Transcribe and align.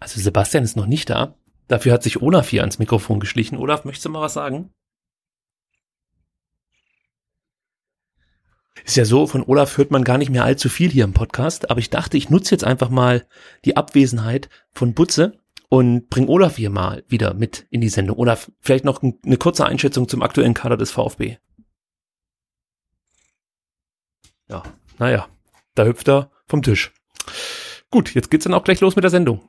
Also 0.00 0.20
Sebastian 0.20 0.64
ist 0.64 0.76
noch 0.76 0.86
nicht 0.86 1.10
da. 1.10 1.34
Dafür 1.68 1.92
hat 1.92 2.02
sich 2.02 2.22
Olaf 2.22 2.48
hier 2.48 2.60
ans 2.60 2.78
Mikrofon 2.78 3.20
geschlichen. 3.20 3.56
Olaf, 3.56 3.84
möchtest 3.84 4.04
du 4.04 4.10
mal 4.10 4.20
was 4.20 4.34
sagen? 4.34 4.72
Ist 8.84 8.96
ja 8.96 9.04
so, 9.04 9.26
von 9.26 9.42
Olaf 9.42 9.78
hört 9.78 9.90
man 9.90 10.04
gar 10.04 10.16
nicht 10.16 10.30
mehr 10.30 10.44
allzu 10.44 10.68
viel 10.68 10.90
hier 10.90 11.04
im 11.04 11.12
Podcast, 11.12 11.70
aber 11.70 11.80
ich 11.80 11.90
dachte, 11.90 12.16
ich 12.16 12.30
nutze 12.30 12.52
jetzt 12.54 12.62
einfach 12.62 12.88
mal 12.88 13.26
die 13.64 13.76
Abwesenheit 13.76 14.48
von 14.70 14.94
Butze 14.94 15.40
und 15.68 16.08
bring 16.08 16.28
Olaf 16.28 16.56
hier 16.56 16.70
mal 16.70 17.02
wieder 17.08 17.34
mit 17.34 17.66
in 17.70 17.80
die 17.80 17.88
Sendung. 17.88 18.18
Olaf, 18.18 18.50
vielleicht 18.60 18.84
noch 18.84 19.02
eine 19.02 19.36
kurze 19.38 19.66
Einschätzung 19.66 20.08
zum 20.08 20.22
aktuellen 20.22 20.54
Kader 20.54 20.76
des 20.76 20.92
VfB. 20.92 21.38
Ja, 24.48 24.62
naja, 24.98 25.28
da 25.74 25.84
hüpft 25.84 26.08
er 26.08 26.30
vom 26.46 26.62
Tisch. 26.62 26.92
Gut, 27.90 28.14
jetzt 28.14 28.30
geht's 28.30 28.44
dann 28.44 28.54
auch 28.54 28.62
gleich 28.62 28.80
los 28.80 28.94
mit 28.94 29.02
der 29.02 29.10
Sendung. 29.10 29.48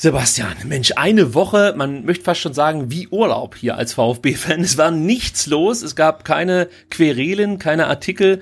Sebastian, 0.00 0.54
Mensch, 0.66 0.92
eine 0.94 1.34
Woche, 1.34 1.74
man 1.76 2.04
möchte 2.04 2.22
fast 2.22 2.40
schon 2.40 2.54
sagen, 2.54 2.88
wie 2.88 3.08
Urlaub 3.08 3.56
hier 3.56 3.76
als 3.76 3.94
VfB-Fan. 3.94 4.60
Es 4.60 4.78
war 4.78 4.92
nichts 4.92 5.48
los, 5.48 5.82
es 5.82 5.96
gab 5.96 6.24
keine 6.24 6.68
Querelen, 6.88 7.58
keine 7.58 7.88
Artikel, 7.88 8.40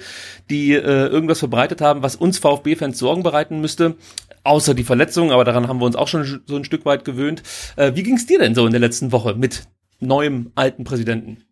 die 0.51 0.75
äh, 0.75 1.07
irgendwas 1.07 1.39
verbreitet 1.39 1.81
haben, 1.81 2.03
was 2.03 2.15
uns 2.15 2.37
VfB-Fans 2.37 2.99
Sorgen 2.99 3.23
bereiten 3.23 3.63
müsste. 3.63 3.97
Außer 4.45 4.75
die 4.75 4.85
Verletzungen, 4.85 5.33
aber 5.33 5.45
daran 5.45 5.67
haben 5.67 5.81
wir 5.81 5.87
uns 5.87 5.97
auch 5.97 6.09
schon 6.09 6.43
so 6.45 6.57
ein 6.57 6.65
Stück 6.65 6.85
weit 6.85 7.07
gewöhnt. 7.07 7.43
Äh, 7.77 7.93
wie 7.95 8.03
ging's 8.03 8.27
dir 8.27 8.39
denn 8.39 8.55
so 8.55 8.67
in 8.67 8.73
der 8.73 8.81
letzten 8.81 9.11
Woche 9.11 9.35
mit 9.35 9.63
neuem 9.99 10.53
alten 10.57 10.85
Präsidenten? 10.85 11.47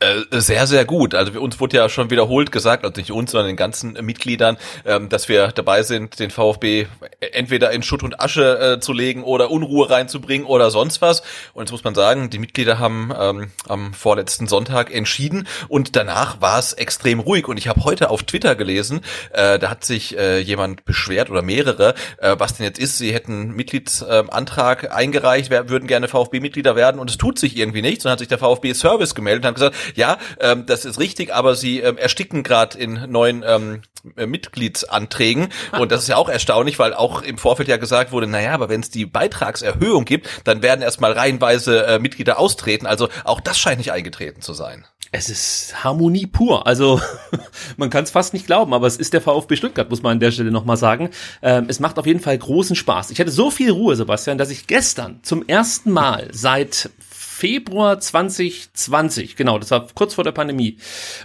Äh, 0.00 0.22
sehr, 0.30 0.68
sehr 0.68 0.84
gut. 0.84 1.16
Also 1.16 1.40
uns 1.40 1.58
wurde 1.58 1.76
ja 1.76 1.88
schon 1.88 2.08
wiederholt 2.10 2.52
gesagt, 2.52 2.84
also 2.84 3.00
nicht 3.00 3.10
uns, 3.10 3.32
sondern 3.32 3.48
den 3.48 3.56
ganzen 3.56 3.94
Mitgliedern, 3.94 4.56
ähm, 4.86 5.08
dass 5.08 5.28
wir 5.28 5.48
dabei 5.48 5.82
sind, 5.82 6.20
den 6.20 6.30
VfB 6.30 6.86
entweder 7.32 7.72
in 7.72 7.82
Schutt 7.82 8.04
und 8.04 8.20
Asche 8.20 8.76
äh, 8.76 8.80
zu 8.80 8.92
legen 8.92 9.24
oder 9.24 9.50
Unruhe 9.50 9.90
reinzubringen 9.90 10.46
oder 10.46 10.70
sonst 10.70 11.02
was. 11.02 11.22
Und 11.52 11.64
jetzt 11.64 11.72
muss 11.72 11.82
man 11.82 11.96
sagen, 11.96 12.30
die 12.30 12.38
Mitglieder 12.38 12.78
haben 12.78 13.12
ähm, 13.18 13.50
am 13.66 13.92
vorletzten 13.92 14.46
Sonntag 14.46 14.94
entschieden 14.94 15.48
und 15.66 15.96
danach 15.96 16.40
war 16.40 16.60
es 16.60 16.74
extrem 16.74 17.18
ruhig. 17.18 17.48
Und 17.48 17.56
ich 17.56 17.66
habe 17.66 17.82
heute 17.82 18.10
auf 18.10 18.22
Twitter 18.22 18.54
gelesen, 18.54 19.00
äh, 19.32 19.58
da 19.58 19.68
hat 19.68 19.84
sich 19.84 20.16
jemand 20.44 20.84
beschwert 20.84 21.30
oder 21.30 21.42
mehrere, 21.42 21.94
was 22.20 22.56
denn 22.56 22.64
jetzt 22.66 22.78
ist, 22.78 22.98
sie 22.98 23.12
hätten 23.12 23.54
Mitgliedsantrag 23.54 24.94
eingereicht, 24.94 25.50
würden 25.50 25.86
gerne 25.86 26.08
VfB-Mitglieder 26.08 26.76
werden 26.76 27.00
und 27.00 27.10
es 27.10 27.18
tut 27.18 27.38
sich 27.38 27.56
irgendwie 27.56 27.82
nichts. 27.82 28.04
Und 28.04 28.10
hat 28.10 28.18
sich 28.18 28.28
der 28.28 28.38
VfB-Service 28.38 29.14
gemeldet 29.14 29.44
und 29.44 29.48
hat 29.48 29.54
gesagt, 29.54 29.76
ja, 29.94 30.18
ähm, 30.40 30.66
das 30.66 30.84
ist 30.84 30.98
richtig, 30.98 31.34
aber 31.34 31.54
sie 31.54 31.80
ähm, 31.80 31.98
ersticken 31.98 32.42
gerade 32.42 32.78
in 32.78 33.10
neuen 33.10 33.44
ähm, 33.46 33.82
äh, 34.16 34.26
Mitgliedsanträgen 34.26 35.48
und 35.78 35.92
das 35.92 36.02
ist 36.02 36.08
ja 36.08 36.16
auch 36.16 36.28
erstaunlich, 36.28 36.78
weil 36.78 36.94
auch 36.94 37.22
im 37.22 37.38
Vorfeld 37.38 37.68
ja 37.68 37.76
gesagt 37.76 38.12
wurde, 38.12 38.26
naja, 38.26 38.52
aber 38.52 38.68
wenn 38.68 38.80
es 38.80 38.90
die 38.90 39.06
Beitragserhöhung 39.06 40.04
gibt, 40.04 40.28
dann 40.44 40.62
werden 40.62 40.82
erstmal 40.82 41.12
reihenweise 41.12 41.86
äh, 41.86 41.98
Mitglieder 41.98 42.38
austreten. 42.38 42.86
Also 42.86 43.08
auch 43.24 43.40
das 43.40 43.58
scheint 43.58 43.78
nicht 43.78 43.92
eingetreten 43.92 44.40
zu 44.42 44.54
sein. 44.54 44.86
Es 45.10 45.30
ist 45.30 45.84
Harmonie 45.84 46.26
pur. 46.26 46.66
Also 46.66 47.00
man 47.76 47.88
kann 47.88 48.04
es 48.04 48.10
fast 48.10 48.34
nicht 48.34 48.46
glauben, 48.46 48.74
aber 48.74 48.86
es 48.86 48.96
ist 48.96 49.14
der 49.14 49.22
VfB 49.22 49.56
Stuttgart, 49.56 49.88
muss 49.88 50.02
man 50.02 50.12
an 50.12 50.20
der 50.20 50.32
Stelle 50.32 50.50
nochmal 50.50 50.76
sagen. 50.76 51.10
Ähm, 51.42 51.66
es 51.68 51.80
macht 51.80 51.98
auf 51.98 52.06
jeden 52.06 52.20
Fall 52.20 52.36
großen 52.36 52.76
Spaß. 52.76 53.10
Ich 53.10 53.18
hatte 53.18 53.30
so 53.30 53.50
viel 53.50 53.70
Ruhe, 53.70 53.96
Sebastian, 53.96 54.38
dass 54.38 54.50
ich 54.50 54.66
gestern 54.66 55.20
zum 55.22 55.46
ersten 55.46 55.90
Mal 55.92 56.28
seit 56.32 56.90
Februar 57.38 58.00
2020, 58.00 59.36
genau, 59.36 59.60
das 59.60 59.70
war 59.70 59.86
kurz 59.94 60.14
vor 60.14 60.24
der 60.24 60.32
Pandemie, 60.32 60.78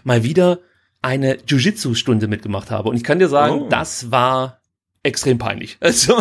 mal 0.04 0.24
wieder 0.24 0.60
eine 1.02 1.40
Jiu-Jitsu-Stunde 1.48 2.28
mitgemacht 2.28 2.70
habe. 2.70 2.90
Und 2.90 2.98
ich 2.98 3.04
kann 3.04 3.18
dir 3.18 3.30
sagen, 3.30 3.64
oh. 3.64 3.68
das 3.68 4.12
war 4.12 4.62
extrem 5.04 5.38
peinlich. 5.38 5.78
Also, 5.94 6.16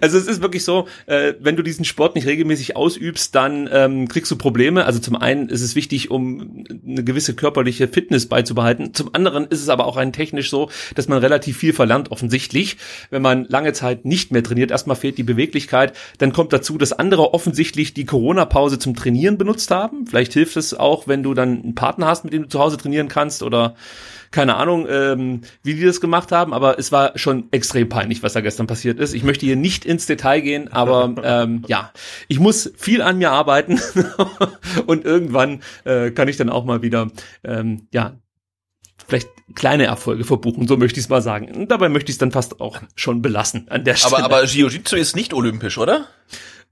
also 0.00 0.18
es 0.18 0.26
ist 0.26 0.40
wirklich 0.42 0.64
so, 0.64 0.88
äh, 1.06 1.34
wenn 1.40 1.56
du 1.56 1.62
diesen 1.62 1.84
Sport 1.84 2.14
nicht 2.14 2.26
regelmäßig 2.26 2.74
ausübst, 2.76 3.34
dann 3.34 3.68
ähm, 3.70 4.08
kriegst 4.08 4.30
du 4.30 4.36
Probleme. 4.36 4.86
Also 4.86 4.98
zum 4.98 5.16
einen 5.16 5.48
ist 5.48 5.60
es 5.60 5.76
wichtig, 5.76 6.10
um 6.10 6.64
eine 6.86 7.04
gewisse 7.04 7.34
körperliche 7.34 7.88
Fitness 7.88 8.26
beizubehalten. 8.26 8.94
Zum 8.94 9.14
anderen 9.14 9.46
ist 9.46 9.60
es 9.60 9.68
aber 9.68 9.86
auch 9.86 9.96
rein 9.96 10.12
technisch 10.12 10.50
so, 10.50 10.70
dass 10.94 11.08
man 11.08 11.18
relativ 11.18 11.58
viel 11.58 11.72
verlernt, 11.72 12.10
offensichtlich. 12.10 12.78
Wenn 13.10 13.22
man 13.22 13.44
lange 13.44 13.72
Zeit 13.72 14.04
nicht 14.04 14.32
mehr 14.32 14.42
trainiert, 14.42 14.70
erstmal 14.70 14.96
fehlt 14.96 15.18
die 15.18 15.22
Beweglichkeit, 15.22 15.92
dann 16.18 16.32
kommt 16.32 16.52
dazu, 16.52 16.78
dass 16.78 16.92
andere 16.92 17.34
offensichtlich 17.34 17.94
die 17.94 18.06
Corona-Pause 18.06 18.78
zum 18.78 18.96
Trainieren 18.96 19.38
benutzt 19.38 19.70
haben. 19.70 20.06
Vielleicht 20.06 20.32
hilft 20.32 20.56
es 20.56 20.74
auch, 20.74 21.06
wenn 21.06 21.22
du 21.22 21.34
dann 21.34 21.62
einen 21.62 21.74
Partner 21.74 22.06
hast, 22.06 22.24
mit 22.24 22.32
dem 22.32 22.42
du 22.42 22.48
zu 22.48 22.58
Hause 22.58 22.78
trainieren 22.78 23.08
kannst 23.08 23.42
oder 23.42 23.74
keine 24.32 24.56
Ahnung, 24.56 24.86
ähm, 24.88 25.42
wie 25.62 25.74
die 25.74 25.84
das 25.84 26.00
gemacht 26.00 26.32
haben, 26.32 26.52
aber 26.52 26.78
es 26.78 26.90
war 26.90 27.16
schon 27.16 27.48
extrem 27.52 27.88
peinlich, 27.88 28.22
was 28.22 28.32
da 28.32 28.40
gestern 28.40 28.66
passiert 28.66 28.98
ist. 28.98 29.14
Ich 29.14 29.22
möchte 29.22 29.46
hier 29.46 29.56
nicht 29.56 29.84
ins 29.84 30.06
Detail 30.06 30.40
gehen, 30.40 30.72
aber 30.72 31.14
ähm, 31.22 31.62
ja, 31.68 31.92
ich 32.28 32.40
muss 32.40 32.72
viel 32.76 33.02
an 33.02 33.18
mir 33.18 33.30
arbeiten 33.30 33.80
und 34.86 35.04
irgendwann 35.04 35.62
äh, 35.84 36.10
kann 36.10 36.28
ich 36.28 36.36
dann 36.36 36.50
auch 36.50 36.64
mal 36.64 36.82
wieder 36.82 37.10
ähm, 37.44 37.86
ja 37.92 38.16
vielleicht 39.06 39.28
kleine 39.54 39.84
Erfolge 39.84 40.24
verbuchen, 40.24 40.66
so 40.66 40.76
möchte 40.76 40.98
ich 40.98 41.06
es 41.06 41.10
mal 41.10 41.22
sagen. 41.22 41.50
Und 41.54 41.70
dabei 41.70 41.88
möchte 41.88 42.10
ich 42.10 42.14
es 42.14 42.18
dann 42.18 42.32
fast 42.32 42.60
auch 42.60 42.80
schon 42.94 43.20
belassen 43.20 43.66
an 43.68 43.84
der 43.84 43.96
Stelle. 43.96 44.24
Aber, 44.24 44.36
aber 44.36 44.44
Jiu-Jitsu 44.44 44.96
ist 44.96 45.16
nicht 45.16 45.34
olympisch, 45.34 45.76
oder? 45.76 46.06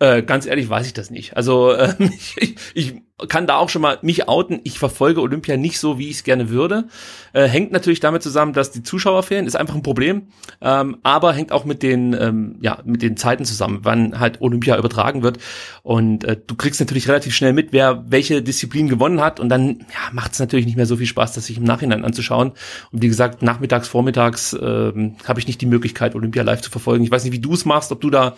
Äh, 0.00 0.22
ganz 0.22 0.46
ehrlich 0.46 0.68
weiß 0.68 0.86
ich 0.86 0.94
das 0.94 1.10
nicht. 1.10 1.36
Also 1.36 1.72
äh, 1.72 1.94
ich, 2.34 2.56
ich 2.72 2.94
kann 3.28 3.46
da 3.46 3.56
auch 3.56 3.68
schon 3.68 3.82
mal 3.82 3.98
mich 4.00 4.28
outen. 4.28 4.60
Ich 4.64 4.78
verfolge 4.78 5.20
Olympia 5.20 5.58
nicht 5.58 5.78
so, 5.78 5.98
wie 5.98 6.08
ich 6.08 6.16
es 6.16 6.24
gerne 6.24 6.48
würde. 6.48 6.86
Äh, 7.34 7.46
hängt 7.46 7.70
natürlich 7.70 8.00
damit 8.00 8.22
zusammen, 8.22 8.54
dass 8.54 8.70
die 8.70 8.82
Zuschauer 8.82 9.22
fehlen, 9.22 9.46
ist 9.46 9.56
einfach 9.56 9.74
ein 9.74 9.82
Problem. 9.82 10.28
Ähm, 10.62 10.96
aber 11.02 11.34
hängt 11.34 11.52
auch 11.52 11.66
mit 11.66 11.82
den, 11.82 12.16
ähm, 12.18 12.56
ja, 12.62 12.78
mit 12.86 13.02
den 13.02 13.18
Zeiten 13.18 13.44
zusammen, 13.44 13.80
wann 13.82 14.18
halt 14.18 14.40
Olympia 14.40 14.78
übertragen 14.78 15.22
wird. 15.22 15.38
Und 15.82 16.24
äh, 16.24 16.38
du 16.46 16.54
kriegst 16.54 16.80
natürlich 16.80 17.06
relativ 17.06 17.34
schnell 17.34 17.52
mit, 17.52 17.74
wer 17.74 18.04
welche 18.08 18.42
Disziplin 18.42 18.88
gewonnen 18.88 19.20
hat. 19.20 19.38
Und 19.38 19.50
dann 19.50 19.80
ja, 19.80 20.12
macht 20.12 20.32
es 20.32 20.38
natürlich 20.38 20.64
nicht 20.64 20.76
mehr 20.76 20.86
so 20.86 20.96
viel 20.96 21.06
Spaß, 21.06 21.34
das 21.34 21.44
sich 21.44 21.58
im 21.58 21.64
Nachhinein 21.64 22.06
anzuschauen. 22.06 22.52
Und 22.90 23.02
wie 23.02 23.08
gesagt, 23.08 23.42
nachmittags, 23.42 23.86
vormittags 23.86 24.54
äh, 24.54 24.92
habe 25.26 25.40
ich 25.40 25.46
nicht 25.46 25.60
die 25.60 25.66
Möglichkeit, 25.66 26.14
Olympia 26.14 26.42
live 26.42 26.62
zu 26.62 26.70
verfolgen. 26.70 27.04
Ich 27.04 27.10
weiß 27.10 27.24
nicht, 27.24 27.34
wie 27.34 27.40
du 27.40 27.52
es 27.52 27.66
machst, 27.66 27.92
ob 27.92 28.00
du 28.00 28.08
da 28.08 28.36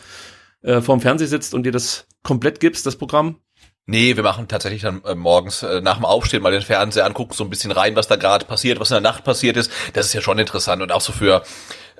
äh, 0.62 0.81
vorm 0.81 1.00
Fernseher 1.00 1.29
sitzt 1.29 1.55
und 1.55 1.64
dir 1.64 1.73
das 1.73 2.06
komplett 2.23 2.61
gibst, 2.61 2.87
das 2.87 2.97
Programm? 2.97 3.41
Nee, 3.85 4.14
wir 4.14 4.23
machen 4.23 4.47
tatsächlich 4.47 4.82
dann 4.82 5.03
äh, 5.05 5.17
morgens 5.17 5.64
äh, 5.64 5.81
nach 5.81 5.97
dem 5.97 6.05
Aufstehen 6.05 6.43
mal 6.43 6.53
den 6.53 6.62
Fernseher 6.62 7.05
angucken, 7.05 7.32
so 7.35 7.43
ein 7.43 7.50
bisschen 7.50 7.73
rein, 7.73 7.97
was 7.97 8.06
da 8.06 8.14
gerade 8.14 8.44
passiert, 8.44 8.79
was 8.79 8.91
in 8.91 8.94
der 8.94 9.00
Nacht 9.00 9.25
passiert 9.25 9.56
ist. 9.56 9.73
Das 9.93 10.06
ist 10.06 10.12
ja 10.12 10.20
schon 10.20 10.38
interessant 10.38 10.82
und 10.82 10.93
auch 10.93 11.00
so 11.00 11.12
für 11.12 11.43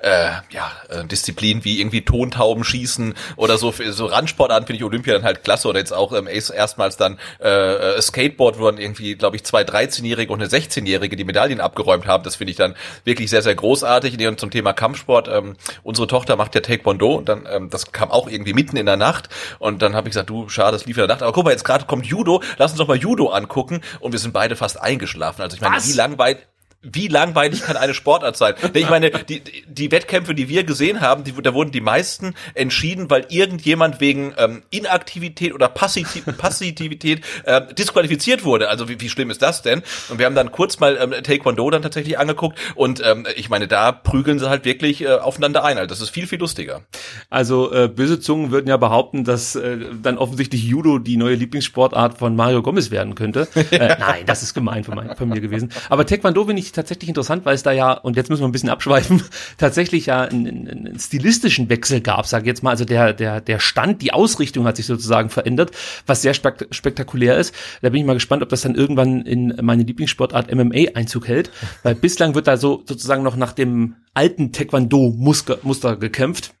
äh, 0.03 0.31
ja, 0.49 0.71
äh, 0.89 1.05
Disziplinen 1.05 1.63
wie 1.63 1.79
irgendwie 1.79 2.03
Tontauben 2.03 2.63
schießen 2.63 3.13
oder 3.37 3.57
so, 3.57 3.71
so 3.71 4.05
Randsportarten 4.05 4.67
finde 4.67 4.77
ich 4.77 4.83
Olympia 4.83 5.13
dann 5.13 5.23
halt 5.23 5.43
klasse 5.43 5.69
oder 5.69 5.79
jetzt 5.79 5.93
auch 5.93 6.11
ähm, 6.13 6.27
erstmals 6.27 6.97
dann 6.97 7.17
äh, 7.39 8.01
Skateboard, 8.01 8.59
wo 8.59 8.65
dann 8.65 8.77
irgendwie, 8.77 9.15
glaube 9.15 9.37
ich, 9.37 9.45
zwei 9.45 9.61
13-Jährige 9.63 10.31
und 10.31 10.41
eine 10.41 10.49
16-Jährige 10.49 11.15
die 11.15 11.23
Medaillen 11.23 11.61
abgeräumt 11.61 12.05
haben. 12.05 12.23
Das 12.23 12.35
finde 12.35 12.51
ich 12.51 12.57
dann 12.57 12.75
wirklich 13.05 13.29
sehr, 13.29 13.41
sehr 13.41 13.55
großartig. 13.55 14.13
Und 14.27 14.39
zum 14.39 14.51
Thema 14.51 14.73
Kampfsport, 14.73 15.29
ähm, 15.29 15.55
unsere 15.83 16.07
Tochter 16.07 16.35
macht 16.35 16.53
ja 16.55 16.61
Taekwondo 16.61 17.15
und 17.15 17.29
dann, 17.29 17.47
ähm, 17.49 17.69
das 17.69 17.91
kam 17.91 18.11
auch 18.11 18.27
irgendwie 18.27 18.53
mitten 18.53 18.75
in 18.75 18.85
der 18.85 18.97
Nacht 18.97 19.29
und 19.59 19.81
dann 19.81 19.95
habe 19.95 20.09
ich 20.09 20.13
gesagt, 20.13 20.29
du, 20.29 20.49
schade, 20.49 20.73
das 20.73 20.85
lief 20.85 20.97
in 20.97 21.01
der 21.01 21.07
Nacht, 21.07 21.23
aber 21.23 21.31
guck 21.31 21.45
mal, 21.45 21.51
jetzt 21.51 21.63
gerade 21.63 21.85
kommt 21.85 22.05
Judo, 22.05 22.43
lass 22.57 22.71
uns 22.71 22.79
doch 22.79 22.87
mal 22.87 22.97
Judo 22.97 23.29
angucken 23.29 23.81
und 24.01 24.11
wir 24.11 24.19
sind 24.19 24.33
beide 24.33 24.55
fast 24.55 24.81
eingeschlafen. 24.81 25.41
Also 25.41 25.55
ich 25.55 25.61
meine, 25.61 25.83
wie 25.83 25.93
langweilig 25.93 26.39
wie 26.83 27.07
langweilig 27.07 27.61
kann 27.61 27.77
eine 27.77 27.93
Sportart 27.93 28.35
sein? 28.35 28.55
Ich 28.73 28.89
meine, 28.89 29.09
die, 29.09 29.41
die 29.67 29.91
Wettkämpfe, 29.91 30.35
die 30.35 30.49
wir 30.49 30.65
gesehen 30.65 30.99
haben, 31.01 31.23
die, 31.23 31.33
da 31.41 31.53
wurden 31.53 31.71
die 31.71 31.81
meisten 31.81 32.35
entschieden, 32.53 33.09
weil 33.09 33.25
irgendjemand 33.29 34.01
wegen 34.01 34.33
ähm, 34.37 34.63
Inaktivität 34.69 35.53
oder 35.53 35.69
Passiv 35.69 36.23
Passivität 36.37 37.21
äh, 37.45 37.73
disqualifiziert 37.73 38.43
wurde. 38.43 38.69
Also 38.69 38.89
wie, 38.89 38.99
wie 38.99 39.09
schlimm 39.09 39.29
ist 39.29 39.41
das 39.41 39.61
denn? 39.61 39.81
Und 40.09 40.19
wir 40.19 40.25
haben 40.25 40.35
dann 40.35 40.51
kurz 40.51 40.79
mal 40.79 40.97
ähm, 40.99 41.23
Taekwondo 41.23 41.69
dann 41.69 41.81
tatsächlich 41.81 42.19
angeguckt 42.19 42.59
und 42.75 43.01
ähm, 43.03 43.25
ich 43.35 43.49
meine, 43.49 43.67
da 43.67 43.91
prügeln 43.91 44.39
sie 44.39 44.49
halt 44.49 44.65
wirklich 44.65 45.01
äh, 45.01 45.07
aufeinander 45.07 45.63
ein. 45.63 45.77
Also 45.77 45.87
das 45.87 46.01
ist 46.01 46.09
viel, 46.09 46.27
viel 46.27 46.39
lustiger. 46.39 46.81
Also 47.29 47.71
äh, 47.71 47.87
böse 47.87 48.19
Zungen 48.19 48.51
würden 48.51 48.67
ja 48.67 48.77
behaupten, 48.77 49.23
dass 49.23 49.55
äh, 49.55 49.77
dann 50.01 50.17
offensichtlich 50.17 50.63
Judo 50.63 50.99
die 50.99 51.15
neue 51.15 51.35
Lieblingssportart 51.35 52.17
von 52.17 52.35
Mario 52.35 52.61
Gomez 52.61 52.91
werden 52.91 53.15
könnte. 53.15 53.47
äh, 53.71 53.95
nein, 53.99 54.25
das 54.25 54.43
ist 54.43 54.53
gemein 54.53 54.83
von, 54.83 54.95
mein, 54.95 55.15
von 55.15 55.29
mir 55.29 55.39
gewesen. 55.39 55.71
Aber 55.89 56.05
Taekwondo 56.05 56.43
bin 56.45 56.57
ich 56.57 56.72
tatsächlich 56.73 57.09
interessant, 57.09 57.45
weil 57.45 57.55
es 57.55 57.63
da 57.63 57.71
ja, 57.71 57.93
und 57.93 58.15
jetzt 58.15 58.29
müssen 58.29 58.41
wir 58.41 58.47
ein 58.47 58.51
bisschen 58.51 58.69
abschweifen, 58.69 59.23
tatsächlich 59.57 60.07
ja 60.07 60.21
einen, 60.21 60.67
einen 60.67 60.99
stilistischen 60.99 61.69
Wechsel 61.69 62.01
gab, 62.01 62.25
sage 62.25 62.43
ich 62.43 62.47
jetzt 62.47 62.63
mal. 62.63 62.71
Also 62.71 62.85
der, 62.85 63.13
der, 63.13 63.41
der 63.41 63.59
Stand, 63.59 64.01
die 64.01 64.13
Ausrichtung 64.13 64.65
hat 64.65 64.77
sich 64.77 64.85
sozusagen 64.85 65.29
verändert, 65.29 65.71
was 66.05 66.21
sehr 66.21 66.33
spek 66.33 66.67
spektakulär 66.71 67.37
ist. 67.37 67.53
Da 67.81 67.89
bin 67.89 68.01
ich 68.01 68.05
mal 68.05 68.13
gespannt, 68.13 68.43
ob 68.43 68.49
das 68.49 68.61
dann 68.61 68.75
irgendwann 68.75 69.21
in 69.21 69.57
meine 69.61 69.83
Lieblingssportart 69.83 70.53
MMA 70.53 70.95
Einzug 70.95 71.27
hält, 71.27 71.51
weil 71.83 71.95
bislang 71.95 72.35
wird 72.35 72.47
da 72.47 72.57
so 72.57 72.83
sozusagen 72.85 73.23
noch 73.23 73.35
nach 73.35 73.53
dem 73.53 73.95
alten 74.13 74.51
Taekwondo-Muster 74.51 75.97
gekämpft. 75.97 76.53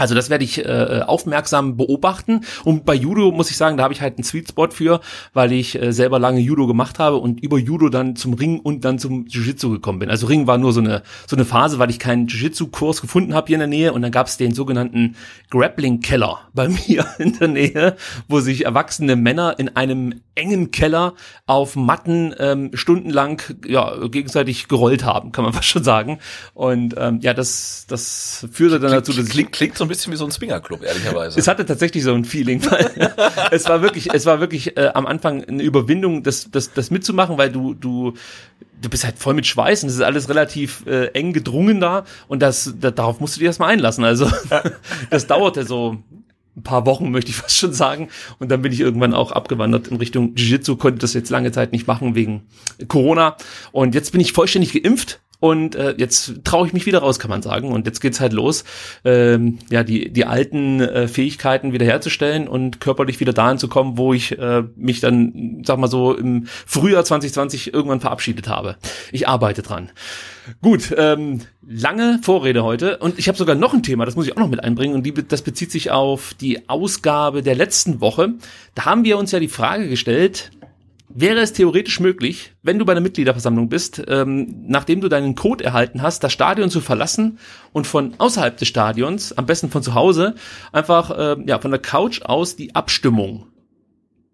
Also 0.00 0.14
das 0.14 0.30
werde 0.30 0.44
ich 0.44 0.64
äh, 0.64 1.02
aufmerksam 1.06 1.76
beobachten. 1.76 2.42
Und 2.64 2.84
bei 2.84 2.94
Judo 2.94 3.30
muss 3.32 3.50
ich 3.50 3.56
sagen, 3.56 3.76
da 3.76 3.84
habe 3.84 3.94
ich 3.94 4.00
halt 4.00 4.16
einen 4.16 4.24
Sweet 4.24 4.48
Spot 4.48 4.68
für, 4.70 5.00
weil 5.32 5.52
ich 5.52 5.80
äh, 5.80 5.92
selber 5.92 6.18
lange 6.18 6.40
Judo 6.40 6.66
gemacht 6.66 6.98
habe 6.98 7.16
und 7.16 7.40
über 7.40 7.58
Judo 7.58 7.88
dann 7.88 8.16
zum 8.16 8.34
Ring 8.34 8.60
und 8.60 8.84
dann 8.84 8.98
zum 8.98 9.26
Jiu-Jitsu 9.26 9.70
gekommen 9.70 9.98
bin. 9.98 10.10
Also 10.10 10.26
Ring 10.26 10.46
war 10.46 10.58
nur 10.58 10.72
so 10.72 10.80
eine 10.80 11.02
so 11.26 11.36
eine 11.36 11.44
Phase, 11.44 11.78
weil 11.78 11.90
ich 11.90 11.98
keinen 11.98 12.26
Jiu-Jitsu-Kurs 12.26 13.00
gefunden 13.00 13.34
habe 13.34 13.46
hier 13.48 13.56
in 13.56 13.60
der 13.60 13.68
Nähe. 13.68 13.92
Und 13.92 14.02
dann 14.02 14.12
gab 14.12 14.26
es 14.26 14.36
den 14.36 14.54
sogenannten 14.54 15.16
Grappling-Keller 15.50 16.38
bei 16.54 16.68
mir 16.68 17.06
in 17.18 17.38
der 17.38 17.48
Nähe, 17.48 17.96
wo 18.28 18.40
sich 18.40 18.64
erwachsene 18.64 19.16
Männer 19.16 19.58
in 19.58 19.76
einem 19.76 20.20
engen 20.34 20.70
Keller 20.70 21.14
auf 21.46 21.76
Matten 21.76 22.34
ähm, 22.38 22.70
stundenlang 22.74 23.42
ja 23.66 24.06
gegenseitig 24.06 24.68
gerollt 24.68 25.04
haben, 25.04 25.32
kann 25.32 25.44
man 25.44 25.52
fast 25.54 25.68
schon 25.68 25.84
sagen. 25.84 26.18
Und 26.54 26.94
ähm, 26.96 27.20
ja, 27.20 27.34
das 27.34 27.86
das 27.88 28.46
führte 28.52 28.80
dann 28.80 28.92
dazu, 28.92 29.12
dass 29.12 29.28
klingt, 29.28 29.52
klingt 29.52 29.76
so 29.76 29.84
ein 29.84 29.88
bisschen 29.90 30.12
wie 30.12 30.16
so 30.16 30.24
ein 30.24 30.30
Swingerclub, 30.30 30.82
ehrlicherweise. 30.82 31.38
Es 31.38 31.46
hatte 31.46 31.66
tatsächlich 31.66 32.02
so 32.02 32.14
ein 32.14 32.24
Feeling, 32.24 32.64
weil 32.70 33.12
es 33.50 33.68
war 33.68 33.82
wirklich, 33.82 34.12
es 34.12 34.24
war 34.24 34.40
wirklich 34.40 34.76
äh, 34.78 34.90
am 34.94 35.06
Anfang 35.06 35.44
eine 35.44 35.62
Überwindung, 35.62 36.22
das, 36.22 36.50
das, 36.50 36.72
das 36.72 36.90
mitzumachen, 36.90 37.36
weil 37.36 37.50
du, 37.50 37.74
du, 37.74 38.14
du 38.80 38.88
bist 38.88 39.04
halt 39.04 39.18
voll 39.18 39.34
mit 39.34 39.46
Schweiß 39.46 39.82
und 39.82 39.90
es 39.90 39.96
ist 39.96 40.02
alles 40.02 40.28
relativ 40.30 40.86
äh, 40.86 41.06
eng 41.08 41.34
gedrungen 41.34 41.80
da 41.80 42.04
und 42.28 42.40
das, 42.40 42.74
da, 42.80 42.90
darauf 42.90 43.20
musst 43.20 43.36
du 43.36 43.40
dich 43.40 43.46
erstmal 43.46 43.70
einlassen. 43.70 44.04
Also 44.04 44.30
das 45.10 45.26
dauerte 45.26 45.64
so 45.64 45.98
ein 46.56 46.62
paar 46.62 46.86
Wochen, 46.86 47.10
möchte 47.10 47.30
ich 47.30 47.36
fast 47.36 47.56
schon 47.56 47.72
sagen. 47.72 48.08
Und 48.38 48.50
dann 48.50 48.62
bin 48.62 48.72
ich 48.72 48.80
irgendwann 48.80 49.14
auch 49.14 49.32
abgewandert 49.32 49.88
in 49.88 49.96
Richtung 49.96 50.34
Jiu-Jitsu, 50.34 50.76
konnte 50.76 50.98
das 50.98 51.14
jetzt 51.14 51.30
lange 51.30 51.52
Zeit 51.52 51.72
nicht 51.72 51.86
machen 51.86 52.14
wegen 52.14 52.42
Corona. 52.88 53.36
Und 53.72 53.94
jetzt 53.94 54.12
bin 54.12 54.20
ich 54.20 54.32
vollständig 54.32 54.72
geimpft 54.72 55.20
und 55.40 55.74
äh, 55.74 55.94
jetzt 55.96 56.44
traue 56.44 56.66
ich 56.66 56.72
mich 56.74 56.86
wieder 56.86 57.00
raus, 57.00 57.18
kann 57.18 57.30
man 57.30 57.42
sagen. 57.42 57.72
Und 57.72 57.86
jetzt 57.86 58.00
geht's 58.00 58.20
halt 58.20 58.34
los, 58.34 58.64
ähm, 59.04 59.58
ja, 59.70 59.82
die, 59.82 60.12
die 60.12 60.26
alten 60.26 60.80
äh, 60.80 61.08
Fähigkeiten 61.08 61.72
wiederherzustellen 61.72 62.46
und 62.46 62.80
körperlich 62.80 63.20
wieder 63.20 63.32
dahin 63.32 63.58
zu 63.58 63.68
kommen, 63.68 63.96
wo 63.96 64.12
ich 64.12 64.38
äh, 64.38 64.62
mich 64.76 65.00
dann, 65.00 65.62
sag 65.64 65.78
mal 65.78 65.88
so, 65.88 66.14
im 66.14 66.46
Frühjahr 66.46 67.04
2020 67.04 67.72
irgendwann 67.72 68.00
verabschiedet 68.00 68.48
habe. 68.48 68.76
Ich 69.12 69.26
arbeite 69.26 69.62
dran. 69.62 69.90
Gut, 70.62 70.94
ähm, 70.96 71.40
lange 71.66 72.18
Vorrede 72.22 72.62
heute 72.62 72.98
und 72.98 73.18
ich 73.18 73.28
habe 73.28 73.38
sogar 73.38 73.54
noch 73.54 73.72
ein 73.72 73.82
Thema, 73.82 74.04
das 74.04 74.16
muss 74.16 74.26
ich 74.26 74.32
auch 74.32 74.40
noch 74.40 74.48
mit 74.48 74.62
einbringen 74.62 74.94
und 74.94 75.04
die, 75.04 75.14
das 75.14 75.42
bezieht 75.42 75.70
sich 75.70 75.90
auf 75.90 76.34
die 76.34 76.68
Ausgabe 76.68 77.42
der 77.42 77.54
letzten 77.54 78.00
Woche. 78.00 78.34
Da 78.74 78.86
haben 78.86 79.04
wir 79.04 79.16
uns 79.16 79.32
ja 79.32 79.38
die 79.38 79.48
Frage 79.48 79.88
gestellt, 79.88 80.50
wäre 81.12 81.40
es 81.40 81.52
theoretisch 81.52 82.00
möglich, 82.00 82.52
wenn 82.62 82.78
du 82.78 82.84
bei 82.84 82.92
einer 82.92 83.00
Mitgliederversammlung 83.00 83.68
bist, 83.68 84.02
ähm, 84.08 84.64
nachdem 84.66 85.00
du 85.00 85.08
deinen 85.08 85.34
Code 85.34 85.64
erhalten 85.64 86.02
hast, 86.02 86.22
das 86.24 86.32
Stadion 86.32 86.70
zu 86.70 86.80
verlassen 86.80 87.38
und 87.72 87.86
von 87.86 88.14
außerhalb 88.18 88.56
des 88.56 88.68
Stadions, 88.68 89.36
am 89.36 89.46
besten 89.46 89.70
von 89.70 89.82
zu 89.82 89.94
Hause, 89.94 90.34
einfach 90.72 91.10
äh, 91.10 91.36
ja 91.46 91.58
von 91.58 91.70
der 91.70 91.80
Couch 91.80 92.22
aus 92.22 92.56
die 92.56 92.74
Abstimmung 92.74 93.46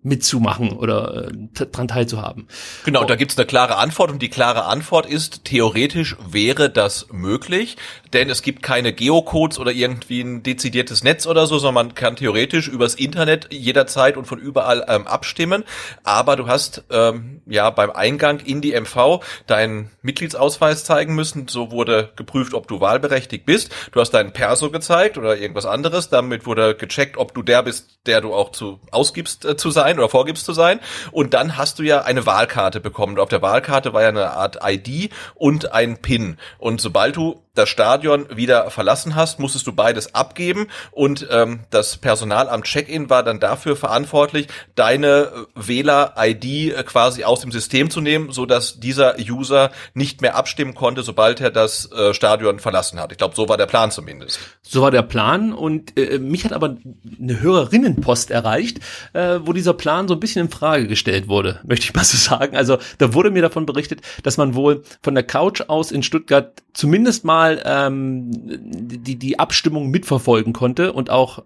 mitzumachen 0.06 0.70
oder 0.70 1.28
äh, 1.28 1.66
dran 1.66 1.88
teilzuhaben. 1.88 2.46
Genau, 2.84 3.02
oh. 3.02 3.06
da 3.06 3.16
gibt's 3.16 3.36
eine 3.36 3.46
klare 3.46 3.76
Antwort 3.76 4.10
und 4.10 4.22
die 4.22 4.28
klare 4.28 4.64
Antwort 4.64 5.06
ist, 5.06 5.44
theoretisch 5.44 6.16
wäre 6.30 6.70
das 6.70 7.08
möglich, 7.10 7.76
denn 8.12 8.30
es 8.30 8.42
gibt 8.42 8.62
keine 8.62 8.92
Geocodes 8.92 9.58
oder 9.58 9.72
irgendwie 9.72 10.20
ein 10.20 10.42
dezidiertes 10.42 11.04
Netz 11.04 11.26
oder 11.26 11.46
so, 11.46 11.58
sondern 11.58 11.86
man 11.86 11.94
kann 11.94 12.16
theoretisch 12.16 12.68
übers 12.68 12.94
Internet 12.94 13.52
jederzeit 13.52 14.16
und 14.16 14.26
von 14.26 14.38
überall 14.38 14.84
ähm, 14.88 15.06
abstimmen, 15.06 15.64
aber 16.04 16.36
du 16.36 16.46
hast 16.46 16.84
ähm, 16.90 17.42
ja 17.46 17.70
beim 17.70 17.90
Eingang 17.90 18.40
in 18.40 18.60
die 18.60 18.78
MV 18.78 19.20
deinen 19.46 19.90
Mitgliedsausweis 20.02 20.84
zeigen 20.84 21.14
müssen, 21.14 21.48
so 21.48 21.70
wurde 21.70 22.10
geprüft, 22.16 22.54
ob 22.54 22.68
du 22.68 22.80
wahlberechtigt 22.80 23.46
bist, 23.46 23.70
du 23.92 24.00
hast 24.00 24.10
deinen 24.10 24.32
Perso 24.32 24.70
gezeigt 24.70 25.18
oder 25.18 25.36
irgendwas 25.36 25.66
anderes, 25.66 26.08
damit 26.08 26.46
wurde 26.46 26.74
gecheckt, 26.74 27.16
ob 27.16 27.34
du 27.34 27.42
der 27.42 27.62
bist, 27.62 27.98
der 28.06 28.20
du 28.20 28.34
auch 28.34 28.52
zu 28.52 28.80
ausgibst 28.90 29.44
äh, 29.44 29.56
zu 29.56 29.70
sein 29.70 29.98
oder 29.98 30.08
vorgibst 30.08 30.44
zu 30.44 30.52
sein. 30.52 30.80
Und 31.12 31.34
dann 31.34 31.56
hast 31.56 31.78
du 31.78 31.82
ja 31.82 32.02
eine 32.02 32.26
Wahlkarte 32.26 32.80
bekommen. 32.80 33.18
Auf 33.18 33.28
der 33.28 33.42
Wahlkarte 33.42 33.92
war 33.92 34.02
ja 34.02 34.08
eine 34.08 34.30
Art 34.30 34.58
ID 34.62 35.10
und 35.34 35.72
ein 35.72 35.98
PIN. 35.98 36.38
Und 36.58 36.80
sobald 36.80 37.16
du 37.16 37.42
das 37.56 37.68
Stadion 37.68 38.26
wieder 38.36 38.70
verlassen 38.70 39.14
hast, 39.14 39.40
musstest 39.40 39.66
du 39.66 39.72
beides 39.72 40.14
abgeben 40.14 40.68
und 40.92 41.26
ähm, 41.30 41.60
das 41.70 41.96
Personal 41.96 42.48
am 42.48 42.62
Check-in 42.62 43.10
war 43.10 43.22
dann 43.22 43.40
dafür 43.40 43.76
verantwortlich, 43.76 44.46
deine 44.74 45.06
äh, 45.06 45.68
Wähler-ID 45.68 46.44
äh, 46.44 46.82
quasi 46.84 47.24
aus 47.24 47.40
dem 47.40 47.50
System 47.50 47.90
zu 47.90 48.00
nehmen, 48.00 48.30
so 48.30 48.46
dass 48.46 48.78
dieser 48.78 49.16
User 49.18 49.70
nicht 49.94 50.20
mehr 50.20 50.36
abstimmen 50.36 50.74
konnte, 50.74 51.02
sobald 51.02 51.40
er 51.40 51.50
das 51.50 51.90
äh, 51.92 52.14
Stadion 52.14 52.58
verlassen 52.58 53.00
hat. 53.00 53.12
Ich 53.12 53.18
glaube, 53.18 53.34
so 53.34 53.48
war 53.48 53.56
der 53.56 53.66
Plan 53.66 53.90
zumindest. 53.90 54.38
So 54.62 54.82
war 54.82 54.90
der 54.90 55.02
Plan 55.02 55.52
und 55.52 55.98
äh, 55.98 56.18
mich 56.18 56.44
hat 56.44 56.52
aber 56.52 56.76
eine 57.20 57.40
Hörerinnenpost 57.40 58.30
erreicht, 58.30 58.80
äh, 59.12 59.40
wo 59.42 59.52
dieser 59.52 59.74
Plan 59.74 60.08
so 60.08 60.14
ein 60.14 60.20
bisschen 60.20 60.46
in 60.46 60.50
Frage 60.50 60.86
gestellt 60.86 61.28
wurde, 61.28 61.60
möchte 61.64 61.84
ich 61.84 61.94
mal 61.94 62.04
so 62.04 62.16
sagen. 62.16 62.56
Also 62.56 62.78
da 62.98 63.14
wurde 63.14 63.30
mir 63.30 63.42
davon 63.42 63.66
berichtet, 63.66 64.02
dass 64.22 64.36
man 64.36 64.54
wohl 64.54 64.82
von 65.02 65.14
der 65.14 65.24
Couch 65.24 65.62
aus 65.68 65.90
in 65.90 66.02
Stuttgart 66.02 66.62
zumindest 66.74 67.24
mal 67.24 67.45
ähm, 67.64 68.30
die, 68.30 69.16
die 69.16 69.38
Abstimmung 69.38 69.90
mitverfolgen 69.90 70.52
konnte 70.52 70.92
und 70.92 71.10
auch 71.10 71.42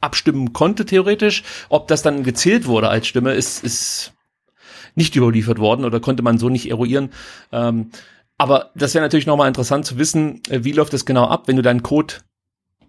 abstimmen 0.00 0.52
konnte 0.52 0.84
theoretisch. 0.84 1.42
Ob 1.68 1.88
das 1.88 2.02
dann 2.02 2.22
gezählt 2.22 2.66
wurde 2.66 2.88
als 2.88 3.06
Stimme, 3.06 3.32
ist, 3.32 3.64
ist 3.64 4.12
nicht 4.94 5.14
überliefert 5.16 5.58
worden 5.58 5.84
oder 5.84 6.00
konnte 6.00 6.22
man 6.22 6.38
so 6.38 6.48
nicht 6.48 6.70
eruieren. 6.70 7.10
Ähm, 7.52 7.90
aber 8.38 8.70
das 8.74 8.94
wäre 8.94 9.04
natürlich 9.04 9.26
nochmal 9.26 9.48
interessant 9.48 9.86
zu 9.86 9.98
wissen, 9.98 10.42
äh, 10.48 10.64
wie 10.64 10.72
läuft 10.72 10.92
das 10.92 11.06
genau 11.06 11.26
ab, 11.26 11.48
wenn 11.48 11.56
du 11.56 11.62
deinen 11.62 11.82
Code 11.82 12.14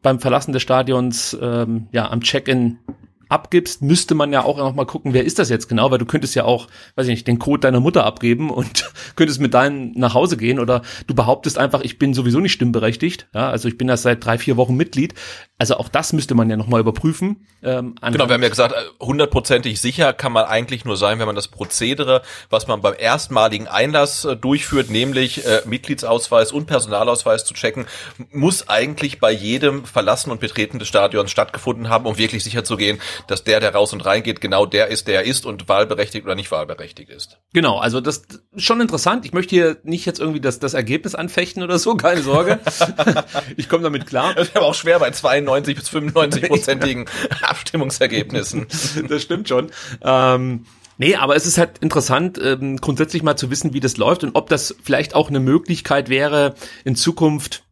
beim 0.01 0.19
Verlassen 0.19 0.53
des 0.53 0.61
Stadions 0.61 1.37
ähm, 1.41 1.87
ja 1.91 2.09
am 2.09 2.21
Check-in 2.21 2.79
abgibst, 3.29 3.81
müsste 3.81 4.15
man 4.15 4.31
ja 4.33 4.43
auch 4.43 4.57
noch 4.57 4.73
mal 4.73 4.85
gucken, 4.85 5.13
wer 5.13 5.25
ist 5.25 5.39
das 5.39 5.49
jetzt 5.49 5.67
genau, 5.67 5.91
weil 5.91 5.97
du 5.97 6.05
könntest 6.05 6.35
ja 6.35 6.45
auch, 6.45 6.67
weiß 6.95 7.07
ich 7.07 7.11
nicht, 7.11 7.27
den 7.27 7.39
Code 7.39 7.61
deiner 7.61 7.79
Mutter 7.79 8.05
abgeben 8.05 8.49
und 8.49 8.91
könntest 9.15 9.39
mit 9.39 9.53
deinem 9.53 9.91
nach 9.95 10.13
Hause 10.13 10.37
gehen 10.37 10.59
oder 10.59 10.81
du 11.07 11.15
behauptest 11.15 11.57
einfach, 11.57 11.81
ich 11.81 11.99
bin 11.99 12.13
sowieso 12.13 12.39
nicht 12.39 12.53
stimmberechtigt, 12.53 13.27
ja, 13.33 13.49
also 13.49 13.67
ich 13.67 13.77
bin 13.77 13.87
das 13.87 14.01
seit 14.01 14.25
drei, 14.25 14.37
vier 14.37 14.57
Wochen 14.57 14.75
Mitglied, 14.75 15.13
also 15.59 15.77
auch 15.77 15.89
das 15.89 16.13
müsste 16.13 16.35
man 16.35 16.49
ja 16.49 16.57
noch 16.57 16.67
mal 16.67 16.79
überprüfen. 16.79 17.47
Ähm, 17.63 17.95
genau, 18.01 18.27
wir 18.27 18.35
haben 18.35 18.43
ja 18.43 18.49
gesagt, 18.49 18.75
hundertprozentig 18.99 19.81
sicher 19.81 20.13
kann 20.13 20.31
man 20.31 20.45
eigentlich 20.45 20.85
nur 20.85 20.97
sein, 20.97 21.17
wenn 21.17 21.25
man 21.25 21.35
das 21.35 21.47
Prozedere, 21.47 22.21
was 22.51 22.67
man 22.67 22.81
beim 22.81 22.93
erstmaligen 22.97 23.67
Einlass 23.67 24.25
äh, 24.25 24.35
durchführt, 24.35 24.91
nämlich 24.91 25.45
äh, 25.45 25.61
Mitgliedsausweis 25.65 26.51
und 26.51 26.67
Personalausweis 26.67 27.43
zu 27.43 27.55
checken, 27.55 27.87
muss 28.31 28.69
eigentlich 28.69 29.19
bei 29.19 29.31
jedem 29.31 29.85
Verlassen 29.85 30.29
und 30.29 30.39
Betreten 30.39 30.77
des 30.77 30.87
Stadions 30.87 31.31
stattgefunden 31.31 31.89
haben, 31.89 32.05
um 32.05 32.17
wirklich 32.17 32.43
sicher 32.43 32.63
zu 32.63 32.77
gehen, 32.77 32.99
dass 33.27 33.43
der, 33.43 33.59
der 33.59 33.73
raus 33.73 33.93
und 33.93 34.05
reingeht, 34.05 34.41
genau 34.41 34.65
der 34.65 34.87
ist, 34.87 35.07
der 35.07 35.23
ist 35.23 35.45
und 35.45 35.67
wahlberechtigt 35.67 36.25
oder 36.25 36.35
nicht 36.35 36.51
wahlberechtigt 36.51 37.09
ist. 37.09 37.39
Genau, 37.53 37.79
also 37.79 38.01
das 38.01 38.23
ist 38.51 38.63
schon 38.63 38.81
interessant. 38.81 39.25
Ich 39.25 39.33
möchte 39.33 39.55
hier 39.55 39.77
nicht 39.83 40.05
jetzt 40.05 40.19
irgendwie 40.19 40.41
das, 40.41 40.59
das 40.59 40.73
Ergebnis 40.73 41.15
anfechten 41.15 41.63
oder 41.63 41.79
so, 41.79 41.95
keine 41.95 42.21
Sorge. 42.21 42.59
ich 43.57 43.69
komme 43.69 43.83
damit 43.83 44.05
klar. 44.07 44.33
Das 44.35 44.49
ist 44.49 44.57
aber 44.57 44.67
auch 44.67 44.75
schwer 44.75 44.99
bei 44.99 45.11
92 45.11 45.75
bis 45.75 45.89
95 45.89 46.43
prozentigen 46.49 47.05
Abstimmungsergebnissen. 47.41 48.67
Das 49.07 49.21
stimmt 49.21 49.47
schon. 49.49 49.71
Ähm, 50.01 50.65
Nee, 50.99 51.15
aber 51.15 51.35
es 51.35 51.45
ist 51.45 51.59
halt 51.59 51.77
interessant, 51.79 52.39
ähm, 52.43 52.77
grundsätzlich 52.77 53.21
mal 53.21 53.35
zu 53.35 53.51
wissen, 53.51 53.73
wie 53.73 53.79
das 53.79 53.97
läuft 53.97 54.23
und 54.23 54.35
ob 54.35 54.49
das 54.49 54.75
vielleicht 54.81 55.13
auch 55.13 55.29
eine 55.29 55.39
Möglichkeit 55.39 56.09
wäre, 56.09 56.55
in 56.85 56.95
Zukunft 56.95 57.63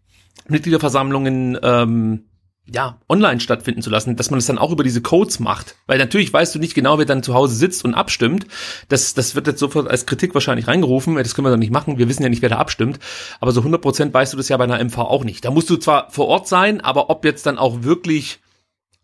Mitgliederversammlungen 0.48 1.58
ähm, 1.62 2.25
ja, 2.67 3.00
online 3.07 3.39
stattfinden 3.39 3.81
zu 3.81 3.91
lassen, 3.91 4.15
dass 4.15 4.31
man 4.31 4.39
es 4.39 4.48
dann 4.48 4.57
auch 4.57 4.72
über 4.72 4.84
diese 4.84 5.01
Codes 5.01 5.39
macht. 5.39 5.75
Weil 5.86 6.00
natürlich 6.00 6.34
weißt 6.34 6.55
du 6.55 6.60
nicht 6.60 6.74
genau, 6.74 6.98
wer 6.98 7.05
dann 7.05 7.22
zu 7.22 7.34
Hause 7.36 7.55
sitzt 7.55 7.86
und 7.86 7.93
abstimmt. 7.93 8.48
Das, 8.89 9.13
das 9.13 9.36
wird 9.36 9.48
jetzt 9.48 9.60
sofort 9.60 9.88
als 9.88 10.05
Kritik 10.07 10.34
wahrscheinlich 10.34 10.67
reingerufen. 10.67 11.15
Das 11.15 11.36
können 11.36 11.45
wir 11.45 11.51
dann 11.51 11.60
nicht 11.60 11.72
machen. 11.72 12.00
Wir 12.00 12.10
wissen 12.10 12.24
ja 12.24 12.29
nicht, 12.29 12.41
wer 12.41 12.50
da 12.50 12.57
abstimmt. 12.57 13.00
Aber 13.39 13.51
so 13.51 13.62
100% 13.62 14.12
weißt 14.12 14.34
du 14.34 14.38
das 14.38 14.50
ja 14.50 14.57
bei 14.57 14.63
einer 14.63 14.84
MV 14.84 14.98
auch 14.98 15.24
nicht. 15.24 15.45
Da 15.45 15.51
musst 15.51 15.69
du 15.69 15.77
zwar 15.77 16.10
vor 16.10 16.27
Ort 16.27 16.48
sein, 16.48 16.81
aber 16.81 17.10
ob 17.12 17.24
jetzt 17.24 17.45
dann 17.45 17.60
auch 17.60 17.84
wirklich 17.84 18.39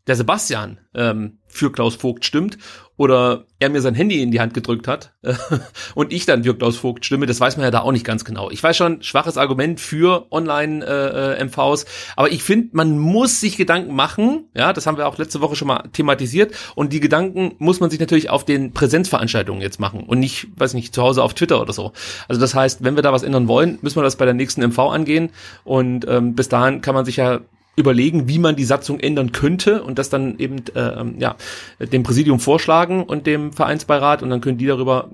der 0.08 0.16
Sebastian 0.16 0.80
ähm, 0.96 1.38
für 1.52 1.72
Klaus 1.72 1.96
Vogt 1.96 2.26
stimmt 2.26 2.58
oder 3.02 3.46
er 3.58 3.70
mir 3.70 3.82
sein 3.82 3.96
Handy 3.96 4.22
in 4.22 4.30
die 4.30 4.40
Hand 4.40 4.54
gedrückt 4.54 4.88
hat 4.88 5.14
und 5.96 6.14
ich 6.14 6.28
dann 6.28 6.44
für 6.44 6.56
Klaus 6.56 6.78
Vogt 6.78 7.04
stimme, 7.04 7.26
das 7.26 7.40
weiß 7.40 7.58
man 7.58 7.64
ja 7.64 7.72
da 7.72 7.80
auch 7.80 7.92
nicht 7.92 8.06
ganz 8.06 8.26
genau. 8.26 8.52
Ich 8.52 8.62
weiß 8.62 8.78
schon, 8.78 9.02
schwaches 9.02 9.38
Argument 9.38 9.80
für 9.80 10.28
Online-MVs, 10.32 11.84
äh, 11.84 11.88
aber 12.16 12.32
ich 12.32 12.44
finde, 12.44 12.70
man 12.74 13.00
muss 13.00 13.40
sich 13.40 13.58
Gedanken 13.58 13.96
machen, 13.96 14.46
ja, 14.54 14.72
das 14.72 14.86
haben 14.86 14.98
wir 14.98 15.08
auch 15.08 15.18
letzte 15.18 15.42
Woche 15.42 15.56
schon 15.56 15.68
mal 15.68 15.90
thematisiert 15.94 16.54
und 16.76 16.94
die 16.94 17.00
Gedanken 17.00 17.56
muss 17.58 17.80
man 17.80 17.90
sich 17.90 18.00
natürlich 18.00 18.30
auf 18.30 18.46
den 18.46 18.72
Präsenzveranstaltungen 18.72 19.64
jetzt 19.64 19.80
machen 19.80 20.02
und 20.02 20.20
nicht, 20.20 20.50
weiß 20.58 20.76
nicht, 20.76 20.94
zu 20.94 21.02
Hause 21.02 21.24
auf 21.24 21.34
Twitter 21.34 21.60
oder 21.60 21.74
so. 21.74 21.94
Also 22.28 22.40
das 22.40 22.54
heißt, 22.54 22.84
wenn 22.84 22.96
wir 22.96 23.02
da 23.02 23.14
was 23.14 23.24
ändern 23.24 23.48
wollen, 23.48 23.80
müssen 23.82 23.96
wir 23.96 24.04
das 24.04 24.16
bei 24.16 24.26
der 24.26 24.36
nächsten 24.36 24.62
MV 24.62 24.78
angehen 24.78 25.32
und 25.64 26.06
ähm, 26.08 26.36
bis 26.36 26.50
dahin 26.50 26.82
kann 26.82 26.94
man 26.94 27.06
sich 27.06 27.16
ja 27.16 27.40
überlegen, 27.76 28.28
wie 28.28 28.40
man 28.40 28.56
die 28.56 28.64
Satzung 28.64 29.00
ändern 29.00 29.32
könnte 29.32 29.84
und 29.84 29.98
das 29.98 30.10
dann 30.10 30.38
eben 30.40 30.64
äh, 30.76 31.04
ja 31.20 31.36
dem 31.80 32.04
Präsidium 32.04 32.40
vorschlagen 32.40 33.04
und 33.04 33.28
dem 33.28 33.54
Vereinsbeirat 33.54 34.24
und 34.24 34.30
dann 34.30 34.42
können 34.42 34.58
die 34.58 34.66
darüber 34.66 35.10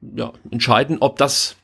ja, 0.00 0.32
entscheiden, 0.50 0.98
ob 1.00 1.16
das 1.16 1.56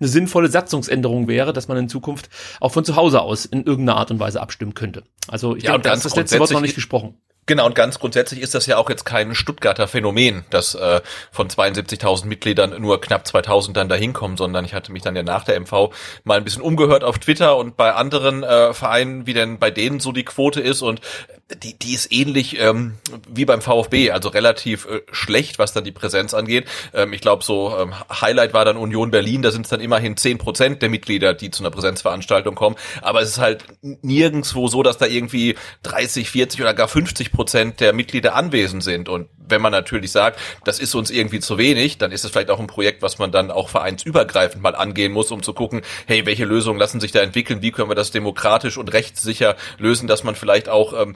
eine 0.00 0.08
sinnvolle 0.08 0.48
Satzungsänderung 0.48 1.28
wäre, 1.28 1.52
dass 1.52 1.68
man 1.68 1.76
in 1.76 1.88
Zukunft 1.88 2.28
auch 2.60 2.72
von 2.72 2.84
zu 2.84 2.96
Hause 2.96 3.20
aus 3.20 3.44
in 3.44 3.64
irgendeiner 3.64 3.98
Art 3.98 4.10
und 4.10 4.18
Weise 4.18 4.40
abstimmen 4.40 4.74
könnte. 4.74 5.04
Also 5.28 5.54
ich 5.54 5.62
ja, 5.62 5.72
denke, 5.72 5.88
da 5.88 5.94
ist 5.94 6.04
das 6.04 6.16
letzte 6.16 6.40
Wort 6.40 6.50
noch 6.50 6.60
nicht 6.60 6.74
gesprochen. 6.74 7.14
Genau, 7.46 7.66
und 7.66 7.74
ganz 7.74 7.98
grundsätzlich 7.98 8.40
ist 8.40 8.54
das 8.54 8.66
ja 8.66 8.76
auch 8.76 8.88
jetzt 8.88 9.04
kein 9.04 9.34
Stuttgarter 9.34 9.88
Phänomen, 9.88 10.44
dass 10.50 10.76
äh, 10.76 11.00
von 11.32 11.48
72.000 11.48 12.26
Mitgliedern 12.26 12.80
nur 12.80 13.00
knapp 13.00 13.24
2.000 13.24 13.72
dann 13.72 13.88
dahin 13.88 14.12
kommen, 14.12 14.36
sondern 14.36 14.64
ich 14.64 14.74
hatte 14.74 14.92
mich 14.92 15.02
dann 15.02 15.16
ja 15.16 15.24
nach 15.24 15.44
der 15.44 15.60
MV 15.60 15.90
mal 16.22 16.38
ein 16.38 16.44
bisschen 16.44 16.62
umgehört 16.62 17.02
auf 17.02 17.18
Twitter 17.18 17.56
und 17.56 17.76
bei 17.76 17.94
anderen 17.94 18.44
äh, 18.44 18.72
Vereinen, 18.74 19.26
wie 19.26 19.34
denn 19.34 19.58
bei 19.58 19.72
denen 19.72 19.98
so 19.98 20.12
die 20.12 20.24
Quote 20.24 20.60
ist 20.60 20.82
und 20.82 21.00
die, 21.62 21.78
die 21.78 21.94
ist 21.94 22.12
ähnlich 22.12 22.58
ähm, 22.60 22.94
wie 23.28 23.44
beim 23.44 23.60
VfB, 23.60 24.10
also 24.10 24.28
relativ 24.28 24.86
äh, 24.86 25.02
schlecht, 25.10 25.58
was 25.58 25.72
dann 25.72 25.84
die 25.84 25.92
Präsenz 25.92 26.34
angeht. 26.34 26.66
Ähm, 26.94 27.12
ich 27.12 27.20
glaube, 27.20 27.44
so 27.44 27.76
ähm, 27.76 27.92
Highlight 28.20 28.54
war 28.54 28.64
dann 28.64 28.76
Union 28.76 29.10
Berlin, 29.10 29.42
da 29.42 29.50
sind 29.50 29.62
es 29.62 29.70
dann 29.70 29.80
immerhin 29.80 30.16
10 30.16 30.38
Prozent 30.38 30.82
der 30.82 30.88
Mitglieder, 30.88 31.34
die 31.34 31.50
zu 31.50 31.62
einer 31.62 31.70
Präsenzveranstaltung 31.70 32.54
kommen, 32.54 32.76
aber 33.02 33.20
es 33.20 33.30
ist 33.30 33.38
halt 33.38 33.64
nirgendswo 33.80 34.68
so, 34.68 34.82
dass 34.82 34.98
da 34.98 35.06
irgendwie 35.06 35.56
30, 35.82 36.30
40 36.30 36.60
oder 36.60 36.74
gar 36.74 36.88
50 36.88 37.31
Prozent 37.32 37.80
der 37.80 37.92
Mitglieder 37.92 38.34
anwesend 38.34 38.84
sind. 38.84 39.08
Und 39.08 39.28
wenn 39.36 39.60
man 39.60 39.72
natürlich 39.72 40.12
sagt, 40.12 40.38
das 40.64 40.78
ist 40.78 40.94
uns 40.94 41.10
irgendwie 41.10 41.40
zu 41.40 41.58
wenig, 41.58 41.98
dann 41.98 42.12
ist 42.12 42.24
es 42.24 42.30
vielleicht 42.30 42.50
auch 42.50 42.60
ein 42.60 42.66
Projekt, 42.66 43.02
was 43.02 43.18
man 43.18 43.32
dann 43.32 43.50
auch 43.50 43.68
vereinsübergreifend 43.68 44.62
mal 44.62 44.74
angehen 44.74 45.12
muss, 45.12 45.30
um 45.30 45.42
zu 45.42 45.52
gucken, 45.52 45.82
hey, 46.06 46.26
welche 46.26 46.44
Lösungen 46.44 46.78
lassen 46.78 47.00
sich 47.00 47.12
da 47.12 47.20
entwickeln, 47.20 47.62
wie 47.62 47.72
können 47.72 47.90
wir 47.90 47.94
das 47.94 48.10
demokratisch 48.10 48.78
und 48.78 48.92
rechtssicher 48.92 49.56
lösen, 49.78 50.06
dass 50.06 50.24
man 50.24 50.34
vielleicht 50.34 50.68
auch 50.68 50.92
ähm, 51.00 51.14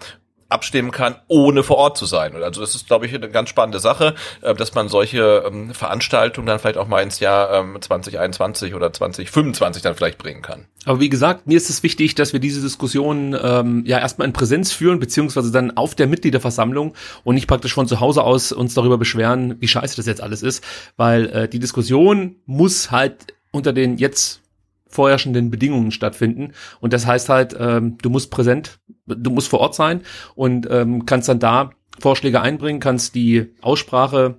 abstimmen 0.49 0.91
kann, 0.91 1.17
ohne 1.29 1.63
vor 1.63 1.77
Ort 1.77 1.99
zu 1.99 2.07
sein. 2.07 2.35
Also 2.43 2.61
das 2.61 2.75
ist, 2.75 2.87
glaube 2.87 3.07
ich, 3.07 3.15
eine 3.15 3.29
ganz 3.29 3.49
spannende 3.49 3.81
Sache, 3.81 4.15
äh, 4.43 4.55
dass 4.55 4.75
man 4.75 4.89
solche 4.89 5.45
ähm, 5.47 5.75
Veranstaltungen 5.75 6.47
dann 6.47 6.59
vielleicht 6.59 6.79
auch 6.79 6.89
mal 6.89 7.03
ins 7.03 7.21
Jahr 7.21 7.49
2021 7.81 8.71
ähm, 8.71 8.77
oder 8.77 8.93
2025 8.93 9.83
dann 9.83 9.95
vielleicht 9.95 10.19
bringen 10.19 10.43
kann. 10.43 10.67
Aber 10.85 11.01
wie 11.01 11.09
gesagt, 11.09 11.47
mir 11.47 11.57
ist 11.57 11.69
es 11.69 11.83
wichtig, 11.83 12.15
dass 12.15 12.33
wir 12.33 12.41
diese 12.41 12.61
Diskussion 12.61 13.37
ähm, 13.41 13.83
ja 13.87 13.99
erstmal 13.99 14.29
in 14.29 14.33
Präsenz 14.33 14.73
führen, 14.73 15.01
beziehungsweise 15.01 15.51
dann 15.51 15.77
auf 15.77 15.95
der 15.95 16.07
Mitgliederversammlung 16.07 16.95
und 17.25 17.35
nicht 17.35 17.49
praktisch 17.49 17.75
von 17.75 17.89
zu 17.89 18.01
Hause 18.01 18.23
aus 18.23 18.53
uns 18.53 18.75
darüber 18.75 18.99
beschweren, 18.99 19.57
wie 19.61 19.69
scheiße 19.69 19.97
das 19.97 20.07
jetzt 20.07 20.23
alles 20.23 20.43
ist, 20.43 20.63
weil 20.97 21.27
äh, 21.31 21.49
die 21.49 21.59
Diskussion 21.59 22.37
muss 22.47 22.91
halt 22.93 23.35
unter 23.51 23.73
den 23.73 23.97
jetzt 23.97 24.43
vorherrschenden 24.89 25.51
Bedingungen 25.51 25.91
stattfinden. 25.91 26.53
Und 26.81 26.93
das 26.93 27.07
heißt 27.07 27.29
halt, 27.29 27.57
ähm, 27.59 27.99
du 28.01 28.11
musst 28.11 28.31
präsent, 28.31 28.79
du 29.07 29.31
musst 29.31 29.49
vor 29.49 29.61
Ort 29.61 29.75
sein 29.75 30.03
und 30.35 30.69
ähm, 30.71 31.07
kannst 31.07 31.29
dann 31.29 31.39
da 31.39 31.71
Vorschläge 31.99 32.41
einbringen, 32.41 32.81
kannst 32.81 33.15
die 33.15 33.55
Aussprache 33.63 34.37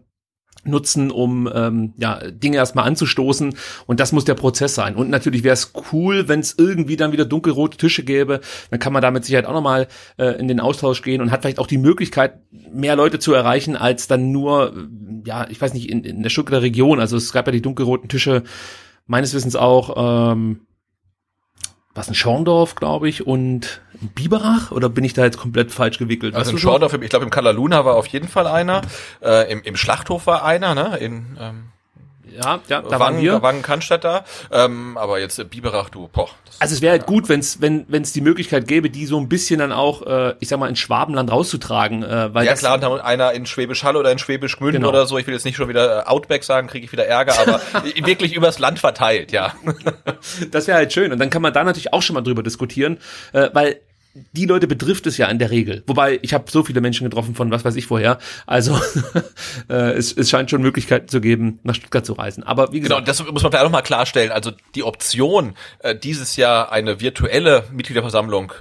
nutzen, 0.68 1.12
um 1.12 1.50
ähm, 1.54 1.94
ja, 1.98 2.20
Dinge 2.30 2.58
erstmal 2.58 2.88
anzustoßen. 2.88 3.56
Und 3.86 4.00
das 4.00 4.12
muss 4.12 4.26
der 4.26 4.34
Prozess 4.36 4.76
sein. 4.76 4.96
Und 4.96 5.10
natürlich 5.10 5.44
wäre 5.44 5.54
es 5.54 5.74
cool, 5.92 6.28
wenn 6.28 6.40
es 6.40 6.56
irgendwie 6.58 6.98
dann 6.98 7.12
wieder 7.12 7.26
dunkelrote 7.26 7.78
Tische 7.78 8.04
gäbe. 8.04 8.42
Dann 8.70 8.80
kann 8.80 8.94
man 8.94 9.02
da 9.02 9.12
mit 9.12 9.26
Sicherheit 9.26 9.46
auch 9.46 9.54
nochmal 9.54 9.88
äh, 10.18 10.40
in 10.40 10.48
den 10.48 10.60
Austausch 10.60 11.02
gehen 11.02 11.22
und 11.22 11.32
hat 11.32 11.42
vielleicht 11.42 11.60
auch 11.60 11.68
die 11.68 11.78
Möglichkeit, 11.78 12.40
mehr 12.72 12.96
Leute 12.96 13.20
zu 13.20 13.34
erreichen, 13.34 13.76
als 13.76 14.08
dann 14.08 14.32
nur, 14.32 14.74
ja, 15.26 15.48
ich 15.50 15.62
weiß 15.62 15.74
nicht, 15.74 15.90
in, 15.90 16.04
in 16.04 16.24
der 16.24 16.30
Stuttgarter 16.30 16.64
Region. 16.64 17.00
Also 17.00 17.18
es 17.18 17.32
gab 17.32 17.48
ja 17.48 17.52
die 17.52 17.62
dunkelroten 17.62 18.10
Tische 18.10 18.44
meines 19.08 19.34
Wissens 19.34 19.56
auch, 19.56 19.96
ähm, 20.32 20.62
was 21.94 22.10
ein 22.10 22.16
Schorndorf, 22.16 22.76
glaube 22.76 23.10
ich, 23.10 23.26
und 23.26 23.82
Biberach 24.14 24.72
oder 24.72 24.88
bin 24.88 25.04
ich 25.04 25.14
da 25.14 25.24
jetzt 25.24 25.40
komplett 25.40 25.72
falsch 25.72 25.98
gewickelt? 25.98 26.36
Also 26.36 26.52
in 26.52 26.60
Schorndorf, 26.60 26.94
ich 26.94 27.10
glaube 27.10 27.26
im 27.26 27.32
Kalaluna 27.32 27.86
war 27.86 27.96
auf 27.96 28.06
jeden 28.06 28.28
Fall 28.28 28.46
einer, 28.46 28.84
äh, 29.22 29.52
im, 29.52 29.64
im 29.64 29.76
Schlachthof 29.76 30.28
war 30.28 30.46
einer, 30.46 30.76
ne? 30.76 30.98
In 30.98 31.38
ähm 31.40 31.64
ja, 32.38 32.60
ja, 32.68 32.82
da 32.82 32.84
Wangen, 32.84 33.00
waren 33.00 33.22
wir. 33.22 33.42
Wangen 33.42 33.64
da, 34.02 34.26
ähm, 34.52 34.98
aber 34.98 35.20
jetzt 35.20 35.40
äh, 35.40 35.44
Biberach, 35.44 35.90
du, 35.90 36.08
boah. 36.08 36.30
Also 36.60 36.74
es 36.74 36.82
wäre 36.82 36.92
halt 36.92 37.06
gut, 37.06 37.30
wenn's, 37.30 37.62
wenn 37.62 37.86
wenn 37.88 38.04
es 38.04 38.14
die 38.14 38.22
Möglichkeit 38.22 38.68
gäbe, 38.68 38.90
die 38.90 39.06
so 39.06 39.20
ein 39.20 39.30
bisschen 39.30 39.60
dann 39.60 39.72
auch, 39.72 40.06
äh, 40.06 40.36
ich 40.40 40.48
sag 40.48 40.60
mal, 40.60 40.70
in 40.70 40.76
Schwabenland 40.76 41.32
rauszutragen. 41.32 42.04
Äh, 42.04 42.34
weil 42.34 42.46
ja 42.46 42.56
klar, 42.56 42.76
und 42.76 42.84
dann 42.84 43.00
einer 43.00 43.34
in 43.34 43.46
Schwäbisch 43.46 43.84
Hall 43.84 43.96
oder 43.96 44.12
in 44.12 44.20
Schwäbisch 44.20 44.58
Gmünd 44.58 44.76
genau. 44.76 44.90
oder 44.90 45.06
so, 45.06 45.18
ich 45.18 45.28
will 45.28 45.34
jetzt 45.34 45.46
nicht 45.46 45.56
schon 45.56 45.70
wieder 45.70 46.00
äh, 46.00 46.06
Outback 46.06 46.44
sagen, 46.44 46.68
kriege 46.68 46.86
ich 46.86 46.92
wieder 46.92 47.06
Ärger, 47.06 47.40
aber 47.40 47.62
wirklich 48.06 48.34
übers 48.34 48.60
Land 48.60 48.80
verteilt, 48.80 49.32
ja. 49.32 49.54
das 50.52 50.68
wäre 50.68 50.78
halt 50.78 50.94
schön. 50.94 51.12
Und 51.12 51.20
dann 51.20 51.30
kann 51.30 51.42
man 51.42 51.54
da 51.54 51.64
natürlich 51.64 51.94
auch 51.94 52.02
schon 52.02 52.14
mal 52.14 52.22
drüber 52.22 52.44
diskutieren, 52.44 52.98
äh, 53.34 53.50
weil 53.54 53.80
die 54.34 54.46
Leute 54.46 54.68
betrifft 54.68 55.08
es 55.08 55.18
ja 55.18 55.28
in 55.28 55.40
der 55.40 55.52
Regel. 55.52 55.84
Wobei, 55.88 56.20
ich 56.22 56.34
habe 56.34 56.50
so 56.50 56.64
viele 56.64 56.82
Menschen 56.82 57.04
getroffen 57.04 57.36
von 57.36 57.52
was 57.52 57.66
weiß 57.66 57.76
ich 57.76 57.86
vorher. 57.86 58.18
Also 58.46 58.80
äh, 59.70 59.92
es, 59.92 60.14
es 60.14 60.30
scheint 60.30 60.50
schon 60.50 60.62
Möglichkeiten 60.62 61.08
zu 61.08 61.22
geben, 61.22 61.60
nach 61.64 61.76
Stuttgart 61.76 62.06
zu 62.06 62.14
reisen. 62.14 62.44
Aber 62.44 62.72
wie 62.72 62.80
gesagt. 62.80 63.00
Genau, 63.00 63.06
das 63.06 63.20
muss 63.20 63.44
man 63.44 63.52
vielleicht 63.52 63.66
auch 63.66 63.72
mal 63.72 63.82
klarstellen. 63.82 64.32
Also 64.32 64.52
die 64.76 64.84
Option, 64.84 65.56
äh, 65.80 65.96
dieses 65.96 66.36
Jahr 66.36 66.72
eine 66.72 67.02
virtuelle 67.02 67.64
Mitgliederversammlung 67.72 68.54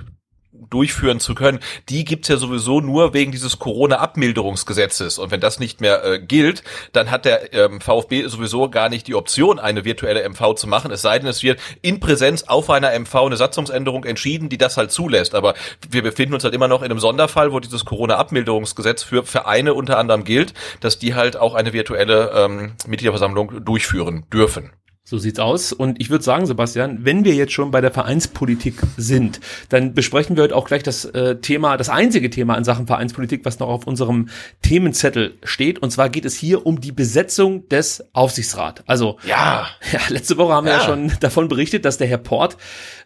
durchführen 0.70 1.20
zu 1.20 1.34
können, 1.34 1.60
die 1.88 2.04
gibt's 2.04 2.28
ja 2.28 2.36
sowieso 2.36 2.80
nur 2.80 3.14
wegen 3.14 3.32
dieses 3.32 3.58
Corona-Abmilderungsgesetzes. 3.58 5.18
Und 5.18 5.30
wenn 5.30 5.40
das 5.40 5.60
nicht 5.60 5.80
mehr 5.80 6.04
äh, 6.04 6.18
gilt, 6.20 6.62
dann 6.92 7.10
hat 7.10 7.24
der 7.24 7.52
ähm, 7.54 7.80
VfB 7.80 8.26
sowieso 8.26 8.68
gar 8.68 8.88
nicht 8.88 9.06
die 9.06 9.14
Option, 9.14 9.58
eine 9.58 9.84
virtuelle 9.84 10.28
MV 10.28 10.54
zu 10.54 10.66
machen, 10.66 10.90
es 10.90 11.02
sei 11.02 11.18
denn, 11.18 11.28
es 11.28 11.42
wird 11.42 11.60
in 11.82 12.00
Präsenz 12.00 12.44
auf 12.44 12.70
einer 12.70 12.98
MV 12.98 13.14
eine 13.14 13.36
Satzungsänderung 13.36 14.04
entschieden, 14.04 14.48
die 14.48 14.58
das 14.58 14.76
halt 14.76 14.90
zulässt. 14.90 15.34
Aber 15.34 15.54
wir 15.90 16.02
befinden 16.02 16.34
uns 16.34 16.44
halt 16.44 16.54
immer 16.54 16.68
noch 16.68 16.82
in 16.82 16.90
einem 16.90 17.00
Sonderfall, 17.00 17.52
wo 17.52 17.60
dieses 17.60 17.84
Corona-Abmilderungsgesetz 17.84 19.02
für 19.02 19.24
Vereine 19.24 19.74
unter 19.74 19.98
anderem 19.98 20.24
gilt, 20.24 20.54
dass 20.80 20.98
die 20.98 21.14
halt 21.14 21.36
auch 21.36 21.54
eine 21.54 21.72
virtuelle 21.72 22.30
ähm, 22.34 22.72
Mitgliederversammlung 22.86 23.64
durchführen 23.64 24.26
dürfen. 24.32 24.72
So 25.08 25.18
sieht's 25.18 25.38
aus. 25.38 25.72
Und 25.72 26.00
ich 26.00 26.10
würde 26.10 26.24
sagen, 26.24 26.46
Sebastian, 26.46 27.04
wenn 27.04 27.24
wir 27.24 27.32
jetzt 27.32 27.52
schon 27.52 27.70
bei 27.70 27.80
der 27.80 27.92
Vereinspolitik 27.92 28.74
sind, 28.96 29.38
dann 29.68 29.94
besprechen 29.94 30.34
wir 30.34 30.42
heute 30.42 30.56
auch 30.56 30.66
gleich 30.66 30.82
das 30.82 31.04
äh, 31.04 31.36
Thema, 31.36 31.76
das 31.76 31.88
einzige 31.88 32.28
Thema 32.28 32.56
in 32.56 32.64
Sachen 32.64 32.88
Vereinspolitik, 32.88 33.44
was 33.44 33.60
noch 33.60 33.68
auf 33.68 33.86
unserem 33.86 34.30
Themenzettel 34.62 35.38
steht. 35.44 35.78
Und 35.78 35.92
zwar 35.92 36.08
geht 36.08 36.24
es 36.24 36.34
hier 36.34 36.66
um 36.66 36.80
die 36.80 36.90
Besetzung 36.90 37.68
des 37.68 38.04
Aufsichtsrats. 38.14 38.82
Also 38.88 39.18
ja, 39.24 39.68
ja 39.92 40.00
letzte 40.08 40.38
Woche 40.38 40.54
haben 40.54 40.66
ja. 40.66 40.72
wir 40.72 40.78
ja 40.80 40.84
schon 40.84 41.12
davon 41.20 41.46
berichtet, 41.46 41.84
dass 41.84 41.98
der 41.98 42.08
Herr 42.08 42.18
Port 42.18 42.56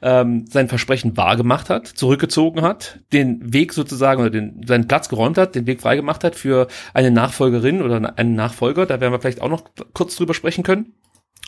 ähm, 0.01 0.47
sein 0.49 0.69
Versprechen 0.69 1.19
wahrgemacht 1.19 1.69
hat, 1.69 1.87
zurückgezogen 1.87 2.63
hat, 2.63 3.01
den 3.13 3.53
Weg 3.53 3.75
sozusagen 3.75 4.23
oder 4.23 4.31
den, 4.31 4.63
seinen 4.67 4.89
Platz 4.89 5.11
geräumt 5.11 5.37
hat, 5.37 5.55
den 5.55 5.67
Weg 5.67 5.83
freigemacht 5.83 6.25
hat 6.25 6.35
für 6.35 6.67
eine 6.95 7.11
Nachfolgerin 7.11 7.83
oder 7.83 8.17
einen 8.17 8.35
Nachfolger. 8.35 8.87
Da 8.87 9.03
werden 9.03 9.13
wir 9.13 9.21
vielleicht 9.21 9.43
auch 9.43 9.51
noch 9.51 9.65
kurz 9.93 10.17
drüber 10.17 10.33
sprechen 10.33 10.65
können. 10.65 10.95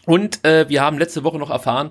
Und 0.05 0.45
äh, 0.45 0.69
wir 0.69 0.83
haben 0.83 0.99
letzte 0.99 1.23
Woche 1.23 1.39
noch 1.39 1.51
erfahren, 1.51 1.91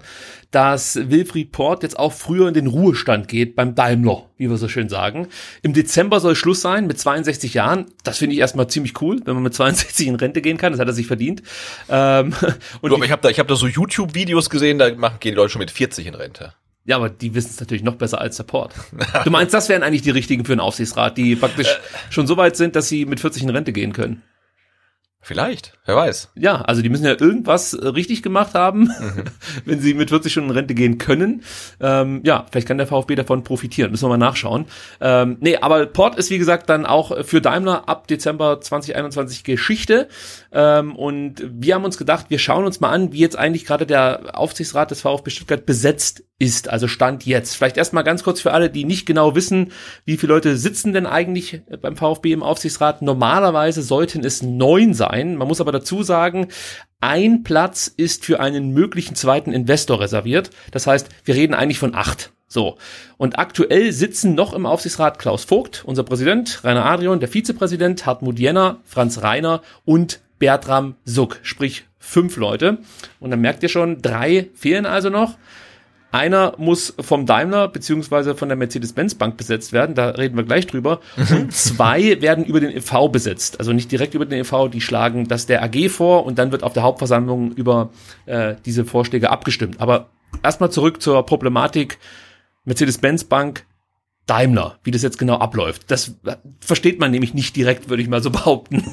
dass 0.52 1.00
Wilfried 1.10 1.54
Port 1.54 1.82
jetzt 1.82 1.98
auch 1.98 2.12
früher 2.12 2.50
in 2.50 2.54
den 2.54 2.68
Ruhestand 2.68 3.30
geht 3.30 3.56
beim 3.56 3.74
Daimler, 3.74 4.30
wie 4.36 4.50
wir 4.50 4.58
so 4.58 4.68
schön 4.68 4.90
sagen. 4.90 5.30
Im 5.62 5.72
Dezember 5.72 6.20
soll 6.20 6.36
Schluss 6.36 6.60
sein 6.60 6.88
mit 6.88 7.00
62 7.00 7.54
Jahren. 7.54 7.86
Das 8.04 8.18
finde 8.18 8.36
ich 8.36 8.42
erstmal 8.42 8.68
ziemlich 8.68 9.02
cool, 9.02 9.22
wenn 9.24 9.36
man 9.36 9.44
mit 9.44 9.54
62 9.54 10.08
in 10.08 10.16
Rente 10.16 10.42
gehen 10.42 10.58
kann. 10.58 10.74
Das 10.74 10.82
hat 10.82 10.88
er 10.88 10.94
sich 10.94 11.08
verdient. 11.08 11.42
Ähm, 11.88 12.34
und 12.82 12.90
du, 12.90 12.96
aber 12.96 13.06
ich 13.06 13.12
habe 13.12 13.22
da, 13.22 13.30
ich 13.30 13.40
hab 13.40 13.48
da 13.48 13.56
so 13.56 13.68
YouTube-Videos 13.68 14.50
gesehen, 14.50 14.78
da 14.78 14.94
machen, 14.94 15.18
gehen 15.22 15.32
die 15.32 15.38
Leute 15.38 15.52
schon 15.52 15.62
mit 15.62 15.72
40 15.72 16.08
in 16.08 16.16
Rente. 16.16 16.54
Ja, 16.84 16.98
aber 16.98 17.10
die 17.10 17.34
wissen 17.34 17.52
es 17.52 17.60
natürlich 17.60 17.84
noch 17.84 17.96
besser 17.96 18.20
als 18.20 18.38
der 18.38 18.44
Port. 18.44 18.74
Du 19.24 19.30
meinst, 19.30 19.54
das 19.54 19.70
wären 19.70 19.84
eigentlich 19.84 20.02
die 20.02 20.10
richtigen 20.10 20.44
für 20.44 20.52
einen 20.52 20.62
Aufsichtsrat, 20.62 21.18
die 21.18 21.36
praktisch 21.36 21.68
äh. 21.70 22.12
schon 22.12 22.28
so 22.28 22.36
weit 22.38 22.58
sind, 22.58 22.76
dass 22.76 22.90
sie 22.90 23.06
mit 23.06 23.20
40 23.20 23.44
in 23.44 23.50
Rente 23.50 23.72
gehen 23.72 23.94
können? 23.94 24.24
Vielleicht, 25.24 25.74
wer 25.86 25.96
weiß. 25.96 26.32
Ja, 26.34 26.62
also 26.62 26.82
die 26.82 26.90
müssen 26.90 27.06
ja 27.06 27.12
irgendwas 27.12 27.74
äh, 27.74 27.88
richtig 27.90 28.24
gemacht 28.24 28.56
haben, 28.56 28.86
mhm. 28.86 29.24
wenn 29.66 29.80
sie 29.80 29.94
mit 29.94 30.10
40 30.10 30.32
Stunden 30.32 30.50
Rente 30.50 30.74
gehen 30.74 30.98
können. 30.98 31.44
Ähm, 31.80 32.22
ja, 32.24 32.48
vielleicht 32.52 32.68
kann 32.68 32.80
der 32.80 32.88
VfB 32.88 33.14
davon 33.14 33.44
profitieren. 33.44 33.92
Müssen 33.92 34.06
wir 34.06 34.10
mal 34.10 34.18
nachschauen. 34.18 34.66
Ähm, 35.00 35.38
nee, 35.40 35.58
aber 35.58 35.86
Port 35.86 36.16
ist 36.16 36.32
wie 36.32 36.40
gesagt 36.40 36.70
dann 36.70 36.88
auch 36.88 37.24
für 37.24 37.40
Daimler 37.40 37.88
ab 37.88 38.08
Dezember 38.08 38.62
2021 38.62 39.44
Geschichte. 39.44 40.08
Ähm, 40.52 40.96
und 40.96 41.44
wir 41.48 41.76
haben 41.76 41.86
uns 41.86 42.00
gedacht, 42.00 42.26
wir 42.30 42.40
schauen 42.40 42.66
uns 42.66 42.80
mal 42.80 42.90
an, 42.90 43.14
wie 43.14 43.20
jetzt 43.20 43.38
eigentlich 43.38 43.66
gerade 43.66 43.86
der 43.86 44.40
Aufsichtsrat 44.40 44.90
des 44.90 45.02
VfB 45.02 45.30
Stuttgart 45.30 45.68
besetzt 45.68 46.24
ist, 46.42 46.70
also 46.70 46.88
Stand 46.88 47.24
jetzt. 47.28 47.56
Vielleicht 47.56 47.78
erstmal 47.78 48.04
ganz 48.04 48.24
kurz 48.24 48.42
für 48.42 48.52
alle, 48.52 48.72
die 48.72 48.84
nicht 48.84 49.06
genau 49.06 49.36
wissen, 49.36 49.72
wie 50.06 50.18
viele 50.18 50.34
Leute 50.34 50.58
sitzen 50.58 50.92
denn 50.92 51.06
eigentlich 51.06 51.62
beim 51.84 51.96
VfB 51.96 52.32
im 52.32 52.42
Aufsichtsrat. 52.42 53.04
Normalerweise 53.04 53.84
sollten 53.84 54.26
es 54.26 54.42
neun 54.42 54.96
sein. 54.96 55.36
Man 55.36 55.48
muss 55.48 55.62
aber 55.62 55.72
dazu 55.72 56.02
sagen, 56.02 56.48
ein 57.00 57.44
Platz 57.44 57.94
ist 57.96 58.26
für 58.26 58.40
einen 58.40 58.72
möglichen 58.72 59.14
zweiten 59.14 59.54
Investor 59.54 60.00
reserviert. 60.00 60.50
Das 60.72 60.88
heißt, 60.88 61.10
wir 61.26 61.36
reden 61.36 61.54
eigentlich 61.54 61.78
von 61.78 61.94
acht. 61.94 62.32
So. 62.48 62.80
Und 63.18 63.38
aktuell 63.38 63.92
sitzen 63.92 64.34
noch 64.34 64.54
im 64.54 64.66
Aufsichtsrat 64.66 65.20
Klaus 65.20 65.44
Vogt, 65.44 65.84
unser 65.86 66.02
Präsident, 66.02 66.62
Rainer 66.64 66.88
Adrian, 66.88 67.20
der 67.20 67.30
Vizepräsident, 67.30 68.08
Hartmut 68.08 68.40
Jenner, 68.40 68.80
Franz 68.84 69.22
Reiner 69.22 69.62
und 69.86 70.22
Bertram 70.40 70.96
Suck, 71.06 71.40
sprich 71.44 71.86
fünf 72.00 72.36
Leute. 72.36 72.80
Und 73.20 73.30
dann 73.30 73.42
merkt 73.42 73.62
ihr 73.62 73.70
schon, 73.70 74.02
drei 74.02 74.50
fehlen 74.56 74.88
also 74.88 75.12
noch. 75.12 75.38
Einer 76.12 76.54
muss 76.58 76.94
vom 77.00 77.26
Daimler 77.26 77.70
beziehungsweise 77.70 78.36
von 78.36 78.50
der 78.50 78.58
Mercedes-Benz 78.58 79.16
Bank 79.16 79.38
besetzt 79.38 79.72
werden, 79.72 79.96
da 79.96 80.10
reden 80.10 80.36
wir 80.36 80.44
gleich 80.44 80.68
drüber. 80.68 81.00
Und 81.32 81.54
zwei 81.54 82.22
werden 82.22 82.44
über 82.44 82.60
den 82.60 82.72
EV 82.72 83.10
besetzt, 83.10 83.60
also 83.60 83.72
nicht 83.72 83.92
direkt 83.92 84.14
über 84.14 84.26
den 84.26 84.40
EV, 84.42 84.70
die 84.70 84.82
schlagen 84.82 85.28
das 85.28 85.46
der 85.46 85.64
AG 85.64 85.90
vor 85.90 86.26
und 86.26 86.38
dann 86.38 86.52
wird 86.52 86.64
auf 86.64 86.74
der 86.74 86.84
Hauptversammlung 86.84 87.54
über 87.54 87.90
äh, 88.26 88.56
diese 88.66 88.86
Vorschläge 88.86 89.30
abgestimmt. 89.30 89.80
Aber 89.80 90.10
erstmal 90.44 90.72
zurück 90.72 91.02
zur 91.02 91.26
Problematik 91.26 91.98
Mercedes-Benz 92.66 93.24
Bank 93.24 93.66
Daimler, 94.28 94.78
wie 94.84 94.92
das 94.92 95.02
jetzt 95.02 95.18
genau 95.18 95.36
abläuft. 95.36 95.90
Das 95.90 96.16
versteht 96.60 97.00
man 97.00 97.12
nämlich 97.12 97.34
nicht 97.34 97.56
direkt, 97.56 97.90
würde 97.90 98.02
ich 98.04 98.10
mal 98.10 98.22
so 98.22 98.30
behaupten. 98.32 98.84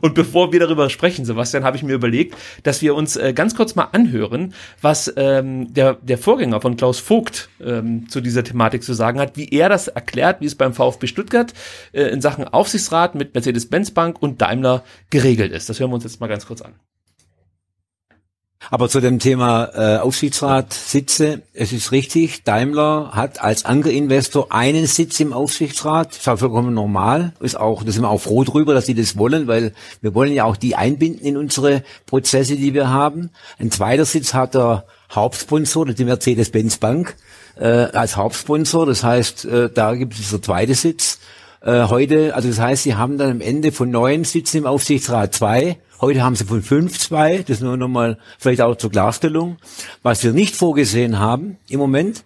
Und 0.00 0.14
bevor 0.14 0.52
wir 0.52 0.60
darüber 0.60 0.90
sprechen, 0.90 1.24
Sebastian, 1.24 1.64
habe 1.64 1.76
ich 1.76 1.82
mir 1.82 1.94
überlegt, 1.94 2.36
dass 2.62 2.82
wir 2.82 2.94
uns 2.94 3.16
äh, 3.16 3.32
ganz 3.32 3.54
kurz 3.56 3.74
mal 3.74 3.88
anhören, 3.92 4.54
was 4.82 5.12
ähm, 5.16 5.72
der, 5.72 5.94
der 5.94 6.18
Vorgänger 6.18 6.60
von 6.60 6.76
Klaus 6.76 7.00
Vogt 7.00 7.48
ähm, 7.60 8.08
zu 8.08 8.20
dieser 8.20 8.44
Thematik 8.44 8.82
zu 8.82 8.92
sagen 8.92 9.18
hat, 9.18 9.36
wie 9.36 9.48
er 9.48 9.68
das 9.68 9.88
erklärt, 9.88 10.40
wie 10.40 10.46
es 10.46 10.54
beim 10.54 10.72
VfB 10.72 11.06
Stuttgart 11.06 11.52
äh, 11.92 12.02
in 12.02 12.20
Sachen 12.20 12.46
Aufsichtsrat 12.46 13.14
mit 13.14 13.34
Mercedes-Benz 13.34 13.90
Bank 13.92 14.22
und 14.22 14.40
Daimler 14.40 14.84
geregelt 15.10 15.52
ist. 15.52 15.68
Das 15.68 15.80
hören 15.80 15.90
wir 15.90 15.96
uns 15.96 16.04
jetzt 16.04 16.20
mal 16.20 16.28
ganz 16.28 16.46
kurz 16.46 16.62
an. 16.62 16.74
Aber 18.70 18.88
zu 18.88 19.00
dem 19.00 19.18
Thema 19.18 19.70
äh, 19.74 19.98
Aufsichtsrat 19.98 20.72
Sitze, 20.72 21.42
es 21.54 21.72
ist 21.72 21.92
richtig, 21.92 22.42
Daimler 22.44 23.10
hat 23.12 23.40
als 23.40 23.64
Ankerinvestor 23.64 24.52
einen 24.52 24.86
Sitz 24.86 25.20
im 25.20 25.32
Aufsichtsrat, 25.32 26.08
das 26.08 26.18
ist 26.18 26.28
auch 26.28 26.38
vollkommen 26.38 26.74
normal, 26.74 27.32
ist 27.40 27.58
auch, 27.58 27.84
da 27.84 27.92
sind 27.92 28.02
wir 28.02 28.10
auch 28.10 28.20
froh 28.20 28.42
drüber, 28.44 28.74
dass 28.74 28.86
sie 28.86 28.94
das 28.94 29.16
wollen, 29.16 29.46
weil 29.46 29.72
wir 30.00 30.14
wollen 30.14 30.32
ja 30.32 30.44
auch 30.44 30.56
die 30.56 30.74
einbinden 30.74 31.24
in 31.24 31.36
unsere 31.36 31.84
Prozesse, 32.06 32.56
die 32.56 32.74
wir 32.74 32.88
haben. 32.90 33.30
Ein 33.58 33.70
zweiter 33.70 34.04
Sitz 34.04 34.34
hat 34.34 34.54
der 34.54 34.84
Hauptsponsor, 35.12 35.86
die 35.86 36.04
Mercedes-Benz 36.04 36.78
Bank, 36.78 37.14
äh, 37.56 37.66
als 37.66 38.16
Hauptsponsor, 38.16 38.86
das 38.86 39.04
heißt, 39.04 39.44
äh, 39.44 39.70
da 39.72 39.94
gibt 39.94 40.18
es 40.18 40.30
der 40.30 40.42
zweite 40.42 40.74
Sitz. 40.74 41.20
Äh, 41.66 41.88
heute, 41.88 42.34
also 42.34 42.48
das 42.48 42.58
heißt, 42.58 42.84
sie 42.84 42.94
haben 42.94 43.18
dann 43.18 43.30
am 43.30 43.40
Ende 43.42 43.72
von 43.72 43.90
neun 43.90 44.24
Sitzen 44.24 44.58
im 44.58 44.66
Aufsichtsrat 44.66 45.34
zwei 45.34 45.78
Heute 46.00 46.22
haben 46.22 46.36
sie 46.36 46.44
von 46.44 46.62
fünf 46.62 46.98
zwei. 46.98 47.42
Das 47.46 47.60
nur 47.60 47.76
nochmal 47.76 48.18
vielleicht 48.38 48.60
auch 48.60 48.76
zur 48.76 48.90
Klarstellung. 48.90 49.56
Was 50.02 50.22
wir 50.22 50.32
nicht 50.32 50.54
vorgesehen 50.54 51.18
haben 51.18 51.56
im 51.70 51.78
Moment, 51.78 52.24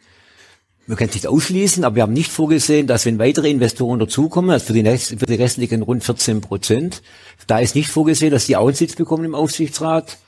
wir 0.86 0.96
können 0.96 1.10
es 1.10 1.14
nicht 1.14 1.28
ausschließen, 1.28 1.84
aber 1.84 1.96
wir 1.96 2.02
haben 2.02 2.12
nicht 2.12 2.32
vorgesehen, 2.32 2.88
dass 2.88 3.06
wenn 3.06 3.20
weitere 3.20 3.48
Investoren 3.48 4.00
dazukommen, 4.00 4.50
also 4.50 4.66
für 4.66 4.72
die, 4.72 4.80
Rest, 4.80 5.14
für 5.20 5.26
die 5.26 5.34
restlichen 5.34 5.82
rund 5.82 6.02
14 6.02 6.40
Prozent, 6.40 7.02
da 7.46 7.60
ist 7.60 7.76
nicht 7.76 7.90
vorgesehen, 7.90 8.32
dass 8.32 8.46
die 8.46 8.56
auch 8.56 8.66
einen 8.66 8.74
Sitz 8.74 8.96
bekommen 8.96 9.24
im 9.24 9.36
Aufsichtsrat. 9.36 10.18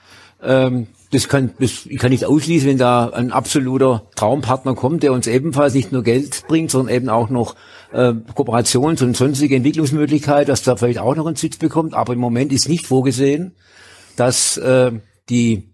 Ähm, 0.40 0.86
das 1.10 1.28
kann, 1.28 1.52
das, 1.58 1.86
ich 1.86 1.98
kann 1.98 2.10
nicht 2.10 2.24
ausschließen, 2.24 2.68
wenn 2.68 2.78
da 2.78 3.08
ein 3.08 3.32
absoluter 3.32 4.04
Traumpartner 4.14 4.76
kommt, 4.76 5.02
der 5.02 5.12
uns 5.12 5.26
ebenfalls 5.26 5.74
nicht 5.74 5.90
nur 5.90 6.04
Geld 6.04 6.44
bringt, 6.46 6.70
sondern 6.70 6.94
eben 6.94 7.08
auch 7.08 7.28
noch 7.28 7.56
äh, 7.92 8.14
Kooperations- 8.34 9.02
und 9.02 9.16
sonstige 9.16 9.56
Entwicklungsmöglichkeit, 9.56 10.48
dass 10.48 10.62
da 10.62 10.76
vielleicht 10.76 10.98
auch 10.98 11.14
noch 11.14 11.26
einen 11.26 11.36
Sitz 11.36 11.56
bekommt. 11.56 11.94
Aber 11.94 12.12
im 12.12 12.18
Moment 12.18 12.52
ist 12.52 12.68
nicht 12.68 12.86
vorgesehen, 12.86 13.54
dass 14.16 14.56
äh, 14.56 14.92
die 15.28 15.72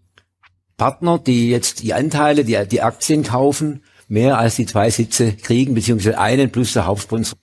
Partner, 0.77 1.19
die 1.19 1.51
jetzt 1.51 1.83
die 1.83 1.95
Anteile, 1.95 2.45
die, 2.45 2.59
die 2.71 2.83
Aktien 2.83 3.23
kaufen, 3.25 3.83
mehr 4.09 4.39
als 4.39 4.57
die 4.57 4.67
zwei 4.67 4.91
Sitze 4.91 5.33
kriegen, 5.33 5.75
beziehungsweise 5.75 6.19
einen 6.19 6.51
plus 6.51 6.73
der 6.73 6.87
Hauptsponsor. 6.87 7.39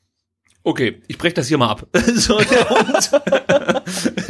Okay, 0.67 0.99
ich 1.07 1.19
breche 1.19 1.35
das 1.35 1.47
hier 1.47 1.59
mal 1.59 1.69
ab. 1.69 1.85
So, 2.15 2.39
der 2.39 2.69
Hund 2.69 3.11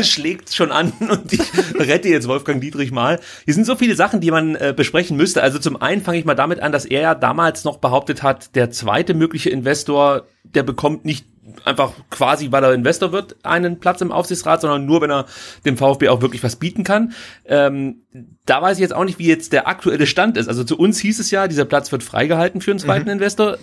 schlägt 0.06 0.54
schon 0.54 0.72
an 0.72 0.92
und 1.00 1.32
ich 1.32 1.40
rette 1.80 2.10
jetzt 2.10 2.28
Wolfgang 2.28 2.60
Dietrich 2.60 2.92
mal. 2.92 3.22
Hier 3.46 3.54
sind 3.54 3.66
so 3.66 3.76
viele 3.76 3.96
Sachen, 3.96 4.20
die 4.20 4.32
man 4.32 4.56
äh, 4.56 4.74
besprechen 4.76 5.16
müsste. 5.16 5.42
Also 5.42 5.60
zum 5.60 5.82
einen 5.82 6.02
fange 6.02 6.18
ich 6.18 6.26
mal 6.26 6.36
damit 6.36 6.60
an, 6.60 6.74
dass 6.74 6.84
er 6.84 7.02
ja 7.02 7.16
damals 7.16 7.64
noch 7.64 7.78
behauptet 7.78 8.22
hat, 8.22 8.54
der 8.56 8.70
zweite 8.70 9.14
mögliche 9.14 9.50
Investor, 9.50 10.26
der 10.44 10.64
bekommt 10.64 11.06
nicht 11.06 11.26
einfach 11.64 11.94
quasi, 12.10 12.52
weil 12.52 12.66
er 12.66 12.74
Investor 12.74 13.14
wird, 13.14 13.38
einen 13.44 13.80
Platz 13.80 14.02
im 14.02 14.12
Aufsichtsrat, 14.12 14.60
sondern 14.60 14.86
nur, 14.86 15.00
wenn 15.02 15.12
er 15.12 15.28
dem 15.64 15.78
VfB 15.78 16.10
auch 16.10 16.22
wirklich 16.22 16.44
was 16.44 16.58
bieten 16.58 16.84
kann. 16.84 17.14
Ähm, 17.46 18.02
da 18.46 18.62
weiß 18.62 18.76
ich 18.78 18.82
jetzt 18.82 18.94
auch 18.94 19.06
nicht, 19.06 19.20
wie 19.20 19.28
jetzt 19.28 19.54
der 19.54 19.70
aktuelle 19.70 20.06
Stand 20.06 20.36
ist. 20.36 20.50
Also 20.50 20.66
zu 20.66 20.78
uns 20.78 21.00
hieß 21.00 21.20
es 21.20 21.32
ja, 21.32 21.48
dieser 21.48 21.66
Platz 21.66 21.94
wird 21.94 22.04
freigehalten 22.04 22.60
für 22.60 22.72
einen 22.72 22.80
zweiten 22.80 23.06
mhm. 23.06 23.14
Investor 23.14 23.58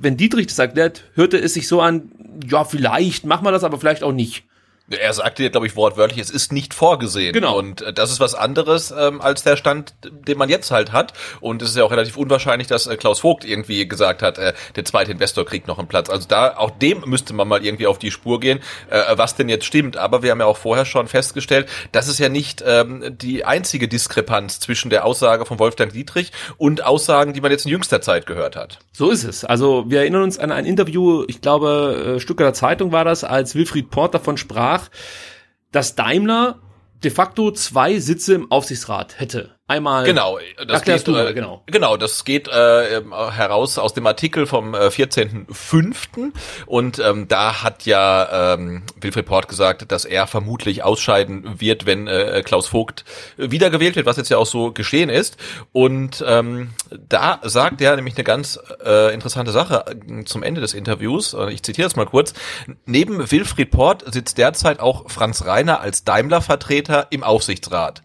wenn 0.00 0.16
Dietrich 0.16 0.46
das 0.46 0.58
erklärt, 0.58 1.04
hörte 1.14 1.38
es 1.38 1.54
sich 1.54 1.68
so 1.68 1.80
an, 1.80 2.10
ja, 2.48 2.64
vielleicht 2.64 3.24
machen 3.24 3.44
wir 3.44 3.52
das, 3.52 3.64
aber 3.64 3.78
vielleicht 3.78 4.02
auch 4.02 4.12
nicht. 4.12 4.44
Er 4.88 5.12
sagte 5.12 5.42
ja, 5.42 5.48
glaube 5.48 5.66
ich, 5.66 5.74
wortwörtlich, 5.74 6.20
es 6.20 6.30
ist 6.30 6.52
nicht 6.52 6.72
vorgesehen. 6.72 7.32
Genau. 7.32 7.58
Und 7.58 7.82
äh, 7.82 7.92
das 7.92 8.10
ist 8.10 8.20
was 8.20 8.34
anderes 8.34 8.94
ähm, 8.96 9.20
als 9.20 9.42
der 9.42 9.56
Stand, 9.56 9.94
den 10.02 10.38
man 10.38 10.48
jetzt 10.48 10.70
halt 10.70 10.92
hat. 10.92 11.12
Und 11.40 11.62
es 11.62 11.70
ist 11.70 11.76
ja 11.76 11.84
auch 11.84 11.90
relativ 11.90 12.16
unwahrscheinlich, 12.16 12.68
dass 12.68 12.86
äh, 12.86 12.96
Klaus 12.96 13.20
Vogt 13.20 13.44
irgendwie 13.44 13.88
gesagt 13.88 14.22
hat, 14.22 14.38
äh, 14.38 14.52
der 14.76 14.84
zweite 14.84 15.12
Investor 15.12 15.44
kriegt 15.44 15.66
noch 15.66 15.78
einen 15.78 15.88
Platz. 15.88 16.08
Also 16.08 16.28
da, 16.28 16.56
auch 16.56 16.70
dem 16.70 17.02
müsste 17.06 17.34
man 17.34 17.48
mal 17.48 17.64
irgendwie 17.64 17.86
auf 17.86 17.98
die 17.98 18.10
Spur 18.10 18.38
gehen, 18.38 18.60
äh, 18.90 19.02
was 19.16 19.34
denn 19.34 19.48
jetzt 19.48 19.64
stimmt. 19.64 19.96
Aber 19.96 20.22
wir 20.22 20.30
haben 20.30 20.40
ja 20.40 20.46
auch 20.46 20.56
vorher 20.56 20.84
schon 20.84 21.08
festgestellt, 21.08 21.68
das 21.92 22.06
ist 22.06 22.18
ja 22.18 22.28
nicht 22.28 22.62
ähm, 22.66 23.16
die 23.18 23.44
einzige 23.44 23.88
Diskrepanz 23.88 24.60
zwischen 24.60 24.90
der 24.90 25.04
Aussage 25.04 25.46
von 25.46 25.58
Wolfgang 25.58 25.92
Dietrich 25.92 26.32
und 26.58 26.84
Aussagen, 26.84 27.32
die 27.32 27.40
man 27.40 27.50
jetzt 27.50 27.64
in 27.64 27.72
jüngster 27.72 28.00
Zeit 28.00 28.26
gehört 28.26 28.54
hat. 28.56 28.78
So 28.92 29.10
ist 29.10 29.24
es. 29.24 29.44
Also 29.44 29.84
wir 29.88 30.00
erinnern 30.00 30.22
uns 30.22 30.38
an 30.38 30.52
ein 30.52 30.64
Interview, 30.64 31.24
ich 31.28 31.40
glaube, 31.40 32.16
äh, 32.16 32.20
Stück 32.20 32.38
der 32.38 32.54
Zeitung 32.54 32.92
war 32.92 33.04
das, 33.04 33.24
als 33.24 33.54
Wilfried 33.54 33.90
Port 33.90 34.14
davon 34.14 34.36
sprach, 34.36 34.75
sprach, 34.76 34.90
dass 35.72 35.94
Daimler 35.94 36.60
de 37.02 37.10
facto 37.10 37.50
zwei 37.50 37.98
Sitze 37.98 38.34
im 38.34 38.50
Aufsichtsrat 38.50 39.20
hätte. 39.20 39.55
Einmal. 39.68 40.04
Genau, 40.04 40.38
das 40.64 40.82
geht, 40.82 41.08
du, 41.08 41.16
äh, 41.16 41.34
genau. 41.34 41.64
genau, 41.66 41.96
das 41.96 42.24
geht 42.24 42.46
äh, 42.46 43.02
heraus 43.32 43.78
aus 43.78 43.94
dem 43.94 44.06
Artikel 44.06 44.46
vom 44.46 44.74
äh, 44.74 44.86
14.05. 44.86 46.30
Und 46.66 47.00
ähm, 47.00 47.26
da 47.26 47.64
hat 47.64 47.84
ja 47.84 48.54
ähm, 48.54 48.84
Wilfried 49.00 49.26
Port 49.26 49.48
gesagt, 49.48 49.90
dass 49.90 50.04
er 50.04 50.28
vermutlich 50.28 50.84
ausscheiden 50.84 51.60
wird, 51.60 51.84
wenn 51.84 52.06
äh, 52.06 52.42
Klaus 52.44 52.68
Vogt 52.68 53.04
wiedergewählt 53.38 53.96
wird, 53.96 54.06
was 54.06 54.16
jetzt 54.16 54.28
ja 54.28 54.38
auch 54.38 54.46
so 54.46 54.70
geschehen 54.70 55.08
ist. 55.08 55.36
Und 55.72 56.24
ähm, 56.24 56.70
da 57.08 57.40
sagt 57.42 57.80
er 57.80 57.96
nämlich 57.96 58.14
eine 58.14 58.22
ganz 58.24 58.60
äh, 58.84 59.12
interessante 59.12 59.50
Sache 59.50 59.84
äh, 59.88 60.22
zum 60.26 60.44
Ende 60.44 60.60
des 60.60 60.74
Interviews. 60.74 61.34
Äh, 61.34 61.52
ich 61.52 61.64
zitiere 61.64 61.88
es 61.88 61.96
mal 61.96 62.06
kurz. 62.06 62.34
Neben 62.84 63.32
Wilfried 63.32 63.72
Port 63.72 64.04
sitzt 64.14 64.38
derzeit 64.38 64.78
auch 64.78 65.10
Franz 65.10 65.44
Reiner 65.44 65.80
als 65.80 66.04
Daimler-Vertreter 66.04 67.08
im 67.10 67.24
Aufsichtsrat. 67.24 68.02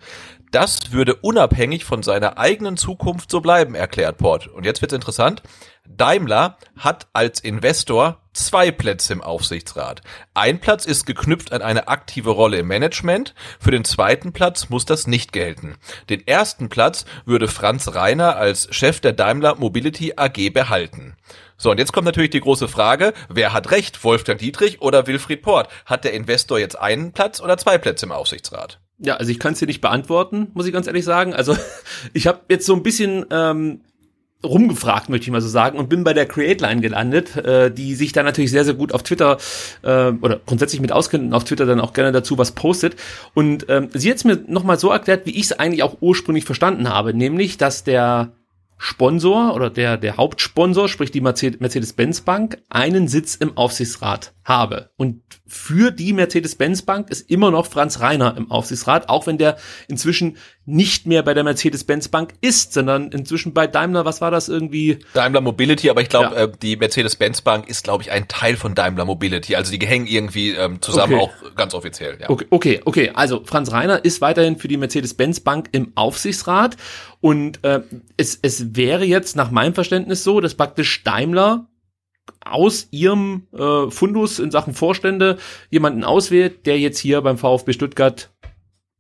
Das 0.52 0.92
würde 0.92 1.16
unabhängig 1.16 1.86
von 1.86 2.04
seiner 2.04 2.38
eigenen 2.38 2.76
Zukunft 2.76 3.32
so 3.32 3.40
bleiben, 3.40 3.74
erklärt 3.74 4.18
Port. 4.18 4.48
Und 4.48 4.66
jetzt 4.66 4.82
wird's 4.82 4.94
interessant. 4.94 5.42
Daimler 5.88 6.58
hat 6.76 7.08
als 7.14 7.40
Investor 7.40 8.22
zwei 8.34 8.70
Plätze 8.70 9.14
im 9.14 9.22
Aufsichtsrat. 9.22 10.02
Ein 10.34 10.60
Platz 10.60 10.86
ist 10.86 11.06
geknüpft 11.06 11.54
an 11.54 11.62
eine 11.62 11.88
aktive 11.88 12.32
Rolle 12.32 12.58
im 12.58 12.68
Management. 12.68 13.34
Für 13.62 13.72
den 13.72 13.86
zweiten 13.86 14.34
Platz 14.34 14.68
muss 14.68 14.84
das 14.84 15.08
nicht 15.08 15.32
gelten. 15.32 15.78
Den 16.10 16.28
ersten 16.28 16.68
Platz 16.68 17.06
würde 17.26 17.48
Franz 17.48 17.96
Reiner 17.96 18.36
als 18.36 18.68
Chef 18.76 19.00
der 19.00 19.14
Daimler 19.14 19.56
Mobility 19.56 20.14
AG 20.18 20.50
behalten. 20.52 21.16
So, 21.56 21.72
und 21.72 21.78
jetzt 21.78 21.94
kommt 21.94 22.06
natürlich 22.06 22.32
die 22.32 22.42
große 22.42 22.68
Frage, 22.68 23.14
wer 23.30 23.54
hat 23.54 23.72
recht, 23.72 24.04
Wolfgang 24.04 24.38
Dietrich 24.40 24.82
oder 24.82 25.08
Wilfried 25.08 25.44
Port? 25.44 25.70
Hat 25.86 26.04
der 26.04 26.14
Investor 26.14 26.60
jetzt 26.60 26.78
einen 26.78 27.14
Platz 27.14 27.40
oder 27.40 27.58
zwei 27.58 27.78
Plätze 27.78 28.06
im 28.06 28.12
Aufsichtsrat? 28.12 28.82
Ja, 29.04 29.16
also 29.16 29.32
ich 29.32 29.40
kann 29.40 29.54
es 29.54 29.60
hier 29.60 29.68
nicht 29.68 29.82
beantworten, 29.82 30.48
muss 30.54 30.68
ich 30.68 30.74
ganz 30.74 30.88
ehrlich 30.88 31.06
sagen. 31.06 31.34
Also 31.34 31.56
ich 32.14 32.28
habe 32.28 32.42
jetzt 32.50 32.66
so 32.66 32.76
ein 32.76 32.84
bisschen 32.84 33.26
ähm, 33.32 33.82
rumgefragt, 34.44 35.10
möchte 35.10 35.26
ich 35.26 35.32
mal 35.32 35.42
so 35.42 35.48
sagen, 35.48 35.78
und 35.78 35.90
bin 35.90 36.04
bei 36.04 36.14
der 36.14 36.26
Create 36.26 36.62
Line 36.62 36.82
gelandet, 36.82 37.36
äh, 37.36 37.72
die 37.72 37.96
sich 37.96 38.14
da 38.14 38.24
natürlich 38.24 38.52
sehr, 38.52 38.66
sehr 38.66 38.74
gut 38.74 38.94
auf 38.94 39.04
Twitter 39.04 39.38
äh, 39.84 40.12
oder 40.12 40.40
grundsätzlich 40.46 40.82
mit 40.82 40.92
auskennt 40.92 41.26
und 41.26 41.34
auf 41.34 41.44
Twitter 41.44 41.66
dann 41.66 41.80
auch 41.80 41.94
gerne 41.94 42.12
dazu 42.12 42.38
was 42.38 42.52
postet. 42.52 42.96
Und 43.34 43.66
ähm, 43.70 43.90
sie 43.94 44.10
hat 44.10 44.18
es 44.18 44.24
mir 44.24 44.44
nochmal 44.48 44.80
so 44.80 44.90
erklärt, 44.90 45.26
wie 45.26 45.32
ich 45.32 45.46
es 45.46 45.54
eigentlich 45.54 45.84
auch 45.84 45.98
ursprünglich 46.02 46.46
verstanden 46.46 46.90
habe, 46.90 47.14
nämlich, 47.14 47.58
dass 47.58 47.84
der 47.84 48.32
Sponsor 48.84 49.54
oder 49.54 49.70
der, 49.70 49.96
der 49.96 50.18
Hauptsponsor, 50.18 50.90
sprich 50.90 51.12
die 51.12 51.22
Mercedes-Benz 51.22 52.22
Bank, 52.22 52.58
einen 52.68 53.08
Sitz 53.08 53.36
im 53.36 53.56
Aufsichtsrat 53.56 54.34
habe. 54.44 54.90
Und 54.98 55.22
für 55.46 55.92
die 55.92 56.14
Mercedes-Benz 56.14 56.82
Bank 56.82 57.12
ist 57.12 57.30
immer 57.30 57.52
noch 57.52 57.68
Franz 57.68 58.00
Reiner 58.00 58.36
im 58.36 58.50
Aufsichtsrat, 58.50 59.08
auch 59.08 59.28
wenn 59.28 59.38
der 59.38 59.58
inzwischen 59.88 60.38
nicht 60.66 61.08
mehr 61.08 61.24
bei 61.24 61.34
der 61.34 61.44
Mercedes-Benz 61.44 62.10
Bank 62.10 62.34
ist, 62.40 62.74
sondern 62.74 63.12
inzwischen 63.12 63.54
bei 63.54 63.66
Daimler, 63.66 64.06
was 64.06 64.22
war 64.22 64.30
das 64.30 64.48
irgendwie? 64.48 65.00
Daimler 65.14 65.42
Mobility, 65.42 65.90
aber 65.90 66.02
ich 66.02 66.10
glaube, 66.10 66.36
ja. 66.36 66.44
äh, 66.44 66.52
die 66.62 66.76
Mercedes-Benz 66.76 67.42
Bank 67.42 67.68
ist, 67.68 67.84
glaube 67.84 68.04
ich, 68.04 68.12
ein 68.12 68.28
Teil 68.28 68.56
von 68.56 68.76
Daimler 68.76 69.06
Mobility. 69.06 69.56
Also 69.56 69.76
die 69.76 69.86
hängen 69.86 70.06
irgendwie 70.06 70.52
ähm, 70.52 70.82
zusammen 70.82 71.16
okay. 71.16 71.24
auch 71.24 71.56
ganz 71.56 71.74
offiziell. 71.74 72.18
Ja. 72.22 72.30
Okay, 72.30 72.46
okay, 72.52 72.82
okay. 72.86 73.12
Also 73.14 73.42
Franz 73.44 73.72
Reiner 73.72 74.06
ist 74.06 74.22
weiterhin 74.22 74.58
für 74.58 74.68
die 74.68 74.78
Mercedes-Benz 74.78 75.40
Bank 75.40 75.70
im 75.72 75.94
Aufsichtsrat 75.96 76.78
und 77.22 77.64
äh, 77.64 77.82
es, 78.18 78.38
es 78.42 78.76
wäre 78.76 79.04
jetzt 79.04 79.36
nach 79.36 79.50
meinem 79.50 79.74
Verständnis 79.74 80.24
so, 80.24 80.42
dass 80.42 80.54
praktisch 80.54 81.04
Daimler 81.04 81.68
aus 82.46 82.88
ihrem 82.92 83.48
äh, 83.54 83.90
Fundus 83.90 84.40
in 84.40 84.52
Sachen 84.52 84.74
Vorstände 84.74 85.38
jemanden 85.70 86.04
auswählt, 86.04 86.66
der 86.66 86.80
jetzt 86.80 87.00
hier 87.00 87.22
beim 87.22 87.38
VfB 87.38 87.74
Stuttgart 87.74 88.30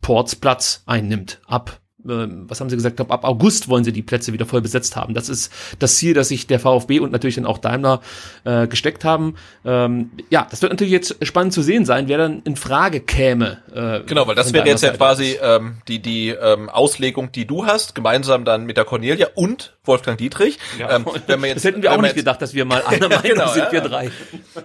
Ports 0.01 0.35
Platz 0.35 0.83
einnimmt 0.85 1.39
ab 1.45 1.80
was 2.03 2.59
haben 2.59 2.69
sie 2.69 2.75
gesagt, 2.75 2.99
ab 2.99 3.23
August 3.23 3.69
wollen 3.69 3.83
sie 3.83 3.91
die 3.91 4.01
Plätze 4.01 4.33
wieder 4.33 4.45
voll 4.45 4.61
besetzt 4.61 4.95
haben. 4.95 5.13
Das 5.13 5.29
ist 5.29 5.51
das 5.79 5.95
Ziel, 5.95 6.13
das 6.13 6.29
sich 6.29 6.47
der 6.47 6.59
VfB 6.59 6.99
und 6.99 7.11
natürlich 7.11 7.35
dann 7.35 7.45
auch 7.45 7.57
Daimler 7.57 8.01
äh, 8.43 8.67
gesteckt 8.67 9.03
haben. 9.03 9.35
Ähm, 9.65 10.11
ja, 10.29 10.47
das 10.49 10.61
wird 10.61 10.71
natürlich 10.71 10.93
jetzt 10.93 11.17
spannend 11.25 11.53
zu 11.53 11.61
sehen 11.61 11.85
sein, 11.85 12.07
wer 12.07 12.17
dann 12.17 12.41
in 12.43 12.55
Frage 12.55 13.01
käme. 13.01 13.59
Äh, 13.73 14.01
genau, 14.07 14.27
weil 14.27 14.35
das 14.35 14.53
wäre 14.53 14.67
jetzt 14.67 14.83
ja 14.83 14.91
quasi 14.91 15.37
ähm, 15.41 15.77
die, 15.87 15.99
die 15.99 16.29
ähm, 16.29 16.69
Auslegung, 16.69 17.31
die 17.31 17.45
du 17.45 17.65
hast, 17.65 17.95
gemeinsam 17.95 18.45
dann 18.45 18.65
mit 18.65 18.77
der 18.77 18.85
Cornelia 18.85 19.27
und 19.35 19.73
Wolfgang 19.83 20.17
Dietrich. 20.17 20.59
Ja, 20.79 20.95
ähm, 20.95 21.05
wenn 21.27 21.39
man 21.39 21.49
jetzt, 21.49 21.57
das 21.57 21.63
hätten 21.65 21.81
wir 21.81 21.91
auch 21.91 22.01
nicht 22.01 22.15
gedacht, 22.15 22.41
dass 22.41 22.53
wir 22.53 22.65
mal 22.65 22.83
einer 22.87 23.09
Meinung 23.09 23.23
genau, 23.23 23.47
sind, 23.47 23.65
ja. 23.65 23.71
wir 23.71 23.81
drei. 23.81 24.11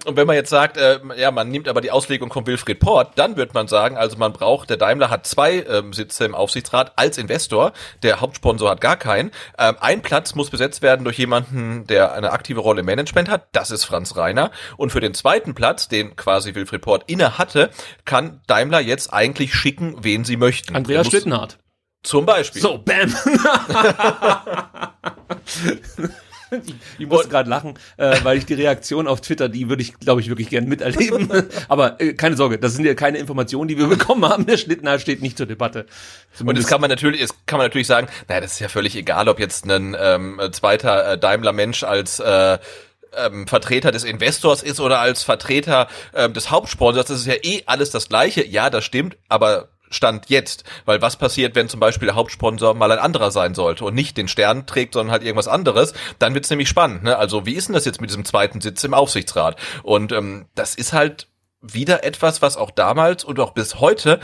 Und 0.05 0.17
wenn 0.17 0.27
man 0.27 0.37
jetzt 0.37 0.51
sagt, 0.51 0.77
äh, 0.77 0.99
ja, 1.17 1.31
man 1.31 1.51
nimmt 1.51 1.69
aber 1.69 1.81
die 1.81 1.91
Auslegung 1.91 2.33
von 2.33 2.47
Wilfried 2.47 2.81
Port, 2.81 3.13
dann 3.17 3.37
wird 3.37 3.55
man 3.55 3.69
sagen, 3.69 3.97
also 3.97 4.17
man 4.19 4.33
braucht, 4.33 4.71
der 4.71 4.77
Daimler 4.77 5.11
hat 5.11 5.27
zwei 5.27 5.65
ähm, 5.69 5.93
Sitze 5.93 6.25
im 6.25 6.35
Aufsichtsrat 6.35 6.93
als 6.97 7.19
Investor, 7.27 7.73
der 8.03 8.21
Hauptsponsor 8.21 8.71
hat 8.71 8.81
gar 8.81 8.97
keinen. 8.97 9.33
Ähm, 9.59 9.77
ein 9.81 10.03
Platz 10.03 10.35
muss 10.35 10.51
besetzt 10.51 10.81
werden 10.83 11.05
durch 11.05 11.19
jemanden, 11.19 11.87
der 11.87 12.13
eine 12.13 12.31
aktive 12.31 12.61
Rolle 12.61 12.81
im 12.81 12.87
Management 12.87 13.29
hat, 13.29 13.49
das 13.53 13.71
ist 13.71 13.85
Franz 13.85 14.17
Reiner. 14.17 14.53
Und 14.77 14.91
für 14.91 15.01
den 15.01 15.15
zweiten 15.15 15.55
Platz, 15.55 15.89
den 15.89 16.15
quasi 16.15 16.55
Wilfried 16.55 16.83
Port 16.83 17.05
inne 17.09 17.39
hatte, 17.39 17.71
kann 18.05 18.41
Daimler 18.47 18.81
jetzt 18.81 19.13
eigentlich 19.13 19.55
schicken, 19.55 19.97
wen 20.03 20.25
sie 20.25 20.37
möchten. 20.37 20.77
Andreas 20.77 21.09
Schlittenhardt. 21.09 21.59
Zum 22.03 22.25
Beispiel. 22.25 22.63
So, 22.63 22.79
bam. 22.79 23.13
ich, 26.99 27.07
musste 27.07 27.29
gerade 27.29 27.49
lachen, 27.51 27.75
äh, 27.97 28.17
weil 28.23 28.39
ich 28.39 28.47
die 28.47 28.55
Reaktion 28.55 29.07
auf 29.07 29.21
Twitter, 29.21 29.49
die 29.49 29.69
würde 29.69 29.83
ich, 29.83 29.99
glaube 29.99 30.21
ich, 30.21 30.29
wirklich 30.29 30.49
gern 30.49 30.67
miterleben. 30.67 31.31
Aber 31.69 32.01
äh, 32.01 32.15
keine 32.15 32.37
Sorge, 32.37 32.59
das 32.59 32.75
sind 32.75 32.85
ja 32.85 32.95
keine 32.95 33.19
Informationen, 33.19 33.69
die 33.69 33.79
wir 33.79 33.87
bekommen 33.87 34.25
haben. 34.25 34.47
Der 34.47 34.57
Schlittenhaar 34.57 34.99
steht 34.99 35.23
nicht 35.23 35.37
zur 35.37 35.47
Debatte. 35.47 35.87
Zumindest 36.33 36.41
und 36.41 36.59
das 36.65 36.71
kann 36.71 36.81
man 36.81 36.91
natürlich, 36.91 37.21
das 37.21 37.35
kann 37.47 37.59
man 37.59 37.67
natürlich 37.67 37.87
sagen, 37.87 38.09
naja, 38.29 38.41
das 38.41 38.53
ist 38.53 38.61
ja 38.61 38.69
völlig 38.69 38.97
egal, 38.97 39.29
ob 39.29 39.39
jetzt 39.39 39.65
ein 39.65 39.97
ähm, 39.99 40.41
zweiter 40.53 41.13
äh, 41.13 41.19
Daimler-Mensch 41.19 41.83
als 41.85 42.21
äh, 42.21 42.59
ähm, 43.17 43.47
Vertreter 43.47 43.93
des 43.93 44.05
Investors 44.05 44.63
ist 44.63 44.81
oder 44.81 45.01
als 45.01 45.23
Vertreter 45.23 45.89
ähm, 46.15 46.33
des 46.33 46.51
Hauptsponsors, 46.51 47.07
das 47.07 47.21
ist 47.21 47.27
ja 47.27 47.35
eh 47.43 47.63
alles 47.67 47.91
das 47.91 48.09
Gleiche. 48.09 48.47
Ja, 48.47 48.71
das 48.71 48.85
stimmt, 48.85 49.17
aber 49.29 49.69
Stand 49.91 50.29
jetzt. 50.29 50.65
Weil 50.85 51.03
was 51.03 51.17
passiert, 51.17 51.55
wenn 51.55 51.69
zum 51.69 51.81
Beispiel 51.81 52.07
der 52.07 52.15
Hauptsponsor 52.15 52.75
mal 52.75 52.93
ein 52.93 52.99
anderer 52.99 53.31
sein 53.31 53.55
sollte 53.55 53.85
und 53.85 53.95
nicht 53.95 54.17
den 54.17 54.29
Stern 54.29 54.67
trägt, 54.67 54.95
sondern 54.95 55.13
halt 55.13 55.23
irgendwas 55.23 55.49
anderes, 55.49 55.95
dann 56.19 56.35
wird's 56.35 56.51
nämlich 56.51 56.69
spannend. 56.69 57.03
Ne? 57.03 57.17
Also 57.17 57.47
wie 57.47 57.55
ist 57.55 57.69
denn 57.69 57.75
das 57.75 57.85
jetzt 57.85 58.01
mit 58.01 58.11
diesem 58.11 58.25
zweiten 58.25 58.61
Sitz 58.61 58.85
im 58.85 58.95
Aufsichtsrat? 58.95 59.57
Und 59.83 60.13
ähm, 60.13 60.47
das 60.55 60.75
ist 60.75 60.93
halt 60.93 61.29
wieder 61.63 62.05
etwas, 62.05 62.43
was 62.43 62.57
auch 62.57 62.71
damals 62.71 63.25
und 63.25 63.41
auch 63.41 63.53
bis 63.53 63.81
heute 63.81 64.21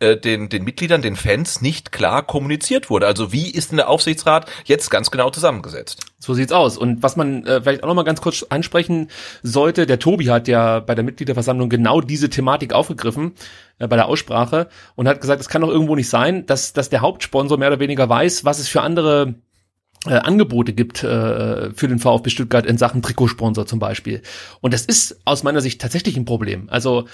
äh, 0.00 0.16
den, 0.16 0.48
den 0.48 0.64
Mitgliedern, 0.64 1.02
den 1.02 1.16
Fans 1.16 1.60
nicht 1.60 1.92
klar 1.92 2.22
kommuniziert 2.22 2.90
wurde. 2.90 3.06
Also 3.06 3.32
wie 3.32 3.50
ist 3.50 3.70
denn 3.70 3.76
der 3.76 3.88
Aufsichtsrat 3.88 4.50
jetzt 4.64 4.90
ganz 4.90 5.10
genau 5.10 5.30
zusammengesetzt? 5.30 6.00
So 6.18 6.34
sieht's 6.34 6.52
aus. 6.52 6.76
Und 6.78 7.02
was 7.02 7.16
man 7.16 7.46
äh, 7.46 7.60
vielleicht 7.60 7.82
auch 7.82 7.88
noch 7.88 7.94
mal 7.94 8.02
ganz 8.02 8.20
kurz 8.20 8.44
ansprechen 8.48 9.08
sollte, 9.42 9.86
der 9.86 9.98
Tobi 9.98 10.30
hat 10.30 10.48
ja 10.48 10.80
bei 10.80 10.94
der 10.94 11.04
Mitgliederversammlung 11.04 11.68
genau 11.68 12.00
diese 12.00 12.30
Thematik 12.30 12.72
aufgegriffen 12.72 13.34
äh, 13.78 13.86
bei 13.86 13.96
der 13.96 14.06
Aussprache 14.06 14.68
und 14.96 15.06
hat 15.06 15.20
gesagt, 15.20 15.40
es 15.40 15.48
kann 15.48 15.62
doch 15.62 15.68
irgendwo 15.68 15.96
nicht 15.96 16.08
sein, 16.08 16.46
dass, 16.46 16.72
dass 16.72 16.90
der 16.90 17.00
Hauptsponsor 17.00 17.58
mehr 17.58 17.68
oder 17.68 17.80
weniger 17.80 18.08
weiß, 18.08 18.44
was 18.44 18.58
es 18.58 18.68
für 18.68 18.80
andere 18.80 19.34
äh, 20.06 20.14
Angebote 20.14 20.72
gibt 20.72 21.02
äh, 21.02 21.70
für 21.72 21.88
den 21.88 21.98
VfB 21.98 22.30
Stuttgart 22.30 22.66
in 22.66 22.78
Sachen 22.78 23.02
Trikotsponsor 23.02 23.66
zum 23.66 23.78
Beispiel. 23.78 24.22
Und 24.60 24.74
das 24.74 24.84
ist 24.84 25.20
aus 25.24 25.42
meiner 25.42 25.60
Sicht 25.60 25.80
tatsächlich 25.80 26.16
ein 26.16 26.24
Problem. 26.24 26.68
Also 26.68 27.06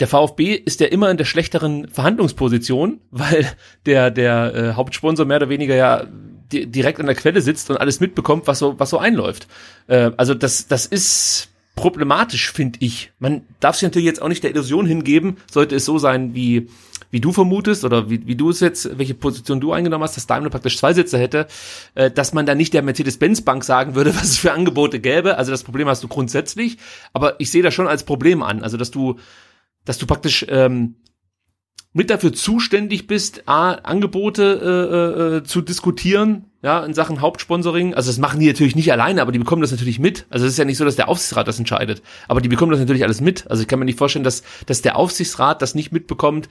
der 0.00 0.08
VfB 0.08 0.54
ist 0.54 0.80
ja 0.80 0.86
immer 0.88 1.10
in 1.10 1.16
der 1.16 1.24
schlechteren 1.24 1.88
Verhandlungsposition, 1.88 3.00
weil 3.10 3.46
der 3.86 4.10
der 4.10 4.54
äh, 4.54 4.72
Hauptsponsor 4.74 5.26
mehr 5.26 5.38
oder 5.38 5.48
weniger 5.48 5.74
ja 5.74 6.04
di 6.52 6.66
direkt 6.66 7.00
an 7.00 7.06
der 7.06 7.14
Quelle 7.14 7.40
sitzt 7.40 7.70
und 7.70 7.78
alles 7.78 8.00
mitbekommt, 8.00 8.46
was 8.46 8.58
so 8.58 8.78
was 8.78 8.90
so 8.90 8.98
einläuft. 8.98 9.46
Äh, 9.86 10.10
also 10.16 10.34
das 10.34 10.68
das 10.68 10.86
ist 10.86 11.48
problematisch, 11.74 12.52
finde 12.52 12.78
ich. 12.82 13.12
Man 13.18 13.42
darf 13.60 13.76
sich 13.76 13.82
natürlich 13.84 14.06
jetzt 14.06 14.22
auch 14.22 14.28
nicht 14.28 14.44
der 14.44 14.50
Illusion 14.50 14.86
hingeben, 14.86 15.38
sollte 15.50 15.74
es 15.74 15.84
so 15.84 15.98
sein, 15.98 16.34
wie, 16.34 16.68
wie 17.14 17.20
du 17.20 17.30
vermutest 17.30 17.84
oder 17.84 18.10
wie, 18.10 18.26
wie 18.26 18.34
du 18.34 18.50
es 18.50 18.58
jetzt, 18.58 18.98
welche 18.98 19.14
Position 19.14 19.60
du 19.60 19.72
eingenommen 19.72 20.02
hast, 20.02 20.16
dass 20.16 20.26
Daimler 20.26 20.50
praktisch 20.50 20.76
zwei 20.76 20.92
Sitze 20.94 21.16
hätte, 21.16 21.46
äh, 21.94 22.10
dass 22.10 22.32
man 22.32 22.44
da 22.44 22.56
nicht 22.56 22.74
der 22.74 22.82
Mercedes-Benz-Bank 22.82 23.62
sagen 23.62 23.94
würde, 23.94 24.12
was 24.16 24.24
es 24.24 24.38
für 24.38 24.52
Angebote 24.52 24.98
gäbe. 24.98 25.38
Also 25.38 25.52
das 25.52 25.62
Problem 25.62 25.86
hast 25.88 26.02
du 26.02 26.08
grundsätzlich, 26.08 26.76
aber 27.12 27.36
ich 27.38 27.52
sehe 27.52 27.62
das 27.62 27.72
schon 27.72 27.86
als 27.86 28.02
Problem 28.02 28.42
an. 28.42 28.64
Also 28.64 28.76
dass 28.76 28.90
du, 28.90 29.20
dass 29.84 29.96
du 29.96 30.06
praktisch 30.06 30.44
ähm, 30.48 30.96
mit 31.94 32.10
dafür 32.10 32.32
zuständig 32.32 33.06
bist, 33.06 33.48
A, 33.48 33.72
Angebote 33.72 34.42
äh, 34.42 35.36
äh, 35.36 35.44
zu 35.44 35.62
diskutieren, 35.62 36.46
ja, 36.60 36.84
in 36.84 36.92
Sachen 36.92 37.20
Hauptsponsoring. 37.20 37.94
Also 37.94 38.10
das 38.10 38.18
machen 38.18 38.40
die 38.40 38.48
natürlich 38.48 38.74
nicht 38.74 38.90
alleine, 38.90 39.22
aber 39.22 39.30
die 39.30 39.38
bekommen 39.38 39.62
das 39.62 39.70
natürlich 39.70 40.00
mit. 40.00 40.26
Also 40.28 40.44
es 40.44 40.52
ist 40.52 40.58
ja 40.58 40.64
nicht 40.64 40.76
so, 40.76 40.84
dass 40.84 40.96
der 40.96 41.08
Aufsichtsrat 41.08 41.46
das 41.46 41.58
entscheidet, 41.58 42.02
aber 42.26 42.40
die 42.40 42.48
bekommen 42.48 42.72
das 42.72 42.80
natürlich 42.80 43.04
alles 43.04 43.20
mit. 43.20 43.48
Also 43.48 43.62
ich 43.62 43.68
kann 43.68 43.78
mir 43.78 43.84
nicht 43.84 43.98
vorstellen, 43.98 44.24
dass, 44.24 44.42
dass 44.66 44.82
der 44.82 44.96
Aufsichtsrat 44.96 45.62
das 45.62 45.76
nicht 45.76 45.92
mitbekommt. 45.92 46.48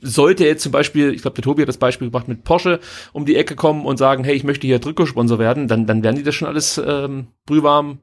Sollte 0.00 0.44
jetzt 0.44 0.62
zum 0.62 0.70
Beispiel, 0.70 1.12
ich 1.12 1.22
glaube, 1.22 1.34
der 1.34 1.42
Tobi 1.42 1.62
hat 1.62 1.68
das 1.68 1.78
Beispiel 1.78 2.06
gebracht, 2.06 2.28
mit 2.28 2.44
Porsche 2.44 2.78
um 3.12 3.26
die 3.26 3.34
Ecke 3.34 3.56
kommen 3.56 3.84
und 3.86 3.96
sagen, 3.96 4.22
hey, 4.22 4.36
ich 4.36 4.44
möchte 4.44 4.68
hier 4.68 4.80
Trikotsponsor 4.80 5.40
werden, 5.40 5.66
dann, 5.66 5.86
dann 5.86 6.04
werden 6.04 6.16
die 6.16 6.22
das 6.22 6.36
schon 6.36 6.46
alles 6.46 6.78
ähm, 6.78 7.26
brühwarm 7.46 7.98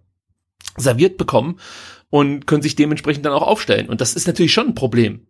serviert 0.75 1.17
bekommen 1.17 1.57
und 2.09 2.47
können 2.47 2.61
sich 2.61 2.75
dementsprechend 2.75 3.25
dann 3.25 3.33
auch 3.33 3.47
aufstellen. 3.47 3.87
Und 3.87 4.01
das 4.01 4.13
ist 4.13 4.27
natürlich 4.27 4.51
schon 4.51 4.67
ein 4.67 4.75
Problem. 4.75 5.27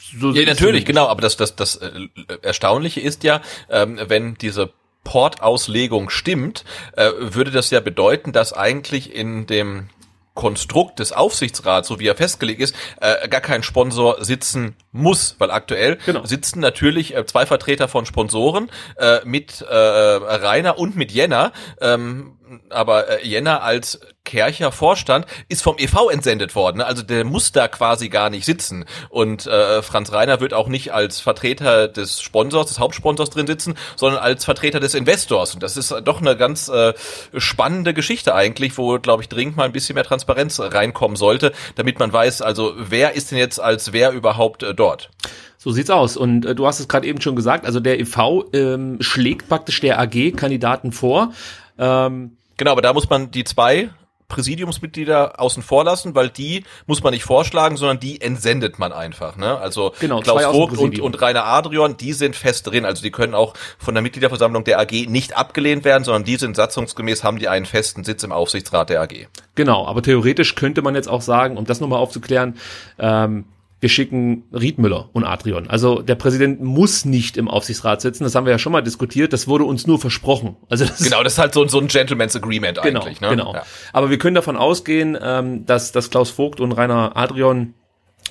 So 0.00 0.32
ja, 0.32 0.44
natürlich, 0.46 0.84
genau. 0.84 1.06
Aber 1.06 1.20
das, 1.20 1.36
das, 1.36 1.56
das 1.56 1.76
äh, 1.76 2.08
Erstaunliche 2.42 3.00
ist 3.00 3.24
ja, 3.24 3.40
ähm, 3.70 3.98
wenn 4.06 4.34
diese 4.34 4.72
Portauslegung 5.04 6.10
stimmt, 6.10 6.64
äh, 6.96 7.10
würde 7.18 7.50
das 7.50 7.70
ja 7.70 7.80
bedeuten, 7.80 8.32
dass 8.32 8.52
eigentlich 8.52 9.14
in 9.14 9.46
dem 9.46 9.88
Konstrukt 10.34 10.98
des 10.98 11.12
Aufsichtsrats, 11.12 11.86
so 11.86 12.00
wie 12.00 12.08
er 12.08 12.16
festgelegt 12.16 12.60
ist, 12.60 12.74
äh, 13.00 13.28
gar 13.28 13.40
kein 13.40 13.62
Sponsor 13.62 14.24
sitzen 14.24 14.74
muss, 14.90 15.36
weil 15.38 15.52
aktuell 15.52 15.98
genau. 16.04 16.24
sitzen 16.24 16.58
natürlich 16.58 17.14
äh, 17.14 17.24
zwei 17.24 17.46
Vertreter 17.46 17.86
von 17.86 18.04
Sponsoren 18.04 18.68
äh, 18.96 19.20
mit 19.24 19.60
äh, 19.60 19.74
Rainer 19.74 20.76
und 20.78 20.96
mit 20.96 21.12
Jenner. 21.12 21.52
Ähm, 21.80 22.36
aber 22.70 23.08
äh, 23.08 23.26
Jenner 23.26 23.62
als 23.62 24.00
Kercher 24.24 24.72
Vorstand 24.72 25.26
ist 25.48 25.62
vom 25.62 25.76
EV 25.78 26.10
entsendet 26.10 26.54
worden. 26.54 26.80
Also 26.80 27.02
der 27.02 27.24
muss 27.24 27.52
da 27.52 27.68
quasi 27.68 28.08
gar 28.08 28.30
nicht 28.30 28.46
sitzen. 28.46 28.86
Und 29.10 29.46
äh, 29.46 29.82
Franz 29.82 30.12
Reiner 30.12 30.40
wird 30.40 30.54
auch 30.54 30.68
nicht 30.68 30.94
als 30.94 31.20
Vertreter 31.20 31.88
des 31.88 32.22
Sponsors, 32.22 32.68
des 32.68 32.78
Hauptsponsors 32.78 33.30
drin 33.30 33.46
sitzen, 33.46 33.74
sondern 33.96 34.22
als 34.22 34.44
Vertreter 34.44 34.80
des 34.80 34.94
Investors. 34.94 35.54
Und 35.54 35.62
das 35.62 35.76
ist 35.76 35.94
doch 36.04 36.20
eine 36.20 36.36
ganz 36.36 36.68
äh, 36.68 36.94
spannende 37.36 37.92
Geschichte 37.92 38.34
eigentlich, 38.34 38.78
wo, 38.78 38.98
glaube 38.98 39.22
ich, 39.22 39.28
dringend 39.28 39.56
mal 39.56 39.64
ein 39.64 39.72
bisschen 39.72 39.94
mehr 39.94 40.04
Transparenz 40.04 40.58
reinkommen 40.58 41.16
sollte, 41.16 41.52
damit 41.74 41.98
man 41.98 42.12
weiß, 42.12 42.40
also 42.40 42.72
wer 42.78 43.14
ist 43.14 43.30
denn 43.30 43.38
jetzt 43.38 43.60
als 43.60 43.92
wer 43.92 44.12
überhaupt 44.12 44.62
äh, 44.62 44.74
dort. 44.74 45.10
So 45.58 45.70
sieht's 45.70 45.90
aus. 45.90 46.16
Und 46.16 46.46
äh, 46.46 46.54
du 46.54 46.66
hast 46.66 46.80
es 46.80 46.88
gerade 46.88 47.06
eben 47.06 47.20
schon 47.20 47.36
gesagt, 47.36 47.66
also 47.66 47.80
der 47.80 48.00
EV 48.00 48.44
ähm, 48.52 48.98
schlägt 49.00 49.48
praktisch 49.48 49.80
der 49.80 49.98
AG 49.98 50.32
Kandidaten 50.36 50.92
vor. 50.92 51.32
Ähm, 51.78 52.36
genau, 52.56 52.72
aber 52.72 52.82
da 52.82 52.92
muss 52.92 53.08
man 53.08 53.30
die 53.30 53.44
zwei 53.44 53.90
Präsidiumsmitglieder 54.28 55.38
außen 55.40 55.62
vor 55.62 55.84
lassen, 55.84 56.14
weil 56.14 56.28
die 56.28 56.64
muss 56.86 57.02
man 57.02 57.12
nicht 57.12 57.24
vorschlagen, 57.24 57.76
sondern 57.76 58.00
die 58.00 58.20
entsendet 58.20 58.78
man 58.78 58.92
einfach. 58.92 59.36
Ne? 59.36 59.58
Also 59.58 59.92
genau, 60.00 60.20
Klaus 60.20 60.44
Vogt 60.44 60.78
und, 60.78 60.98
und 60.98 61.20
Rainer 61.20 61.44
Adrian, 61.44 61.96
die 61.96 62.12
sind 62.12 62.34
fest 62.34 62.66
drin. 62.66 62.84
Also 62.84 63.02
die 63.02 63.10
können 63.10 63.34
auch 63.34 63.54
von 63.78 63.94
der 63.94 64.02
Mitgliederversammlung 64.02 64.64
der 64.64 64.80
AG 64.80 65.06
nicht 65.08 65.36
abgelehnt 65.36 65.84
werden, 65.84 66.04
sondern 66.04 66.24
die 66.24 66.36
sind 66.36 66.56
satzungsgemäß, 66.56 67.22
haben 67.22 67.38
die 67.38 67.48
einen 67.48 67.66
festen 67.66 68.02
Sitz 68.02 68.22
im 68.22 68.32
Aufsichtsrat 68.32 68.90
der 68.90 69.02
AG. 69.02 69.28
Genau, 69.54 69.86
aber 69.86 70.02
theoretisch 70.02 70.54
könnte 70.54 70.82
man 70.82 70.94
jetzt 70.94 71.08
auch 71.08 71.22
sagen, 71.22 71.56
um 71.56 71.64
das 71.64 71.80
nochmal 71.80 72.00
aufzuklären, 72.00 72.58
ähm, 72.98 73.44
wir 73.84 73.90
schicken 73.90 74.44
Riedmüller 74.50 75.10
und 75.12 75.24
Adrian. 75.24 75.68
Also 75.68 76.00
der 76.00 76.14
Präsident 76.14 76.62
muss 76.62 77.04
nicht 77.04 77.36
im 77.36 77.48
Aufsichtsrat 77.48 78.00
sitzen. 78.00 78.24
Das 78.24 78.34
haben 78.34 78.46
wir 78.46 78.50
ja 78.50 78.58
schon 78.58 78.72
mal 78.72 78.80
diskutiert. 78.80 79.34
Das 79.34 79.46
wurde 79.46 79.64
uns 79.64 79.86
nur 79.86 80.00
versprochen. 80.00 80.56
Also 80.70 80.86
das 80.86 81.04
genau, 81.04 81.22
das 81.22 81.34
ist 81.34 81.38
halt 81.38 81.52
so, 81.52 81.68
so 81.68 81.80
ein 81.80 81.88
Gentleman's 81.88 82.34
Agreement 82.34 82.80
genau, 82.80 83.02
eigentlich. 83.02 83.20
Ne? 83.20 83.28
Genau. 83.28 83.52
Ja. 83.52 83.62
Aber 83.92 84.08
wir 84.08 84.16
können 84.16 84.36
davon 84.36 84.56
ausgehen, 84.56 85.18
ähm, 85.20 85.66
dass, 85.66 85.92
dass 85.92 86.08
Klaus 86.08 86.30
Vogt 86.30 86.60
und 86.60 86.72
Rainer 86.72 87.14
Adrian 87.14 87.74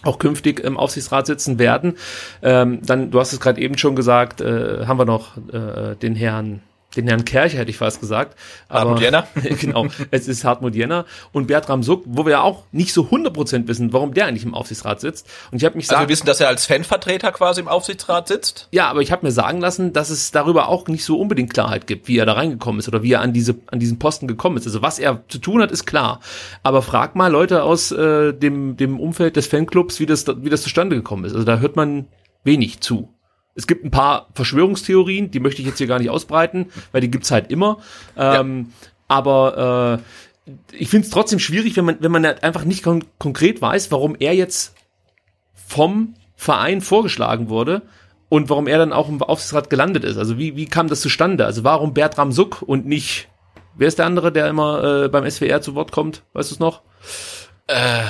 auch 0.01 0.17
künftig 0.17 0.59
im 0.59 0.75
Aufsichtsrat 0.75 1.27
sitzen 1.27 1.59
werden. 1.59 1.97
Ähm, 2.41 2.79
dann, 2.83 3.11
du 3.11 3.19
hast 3.19 3.31
es 3.31 3.39
gerade 3.39 3.61
eben 3.61 3.77
schon 3.77 3.95
gesagt, 3.95 4.41
äh, 4.41 4.87
haben 4.87 4.97
wir 4.97 5.05
noch 5.05 5.37
äh, 5.37 5.95
den 5.97 6.15
Herrn 6.15 6.63
den 6.95 7.07
Herrn 7.07 7.25
Kercher 7.25 7.59
hätte 7.59 7.71
ich 7.71 7.77
fast 7.77 7.99
gesagt. 7.99 8.37
Hartmut 8.69 8.99
Jenner. 8.99 9.27
genau, 9.59 9.87
es 10.11 10.27
ist 10.27 10.43
Hartmut 10.43 10.75
Jenner 10.75 11.05
und 11.31 11.47
Bertram 11.47 11.83
Suck, 11.83 12.03
wo 12.05 12.25
wir 12.25 12.33
ja 12.33 12.41
auch 12.41 12.63
nicht 12.71 12.93
so 12.93 13.03
100% 13.03 13.67
wissen, 13.67 13.93
warum 13.93 14.13
der 14.13 14.27
eigentlich 14.27 14.43
im 14.43 14.53
Aufsichtsrat 14.53 15.01
sitzt. 15.01 15.27
Und 15.51 15.57
ich 15.57 15.65
habe 15.65 15.75
mich 15.75 15.89
Also 15.89 16.01
wir 16.01 16.09
wissen, 16.09 16.25
dass 16.25 16.39
er 16.39 16.47
als 16.47 16.65
Fanvertreter 16.65 17.31
quasi 17.31 17.61
im 17.61 17.67
Aufsichtsrat 17.67 18.27
sitzt? 18.27 18.67
Ja, 18.71 18.89
aber 18.89 19.01
ich 19.01 19.11
habe 19.11 19.25
mir 19.25 19.31
sagen 19.31 19.59
lassen, 19.59 19.93
dass 19.93 20.09
es 20.09 20.31
darüber 20.31 20.69
auch 20.69 20.87
nicht 20.87 21.03
so 21.03 21.19
unbedingt 21.19 21.53
Klarheit 21.53 21.87
gibt, 21.87 22.07
wie 22.07 22.17
er 22.17 22.25
da 22.25 22.33
reingekommen 22.33 22.79
ist 22.79 22.87
oder 22.87 23.03
wie 23.03 23.13
er 23.13 23.21
an 23.21 23.33
diese 23.33 23.55
an 23.67 23.79
diesen 23.79 23.99
Posten 23.99 24.27
gekommen 24.27 24.57
ist. 24.57 24.65
Also 24.65 24.81
was 24.81 24.99
er 24.99 25.23
zu 25.27 25.39
tun 25.39 25.61
hat, 25.61 25.71
ist 25.71 25.85
klar. 25.85 26.19
Aber 26.61 26.81
frag 26.81 27.15
mal 27.15 27.31
Leute 27.31 27.63
aus 27.63 27.91
äh, 27.91 28.33
dem 28.33 28.77
dem 28.77 28.99
Umfeld 28.99 29.35
des 29.35 29.47
Fanclubs, 29.47 29.99
wie 29.99 30.05
das 30.05 30.25
wie 30.27 30.49
das 30.49 30.61
zustande 30.61 30.95
gekommen 30.95 31.25
ist. 31.25 31.33
Also 31.33 31.45
da 31.45 31.59
hört 31.59 31.75
man 31.75 32.07
wenig 32.43 32.81
zu. 32.81 33.12
Es 33.55 33.67
gibt 33.67 33.85
ein 33.85 33.91
paar 33.91 34.29
Verschwörungstheorien, 34.33 35.31
die 35.31 35.39
möchte 35.39 35.61
ich 35.61 35.67
jetzt 35.67 35.77
hier 35.77 35.87
gar 35.87 35.99
nicht 35.99 36.09
ausbreiten, 36.09 36.67
weil 36.91 37.01
die 37.01 37.11
gibt's 37.11 37.31
halt 37.31 37.51
immer. 37.51 37.79
Ähm, 38.17 38.67
ja. 38.69 38.89
Aber 39.07 40.01
äh, 40.47 40.51
ich 40.71 40.89
finde 40.89 41.05
es 41.05 41.11
trotzdem 41.11 41.39
schwierig, 41.39 41.77
wenn 41.77 41.85
man, 41.85 41.97
wenn 41.99 42.11
man 42.11 42.25
halt 42.25 42.43
einfach 42.43 42.65
nicht 42.65 42.83
kon 42.83 43.05
konkret 43.19 43.61
weiß, 43.61 43.91
warum 43.91 44.15
er 44.19 44.33
jetzt 44.33 44.75
vom 45.53 46.15
Verein 46.35 46.81
vorgeschlagen 46.81 47.49
wurde 47.49 47.83
und 48.29 48.49
warum 48.49 48.67
er 48.67 48.79
dann 48.79 48.93
auch 48.93 49.09
im 49.09 49.21
Aufsichtsrat 49.21 49.69
gelandet 49.69 50.03
ist. 50.03 50.17
Also 50.17 50.37
wie, 50.37 50.55
wie 50.55 50.65
kam 50.65 50.87
das 50.87 51.01
zustande? 51.01 51.45
Also 51.45 51.63
warum 51.63 51.93
Bertram 51.93 52.31
Suck 52.31 52.61
und 52.63 52.85
nicht, 52.85 53.29
wer 53.75 53.87
ist 53.87 53.99
der 53.99 54.07
andere, 54.07 54.31
der 54.31 54.47
immer 54.47 55.03
äh, 55.03 55.09
beim 55.09 55.29
SWR 55.29 55.61
zu 55.61 55.75
Wort 55.75 55.91
kommt? 55.91 56.23
Weißt 56.33 56.49
du 56.49 56.55
es 56.55 56.59
noch? 56.59 56.81
Äh, 57.65 58.01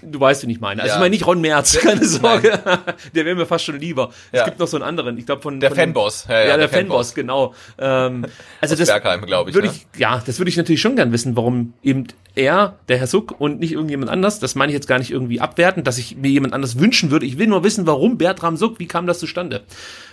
du 0.00 0.18
weißt, 0.18 0.46
wie 0.46 0.52
ich 0.52 0.60
meine. 0.60 0.80
Also 0.80 0.92
ja. 0.92 0.96
ich 0.96 1.00
meine 1.00 1.10
nicht 1.10 1.26
Ron 1.26 1.42
Merz, 1.42 1.78
keine 1.78 2.02
Sorge. 2.02 2.58
der 3.14 3.24
wäre 3.26 3.36
mir 3.36 3.44
fast 3.44 3.66
schon 3.66 3.78
lieber. 3.78 4.10
Ja. 4.32 4.40
Es 4.40 4.44
gibt 4.46 4.58
noch 4.58 4.66
so 4.66 4.78
einen 4.78 4.84
anderen, 4.84 5.18
ich 5.18 5.26
glaube 5.26 5.42
von 5.42 5.60
der 5.60 5.68
von, 5.68 5.76
Fanboss. 5.76 6.24
Ja, 6.28 6.34
ja, 6.34 6.40
ja 6.40 6.46
der, 6.46 6.56
der 6.56 6.68
Fanboss, 6.70 7.12
Fanboss, 7.12 7.14
genau. 7.14 7.54
Ähm, 7.78 8.26
also 8.62 8.72
Aus 8.72 8.78
das 8.78 8.88
Bergheim, 8.88 9.26
glaube 9.26 9.50
ich. 9.50 9.54
Würde 9.54 9.68
ne? 9.68 9.74
ich, 9.74 10.00
ja, 10.00 10.22
das 10.24 10.38
würde 10.38 10.48
ich 10.48 10.56
natürlich 10.56 10.80
schon 10.80 10.96
gern 10.96 11.12
wissen, 11.12 11.36
warum 11.36 11.74
eben 11.82 12.06
er, 12.34 12.78
der 12.88 12.96
Herr 12.96 13.06
Suck 13.06 13.38
und 13.38 13.60
nicht 13.60 13.72
irgendjemand 13.72 14.10
anders. 14.10 14.38
Das 14.38 14.54
meine 14.54 14.72
ich 14.72 14.74
jetzt 14.74 14.88
gar 14.88 14.98
nicht 14.98 15.10
irgendwie 15.10 15.40
abwerten, 15.40 15.84
dass 15.84 15.98
ich 15.98 16.16
mir 16.16 16.30
jemand 16.30 16.54
anders 16.54 16.78
wünschen 16.78 17.10
würde. 17.10 17.26
Ich 17.26 17.36
will 17.36 17.48
nur 17.48 17.64
wissen, 17.64 17.86
warum 17.86 18.16
Bertram 18.16 18.56
Suck, 18.56 18.78
wie 18.78 18.86
kam 18.86 19.06
das 19.06 19.18
zustande? 19.18 19.64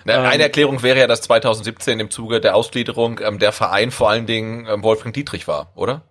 Na, 0.03 0.15
ähm, 0.15 0.25
eine 0.25 0.43
Erklärung 0.43 0.83
wäre 0.83 0.99
ja, 0.99 1.07
dass 1.07 1.21
2017 1.21 2.01
im 2.01 2.09
Zuge 2.09 2.41
der 2.41 2.53
Ausgliederung 2.53 3.21
ähm, 3.23 3.39
der 3.39 3.53
Verein 3.53 3.91
vor 3.91 4.09
allen 4.09 4.25
Dingen 4.25 4.67
ähm, 4.69 4.83
Wolfgang 4.83 5.15
Dietrich 5.15 5.47
war, 5.47 5.71
oder? 5.75 6.01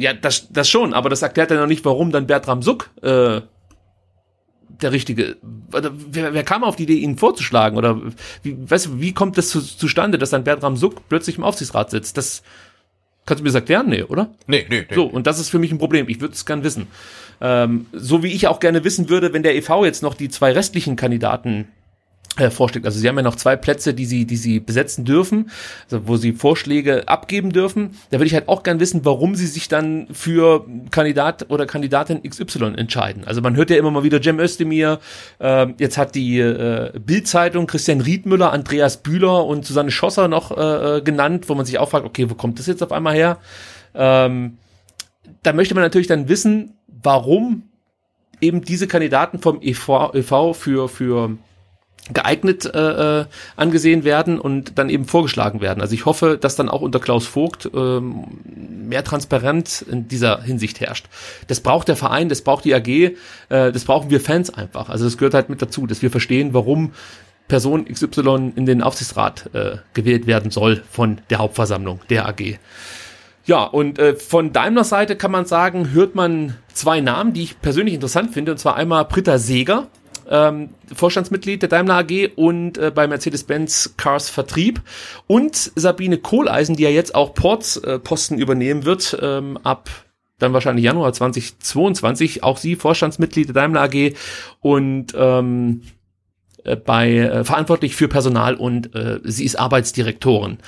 Ja, 0.00 0.14
das, 0.14 0.48
das 0.50 0.68
schon, 0.68 0.94
aber 0.94 1.10
das 1.10 1.20
erklärt 1.20 1.50
ja 1.50 1.60
noch 1.60 1.66
nicht, 1.66 1.84
warum 1.84 2.10
dann 2.10 2.26
Bertram 2.26 2.62
Suck 2.62 2.88
äh, 3.02 3.42
der 4.80 4.92
richtige. 4.92 5.36
Wer, 5.42 6.32
wer 6.32 6.42
kam 6.42 6.64
auf 6.64 6.76
die 6.76 6.84
Idee, 6.84 6.94
ihn 6.94 7.18
vorzuschlagen? 7.18 7.76
Oder 7.76 8.00
wie, 8.42 8.56
weißt 8.58 8.86
du, 8.86 9.00
wie 9.00 9.12
kommt 9.12 9.36
das 9.36 9.48
zu, 9.48 9.60
zustande, 9.60 10.16
dass 10.16 10.30
dann 10.30 10.44
Bertram 10.44 10.78
Suck 10.78 11.06
plötzlich 11.10 11.36
im 11.36 11.44
Aufsichtsrat 11.44 11.90
sitzt? 11.90 12.16
Das 12.16 12.42
kannst 13.26 13.40
du 13.40 13.42
mir 13.42 13.50
das 13.50 13.56
erklären? 13.56 13.90
Nee, 13.90 14.04
oder? 14.04 14.30
Nee, 14.46 14.66
nee, 14.70 14.86
nee. 14.88 14.94
So, 14.94 15.04
und 15.04 15.26
das 15.26 15.38
ist 15.38 15.50
für 15.50 15.58
mich 15.58 15.70
ein 15.70 15.78
Problem. 15.78 16.08
Ich 16.08 16.22
würde 16.22 16.32
es 16.32 16.46
gern 16.46 16.64
wissen. 16.64 16.86
Ähm, 17.42 17.84
so 17.92 18.22
wie 18.22 18.32
ich 18.32 18.48
auch 18.48 18.58
gerne 18.58 18.84
wissen 18.84 19.10
würde, 19.10 19.34
wenn 19.34 19.42
der 19.42 19.54
EV 19.54 19.84
jetzt 19.84 20.02
noch 20.02 20.14
die 20.14 20.30
zwei 20.30 20.52
restlichen 20.52 20.96
Kandidaten 20.96 21.68
äh, 22.36 22.50
vorschlägt. 22.50 22.86
Also 22.86 22.98
sie 22.98 23.08
haben 23.08 23.16
ja 23.16 23.22
noch 23.22 23.34
zwei 23.34 23.56
Plätze, 23.56 23.92
die 23.92 24.06
sie, 24.06 24.24
die 24.24 24.36
sie 24.36 24.60
besetzen 24.60 25.04
dürfen, 25.04 25.50
also 25.90 26.06
wo 26.06 26.16
sie 26.16 26.32
Vorschläge 26.32 27.08
abgeben 27.08 27.52
dürfen. 27.52 27.96
Da 28.10 28.18
würde 28.18 28.26
ich 28.26 28.34
halt 28.34 28.48
auch 28.48 28.62
gern 28.62 28.78
wissen, 28.78 29.04
warum 29.04 29.34
sie 29.34 29.46
sich 29.46 29.68
dann 29.68 30.06
für 30.12 30.64
Kandidat 30.90 31.50
oder 31.50 31.66
Kandidatin 31.66 32.22
XY 32.22 32.74
entscheiden. 32.76 33.24
Also 33.24 33.40
man 33.40 33.56
hört 33.56 33.70
ja 33.70 33.76
immer 33.76 33.90
mal 33.90 34.04
wieder 34.04 34.22
Cem 34.22 34.38
Özdemir, 34.38 35.00
äh, 35.40 35.66
jetzt 35.78 35.98
hat 35.98 36.14
die 36.14 36.38
äh, 36.38 36.92
Bild-Zeitung 36.98 37.66
Christian 37.66 38.00
Riedmüller, 38.00 38.52
Andreas 38.52 38.98
Bühler 38.98 39.44
und 39.44 39.66
Susanne 39.66 39.90
Schosser 39.90 40.28
noch 40.28 40.56
äh, 40.56 40.98
äh, 40.98 41.02
genannt, 41.02 41.48
wo 41.48 41.54
man 41.54 41.66
sich 41.66 41.78
auch 41.78 41.90
fragt, 41.90 42.06
okay, 42.06 42.30
wo 42.30 42.34
kommt 42.34 42.58
das 42.58 42.66
jetzt 42.66 42.82
auf 42.82 42.92
einmal 42.92 43.14
her? 43.14 43.38
Ähm, 43.94 44.58
da 45.42 45.52
möchte 45.52 45.74
man 45.74 45.82
natürlich 45.82 46.06
dann 46.06 46.28
wissen, 46.28 46.74
warum 46.86 47.64
eben 48.40 48.62
diese 48.62 48.86
Kandidaten 48.86 49.40
vom 49.40 49.60
EV, 49.60 50.14
EV 50.14 50.54
für, 50.54 50.88
für 50.88 51.36
geeignet 52.12 52.64
äh, 52.74 53.20
äh, 53.20 53.24
angesehen 53.56 54.04
werden 54.04 54.40
und 54.40 54.78
dann 54.78 54.88
eben 54.90 55.04
vorgeschlagen 55.04 55.60
werden. 55.60 55.80
Also 55.80 55.94
ich 55.94 56.06
hoffe, 56.06 56.38
dass 56.40 56.56
dann 56.56 56.68
auch 56.68 56.80
unter 56.80 56.98
Klaus 56.98 57.26
Vogt 57.26 57.70
ähm, 57.74 58.24
mehr 58.88 59.04
Transparenz 59.04 59.82
in 59.82 60.08
dieser 60.08 60.42
Hinsicht 60.42 60.80
herrscht. 60.80 61.06
Das 61.46 61.60
braucht 61.60 61.88
der 61.88 61.96
Verein, 61.96 62.28
das 62.28 62.42
braucht 62.42 62.64
die 62.64 62.74
AG, 62.74 62.88
äh, 62.88 63.14
das 63.48 63.84
brauchen 63.84 64.10
wir 64.10 64.20
Fans 64.20 64.50
einfach. 64.50 64.88
Also 64.88 65.04
das 65.04 65.18
gehört 65.18 65.34
halt 65.34 65.48
mit 65.50 65.62
dazu, 65.62 65.86
dass 65.86 66.02
wir 66.02 66.10
verstehen, 66.10 66.52
warum 66.52 66.92
Person 67.48 67.84
XY 67.84 68.52
in 68.54 68.64
den 68.64 68.82
Aufsichtsrat 68.82 69.50
äh, 69.54 69.78
gewählt 69.92 70.26
werden 70.26 70.50
soll 70.50 70.82
von 70.90 71.20
der 71.30 71.38
Hauptversammlung 71.38 72.00
der 72.08 72.28
AG. 72.28 72.58
Ja, 73.44 73.64
und 73.64 73.98
äh, 73.98 74.14
von 74.14 74.52
Daimler 74.52 74.84
Seite 74.84 75.16
kann 75.16 75.32
man 75.32 75.46
sagen, 75.46 75.90
hört 75.92 76.14
man 76.14 76.56
zwei 76.72 77.00
Namen, 77.00 77.32
die 77.32 77.42
ich 77.42 77.60
persönlich 77.60 77.94
interessant 77.94 78.32
finde, 78.32 78.52
und 78.52 78.58
zwar 78.58 78.76
einmal 78.76 79.04
Britta 79.04 79.38
Seeger, 79.38 79.88
ähm, 80.30 80.70
Vorstandsmitglied 80.94 81.62
der 81.62 81.68
Daimler 81.68 81.98
AG 81.98 82.30
und 82.36 82.78
äh, 82.78 82.90
bei 82.94 83.06
Mercedes-Benz 83.06 83.94
Cars 83.96 84.30
Vertrieb 84.30 84.80
und 85.26 85.72
Sabine 85.74 86.18
Kohleisen, 86.18 86.76
die 86.76 86.84
ja 86.84 86.90
jetzt 86.90 87.14
auch 87.14 87.34
Ports 87.34 87.76
äh, 87.78 87.98
Posten 87.98 88.38
übernehmen 88.38 88.84
wird 88.84 89.18
ähm, 89.20 89.58
ab 89.62 89.90
dann 90.40 90.52
wahrscheinlich 90.54 90.84
Januar 90.84 91.12
2022, 91.12 92.42
auch 92.42 92.56
sie 92.56 92.74
Vorstandsmitglied 92.74 93.48
der 93.48 93.54
Daimler 93.54 93.82
AG 93.82 94.14
und 94.60 95.14
ähm, 95.14 95.82
äh, 96.64 96.76
bei 96.76 97.16
äh, 97.16 97.44
verantwortlich 97.44 97.94
für 97.94 98.08
Personal 98.08 98.54
und 98.54 98.94
äh, 98.94 99.20
sie 99.24 99.44
ist 99.44 99.58
Arbeitsdirektorin 99.58 100.58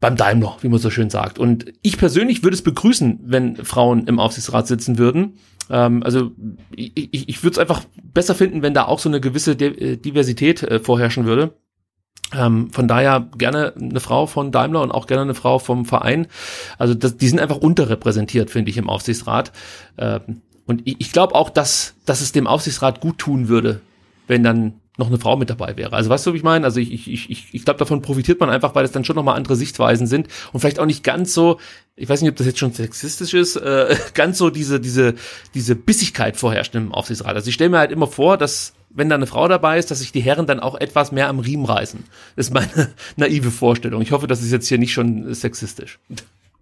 beim 0.00 0.16
Daimler, 0.16 0.56
wie 0.60 0.68
man 0.68 0.78
so 0.78 0.90
schön 0.90 1.10
sagt. 1.10 1.38
Und 1.38 1.72
ich 1.82 1.98
persönlich 1.98 2.42
würde 2.42 2.54
es 2.54 2.62
begrüßen, 2.62 3.20
wenn 3.24 3.56
Frauen 3.56 4.06
im 4.06 4.20
Aufsichtsrat 4.20 4.66
sitzen 4.66 4.98
würden. 4.98 5.38
Ähm, 5.70 6.02
also 6.02 6.32
ich, 6.74 6.92
ich, 6.94 7.28
ich 7.28 7.42
würde 7.42 7.54
es 7.54 7.58
einfach 7.58 7.82
besser 8.02 8.34
finden, 8.34 8.62
wenn 8.62 8.74
da 8.74 8.84
auch 8.84 8.98
so 8.98 9.08
eine 9.08 9.20
gewisse 9.20 9.56
De 9.56 9.92
äh, 9.92 9.96
Diversität 9.96 10.62
äh, 10.62 10.80
vorherrschen 10.80 11.24
würde. 11.24 11.54
Ähm, 12.34 12.70
von 12.72 12.88
daher 12.88 13.28
gerne 13.38 13.72
eine 13.74 14.00
Frau 14.00 14.26
von 14.26 14.52
Daimler 14.52 14.82
und 14.82 14.90
auch 14.90 15.06
gerne 15.06 15.22
eine 15.22 15.34
Frau 15.34 15.58
vom 15.58 15.86
Verein. 15.86 16.26
Also 16.76 16.94
das, 16.94 17.16
die 17.16 17.28
sind 17.28 17.40
einfach 17.40 17.56
unterrepräsentiert, 17.56 18.50
finde 18.50 18.70
ich, 18.70 18.76
im 18.76 18.90
Aufsichtsrat. 18.90 19.52
Ähm, 19.96 20.42
und 20.66 20.82
ich, 20.86 20.96
ich 20.98 21.12
glaube 21.12 21.34
auch, 21.34 21.48
dass, 21.48 21.94
dass 22.04 22.20
es 22.20 22.32
dem 22.32 22.46
Aufsichtsrat 22.46 23.00
gut 23.00 23.18
tun 23.18 23.48
würde, 23.48 23.80
wenn 24.26 24.42
dann 24.42 24.74
noch 24.98 25.06
eine 25.06 25.18
Frau 25.18 25.36
mit 25.36 25.48
dabei 25.48 25.76
wäre. 25.76 25.92
Also 25.94 26.10
weißt 26.10 26.26
du, 26.26 26.32
wie 26.32 26.38
ich 26.38 26.42
meine? 26.42 26.64
Also 26.64 26.80
ich, 26.80 26.92
ich, 26.92 27.30
ich, 27.30 27.54
ich 27.54 27.64
glaube, 27.64 27.78
davon 27.78 28.02
profitiert 28.02 28.40
man 28.40 28.50
einfach, 28.50 28.74
weil 28.74 28.84
es 28.84 28.92
dann 28.92 29.04
schon 29.04 29.16
nochmal 29.16 29.36
andere 29.36 29.56
Sichtweisen 29.56 30.06
sind 30.06 30.28
und 30.52 30.60
vielleicht 30.60 30.80
auch 30.80 30.86
nicht 30.86 31.04
ganz 31.04 31.32
so, 31.32 31.58
ich 31.96 32.08
weiß 32.08 32.20
nicht, 32.20 32.30
ob 32.30 32.36
das 32.36 32.46
jetzt 32.46 32.58
schon 32.58 32.72
sexistisch 32.72 33.32
ist, 33.34 33.56
äh, 33.56 33.96
ganz 34.14 34.38
so 34.38 34.50
diese, 34.50 34.80
diese, 34.80 35.14
diese 35.54 35.76
Bissigkeit 35.76 36.36
vorherrscht 36.36 36.74
im 36.74 36.92
Aufsichtsrat. 36.92 37.34
Also 37.34 37.48
ich 37.48 37.54
stelle 37.54 37.70
mir 37.70 37.78
halt 37.78 37.92
immer 37.92 38.08
vor, 38.08 38.36
dass 38.36 38.74
wenn 38.90 39.08
da 39.08 39.14
eine 39.14 39.26
Frau 39.26 39.46
dabei 39.48 39.78
ist, 39.78 39.90
dass 39.90 40.00
sich 40.00 40.12
die 40.12 40.20
Herren 40.20 40.46
dann 40.46 40.60
auch 40.60 40.74
etwas 40.74 41.12
mehr 41.12 41.28
am 41.28 41.38
Riemen 41.38 41.64
reißen. 41.64 42.04
Das 42.36 42.48
ist 42.48 42.54
meine 42.54 42.90
naive 43.16 43.50
Vorstellung. 43.50 44.02
Ich 44.02 44.12
hoffe, 44.12 44.26
das 44.26 44.42
ist 44.42 44.50
jetzt 44.50 44.66
hier 44.66 44.78
nicht 44.78 44.92
schon 44.92 45.32
sexistisch. 45.32 45.98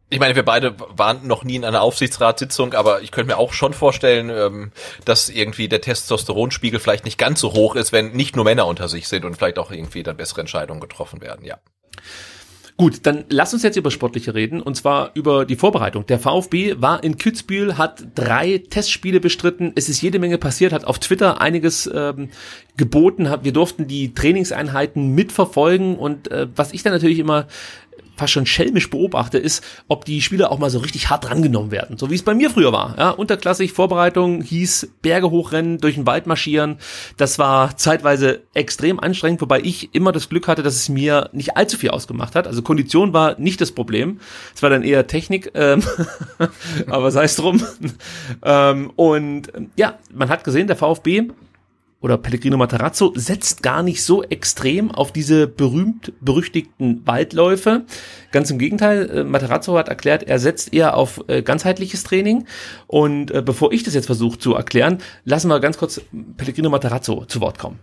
Ich 0.08 0.20
meine, 0.20 0.36
wir 0.36 0.44
beide 0.44 0.76
waren 0.78 1.26
noch 1.26 1.42
nie 1.42 1.56
in 1.56 1.64
einer 1.64 1.82
Aufsichtsratssitzung, 1.82 2.74
aber 2.74 3.02
ich 3.02 3.10
könnte 3.10 3.32
mir 3.32 3.38
auch 3.38 3.52
schon 3.52 3.72
vorstellen, 3.72 4.30
ähm, 4.30 4.70
dass 5.04 5.28
irgendwie 5.28 5.68
der 5.68 5.80
Testosteronspiegel 5.80 6.78
vielleicht 6.78 7.04
nicht 7.04 7.18
ganz 7.18 7.40
so 7.40 7.54
hoch 7.54 7.74
ist, 7.74 7.92
wenn 7.92 8.12
nicht 8.12 8.36
nur 8.36 8.44
Männer 8.44 8.66
unter 8.66 8.88
sich 8.88 9.08
sind 9.08 9.24
und 9.24 9.36
vielleicht 9.36 9.58
auch 9.58 9.72
irgendwie 9.72 10.04
dann 10.04 10.16
bessere 10.16 10.42
Entscheidungen 10.42 10.80
getroffen 10.80 11.20
werden, 11.22 11.44
ja. 11.44 11.58
Gut, 12.78 13.00
dann 13.06 13.24
lass 13.30 13.54
uns 13.54 13.62
jetzt 13.62 13.76
über 13.76 13.90
Sportliche 13.90 14.34
reden 14.34 14.60
und 14.60 14.76
zwar 14.76 15.12
über 15.14 15.46
die 15.46 15.56
Vorbereitung. 15.56 16.04
Der 16.06 16.18
VfB 16.18 16.74
war 16.78 17.02
in 17.02 17.16
Kitzbühel, 17.16 17.78
hat 17.78 18.04
drei 18.14 18.58
Testspiele 18.58 19.18
bestritten. 19.18 19.72
Es 19.76 19.88
ist 19.88 20.02
jede 20.02 20.18
Menge 20.18 20.36
passiert, 20.36 20.74
hat 20.74 20.84
auf 20.84 20.98
Twitter 20.98 21.40
einiges 21.40 21.90
ähm, 21.92 22.28
geboten. 22.76 23.30
Wir 23.42 23.52
durften 23.52 23.88
die 23.88 24.12
Trainingseinheiten 24.12 25.14
mitverfolgen 25.14 25.96
und 25.96 26.30
äh, 26.30 26.48
was 26.54 26.74
ich 26.74 26.82
dann 26.82 26.92
natürlich 26.92 27.18
immer 27.18 27.46
fast 28.16 28.32
schon 28.32 28.46
schelmisch 28.46 28.90
beobachte, 28.90 29.38
ist, 29.38 29.62
ob 29.88 30.04
die 30.04 30.22
Spieler 30.22 30.50
auch 30.50 30.58
mal 30.58 30.70
so 30.70 30.78
richtig 30.78 31.10
hart 31.10 31.24
drangenommen 31.24 31.70
werden. 31.70 31.98
So 31.98 32.10
wie 32.10 32.14
es 32.14 32.22
bei 32.22 32.34
mir 32.34 32.50
früher 32.50 32.72
war. 32.72 32.94
Ja, 32.98 33.10
unterklassig 33.10 33.72
Vorbereitung 33.72 34.42
hieß 34.42 34.88
Berge 35.02 35.30
hochrennen, 35.30 35.78
durch 35.78 35.94
den 35.94 36.06
Wald 36.06 36.26
marschieren. 36.26 36.78
Das 37.16 37.38
war 37.38 37.76
zeitweise 37.76 38.40
extrem 38.54 38.98
anstrengend, 38.98 39.40
wobei 39.40 39.60
ich 39.60 39.94
immer 39.94 40.12
das 40.12 40.28
Glück 40.28 40.48
hatte, 40.48 40.62
dass 40.62 40.74
es 40.74 40.88
mir 40.88 41.30
nicht 41.32 41.56
allzu 41.56 41.76
viel 41.76 41.90
ausgemacht 41.90 42.34
hat. 42.34 42.46
Also 42.46 42.62
Kondition 42.62 43.12
war 43.12 43.38
nicht 43.38 43.60
das 43.60 43.72
Problem. 43.72 44.20
Es 44.54 44.62
war 44.62 44.70
dann 44.70 44.82
eher 44.82 45.06
Technik, 45.06 45.50
ähm, 45.54 45.82
aber 46.86 47.10
sei 47.10 47.24
es 47.24 47.36
drum. 47.36 47.62
ähm, 48.42 48.90
und 48.96 49.52
ja, 49.76 49.98
man 50.12 50.28
hat 50.28 50.44
gesehen, 50.44 50.66
der 50.66 50.76
VfB 50.76 51.28
oder 52.06 52.18
Pellegrino 52.18 52.56
Matarazzo 52.56 53.12
setzt 53.16 53.64
gar 53.64 53.82
nicht 53.82 54.04
so 54.04 54.22
extrem 54.22 54.92
auf 54.92 55.10
diese 55.10 55.48
berühmt 55.48 56.12
berüchtigten 56.20 57.04
Waldläufe. 57.04 57.84
Ganz 58.30 58.48
im 58.48 58.60
Gegenteil, 58.60 59.10
äh, 59.10 59.24
Matarazzo 59.24 59.76
hat 59.76 59.88
erklärt, 59.88 60.22
er 60.22 60.38
setzt 60.38 60.72
eher 60.72 60.96
auf 60.96 61.24
äh, 61.26 61.42
ganzheitliches 61.42 62.04
Training. 62.04 62.46
Und 62.86 63.32
äh, 63.32 63.42
bevor 63.42 63.72
ich 63.72 63.82
das 63.82 63.94
jetzt 63.94 64.06
versuche 64.06 64.38
zu 64.38 64.54
erklären, 64.54 64.98
lassen 65.24 65.48
wir 65.48 65.58
ganz 65.58 65.78
kurz 65.78 66.00
Pellegrino 66.36 66.70
Matarazzo 66.70 67.24
zu 67.24 67.40
Wort 67.40 67.58
kommen. 67.58 67.80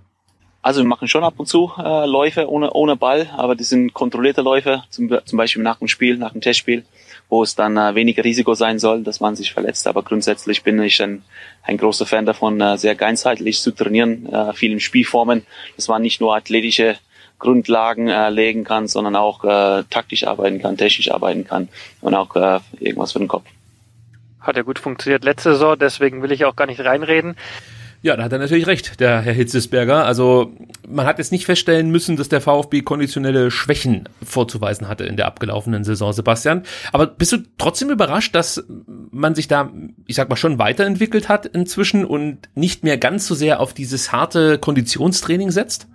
Also 0.61 0.79
wir 0.79 0.87
machen 0.87 1.09
schon 1.09 1.25
ab 1.25 1.33
und 1.35 1.47
zu 1.47 1.73
äh, 1.77 2.05
Läufe 2.05 2.49
ohne, 2.49 2.71
ohne 2.71 2.95
Ball, 2.95 3.29
aber 3.35 3.55
die 3.57 3.65
sind 3.65 3.93
kontrollierte 3.93 4.41
Läufe, 4.41 4.83
zum, 4.89 5.13
zum 5.25 5.37
Beispiel 5.37 5.63
nach 5.63 5.79
dem 5.79 5.89
Spiel, 5.89 6.17
nach 6.17 6.31
dem 6.31 6.39
Testspiel 6.39 6.85
wo 7.33 7.41
es 7.41 7.55
dann 7.55 7.77
äh, 7.77 7.95
weniger 7.95 8.23
Risiko 8.23 8.53
sein 8.53 8.77
soll, 8.77 9.01
dass 9.01 9.19
man 9.19 9.35
sich 9.35 9.53
verletzt. 9.53 9.87
Aber 9.87 10.03
grundsätzlich 10.03 10.61
bin 10.61 10.79
ich 10.83 11.01
ein, 11.01 11.23
ein 11.63 11.77
großer 11.77 12.05
Fan 12.05 12.27
davon, 12.27 12.61
äh, 12.61 12.77
sehr 12.77 12.93
ganzheitlich 12.93 13.59
zu 13.59 13.71
trainieren, 13.71 14.31
äh, 14.31 14.53
vielen 14.53 14.79
Spielformen, 14.79 15.43
dass 15.75 15.87
man 15.87 16.03
nicht 16.03 16.21
nur 16.21 16.35
athletische 16.35 16.95
Grundlagen 17.39 18.07
äh, 18.07 18.29
legen 18.29 18.63
kann, 18.63 18.87
sondern 18.87 19.15
auch 19.15 19.43
äh, 19.45 19.83
taktisch 19.89 20.27
arbeiten 20.27 20.61
kann, 20.61 20.77
technisch 20.77 21.09
arbeiten 21.09 21.43
kann 21.43 21.69
und 22.01 22.13
auch 22.13 22.35
äh, 22.35 22.59
irgendwas 22.79 23.13
für 23.13 23.19
den 23.19 23.27
Kopf. 23.27 23.45
Hat 24.39 24.55
ja 24.55 24.61
gut 24.61 24.77
funktioniert 24.77 25.23
letzte 25.23 25.53
Saison, 25.53 25.75
deswegen 25.79 26.21
will 26.21 26.31
ich 26.31 26.45
auch 26.45 26.55
gar 26.55 26.67
nicht 26.67 26.81
reinreden. 26.81 27.35
Ja, 28.03 28.17
da 28.17 28.23
hat 28.23 28.33
er 28.33 28.39
natürlich 28.39 28.67
recht, 28.67 28.99
der 28.99 29.21
Herr 29.21 29.31
Hitzesberger. 29.31 30.05
Also 30.05 30.51
man 30.85 31.05
hat 31.05 31.19
jetzt 31.19 31.31
nicht 31.31 31.45
feststellen 31.45 31.89
müssen, 31.89 32.17
dass 32.17 32.27
der 32.27 32.41
VfB 32.41 32.81
konditionelle 32.81 33.49
Schwächen 33.49 34.09
vorzuweisen 34.21 34.89
hatte 34.89 35.05
in 35.05 35.15
der 35.15 35.25
abgelaufenen 35.25 35.85
Saison, 35.85 36.11
Sebastian. 36.11 36.63
Aber 36.91 37.07
bist 37.07 37.31
du 37.31 37.37
trotzdem 37.57 37.89
überrascht, 37.89 38.35
dass 38.35 38.61
man 39.09 39.35
sich 39.35 39.47
da, 39.47 39.71
ich 40.05 40.17
sag 40.17 40.27
mal, 40.27 40.35
schon 40.35 40.59
weiterentwickelt 40.59 41.29
hat 41.29 41.45
inzwischen 41.45 42.03
und 42.03 42.49
nicht 42.55 42.83
mehr 42.83 42.97
ganz 42.97 43.25
so 43.25 43.35
sehr 43.35 43.61
auf 43.61 43.73
dieses 43.73 44.11
harte 44.11 44.57
Konditionstraining 44.57 45.51
setzt? 45.51 45.87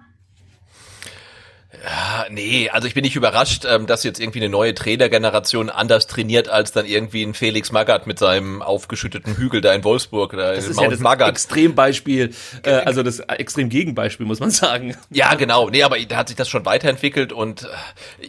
Ja, 1.70 2.24
nee, 2.30 2.70
also 2.70 2.88
ich 2.88 2.94
bin 2.94 3.04
nicht 3.04 3.14
überrascht, 3.14 3.66
ähm, 3.68 3.86
dass 3.86 4.02
jetzt 4.02 4.20
irgendwie 4.20 4.38
eine 4.38 4.48
neue 4.48 4.74
Trainergeneration 4.74 5.68
anders 5.68 6.06
trainiert 6.06 6.48
als 6.48 6.72
dann 6.72 6.86
irgendwie 6.86 7.22
ein 7.22 7.34
Felix 7.34 7.72
Magath 7.72 8.06
mit 8.06 8.18
seinem 8.18 8.62
aufgeschütteten 8.62 9.36
Hügel 9.36 9.60
da 9.60 9.74
in 9.74 9.84
Wolfsburg. 9.84 10.32
Da 10.32 10.54
das 10.54 10.64
ist 10.64 10.76
Mount 10.76 10.86
ja 10.86 10.90
das 10.92 11.00
Magath. 11.00 11.28
Extrembeispiel, 11.28 12.32
äh, 12.62 12.70
also 12.70 13.02
das 13.02 13.20
Extremgegenbeispiel, 13.20 14.24
muss 14.24 14.40
man 14.40 14.50
sagen. 14.50 14.96
Ja, 15.10 15.34
genau. 15.34 15.68
Nee, 15.68 15.82
aber 15.82 15.98
da 16.00 16.16
hat 16.16 16.28
sich 16.28 16.38
das 16.38 16.48
schon 16.48 16.64
weiterentwickelt 16.64 17.34
und 17.34 17.64
äh, 17.64 17.66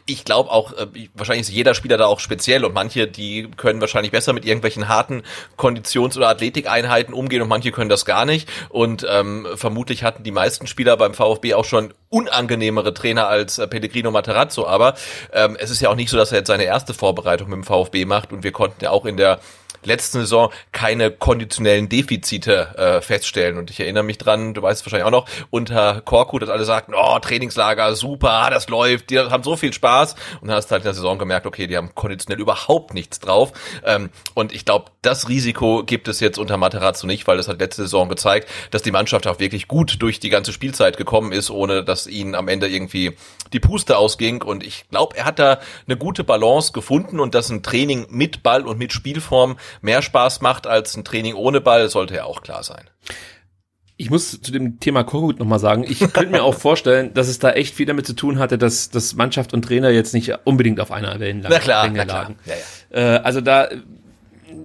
ich 0.05 0.25
glaube 0.25 0.51
auch, 0.51 0.73
äh, 0.73 0.87
wahrscheinlich 1.13 1.47
ist 1.47 1.53
jeder 1.53 1.75
Spieler 1.75 1.97
da 1.97 2.07
auch 2.07 2.19
speziell 2.19 2.65
und 2.65 2.73
manche, 2.73 3.07
die 3.07 3.47
können 3.55 3.79
wahrscheinlich 3.79 4.11
besser 4.11 4.33
mit 4.33 4.43
irgendwelchen 4.43 4.89
harten 4.89 5.23
Konditions- 5.55 6.17
oder 6.17 6.27
Athletikeinheiten 6.27 7.13
umgehen 7.13 7.41
und 7.41 7.47
manche 7.47 7.71
können 7.71 7.89
das 7.89 8.03
gar 8.03 8.25
nicht. 8.25 8.49
Und 8.67 9.07
ähm, 9.09 9.47
vermutlich 9.55 10.03
hatten 10.03 10.23
die 10.23 10.31
meisten 10.31 10.67
Spieler 10.67 10.97
beim 10.97 11.13
VfB 11.13 11.53
auch 11.53 11.63
schon 11.65 11.93
unangenehmere 12.09 12.93
Trainer 12.93 13.27
als 13.27 13.57
äh, 13.57 13.67
Pellegrino 13.67 14.11
Materazzo, 14.11 14.67
aber 14.67 14.95
ähm, 15.31 15.55
es 15.59 15.69
ist 15.69 15.81
ja 15.81 15.89
auch 15.89 15.95
nicht 15.95 16.09
so, 16.09 16.17
dass 16.17 16.31
er 16.31 16.39
jetzt 16.39 16.47
seine 16.47 16.63
erste 16.63 16.93
Vorbereitung 16.93 17.49
mit 17.49 17.57
dem 17.57 17.63
VfB 17.63 18.05
macht. 18.05 18.33
Und 18.33 18.43
wir 18.43 18.51
konnten 18.51 18.83
ja 18.83 18.91
auch 18.91 19.05
in 19.05 19.17
der 19.17 19.39
letzten 19.83 20.19
Saison 20.19 20.51
keine 20.71 21.11
konditionellen 21.11 21.89
Defizite 21.89 22.75
äh, 22.77 23.01
feststellen. 23.01 23.57
Und 23.57 23.69
ich 23.69 23.79
erinnere 23.79 24.03
mich 24.03 24.17
dran, 24.17 24.53
du 24.53 24.61
weißt 24.61 24.81
es 24.81 24.85
wahrscheinlich 24.85 25.05
auch 25.05 25.11
noch, 25.11 25.27
unter 25.49 26.01
Korku, 26.01 26.39
dass 26.39 26.49
alle 26.49 26.65
sagten, 26.65 26.93
oh, 26.95 27.19
Trainingslager, 27.19 27.95
super, 27.95 28.49
das 28.51 28.69
läuft, 28.69 29.09
die 29.09 29.19
haben 29.19 29.43
so 29.43 29.55
viel 29.55 29.73
Spaß. 29.73 30.15
Und 30.41 30.47
dann 30.47 30.57
hast 30.57 30.67
du 30.67 30.71
halt 30.71 30.81
in 30.81 30.87
der 30.87 30.93
Saison 30.93 31.17
gemerkt, 31.17 31.45
okay, 31.45 31.67
die 31.67 31.77
haben 31.77 31.93
konditionell 31.95 32.39
überhaupt 32.39 32.93
nichts 32.93 33.19
drauf. 33.19 33.51
Ähm, 33.85 34.09
und 34.33 34.53
ich 34.53 34.65
glaube, 34.65 34.91
das 35.01 35.29
Risiko 35.29 35.83
gibt 35.85 36.07
es 36.07 36.19
jetzt 36.19 36.37
unter 36.37 36.57
Materazzo 36.57 37.07
nicht, 37.07 37.27
weil 37.27 37.37
das 37.37 37.47
hat 37.47 37.59
letzte 37.59 37.83
Saison 37.83 38.09
gezeigt, 38.09 38.49
dass 38.71 38.81
die 38.81 38.91
Mannschaft 38.91 39.27
auch 39.27 39.39
wirklich 39.39 39.67
gut 39.67 40.01
durch 40.01 40.19
die 40.19 40.29
ganze 40.29 40.53
Spielzeit 40.53 40.97
gekommen 40.97 41.31
ist, 41.31 41.49
ohne 41.49 41.83
dass 41.83 42.07
ihnen 42.07 42.35
am 42.35 42.47
Ende 42.47 42.67
irgendwie 42.67 43.15
die 43.53 43.59
Puste 43.59 43.97
ausging. 43.97 44.41
Und 44.41 44.63
ich 44.63 44.89
glaube, 44.89 45.17
er 45.17 45.25
hat 45.25 45.39
da 45.39 45.59
eine 45.87 45.97
gute 45.97 46.23
Balance 46.23 46.71
gefunden 46.71 47.19
und 47.19 47.35
dass 47.35 47.49
ein 47.49 47.63
Training 47.63 48.07
mit 48.09 48.43
Ball 48.43 48.65
und 48.65 48.77
mit 48.77 48.93
Spielform 48.93 49.57
mehr 49.81 50.01
Spaß 50.01 50.41
macht 50.41 50.67
als 50.67 50.95
ein 50.95 51.03
Training 51.03 51.35
ohne 51.35 51.61
Ball, 51.61 51.89
sollte 51.89 52.15
ja 52.15 52.23
auch 52.25 52.41
klar 52.41 52.63
sein. 52.63 52.89
Ich 53.97 54.09
muss 54.09 54.39
zu 54.39 54.51
dem 54.53 54.79
Thema 54.79 55.03
Korkut 55.03 55.39
nochmal 55.39 55.59
sagen, 55.59 55.83
ich 55.83 55.99
könnte 55.99 56.27
mir 56.27 56.43
auch 56.43 56.53
vorstellen, 56.59 57.13
dass 57.13 57.27
es 57.27 57.39
da 57.39 57.51
echt 57.51 57.75
viel 57.75 57.85
damit 57.85 58.07
zu 58.07 58.13
tun 58.13 58.39
hatte, 58.39 58.57
dass, 58.57 58.89
dass 58.89 59.15
Mannschaft 59.15 59.53
und 59.53 59.63
Trainer 59.63 59.89
jetzt 59.89 60.13
nicht 60.13 60.33
unbedingt 60.45 60.79
auf 60.79 60.91
einer 60.91 61.19
Wellenlänge 61.19 61.53
na 61.53 61.59
klar, 61.59 61.89
na 61.89 62.05
klar. 62.05 62.31
Ja, 62.45 62.53
ja. 62.91 63.15
Äh, 63.15 63.19
also 63.19 63.41
da, 63.41 63.67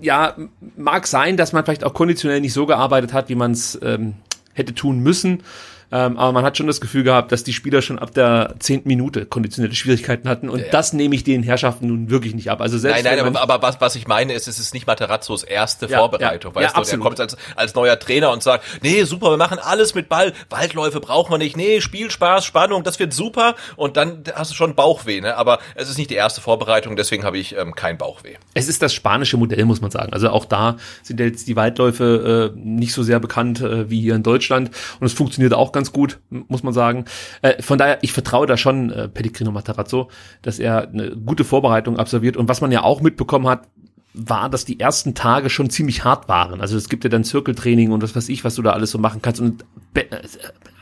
ja, 0.00 0.36
mag 0.76 1.06
sein, 1.06 1.36
dass 1.36 1.52
man 1.52 1.64
vielleicht 1.64 1.84
auch 1.84 1.94
konditionell 1.94 2.40
nicht 2.40 2.52
so 2.52 2.66
gearbeitet 2.66 3.12
hat, 3.12 3.28
wie 3.28 3.34
man 3.34 3.52
es 3.52 3.78
ähm, 3.82 4.14
hätte 4.52 4.74
tun 4.74 5.00
müssen. 5.00 5.42
Ähm, 5.92 6.16
aber 6.16 6.32
man 6.32 6.44
hat 6.44 6.56
schon 6.56 6.66
das 6.66 6.80
Gefühl 6.80 7.02
gehabt, 7.02 7.32
dass 7.32 7.44
die 7.44 7.52
Spieler 7.52 7.82
schon 7.82 7.98
ab 7.98 8.14
der 8.14 8.54
zehnten 8.58 8.88
Minute 8.88 9.26
konditionelle 9.26 9.74
Schwierigkeiten 9.74 10.28
hatten. 10.28 10.48
Und 10.48 10.60
ja, 10.60 10.64
ja. 10.66 10.72
das 10.72 10.92
nehme 10.92 11.14
ich 11.14 11.24
den 11.24 11.42
Herrschaften 11.42 11.86
nun 11.88 12.10
wirklich 12.10 12.34
nicht 12.34 12.50
ab. 12.50 12.60
Also 12.60 12.78
selbst 12.78 13.04
nein, 13.04 13.16
nein, 13.16 13.26
aber, 13.26 13.40
aber, 13.40 13.62
was, 13.62 13.80
was 13.80 13.96
ich 13.96 14.06
meine 14.06 14.32
ist, 14.32 14.48
es 14.48 14.58
ist 14.58 14.74
nicht 14.74 14.86
Materazzos 14.86 15.42
erste 15.42 15.86
ja, 15.86 15.98
Vorbereitung. 15.98 16.54
weißt 16.54 16.74
du, 16.74 16.78
absolut. 16.78 17.00
er 17.00 17.08
kommt 17.08 17.20
als, 17.20 17.36
als 17.56 17.74
neuer 17.74 17.98
Trainer 17.98 18.30
und 18.32 18.42
sagt, 18.42 18.64
nee, 18.82 19.04
super, 19.04 19.30
wir 19.30 19.36
machen 19.36 19.58
alles 19.58 19.94
mit 19.94 20.08
Ball. 20.08 20.32
Waldläufe 20.50 21.00
brauchen 21.00 21.32
wir 21.32 21.38
nicht. 21.38 21.56
Nee, 21.56 21.80
Spielspaß, 21.80 22.44
Spannung, 22.44 22.82
das 22.84 22.98
wird 22.98 23.12
super. 23.12 23.54
Und 23.76 23.96
dann 23.96 24.24
hast 24.34 24.50
du 24.50 24.54
schon 24.54 24.74
Bauchweh. 24.74 25.20
Ne? 25.20 25.36
Aber 25.36 25.58
es 25.74 25.88
ist 25.88 25.98
nicht 25.98 26.10
die 26.10 26.14
erste 26.14 26.40
Vorbereitung, 26.40 26.96
deswegen 26.96 27.24
habe 27.24 27.38
ich 27.38 27.56
ähm, 27.56 27.74
kein 27.74 27.98
Bauchweh. 27.98 28.34
Es 28.54 28.68
ist 28.68 28.82
das 28.82 28.94
spanische 28.94 29.36
Modell, 29.36 29.64
muss 29.64 29.80
man 29.80 29.90
sagen. 29.90 30.12
Also 30.12 30.30
auch 30.30 30.44
da 30.44 30.76
sind 31.02 31.20
jetzt 31.20 31.48
die 31.48 31.56
Waldläufe 31.56 32.52
äh, 32.54 32.58
nicht 32.58 32.92
so 32.92 33.02
sehr 33.02 33.20
bekannt 33.20 33.60
äh, 33.60 33.90
wie 33.90 34.00
hier 34.00 34.14
in 34.14 34.22
Deutschland. 34.22 34.70
Und 35.00 35.06
es 35.06 35.12
funktioniert 35.12 35.54
auch 35.54 35.72
ganz 35.74 35.92
gut, 35.92 36.20
muss 36.30 36.62
man 36.62 36.72
sagen. 36.72 37.04
Äh, 37.42 37.62
von 37.62 37.76
daher, 37.76 37.98
ich 38.00 38.12
vertraue 38.12 38.46
da 38.46 38.56
schon 38.56 38.90
äh, 38.90 39.08
Pellegrino 39.08 39.50
Matarazzo, 39.50 40.08
dass 40.40 40.58
er 40.58 40.88
eine 40.88 41.10
gute 41.10 41.44
Vorbereitung 41.44 41.98
absolviert. 41.98 42.38
Und 42.38 42.48
was 42.48 42.62
man 42.62 42.72
ja 42.72 42.82
auch 42.82 43.02
mitbekommen 43.02 43.46
hat, 43.46 43.68
war, 44.14 44.48
dass 44.48 44.64
die 44.64 44.78
ersten 44.78 45.14
Tage 45.14 45.50
schon 45.50 45.70
ziemlich 45.70 46.04
hart 46.04 46.28
waren. 46.28 46.60
Also 46.60 46.76
es 46.76 46.88
gibt 46.88 47.02
ja 47.02 47.10
dann 47.10 47.24
Zirkeltraining 47.24 47.90
und 47.90 48.02
was 48.02 48.14
weiß 48.14 48.28
ich, 48.28 48.44
was 48.44 48.54
du 48.54 48.62
da 48.62 48.70
alles 48.70 48.92
so 48.92 48.98
machen 48.98 49.20
kannst. 49.22 49.40
Und 49.40 49.64
äh, 49.94 50.04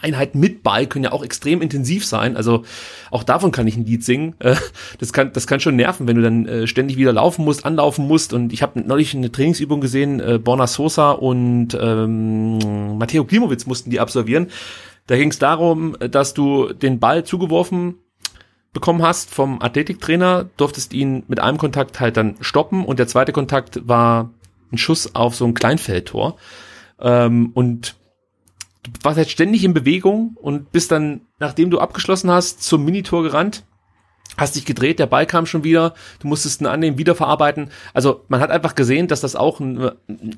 Einheiten 0.02 0.38
mit 0.38 0.62
Ball 0.62 0.86
können 0.86 1.04
ja 1.04 1.12
auch 1.12 1.24
extrem 1.24 1.62
intensiv 1.62 2.04
sein. 2.04 2.36
Also 2.36 2.64
auch 3.10 3.24
davon 3.24 3.50
kann 3.50 3.66
ich 3.66 3.76
ein 3.76 3.86
Lied 3.86 4.04
singen. 4.04 4.34
Äh, 4.42 4.56
das 4.98 5.12
kann, 5.12 5.32
das 5.32 5.46
kann 5.46 5.60
schon 5.60 5.76
nerven, 5.76 6.06
wenn 6.06 6.16
du 6.16 6.22
dann 6.22 6.46
äh, 6.46 6.66
ständig 6.66 6.96
wieder 6.96 7.12
laufen 7.12 7.44
musst, 7.44 7.64
anlaufen 7.64 8.06
musst. 8.06 8.32
Und 8.32 8.52
ich 8.52 8.60
habe 8.60 8.80
neulich 8.80 9.14
eine 9.14 9.32
Trainingsübung 9.32 9.80
gesehen, 9.80 10.42
Borna 10.42 10.66
Sosa 10.66 11.12
und 11.12 11.68
ähm, 11.80 12.98
Matteo 12.98 13.24
Klimowitz 13.24 13.66
mussten 13.66 13.90
die 13.90 14.00
absolvieren. 14.00 14.48
Da 15.06 15.16
ging 15.16 15.30
es 15.30 15.38
darum, 15.38 15.96
dass 15.98 16.34
du 16.34 16.72
den 16.72 16.98
Ball 16.98 17.24
zugeworfen 17.24 17.94
bekommen 18.72 19.02
hast 19.02 19.30
vom 19.30 19.60
Athletiktrainer, 19.60 20.48
durftest 20.56 20.94
ihn 20.94 21.24
mit 21.28 21.40
einem 21.40 21.58
Kontakt 21.58 22.00
halt 22.00 22.16
dann 22.16 22.36
stoppen 22.40 22.84
und 22.84 22.98
der 22.98 23.06
zweite 23.06 23.32
Kontakt 23.32 23.86
war 23.86 24.30
ein 24.72 24.78
Schuss 24.78 25.14
auf 25.14 25.34
so 25.34 25.44
ein 25.44 25.54
Kleinfeldtor. 25.54 26.36
Ähm, 27.00 27.50
und 27.54 27.96
du 28.82 28.90
warst 29.02 29.18
halt 29.18 29.30
ständig 29.30 29.64
in 29.64 29.74
Bewegung 29.74 30.36
und 30.40 30.72
bist 30.72 30.90
dann, 30.90 31.22
nachdem 31.38 31.70
du 31.70 31.78
abgeschlossen 31.78 32.30
hast, 32.30 32.62
zum 32.62 32.84
Minitor 32.84 33.22
gerannt 33.22 33.64
hast 34.36 34.56
dich 34.56 34.64
gedreht, 34.64 34.98
der 34.98 35.06
Ball 35.06 35.26
kam 35.26 35.46
schon 35.46 35.64
wieder, 35.64 35.94
du 36.20 36.28
musstest 36.28 36.60
ihn 36.60 36.66
annehmen, 36.66 36.98
wieder 36.98 37.14
verarbeiten. 37.14 37.70
Also 37.94 38.24
man 38.28 38.40
hat 38.40 38.50
einfach 38.50 38.74
gesehen, 38.74 39.08
dass 39.08 39.20
das 39.20 39.36
auch 39.36 39.60
ein, 39.60 39.90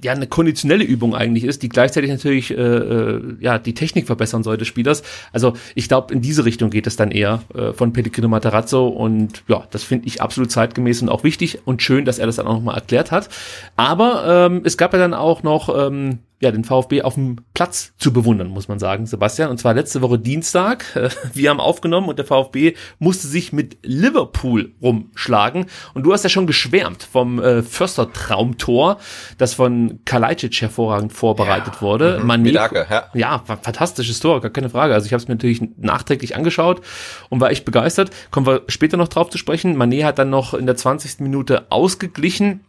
ja, 0.02 0.12
eine 0.12 0.26
konditionelle 0.26 0.84
Übung 0.84 1.14
eigentlich 1.14 1.44
ist, 1.44 1.62
die 1.62 1.68
gleichzeitig 1.68 2.10
natürlich 2.10 2.50
äh, 2.50 2.54
äh, 2.54 3.36
ja 3.40 3.58
die 3.58 3.74
Technik 3.74 4.06
verbessern 4.06 4.42
soll 4.42 4.56
des 4.56 4.68
Spielers. 4.68 5.02
Also 5.32 5.54
ich 5.74 5.88
glaube, 5.88 6.12
in 6.12 6.20
diese 6.20 6.44
Richtung 6.44 6.70
geht 6.70 6.86
es 6.86 6.96
dann 6.96 7.10
eher 7.10 7.42
äh, 7.54 7.72
von 7.72 7.92
Pellegrino 7.92 8.28
Matarazzo 8.28 8.88
und 8.88 9.44
ja, 9.48 9.64
das 9.70 9.84
finde 9.84 10.06
ich 10.06 10.20
absolut 10.20 10.50
zeitgemäß 10.50 11.02
und 11.02 11.08
auch 11.08 11.24
wichtig 11.24 11.60
und 11.64 11.82
schön, 11.82 12.04
dass 12.04 12.18
er 12.18 12.26
das 12.26 12.36
dann 12.36 12.46
auch 12.46 12.54
nochmal 12.54 12.76
erklärt 12.76 13.10
hat. 13.10 13.28
Aber 13.76 14.48
ähm, 14.50 14.62
es 14.64 14.76
gab 14.76 14.92
ja 14.92 14.98
dann 14.98 15.14
auch 15.14 15.42
noch 15.42 15.68
ähm, 15.74 16.18
ja, 16.40 16.50
den 16.50 16.64
VfB 16.64 17.02
auf 17.02 17.14
dem 17.14 17.36
Platz 17.54 17.92
zu 17.96 18.12
bewundern, 18.12 18.48
muss 18.48 18.68
man 18.68 18.78
sagen, 18.78 19.06
Sebastian. 19.06 19.50
Und 19.50 19.58
zwar 19.58 19.72
letzte 19.74 20.02
Woche 20.02 20.18
Dienstag. 20.18 20.84
Wir 21.32 21.50
haben 21.50 21.60
aufgenommen 21.60 22.08
und 22.08 22.18
der 22.18 22.26
VfB 22.26 22.74
musste 22.98 23.28
sich 23.28 23.52
mit 23.52 23.78
Liverpool 23.82 24.72
rumschlagen. 24.82 25.66
Und 25.94 26.02
du 26.02 26.12
hast 26.12 26.22
ja 26.22 26.28
schon 26.28 26.46
geschwärmt 26.46 27.02
vom 27.04 27.40
äh, 27.40 27.62
Förster 27.62 28.12
Traumtor, 28.12 28.98
das 29.38 29.54
von 29.54 30.00
Kalajdzic 30.04 30.60
hervorragend 30.60 31.12
vorbereitet 31.12 31.76
ja. 31.76 31.80
wurde. 31.80 32.20
Mhm. 32.20 32.30
Mané, 32.30 32.50
ja. 32.50 33.04
ja, 33.14 33.42
fantastisches 33.46 34.20
Tor, 34.20 34.40
gar 34.40 34.50
keine 34.50 34.68
Frage. 34.68 34.92
Also 34.92 35.06
ich 35.06 35.12
habe 35.12 35.22
es 35.22 35.28
mir 35.28 35.34
natürlich 35.34 35.62
nachträglich 35.76 36.36
angeschaut 36.36 36.82
und 37.30 37.40
war 37.40 37.50
echt 37.50 37.64
begeistert. 37.64 38.10
Kommen 38.30 38.46
wir 38.46 38.62
später 38.68 38.96
noch 38.96 39.08
drauf 39.08 39.30
zu 39.30 39.38
sprechen. 39.38 39.76
Mané 39.76 40.04
hat 40.04 40.18
dann 40.18 40.30
noch 40.30 40.52
in 40.52 40.66
der 40.66 40.76
20. 40.76 41.20
Minute 41.20 41.70
ausgeglichen 41.70 42.60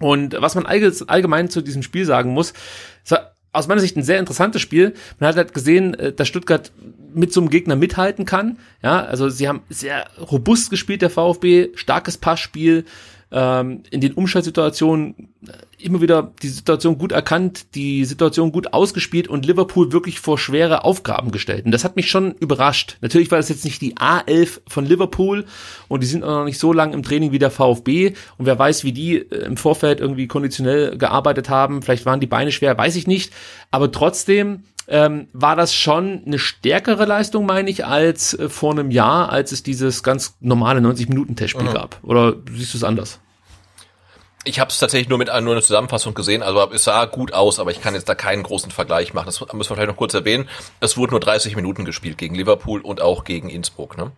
und 0.00 0.36
was 0.40 0.56
man 0.56 0.66
allgemein 0.66 1.48
zu 1.50 1.62
diesem 1.62 1.82
Spiel 1.82 2.04
sagen 2.04 2.32
muss, 2.32 2.52
aus 3.54 3.68
meiner 3.68 3.80
Sicht 3.80 3.96
ein 3.96 4.02
sehr 4.02 4.18
interessantes 4.18 4.60
Spiel. 4.60 4.94
Man 5.18 5.28
hat 5.28 5.36
halt 5.36 5.54
gesehen, 5.54 5.94
äh, 5.94 6.12
dass 6.12 6.28
Stuttgart 6.28 6.72
mit 7.14 7.32
so 7.32 7.40
einem 7.40 7.50
Gegner 7.50 7.76
mithalten 7.76 8.24
kann. 8.24 8.58
Ja, 8.82 9.04
also 9.04 9.28
sie 9.28 9.48
haben 9.48 9.62
sehr 9.70 10.06
robust 10.20 10.70
gespielt, 10.70 11.02
der 11.02 11.10
VfB, 11.10 11.68
starkes 11.76 12.18
Passspiel, 12.18 12.84
ähm, 13.30 13.82
in 13.90 14.00
den 14.00 14.12
Umschaltsituationen 14.14 15.28
immer 15.84 16.00
wieder 16.00 16.32
die 16.42 16.48
Situation 16.48 16.98
gut 16.98 17.12
erkannt, 17.12 17.74
die 17.74 18.04
Situation 18.04 18.52
gut 18.52 18.72
ausgespielt 18.72 19.28
und 19.28 19.46
Liverpool 19.46 19.92
wirklich 19.92 20.20
vor 20.20 20.38
schwere 20.38 20.84
Aufgaben 20.84 21.30
gestellt. 21.30 21.64
Und 21.66 21.72
das 21.72 21.84
hat 21.84 21.96
mich 21.96 22.10
schon 22.10 22.32
überrascht. 22.32 22.96
Natürlich 23.00 23.30
war 23.30 23.38
das 23.38 23.48
jetzt 23.48 23.64
nicht 23.64 23.80
die 23.82 23.96
A11 23.96 24.60
von 24.66 24.86
Liverpool 24.86 25.44
und 25.88 26.02
die 26.02 26.06
sind 26.06 26.24
auch 26.24 26.38
noch 26.38 26.44
nicht 26.44 26.58
so 26.58 26.72
lang 26.72 26.92
im 26.92 27.02
Training 27.02 27.32
wie 27.32 27.38
der 27.38 27.50
VfB 27.50 28.14
und 28.38 28.46
wer 28.46 28.58
weiß, 28.58 28.84
wie 28.84 28.92
die 28.92 29.16
äh, 29.16 29.44
im 29.44 29.56
Vorfeld 29.56 30.00
irgendwie 30.00 30.26
konditionell 30.26 30.96
gearbeitet 30.96 31.48
haben. 31.48 31.82
Vielleicht 31.82 32.06
waren 32.06 32.20
die 32.20 32.26
Beine 32.26 32.52
schwer, 32.52 32.76
weiß 32.76 32.96
ich 32.96 33.06
nicht. 33.06 33.32
Aber 33.70 33.92
trotzdem 33.92 34.64
ähm, 34.86 35.28
war 35.32 35.56
das 35.56 35.74
schon 35.74 36.22
eine 36.26 36.38
stärkere 36.38 37.04
Leistung, 37.06 37.46
meine 37.46 37.70
ich, 37.70 37.84
als 37.84 38.34
äh, 38.34 38.48
vor 38.48 38.72
einem 38.72 38.90
Jahr, 38.90 39.30
als 39.30 39.52
es 39.52 39.62
dieses 39.62 40.02
ganz 40.02 40.36
normale 40.40 40.80
90-Minuten-Testspiel 40.80 41.68
mhm. 41.68 41.72
gab. 41.72 41.98
Oder 42.02 42.36
siehst 42.52 42.74
du 42.74 42.78
es 42.78 42.84
anders? 42.84 43.20
Ich 44.44 44.60
habe 44.60 44.70
es 44.70 44.78
tatsächlich 44.78 45.08
nur 45.08 45.18
mit 45.18 45.28
nur 45.28 45.52
eine 45.52 45.62
Zusammenfassung 45.62 46.12
gesehen, 46.12 46.42
also 46.42 46.70
es 46.70 46.84
sah 46.84 47.06
gut 47.06 47.32
aus, 47.32 47.58
aber 47.58 47.70
ich 47.70 47.80
kann 47.80 47.94
jetzt 47.94 48.08
da 48.08 48.14
keinen 48.14 48.42
großen 48.42 48.70
Vergleich 48.70 49.14
machen. 49.14 49.26
Das 49.26 49.40
müssen 49.40 49.70
wir 49.70 49.76
vielleicht 49.76 49.88
noch 49.88 49.96
kurz 49.96 50.12
erwähnen. 50.12 50.48
Es 50.80 50.96
wurde 50.96 51.12
nur 51.12 51.20
30 51.20 51.56
Minuten 51.56 51.84
gespielt 51.84 52.18
gegen 52.18 52.34
Liverpool 52.34 52.82
und 52.82 53.00
auch 53.00 53.24
gegen 53.24 53.48
Innsbruck. 53.48 53.96
Ne? 53.96 54.12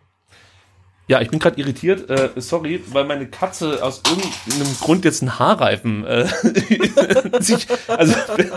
Ja, 1.09 1.21
ich 1.21 1.31
bin 1.31 1.39
gerade 1.39 1.61
irritiert, 1.61 2.11
äh, 2.11 2.31
sorry, 2.37 2.83
weil 2.89 3.05
meine 3.05 3.29
Katze 3.29 3.85
aus 3.85 4.03
irgendeinem 4.09 4.77
Grund 4.81 5.05
jetzt 5.05 5.23
einen 5.23 5.39
Haarreifen 5.39 6.05
äh, 6.05 6.27
sich, 7.41 7.69
also 7.87 8.15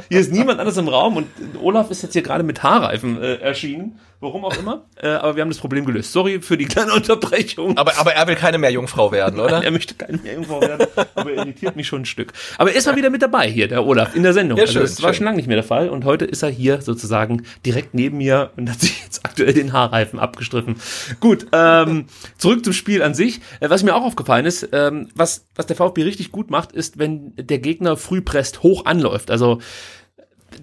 hier 0.09 0.20
ist 0.20 0.32
niemand 0.32 0.59
anders 0.59 0.78
im 0.78 0.88
Raum 0.88 1.17
und 1.17 1.28
Olaf 1.61 1.91
ist 1.91 2.01
jetzt 2.01 2.13
hier 2.13 2.24
gerade 2.24 2.43
mit 2.43 2.63
Haarreifen 2.63 3.22
äh, 3.22 3.36
erschienen. 3.36 3.99
Warum 4.20 4.45
auch 4.45 4.57
immer. 4.57 4.86
Äh, 5.01 5.07
aber 5.11 5.38
wir 5.38 5.43
haben 5.43 5.49
das 5.49 5.59
Problem 5.59 5.86
gelöst. 5.86 6.11
Sorry 6.11 6.41
für 6.41 6.57
die 6.57 6.65
kleine 6.65 6.91
Unterbrechung. 6.93 7.78
Aber, 7.78 7.97
aber 7.97 8.13
er 8.15 8.28
will 8.28 8.36
keine 8.36 8.57
Meerjungfrau 8.57 9.13
werden, 9.13 9.39
oder? 9.39 9.51
Nein, 9.51 9.63
er 9.63 9.72
möchte 9.72 9.93
keine 9.93 10.17
Meerjungfrau 10.17 10.59
werden, 10.59 10.88
aber 11.15 11.32
er 11.32 11.38
irritiert 11.38 11.78
mich 11.78 11.88
schon 11.88 12.01
ein 12.01 12.05
Stück. 12.05 12.34
Aber 12.57 12.70
er 12.70 12.76
ist 12.76 12.86
mal 12.86 12.97
wieder 12.97 13.09
mit 13.09 13.22
dabei 13.22 13.49
hier, 13.49 13.70
der 13.70 13.86
Olaf, 13.86 14.13
in 14.15 14.24
der 14.24 14.34
Sendung. 14.34 14.57
Ja, 14.57 14.67
schön, 14.67 14.82
also 14.82 14.89
das 14.89 14.97
schön. 14.97 15.05
war 15.05 15.13
schon 15.13 15.24
lange 15.24 15.38
nicht 15.38 15.47
mehr 15.47 15.55
der 15.55 15.63
Fall. 15.63 15.88
Und 15.88 16.03
heute 16.03 16.26
ist 16.26 16.43
er 16.43 16.49
hier 16.49 16.82
sozusagen 16.82 17.43
direkt 17.65 17.93
neben 17.93 18.17
mir 18.17 18.51
und 18.57 18.70
hat 18.70 18.82
sich 18.82 19.01
jetzt 19.05 19.26
aktuell 19.26 19.53
den 19.53 19.72
Haarreifen 19.72 20.20
abgestriffen. 20.20 20.76
Gut, 21.22 21.47
ähm, 21.53 22.07
zurück 22.38 22.65
zum 22.65 22.74
Spiel 22.74 23.01
an 23.03 23.13
sich. 23.13 23.39
Äh, 23.61 23.70
was 23.70 23.84
mir 23.84 23.95
auch 23.95 24.03
aufgefallen 24.03 24.45
ist, 24.45 24.67
ähm, 24.74 25.07
was, 25.15 25.47
was 25.55 25.65
der 25.67 25.78
VfB 25.78 26.03
richtig 26.03 26.34
gut 26.34 26.51
macht, 26.51 26.74
ist, 26.74 26.99
wenn 26.99 27.34
der 27.38 27.59
Gegner 27.59 27.95
früh 27.95 28.20
presst, 28.20 28.63
hoch 28.63 28.86
anläuft. 28.86 29.32
Also 29.32 29.59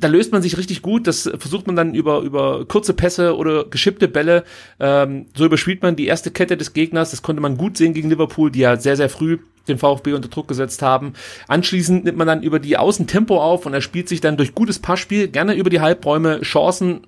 da 0.00 0.08
löst 0.08 0.32
man 0.32 0.42
sich 0.42 0.56
richtig 0.56 0.82
gut. 0.82 1.06
Das 1.06 1.22
versucht 1.22 1.66
man 1.66 1.76
dann 1.76 1.94
über, 1.94 2.20
über 2.20 2.64
kurze 2.66 2.94
Pässe 2.94 3.36
oder 3.36 3.64
geschippte 3.64 4.08
Bälle. 4.08 4.44
Ähm, 4.80 5.26
so 5.34 5.44
überspielt 5.44 5.82
man 5.82 5.96
die 5.96 6.06
erste 6.06 6.30
Kette 6.30 6.56
des 6.56 6.72
Gegners. 6.72 7.10
Das 7.10 7.22
konnte 7.22 7.42
man 7.42 7.56
gut 7.56 7.76
sehen 7.76 7.94
gegen 7.94 8.10
Liverpool, 8.10 8.50
die 8.50 8.60
ja 8.60 8.76
sehr, 8.76 8.96
sehr 8.96 9.08
früh 9.08 9.38
den 9.68 9.78
VfB 9.78 10.12
unter 10.12 10.28
Druck 10.28 10.48
gesetzt 10.48 10.82
haben. 10.82 11.14
Anschließend 11.48 12.04
nimmt 12.04 12.18
man 12.18 12.26
dann 12.26 12.42
über 12.42 12.58
die 12.58 12.76
Außen 12.76 13.06
Tempo 13.06 13.40
auf 13.40 13.66
und 13.66 13.74
er 13.74 13.80
spielt 13.80 14.08
sich 14.08 14.20
dann 14.20 14.36
durch 14.36 14.54
gutes 14.54 14.78
Passspiel 14.78 15.28
gerne 15.28 15.54
über 15.54 15.70
die 15.70 15.80
Halbräume 15.80 16.40
Chancen 16.42 17.00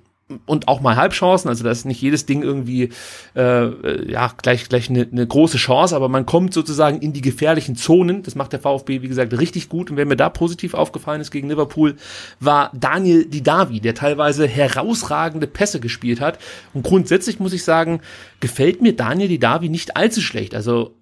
und 0.45 0.67
auch 0.67 0.79
mal 0.81 0.95
Halbchancen, 0.95 1.49
also 1.49 1.63
das 1.63 1.79
ist 1.79 1.85
nicht 1.85 2.01
jedes 2.01 2.25
Ding 2.25 2.43
irgendwie 2.43 2.89
äh, 3.35 3.65
äh, 3.65 4.11
ja 4.11 4.31
gleich 4.41 4.69
gleich 4.69 4.89
eine, 4.89 5.07
eine 5.11 5.25
große 5.25 5.57
Chance, 5.57 5.95
aber 5.95 6.07
man 6.07 6.25
kommt 6.27 6.53
sozusagen 6.53 6.99
in 6.99 7.13
die 7.13 7.21
gefährlichen 7.21 7.75
Zonen. 7.75 8.21
Das 8.21 8.35
macht 8.35 8.53
der 8.53 8.59
VfB 8.59 9.01
wie 9.01 9.07
gesagt 9.07 9.37
richtig 9.39 9.69
gut 9.69 9.89
und 9.89 9.97
wer 9.97 10.05
mir 10.05 10.15
da 10.15 10.29
positiv 10.29 10.75
aufgefallen 10.75 11.21
ist 11.21 11.31
gegen 11.31 11.49
Liverpool, 11.49 11.95
war 12.39 12.71
Daniel 12.75 13.25
Didavi, 13.25 13.79
der 13.79 13.95
teilweise 13.95 14.47
herausragende 14.47 15.47
Pässe 15.47 15.79
gespielt 15.79 16.21
hat 16.21 16.37
und 16.73 16.83
grundsätzlich 16.83 17.39
muss 17.39 17.53
ich 17.53 17.63
sagen, 17.63 18.01
gefällt 18.39 18.81
mir 18.81 18.95
Daniel 18.95 19.29
Didavi 19.29 19.69
nicht 19.69 19.97
allzu 19.97 20.21
schlecht. 20.21 20.53
Also 20.53 20.95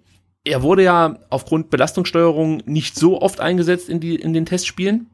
er 0.44 0.62
wurde 0.62 0.84
ja 0.84 1.18
aufgrund 1.28 1.68
Belastungssteuerung 1.68 2.62
nicht 2.64 2.96
so 2.96 3.20
oft 3.20 3.40
eingesetzt 3.40 3.90
in 3.90 4.00
die 4.00 4.14
in 4.14 4.32
den 4.32 4.46
Testspielen, 4.46 5.10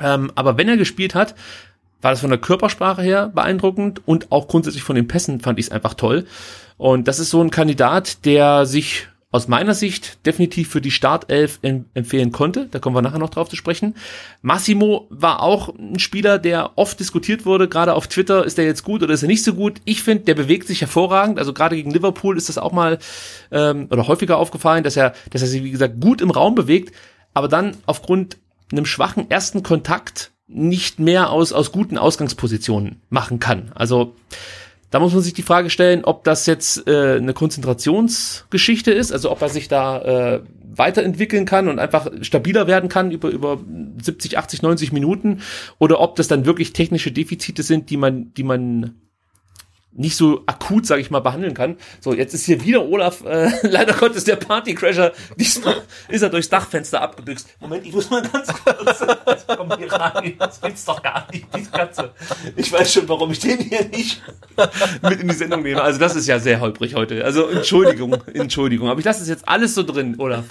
ähm, 0.00 0.32
aber 0.34 0.58
wenn 0.58 0.68
er 0.68 0.76
gespielt 0.76 1.14
hat, 1.14 1.36
war 2.04 2.10
das 2.10 2.20
von 2.20 2.28
der 2.28 2.38
Körpersprache 2.38 3.00
her 3.00 3.32
beeindruckend 3.34 4.02
und 4.06 4.30
auch 4.30 4.46
grundsätzlich 4.46 4.82
von 4.82 4.94
den 4.94 5.08
Pässen 5.08 5.40
fand 5.40 5.58
ich 5.58 5.66
es 5.66 5.72
einfach 5.72 5.94
toll. 5.94 6.26
Und 6.76 7.08
das 7.08 7.18
ist 7.18 7.30
so 7.30 7.40
ein 7.40 7.50
Kandidat, 7.50 8.26
der 8.26 8.66
sich 8.66 9.08
aus 9.30 9.48
meiner 9.48 9.74
Sicht 9.74 10.24
definitiv 10.26 10.68
für 10.68 10.82
die 10.82 10.90
Startelf 10.90 11.58
empfehlen 11.62 12.30
konnte. 12.30 12.68
Da 12.70 12.78
kommen 12.78 12.94
wir 12.94 13.00
nachher 13.00 13.18
noch 13.18 13.30
drauf 13.30 13.48
zu 13.48 13.56
sprechen. 13.56 13.94
Massimo 14.42 15.08
war 15.08 15.42
auch 15.42 15.74
ein 15.74 15.98
Spieler, 15.98 16.38
der 16.38 16.76
oft 16.76 17.00
diskutiert 17.00 17.46
wurde, 17.46 17.68
gerade 17.68 17.94
auf 17.94 18.06
Twitter, 18.06 18.44
ist 18.44 18.58
er 18.58 18.66
jetzt 18.66 18.84
gut 18.84 19.02
oder 19.02 19.14
ist 19.14 19.22
er 19.22 19.28
nicht 19.28 19.42
so 19.42 19.54
gut? 19.54 19.80
Ich 19.86 20.02
finde, 20.02 20.24
der 20.24 20.34
bewegt 20.34 20.68
sich 20.68 20.82
hervorragend. 20.82 21.38
Also 21.38 21.54
gerade 21.54 21.74
gegen 21.74 21.90
Liverpool 21.90 22.36
ist 22.36 22.50
das 22.50 22.58
auch 22.58 22.72
mal 22.72 22.98
ähm, 23.50 23.88
oder 23.90 24.06
häufiger 24.06 24.36
aufgefallen, 24.36 24.84
dass 24.84 24.96
er, 24.96 25.14
dass 25.30 25.40
er 25.40 25.48
sich, 25.48 25.64
wie 25.64 25.70
gesagt, 25.70 26.00
gut 26.00 26.20
im 26.20 26.30
Raum 26.30 26.54
bewegt, 26.54 26.94
aber 27.32 27.48
dann 27.48 27.78
aufgrund 27.86 28.36
einem 28.70 28.84
schwachen 28.84 29.30
ersten 29.30 29.62
Kontakt 29.62 30.33
nicht 30.46 30.98
mehr 30.98 31.30
aus, 31.30 31.52
aus 31.52 31.72
guten 31.72 31.98
Ausgangspositionen 31.98 33.00
machen 33.08 33.38
kann. 33.38 33.72
Also 33.74 34.14
da 34.90 35.00
muss 35.00 35.12
man 35.12 35.22
sich 35.22 35.32
die 35.34 35.42
Frage 35.42 35.70
stellen, 35.70 36.04
ob 36.04 36.22
das 36.24 36.46
jetzt 36.46 36.86
äh, 36.86 37.16
eine 37.16 37.32
Konzentrationsgeschichte 37.32 38.92
ist, 38.92 39.10
also 39.10 39.30
ob 39.32 39.42
er 39.42 39.48
sich 39.48 39.66
da 39.66 40.02
äh, 40.36 40.40
weiterentwickeln 40.76 41.46
kann 41.46 41.68
und 41.68 41.78
einfach 41.78 42.10
stabiler 42.20 42.66
werden 42.66 42.88
kann 42.88 43.10
über, 43.10 43.30
über 43.30 43.58
70, 44.00 44.38
80, 44.38 44.62
90 44.62 44.92
Minuten 44.92 45.40
oder 45.78 46.00
ob 46.00 46.16
das 46.16 46.28
dann 46.28 46.46
wirklich 46.46 46.72
technische 46.72 47.10
Defizite 47.10 47.62
sind, 47.62 47.90
die 47.90 47.96
man, 47.96 48.32
die 48.34 48.44
man 48.44 48.94
nicht 49.96 50.16
so 50.16 50.42
akut, 50.46 50.86
sage 50.86 51.00
ich 51.00 51.10
mal, 51.10 51.20
behandeln 51.20 51.54
kann. 51.54 51.76
So, 52.00 52.12
jetzt 52.12 52.34
ist 52.34 52.44
hier 52.44 52.62
wieder 52.64 52.84
Olaf, 52.84 53.24
äh, 53.24 53.50
leider 53.62 53.94
Gottes 53.94 54.24
der 54.24 54.36
Partycrasher, 54.36 55.12
diesmal 55.36 55.82
ist 56.08 56.22
er 56.22 56.30
durchs 56.30 56.48
Dachfenster 56.48 57.00
abgebüxt. 57.00 57.48
Moment, 57.60 57.86
ich 57.86 57.92
muss 57.92 58.10
mal 58.10 58.22
ganz 58.22 58.48
kurz, 58.52 59.00
jetzt 59.26 59.46
komm 59.56 59.76
hier 59.78 59.92
rein, 59.92 60.34
das 60.38 60.60
gibt's 60.60 60.84
doch 60.84 61.02
gar 61.02 61.26
nicht, 61.32 61.46
diese 61.56 61.70
Katze. 61.70 62.10
Ich 62.56 62.72
weiß 62.72 62.92
schon, 62.92 63.08
warum 63.08 63.30
ich 63.30 63.38
den 63.38 63.58
hier 63.58 63.84
nicht 63.88 64.22
mit 65.02 65.20
in 65.20 65.28
die 65.28 65.34
Sendung 65.34 65.62
nehme. 65.62 65.82
Also 65.82 65.98
das 65.98 66.16
ist 66.16 66.26
ja 66.26 66.38
sehr 66.38 66.60
holprig 66.60 66.94
heute. 66.94 67.24
Also 67.24 67.48
Entschuldigung, 67.48 68.16
Entschuldigung, 68.32 68.88
aber 68.88 68.98
ich 68.98 69.04
lasse 69.04 69.22
es 69.22 69.28
jetzt 69.28 69.48
alles 69.48 69.74
so 69.74 69.82
drin, 69.82 70.16
Olaf. 70.18 70.44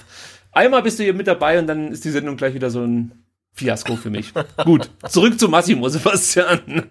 Einmal 0.52 0.82
bist 0.82 0.98
du 0.98 1.02
hier 1.02 1.14
mit 1.14 1.26
dabei 1.26 1.58
und 1.58 1.66
dann 1.66 1.90
ist 1.90 2.04
die 2.04 2.10
Sendung 2.10 2.36
gleich 2.36 2.54
wieder 2.54 2.70
so 2.70 2.80
ein 2.80 3.23
Fiasko 3.56 3.94
für 3.94 4.10
mich. 4.10 4.32
Gut, 4.64 4.90
zurück 5.08 5.38
zu 5.38 5.48
Massimo, 5.48 5.88
Sebastian. 5.88 6.58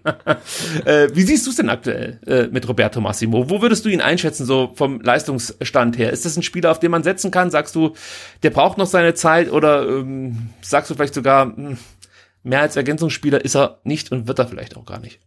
äh, 0.86 1.08
wie 1.12 1.22
siehst 1.22 1.44
du 1.44 1.50
es 1.50 1.56
denn 1.56 1.68
aktuell 1.68 2.18
äh, 2.26 2.46
mit 2.46 2.66
Roberto 2.66 3.02
Massimo? 3.02 3.50
Wo 3.50 3.60
würdest 3.60 3.84
du 3.84 3.90
ihn 3.90 4.00
einschätzen, 4.00 4.46
so 4.46 4.72
vom 4.74 5.00
Leistungsstand 5.02 5.98
her? 5.98 6.10
Ist 6.10 6.24
das 6.24 6.38
ein 6.38 6.42
Spieler, 6.42 6.70
auf 6.70 6.80
den 6.80 6.90
man 6.90 7.02
setzen 7.02 7.30
kann? 7.30 7.50
Sagst 7.50 7.74
du, 7.74 7.92
der 8.42 8.48
braucht 8.48 8.78
noch 8.78 8.86
seine 8.86 9.12
Zeit 9.12 9.52
oder 9.52 9.86
ähm, 9.86 10.48
sagst 10.62 10.90
du 10.90 10.94
vielleicht 10.94 11.12
sogar, 11.12 11.46
mh, 11.46 11.54
hm, 11.56 11.78
mehr 12.44 12.60
als 12.62 12.76
Ergänzungsspieler 12.76 13.44
ist 13.44 13.56
er 13.56 13.80
nicht 13.84 14.10
und 14.10 14.26
wird 14.26 14.38
er 14.38 14.48
vielleicht 14.48 14.76
auch 14.78 14.86
gar 14.86 15.00
nicht? 15.00 15.20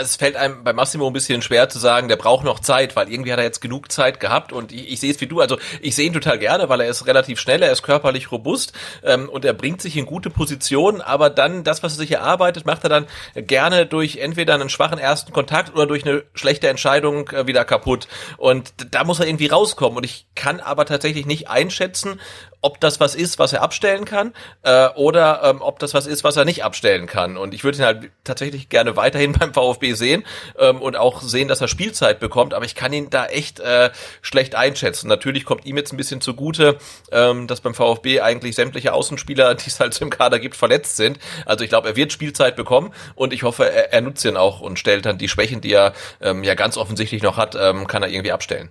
Es 0.00 0.16
fällt 0.16 0.36
einem 0.36 0.64
bei 0.64 0.72
Massimo 0.72 1.06
ein 1.06 1.12
bisschen 1.12 1.42
schwer 1.42 1.68
zu 1.68 1.78
sagen, 1.78 2.08
der 2.08 2.16
braucht 2.16 2.44
noch 2.44 2.60
Zeit, 2.60 2.96
weil 2.96 3.12
irgendwie 3.12 3.32
hat 3.32 3.38
er 3.38 3.44
jetzt 3.44 3.60
genug 3.60 3.90
Zeit 3.92 4.20
gehabt 4.20 4.52
und 4.52 4.72
ich, 4.72 4.92
ich 4.92 5.00
sehe 5.00 5.10
es 5.10 5.20
wie 5.20 5.26
du. 5.26 5.40
Also 5.40 5.58
ich 5.80 5.94
sehe 5.94 6.06
ihn 6.06 6.12
total 6.12 6.38
gerne, 6.38 6.68
weil 6.68 6.80
er 6.80 6.88
ist 6.88 7.06
relativ 7.06 7.40
schnell, 7.40 7.62
er 7.62 7.72
ist 7.72 7.82
körperlich 7.82 8.30
robust 8.30 8.72
ähm, 9.04 9.28
und 9.28 9.44
er 9.44 9.52
bringt 9.52 9.82
sich 9.82 9.96
in 9.96 10.06
gute 10.06 10.30
Positionen, 10.30 11.00
aber 11.00 11.30
dann 11.30 11.64
das, 11.64 11.82
was 11.82 11.94
er 11.94 11.98
sich 11.98 12.12
erarbeitet, 12.12 12.66
macht 12.66 12.84
er 12.84 12.90
dann 12.90 13.06
gerne 13.34 13.86
durch 13.86 14.16
entweder 14.16 14.54
einen 14.54 14.68
schwachen 14.68 14.98
ersten 14.98 15.32
Kontakt 15.32 15.74
oder 15.74 15.86
durch 15.86 16.04
eine 16.06 16.24
schlechte 16.34 16.68
Entscheidung 16.68 17.28
äh, 17.30 17.46
wieder 17.46 17.64
kaputt. 17.64 18.08
Und 18.38 18.72
da 18.90 19.04
muss 19.04 19.20
er 19.20 19.26
irgendwie 19.26 19.48
rauskommen. 19.48 19.98
Und 19.98 20.04
ich 20.04 20.26
kann 20.34 20.60
aber 20.60 20.86
tatsächlich 20.86 21.26
nicht 21.26 21.48
einschätzen, 21.48 22.20
ob 22.62 22.80
das 22.80 23.00
was 23.00 23.14
ist, 23.14 23.38
was 23.38 23.52
er 23.52 23.60
abstellen 23.60 24.04
kann, 24.04 24.32
äh, 24.62 24.88
oder 24.94 25.42
ähm, 25.44 25.60
ob 25.60 25.78
das 25.80 25.94
was 25.94 26.06
ist, 26.06 26.24
was 26.24 26.36
er 26.36 26.44
nicht 26.44 26.64
abstellen 26.64 27.06
kann. 27.06 27.36
Und 27.36 27.52
ich 27.54 27.64
würde 27.64 27.78
ihn 27.78 27.84
halt 27.84 28.10
tatsächlich 28.24 28.68
gerne 28.68 28.96
weiterhin 28.96 29.32
beim 29.38 29.52
VfB 29.52 29.92
sehen 29.92 30.24
ähm, 30.58 30.80
und 30.80 30.96
auch 30.96 31.20
sehen, 31.20 31.48
dass 31.48 31.60
er 31.60 31.68
Spielzeit 31.68 32.20
bekommt, 32.20 32.54
aber 32.54 32.64
ich 32.64 32.74
kann 32.74 32.92
ihn 32.92 33.10
da 33.10 33.26
echt 33.26 33.60
äh, 33.60 33.90
schlecht 34.22 34.54
einschätzen. 34.54 35.08
Natürlich 35.08 35.44
kommt 35.44 35.66
ihm 35.66 35.76
jetzt 35.76 35.92
ein 35.92 35.96
bisschen 35.96 36.20
zugute, 36.20 36.78
ähm, 37.10 37.48
dass 37.48 37.60
beim 37.60 37.74
VfB 37.74 38.20
eigentlich 38.20 38.54
sämtliche 38.54 38.92
Außenspieler, 38.92 39.54
die 39.56 39.68
es 39.68 39.80
halt 39.80 40.00
im 40.00 40.10
Kader 40.10 40.38
gibt, 40.38 40.56
verletzt 40.56 40.96
sind. 40.96 41.18
Also 41.44 41.64
ich 41.64 41.70
glaube, 41.70 41.88
er 41.88 41.96
wird 41.96 42.12
Spielzeit 42.12 42.56
bekommen 42.56 42.92
und 43.16 43.32
ich 43.32 43.42
hoffe, 43.42 43.70
er, 43.70 43.92
er 43.92 44.00
nutzt 44.00 44.24
ihn 44.24 44.36
auch 44.36 44.60
und 44.60 44.78
stellt 44.78 45.04
dann 45.04 45.18
die 45.18 45.28
Schwächen, 45.28 45.60
die 45.60 45.72
er 45.72 45.92
ähm, 46.20 46.44
ja 46.44 46.54
ganz 46.54 46.76
offensichtlich 46.76 47.22
noch 47.22 47.36
hat, 47.36 47.56
ähm, 47.58 47.88
kann 47.88 48.02
er 48.02 48.08
irgendwie 48.08 48.32
abstellen. 48.32 48.70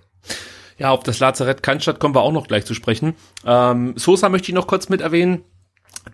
Ja, 0.82 0.90
auf 0.90 1.04
das 1.04 1.20
Lazarett 1.20 1.62
Cannstatt 1.62 2.00
kommen 2.00 2.16
wir 2.16 2.22
auch 2.22 2.32
noch 2.32 2.48
gleich 2.48 2.66
zu 2.66 2.74
sprechen. 2.74 3.14
Ähm, 3.46 3.92
Sosa 3.94 4.28
möchte 4.28 4.48
ich 4.48 4.54
noch 4.56 4.66
kurz 4.66 4.88
mit 4.88 5.00
erwähnen 5.00 5.44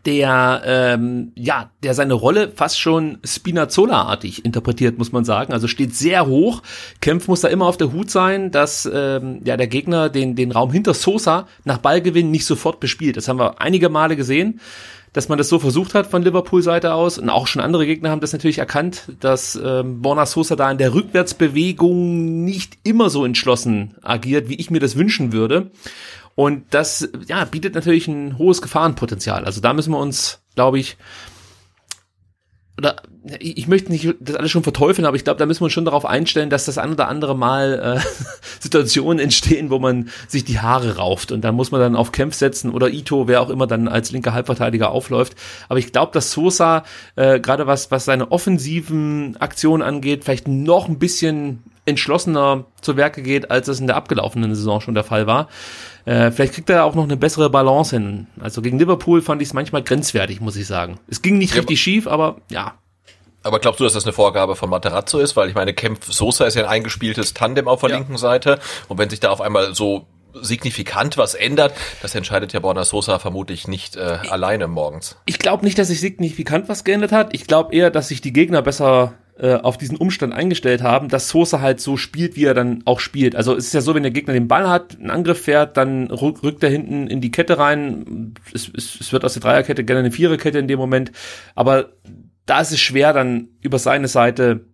der 0.05 0.63
ähm, 0.67 1.33
ja, 1.37 1.71
der 1.83 1.95
seine 1.95 2.13
Rolle 2.13 2.53
fast 2.55 2.79
schon 2.79 3.17
Spinazzola-artig 3.25 4.45
interpretiert, 4.45 4.99
muss 4.99 5.11
man 5.11 5.25
sagen. 5.25 5.55
Also 5.55 5.69
steht 5.69 5.95
sehr 5.95 6.27
hoch. 6.27 6.63
Kempf 7.01 7.29
muss 7.29 7.41
da 7.41 7.49
immer 7.49 7.65
auf 7.65 7.79
der 7.79 7.95
Hut 7.95 8.11
sein, 8.11 8.51
dass 8.51 8.87
ähm, 8.93 9.41
ja 9.47 9.57
der 9.57 9.69
Gegner 9.69 10.11
den 10.11 10.37
den 10.37 10.53
Raum 10.53 10.71
hinter 10.71 10.93
Sosa 10.93 11.49
nach 11.65 11.79
Ballgewinn 11.79 12.31
nicht 12.31 12.45
sofort 12.45 12.79
bespielt. 12.79 13.17
Das 13.17 13.29
haben 13.29 13.39
wir 13.39 13.63
einige 13.63 13.89
Male 13.89 14.17
gesehen 14.17 14.61
dass 15.13 15.29
man 15.29 15.39
das 15.39 15.49
so 15.49 15.59
versucht 15.59 15.95
hat 15.95 16.07
von 16.07 16.23
Liverpool-Seite 16.23 16.95
aus. 16.95 17.19
Und 17.19 17.31
auch 17.31 17.47
schon 17.47 17.63
andere 17.63 17.87
Gegner 17.87 18.11
haben 18.11 18.21
das 18.21 18.33
natürlich 18.33 18.59
erkannt, 18.59 19.13
dass 19.21 19.59
ähm, 19.63 20.03
Borna 20.03 20.27
Sosa 20.27 20.57
da 20.57 20.71
in 20.71 20.79
der 20.79 20.95
Rückwärtsbewegung 20.95 22.45
nicht 22.45 22.79
immer 22.83 23.11
so 23.11 23.25
entschlossen 23.25 23.95
agiert, 24.03 24.49
wie 24.49 24.57
ich 24.57 24.71
mir 24.71 24.81
das 24.81 24.97
wünschen 24.97 25.33
würde. 25.33 25.71
Und 26.35 26.67
das 26.71 27.09
ja, 27.27 27.45
bietet 27.45 27.75
natürlich 27.75 28.07
ein 28.07 28.39
hohes 28.39 28.63
Gefahrenpotenzial. 28.63 29.45
Also 29.45 29.61
da 29.61 29.73
müssen 29.73 29.91
wir 29.91 29.99
uns, 29.99 30.41
glaube 30.55 30.79
ich, 30.79 30.97
oder 32.79 32.97
ich 33.41 33.69
möchte 33.69 33.93
nicht 33.93 34.15
das 34.21 34.37
alles 34.37 34.51
schon 34.51 34.63
verteufeln, 34.63 35.05
aber 35.05 35.17
ich 35.17 35.25
glaube, 35.25 35.39
da 35.39 35.45
müssen 35.45 35.61
wir 35.61 35.65
uns 35.65 35.73
schon 35.73 35.85
darauf 35.85 36.07
einstellen, 36.07 36.49
dass 36.49 36.65
das 36.65 36.79
ein 36.79 36.93
oder 36.93 37.09
andere 37.09 37.37
Mal 37.37 37.99
äh, 37.99 38.25
Situationen 38.61 39.19
entstehen, 39.19 39.71
wo 39.71 39.79
man 39.79 40.09
sich 40.29 40.45
die 40.45 40.61
Haare 40.61 40.97
rauft 40.97 41.33
und 41.33 41.43
da 41.43 41.53
muss 41.53 41.73
man 41.73 41.81
dann 41.81 41.97
auf 41.97 42.13
Kämpf 42.13 42.35
setzen 42.35 42.71
oder 42.71 42.89
Ito, 42.89 43.29
wer 43.29 43.43
auch 43.43 43.51
immer 43.51 43.67
dann 43.67 43.89
als 43.89 44.13
linker 44.13 44.33
Halbverteidiger 44.33 44.91
aufläuft. 44.91 45.35
Aber 45.69 45.79
ich 45.79 45.93
glaube, 45.93 46.13
dass 46.13 46.33
Sosa 46.33 46.85
äh, 47.17 47.41
gerade 47.41 47.67
was 47.67 47.91
was 47.91 48.05
seine 48.05 48.31
offensiven 48.31 49.37
Aktionen 49.39 49.83
angeht, 49.83 50.25
vielleicht 50.25 50.49
noch 50.49 50.89
ein 50.89 50.99
bisschen 50.99 51.65
entschlossener 51.89 52.67
zu 52.81 52.97
Werke 52.97 53.23
geht, 53.23 53.51
als 53.51 53.69
es 53.69 53.81
in 53.81 53.87
der 53.87 53.97
abgelaufenen 53.97 54.55
Saison 54.55 54.81
schon 54.81 54.95
der 54.95 55.05
Fall 55.05 55.27
war. 55.27 55.49
Äh, 56.05 56.31
vielleicht 56.31 56.55
kriegt 56.55 56.71
er 56.71 56.85
auch 56.85 56.95
noch 56.95 57.05
eine 57.05 57.17
bessere 57.17 57.51
Balance 57.51 57.97
hin. 57.97 58.27
Also 58.41 58.63
gegen 58.63 58.79
Liverpool 58.79 59.23
fand 59.23 59.43
ich 59.43 59.49
es 59.49 59.55
manchmal 59.55 59.83
grenzwertig, 59.83 60.41
muss 60.41 60.57
ich 60.57 60.67
sagen. 60.67 60.99
Es 61.09 61.23
ging 61.23 61.39
nicht 61.39 61.55
ja, 61.55 61.61
richtig 61.61 61.81
schief, 61.81 62.07
aber 62.07 62.37
ja. 62.51 62.75
Aber 63.43 63.61
glaubst 63.61 63.81
du, 63.81 63.85
dass 63.85 63.93
das 63.93 64.05
eine 64.05 64.13
Vorgabe 64.13 64.57
von 64.57 64.69
Materazzo 64.69 65.19
ist? 65.19 65.37
Weil 65.37 65.49
ich 65.49 65.55
meine, 65.55 65.73
Kempf 65.73 66.13
Sosa 66.13 66.45
ist 66.45 66.55
ja 66.55 66.65
ein 66.65 66.69
eingespieltes 66.69 67.35
Tandem 67.35 67.69
auf 67.69 67.81
der 67.81 67.91
ja. 67.91 67.97
linken 67.97 68.19
Seite. 68.19 68.59
Und 68.89 68.99
wenn 68.99 69.11
sich 69.11 69.21
da 69.21 69.31
auf 69.31 69.41
einmal 69.41 69.75
so 69.75 70.07
signifikant 70.35 71.17
was 71.17 71.35
ändert, 71.35 71.73
das 72.03 72.15
entscheidet 72.15 72.53
ja 72.53 72.61
Borna 72.61 72.85
Sosa 72.85 73.19
vermutlich 73.19 73.67
nicht 73.67 73.97
äh, 73.97 74.19
ich, 74.23 74.33
alleine 74.33 74.69
morgens. 74.69 75.17
Ich 75.25 75.39
glaube 75.39 75.65
nicht, 75.65 75.79
dass 75.79 75.89
sich 75.89 76.01
signifikant 76.01 76.69
was 76.69 76.85
geändert 76.85 77.13
hat. 77.13 77.35
Ich 77.35 77.47
glaube 77.47 77.75
eher, 77.75 77.91
dass 77.91 78.09
sich 78.09 78.21
die 78.21 78.33
Gegner 78.33 78.63
besser 78.63 79.15
äh, 79.41 79.55
auf 79.55 79.79
diesen 79.79 79.97
Umstand 79.97 80.33
eingestellt 80.33 80.83
haben, 80.83 81.09
dass 81.09 81.29
Sosa 81.29 81.61
halt 81.61 81.81
so 81.81 81.97
spielt, 81.97 82.37
wie 82.37 82.45
er 82.45 82.55
dann 82.55 82.83
auch 82.87 82.99
spielt. 82.99 83.37
Also 83.37 83.55
es 83.55 83.67
ist 83.67 83.75
ja 83.75 83.81
so, 83.81 83.95
wenn 83.95 84.03
der 84.03 84.13
Gegner 84.13 84.35
den 84.35 84.49
Ball 84.49 84.69
hat, 84.69 84.99
einen 84.99 85.11
Angriff 85.11 85.43
fährt, 85.43 85.77
dann 85.77 86.11
rückt 86.11 86.63
er 86.63 86.71
hinten 86.71 87.07
in 87.07 87.21
die 87.21 87.31
Kette 87.31 87.59
rein. 87.59 88.35
Es, 88.53 88.71
es, 88.77 88.99
es 89.01 89.13
wird 89.13 89.25
aus 89.25 89.35
der 89.35 89.43
Dreierkette 89.43 89.85
gerne 89.85 90.01
eine 90.01 90.11
Viererkette 90.11 90.59
in 90.59 90.69
dem 90.69 90.79
Moment. 90.79 91.13
Aber 91.55 91.91
da 92.47 92.61
ist 92.61 92.73
es 92.73 92.81
schwer, 92.81 93.13
dann 93.13 93.49
über 93.61 93.79
seine 93.79 94.09
Seite 94.09 94.65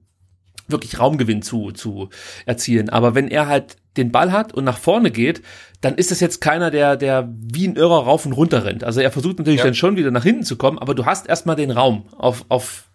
wirklich 0.67 0.99
Raumgewinn 0.99 1.43
zu, 1.43 1.73
zu 1.73 2.09
erzielen. 2.47 2.89
Aber 2.89 3.15
wenn 3.15 3.29
er 3.29 3.49
halt 3.49 3.77
den 3.97 4.13
Ball 4.13 4.33
hat 4.33 4.55
und 4.55 4.65
nach 4.65 4.79
vorne 4.79 5.11
geht, 5.11 5.43
dann 5.81 5.97
ist 5.97 6.11
das 6.11 6.21
jetzt 6.21 6.41
keiner, 6.41 6.71
der, 6.71 6.97
der 6.97 7.29
wie 7.31 7.69
ein 7.69 7.77
Irrer 7.77 8.05
rauf 8.05 8.25
und 8.25 8.33
runter 8.33 8.65
rennt. 8.65 8.83
Also 8.83 9.01
er 9.01 9.11
versucht 9.11 9.39
natürlich 9.39 9.59
ja. 9.59 9.67
dann 9.67 9.75
schon 9.75 9.97
wieder 9.97 10.11
nach 10.11 10.25
hinten 10.25 10.45
zu 10.45 10.57
kommen, 10.57 10.79
aber 10.79 10.95
du 10.95 11.05
hast 11.05 11.29
erstmal 11.29 11.57
den 11.57 11.71
Raum 11.71 12.07
auf, 12.17 12.47
auf, 12.49 12.91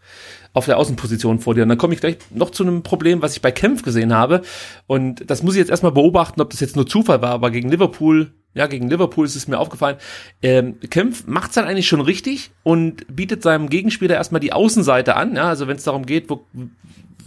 auf 0.54 0.66
der 0.66 0.78
Außenposition 0.78 1.40
vor 1.40 1.56
dir. 1.56 1.64
Und 1.64 1.70
dann 1.70 1.78
komme 1.78 1.94
ich 1.94 2.00
gleich 2.00 2.18
noch 2.32 2.50
zu 2.50 2.64
einem 2.64 2.84
Problem, 2.84 3.22
was 3.22 3.36
ich 3.36 3.42
bei 3.42 3.52
Kempf 3.52 3.84
gesehen 3.84 4.14
habe. 4.14 4.42
Und 4.88 5.30
das 5.30 5.44
muss 5.44 5.54
ich 5.56 5.60
jetzt 5.60 5.70
erstmal 5.70 5.92
beobachten, 5.92 6.42
ob 6.42 6.50
das 6.50 6.60
jetzt 6.60 6.76
nur 6.76 6.88
Zufall 6.88 7.22
war, 7.22 7.32
aber 7.32 7.52
gegen 7.52 7.70
Liverpool 7.70 8.32
ja, 8.56 8.66
gegen 8.66 8.90
Liverpool 8.90 9.26
ist 9.26 9.36
es 9.36 9.48
mir 9.48 9.60
aufgefallen. 9.60 9.98
Ähm, 10.42 10.80
Kempf 10.90 11.28
macht 11.28 11.50
es 11.50 11.56
dann 11.56 11.66
eigentlich 11.66 11.88
schon 11.88 12.02
richtig 12.02 12.52
und 12.64 13.06
bietet 13.16 13.44
seinem 13.44 13.70
Gegenspieler 13.70 14.16
erstmal 14.16 14.42
die 14.42 14.54
Außenseite 14.54 15.16
an. 15.16 15.36
Ja, 15.36 15.50
also 15.50 15.68
wenn 15.68 15.78
es 15.78 15.84
darum 15.84 16.06
geht, 16.06 16.30
wo, 16.30 16.48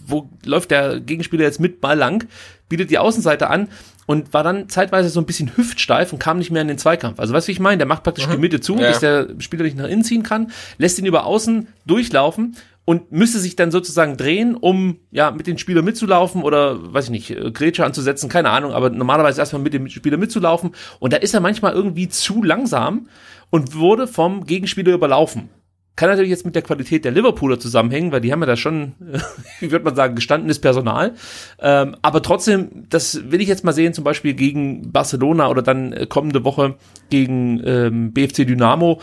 wo 0.05 0.29
läuft 0.45 0.73
der 0.73 0.99
Gegenspieler 0.99 1.45
jetzt 1.45 1.61
mit 1.61 1.81
Ball 1.81 1.97
lang, 1.97 2.27
bietet 2.69 2.91
die 2.91 2.99
Außenseite 2.99 3.49
an 3.49 3.69
und 4.07 4.35
war 4.35 4.43
dann 4.43 4.69
zeitweise 4.69 5.11
so 5.11 5.21
ein 5.21 5.27
bisschen 5.27 5.57
hüftsteif 5.57 6.13
und 6.13 6.19
kam 6.19 6.39
nicht 6.39 6.51
mehr 6.51 6.63
in 6.63 6.69
den 6.69 6.79
Zweikampf. 6.79 7.21
Also 7.21 7.33
weißt 7.33 7.47
du, 7.47 7.49
wie 7.49 7.53
ich 7.53 7.61
meine? 7.61 7.79
Der 7.79 7.87
macht 7.87 8.03
praktisch 8.03 8.27
mhm. 8.27 8.33
die 8.33 8.39
Mitte 8.39 8.61
zu, 8.61 8.77
ja. 8.77 8.89
bis 8.89 8.99
der 8.99 9.29
Spieler 9.39 9.63
nicht 9.63 9.77
nach 9.77 9.89
innen 9.89 10.03
ziehen 10.03 10.25
kann, 10.25 10.51
lässt 10.79 10.99
ihn 10.99 11.07
über 11.07 11.25
außen 11.25 11.69
durchlaufen 11.87 12.57
und 12.85 13.13
müsste 13.13 13.39
sich 13.39 13.57
dann 13.57 13.71
sozusagen 13.71 14.17
drehen, 14.17 14.57
um 14.57 14.99
ja 15.11 15.31
mit 15.31 15.47
den 15.47 15.59
Spielern 15.59 15.85
mitzulaufen 15.85 16.43
oder 16.43 16.93
weiß 16.93 17.07
ich 17.07 17.11
nicht, 17.11 17.31
äh, 17.31 17.51
Grätsche 17.51 17.85
anzusetzen, 17.85 18.29
keine 18.29 18.51
Ahnung, 18.51 18.73
aber 18.73 18.91
normalerweise 18.91 19.41
erstmal 19.41 19.63
mit 19.63 19.75
dem 19.75 19.89
Spieler 19.89 20.17
mitzulaufen 20.17 20.75
und 20.99 21.13
da 21.13 21.19
ist 21.19 21.35
er 21.35 21.41
manchmal 21.41 21.73
irgendwie 21.73 22.09
zu 22.09 22.43
langsam 22.43 23.09
und 23.51 23.75
wurde 23.75 24.07
vom 24.07 24.47
Gegenspieler 24.47 24.95
überlaufen. 24.95 25.51
Kann 25.95 26.09
natürlich 26.09 26.31
jetzt 26.31 26.47
mit 26.47 26.55
der 26.55 26.63
Qualität 26.63 27.05
der 27.05 27.13
Liverpooler 27.13 27.61
zusammenhängen, 27.61 28.13
weil 28.13 28.23
die 28.23 28.33
haben 28.33 28.41
ja 28.41 28.47
da 28.47 28.57
schon, 28.57 28.95
wie 29.61 29.71
würde 29.71 29.85
man 29.85 29.95
sagen, 29.95 30.15
gestandenes 30.15 30.59
Personal. 30.59 31.13
Ähm, 31.61 31.97
aber 32.01 32.23
trotzdem, 32.23 32.87
das 32.89 33.31
will 33.31 33.43
ich 33.43 33.49
jetzt 33.49 33.63
mal 33.63 33.73
sehen, 33.73 33.93
zum 33.93 34.03
Beispiel 34.03 34.33
gegen 34.33 34.91
Barcelona 34.91 35.51
oder 35.51 35.61
dann 35.61 35.93
äh, 35.93 36.07
kommende 36.07 36.45
Woche 36.45 36.77
gegen 37.11 37.61
ähm, 37.67 38.13
BFC 38.15 38.47
Dynamo 38.47 39.03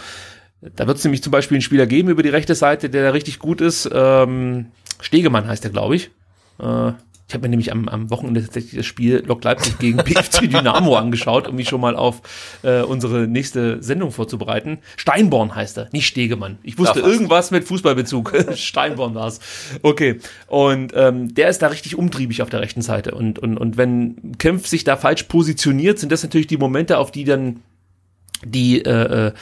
da 0.62 0.88
wird 0.88 0.98
es 0.98 1.04
nämlich 1.04 1.24
zum 1.24 1.32
Beispiel 1.32 1.56
einen 1.56 1.62
Spieler 1.62 1.88
geben 1.88 2.10
über 2.10 2.24
die 2.24 2.30
rechte 2.30 2.56
Seite, 2.56 2.90
der 2.90 3.04
da 3.04 3.12
richtig 3.12 3.40
gut 3.40 3.62
ist. 3.62 3.90
Ähm, 3.92 4.68
Stegemann 5.00 5.48
heißt 5.48 5.64
er, 5.64 5.72
glaube 5.72 5.96
ich. 5.96 6.12
Äh, 6.60 6.92
ich 7.30 7.36
habe 7.36 7.44
mir 7.44 7.50
nämlich 7.50 7.72
am, 7.72 7.88
am 7.88 8.10
Wochenende 8.10 8.42
tatsächlich 8.42 8.76
das 8.76 8.88
Spiel 8.88 9.24
Lok 9.24 9.44
Leipzig 9.44 9.78
gegen 9.78 9.98
BFC 10.04 10.50
Dynamo 10.50 10.96
angeschaut, 10.96 11.48
um 11.48 11.56
mich 11.56 11.70
schon 11.70 11.80
mal 11.80 11.96
auf 11.96 12.24
äh, 12.64 12.82
unsere 12.82 13.28
nächste 13.28 13.84
Sendung 13.84 14.12
vorzubereiten. 14.12 14.80
Steinborn 14.98 15.54
heißt 15.54 15.78
er, 15.78 15.90
nicht 15.92 16.08
Stegemann. 16.08 16.58
Ich 16.64 16.80
wusste 16.80 17.02
irgendwas 17.02 17.52
mit 17.52 17.66
Fußballbezug. 17.66 18.34
Steinborn 18.56 19.14
war's. 19.14 19.40
Okay. 19.84 20.20
Und 20.48 20.92
ähm, 20.96 21.32
der 21.34 21.50
ist 21.50 21.62
da 21.62 21.68
richtig 21.68 21.96
umtriebig 21.96 22.42
auf 22.42 22.50
der 22.50 22.62
rechten 22.62 22.82
Seite. 22.82 23.14
Und, 23.14 23.38
und, 23.38 23.58
und 23.58 23.78
wenn 23.78 24.36
Kempf 24.40 24.66
sich 24.66 24.84
da 24.84 24.98
falsch 24.98 25.24
positioniert, 25.24 26.00
sind 26.00 26.12
das 26.12 26.24
natürlich 26.24 26.48
die 26.48 26.58
Momente, 26.58 26.98
auf 26.98 27.12
die 27.12 27.26
dann 27.26 27.62
die 28.44 28.84
äh, 28.84 29.28
äh 29.28 29.34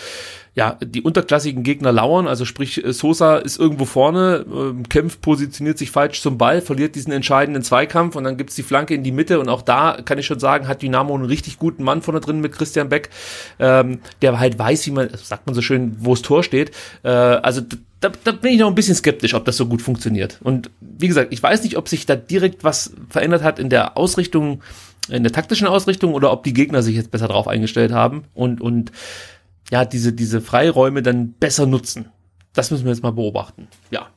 ja, 0.57 0.75
die 0.83 1.03
unterklassigen 1.03 1.61
Gegner 1.61 1.91
lauern, 1.91 2.27
also 2.27 2.43
sprich, 2.43 2.83
äh, 2.83 2.91
Sosa 2.91 3.37
ist 3.37 3.59
irgendwo 3.59 3.85
vorne, 3.85 4.43
äh, 4.51 4.87
kämpft, 4.89 5.21
positioniert 5.21 5.77
sich 5.77 5.91
falsch 5.91 6.19
zum 6.19 6.39
Ball, 6.39 6.61
verliert 6.61 6.95
diesen 6.95 7.13
entscheidenden 7.13 7.61
Zweikampf 7.61 8.15
und 8.15 8.23
dann 8.23 8.37
gibt's 8.37 8.55
die 8.55 8.63
Flanke 8.63 8.95
in 8.95 9.03
die 9.03 9.11
Mitte 9.11 9.39
und 9.39 9.49
auch 9.49 9.61
da 9.61 9.99
kann 10.03 10.17
ich 10.17 10.25
schon 10.25 10.39
sagen, 10.39 10.67
hat 10.67 10.81
Dynamo 10.81 11.13
einen 11.13 11.25
richtig 11.25 11.59
guten 11.59 11.83
Mann 11.83 12.01
vorne 12.01 12.21
drin 12.21 12.41
mit 12.41 12.53
Christian 12.53 12.89
Beck, 12.89 13.11
ähm, 13.59 13.99
der 14.23 14.39
halt 14.39 14.57
weiß, 14.57 14.87
wie 14.87 14.91
man, 14.91 15.09
sagt 15.13 15.45
man 15.45 15.53
so 15.53 15.61
schön, 15.61 15.95
wo 15.99 16.15
das 16.15 16.23
Tor 16.23 16.41
steht. 16.41 16.71
Äh, 17.03 17.09
also 17.09 17.61
da, 17.99 18.11
da 18.23 18.31
bin 18.31 18.53
ich 18.53 18.59
noch 18.59 18.67
ein 18.67 18.75
bisschen 18.75 18.95
skeptisch, 18.95 19.35
ob 19.35 19.45
das 19.45 19.57
so 19.57 19.67
gut 19.67 19.83
funktioniert. 19.83 20.39
Und 20.41 20.71
wie 20.81 21.07
gesagt, 21.07 21.33
ich 21.33 21.43
weiß 21.43 21.61
nicht, 21.65 21.77
ob 21.77 21.87
sich 21.87 22.07
da 22.07 22.15
direkt 22.15 22.63
was 22.63 22.93
verändert 23.09 23.43
hat 23.43 23.59
in 23.59 23.69
der 23.69 23.95
Ausrichtung, 23.95 24.63
in 25.07 25.21
der 25.21 25.31
taktischen 25.31 25.67
Ausrichtung 25.67 26.15
oder 26.15 26.31
ob 26.31 26.43
die 26.43 26.53
Gegner 26.53 26.81
sich 26.81 26.95
jetzt 26.95 27.11
besser 27.11 27.27
drauf 27.27 27.47
eingestellt 27.47 27.91
haben 27.91 28.23
und, 28.33 28.59
und 28.59 28.91
ja, 29.71 29.85
diese, 29.85 30.13
diese 30.13 30.41
Freiräume 30.41 31.01
dann 31.01 31.33
besser 31.33 31.65
nutzen. 31.65 32.09
Das 32.53 32.71
müssen 32.71 32.85
wir 32.85 32.91
jetzt 32.91 33.03
mal 33.03 33.11
beobachten. 33.11 33.67
Ja. 33.91 34.07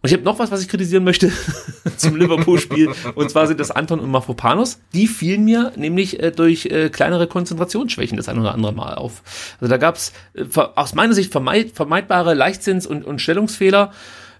Und 0.00 0.10
ich 0.10 0.12
habe 0.12 0.22
noch 0.22 0.38
was, 0.38 0.52
was 0.52 0.62
ich 0.62 0.68
kritisieren 0.68 1.02
möchte 1.02 1.32
zum 1.96 2.14
Liverpool-Spiel. 2.14 2.90
Und 3.16 3.30
zwar 3.30 3.48
sind 3.48 3.58
das 3.58 3.72
Anton 3.72 3.98
und 3.98 4.10
Mafropanos. 4.10 4.78
Die 4.94 5.08
fielen 5.08 5.44
mir 5.44 5.72
nämlich 5.74 6.22
äh, 6.22 6.30
durch 6.30 6.66
äh, 6.66 6.88
kleinere 6.88 7.26
Konzentrationsschwächen 7.26 8.16
das 8.16 8.28
ein 8.28 8.38
oder 8.38 8.54
andere 8.54 8.72
Mal 8.72 8.94
auf. 8.94 9.22
Also 9.60 9.68
da 9.68 9.76
gab's 9.76 10.12
äh, 10.34 10.44
aus 10.54 10.94
meiner 10.94 11.14
Sicht 11.14 11.32
vermeid, 11.32 11.72
vermeidbare 11.74 12.34
Leichtsinns- 12.34 12.86
und, 12.86 13.04
und 13.04 13.20
Stellungsfehler. 13.20 13.92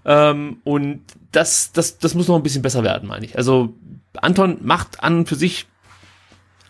Ähm, 0.05 0.59
und 0.63 1.01
das, 1.33 1.73
das, 1.73 1.99
das 1.99 2.15
muss 2.15 2.29
noch 2.29 2.37
ein 2.37 2.43
bisschen 2.43 2.61
besser 2.61 2.83
werden, 2.83 3.09
meine 3.09 3.25
ich. 3.25 3.37
Also 3.37 3.73
Anton 4.21 4.59
macht 4.61 5.03
an 5.03 5.17
und 5.19 5.29
für 5.29 5.35
sich 5.35 5.67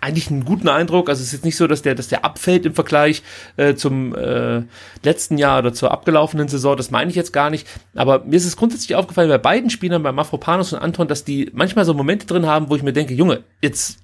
eigentlich 0.01 0.29
einen 0.29 0.45
guten 0.45 0.69
Eindruck. 0.69 1.09
Also 1.09 1.21
es 1.21 1.27
ist 1.27 1.33
jetzt 1.33 1.45
nicht 1.45 1.57
so, 1.57 1.67
dass 1.67 1.81
der, 1.81 1.95
dass 1.95 2.07
der 2.07 2.25
abfällt 2.25 2.65
im 2.65 2.73
Vergleich 2.73 3.23
äh, 3.57 3.75
zum 3.75 4.15
äh, 4.15 4.63
letzten 5.03 5.37
Jahr 5.37 5.59
oder 5.59 5.73
zur 5.73 5.91
abgelaufenen 5.91 6.47
Saison. 6.47 6.77
Das 6.77 6.91
meine 6.91 7.09
ich 7.09 7.15
jetzt 7.15 7.33
gar 7.33 7.49
nicht. 7.49 7.67
Aber 7.95 8.23
mir 8.23 8.35
ist 8.35 8.45
es 8.45 8.55
grundsätzlich 8.55 8.95
aufgefallen 8.95 9.29
bei 9.29 9.37
beiden 9.37 9.69
Spielern, 9.69 10.03
bei 10.03 10.11
Mafropanos 10.11 10.73
und 10.73 10.79
Anton, 10.79 11.07
dass 11.07 11.23
die 11.23 11.49
manchmal 11.53 11.85
so 11.85 11.93
Momente 11.93 12.25
drin 12.25 12.45
haben, 12.45 12.69
wo 12.69 12.75
ich 12.75 12.83
mir 12.83 12.93
denke, 12.93 13.13
Junge, 13.13 13.43
jetzt 13.61 13.99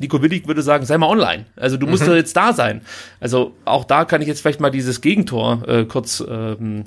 Nico 0.00 0.20
Willig 0.20 0.46
würde 0.46 0.62
sagen, 0.62 0.84
sei 0.84 0.98
mal 0.98 1.08
online. 1.08 1.46
Also 1.56 1.76
du 1.76 1.86
musst 1.86 2.02
mhm. 2.02 2.08
doch 2.08 2.14
jetzt 2.16 2.36
da 2.36 2.52
sein. 2.52 2.82
Also 3.20 3.54
auch 3.64 3.84
da 3.84 4.04
kann 4.04 4.22
ich 4.22 4.28
jetzt 4.28 4.40
vielleicht 4.40 4.60
mal 4.60 4.70
dieses 4.70 5.00
Gegentor 5.00 5.66
äh, 5.68 5.84
kurz 5.84 6.22
ähm, 6.26 6.84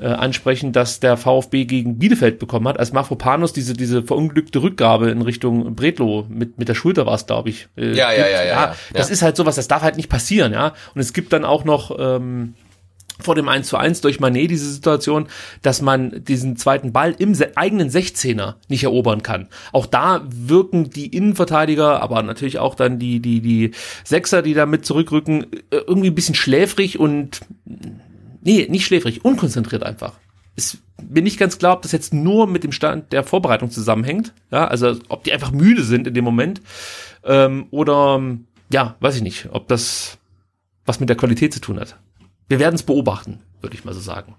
äh, 0.00 0.06
ansprechen, 0.06 0.72
dass 0.72 1.00
der 1.00 1.16
VfB 1.16 1.64
gegen 1.64 1.98
Bielefeld 1.98 2.38
bekommen 2.38 2.66
hat, 2.68 2.78
als 2.78 2.92
Mafropanos 2.92 3.52
diese, 3.52 3.74
diese 3.74 4.02
verunglückte 4.02 4.62
Rückgabe 4.62 5.10
in 5.10 5.22
Richtung 5.22 5.74
Bredlo 5.74 6.26
mit, 6.28 6.58
mit 6.58 6.68
der 6.68 6.74
Schulter 6.74 7.06
war 7.06 7.14
es, 7.14 7.26
glaube 7.26 7.50
ich. 7.50 7.68
Äh, 7.76 7.94
ja, 7.94 8.12
ja, 8.12 8.26
ja, 8.26 8.28
ja, 8.28 8.44
ja, 8.44 8.74
Das 8.92 9.08
ja. 9.08 9.12
ist 9.12 9.22
halt 9.22 9.36
sowas, 9.36 9.56
das 9.56 9.68
darf 9.68 9.82
halt 9.82 9.96
nicht 9.96 10.08
passieren, 10.08 10.52
ja. 10.52 10.72
Und 10.94 11.00
es 11.00 11.12
gibt 11.12 11.32
dann 11.32 11.44
auch 11.44 11.64
noch 11.64 11.96
ähm, 11.98 12.54
vor 13.22 13.34
dem 13.34 13.48
1 13.48 13.68
zu 13.68 13.76
1 13.76 14.00
durch 14.00 14.20
Manet 14.20 14.50
diese 14.50 14.70
Situation, 14.72 15.28
dass 15.62 15.82
man 15.82 16.24
diesen 16.24 16.56
zweiten 16.56 16.92
Ball 16.92 17.14
im 17.18 17.36
eigenen 17.54 17.90
16er 17.90 18.54
nicht 18.68 18.84
erobern 18.84 19.22
kann. 19.22 19.48
Auch 19.72 19.86
da 19.86 20.22
wirken 20.26 20.90
die 20.90 21.14
Innenverteidiger, 21.14 22.02
aber 22.02 22.22
natürlich 22.22 22.58
auch 22.58 22.74
dann 22.74 22.98
die, 22.98 23.20
die, 23.20 23.40
die 23.40 23.72
Sechser, 24.04 24.42
die 24.42 24.54
da 24.54 24.66
mit 24.66 24.86
zurückrücken, 24.86 25.44
äh, 25.70 25.76
irgendwie 25.86 26.08
ein 26.08 26.14
bisschen 26.14 26.34
schläfrig 26.34 26.98
und 26.98 27.40
nee, 28.42 28.66
nicht 28.68 28.84
schläfrig, 28.84 29.24
unkonzentriert 29.24 29.82
einfach. 29.82 30.18
Ist 30.56 30.78
mir 31.08 31.22
nicht 31.22 31.38
ganz 31.38 31.58
klar, 31.58 31.74
ob 31.74 31.82
das 31.82 31.92
jetzt 31.92 32.12
nur 32.12 32.46
mit 32.46 32.64
dem 32.64 32.72
Stand 32.72 33.12
der 33.12 33.24
Vorbereitung 33.24 33.70
zusammenhängt. 33.70 34.34
Ja, 34.50 34.66
also 34.66 34.98
ob 35.08 35.24
die 35.24 35.32
einfach 35.32 35.52
müde 35.52 35.84
sind 35.84 36.06
in 36.06 36.14
dem 36.14 36.24
Moment. 36.24 36.60
Ähm, 37.24 37.66
oder 37.70 38.20
ja, 38.70 38.96
weiß 39.00 39.16
ich 39.16 39.22
nicht, 39.22 39.48
ob 39.52 39.68
das 39.68 40.18
was 40.84 41.00
mit 41.00 41.08
der 41.08 41.16
Qualität 41.16 41.52
zu 41.54 41.60
tun 41.60 41.78
hat. 41.78 41.96
Wir 42.48 42.58
werden 42.58 42.74
es 42.74 42.82
beobachten, 42.82 43.40
würde 43.60 43.76
ich 43.76 43.84
mal 43.84 43.94
so 43.94 44.00
sagen. 44.00 44.34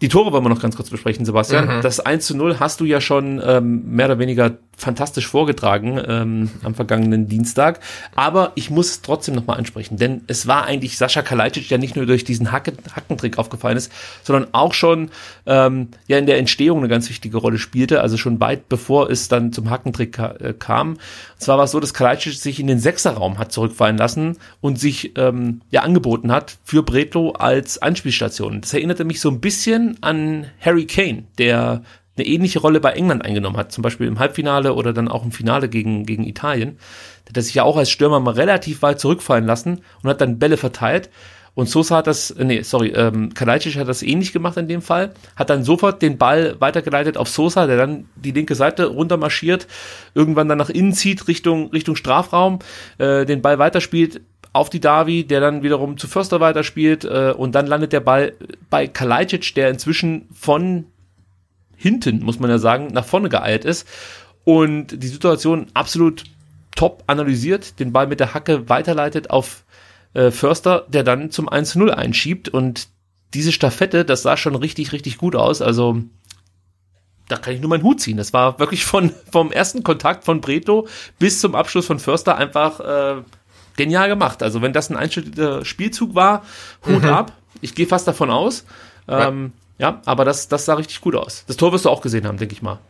Die 0.00 0.08
Tore 0.08 0.32
wollen 0.32 0.44
wir 0.44 0.48
noch 0.48 0.62
ganz 0.62 0.76
kurz 0.76 0.90
besprechen, 0.90 1.24
Sebastian. 1.24 1.78
Mhm. 1.78 1.82
Das 1.82 2.00
1 2.00 2.26
zu 2.26 2.36
0 2.36 2.60
hast 2.60 2.80
du 2.80 2.84
ja 2.84 3.00
schon 3.00 3.42
ähm, 3.44 3.82
mehr 3.90 4.06
oder 4.06 4.18
weniger 4.18 4.52
fantastisch 4.76 5.26
vorgetragen 5.26 6.00
ähm, 6.06 6.50
am 6.62 6.74
vergangenen 6.74 7.26
Dienstag. 7.26 7.80
Aber 8.14 8.52
ich 8.54 8.70
muss 8.70 8.90
es 8.90 9.02
trotzdem 9.02 9.34
nochmal 9.34 9.58
ansprechen, 9.58 9.96
denn 9.96 10.22
es 10.28 10.46
war 10.46 10.64
eigentlich 10.64 10.96
Sascha 10.96 11.22
Kalajdzic, 11.22 11.68
der 11.68 11.78
nicht 11.78 11.96
nur 11.96 12.06
durch 12.06 12.22
diesen 12.22 12.52
Hacke, 12.52 12.72
Hackentrick 12.94 13.38
aufgefallen 13.38 13.76
ist, 13.76 13.90
sondern 14.22 14.48
auch 14.52 14.72
schon 14.72 15.10
ähm, 15.46 15.88
ja 16.06 16.16
in 16.18 16.26
der 16.26 16.38
Entstehung 16.38 16.78
eine 16.78 16.88
ganz 16.88 17.08
wichtige 17.08 17.38
Rolle 17.38 17.58
spielte, 17.58 18.00
also 18.00 18.16
schon 18.16 18.38
weit 18.38 18.68
bevor 18.68 19.10
es 19.10 19.28
dann 19.28 19.52
zum 19.52 19.68
Hackentrick 19.68 20.12
ka 20.12 20.34
äh, 20.38 20.54
kam. 20.56 20.98
Zwar 21.38 21.56
war 21.56 21.64
es 21.64 21.70
so, 21.70 21.80
dass 21.80 21.94
Kalajdzic 21.94 22.34
sich 22.34 22.58
in 22.60 22.66
den 22.66 22.80
Sechserraum 22.80 23.38
hat 23.38 23.52
zurückfallen 23.52 23.96
lassen 23.96 24.36
und 24.60 24.78
sich 24.78 25.16
ähm, 25.16 25.60
ja 25.70 25.82
angeboten 25.82 26.32
hat 26.32 26.58
für 26.64 26.82
Bretlo 26.82 27.30
als 27.30 27.80
Anspielstation. 27.80 28.60
Das 28.60 28.74
erinnerte 28.74 29.04
mich 29.04 29.20
so 29.20 29.30
ein 29.30 29.40
bisschen 29.40 29.96
an 30.02 30.46
Harry 30.60 30.86
Kane, 30.86 31.24
der 31.38 31.82
eine 32.16 32.26
ähnliche 32.26 32.58
Rolle 32.58 32.80
bei 32.80 32.92
England 32.92 33.24
eingenommen 33.24 33.56
hat, 33.56 33.70
zum 33.70 33.82
Beispiel 33.82 34.08
im 34.08 34.18
Halbfinale 34.18 34.74
oder 34.74 34.92
dann 34.92 35.08
auch 35.08 35.24
im 35.24 35.30
Finale 35.30 35.68
gegen, 35.68 36.04
gegen 36.04 36.24
Italien. 36.24 36.78
Der 37.28 37.40
hat 37.40 37.44
sich 37.44 37.54
ja 37.54 37.62
auch 37.62 37.76
als 37.76 37.90
Stürmer 37.90 38.18
mal 38.18 38.34
relativ 38.34 38.82
weit 38.82 38.98
zurückfallen 38.98 39.46
lassen 39.46 39.82
und 40.02 40.10
hat 40.10 40.20
dann 40.20 40.40
Bälle 40.40 40.56
verteilt. 40.56 41.10
Und 41.58 41.68
Sosa 41.68 41.96
hat 41.96 42.06
das, 42.06 42.30
äh, 42.30 42.44
nee, 42.44 42.62
sorry, 42.62 42.90
ähm, 42.90 43.34
Kalajdzic 43.34 43.74
hat 43.78 43.88
das 43.88 44.04
ähnlich 44.04 44.32
gemacht 44.32 44.56
in 44.56 44.68
dem 44.68 44.80
Fall, 44.80 45.12
hat 45.34 45.50
dann 45.50 45.64
sofort 45.64 46.00
den 46.02 46.16
Ball 46.16 46.54
weitergeleitet 46.60 47.16
auf 47.16 47.28
Sosa, 47.28 47.66
der 47.66 47.76
dann 47.76 48.08
die 48.14 48.30
linke 48.30 48.54
Seite 48.54 48.86
runtermarschiert, 48.86 49.66
irgendwann 50.14 50.48
dann 50.48 50.58
nach 50.58 50.70
innen 50.70 50.92
zieht, 50.92 51.26
Richtung, 51.26 51.70
Richtung 51.72 51.96
Strafraum, 51.96 52.60
äh, 52.98 53.26
den 53.26 53.42
Ball 53.42 53.58
weiterspielt 53.58 54.20
auf 54.52 54.70
die 54.70 54.78
Davi, 54.78 55.24
der 55.24 55.40
dann 55.40 55.64
wiederum 55.64 55.98
zu 55.98 56.06
Förster 56.06 56.38
weiterspielt 56.38 57.04
äh, 57.04 57.34
und 57.36 57.56
dann 57.56 57.66
landet 57.66 57.92
der 57.92 58.00
Ball 58.02 58.34
bei 58.70 58.86
Kalajdzic, 58.86 59.56
der 59.56 59.68
inzwischen 59.68 60.28
von 60.32 60.84
hinten, 61.74 62.22
muss 62.22 62.38
man 62.38 62.50
ja 62.50 62.58
sagen, 62.58 62.86
nach 62.92 63.04
vorne 63.04 63.30
geeilt 63.30 63.64
ist. 63.64 63.84
Und 64.44 65.02
die 65.02 65.08
Situation 65.08 65.66
absolut 65.74 66.22
top 66.76 67.02
analysiert, 67.08 67.80
den 67.80 67.92
Ball 67.92 68.06
mit 68.06 68.20
der 68.20 68.32
Hacke 68.32 68.68
weiterleitet 68.68 69.30
auf 69.30 69.64
äh, 70.18 70.30
Förster, 70.32 70.84
der 70.88 71.04
dann 71.04 71.30
zum 71.30 71.48
1-0 71.48 71.90
einschiebt 71.90 72.48
und 72.48 72.88
diese 73.34 73.52
Staffette, 73.52 74.04
das 74.04 74.22
sah 74.22 74.36
schon 74.36 74.56
richtig, 74.56 74.92
richtig 74.92 75.18
gut 75.18 75.36
aus. 75.36 75.62
Also 75.62 76.02
da 77.28 77.36
kann 77.36 77.54
ich 77.54 77.60
nur 77.60 77.70
meinen 77.70 77.84
Hut 77.84 78.00
ziehen. 78.00 78.16
Das 78.16 78.32
war 78.32 78.58
wirklich 78.58 78.84
von 78.84 79.12
vom 79.30 79.52
ersten 79.52 79.84
Kontakt 79.84 80.24
von 80.24 80.40
Breto 80.40 80.88
bis 81.18 81.40
zum 81.40 81.54
Abschluss 81.54 81.86
von 81.86 82.00
Förster 82.00 82.36
einfach 82.36 82.80
äh, 82.80 83.22
genial 83.76 84.08
gemacht. 84.08 84.42
Also 84.42 84.60
wenn 84.60 84.72
das 84.72 84.90
ein 84.90 84.96
einstelliger 84.96 85.64
Spielzug 85.64 86.14
war, 86.14 86.42
Hut 86.84 87.02
mhm. 87.04 87.10
ab. 87.10 87.32
Ich 87.60 87.74
gehe 87.74 87.86
fast 87.86 88.08
davon 88.08 88.30
aus. 88.30 88.64
Ähm, 89.06 89.52
ja. 89.78 89.90
Ja, 89.90 90.02
aber 90.04 90.24
das, 90.24 90.48
das 90.48 90.64
sah 90.64 90.74
richtig 90.74 91.00
gut 91.00 91.14
aus. 91.14 91.44
Das 91.46 91.56
Tor 91.56 91.72
wirst 91.72 91.84
du 91.84 91.90
auch 91.90 92.00
gesehen 92.00 92.26
haben, 92.26 92.38
denke 92.38 92.54
ich 92.54 92.62
mal. 92.62 92.80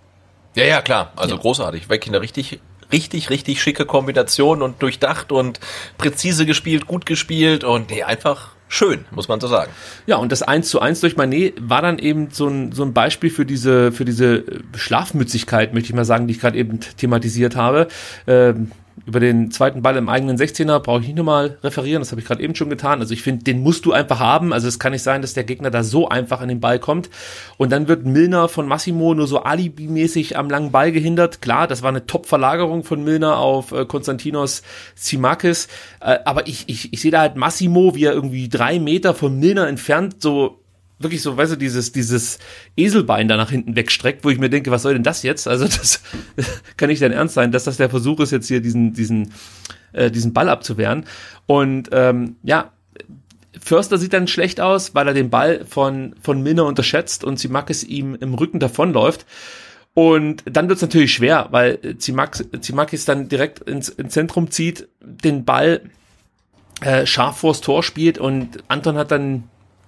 Ja, 0.55 0.65
ja, 0.65 0.81
klar. 0.81 1.13
Also 1.17 1.35
ja. 1.35 1.41
großartig. 1.41 1.91
Wirklich 1.91 2.09
eine 2.09 2.23
richtig, 2.23 2.61
richtig, 2.93 3.31
richtig 3.31 3.63
schicke 3.63 3.87
Kombination 3.87 4.63
und 4.63 4.83
durchdacht 4.83 5.33
und 5.33 5.61
präzise 5.99 6.47
gespielt, 6.47 6.87
gut 6.87 7.07
gespielt 7.07 7.65
und 7.65 7.91
nee, 7.91 8.03
einfach 8.03 8.51
schön, 8.69 9.05
muss 9.11 9.29
man 9.29 9.41
so 9.41 9.49
sagen. 9.49 9.73
Ja, 10.07 10.17
und 10.17 10.31
das 10.31 10.43
1 10.43 10.69
zu 10.69 10.81
1 10.81 11.01
durch 11.01 11.17
Manet 11.17 11.55
war 11.61 11.83
dann 11.83 11.99
eben 11.99 12.31
so 12.31 12.49
ein, 12.49 12.73
so 12.73 12.85
ein 12.85 12.93
Beispiel 12.93 13.31
für 13.31 13.47
diese, 13.47 13.93
für 13.93 14.05
diese 14.05 14.45
Schlafmützigkeit, 14.77 15.75
möchte 15.75 15.91
ich 15.91 15.95
mal 15.95 16.05
sagen, 16.05 16.27
die 16.27 16.35
ich 16.35 16.41
gerade 16.41 16.59
eben 16.59 16.81
thematisiert 16.97 17.57
habe. 17.57 17.89
Ähm, 18.27 18.71
über 19.07 19.21
den 19.21 19.51
zweiten 19.51 19.83
Ball 19.83 19.97
im 19.97 20.09
eigenen 20.09 20.37
16er 20.37 20.79
brauche 20.81 21.01
ich 21.01 21.07
nicht 21.09 21.17
nochmal 21.17 21.59
referieren, 21.63 22.01
das 22.01 22.11
habe 22.11 22.21
ich 22.21 22.27
gerade 22.27 22.43
eben 22.43 22.55
schon 22.55 22.71
getan. 22.71 23.01
Also 23.01 23.15
ich 23.15 23.23
finde, 23.23 23.45
den 23.45 23.63
musst 23.63 23.85
du 23.85 23.93
einfach 23.93 24.21
haben. 24.21 24.53
Also 24.53 24.69
es 24.69 24.79
kann 24.79 24.93
nicht 24.93 25.03
sein, 25.03 25.23
dass 25.23 25.35
der 25.35 25.45
Gegner 25.45 25.71
da 25.71 25.83
so 25.83 26.09
einfach 26.09 26.41
an 26.41 26.49
den 26.49 26.61
Ball 26.61 26.79
kommt. 26.79 27.11
Und 27.57 27.71
dann 27.71 27.89
wird 27.89 28.05
Milner 28.05 28.49
von 28.49 28.67
Massimo 28.67 29.15
nur 29.15 29.27
so 29.27 29.41
alibimäßig 29.43 30.37
am 30.37 30.51
langen 30.51 30.71
Ball 30.71 30.93
gehindert. 30.93 31.43
Klar, 31.43 31.67
das 31.67 31.83
war 31.83 31.91
eine 31.91 32.07
Top-Verlagerung 32.07 32.85
von 32.85 33.05
Milner 33.05 33.39
auf 33.39 33.73
äh, 33.73 33.85
Konstantinos 33.85 34.63
Zimakis. 34.95 35.69
Äh, 36.01 36.19
aber 36.25 36.47
ich, 36.47 36.65
ich, 36.69 36.93
ich 36.93 37.01
sehe 37.01 37.11
da 37.11 37.21
halt 37.21 37.37
Massimo, 37.37 37.95
wie 37.95 38.05
er 38.05 38.13
irgendwie 38.13 38.49
drei 38.49 38.79
Meter 38.79 39.15
von 39.15 39.39
Milner 39.39 39.69
entfernt 39.69 40.17
so 40.21 40.58
wirklich 40.99 41.23
so, 41.23 41.37
weißt 41.37 41.53
du, 41.53 41.57
dieses, 41.57 41.93
dieses 41.93 42.39
Eselbein 42.77 43.29
da 43.29 43.37
nach 43.37 43.51
hinten 43.51 43.77
wegstreckt, 43.77 44.25
wo 44.25 44.31
ich 44.31 44.39
mir 44.39 44.51
denke, 44.51 44.71
was 44.71 44.83
soll 44.83 44.95
denn 44.95 45.03
das 45.03 45.23
jetzt? 45.23 45.47
Also 45.47 45.65
das 45.65 46.03
kann 46.77 46.89
nicht 46.89 47.03
dein 47.03 47.13
Ernst 47.13 47.35
sein, 47.35 47.53
dass 47.53 47.65
das 47.65 47.77
der 47.77 47.91
Versuch 47.91 48.21
ist, 48.21 48.33
jetzt 48.33 48.49
hier 48.49 48.61
diesen, 48.61 48.93
diesen, 48.93 49.33
äh, 49.93 50.11
diesen 50.11 50.33
Ball 50.33 50.49
abzuwehren. 50.49 51.05
Und 51.47 51.91
ähm, 51.93 52.37
ja, 52.43 52.73
Förster 53.59 53.99
sieht 53.99 54.13
dann 54.13 54.29
schlecht 54.29 54.61
aus, 54.61 54.95
weil 54.95 55.09
er 55.09 55.15
den 55.15 55.31
Ball 55.31 55.65
von, 55.65 56.15
von 56.23 56.43
Minner 56.43 56.67
unterschätzt 56.67 57.25
und 57.25 57.39
Zimakis 57.39 57.85
ihm 57.85 58.15
im 58.15 58.35
Rücken 58.35 58.61
davonläuft. 58.61 59.27
Und 59.95 60.45
dann 60.47 60.69
wird 60.69 60.77
es 60.77 60.83
natürlich 60.83 61.13
schwer, 61.13 61.49
weil 61.51 61.97
Zimakis 61.99 63.05
dann 63.05 63.29
direkt 63.29 63.61
ins, 63.61 63.89
ins 63.89 64.13
Zentrum 64.13 64.51
zieht, 64.51 64.87
den 65.01 65.45
Ball 65.45 65.81
äh, 66.83 67.05
scharf 67.05 67.39
vors 67.39 67.61
Tor 67.61 67.83
spielt 67.83 68.19
und 68.19 68.63
Anton 68.69 68.97
hat 68.97 69.11
dann 69.11 69.45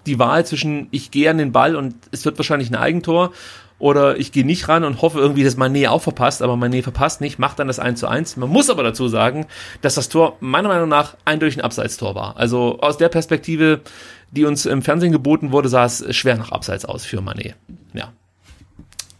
die 0.06 0.18
Wahl 0.18 0.46
zwischen 0.46 0.88
ich 0.90 1.10
gehe 1.10 1.30
an 1.30 1.38
den 1.38 1.52
Ball 1.52 1.76
und 1.76 1.94
es 2.12 2.24
wird 2.24 2.38
wahrscheinlich 2.38 2.70
ein 2.70 2.76
Eigentor 2.76 3.32
oder 3.78 4.18
ich 4.18 4.30
gehe 4.30 4.44
nicht 4.44 4.68
ran 4.68 4.84
und 4.84 5.00
hoffe 5.00 5.18
irgendwie, 5.18 5.42
dass 5.42 5.56
Mané 5.56 5.88
auch 5.88 6.02
verpasst, 6.02 6.42
aber 6.42 6.54
Mané 6.54 6.82
verpasst 6.82 7.20
nicht, 7.20 7.38
macht 7.38 7.58
dann 7.58 7.66
das 7.66 7.78
1 7.78 7.98
zu 7.98 8.06
1. 8.06 8.36
Man 8.36 8.50
muss 8.50 8.68
aber 8.68 8.82
dazu 8.82 9.08
sagen, 9.08 9.46
dass 9.80 9.94
das 9.94 10.10
Tor 10.10 10.36
meiner 10.40 10.68
Meinung 10.68 10.88
nach 10.88 11.16
eindeutig 11.24 11.56
ein 11.56 11.64
Abseitstor 11.64 12.14
war. 12.14 12.36
Also 12.36 12.78
aus 12.80 12.98
der 12.98 13.08
Perspektive, 13.08 13.80
die 14.30 14.44
uns 14.44 14.66
im 14.66 14.82
Fernsehen 14.82 15.12
geboten 15.12 15.50
wurde, 15.50 15.70
sah 15.70 15.86
es 15.86 16.04
schwer 16.14 16.36
nach 16.36 16.52
Abseits 16.52 16.84
aus 16.84 17.04
für 17.04 17.20
Mané. 17.20 17.54
Ja 17.94 18.12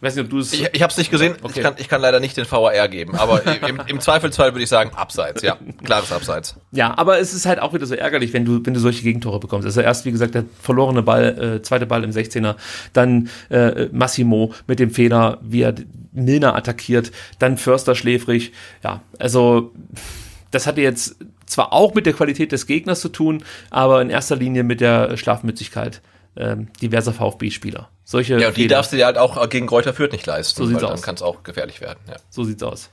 weiß 0.01 0.15
nicht, 0.15 0.25
ob 0.25 0.29
du 0.29 0.39
es. 0.39 0.51
Ich, 0.53 0.67
ich 0.73 0.81
habe 0.81 0.91
es 0.91 0.97
nicht 0.97 1.11
gesehen. 1.11 1.35
Okay. 1.41 1.53
Ich, 1.55 1.63
kann, 1.63 1.75
ich 1.77 1.87
kann 1.87 2.01
leider 2.01 2.19
nicht 2.19 2.35
den 2.35 2.49
VAR 2.49 2.87
geben, 2.87 3.15
aber 3.15 3.43
im, 3.67 3.81
im 3.87 3.99
Zweifelsfall 3.99 4.53
würde 4.53 4.63
ich 4.63 4.69
sagen 4.69 4.91
Abseits. 4.95 5.41
Ja, 5.41 5.57
klares 5.83 6.11
Abseits. 6.11 6.55
Ja, 6.71 6.97
aber 6.97 7.19
es 7.19 7.33
ist 7.33 7.45
halt 7.45 7.59
auch 7.59 7.73
wieder 7.73 7.85
so 7.85 7.95
ärgerlich, 7.95 8.33
wenn 8.33 8.45
du 8.45 8.65
wenn 8.65 8.73
du 8.73 8.79
solche 8.79 9.03
Gegentore 9.03 9.39
bekommst. 9.39 9.65
Also 9.65 9.81
erst 9.81 10.05
wie 10.05 10.11
gesagt 10.11 10.35
der 10.35 10.45
verlorene 10.59 11.03
Ball, 11.03 11.57
äh, 11.57 11.61
zweite 11.61 11.85
Ball 11.85 12.03
im 12.03 12.11
16er, 12.11 12.55
dann 12.93 13.29
äh, 13.49 13.87
Massimo 13.91 14.53
mit 14.67 14.79
dem 14.79 14.91
Fehler, 14.91 15.39
wie 15.41 15.61
er 15.61 15.75
Milner 16.11 16.55
attackiert, 16.55 17.11
dann 17.39 17.57
Förster 17.57 17.95
schläfrig. 17.95 18.51
Ja, 18.83 19.01
also 19.19 19.71
das 20.49 20.67
hatte 20.67 20.81
jetzt 20.81 21.15
zwar 21.45 21.73
auch 21.73 21.93
mit 21.93 22.05
der 22.05 22.13
Qualität 22.13 22.51
des 22.51 22.65
Gegners 22.65 23.01
zu 23.01 23.09
tun, 23.09 23.43
aber 23.69 24.01
in 24.01 24.09
erster 24.09 24.35
Linie 24.35 24.63
mit 24.63 24.81
der 24.81 25.15
Schlafmützigkeit 25.17 26.01
ähm, 26.35 26.67
diverser 26.81 27.13
VfB-Spieler 27.13 27.89
Solche 28.11 28.37
ja, 28.37 28.49
und 28.49 28.57
die 28.57 28.63
Fehler. 28.63 28.75
darfst 28.75 28.91
du 28.91 28.97
dir 28.97 29.05
halt 29.05 29.17
auch 29.17 29.47
gegen 29.49 29.67
Kräuter 29.67 29.93
Fürth 29.93 30.11
nicht 30.11 30.25
leisten, 30.25 30.57
So 30.57 30.65
sieht's 30.65 30.81
weil 30.81 30.89
dann 30.89 30.97
aus. 30.97 31.01
kann 31.01 31.15
es 31.15 31.21
auch 31.21 31.43
gefährlich 31.43 31.79
werden. 31.79 31.99
Ja. 32.09 32.17
So 32.29 32.43
sieht's 32.43 32.61
aus. 32.61 32.89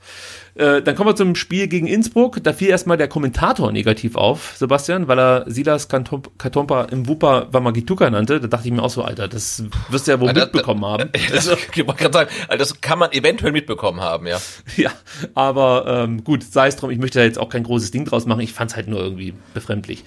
Äh, 0.55 0.81
dann 0.81 0.95
kommen 0.95 1.09
wir 1.09 1.15
zum 1.15 1.35
Spiel 1.35 1.67
gegen 1.67 1.87
Innsbruck. 1.87 2.43
Da 2.43 2.53
fiel 2.53 2.69
erstmal 2.69 2.97
der 2.97 3.07
Kommentator 3.07 3.71
negativ 3.71 4.15
auf, 4.15 4.55
Sebastian, 4.57 5.07
weil 5.07 5.19
er 5.19 5.43
Silas 5.47 5.87
Katompa 5.89 6.83
im 6.91 7.07
Wupa 7.07 7.47
Wamagituka 7.51 8.09
nannte. 8.09 8.39
Da 8.39 8.47
dachte 8.47 8.67
ich 8.67 8.73
mir 8.73 8.81
auch 8.83 8.89
so, 8.89 9.03
Alter, 9.03 9.27
das 9.27 9.63
wirst 9.89 10.07
du 10.07 10.11
ja 10.11 10.19
wohl 10.19 10.33
das- 10.33 10.45
mitbekommen 10.45 10.85
haben. 10.85 11.09
Das, 11.31 11.47
ich 11.47 11.85
wollte 11.87 12.03
gerade 12.03 12.13
sagen, 12.13 12.29
also 12.47 12.57
das 12.59 12.81
kann 12.81 12.97
man 12.99 13.11
eventuell 13.11 13.51
mitbekommen 13.51 14.01
haben, 14.01 14.25
ja. 14.27 14.39
Ja, 14.77 14.91
aber 15.35 15.85
ähm, 15.87 16.23
gut, 16.23 16.43
sei 16.43 16.67
es 16.67 16.75
drum, 16.75 16.89
ich 16.89 16.97
möchte 16.97 17.19
da 17.19 17.25
jetzt 17.25 17.37
auch 17.37 17.49
kein 17.49 17.63
großes 17.63 17.91
Ding 17.91 18.05
draus 18.05 18.25
machen. 18.25 18.39
Ich 18.41 18.53
fand's 18.53 18.75
halt 18.75 18.87
nur 18.87 18.99
irgendwie 18.99 19.33
befremdlich. 19.53 20.03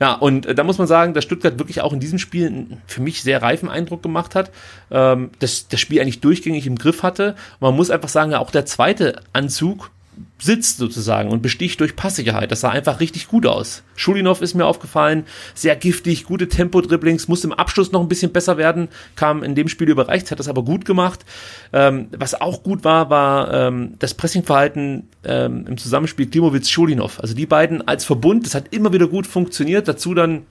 Ja, 0.00 0.14
und 0.14 0.46
äh, 0.46 0.54
da 0.54 0.64
muss 0.64 0.78
man 0.78 0.86
sagen, 0.86 1.14
dass 1.14 1.24
Stuttgart 1.24 1.58
wirklich 1.58 1.80
auch 1.80 1.92
in 1.92 2.00
diesem 2.00 2.18
Spiel 2.18 2.46
einen 2.46 2.82
für 2.86 3.00
mich 3.02 3.22
sehr 3.22 3.42
reifen 3.42 3.68
Eindruck 3.68 4.02
gemacht 4.02 4.34
hat. 4.34 4.50
Ähm, 4.90 5.30
das, 5.38 5.68
das 5.68 5.80
Spiel 5.80 6.00
eigentlich 6.00 6.20
durchgängig 6.20 6.66
im 6.66 6.76
Griff 6.76 7.02
hatte. 7.02 7.34
Und 7.60 7.68
man 7.68 7.76
muss 7.76 7.90
einfach 7.90 8.08
sagen, 8.08 8.32
ja, 8.32 8.38
auch 8.38 8.50
der 8.50 8.66
zweite 8.66 9.20
Anzug 9.32 9.90
sitzt 10.38 10.78
sozusagen 10.78 11.30
und 11.30 11.42
besticht 11.42 11.80
durch 11.80 11.96
Passsicherheit. 11.96 12.50
Das 12.50 12.60
sah 12.60 12.70
einfach 12.70 13.00
richtig 13.00 13.28
gut 13.28 13.46
aus. 13.46 13.82
Schulinov 13.94 14.42
ist 14.42 14.54
mir 14.54 14.66
aufgefallen, 14.66 15.24
sehr 15.54 15.76
giftig, 15.76 16.24
gute 16.24 16.48
Tempo-Dribblings, 16.48 17.28
musste 17.28 17.46
im 17.46 17.52
Abschluss 17.52 17.92
noch 17.92 18.00
ein 18.00 18.08
bisschen 18.08 18.32
besser 18.32 18.56
werden, 18.56 18.88
kam 19.14 19.42
in 19.42 19.54
dem 19.54 19.68
Spiel 19.68 19.88
überreicht, 19.88 20.30
hat 20.30 20.40
das 20.40 20.48
aber 20.48 20.62
gut 20.64 20.84
gemacht. 20.84 21.24
Ähm, 21.72 22.08
was 22.16 22.40
auch 22.40 22.62
gut 22.62 22.84
war, 22.84 23.10
war 23.10 23.52
ähm, 23.52 23.94
das 24.00 24.14
Pressingverhalten 24.14 25.08
ähm, 25.24 25.66
im 25.68 25.78
Zusammenspiel 25.78 26.26
Klimowitz-Schulinov. 26.26 27.20
Also 27.20 27.34
die 27.34 27.46
beiden 27.46 27.86
als 27.86 28.04
Verbund, 28.04 28.44
das 28.44 28.54
hat 28.54 28.74
immer 28.74 28.92
wieder 28.92 29.06
gut 29.06 29.26
funktioniert. 29.26 29.86
Dazu 29.86 30.14
dann 30.14 30.42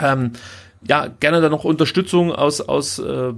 ähm, 0.00 0.32
ja 0.86 1.06
gerne 1.06 1.40
dann 1.40 1.52
noch 1.52 1.64
Unterstützung 1.64 2.32
aus 2.32 2.60
aus 2.60 2.98
äh, 2.98 3.32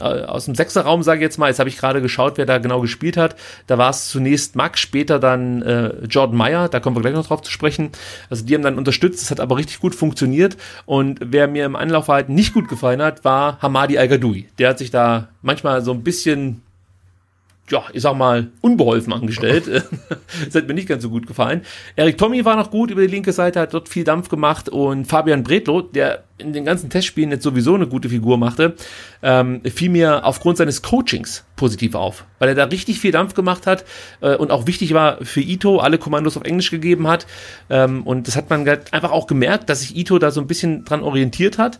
aus 0.00 0.46
dem 0.46 0.54
Sechserraum, 0.54 1.02
sage 1.02 1.18
ich 1.18 1.22
jetzt 1.22 1.38
mal. 1.38 1.48
Jetzt 1.48 1.58
habe 1.58 1.68
ich 1.68 1.76
gerade 1.76 2.00
geschaut, 2.00 2.36
wer 2.36 2.46
da 2.46 2.58
genau 2.58 2.80
gespielt 2.80 3.16
hat. 3.16 3.36
Da 3.66 3.78
war 3.78 3.90
es 3.90 4.08
zunächst 4.08 4.56
Max, 4.56 4.80
später 4.80 5.18
dann 5.18 5.62
äh, 5.62 5.92
Jordan 6.06 6.36
Meyer, 6.36 6.68
da 6.68 6.80
kommen 6.80 6.96
wir 6.96 7.00
gleich 7.00 7.14
noch 7.14 7.26
drauf 7.26 7.42
zu 7.42 7.50
sprechen. 7.50 7.90
Also 8.30 8.44
die 8.44 8.54
haben 8.54 8.62
dann 8.62 8.78
unterstützt, 8.78 9.22
das 9.22 9.30
hat 9.30 9.40
aber 9.40 9.56
richtig 9.56 9.80
gut 9.80 9.94
funktioniert. 9.94 10.56
Und 10.86 11.20
wer 11.22 11.48
mir 11.48 11.64
im 11.64 11.76
Anlaufverhalten 11.76 12.34
nicht 12.34 12.54
gut 12.54 12.68
gefallen 12.68 13.02
hat, 13.02 13.24
war 13.24 13.58
Hamadi 13.60 13.98
Al-Gadoui. 13.98 14.48
Der 14.58 14.70
hat 14.70 14.78
sich 14.78 14.90
da 14.90 15.28
manchmal 15.42 15.82
so 15.82 15.92
ein 15.92 16.02
bisschen 16.02 16.62
ja, 17.70 17.84
ich 17.92 18.02
sag 18.02 18.14
mal, 18.16 18.50
unbeholfen 18.60 19.12
angestellt. 19.12 19.66
das 20.44 20.54
hat 20.54 20.68
mir 20.68 20.74
nicht 20.74 20.88
ganz 20.88 21.02
so 21.02 21.10
gut 21.10 21.26
gefallen. 21.26 21.62
Erik 21.96 22.18
Tommy 22.18 22.44
war 22.44 22.56
noch 22.56 22.70
gut 22.70 22.90
über 22.90 23.00
die 23.00 23.08
linke 23.08 23.32
Seite, 23.32 23.60
hat 23.60 23.74
dort 23.74 23.88
viel 23.88 24.04
Dampf 24.04 24.28
gemacht 24.28 24.68
und 24.68 25.06
Fabian 25.06 25.42
Bredlow, 25.42 25.82
der 25.82 26.24
in 26.36 26.52
den 26.52 26.64
ganzen 26.64 26.90
Testspielen 26.90 27.30
jetzt 27.30 27.44
sowieso 27.44 27.74
eine 27.74 27.86
gute 27.86 28.08
Figur 28.08 28.38
machte, 28.38 28.74
ähm, 29.22 29.62
fiel 29.64 29.88
mir 29.88 30.24
aufgrund 30.24 30.58
seines 30.58 30.82
Coachings 30.82 31.44
positiv 31.54 31.94
auf, 31.94 32.24
weil 32.40 32.48
er 32.48 32.54
da 32.56 32.64
richtig 32.64 32.98
viel 32.98 33.12
Dampf 33.12 33.34
gemacht 33.34 33.66
hat 33.66 33.84
äh, 34.20 34.34
und 34.34 34.50
auch 34.50 34.66
wichtig 34.66 34.94
war 34.94 35.24
für 35.24 35.40
Ito, 35.40 35.78
alle 35.78 35.96
Kommandos 35.96 36.36
auf 36.36 36.42
Englisch 36.42 36.72
gegeben 36.72 37.06
hat 37.06 37.26
ähm, 37.70 38.02
und 38.02 38.26
das 38.26 38.34
hat 38.34 38.50
man 38.50 38.66
halt 38.66 38.92
einfach 38.92 39.12
auch 39.12 39.28
gemerkt, 39.28 39.70
dass 39.70 39.80
sich 39.80 39.96
Ito 39.96 40.18
da 40.18 40.32
so 40.32 40.40
ein 40.40 40.48
bisschen 40.48 40.84
dran 40.84 41.02
orientiert 41.02 41.58
hat. 41.58 41.78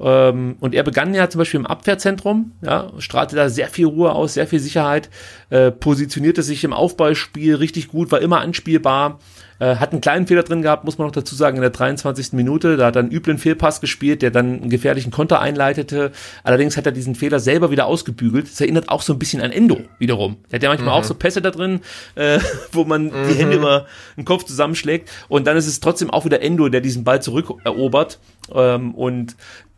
Ähm, 0.00 0.56
und 0.60 0.74
er 0.74 0.82
begann 0.82 1.14
ja 1.14 1.28
zum 1.28 1.40
Beispiel 1.40 1.60
im 1.60 1.66
Abwehrzentrum, 1.66 2.52
ja, 2.62 2.90
strahlte 2.98 3.36
da 3.36 3.48
sehr 3.48 3.68
viel 3.68 3.86
Ruhe 3.86 4.12
aus, 4.12 4.34
sehr 4.34 4.46
viel 4.46 4.60
Sicherheit, 4.60 5.10
äh, 5.50 5.70
positionierte 5.70 6.42
sich 6.42 6.64
im 6.64 6.72
Aufbauspiel 6.72 7.54
richtig 7.54 7.88
gut, 7.88 8.10
war 8.10 8.20
immer 8.20 8.40
anspielbar, 8.40 9.18
äh, 9.60 9.76
hat 9.76 9.92
einen 9.92 10.00
kleinen 10.00 10.26
Fehler 10.26 10.42
drin 10.42 10.62
gehabt, 10.62 10.84
muss 10.84 10.98
man 10.98 11.06
noch 11.06 11.12
dazu 11.12 11.34
sagen, 11.34 11.56
in 11.56 11.62
der 11.62 11.70
23. 11.70 12.32
Minute, 12.32 12.76
da 12.76 12.86
hat 12.86 12.96
er 12.96 13.00
einen 13.02 13.12
üblen 13.12 13.38
Fehlpass 13.38 13.80
gespielt, 13.80 14.22
der 14.22 14.30
dann 14.32 14.60
einen 14.62 14.70
gefährlichen 14.70 15.12
Konter 15.12 15.40
einleitete. 15.40 16.10
Allerdings 16.42 16.76
hat 16.76 16.86
er 16.86 16.92
diesen 16.92 17.14
Fehler 17.14 17.38
selber 17.38 17.70
wieder 17.70 17.86
ausgebügelt. 17.86 18.50
Das 18.50 18.60
erinnert 18.60 18.88
auch 18.88 19.02
so 19.02 19.12
ein 19.12 19.18
bisschen 19.18 19.40
an 19.40 19.52
Endo 19.52 19.80
wiederum. 19.98 20.38
Der 20.50 20.56
hat 20.56 20.62
ja 20.62 20.68
manchmal 20.70 20.94
Mhm. 20.94 21.00
auch 21.00 21.04
so 21.04 21.14
Pässe 21.14 21.40
da 21.42 21.50
drin, 21.50 21.80
äh, 22.16 22.40
wo 22.72 22.84
man 22.84 23.10
die 23.28 23.34
Hände 23.34 23.56
über 23.56 23.86
den 24.16 24.24
Kopf 24.24 24.44
zusammenschlägt. 24.44 25.10
Und 25.28 25.46
dann 25.46 25.56
ist 25.56 25.66
es 25.66 25.78
trotzdem 25.80 26.10
auch 26.10 26.24
wieder 26.24 26.42
Endo, 26.42 26.68
der 26.68 26.80
diesen 26.80 27.04
Ball 27.04 27.22
zurückerobert 27.22 28.18
ähm, 28.54 28.94
und 28.94 29.36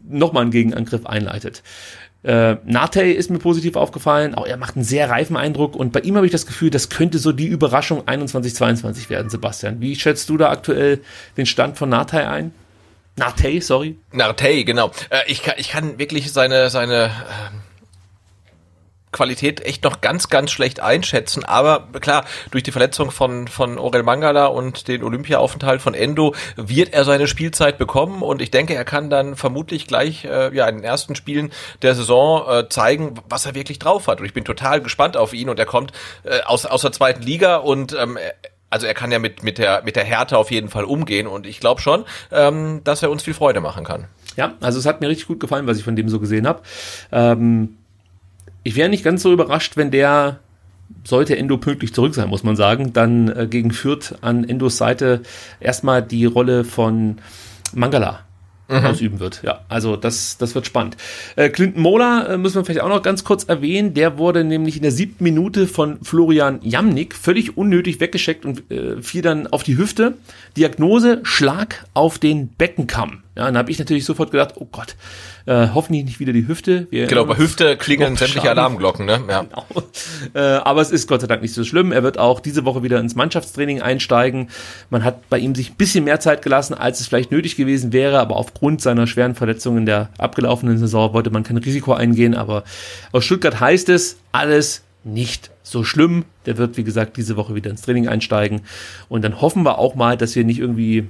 nochmal 0.08 0.42
einen 0.42 0.50
Gegenangriff 0.52 1.06
einleitet. 1.06 1.62
Äh, 2.22 2.56
Nate 2.64 3.02
ist 3.02 3.30
mir 3.30 3.38
positiv 3.38 3.74
aufgefallen, 3.74 4.34
auch 4.34 4.46
er 4.46 4.56
macht 4.56 4.76
einen 4.76 4.84
sehr 4.84 5.10
reifen 5.10 5.36
Eindruck 5.36 5.74
und 5.74 5.92
bei 5.92 6.00
ihm 6.00 6.16
habe 6.16 6.26
ich 6.26 6.32
das 6.32 6.46
Gefühl, 6.46 6.70
das 6.70 6.88
könnte 6.88 7.18
so 7.18 7.32
die 7.32 7.46
Überraschung 7.46 8.02
21-22 8.02 9.10
werden, 9.10 9.28
Sebastian. 9.28 9.80
Wie 9.80 9.96
schätzt 9.96 10.28
du 10.28 10.36
da 10.36 10.50
aktuell 10.50 11.00
den 11.36 11.46
Stand 11.46 11.78
von 11.78 11.88
Nate 11.88 12.28
ein? 12.28 12.52
Nate, 13.16 13.60
sorry. 13.60 13.98
Nartey, 14.12 14.64
genau. 14.64 14.90
Äh, 15.10 15.20
ich, 15.26 15.42
kann, 15.42 15.54
ich 15.58 15.68
kann 15.68 15.98
wirklich 15.98 16.32
seine, 16.32 16.70
seine 16.70 17.04
ähm, 17.04 17.60
Qualität 19.12 19.64
echt 19.64 19.84
noch 19.84 20.00
ganz, 20.00 20.28
ganz 20.28 20.50
schlecht 20.50 20.80
einschätzen. 20.80 21.44
Aber 21.44 21.86
klar, 22.00 22.24
durch 22.50 22.62
die 22.62 22.72
Verletzung 22.72 23.10
von, 23.10 23.46
von 23.46 23.78
Orel 23.78 24.02
Mangala 24.02 24.46
und 24.46 24.88
den 24.88 25.04
Olympiaaufenthalt 25.04 25.80
von 25.82 25.94
Endo 25.94 26.34
wird 26.56 26.92
er 26.92 27.04
seine 27.04 27.26
Spielzeit 27.26 27.78
bekommen. 27.78 28.22
Und 28.22 28.42
ich 28.42 28.50
denke, 28.50 28.74
er 28.74 28.84
kann 28.84 29.10
dann 29.10 29.36
vermutlich 29.36 29.86
gleich 29.86 30.24
äh, 30.24 30.54
ja, 30.54 30.66
in 30.66 30.76
den 30.76 30.84
ersten 30.84 31.14
Spielen 31.14 31.52
der 31.82 31.94
Saison 31.94 32.48
äh, 32.48 32.68
zeigen, 32.68 33.14
was 33.28 33.46
er 33.46 33.54
wirklich 33.54 33.78
drauf 33.78 34.08
hat. 34.08 34.20
Und 34.20 34.26
ich 34.26 34.34
bin 34.34 34.44
total 34.44 34.80
gespannt 34.80 35.16
auf 35.16 35.32
ihn. 35.32 35.48
Und 35.48 35.58
er 35.58 35.66
kommt 35.66 35.92
äh, 36.24 36.40
aus, 36.42 36.66
aus 36.66 36.82
der 36.82 36.92
zweiten 36.92 37.22
Liga 37.22 37.56
und 37.56 37.94
ähm, 37.98 38.18
also 38.70 38.86
er 38.86 38.94
kann 38.94 39.12
ja 39.12 39.18
mit, 39.18 39.42
mit, 39.42 39.58
der, 39.58 39.82
mit 39.84 39.96
der 39.96 40.04
Härte 40.04 40.38
auf 40.38 40.50
jeden 40.50 40.70
Fall 40.70 40.84
umgehen. 40.84 41.26
Und 41.26 41.46
ich 41.46 41.60
glaube 41.60 41.82
schon, 41.82 42.06
ähm, 42.30 42.80
dass 42.84 43.02
er 43.02 43.10
uns 43.10 43.22
viel 43.22 43.34
Freude 43.34 43.60
machen 43.60 43.84
kann. 43.84 44.06
Ja, 44.36 44.54
also 44.62 44.78
es 44.78 44.86
hat 44.86 45.02
mir 45.02 45.10
richtig 45.10 45.28
gut 45.28 45.40
gefallen, 45.40 45.66
was 45.66 45.76
ich 45.76 45.84
von 45.84 45.94
dem 45.94 46.08
so 46.08 46.18
gesehen 46.18 46.48
habe. 46.48 46.62
Ähm, 47.12 47.76
ich 48.62 48.76
wäre 48.76 48.88
nicht 48.88 49.04
ganz 49.04 49.22
so 49.22 49.32
überrascht, 49.32 49.76
wenn 49.76 49.90
der 49.90 50.40
sollte 51.04 51.36
Endo 51.36 51.56
pünktlich 51.56 51.94
zurück 51.94 52.14
sein, 52.14 52.28
muss 52.28 52.44
man 52.44 52.56
sagen, 52.56 52.92
dann 52.92 53.28
äh, 53.28 53.46
gegen 53.48 53.70
Fürth 53.70 54.14
an 54.20 54.44
Endos 54.48 54.76
Seite 54.76 55.22
erstmal 55.60 56.02
die 56.02 56.26
Rolle 56.26 56.64
von 56.64 57.18
Mangala 57.74 58.20
Mhm. 58.80 58.86
ausüben 58.86 59.20
wird. 59.20 59.42
Ja, 59.42 59.60
also 59.68 59.96
das, 59.96 60.38
das 60.38 60.54
wird 60.54 60.66
spannend. 60.66 60.96
Äh, 61.36 61.50
Clinton 61.50 61.82
Mola 61.82 62.26
äh, 62.26 62.38
müssen 62.38 62.56
wir 62.56 62.64
vielleicht 62.64 62.80
auch 62.80 62.88
noch 62.88 63.02
ganz 63.02 63.24
kurz 63.24 63.44
erwähnen. 63.44 63.94
Der 63.94 64.18
wurde 64.18 64.44
nämlich 64.44 64.76
in 64.76 64.82
der 64.82 64.92
siebten 64.92 65.24
Minute 65.24 65.66
von 65.66 65.98
Florian 66.02 66.60
Jamnik 66.62 67.14
völlig 67.14 67.56
unnötig 67.56 68.00
weggeschickt 68.00 68.44
und 68.46 68.70
äh, 68.70 69.02
fiel 69.02 69.22
dann 69.22 69.46
auf 69.46 69.62
die 69.62 69.76
Hüfte. 69.76 70.14
Diagnose, 70.56 71.20
Schlag 71.24 71.84
auf 71.94 72.18
den 72.18 72.48
Beckenkamm. 72.48 73.22
Ja, 73.34 73.46
dann 73.46 73.56
habe 73.56 73.70
ich 73.70 73.78
natürlich 73.78 74.04
sofort 74.04 74.30
gedacht, 74.30 74.54
oh 74.56 74.66
Gott, 74.70 74.94
äh, 75.46 75.68
hoffentlich 75.72 76.04
nicht 76.04 76.20
wieder 76.20 76.34
die 76.34 76.46
Hüfte. 76.46 76.86
Wir 76.90 77.06
Genau, 77.06 77.24
bei 77.24 77.38
Hüfte 77.38 77.78
klingeln 77.78 78.16
sämtliche 78.16 78.46
Schaden. 78.46 78.58
Alarmglocken, 78.58 79.06
ne? 79.06 79.20
Ja. 79.26 79.42
Genau. 79.42 79.66
Äh, 80.34 80.40
aber 80.40 80.82
es 80.82 80.90
ist 80.90 81.08
Gott 81.08 81.22
sei 81.22 81.26
Dank 81.26 81.40
nicht 81.40 81.54
so 81.54 81.64
schlimm. 81.64 81.92
Er 81.92 82.02
wird 82.02 82.18
auch 82.18 82.40
diese 82.40 82.66
Woche 82.66 82.82
wieder 82.82 83.00
ins 83.00 83.14
Mannschaftstraining 83.14 83.80
einsteigen. 83.80 84.50
Man 84.90 85.02
hat 85.02 85.28
bei 85.30 85.38
ihm 85.38 85.54
sich 85.54 85.70
ein 85.70 85.76
bisschen 85.76 86.04
mehr 86.04 86.20
Zeit 86.20 86.42
gelassen, 86.42 86.74
als 86.74 87.00
es 87.00 87.08
vielleicht 87.08 87.32
nötig 87.32 87.56
gewesen 87.56 87.92
wäre, 87.92 88.20
aber 88.20 88.36
aufgrund 88.36 88.82
seiner 88.82 89.06
schweren 89.06 89.34
Verletzung 89.34 89.78
in 89.78 89.86
der 89.86 90.10
abgelaufenen 90.18 90.76
Saison 90.76 91.14
wollte 91.14 91.30
man 91.30 91.42
kein 91.42 91.56
Risiko 91.56 91.94
eingehen. 91.94 92.34
Aber 92.34 92.64
aus 93.12 93.24
Stuttgart 93.24 93.60
heißt 93.60 93.88
es, 93.88 94.18
alles 94.32 94.82
nicht 95.04 95.50
so 95.62 95.84
schlimm. 95.84 96.26
Der 96.46 96.58
wird, 96.58 96.76
wie 96.76 96.84
gesagt, 96.84 97.16
diese 97.16 97.36
Woche 97.36 97.54
wieder 97.54 97.70
ins 97.70 97.82
Training 97.82 98.08
einsteigen. 98.08 98.60
Und 99.08 99.22
dann 99.24 99.40
hoffen 99.40 99.62
wir 99.64 99.78
auch 99.78 99.94
mal, 99.94 100.16
dass 100.16 100.36
wir 100.36 100.44
nicht 100.44 100.58
irgendwie 100.58 101.08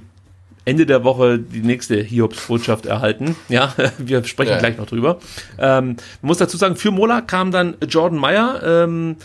Ende 0.65 0.85
der 0.85 1.03
Woche 1.03 1.39
die 1.39 1.61
nächste 1.61 1.95
Hiobs-Botschaft 2.01 2.85
erhalten. 2.85 3.35
Ja, 3.49 3.73
wir 3.97 4.23
sprechen 4.23 4.51
Ja. 4.51 4.59
gleich 4.59 4.77
noch 4.77 4.85
drüber. 4.87 5.19
Ähm, 5.59 5.87
man 6.21 6.27
muss 6.27 6.37
dazu 6.37 6.57
sagen, 6.57 6.75
für 6.75 6.91
Mola 6.91 7.21
kam 7.21 7.51
dann 7.51 7.75
Jordan 7.87 8.19
Meyer. 8.19 8.61
Ähm, 8.63 9.17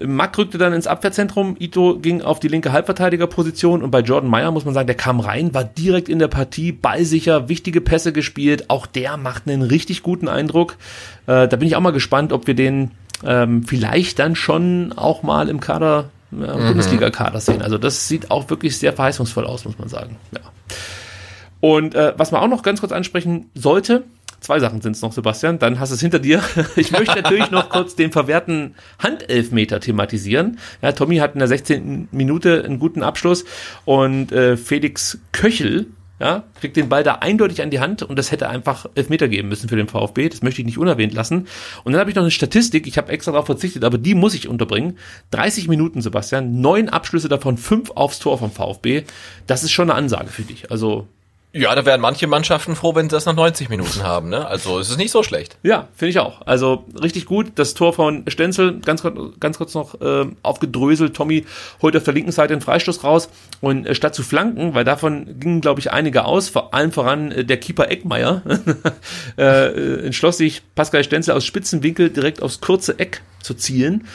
Mack 0.00 0.36
rückte 0.38 0.58
dann 0.58 0.72
ins 0.72 0.88
Abwehrzentrum, 0.88 1.54
Ito 1.60 2.00
ging 2.00 2.20
auf 2.20 2.40
die 2.40 2.48
linke 2.48 2.72
Halbverteidigerposition 2.72 3.80
und 3.80 3.92
bei 3.92 4.00
Jordan 4.00 4.28
Meyer 4.28 4.50
muss 4.50 4.64
man 4.64 4.74
sagen, 4.74 4.88
der 4.88 4.96
kam 4.96 5.20
rein, 5.20 5.54
war 5.54 5.62
direkt 5.62 6.08
in 6.08 6.18
der 6.18 6.26
Partie, 6.26 6.72
ballsicher, 6.72 7.48
wichtige 7.48 7.80
Pässe 7.80 8.12
gespielt. 8.12 8.70
Auch 8.70 8.86
der 8.86 9.16
macht 9.16 9.48
einen 9.48 9.62
richtig 9.62 10.02
guten 10.02 10.26
Eindruck. 10.26 10.72
Äh, 11.28 11.46
da 11.46 11.56
bin 11.56 11.68
ich 11.68 11.76
auch 11.76 11.80
mal 11.80 11.92
gespannt, 11.92 12.32
ob 12.32 12.48
wir 12.48 12.54
den 12.54 12.90
ähm, 13.24 13.62
vielleicht 13.62 14.18
dann 14.18 14.34
schon 14.34 14.92
auch 14.96 15.22
mal 15.22 15.48
im 15.48 15.60
Kader, 15.60 16.10
äh, 16.42 16.68
Bundesliga-Kader 16.68 17.40
sehen. 17.40 17.62
Also 17.62 17.78
das 17.78 18.08
sieht 18.08 18.30
auch 18.30 18.48
wirklich 18.50 18.78
sehr 18.78 18.92
verheißungsvoll 18.92 19.46
aus, 19.46 19.64
muss 19.64 19.78
man 19.78 19.88
sagen. 19.88 20.16
Ja. 20.32 20.40
Und 21.60 21.94
äh, 21.94 22.12
was 22.16 22.30
man 22.30 22.42
auch 22.42 22.48
noch 22.48 22.62
ganz 22.62 22.80
kurz 22.80 22.92
ansprechen 22.92 23.50
sollte, 23.54 24.04
zwei 24.40 24.60
Sachen 24.60 24.80
sind 24.80 24.96
es 24.96 25.02
noch, 25.02 25.12
Sebastian, 25.12 25.58
dann 25.58 25.80
hast 25.80 25.90
du 25.90 25.94
es 25.94 26.00
hinter 26.00 26.18
dir. 26.18 26.42
Ich 26.76 26.90
möchte 26.90 27.16
natürlich 27.16 27.50
noch 27.50 27.70
kurz 27.70 27.94
den 27.94 28.12
verwehrten 28.12 28.74
Handelfmeter 28.98 29.80
thematisieren. 29.80 30.58
Ja, 30.82 30.92
Tommy 30.92 31.16
hat 31.16 31.34
in 31.34 31.38
der 31.38 31.48
16. 31.48 32.08
Minute 32.12 32.62
einen 32.64 32.78
guten 32.78 33.02
Abschluss 33.02 33.44
und 33.84 34.32
äh, 34.32 34.56
Felix 34.56 35.18
Köchel 35.32 35.86
ja, 36.20 36.44
kriegt 36.60 36.76
den 36.76 36.88
Ball 36.88 37.02
da 37.02 37.16
eindeutig 37.16 37.60
an 37.62 37.70
die 37.70 37.80
Hand 37.80 38.02
und 38.02 38.16
das 38.16 38.30
hätte 38.30 38.48
einfach 38.48 38.86
Elfmeter 38.94 39.28
geben 39.28 39.48
müssen 39.48 39.68
für 39.68 39.76
den 39.76 39.88
VfB. 39.88 40.28
Das 40.28 40.42
möchte 40.42 40.60
ich 40.60 40.66
nicht 40.66 40.78
unerwähnt 40.78 41.12
lassen. 41.12 41.48
Und 41.82 41.92
dann 41.92 42.00
habe 42.00 42.10
ich 42.10 42.16
noch 42.16 42.22
eine 42.22 42.30
Statistik, 42.30 42.86
ich 42.86 42.98
habe 42.98 43.10
extra 43.10 43.32
darauf 43.32 43.46
verzichtet, 43.46 43.84
aber 43.84 43.98
die 43.98 44.14
muss 44.14 44.34
ich 44.34 44.48
unterbringen. 44.48 44.98
30 45.32 45.68
Minuten, 45.68 46.00
Sebastian, 46.02 46.60
neun 46.60 46.88
Abschlüsse 46.88 47.28
davon, 47.28 47.56
fünf 47.56 47.90
aufs 47.90 48.20
Tor 48.20 48.38
vom 48.38 48.52
VfB. 48.52 49.04
Das 49.46 49.64
ist 49.64 49.72
schon 49.72 49.90
eine 49.90 49.98
Ansage 49.98 50.28
für 50.28 50.42
dich. 50.42 50.70
Also 50.70 51.08
Ja, 51.56 51.72
da 51.76 51.86
wären 51.86 52.00
manche 52.00 52.26
Mannschaften 52.26 52.74
froh, 52.74 52.96
wenn 52.96 53.08
sie 53.08 53.14
das 53.14 53.26
nach 53.26 53.34
90 53.36 53.68
Minuten 53.68 54.02
haben. 54.02 54.28
Ne? 54.28 54.44
Also 54.44 54.80
es 54.80 54.90
ist 54.90 54.96
nicht 54.96 55.12
so 55.12 55.22
schlecht. 55.22 55.56
Ja, 55.62 55.86
finde 55.94 56.10
ich 56.10 56.18
auch. 56.18 56.44
Also 56.46 56.84
richtig 57.00 57.26
gut. 57.26 57.52
Das 57.54 57.74
Tor 57.74 57.92
von 57.92 58.24
Stenzel, 58.26 58.80
ganz, 58.80 59.04
ganz 59.38 59.58
kurz 59.58 59.72
noch 59.72 60.00
äh, 60.00 60.26
aufgedröselt. 60.42 61.14
Tommy 61.14 61.46
holt 61.80 61.96
auf 61.96 62.02
der 62.02 62.12
linken 62.12 62.32
Seite 62.32 62.54
den 62.54 62.60
Freistoß 62.60 63.04
raus. 63.04 63.28
Und 63.60 63.86
äh, 63.86 63.94
statt 63.94 64.16
zu 64.16 64.24
flanken, 64.24 64.74
weil 64.74 64.82
davon 64.82 65.38
gingen, 65.38 65.60
glaube 65.60 65.78
ich, 65.78 65.92
einige 65.92 66.24
aus, 66.24 66.48
vor 66.48 66.74
allem 66.74 66.90
voran 66.90 67.30
äh, 67.30 67.44
der 67.44 67.58
Keeper 67.58 67.88
Eckmeier, 67.88 68.42
äh, 69.38 69.68
äh, 69.68 70.06
entschloss 70.06 70.38
sich 70.38 70.62
Pascal 70.74 71.04
Stenzel 71.04 71.34
aus 71.34 71.44
Spitzenwinkel 71.44 72.10
direkt 72.10 72.42
aufs 72.42 72.60
kurze 72.60 72.98
Eck 72.98 73.22
zu 73.40 73.54
zielen. 73.54 74.08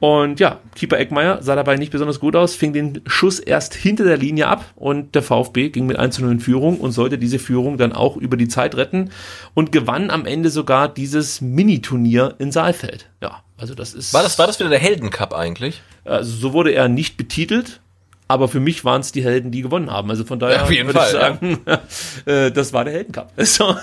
Und 0.00 0.40
ja, 0.40 0.60
Keeper 0.74 0.98
Eckmeier 0.98 1.42
sah 1.42 1.54
dabei 1.54 1.76
nicht 1.76 1.92
besonders 1.92 2.20
gut 2.20 2.36
aus, 2.36 2.54
fing 2.54 2.72
den 2.72 3.00
Schuss 3.06 3.38
erst 3.38 3.74
hinter 3.74 4.04
der 4.04 4.16
Linie 4.16 4.48
ab 4.48 4.64
und 4.74 5.14
der 5.14 5.22
VfB 5.22 5.70
ging 5.70 5.86
mit 5.86 5.98
1 5.98 6.16
zu 6.16 6.22
0 6.22 6.32
in 6.32 6.40
Führung 6.40 6.78
und 6.78 6.92
sollte 6.92 7.16
diese 7.16 7.38
Führung 7.38 7.78
dann 7.78 7.92
auch 7.92 8.16
über 8.16 8.36
die 8.36 8.48
Zeit 8.48 8.76
retten 8.76 9.10
und 9.54 9.72
gewann 9.72 10.10
am 10.10 10.26
Ende 10.26 10.50
sogar 10.50 10.88
dieses 10.88 11.40
Mini-Turnier 11.40 12.34
in 12.38 12.52
Saalfeld. 12.52 13.08
Ja, 13.22 13.42
also 13.56 13.74
das 13.74 13.94
ist. 13.94 14.12
War 14.12 14.22
das, 14.22 14.38
war 14.38 14.46
das 14.46 14.58
wieder 14.58 14.68
der 14.68 14.80
Heldencup 14.80 15.32
eigentlich? 15.32 15.80
Also 16.04 16.36
so 16.36 16.52
wurde 16.52 16.72
er 16.72 16.88
nicht 16.88 17.16
betitelt. 17.16 17.80
Aber 18.26 18.48
für 18.48 18.58
mich 18.58 18.86
waren 18.86 19.02
es 19.02 19.12
die 19.12 19.22
Helden, 19.22 19.50
die 19.50 19.60
gewonnen 19.60 19.90
haben. 19.90 20.08
Also 20.08 20.24
von 20.24 20.38
daher 20.38 20.56
Ja, 20.56 20.62
auf 20.62 20.70
jeden 20.70 20.88
würde 20.88 20.98
ich 20.98 21.04
Fall, 21.04 21.12
sagen, 21.12 21.60
äh, 22.24 22.50
das 22.50 22.72
war 22.72 22.84
der 22.84 22.94
Heldencup. 22.94 23.30
So. 23.44 23.76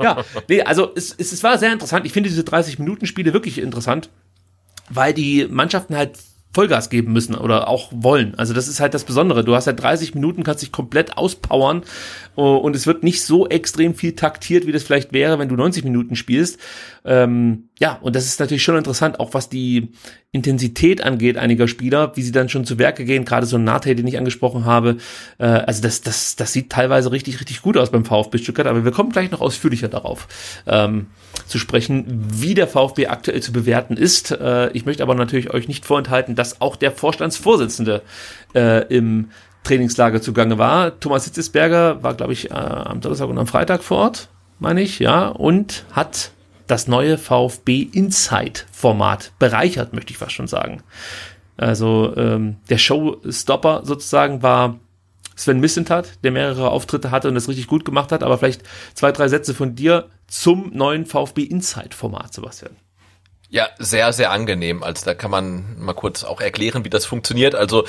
ja, 0.00 0.24
nee, 0.48 0.62
also 0.62 0.92
es, 0.94 1.16
es, 1.18 1.32
es 1.32 1.42
war 1.42 1.58
sehr 1.58 1.72
interessant. 1.72 2.06
Ich 2.06 2.12
finde 2.12 2.28
diese 2.28 2.42
30-Minuten-Spiele 2.42 3.32
wirklich 3.32 3.58
interessant 3.58 4.08
weil 4.90 5.12
die 5.12 5.46
Mannschaften 5.48 5.96
halt 5.96 6.18
Vollgas 6.58 6.88
geben 6.88 7.12
müssen 7.12 7.34
oder 7.34 7.68
auch 7.68 7.92
wollen. 7.94 8.34
Also 8.36 8.54
das 8.54 8.68
ist 8.68 8.80
halt 8.80 8.94
das 8.94 9.04
Besondere. 9.04 9.44
Du 9.44 9.54
hast 9.54 9.66
halt 9.66 9.80
30 9.82 10.14
Minuten, 10.14 10.44
kannst 10.44 10.62
dich 10.62 10.72
komplett 10.72 11.16
auspowern 11.16 11.82
äh, 12.36 12.40
und 12.40 12.74
es 12.74 12.86
wird 12.86 13.04
nicht 13.04 13.22
so 13.22 13.46
extrem 13.46 13.94
viel 13.94 14.16
taktiert, 14.16 14.66
wie 14.66 14.72
das 14.72 14.82
vielleicht 14.82 15.12
wäre, 15.12 15.38
wenn 15.38 15.48
du 15.48 15.56
90 15.56 15.84
Minuten 15.84 16.16
spielst. 16.16 16.58
Ähm, 17.04 17.68
ja, 17.78 17.98
und 18.00 18.16
das 18.16 18.24
ist 18.24 18.40
natürlich 18.40 18.62
schon 18.62 18.76
interessant, 18.76 19.20
auch 19.20 19.34
was 19.34 19.50
die 19.50 19.92
Intensität 20.32 21.02
angeht 21.02 21.36
einiger 21.36 21.68
Spieler, 21.68 22.16
wie 22.16 22.22
sie 22.22 22.32
dann 22.32 22.48
schon 22.48 22.64
zu 22.64 22.78
Werke 22.78 23.04
gehen, 23.04 23.26
gerade 23.26 23.46
so 23.46 23.56
ein 23.56 23.64
Nate, 23.64 23.94
den 23.94 24.06
ich 24.06 24.18
angesprochen 24.18 24.64
habe. 24.64 24.96
Äh, 25.38 25.44
also 25.44 25.82
das, 25.82 26.00
das, 26.00 26.34
das 26.34 26.52
sieht 26.54 26.70
teilweise 26.70 27.12
richtig, 27.12 27.40
richtig 27.40 27.60
gut 27.60 27.76
aus 27.76 27.90
beim 27.90 28.06
VfB 28.06 28.38
Stuttgart, 28.38 28.66
aber 28.66 28.84
wir 28.84 28.92
kommen 28.92 29.10
gleich 29.10 29.30
noch 29.30 29.42
ausführlicher 29.42 29.88
darauf 29.88 30.28
ähm, 30.66 31.06
zu 31.46 31.58
sprechen, 31.58 32.04
wie 32.08 32.54
der 32.54 32.66
VfB 32.66 33.06
aktuell 33.06 33.42
zu 33.42 33.52
bewerten 33.52 33.96
ist. 33.96 34.30
Äh, 34.30 34.70
ich 34.72 34.86
möchte 34.86 35.02
aber 35.02 35.14
natürlich 35.14 35.52
euch 35.52 35.68
nicht 35.68 35.84
vorenthalten, 35.84 36.34
dass 36.34 36.60
auch 36.60 36.76
der 36.76 36.92
Vorstandsvorsitzende 36.92 38.02
äh, 38.54 38.86
im 38.88 39.30
Trainingslager 39.64 40.22
zugange 40.22 40.58
war. 40.58 40.98
Thomas 40.98 41.24
Hitzesberger 41.24 42.02
war, 42.02 42.14
glaube 42.14 42.32
ich, 42.32 42.50
äh, 42.50 42.54
am 42.54 43.00
Donnerstag 43.00 43.28
und 43.28 43.38
am 43.38 43.46
Freitag 43.46 43.82
vor 43.82 43.98
Ort, 43.98 44.28
meine 44.58 44.80
ich, 44.80 44.98
ja, 44.98 45.28
und 45.28 45.84
hat 45.92 46.30
das 46.66 46.88
neue 46.88 47.18
VfB 47.18 47.82
Insight 47.82 48.66
Format 48.72 49.32
bereichert, 49.38 49.92
möchte 49.92 50.12
ich 50.12 50.18
fast 50.18 50.32
schon 50.32 50.48
sagen. 50.48 50.82
Also 51.56 52.14
ähm, 52.16 52.56
der 52.70 52.78
Showstopper 52.78 53.82
sozusagen 53.84 54.42
war 54.42 54.78
Sven 55.38 55.60
Missentat, 55.60 56.24
der 56.24 56.32
mehrere 56.32 56.70
Auftritte 56.70 57.10
hatte 57.10 57.28
und 57.28 57.34
das 57.34 57.48
richtig 57.48 57.68
gut 57.68 57.84
gemacht 57.84 58.10
hat, 58.10 58.22
aber 58.22 58.38
vielleicht 58.38 58.62
zwei, 58.94 59.12
drei 59.12 59.28
Sätze 59.28 59.54
von 59.54 59.76
dir 59.76 60.08
zum 60.26 60.72
neuen 60.74 61.06
VfB 61.06 61.42
Insight 61.42 61.94
Format, 61.94 62.34
Sebastian. 62.34 62.76
Ja, 63.50 63.68
sehr, 63.78 64.12
sehr 64.12 64.30
angenehm. 64.30 64.82
Also 64.82 65.06
da 65.06 65.14
kann 65.14 65.30
man 65.30 65.78
mal 65.78 65.94
kurz 65.94 66.22
auch 66.22 66.40
erklären, 66.40 66.84
wie 66.84 66.90
das 66.90 67.06
funktioniert. 67.06 67.54
Also 67.54 67.84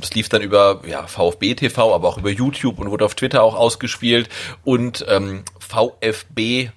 es 0.00 0.14
lief 0.14 0.30
dann 0.30 0.40
über 0.40 0.80
ja, 0.86 1.06
VfB 1.06 1.54
TV, 1.54 1.94
aber 1.94 2.08
auch 2.08 2.18
über 2.18 2.30
YouTube 2.30 2.78
und 2.78 2.90
wurde 2.90 3.04
auf 3.04 3.14
Twitter 3.14 3.42
auch 3.42 3.54
ausgespielt 3.54 4.30
und 4.64 5.04
ähm, 5.08 5.44
VfB 5.58 6.70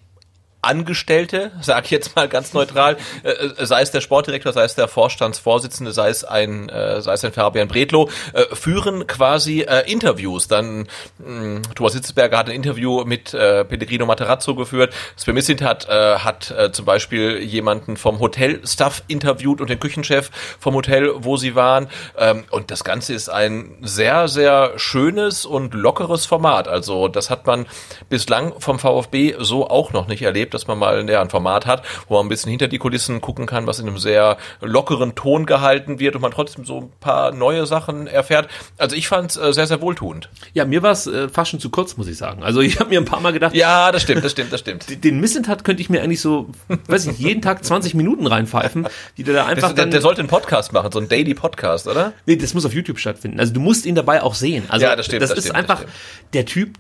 Angestellte, 0.66 1.52
sag 1.62 1.86
ich 1.86 1.92
jetzt 1.92 2.16
mal 2.16 2.28
ganz 2.28 2.54
neutral, 2.54 2.98
äh, 3.24 3.66
sei 3.66 3.82
es 3.82 3.92
der 3.92 4.02
Sportdirektor, 4.02 4.52
sei 4.52 4.64
es 4.64 4.76
der 4.76 4.88
Vorstandsvorsitzende, 4.88 5.92
sei 5.92 6.10
es 6.10 6.24
ein, 6.24 6.70
äh, 6.70 7.02
sei 7.02 7.14
es 7.14 7.24
ein 7.24 7.32
Fabian 7.34 7.68
Bredlow, 7.68 8.10
äh, 8.34 8.44
führen 8.56 9.06
quasi 9.08 9.62
äh, 9.62 9.90
Interviews. 9.92 10.48
Dann 10.48 10.88
mh, 11.20 11.62
Thomas 11.76 11.94
Hitzberger 11.94 12.38
hat 12.38 12.50
ein 12.50 12.56
Interview 12.56 13.06
mit 13.06 13.34
äh, 13.34 13.64
Pellegrino 13.64 14.06
Materazzo 14.06 14.56
geführt. 14.56 14.94
Sven 15.16 15.36
Missint 15.36 15.62
hat, 15.62 15.88
äh, 15.88 16.18
hat 16.18 16.52
äh, 16.52 16.72
zum 16.72 16.86
Beispiel 16.86 17.38
jemanden 17.40 17.96
vom 17.96 18.20
Hotelstaff 18.20 19.04
interviewt 19.08 19.62
und 19.62 19.70
den 19.70 19.80
Küchenchef 19.80 20.32
vom 20.60 20.74
Hotel, 20.74 21.12
wo 21.18 21.38
sie 21.38 21.54
waren. 21.56 21.88
Ähm, 22.18 22.46
und 22.50 22.72
das 22.72 22.84
Ganze 22.84 23.14
ist 23.14 23.30
ein 23.30 23.78
sehr, 23.82 24.28
sehr 24.28 24.74
schönes 24.78 25.46
und 25.46 25.76
lockeres 25.76 26.26
Format. 26.26 26.68
Also 26.68 27.08
das 27.08 27.30
hat 27.30 27.46
man 27.46 27.68
bislang 28.10 28.54
vom 28.60 28.80
VfB 28.80 29.36
so 29.40 29.70
auch 29.70 29.94
noch 29.94 30.08
nicht 30.08 30.24
erlebt 30.24 30.55
dass 30.56 30.68
man 30.68 30.80
mal 30.80 31.08
ja, 31.10 31.22
ein 31.22 31.30
Format 31.30 31.66
hat, 31.66 31.84
wo 32.08 32.16
man 32.16 32.26
ein 32.26 32.30
bisschen 32.30 32.50
hinter 32.50 32.68
die 32.68 32.78
Kulissen 32.80 33.22
gucken 33.22 33.46
kann, 33.46 33.68
was 33.68 33.80
in 33.80 33.88
einem 33.88 33.98
sehr 34.00 34.38
lockeren 34.62 35.14
Ton 35.16 35.46
gehalten 35.46 36.00
wird 36.00 36.16
und 36.16 36.22
man 36.22 36.32
trotzdem 36.32 36.66
so 36.66 36.80
ein 36.80 36.92
paar 37.00 37.32
neue 37.32 37.66
Sachen 37.68 38.08
erfährt. 38.08 38.48
Also 38.78 38.96
ich 38.96 39.08
fand 39.08 39.32
es 39.32 39.38
äh, 39.38 39.54
sehr, 39.54 39.68
sehr 39.68 39.82
wohltuend. 39.82 40.30
Ja, 40.54 40.66
mir 40.66 40.82
war 40.82 40.92
es 40.92 41.06
äh, 41.08 41.30
fast 41.30 41.52
schon 41.52 41.60
zu 41.60 41.70
kurz, 41.70 41.98
muss 41.98 42.08
ich 42.08 42.18
sagen. 42.18 42.44
Also 42.44 42.62
ich 42.62 42.80
habe 42.80 42.90
mir 42.90 43.00
ein 43.00 43.06
paar 43.06 43.20
Mal 43.20 43.34
gedacht, 43.34 43.56
Ja, 43.56 43.92
das 43.92 44.02
stimmt, 44.02 44.24
das 44.24 44.32
stimmt, 44.32 44.52
das 44.54 44.62
stimmt. 44.62 44.86
den 45.04 45.20
Missentat 45.20 45.64
könnte 45.64 45.82
ich 45.82 45.90
mir 45.90 46.02
eigentlich 46.02 46.22
so, 46.22 46.50
weiß 46.88 47.08
ich, 47.08 47.20
jeden 47.20 47.42
Tag 47.42 47.64
20 47.64 47.94
Minuten 47.94 48.26
reinpfeifen, 48.28 48.88
die 49.18 49.24
der 49.24 49.34
da 49.34 49.46
einfach 49.46 49.70
Das, 49.70 49.76
der, 49.76 49.84
dann, 49.86 49.92
der 49.92 50.02
sollte 50.02 50.20
einen 50.22 50.30
Podcast 50.30 50.72
machen, 50.74 50.92
so 50.92 51.00
einen 51.00 51.10
Daily 51.10 51.34
Podcast, 51.34 51.88
oder? 51.88 52.14
Nee, 52.26 52.38
das 52.38 52.54
muss 52.54 52.66
auf 52.66 52.74
YouTube 52.74 53.00
stattfinden. 53.00 53.40
Also 53.40 53.54
du 53.54 53.60
musst 53.60 53.86
ihn 53.86 53.96
dabei 53.96 54.22
auch 54.24 54.36
sehen. 54.36 54.64
Also 54.70 54.86
Ja, 54.86 54.96
das 54.96 55.06
stimmt, 55.08 55.22
Das, 55.22 55.30
das 55.30 55.40
ist 55.40 55.44
stimmt, 55.46 55.56
das 55.58 55.62
einfach 55.62 55.80
stimmt. 55.80 55.94
der 56.34 56.46
Typ, 56.46 56.78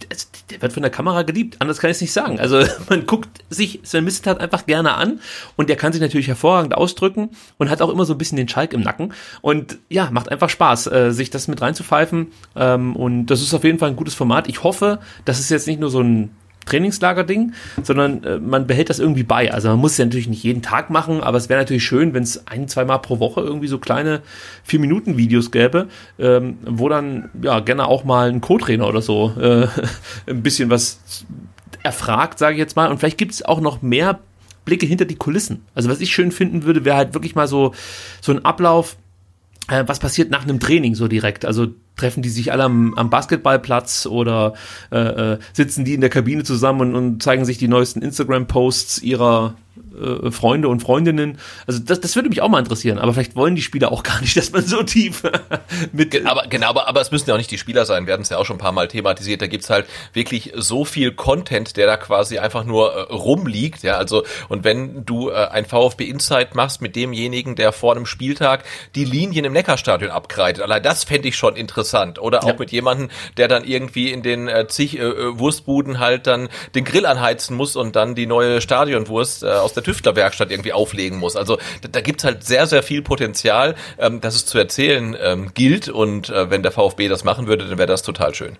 der 0.51 0.61
wird 0.61 0.73
von 0.73 0.81
der 0.83 0.91
Kamera 0.91 1.23
geliebt. 1.23 1.57
Anders 1.59 1.79
kann 1.79 1.89
ich 1.89 1.97
es 1.97 2.01
nicht 2.01 2.13
sagen. 2.13 2.39
Also 2.39 2.63
man 2.89 3.05
guckt 3.05 3.43
sich 3.49 3.64
Sven 3.83 4.03
Missentat 4.03 4.39
einfach 4.39 4.65
gerne 4.65 4.95
an 4.95 5.19
und 5.55 5.69
der 5.69 5.75
kann 5.75 5.93
sich 5.93 6.01
natürlich 6.01 6.27
hervorragend 6.27 6.75
ausdrücken 6.75 7.29
und 7.57 7.69
hat 7.69 7.81
auch 7.81 7.89
immer 7.89 8.05
so 8.05 8.13
ein 8.13 8.17
bisschen 8.17 8.37
den 8.37 8.47
Schalk 8.47 8.73
im 8.73 8.81
Nacken 8.81 9.13
und 9.41 9.77
ja, 9.89 10.09
macht 10.11 10.31
einfach 10.31 10.49
Spaß, 10.49 10.87
äh, 10.87 11.11
sich 11.11 11.29
das 11.29 11.47
mit 11.47 11.61
reinzupfeifen. 11.61 12.27
Ähm, 12.55 12.95
und 12.95 13.27
das 13.27 13.41
ist 13.41 13.53
auf 13.53 13.63
jeden 13.63 13.79
Fall 13.79 13.89
ein 13.89 13.95
gutes 13.95 14.15
Format. 14.15 14.47
Ich 14.47 14.63
hoffe, 14.63 14.99
das 15.25 15.39
ist 15.39 15.49
jetzt 15.49 15.67
nicht 15.67 15.79
nur 15.79 15.89
so 15.89 16.01
ein 16.01 16.31
Trainingslager-Ding, 16.65 17.53
sondern 17.83 18.23
äh, 18.23 18.39
man 18.39 18.67
behält 18.67 18.89
das 18.89 18.99
irgendwie 18.99 19.23
bei. 19.23 19.53
Also 19.53 19.69
man 19.69 19.79
muss 19.79 19.93
es 19.93 19.97
ja 19.97 20.05
natürlich 20.05 20.27
nicht 20.27 20.43
jeden 20.43 20.61
Tag 20.61 20.89
machen, 20.89 21.21
aber 21.21 21.37
es 21.37 21.49
wäre 21.49 21.61
natürlich 21.61 21.83
schön, 21.83 22.13
wenn 22.13 22.23
es 22.23 22.47
ein, 22.47 22.67
zwei 22.67 22.85
Mal 22.85 22.97
pro 22.97 23.19
Woche 23.19 23.41
irgendwie 23.41 23.67
so 23.67 23.77
kleine 23.77 24.21
vier 24.63 24.79
Minuten 24.79 25.17
Videos 25.17 25.51
gäbe, 25.51 25.87
ähm, 26.19 26.57
wo 26.65 26.89
dann 26.89 27.29
ja 27.41 27.59
gerne 27.59 27.87
auch 27.87 28.03
mal 28.03 28.29
ein 28.29 28.41
Co-Trainer 28.41 28.87
oder 28.87 29.01
so 29.01 29.33
äh, 29.39 29.67
ein 30.27 30.41
bisschen 30.41 30.69
was 30.69 30.99
erfragt, 31.85 32.39
sage 32.39 32.53
ich 32.53 32.59
jetzt 32.59 32.75
mal. 32.75 32.91
Und 32.91 32.97
vielleicht 32.97 33.17
gibt 33.17 33.31
es 33.31 33.43
auch 33.43 33.61
noch 33.61 33.81
mehr 33.81 34.19
Blicke 34.65 34.85
hinter 34.85 35.05
die 35.05 35.15
Kulissen. 35.15 35.61
Also 35.75 35.89
was 35.89 36.01
ich 36.01 36.13
schön 36.13 36.31
finden 36.31 36.63
würde, 36.63 36.83
wäre 36.83 36.97
halt 36.97 37.13
wirklich 37.13 37.35
mal 37.35 37.47
so 37.47 37.73
so 38.21 38.31
ein 38.31 38.43
Ablauf 38.43 38.97
äh, 39.67 39.83
was 39.87 39.99
passiert 39.99 40.29
nach 40.29 40.43
einem 40.43 40.59
Training 40.59 40.95
so 40.95 41.07
direkt? 41.07 41.45
Also 41.45 41.67
treffen 41.95 42.21
die 42.21 42.29
sich 42.29 42.51
alle 42.51 42.63
am, 42.63 42.93
am 42.95 43.09
Basketballplatz 43.09 44.05
oder 44.05 44.53
äh, 44.91 45.33
äh, 45.33 45.39
sitzen 45.53 45.85
die 45.85 45.93
in 45.93 46.01
der 46.01 46.09
Kabine 46.09 46.43
zusammen 46.43 46.81
und, 46.81 46.95
und 46.95 47.23
zeigen 47.23 47.45
sich 47.45 47.57
die 47.57 47.67
neuesten 47.67 48.01
Instagram-Posts 48.01 49.01
ihrer 49.01 49.55
äh, 49.99 50.31
Freunde 50.31 50.67
und 50.67 50.79
Freundinnen? 50.81 51.37
Also 51.67 51.79
das, 51.79 51.99
das 51.99 52.15
würde 52.15 52.29
mich 52.29 52.41
auch 52.41 52.49
mal 52.49 52.59
interessieren, 52.59 52.97
aber 52.99 53.13
vielleicht 53.13 53.35
wollen 53.35 53.55
die 53.55 53.61
Spieler 53.61 53.91
auch 53.91 54.03
gar 54.03 54.21
nicht, 54.21 54.35
dass 54.37 54.51
man 54.51 54.63
so 54.63 54.83
tief 54.83 55.23
mit... 55.91 56.25
Aber 56.25 56.47
genau, 56.47 56.69
aber, 56.69 56.87
aber 56.87 57.01
es 57.01 57.11
müssen 57.11 57.27
ja 57.29 57.33
auch 57.35 57.39
nicht 57.39 57.51
die 57.51 57.57
Spieler 57.57 57.85
sein. 57.85 58.05
Wir 58.07 58.13
hatten 58.13 58.23
es 58.23 58.29
ja 58.29 58.37
auch 58.37 58.45
schon 58.45 58.55
ein 58.57 58.59
paar 58.59 58.71
Mal 58.71 58.87
thematisiert. 58.87 59.41
Da 59.41 59.47
gibt's 59.47 59.69
halt 59.69 59.85
wirklich 60.13 60.53
so 60.55 60.85
viel 60.85 61.11
Content, 61.11 61.77
der 61.77 61.87
da 61.87 61.97
quasi 61.97 62.39
einfach 62.39 62.63
nur 62.63 62.93
äh, 62.93 63.13
rumliegt. 63.13 63.83
Ja, 63.83 63.97
also 63.97 64.23
und 64.49 64.63
wenn 64.63 65.05
du 65.05 65.29
äh, 65.29 65.47
ein 65.47 65.65
VfB 65.65 66.05
Insight 66.05 66.55
machst 66.55 66.81
mit 66.81 66.95
demjenigen, 66.95 67.55
der 67.55 67.71
vor 67.71 67.95
einem 67.95 68.05
Spieltag 68.05 68.63
die 68.95 69.05
Linien 69.05 69.45
im 69.45 69.53
Neckarstadion 69.53 70.11
abgreitet, 70.11 70.63
allein 70.63 70.83
das 70.83 71.03
fände 71.03 71.27
ich 71.27 71.35
schon 71.35 71.55
interessant. 71.55 72.19
Oder 72.19 72.43
auch 72.43 72.47
Ja. 72.49 72.55
mit 72.57 72.71
jemandem, 72.71 73.09
der 73.37 73.47
dann 73.47 73.63
irgendwie 73.63 74.11
in 74.11 74.21
den 74.23 74.47
äh, 74.47 74.67
zig 74.67 74.97
äh, 74.99 75.01
äh, 75.03 75.39
Wurstbuden 75.39 75.99
halt 75.99 76.27
dann 76.27 76.49
den 76.75 76.83
Grill 76.85 77.05
anheizen 77.05 77.55
muss 77.55 77.75
und 77.75 77.95
dann 77.95 78.15
die 78.15 78.25
neue 78.27 78.61
Stadionwurst 78.61 79.43
äh, 79.43 79.47
aus 79.65 79.73
der 79.73 79.83
Tüftlerwerkstatt 79.83 80.51
irgendwie 80.51 80.73
auflegen 80.73 81.19
muss. 81.19 81.35
Also 81.35 81.57
da, 81.81 81.89
da 81.89 82.01
gibt's 82.01 82.23
halt 82.23 82.43
sehr, 82.43 82.67
sehr 82.67 82.83
viel 82.83 83.01
Potenzial, 83.01 83.75
ähm, 83.97 84.21
dass 84.21 84.35
es 84.35 84.45
zu 84.45 84.57
erzählen 84.57 85.15
ähm, 85.19 85.51
gilt. 85.53 85.89
Und 85.89 86.29
äh, 86.29 86.49
wenn 86.49 86.63
der 86.63 86.71
VfB 86.71 87.07
das 87.07 87.23
machen 87.23 87.47
würde, 87.47 87.67
dann 87.67 87.77
wäre 87.77 87.87
das 87.87 88.03
total 88.03 88.33
schön. 88.33 88.57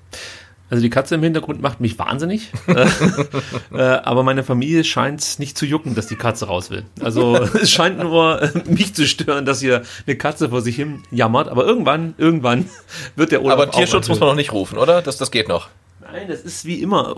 Also 0.68 0.82
die 0.82 0.90
Katze 0.90 1.14
im 1.14 1.22
Hintergrund 1.22 1.62
macht 1.62 1.80
mich 1.80 2.00
wahnsinnig, 2.00 2.52
äh, 3.72 3.80
aber 3.80 4.24
meine 4.24 4.44
Familie 4.44 4.84
scheint 4.84 5.22
es 5.22 5.38
nicht 5.38 5.56
zu 5.60 5.66
jucken, 5.68 5.94
dass 5.94 6.08
die 6.08 6.16
Katze 6.16 6.48
raus 6.48 6.72
will. 6.72 6.86
Also 7.02 7.36
es 7.62 7.70
scheint 7.70 8.00
nur 8.00 8.42
äh, 8.42 8.50
mich 8.66 8.96
zu 8.96 9.06
stören, 9.06 9.46
dass 9.46 9.60
hier 9.60 9.84
eine 10.08 10.16
Katze 10.16 10.50
vor 10.50 10.62
sich 10.62 10.76
hin 10.76 11.04
jammert, 11.12 11.50
aber 11.50 11.66
irgendwann, 11.66 12.16
irgendwann 12.18 12.68
wird 13.16 13.32
der 13.32 13.44
Urlaub 13.44 13.60
Aber 13.60 13.72
Tierschutz 13.72 14.06
auch 14.06 14.10
muss 14.10 14.20
man 14.20 14.30
noch 14.30 14.36
nicht 14.36 14.54
rufen, 14.54 14.80
oder? 14.80 15.04
Das, 15.04 15.18
das 15.18 15.30
geht 15.30 15.50
noch. 15.50 15.70
Nein, 16.12 16.28
das 16.28 16.42
ist 16.42 16.66
wie 16.66 16.82
immer. 16.82 17.16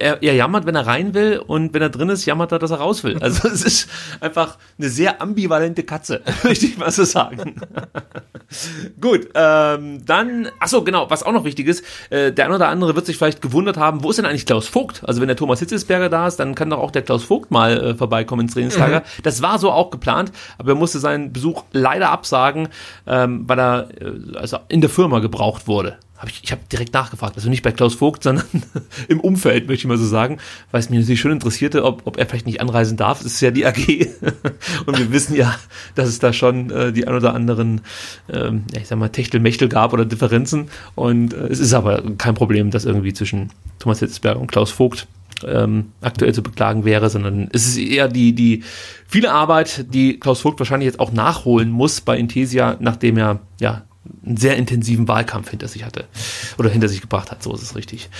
Er, 0.00 0.22
er 0.22 0.34
jammert, 0.34 0.66
wenn 0.66 0.74
er 0.74 0.86
rein 0.86 1.14
will 1.14 1.38
und 1.46 1.72
wenn 1.72 1.82
er 1.82 1.88
drin 1.88 2.08
ist, 2.08 2.26
jammert 2.26 2.50
er, 2.50 2.58
dass 2.58 2.72
er 2.72 2.78
raus 2.78 3.04
will. 3.04 3.18
Also 3.22 3.48
es 3.48 3.62
ist 3.62 3.88
einfach 4.20 4.58
eine 4.78 4.88
sehr 4.88 5.22
ambivalente 5.22 5.84
Katze, 5.84 6.20
möchte 6.42 6.66
ich 6.66 6.76
mal 6.78 6.90
so 6.90 7.04
sagen. 7.04 7.60
Gut, 9.00 9.28
ähm, 9.34 10.04
dann, 10.04 10.48
ach 10.58 10.68
so, 10.68 10.82
genau, 10.82 11.08
was 11.10 11.22
auch 11.22 11.32
noch 11.32 11.44
wichtig 11.44 11.68
ist, 11.68 11.84
äh, 12.10 12.32
der 12.32 12.46
eine 12.46 12.56
oder 12.56 12.68
andere 12.68 12.96
wird 12.96 13.06
sich 13.06 13.16
vielleicht 13.16 13.40
gewundert 13.40 13.76
haben, 13.76 14.02
wo 14.02 14.10
ist 14.10 14.16
denn 14.16 14.26
eigentlich 14.26 14.46
Klaus 14.46 14.66
Vogt? 14.66 15.02
Also 15.04 15.20
wenn 15.20 15.28
der 15.28 15.36
Thomas 15.36 15.60
Hitzelsberger 15.60 16.08
da 16.08 16.26
ist, 16.26 16.36
dann 16.36 16.54
kann 16.54 16.70
doch 16.70 16.80
auch 16.80 16.90
der 16.90 17.02
Klaus 17.02 17.22
Vogt 17.22 17.50
mal 17.50 17.78
äh, 17.78 17.94
vorbeikommen 17.94 18.42
ins 18.42 18.54
Trainingslager. 18.54 19.00
Mhm. 19.00 19.22
Das 19.22 19.42
war 19.42 19.58
so 19.58 19.70
auch 19.70 19.90
geplant, 19.90 20.32
aber 20.58 20.72
er 20.72 20.76
musste 20.76 20.98
seinen 20.98 21.32
Besuch 21.32 21.64
leider 21.72 22.10
absagen, 22.10 22.68
ähm, 23.06 23.48
weil 23.48 23.60
er 23.60 23.88
äh, 24.00 24.36
also 24.36 24.58
in 24.68 24.80
der 24.80 24.90
Firma 24.90 25.20
gebraucht 25.20 25.68
wurde 25.68 25.98
habe 26.22 26.30
ich, 26.30 26.40
ich 26.44 26.52
habe 26.52 26.62
direkt 26.70 26.94
nachgefragt, 26.94 27.34
also 27.34 27.50
nicht 27.50 27.64
bei 27.64 27.72
Klaus 27.72 27.94
Vogt, 27.94 28.22
sondern 28.22 28.46
im 29.08 29.18
Umfeld, 29.18 29.66
möchte 29.66 29.80
ich 29.80 29.88
mal 29.88 29.98
so 29.98 30.06
sagen, 30.06 30.38
weil 30.70 30.78
es 30.78 30.88
mich 30.88 31.00
natürlich 31.00 31.20
schon 31.20 31.32
interessierte, 31.32 31.84
ob, 31.84 32.06
ob 32.06 32.16
er 32.16 32.26
vielleicht 32.26 32.46
nicht 32.46 32.60
anreisen 32.60 32.96
darf. 32.96 33.20
Es 33.20 33.26
ist 33.26 33.40
ja 33.40 33.50
die 33.50 33.66
AG 33.66 33.76
und 34.86 34.98
wir 34.98 35.10
wissen 35.10 35.34
ja, 35.34 35.52
dass 35.96 36.08
es 36.08 36.20
da 36.20 36.32
schon 36.32 36.70
äh, 36.70 36.92
die 36.92 37.08
ein 37.08 37.14
oder 37.14 37.34
anderen, 37.34 37.80
ähm, 38.32 38.62
ja, 38.72 38.80
ich 38.80 38.86
sag 38.86 38.98
mal, 38.98 39.08
Techtelmechtel 39.08 39.68
gab 39.68 39.92
oder 39.92 40.04
Differenzen. 40.04 40.68
Und 40.94 41.34
äh, 41.34 41.48
es 41.48 41.58
ist 41.58 41.74
aber 41.74 42.02
kein 42.18 42.36
Problem, 42.36 42.70
dass 42.70 42.84
irgendwie 42.84 43.12
zwischen 43.12 43.50
Thomas 43.80 43.98
Hitzberg 43.98 44.38
und 44.38 44.46
Klaus 44.46 44.70
Vogt 44.70 45.08
ähm, 45.44 45.90
aktuell 46.02 46.32
zu 46.32 46.44
beklagen 46.44 46.84
wäre, 46.84 47.10
sondern 47.10 47.48
es 47.52 47.66
ist 47.66 47.78
eher 47.78 48.06
die, 48.06 48.32
die 48.32 48.62
viele 49.08 49.32
Arbeit, 49.32 49.86
die 49.92 50.20
Klaus 50.20 50.42
Vogt 50.42 50.60
wahrscheinlich 50.60 50.86
jetzt 50.86 51.00
auch 51.00 51.10
nachholen 51.10 51.72
muss 51.72 52.00
bei 52.00 52.16
Intesia, 52.16 52.76
nachdem 52.78 53.16
er 53.16 53.40
ja 53.58 53.82
einen 54.24 54.36
sehr 54.36 54.56
intensiven 54.56 55.08
Wahlkampf 55.08 55.50
hinter 55.50 55.68
sich 55.68 55.84
hatte 55.84 56.06
oder 56.58 56.70
hinter 56.70 56.88
sich 56.88 57.00
gebracht 57.00 57.30
hat, 57.30 57.42
so 57.42 57.54
ist 57.54 57.62
es 57.62 57.76
richtig. 57.76 58.10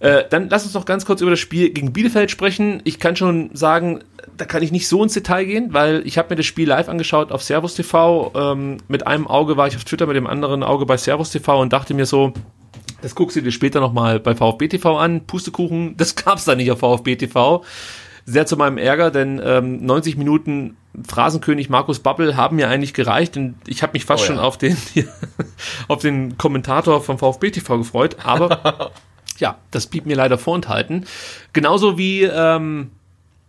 Äh, 0.00 0.24
dann 0.30 0.48
lass 0.48 0.64
uns 0.64 0.74
noch 0.74 0.84
ganz 0.84 1.04
kurz 1.04 1.20
über 1.20 1.30
das 1.30 1.40
Spiel 1.40 1.70
gegen 1.70 1.92
Bielefeld 1.92 2.30
sprechen. 2.30 2.80
Ich 2.84 3.00
kann 3.00 3.16
schon 3.16 3.50
sagen, 3.54 4.00
da 4.36 4.44
kann 4.44 4.62
ich 4.62 4.70
nicht 4.70 4.86
so 4.86 5.02
ins 5.02 5.14
Detail 5.14 5.44
gehen, 5.44 5.72
weil 5.72 6.06
ich 6.06 6.18
habe 6.18 6.30
mir 6.30 6.36
das 6.36 6.46
Spiel 6.46 6.68
live 6.68 6.88
angeschaut 6.88 7.32
auf 7.32 7.42
Servus 7.42 7.74
TV. 7.74 8.32
Ähm, 8.34 8.76
mit 8.86 9.06
einem 9.06 9.26
Auge 9.26 9.56
war 9.56 9.66
ich 9.66 9.76
auf 9.76 9.84
Twitter, 9.84 10.06
mit 10.06 10.16
dem 10.16 10.28
anderen 10.28 10.62
Auge 10.62 10.86
bei 10.86 10.96
Servus 10.96 11.30
TV 11.30 11.60
und 11.60 11.72
dachte 11.72 11.94
mir 11.94 12.06
so, 12.06 12.32
das 13.02 13.14
guckst 13.14 13.36
du 13.36 13.42
dir 13.42 13.52
später 13.52 13.80
nochmal 13.80 14.20
bei 14.20 14.34
VfB 14.34 14.68
TV 14.68 14.98
an. 14.98 15.26
Pustekuchen, 15.26 15.94
das 15.96 16.14
gab's 16.14 16.44
da 16.44 16.54
nicht 16.54 16.70
auf 16.70 16.78
VfB 16.78 17.16
TV. 17.16 17.64
Sehr 18.24 18.46
zu 18.46 18.56
meinem 18.56 18.78
Ärger, 18.78 19.10
denn 19.10 19.40
ähm, 19.42 19.84
90 19.84 20.16
Minuten 20.16 20.76
Phrasenkönig 21.06 21.68
Markus 21.68 22.00
Babbel 22.00 22.36
haben 22.36 22.56
mir 22.56 22.68
eigentlich 22.68 22.94
gereicht 22.94 23.36
und 23.36 23.56
ich 23.66 23.82
habe 23.82 23.92
mich 23.92 24.04
fast 24.04 24.24
oh, 24.24 24.26
schon 24.26 24.38
auf 24.38 24.58
den 24.58 24.76
auf 25.88 26.02
den 26.02 26.38
Kommentator 26.38 27.02
vom 27.02 27.18
VfB 27.18 27.50
TV 27.50 27.78
gefreut, 27.78 28.16
aber 28.24 28.92
ja, 29.38 29.58
das 29.70 29.86
blieb 29.86 30.06
mir 30.06 30.16
leider 30.16 30.38
vorenthalten. 30.38 31.04
Genauso 31.52 31.98
wie 31.98 32.22
ähm, 32.22 32.90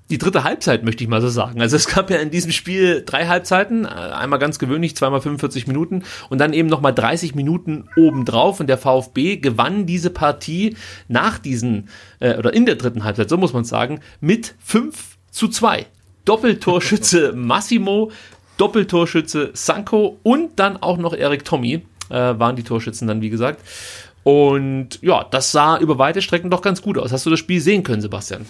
die 0.10 0.18
dritte 0.18 0.44
Halbzeit, 0.44 0.84
möchte 0.84 1.04
ich 1.04 1.10
mal 1.10 1.22
so 1.22 1.30
sagen. 1.30 1.62
Also 1.62 1.76
es 1.76 1.88
gab 1.88 2.10
ja 2.10 2.18
in 2.18 2.32
diesem 2.32 2.52
Spiel 2.52 3.04
drei 3.06 3.28
Halbzeiten, 3.28 3.86
äh, 3.86 3.90
einmal 3.90 4.40
ganz 4.40 4.58
gewöhnlich, 4.58 4.96
zweimal 4.96 5.22
45 5.22 5.68
Minuten 5.68 6.04
und 6.30 6.40
dann 6.40 6.54
eben 6.54 6.68
nochmal 6.68 6.94
30 6.94 7.36
Minuten 7.36 7.88
obendrauf 7.96 8.60
und 8.60 8.68
der 8.68 8.78
VfB 8.78 9.38
gewann 9.38 9.86
diese 9.86 10.10
Partie 10.10 10.76
nach 11.08 11.38
diesen, 11.38 11.90
äh, 12.20 12.38
oder 12.38 12.54
in 12.54 12.66
der 12.66 12.76
dritten 12.76 13.04
Halbzeit, 13.04 13.30
so 13.30 13.38
muss 13.38 13.54
man 13.54 13.66
sagen, 13.66 14.00
mit 14.20 14.56
5 14.60 15.18
zu 15.30 15.48
2. 15.48 15.86
Doppeltorschütze 16.30 17.34
Massimo, 17.36 18.12
Doppeltorschütze 18.58 19.50
Sanko 19.54 20.20
und 20.22 20.60
dann 20.60 20.78
auch 20.78 21.00
noch 21.00 21.16
Erik 21.16 21.44
Tommy 21.44 21.82
äh, 22.10 22.14
waren 22.14 22.56
die 22.56 22.62
Torschützen 22.62 23.08
dann, 23.08 23.24
wie 23.24 23.32
gesagt. 23.32 23.62
Und 24.22 25.02
ja, 25.02 25.26
das 25.32 25.52
sah 25.52 25.80
über 25.80 25.98
weite 25.98 26.22
Strecken 26.22 26.52
doch 26.52 26.62
ganz 26.62 26.84
gut 26.84 27.00
aus. 27.00 27.12
Hast 27.12 27.26
du 27.26 27.32
das 27.32 27.40
Spiel 27.40 27.60
sehen 27.60 27.82
können, 27.82 28.04
Sebastian? 28.04 28.46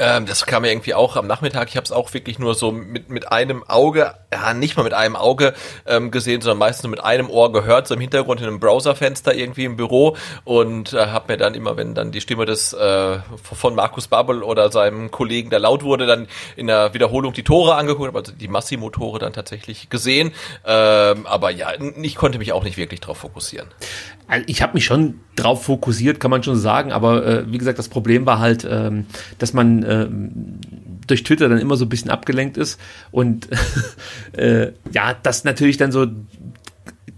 Ähm, 0.00 0.24
das 0.24 0.46
kam 0.46 0.64
ja 0.64 0.70
irgendwie 0.70 0.94
auch 0.94 1.16
am 1.16 1.26
Nachmittag. 1.26 1.68
Ich 1.68 1.76
habe 1.76 1.84
es 1.84 1.92
auch 1.92 2.14
wirklich 2.14 2.38
nur 2.38 2.54
so 2.54 2.72
mit, 2.72 3.10
mit 3.10 3.30
einem 3.30 3.62
Auge, 3.64 4.14
ja 4.32 4.54
nicht 4.54 4.78
mal 4.78 4.82
mit 4.82 4.94
einem 4.94 5.14
Auge 5.14 5.52
ähm, 5.86 6.10
gesehen, 6.10 6.40
sondern 6.40 6.58
meistens 6.58 6.84
nur 6.84 6.90
mit 6.90 7.04
einem 7.04 7.28
Ohr 7.28 7.52
gehört, 7.52 7.86
so 7.86 7.94
im 7.94 8.00
Hintergrund 8.00 8.40
in 8.40 8.46
einem 8.46 8.60
Browserfenster 8.60 9.34
irgendwie 9.34 9.66
im 9.66 9.76
Büro 9.76 10.16
und 10.44 10.94
äh, 10.94 11.08
habe 11.08 11.32
mir 11.32 11.36
dann 11.36 11.54
immer, 11.54 11.76
wenn 11.76 11.94
dann 11.94 12.12
die 12.12 12.22
Stimme 12.22 12.46
des 12.46 12.72
äh, 12.72 13.18
von 13.42 13.74
Markus 13.74 14.08
Babbel 14.08 14.42
oder 14.42 14.72
seinem 14.72 15.10
Kollegen, 15.10 15.50
der 15.50 15.58
laut 15.58 15.82
wurde, 15.82 16.06
dann 16.06 16.28
in 16.56 16.66
der 16.66 16.94
Wiederholung 16.94 17.34
die 17.34 17.44
Tore 17.44 17.74
angeguckt, 17.74 18.16
also 18.16 18.32
die 18.32 18.48
Massimo-Tore 18.48 19.18
dann 19.18 19.34
tatsächlich 19.34 19.90
gesehen. 19.90 20.32
Ähm, 20.64 21.26
aber 21.26 21.50
ja, 21.50 21.72
ich 22.00 22.16
konnte 22.16 22.38
mich 22.38 22.54
auch 22.54 22.64
nicht 22.64 22.78
wirklich 22.78 23.00
drauf 23.00 23.18
fokussieren. 23.18 23.68
Also 24.30 24.44
ich 24.46 24.62
habe 24.62 24.74
mich 24.74 24.84
schon 24.84 25.20
drauf 25.34 25.64
fokussiert, 25.64 26.20
kann 26.20 26.30
man 26.30 26.42
schon 26.42 26.56
sagen, 26.56 26.92
aber 26.92 27.26
äh, 27.26 27.52
wie 27.52 27.58
gesagt, 27.58 27.78
das 27.78 27.88
Problem 27.88 28.26
war 28.26 28.38
halt, 28.38 28.64
ähm, 28.64 29.06
dass 29.38 29.52
man 29.52 29.82
äh, 29.90 30.06
durch 31.06 31.24
Twitter 31.24 31.48
dann 31.48 31.58
immer 31.58 31.76
so 31.76 31.84
ein 31.84 31.88
bisschen 31.88 32.10
abgelenkt 32.10 32.56
ist 32.56 32.80
und 33.10 33.48
äh, 34.32 34.72
ja, 34.92 35.14
das 35.22 35.44
natürlich 35.44 35.76
dann 35.76 35.92
so 35.92 36.06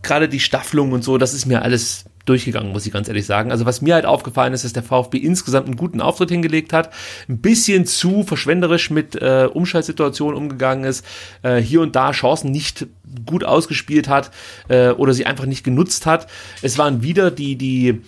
gerade 0.03 0.29
die 0.29 0.41
Staffelung 0.41 0.93
und 0.93 1.05
so, 1.05 1.19
das 1.19 1.35
ist 1.35 1.47
mir 1.47 1.63
alles 1.63 2.05
durchgegangen, 2.25 2.73
muss 2.73 2.87
ich 2.87 2.93
ganz 2.93 3.09
ehrlich 3.09 3.27
sagen. 3.27 3.51
Also 3.51 3.67
was 3.67 3.83
mir 3.83 3.95
halt 3.95 4.07
aufgefallen 4.07 4.53
ist, 4.53 4.65
dass 4.65 4.73
der 4.73 4.83
VfB 4.83 5.19
insgesamt 5.19 5.67
einen 5.67 5.77
guten 5.77 6.01
Auftritt 6.01 6.31
hingelegt 6.31 6.73
hat, 6.73 6.93
ein 7.29 7.39
bisschen 7.39 7.85
zu 7.85 8.23
verschwenderisch 8.23 8.91
mit 8.91 9.17
äh, 9.17 9.49
Umschaltsituationen 9.53 10.37
umgegangen 10.37 10.85
ist, 10.85 11.05
äh, 11.43 11.57
hier 11.57 11.81
und 11.81 11.97
da 11.97 12.13
Chancen 12.13 12.53
nicht 12.53 12.87
gut 13.27 13.45
ausgespielt 13.45 14.09
hat 14.09 14.31
äh, 14.69 14.91
oder 14.91 15.15
sie 15.15 15.27
einfach 15.27 15.47
nicht 15.47 15.65
genutzt 15.65 16.07
hat. 16.07 16.29
Es 16.63 16.79
waren 16.79 17.03
wieder 17.03 17.31
die 17.31 17.57
die 17.57 18.03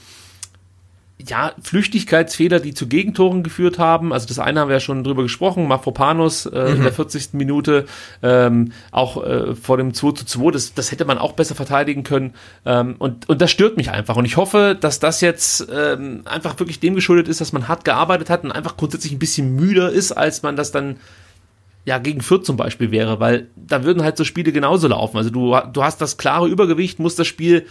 ja, 1.18 1.52
Flüchtigkeitsfehler, 1.62 2.58
die 2.58 2.74
zu 2.74 2.88
Gegentoren 2.88 3.44
geführt 3.44 3.78
haben. 3.78 4.12
Also 4.12 4.26
das 4.26 4.38
eine 4.38 4.60
haben 4.60 4.68
wir 4.68 4.76
ja 4.76 4.80
schon 4.80 5.04
drüber 5.04 5.22
gesprochen, 5.22 5.68
Mafropanos 5.68 6.46
äh, 6.46 6.70
mhm. 6.70 6.76
in 6.76 6.82
der 6.82 6.92
40. 6.92 7.34
Minute, 7.34 7.86
ähm, 8.22 8.72
auch 8.90 9.24
äh, 9.24 9.54
vor 9.54 9.76
dem 9.76 9.94
2 9.94 10.12
zu 10.12 10.26
2, 10.26 10.50
das, 10.50 10.74
das 10.74 10.90
hätte 10.90 11.04
man 11.04 11.18
auch 11.18 11.32
besser 11.32 11.54
verteidigen 11.54 12.02
können. 12.02 12.34
Ähm, 12.66 12.96
und, 12.98 13.28
und 13.28 13.40
das 13.40 13.50
stört 13.50 13.76
mich 13.76 13.90
einfach. 13.90 14.16
Und 14.16 14.24
ich 14.24 14.36
hoffe, 14.36 14.76
dass 14.78 14.98
das 14.98 15.20
jetzt 15.20 15.68
ähm, 15.72 16.22
einfach 16.24 16.58
wirklich 16.58 16.80
dem 16.80 16.94
geschuldet 16.94 17.28
ist, 17.28 17.40
dass 17.40 17.52
man 17.52 17.68
hart 17.68 17.84
gearbeitet 17.84 18.28
hat 18.28 18.42
und 18.44 18.50
einfach 18.50 18.76
grundsätzlich 18.76 19.12
ein 19.12 19.20
bisschen 19.20 19.54
müder 19.54 19.90
ist, 19.90 20.12
als 20.12 20.42
man 20.42 20.56
das 20.56 20.72
dann 20.72 20.96
ja, 21.84 21.98
gegen 21.98 22.22
Fürth 22.22 22.44
zum 22.44 22.56
Beispiel 22.56 22.90
wäre, 22.90 23.20
weil 23.20 23.48
da 23.56 23.84
würden 23.84 24.02
halt 24.02 24.16
so 24.16 24.24
Spiele 24.24 24.52
genauso 24.52 24.88
laufen. 24.88 25.18
Also 25.18 25.30
du, 25.30 25.56
du 25.72 25.84
hast 25.84 26.00
das 26.00 26.16
klare 26.16 26.48
Übergewicht, 26.48 26.98
musst 26.98 27.18
das 27.18 27.26
Spiel 27.26 27.66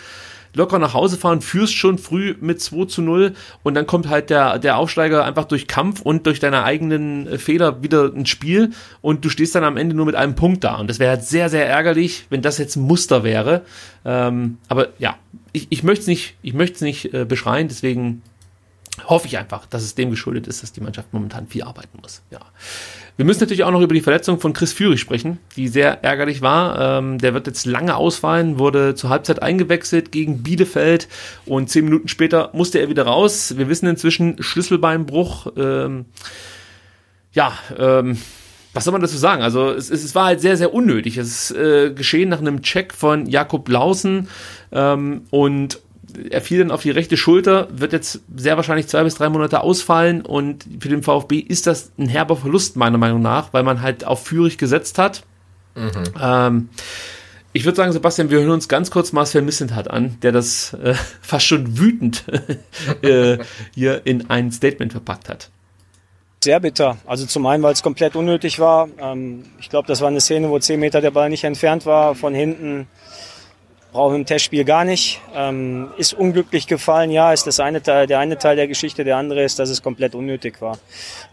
locker 0.53 0.79
nach 0.79 0.93
Hause 0.93 1.17
fahren, 1.17 1.41
führst 1.41 1.73
schon 1.73 1.97
früh 1.97 2.35
mit 2.39 2.61
2 2.61 2.85
zu 2.85 3.01
0 3.01 3.33
und 3.63 3.73
dann 3.73 3.87
kommt 3.87 4.07
halt 4.09 4.29
der, 4.29 4.59
der 4.59 4.77
Aufsteiger 4.77 5.25
einfach 5.25 5.45
durch 5.45 5.67
Kampf 5.67 6.01
und 6.01 6.25
durch 6.25 6.39
deine 6.39 6.63
eigenen 6.63 7.27
äh, 7.27 7.37
Fehler 7.37 7.81
wieder 7.83 8.13
ins 8.13 8.29
Spiel 8.29 8.71
und 9.01 9.25
du 9.25 9.29
stehst 9.29 9.55
dann 9.55 9.63
am 9.63 9.77
Ende 9.77 9.95
nur 9.95 10.05
mit 10.05 10.15
einem 10.15 10.35
Punkt 10.35 10.63
da. 10.63 10.77
Und 10.77 10.89
das 10.89 10.99
wäre 10.99 11.11
halt 11.11 11.23
sehr, 11.23 11.49
sehr 11.49 11.67
ärgerlich, 11.67 12.25
wenn 12.29 12.41
das 12.41 12.57
jetzt 12.57 12.75
ein 12.75 12.83
Muster 12.83 13.23
wäre. 13.23 13.63
Ähm, 14.05 14.57
aber 14.67 14.89
ja, 14.99 15.17
ich, 15.51 15.67
ich 15.69 15.83
möchte 15.83 16.01
es 16.01 16.07
nicht, 16.07 16.35
ich 16.41 16.53
möchte 16.53 16.75
es 16.75 16.81
nicht 16.81 17.13
äh, 17.13 17.25
beschreien, 17.25 17.67
deswegen 17.67 18.21
hoffe 19.05 19.27
ich 19.27 19.37
einfach, 19.37 19.65
dass 19.65 19.83
es 19.83 19.95
dem 19.95 20.11
geschuldet 20.11 20.47
ist, 20.47 20.61
dass 20.61 20.71
die 20.71 20.81
Mannschaft 20.81 21.13
momentan 21.13 21.47
viel 21.47 21.63
arbeiten 21.63 21.99
muss. 22.01 22.21
Ja. 22.29 22.39
Wir 23.15 23.25
müssen 23.25 23.41
natürlich 23.41 23.63
auch 23.63 23.71
noch 23.71 23.81
über 23.81 23.93
die 23.93 24.01
Verletzung 24.01 24.39
von 24.39 24.53
Chris 24.53 24.73
Führig 24.73 24.99
sprechen, 24.99 25.37
die 25.55 25.67
sehr 25.67 26.03
ärgerlich 26.03 26.41
war. 26.41 26.97
Ähm, 26.97 27.19
der 27.19 27.35
wird 27.35 27.45
jetzt 27.45 27.65
lange 27.67 27.95
ausfallen, 27.95 28.57
wurde 28.57 28.95
zur 28.95 29.11
Halbzeit 29.11 29.41
eingewechselt 29.41 30.11
gegen 30.11 30.41
Bielefeld 30.41 31.07
und 31.45 31.69
zehn 31.69 31.85
Minuten 31.85 32.07
später 32.07 32.49
musste 32.53 32.79
er 32.79 32.89
wieder 32.89 33.03
raus. 33.03 33.53
Wir 33.55 33.69
wissen 33.69 33.87
inzwischen 33.87 34.41
Schlüsselbeinbruch. 34.41 35.53
Ähm, 35.55 36.05
ja, 37.33 37.53
ähm, 37.77 38.17
was 38.73 38.85
soll 38.85 38.91
man 38.91 39.01
dazu 39.01 39.17
sagen? 39.17 39.43
Also 39.43 39.69
es, 39.69 39.91
es 39.91 40.15
war 40.15 40.25
halt 40.25 40.41
sehr, 40.41 40.57
sehr 40.57 40.73
unnötig. 40.73 41.17
Es 41.17 41.51
ist 41.51 41.57
äh, 41.57 41.93
geschehen 41.93 42.29
nach 42.29 42.39
einem 42.39 42.63
Check 42.63 42.93
von 42.93 43.27
Jakob 43.27 43.69
Lausen 43.69 44.27
ähm, 44.71 45.21
und 45.29 45.79
er 46.29 46.41
fiel 46.41 46.59
dann 46.59 46.71
auf 46.71 46.81
die 46.81 46.91
rechte 46.91 47.17
Schulter, 47.17 47.67
wird 47.71 47.93
jetzt 47.93 48.21
sehr 48.35 48.57
wahrscheinlich 48.57 48.87
zwei 48.87 49.03
bis 49.03 49.15
drei 49.15 49.29
Monate 49.29 49.61
ausfallen 49.61 50.21
und 50.21 50.65
für 50.79 50.89
den 50.89 51.03
VfB 51.03 51.39
ist 51.39 51.67
das 51.67 51.91
ein 51.97 52.07
herber 52.07 52.35
Verlust 52.35 52.75
meiner 52.75 52.97
Meinung 52.97 53.21
nach, 53.21 53.53
weil 53.53 53.63
man 53.63 53.81
halt 53.81 54.05
auf 54.05 54.25
Führig 54.25 54.57
gesetzt 54.57 54.97
hat. 54.97 55.23
Mhm. 55.75 56.03
Ähm, 56.21 56.69
ich 57.55 57.65
würde 57.65 57.75
sagen, 57.75 57.91
Sebastian, 57.91 58.31
wir 58.31 58.39
hören 58.39 58.49
uns 58.49 58.67
ganz 58.67 58.89
kurz 58.89 59.11
Marcel 59.11 59.43
Missentat 59.43 59.89
an, 59.89 60.17
der 60.21 60.31
das 60.31 60.73
äh, 60.73 60.95
fast 61.21 61.45
schon 61.45 61.77
wütend 61.77 62.25
äh, 63.01 63.37
hier 63.73 64.05
in 64.05 64.29
ein 64.29 64.51
Statement 64.51 64.91
verpackt 64.91 65.29
hat. 65.29 65.49
Sehr 66.43 66.59
bitter. 66.59 66.97
Also 67.05 67.25
zum 67.25 67.45
einen, 67.45 67.63
weil 67.63 67.71
es 67.71 67.83
komplett 67.83 68.17
unnötig 68.17 68.59
war. 68.59 68.89
Ähm, 68.99 69.45
ich 69.59 69.69
glaube, 69.69 69.87
das 69.87 70.01
war 70.01 70.09
eine 70.09 70.19
Szene, 70.19 70.49
wo 70.49 70.59
zehn 70.59 70.79
Meter 70.79 70.99
der 70.99 71.11
Ball 71.11 71.29
nicht 71.29 71.45
entfernt 71.45 71.85
war. 71.85 72.15
Von 72.15 72.33
hinten 72.33 72.87
brauchen 73.93 74.15
im 74.15 74.25
Testspiel 74.25 74.65
gar 74.65 74.83
nicht. 74.83 75.21
Ähm, 75.33 75.91
ist 75.97 76.13
unglücklich 76.13 76.67
gefallen, 76.67 77.11
ja, 77.11 77.31
ist 77.31 77.47
das 77.47 77.59
eine 77.59 77.81
Teil, 77.81 78.07
der 78.07 78.19
eine 78.19 78.37
Teil 78.37 78.55
der 78.55 78.67
Geschichte, 78.67 79.03
der 79.03 79.17
andere 79.17 79.43
ist, 79.43 79.59
dass 79.59 79.69
es 79.69 79.81
komplett 79.81 80.15
unnötig 80.15 80.61
war. 80.61 80.77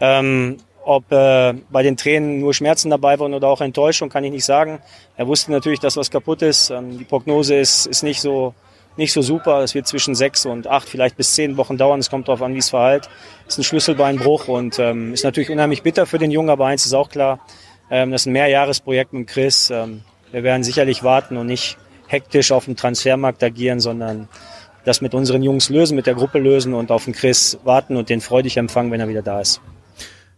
Ähm, 0.01 0.59
ob 0.85 1.11
äh, 1.11 1.55
bei 1.71 1.83
den 1.83 1.97
Tränen 1.97 2.41
nur 2.41 2.55
Schmerzen 2.55 2.91
dabei 2.91 3.19
waren 3.19 3.35
oder 3.35 3.49
auch 3.49 3.61
Enttäuschung, 3.61 4.09
kann 4.09 4.25
ich 4.25 4.31
nicht 4.31 4.45
sagen. 4.45 4.79
Er 5.17 5.27
wusste 5.27 5.51
natürlich, 5.51 5.81
dass 5.81 5.97
was 5.97 6.11
kaputt 6.11 6.43
ist. 6.43 6.71
Ähm, 6.71 6.99
die 6.99 7.05
Prognose 7.05 7.57
ist, 7.57 7.87
ist 7.87 8.03
nicht 8.03 8.21
so 8.21 8.55
nicht 8.97 9.13
so 9.13 9.23
super. 9.23 9.63
Es 9.63 9.75
wird 9.75 9.87
zwischen 9.87 10.15
sechs 10.15 10.47
und 10.47 10.67
acht, 10.67 10.89
vielleicht 10.89 11.17
bis 11.17 11.35
zehn 11.35 11.57
Wochen 11.57 11.79
dauern. 11.79 12.01
Es 12.01 12.11
kommt 12.11 12.29
darauf 12.29 12.43
an, 12.43 12.55
wie 12.55 12.59
es 12.59 12.71
verhält. 12.71 13.09
Ist 13.47 13.59
ein 13.59 13.65
Schlüsselbeinbruch 13.65 14.49
und 14.49 14.79
ähm, 14.79 15.15
ist 15.15 15.25
natürlich 15.25 15.51
unheimlich 15.51 15.83
bitter 15.83 16.07
für 16.07 16.19
den 16.19 16.31
Jungen, 16.31 16.51
aber 16.51 16.67
eins 16.67 16.87
ist 16.87 16.95
auch 16.95 17.09
klar. 17.09 17.41
Ähm, 17.91 18.11
das 18.11 18.23
ist 18.23 18.27
ein 18.27 18.33
Mehrjahresprojekt 18.33 19.13
mit 19.13 19.29
Chris. 19.29 19.71
Ähm, 19.71 20.03
wir 20.33 20.43
werden 20.43 20.63
sicherlich 20.63 21.03
warten 21.03 21.37
und 21.37 21.47
nicht 21.47 21.77
hektisch 22.11 22.53
auf 22.53 22.65
dem 22.65 22.77
Transfermarkt 22.77 23.43
agieren, 23.43 23.81
sondern 23.81 24.29
das 24.85 25.01
mit 25.01 25.15
unseren 25.15 25.43
Jungs 25.43 25.69
lösen, 25.69 25.95
mit 25.95 26.07
der 26.07 26.15
Gruppe 26.15 26.39
lösen 26.39 26.75
und 26.75 26.91
auf 26.91 27.05
den 27.05 27.15
Chris 27.15 27.59
warten 27.65 27.97
und 27.97 28.09
den 28.09 28.21
freudig 28.21 28.57
empfangen, 28.57 28.91
wenn 28.91 29.01
er 29.01 29.09
wieder 29.09 29.23
da 29.23 29.41
ist. 29.41 29.61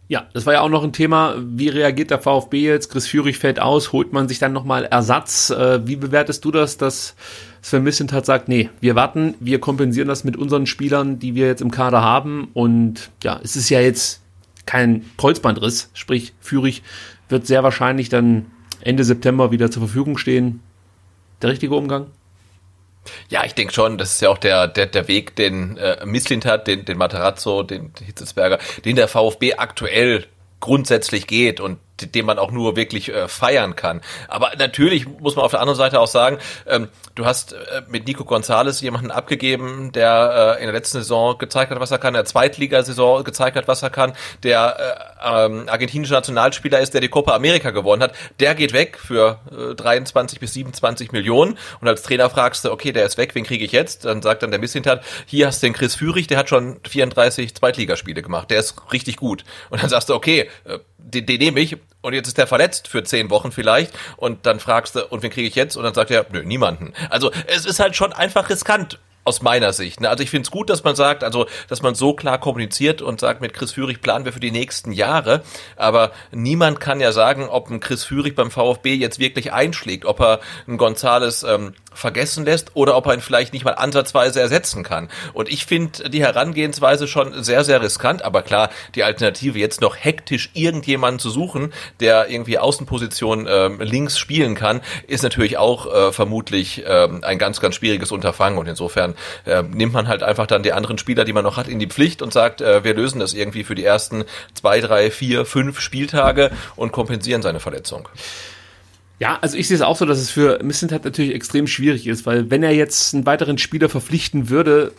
Ja, 0.09 0.27
das 0.33 0.45
war 0.45 0.53
ja 0.53 0.61
auch 0.61 0.69
noch 0.69 0.83
ein 0.83 0.91
Thema. 0.91 1.35
Wie 1.39 1.69
reagiert 1.69 2.11
der 2.11 2.19
VfB 2.19 2.59
jetzt? 2.59 2.91
Chris 2.91 3.07
Führig 3.07 3.37
fällt 3.37 3.59
aus, 3.59 3.93
holt 3.93 4.11
man 4.11 4.27
sich 4.27 4.37
dann 4.37 4.51
nochmal 4.51 4.83
Ersatz? 4.85 5.49
Äh, 5.49 5.87
wie 5.87 5.95
bewertest 5.95 6.43
du 6.43 6.51
das, 6.51 6.77
dass 6.77 7.15
Sven 7.61 7.83
Missentat 7.83 8.25
sagt, 8.25 8.49
nee, 8.49 8.69
wir 8.81 8.95
warten, 8.95 9.35
wir 9.39 9.59
kompensieren 9.59 10.09
das 10.09 10.25
mit 10.25 10.35
unseren 10.35 10.67
Spielern, 10.67 11.19
die 11.19 11.35
wir 11.35 11.47
jetzt 11.47 11.61
im 11.61 11.71
Kader 11.71 12.01
haben. 12.01 12.49
Und 12.53 13.09
ja, 13.23 13.39
es 13.41 13.55
ist 13.55 13.69
ja 13.69 13.79
jetzt 13.79 14.21
kein 14.65 15.05
Kreuzbandriss, 15.17 15.89
sprich 15.93 16.33
Führig 16.39 16.83
wird 17.29 17.47
sehr 17.47 17.63
wahrscheinlich 17.63 18.09
dann 18.09 18.47
Ende 18.81 19.05
September 19.05 19.51
wieder 19.51 19.71
zur 19.71 19.83
Verfügung 19.83 20.17
stehen. 20.17 20.59
Der 21.41 21.49
richtige 21.49 21.75
Umgang? 21.75 22.11
Ja, 23.29 23.43
ich 23.43 23.53
denke 23.53 23.73
schon, 23.73 23.97
das 23.97 24.15
ist 24.15 24.21
ja 24.21 24.29
auch 24.29 24.37
der, 24.37 24.67
der, 24.67 24.85
der 24.85 25.07
Weg, 25.07 25.35
den 25.35 25.77
äh, 25.77 26.05
Misslint 26.05 26.45
hat, 26.45 26.67
den, 26.67 26.85
den 26.85 26.97
Materazzo, 26.97 27.63
den 27.63 27.91
Hitzelsberger, 28.03 28.59
den 28.85 28.95
der 28.95 29.07
VfB 29.07 29.55
aktuell 29.55 30.25
grundsätzlich 30.59 31.27
geht 31.27 31.59
und 31.59 31.79
den 32.01 32.25
man 32.25 32.39
auch 32.39 32.51
nur 32.51 32.75
wirklich 32.75 33.09
äh, 33.09 33.27
feiern 33.27 33.75
kann. 33.75 34.01
Aber 34.27 34.51
natürlich 34.57 35.07
muss 35.07 35.35
man 35.35 35.45
auf 35.45 35.51
der 35.51 35.59
anderen 35.59 35.77
Seite 35.77 35.99
auch 35.99 36.07
sagen, 36.07 36.37
ähm, 36.67 36.89
du 37.15 37.25
hast 37.25 37.53
äh, 37.53 37.83
mit 37.87 38.07
Nico 38.07 38.25
Gonzalez 38.25 38.81
jemanden 38.81 39.11
abgegeben, 39.11 39.91
der 39.91 40.55
äh, 40.57 40.61
in 40.61 40.65
der 40.65 40.73
letzten 40.73 40.99
Saison 40.99 41.37
gezeigt 41.37 41.71
hat, 41.71 41.79
was 41.79 41.91
er 41.91 41.99
kann, 41.99 42.09
in 42.09 42.19
der 42.19 42.25
Zweitligasaison 42.25 43.23
gezeigt 43.23 43.55
hat, 43.55 43.67
was 43.67 43.83
er 43.83 43.89
kann, 43.89 44.13
der 44.41 45.13
äh, 45.21 45.45
ähm, 45.45 45.69
argentinischer 45.69 46.15
Nationalspieler 46.15 46.79
ist, 46.79 46.93
der 46.93 47.01
die 47.01 47.09
Copa 47.09 47.35
America 47.35 47.71
gewonnen 47.71 48.01
hat. 48.01 48.13
Der 48.39 48.55
geht 48.55 48.73
weg 48.73 48.97
für 48.97 49.39
äh, 49.51 49.75
23 49.75 50.39
bis 50.39 50.53
27 50.53 51.11
Millionen 51.11 51.57
und 51.79 51.87
als 51.87 52.01
Trainer 52.01 52.29
fragst 52.29 52.65
du, 52.65 52.71
okay, 52.71 52.91
der 52.91 53.05
ist 53.05 53.17
weg, 53.17 53.35
wen 53.35 53.43
kriege 53.43 53.63
ich 53.63 53.71
jetzt? 53.71 54.05
Dann 54.05 54.21
sagt 54.21 54.43
dann 54.43 54.51
der 54.51 54.59
Misshintat, 54.59 55.03
hier 55.25 55.47
hast 55.47 55.61
du 55.61 55.67
den 55.67 55.73
Chris 55.73 55.95
Führig, 55.95 56.27
der 56.27 56.37
hat 56.37 56.49
schon 56.49 56.79
34 56.87 57.55
Zweitligaspiele 57.55 58.21
gemacht, 58.21 58.49
der 58.49 58.59
ist 58.59 58.75
richtig 58.91 59.17
gut. 59.17 59.43
Und 59.69 59.81
dann 59.81 59.89
sagst 59.89 60.09
du, 60.09 60.15
okay, 60.15 60.49
äh, 60.65 60.79
den, 61.03 61.25
den 61.25 61.39
nehme 61.39 61.59
ich 61.59 61.77
und 62.01 62.13
jetzt 62.13 62.27
ist 62.27 62.37
der 62.37 62.47
verletzt 62.47 62.87
für 62.87 63.03
zehn 63.03 63.29
Wochen 63.29 63.51
vielleicht 63.51 63.93
und 64.17 64.45
dann 64.45 64.59
fragst 64.59 64.95
du, 64.95 65.05
und 65.07 65.23
wen 65.23 65.31
kriege 65.31 65.47
ich 65.47 65.55
jetzt? 65.55 65.75
Und 65.75 65.83
dann 65.83 65.93
sagt 65.93 66.11
er, 66.11 66.25
nö, 66.31 66.43
niemanden. 66.43 66.93
Also 67.09 67.31
es 67.47 67.65
ist 67.65 67.79
halt 67.79 67.95
schon 67.95 68.13
einfach 68.13 68.49
riskant 68.49 68.99
aus 69.25 69.41
meiner 69.41 69.73
Sicht. 69.73 70.01
Ne? 70.01 70.09
Also 70.09 70.23
ich 70.23 70.29
finde 70.29 70.43
es 70.45 70.51
gut, 70.51 70.69
dass 70.69 70.83
man 70.83 70.95
sagt, 70.95 71.23
also 71.23 71.47
dass 71.69 71.81
man 71.81 71.95
so 71.95 72.13
klar 72.13 72.39
kommuniziert 72.39 73.01
und 73.01 73.19
sagt, 73.19 73.41
mit 73.41 73.53
Chris 73.53 73.71
Führig 73.71 74.01
planen 74.01 74.25
wir 74.25 74.33
für 74.33 74.39
die 74.39 74.51
nächsten 74.51 74.91
Jahre. 74.91 75.43
Aber 75.75 76.11
niemand 76.31 76.79
kann 76.79 76.99
ja 76.99 77.11
sagen, 77.11 77.47
ob 77.47 77.69
ein 77.69 77.79
Chris 77.79 78.03
Führig 78.03 78.35
beim 78.35 78.51
VfB 78.51 78.95
jetzt 78.95 79.19
wirklich 79.19 79.53
einschlägt, 79.53 80.05
ob 80.05 80.19
er 80.19 80.39
ein 80.67 80.77
Gonzales 80.77 81.43
ähm, 81.43 81.73
vergessen 81.93 82.45
lässt 82.45 82.71
oder 82.75 82.95
ob 82.95 83.07
er 83.07 83.13
ihn 83.13 83.21
vielleicht 83.21 83.53
nicht 83.53 83.65
mal 83.65 83.71
ansatzweise 83.71 84.39
ersetzen 84.39 84.83
kann. 84.83 85.09
Und 85.33 85.49
ich 85.49 85.65
finde 85.65 86.09
die 86.09 86.21
Herangehensweise 86.21 87.07
schon 87.07 87.43
sehr, 87.43 87.63
sehr 87.63 87.81
riskant. 87.81 88.23
Aber 88.23 88.41
klar, 88.41 88.69
die 88.95 89.03
Alternative 89.03 89.57
jetzt 89.59 89.81
noch 89.81 89.95
hektisch 89.95 90.49
irgendjemanden 90.53 91.19
zu 91.19 91.29
suchen, 91.29 91.73
der 91.99 92.29
irgendwie 92.29 92.57
Außenposition 92.57 93.47
ähm, 93.49 93.79
links 93.81 94.17
spielen 94.17 94.55
kann, 94.55 94.81
ist 95.07 95.23
natürlich 95.23 95.57
auch 95.57 95.85
äh, 95.85 96.11
vermutlich 96.11 96.83
ähm, 96.85 97.23
ein 97.23 97.37
ganz, 97.37 97.59
ganz 97.59 97.75
schwieriges 97.75 98.11
Unterfangen. 98.11 98.57
Und 98.57 98.67
insofern 98.67 99.15
äh, 99.45 99.63
nimmt 99.63 99.93
man 99.93 100.07
halt 100.07 100.23
einfach 100.23 100.47
dann 100.47 100.63
die 100.63 100.73
anderen 100.73 100.97
Spieler, 100.97 101.25
die 101.25 101.33
man 101.33 101.43
noch 101.43 101.57
hat, 101.57 101.67
in 101.67 101.79
die 101.79 101.87
Pflicht 101.87 102.21
und 102.21 102.33
sagt, 102.33 102.61
äh, 102.61 102.83
wir 102.83 102.93
lösen 102.93 103.19
das 103.19 103.33
irgendwie 103.33 103.63
für 103.63 103.75
die 103.75 103.83
ersten 103.83 104.25
zwei, 104.53 104.79
drei, 104.79 105.11
vier, 105.11 105.45
fünf 105.45 105.79
Spieltage 105.79 106.51
und 106.75 106.91
kompensieren 106.91 107.41
seine 107.41 107.59
Verletzung. 107.59 108.07
Ja, 109.23 109.37
also 109.39 109.55
ich 109.55 109.69
sehe 109.69 109.75
es 109.75 109.81
auch 109.81 109.95
so, 109.95 110.05
dass 110.05 110.17
es 110.19 110.29
für 110.29 110.61
Missentat 110.61 111.05
natürlich 111.05 111.33
extrem 111.33 111.65
schwierig 111.65 112.07
ist, 112.07 112.25
weil 112.25 112.51
wenn 112.51 112.61
er 112.61 112.71
jetzt 112.71 113.13
einen 113.13 113.25
weiteren 113.25 113.57
Spieler 113.57 113.87
verpflichten 113.87 114.49
würde, 114.49 114.91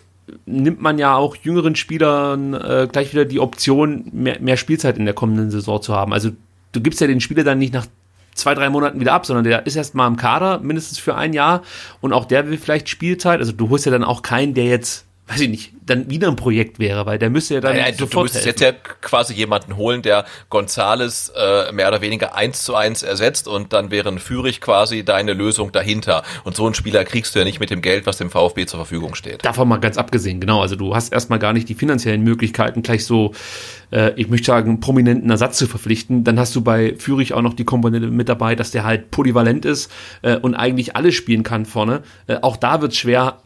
nimmt 0.47 0.81
man 0.81 0.99
ja 0.99 1.15
auch 1.15 1.37
jüngeren 1.37 1.77
Spielern 1.77 2.55
äh, 2.55 2.89
gleich 2.91 3.13
wieder 3.13 3.27
die 3.27 3.39
Option, 3.39 4.07
mehr, 4.13 4.41
mehr 4.41 4.57
Spielzeit 4.57 4.97
in 4.97 5.05
der 5.05 5.13
kommenden 5.13 5.51
Saison 5.51 5.83
zu 5.83 5.95
haben. 5.95 6.15
Also 6.15 6.31
du 6.73 6.81
gibst 6.81 7.03
ja 7.03 7.07
den 7.07 7.21
Spieler 7.21 7.45
dann 7.45 7.59
nicht 7.59 7.75
nach 7.75 7.85
zwei, 8.35 8.55
drei 8.55 8.71
Monaten 8.71 8.99
wieder 8.99 9.13
ab, 9.13 9.27
sondern 9.27 9.45
der 9.45 9.67
ist 9.67 9.77
erst 9.77 9.95
mal 9.95 10.07
im 10.07 10.17
Kader, 10.17 10.59
mindestens 10.61 10.99
für 10.99 11.17
ein 11.17 11.35
Jahr 11.35 11.63
und 12.01 12.15
auch 12.15 12.25
der 12.25 12.49
will 12.49 12.57
vielleicht 12.57 12.89
Spielzeit. 12.89 13.41
Also 13.41 13.53
du 13.53 13.69
holst 13.69 13.85
ja 13.85 13.93
dann 13.93 14.05
auch 14.05 14.23
keinen, 14.23 14.55
der 14.55 14.65
jetzt 14.65 15.05
weiß 15.27 15.41
ich 15.41 15.49
nicht, 15.49 15.73
dann 15.87 16.11
wieder 16.11 16.29
ein 16.29 16.37
Projekt 16.37 16.79
wäre, 16.79 17.07
weil 17.07 17.19
der 17.19 17.31
müsste 17.31 17.55
ja 17.55 17.61
dann 17.61 17.77
ja, 17.77 17.89
ja, 17.89 17.95
sofort 17.95 18.13
Du 18.13 18.21
müsstest 18.23 18.47
helfen. 18.47 18.61
jetzt 18.61 18.61
ja 18.61 18.93
quasi 19.01 19.33
jemanden 19.33 19.77
holen, 19.77 20.03
der 20.03 20.27
Gonzales 20.51 21.33
äh, 21.35 21.73
mehr 21.73 21.89
oder 21.89 22.03
weniger 22.03 22.35
eins 22.35 22.63
zu 22.63 22.75
eins 22.75 23.03
ersetzt 23.03 23.49
und 23.49 23.73
dann 23.73 23.91
wären 23.91 24.19
Führig 24.19 24.61
quasi 24.61 25.03
deine 25.03 25.33
Lösung 25.33 25.73
dahinter. 25.73 26.25
Und 26.45 26.57
so 26.57 26.67
einen 26.67 26.75
Spieler 26.75 27.05
kriegst 27.05 27.35
du 27.35 27.39
ja 27.39 27.45
nicht 27.47 27.59
mit 27.59 27.71
dem 27.71 27.81
Geld, 27.81 28.05
was 28.07 28.19
dem 28.19 28.31
VfB 28.31 28.67
zur 28.67 28.79
Verfügung 28.81 29.15
steht. 29.15 29.45
Davon 29.45 29.67
mal 29.67 29.79
ganz 29.79 29.97
abgesehen, 29.97 30.41
genau. 30.41 30.61
Also 30.61 30.77
du 30.77 30.95
hast 30.95 31.11
erstmal 31.11 31.39
gar 31.39 31.55
nicht 31.55 31.71
die 31.71 31.75
finanziellen 31.75 32.23
Möglichkeiten, 32.23 32.83
gleich 32.83 33.07
so, 33.07 33.33
äh, 33.93 34.13
ich 34.17 34.29
möchte 34.29 34.47
sagen, 34.47 34.81
prominenten 34.81 35.31
Ersatz 35.31 35.57
zu 35.57 35.67
verpflichten. 35.67 36.25
Dann 36.25 36.39
hast 36.39 36.55
du 36.55 36.61
bei 36.61 36.97
Führig 36.99 37.33
auch 37.33 37.43
noch 37.43 37.55
die 37.55 37.65
Komponente 37.65 38.09
mit 38.09 38.29
dabei, 38.29 38.57
dass 38.57 38.73
der 38.73 38.85
halt 38.85 39.11
polyvalent 39.11 39.65
ist 39.65 39.91
äh, 40.21 40.37
und 40.37 40.55
eigentlich 40.55 40.97
alles 40.97 41.15
spielen 41.15 41.45
kann 41.45 41.65
vorne. 41.65 42.03
Äh, 42.27 42.37
auch 42.43 42.59
da 42.59 42.83
wird 42.83 42.93
es 42.93 42.99
schwer, 42.99 43.39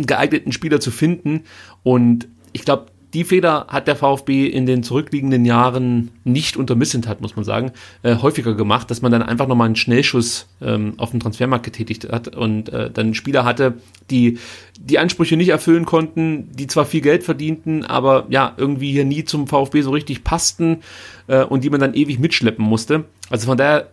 einen 0.00 0.06
geeigneten 0.06 0.52
Spieler 0.52 0.80
zu 0.80 0.90
finden. 0.90 1.44
Und 1.82 2.28
ich 2.52 2.64
glaube, 2.64 2.86
die 3.12 3.24
Fehler 3.24 3.66
hat 3.68 3.88
der 3.88 3.96
VfB 3.96 4.46
in 4.46 4.66
den 4.66 4.82
zurückliegenden 4.82 5.44
Jahren 5.44 6.10
nicht 6.24 6.56
unter 6.56 6.76
Missentat, 6.76 7.20
muss 7.20 7.34
man 7.34 7.44
sagen, 7.44 7.72
äh, 8.02 8.16
häufiger 8.16 8.54
gemacht, 8.54 8.90
dass 8.90 9.02
man 9.02 9.10
dann 9.10 9.22
einfach 9.22 9.48
nochmal 9.48 9.66
einen 9.66 9.76
Schnellschuss 9.76 10.46
ähm, 10.62 10.94
auf 10.96 11.10
dem 11.10 11.18
Transfermarkt 11.18 11.64
getätigt 11.64 12.08
hat 12.10 12.28
und 12.36 12.68
äh, 12.68 12.90
dann 12.90 13.14
Spieler 13.14 13.44
hatte, 13.44 13.74
die 14.10 14.38
die 14.78 14.98
Ansprüche 14.98 15.36
nicht 15.36 15.48
erfüllen 15.48 15.86
konnten, 15.86 16.50
die 16.52 16.68
zwar 16.68 16.86
viel 16.86 17.00
Geld 17.00 17.24
verdienten, 17.24 17.84
aber 17.84 18.26
ja, 18.28 18.54
irgendwie 18.56 18.92
hier 18.92 19.04
nie 19.04 19.24
zum 19.24 19.48
VfB 19.48 19.82
so 19.82 19.90
richtig 19.90 20.22
passten 20.22 20.78
äh, 21.26 21.42
und 21.42 21.64
die 21.64 21.70
man 21.70 21.80
dann 21.80 21.94
ewig 21.94 22.20
mitschleppen 22.20 22.64
musste. 22.64 23.04
Also 23.28 23.46
von 23.46 23.58
daher 23.58 23.88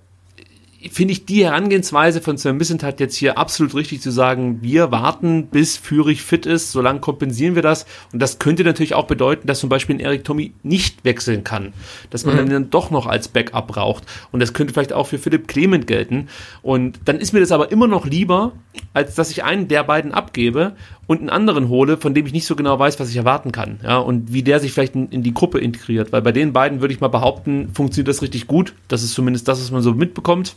finde 0.91 1.11
ich 1.13 1.25
die 1.25 1.45
Herangehensweise 1.45 2.21
von 2.21 2.37
Sven 2.37 2.57
Missentat 2.57 2.99
jetzt 2.99 3.15
hier 3.15 3.37
absolut 3.37 3.75
richtig 3.75 4.01
zu 4.01 4.11
sagen, 4.11 4.59
wir 4.61 4.91
warten, 4.91 5.47
bis 5.47 5.77
Führig 5.77 6.21
fit 6.21 6.45
ist, 6.45 6.71
solange 6.71 6.99
kompensieren 6.99 7.55
wir 7.55 7.61
das. 7.61 7.85
Und 8.13 8.21
das 8.21 8.39
könnte 8.39 8.63
natürlich 8.63 8.93
auch 8.93 9.05
bedeuten, 9.05 9.47
dass 9.47 9.59
zum 9.59 9.69
Beispiel 9.69 9.95
ein 9.95 9.99
Erik 9.99 10.23
Tommy 10.23 10.53
nicht 10.63 11.05
wechseln 11.05 11.43
kann, 11.43 11.73
dass 12.09 12.25
man 12.25 12.35
mhm. 12.43 12.49
dann 12.49 12.69
doch 12.69 12.91
noch 12.91 13.07
als 13.07 13.27
Backup 13.27 13.67
braucht. 13.67 14.03
Und 14.31 14.39
das 14.39 14.53
könnte 14.53 14.73
vielleicht 14.73 14.93
auch 14.93 15.07
für 15.07 15.17
Philipp 15.17 15.47
Clement 15.47 15.87
gelten. 15.87 16.27
Und 16.61 16.99
dann 17.05 17.17
ist 17.17 17.33
mir 17.33 17.39
das 17.39 17.51
aber 17.51 17.71
immer 17.71 17.87
noch 17.87 18.05
lieber, 18.05 18.53
als 18.93 19.15
dass 19.15 19.31
ich 19.31 19.43
einen 19.43 19.67
der 19.67 19.83
beiden 19.83 20.11
abgebe 20.11 20.73
und 21.07 21.19
einen 21.19 21.29
anderen 21.29 21.69
hole, 21.69 21.97
von 21.97 22.13
dem 22.13 22.25
ich 22.25 22.33
nicht 22.33 22.45
so 22.45 22.55
genau 22.55 22.77
weiß, 22.77 22.99
was 22.99 23.09
ich 23.09 23.17
erwarten 23.17 23.51
kann. 23.51 23.79
Ja, 23.83 23.97
und 23.97 24.33
wie 24.33 24.43
der 24.43 24.59
sich 24.59 24.73
vielleicht 24.73 24.95
in, 24.95 25.09
in 25.09 25.23
die 25.23 25.33
Gruppe 25.33 25.59
integriert. 25.59 26.11
Weil 26.11 26.21
bei 26.21 26.31
den 26.31 26.53
beiden 26.53 26.81
würde 26.81 26.93
ich 26.93 26.99
mal 26.99 27.07
behaupten, 27.07 27.69
funktioniert 27.73 28.09
das 28.09 28.21
richtig 28.21 28.47
gut. 28.47 28.73
Das 28.87 29.03
ist 29.03 29.13
zumindest 29.13 29.47
das, 29.47 29.61
was 29.61 29.71
man 29.71 29.81
so 29.81 29.93
mitbekommt. 29.93 30.55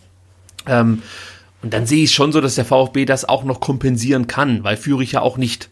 Ähm, 0.70 1.02
und 1.62 1.74
dann 1.74 1.84
sehe 1.84 2.04
ich 2.04 2.14
schon 2.14 2.32
so, 2.32 2.40
dass 2.40 2.54
der 2.54 2.64
VfB 2.64 3.04
das 3.04 3.28
auch 3.28 3.44
noch 3.44 3.60
kompensieren 3.60 4.26
kann, 4.26 4.64
weil 4.64 4.76
Führig 4.78 5.12
ja 5.12 5.20
auch 5.20 5.36
nicht 5.36 5.68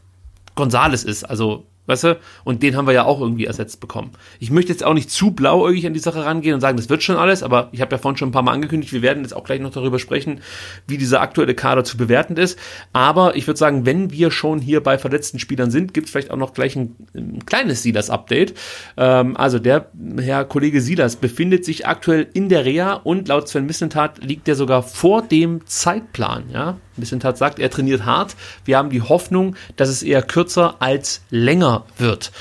Gonzales 0.55 1.05
ist. 1.05 1.25
Also 1.25 1.65
Weißt 1.89 2.05
du? 2.05 2.19
Und 2.45 2.63
den 2.63 2.77
haben 2.77 2.87
wir 2.87 2.93
ja 2.93 3.05
auch 3.05 3.19
irgendwie 3.19 3.47
ersetzt 3.47 3.81
bekommen. 3.81 4.13
Ich 4.41 4.51
möchte 4.51 4.71
jetzt 4.71 4.85
auch 4.85 4.93
nicht 4.93 5.11
zu 5.11 5.31
blauäugig 5.31 5.87
an 5.87 5.95
die 5.95 6.01
Sache 6.01 6.23
rangehen 6.23 6.55
und 6.55 6.61
sagen, 6.61 6.77
das 6.77 6.91
wird 6.91 7.03
schon 7.03 7.17
alles, 7.17 7.43
aber 7.43 7.71
ich 7.73 7.81
habe 7.81 7.97
ja 7.97 7.99
vorhin 7.99 8.19
schon 8.19 8.29
ein 8.29 8.33
paar 8.33 8.43
Mal 8.43 8.53
angekündigt, 8.53 8.93
wir 8.93 9.01
werden 9.01 9.23
jetzt 9.23 9.33
auch 9.35 9.43
gleich 9.43 9.59
noch 9.59 9.71
darüber 9.71 9.99
sprechen, 9.99 10.43
wie 10.87 10.99
dieser 10.99 11.23
aktuelle 11.23 11.55
Kader 11.55 11.85
zu 11.85 11.97
bewerten 11.97 12.37
ist. 12.37 12.59
Aber 12.93 13.37
ich 13.37 13.47
würde 13.47 13.57
sagen, 13.57 13.87
wenn 13.87 14.11
wir 14.11 14.31
schon 14.31 14.61
hier 14.61 14.83
bei 14.83 14.99
verletzten 14.99 15.39
Spielern 15.39 15.71
sind, 15.71 15.95
gibt 15.95 16.09
es 16.09 16.13
vielleicht 16.13 16.31
auch 16.31 16.37
noch 16.37 16.53
gleich 16.53 16.77
ein, 16.77 16.95
ein 17.15 17.47
kleines 17.47 17.83
Silas-Update. 17.83 18.53
Ähm, 18.99 19.35
also 19.39 19.59
der 19.59 19.91
Herr 20.21 20.45
Kollege 20.45 20.83
Silas 20.83 21.17
befindet 21.17 21.65
sich 21.65 21.87
aktuell 21.87 22.29
in 22.35 22.51
der 22.51 22.67
Reha 22.67 22.93
und 22.93 23.29
laut 23.29 23.49
Sven 23.49 23.65
Missentat 23.65 24.23
liegt 24.23 24.47
er 24.47 24.57
sogar 24.57 24.83
vor 24.83 25.23
dem 25.23 25.65
Zeitplan. 25.65 26.51
Ja? 26.53 26.77
Missentat 26.99 27.39
sagt, 27.39 27.59
er 27.59 27.71
trainiert 27.71 28.05
hart. 28.05 28.37
Wir 28.65 28.79
haben 28.79 28.91
die 28.91 29.03
Hoffnung, 29.03 29.57
dass 29.77 29.89
es 29.89 30.03
eher 30.03 30.23
kürzer 30.23 30.77
als 30.81 31.23
länger 31.31 31.85
wird. 31.97 32.33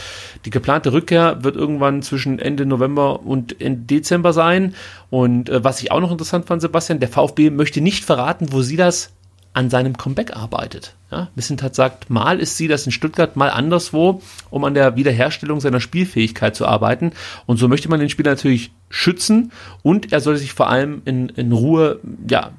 Die 0.46 0.50
geplante 0.50 0.94
Rückkehr 0.94 1.44
wird 1.44 1.56
irgendwann 1.56 2.02
zwischen 2.02 2.40
Ende 2.40 2.66
November 2.66 3.26
und 3.26 3.60
Ende 3.62 3.82
Dezember 3.82 4.34
sein. 4.34 4.76
Und 5.10 5.50
äh, 5.50 5.64
was 5.64 5.82
ich 5.82 5.92
auch 5.92 6.00
noch 6.00 6.12
interessant 6.12 6.46
fand, 6.46 6.62
Sebastian, 6.62 7.00
der 7.00 7.10
VfB 7.10 7.50
möchte 7.50 7.82
nicht 7.82 8.06
verraten, 8.06 8.52
wo 8.52 8.62
sie 8.62 8.78
das 8.78 9.12
an 9.58 9.72
seinem 9.72 9.98
Comeback 9.98 10.36
arbeitet. 10.38 10.94
Ja, 11.12 11.30
Missentat 11.34 11.74
sagt, 11.74 12.12
mal 12.12 12.40
ist 12.40 12.58
sie 12.58 12.68
das 12.68 12.86
in 12.86 12.92
Stuttgart, 12.92 13.36
mal 13.36 13.50
anderswo, 13.50 14.22
um 14.52 14.64
an 14.66 14.76
der 14.76 14.96
Wiederherstellung 14.96 15.62
seiner 15.62 15.80
Spielfähigkeit 15.80 16.56
zu 16.56 16.68
arbeiten. 16.68 17.12
Und 17.48 17.58
so 17.58 17.68
möchte 17.68 17.90
man 17.90 18.00
den 18.00 18.10
Spieler 18.10 18.32
natürlich 18.32 18.72
schützen 18.90 19.52
und 19.82 20.14
er 20.14 20.22
soll 20.22 20.38
sich 20.38 20.54
vor 20.54 20.70
allem 20.70 21.02
in, 21.06 21.30
in 21.30 21.54
Ruhe 21.54 22.00
ja, 22.30 22.52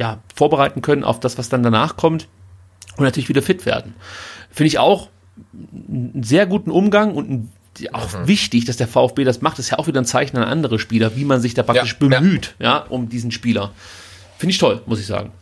ja, 0.00 0.18
vorbereiten 0.34 0.80
können 0.80 1.04
auf 1.04 1.20
das, 1.20 1.38
was 1.38 1.50
dann 1.50 1.62
danach 1.62 1.96
kommt. 1.96 2.26
und 2.96 3.04
natürlich 3.04 3.28
wieder 3.28 3.42
fit 3.42 3.66
werden. 3.66 3.94
Finde 4.50 4.68
ich 4.68 4.78
auch 4.78 5.10
einen 5.88 6.22
sehr 6.24 6.46
guten 6.46 6.70
Umgang 6.70 7.14
und 7.14 7.30
ein 7.30 7.52
auch 7.92 8.12
mhm. 8.12 8.28
wichtig, 8.28 8.64
dass 8.64 8.76
der 8.76 8.88
VfB 8.88 9.24
das 9.24 9.42
macht. 9.42 9.58
Das 9.58 9.66
ist 9.66 9.70
ja 9.70 9.78
auch 9.78 9.86
wieder 9.86 10.00
ein 10.00 10.04
Zeichen 10.04 10.36
an 10.36 10.44
andere 10.44 10.78
Spieler, 10.78 11.16
wie 11.16 11.24
man 11.24 11.40
sich 11.40 11.54
da 11.54 11.62
praktisch 11.62 11.96
ja, 11.98 12.08
bemüht, 12.08 12.54
ja. 12.58 12.66
ja, 12.66 12.78
um 12.88 13.08
diesen 13.08 13.30
Spieler. 13.30 13.72
Finde 14.38 14.50
ich 14.50 14.58
toll, 14.58 14.82
muss 14.86 15.00
ich 15.00 15.06
sagen. 15.06 15.32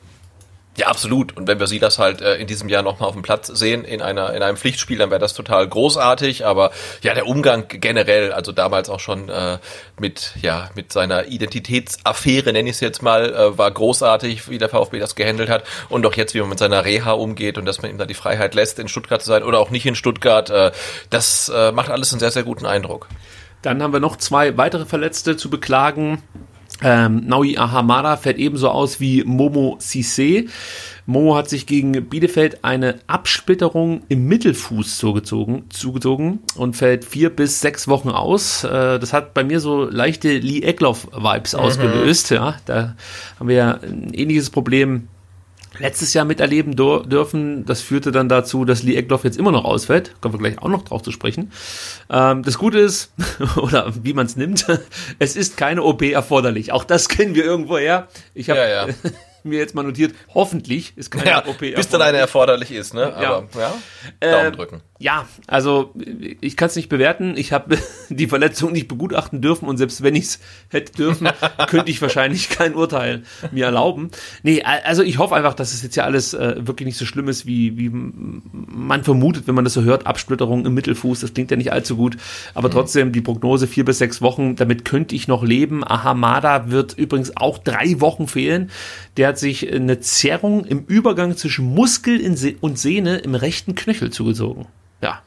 Ja, 0.78 0.86
absolut. 0.86 1.36
Und 1.36 1.48
wenn 1.48 1.58
wir 1.58 1.66
sie 1.66 1.80
das 1.80 1.98
halt 1.98 2.20
äh, 2.20 2.36
in 2.36 2.46
diesem 2.46 2.68
Jahr 2.68 2.84
nochmal 2.84 3.08
auf 3.08 3.14
dem 3.16 3.22
Platz 3.22 3.48
sehen, 3.48 3.84
in 3.84 4.00
einer 4.00 4.32
in 4.32 4.44
einem 4.44 4.56
Pflichtspiel, 4.56 4.96
dann 4.96 5.10
wäre 5.10 5.18
das 5.18 5.34
total 5.34 5.66
großartig. 5.66 6.46
Aber 6.46 6.70
ja, 7.02 7.14
der 7.14 7.26
Umgang 7.26 7.64
generell, 7.66 8.32
also 8.32 8.52
damals 8.52 8.88
auch 8.88 9.00
schon 9.00 9.28
äh, 9.28 9.58
mit 9.98 10.34
ja 10.40 10.70
mit 10.76 10.92
seiner 10.92 11.26
Identitätsaffäre, 11.26 12.52
nenne 12.52 12.68
ich 12.68 12.76
es 12.76 12.80
jetzt 12.80 13.02
mal, 13.02 13.34
äh, 13.34 13.58
war 13.58 13.68
großartig, 13.72 14.48
wie 14.50 14.58
der 14.58 14.68
VfB 14.68 15.00
das 15.00 15.16
gehandelt 15.16 15.50
hat. 15.50 15.64
Und 15.88 16.06
auch 16.06 16.14
jetzt, 16.14 16.34
wie 16.34 16.40
man 16.40 16.50
mit 16.50 16.60
seiner 16.60 16.84
Reha 16.84 17.10
umgeht 17.10 17.58
und 17.58 17.64
dass 17.64 17.82
man 17.82 17.90
ihm 17.90 17.98
da 17.98 18.06
die 18.06 18.14
Freiheit 18.14 18.54
lässt, 18.54 18.78
in 18.78 18.86
Stuttgart 18.86 19.20
zu 19.20 19.26
sein 19.26 19.42
oder 19.42 19.58
auch 19.58 19.70
nicht 19.70 19.84
in 19.84 19.96
Stuttgart, 19.96 20.48
äh, 20.48 20.70
das 21.10 21.48
äh, 21.52 21.72
macht 21.72 21.90
alles 21.90 22.12
einen 22.12 22.20
sehr 22.20 22.30
sehr 22.30 22.44
guten 22.44 22.66
Eindruck. 22.66 23.08
Dann 23.62 23.82
haben 23.82 23.92
wir 23.92 23.98
noch 23.98 24.14
zwei 24.14 24.56
weitere 24.56 24.86
Verletzte 24.86 25.36
zu 25.36 25.50
beklagen. 25.50 26.22
Ähm, 26.82 27.26
Naui 27.26 27.56
Ahamada 27.56 28.16
fällt 28.16 28.38
ebenso 28.38 28.68
aus 28.68 29.00
wie 29.00 29.24
Momo 29.24 29.76
Sisse. 29.80 30.44
Momo 31.06 31.36
hat 31.36 31.48
sich 31.48 31.66
gegen 31.66 31.92
Bielefeld 32.08 32.64
eine 32.64 32.96
Absplitterung 33.06 34.02
im 34.08 34.26
Mittelfuß 34.28 34.98
zugezogen, 34.98 35.64
zugezogen 35.70 36.40
und 36.54 36.76
fällt 36.76 37.04
vier 37.04 37.30
bis 37.30 37.60
sechs 37.60 37.88
Wochen 37.88 38.10
aus. 38.10 38.62
Äh, 38.64 38.98
das 38.98 39.12
hat 39.12 39.34
bei 39.34 39.42
mir 39.42 39.60
so 39.60 39.84
leichte 39.84 40.36
Lee 40.36 40.60
Eckloff-Vibes 40.60 41.54
mhm. 41.54 41.60
ausgelöst. 41.60 42.30
Ja, 42.30 42.56
da 42.66 42.94
haben 43.40 43.48
wir 43.48 43.56
ja 43.56 43.78
ein 43.82 44.12
ähnliches 44.12 44.50
Problem 44.50 45.08
letztes 45.78 46.14
Jahr 46.14 46.24
miterleben 46.24 46.76
dürfen. 46.76 47.64
Das 47.64 47.80
führte 47.80 48.12
dann 48.12 48.28
dazu, 48.28 48.64
dass 48.64 48.82
Lee 48.82 48.96
Eckloff 48.96 49.24
jetzt 49.24 49.38
immer 49.38 49.52
noch 49.52 49.64
ausfällt. 49.64 50.14
Kommen 50.20 50.34
wir 50.34 50.38
gleich 50.38 50.62
auch 50.62 50.68
noch 50.68 50.84
drauf 50.84 51.02
zu 51.02 51.12
sprechen. 51.12 51.52
Ähm, 52.10 52.42
das 52.42 52.58
Gute 52.58 52.78
ist, 52.78 53.12
oder 53.56 53.92
wie 54.02 54.12
man 54.12 54.26
es 54.26 54.36
nimmt, 54.36 54.66
es 55.18 55.36
ist 55.36 55.56
keine 55.56 55.82
OP 55.82 56.02
erforderlich. 56.02 56.72
Auch 56.72 56.84
das 56.84 57.08
kennen 57.08 57.34
wir 57.34 57.44
irgendwo 57.44 57.78
her. 57.78 58.08
Ich 58.34 58.50
habe 58.50 58.60
ja, 58.60 58.86
ja. 58.86 58.94
mir 59.48 59.58
jetzt 59.58 59.74
mal 59.74 59.82
notiert, 59.82 60.14
hoffentlich 60.34 60.96
ist 60.96 61.10
keine 61.10 61.30
ja, 61.30 61.46
OP 61.46 61.58
Bis 61.58 61.88
dann 61.88 62.02
eine 62.02 62.18
erforderlich 62.18 62.70
ist, 62.72 62.94
ne? 62.94 63.14
Aber 63.14 63.48
ja, 63.54 63.74
ja 64.22 64.30
Daumen 64.30 64.46
äh, 64.46 64.52
drücken. 64.52 64.82
Ja, 65.00 65.28
also 65.46 65.94
ich 66.40 66.56
kann 66.56 66.66
es 66.66 66.74
nicht 66.74 66.88
bewerten. 66.88 67.36
Ich 67.36 67.52
habe 67.52 67.78
die 68.08 68.26
Verletzung 68.26 68.72
nicht 68.72 68.88
begutachten 68.88 69.40
dürfen 69.40 69.68
und 69.68 69.76
selbst 69.76 70.02
wenn 70.02 70.16
ich 70.16 70.24
es 70.24 70.40
hätte 70.70 70.92
dürfen, 70.92 71.28
könnte 71.68 71.90
ich 71.90 72.02
wahrscheinlich 72.02 72.48
kein 72.48 72.74
Urteil 72.74 73.22
mir 73.52 73.66
erlauben. 73.66 74.10
Nee, 74.42 74.62
also 74.62 75.02
ich 75.02 75.18
hoffe 75.18 75.36
einfach, 75.36 75.54
dass 75.54 75.72
es 75.72 75.82
jetzt 75.84 75.94
ja 75.94 76.02
alles 76.02 76.34
äh, 76.34 76.66
wirklich 76.66 76.86
nicht 76.86 76.98
so 76.98 77.06
schlimm 77.06 77.28
ist, 77.28 77.46
wie, 77.46 77.78
wie 77.78 77.90
man 77.90 79.04
vermutet, 79.04 79.46
wenn 79.46 79.54
man 79.54 79.64
das 79.64 79.74
so 79.74 79.82
hört. 79.82 80.06
Absplitterung 80.06 80.66
im 80.66 80.74
Mittelfuß, 80.74 81.20
das 81.20 81.32
klingt 81.32 81.52
ja 81.52 81.56
nicht 81.56 81.72
allzu 81.72 81.96
gut. 81.96 82.16
Aber 82.54 82.68
mhm. 82.68 82.72
trotzdem 82.72 83.12
die 83.12 83.20
Prognose 83.20 83.68
vier 83.68 83.84
bis 83.84 83.98
sechs 83.98 84.20
Wochen, 84.20 84.56
damit 84.56 84.84
könnte 84.84 85.14
ich 85.14 85.28
noch 85.28 85.44
leben. 85.44 85.84
Ahamada 85.84 86.70
wird 86.70 86.94
übrigens 86.98 87.36
auch 87.36 87.58
drei 87.58 88.00
Wochen 88.00 88.26
fehlen. 88.26 88.70
Der 89.16 89.28
hat 89.28 89.37
sich 89.38 89.72
eine 89.72 90.00
Zerrung 90.00 90.64
im 90.64 90.84
Übergang 90.86 91.36
zwischen 91.36 91.66
Muskel 91.74 92.20
und 92.60 92.78
Sehne 92.78 93.18
im 93.18 93.34
rechten 93.34 93.74
Knöchel 93.74 94.10
zugezogen 94.10 94.66
ja, 95.00 95.20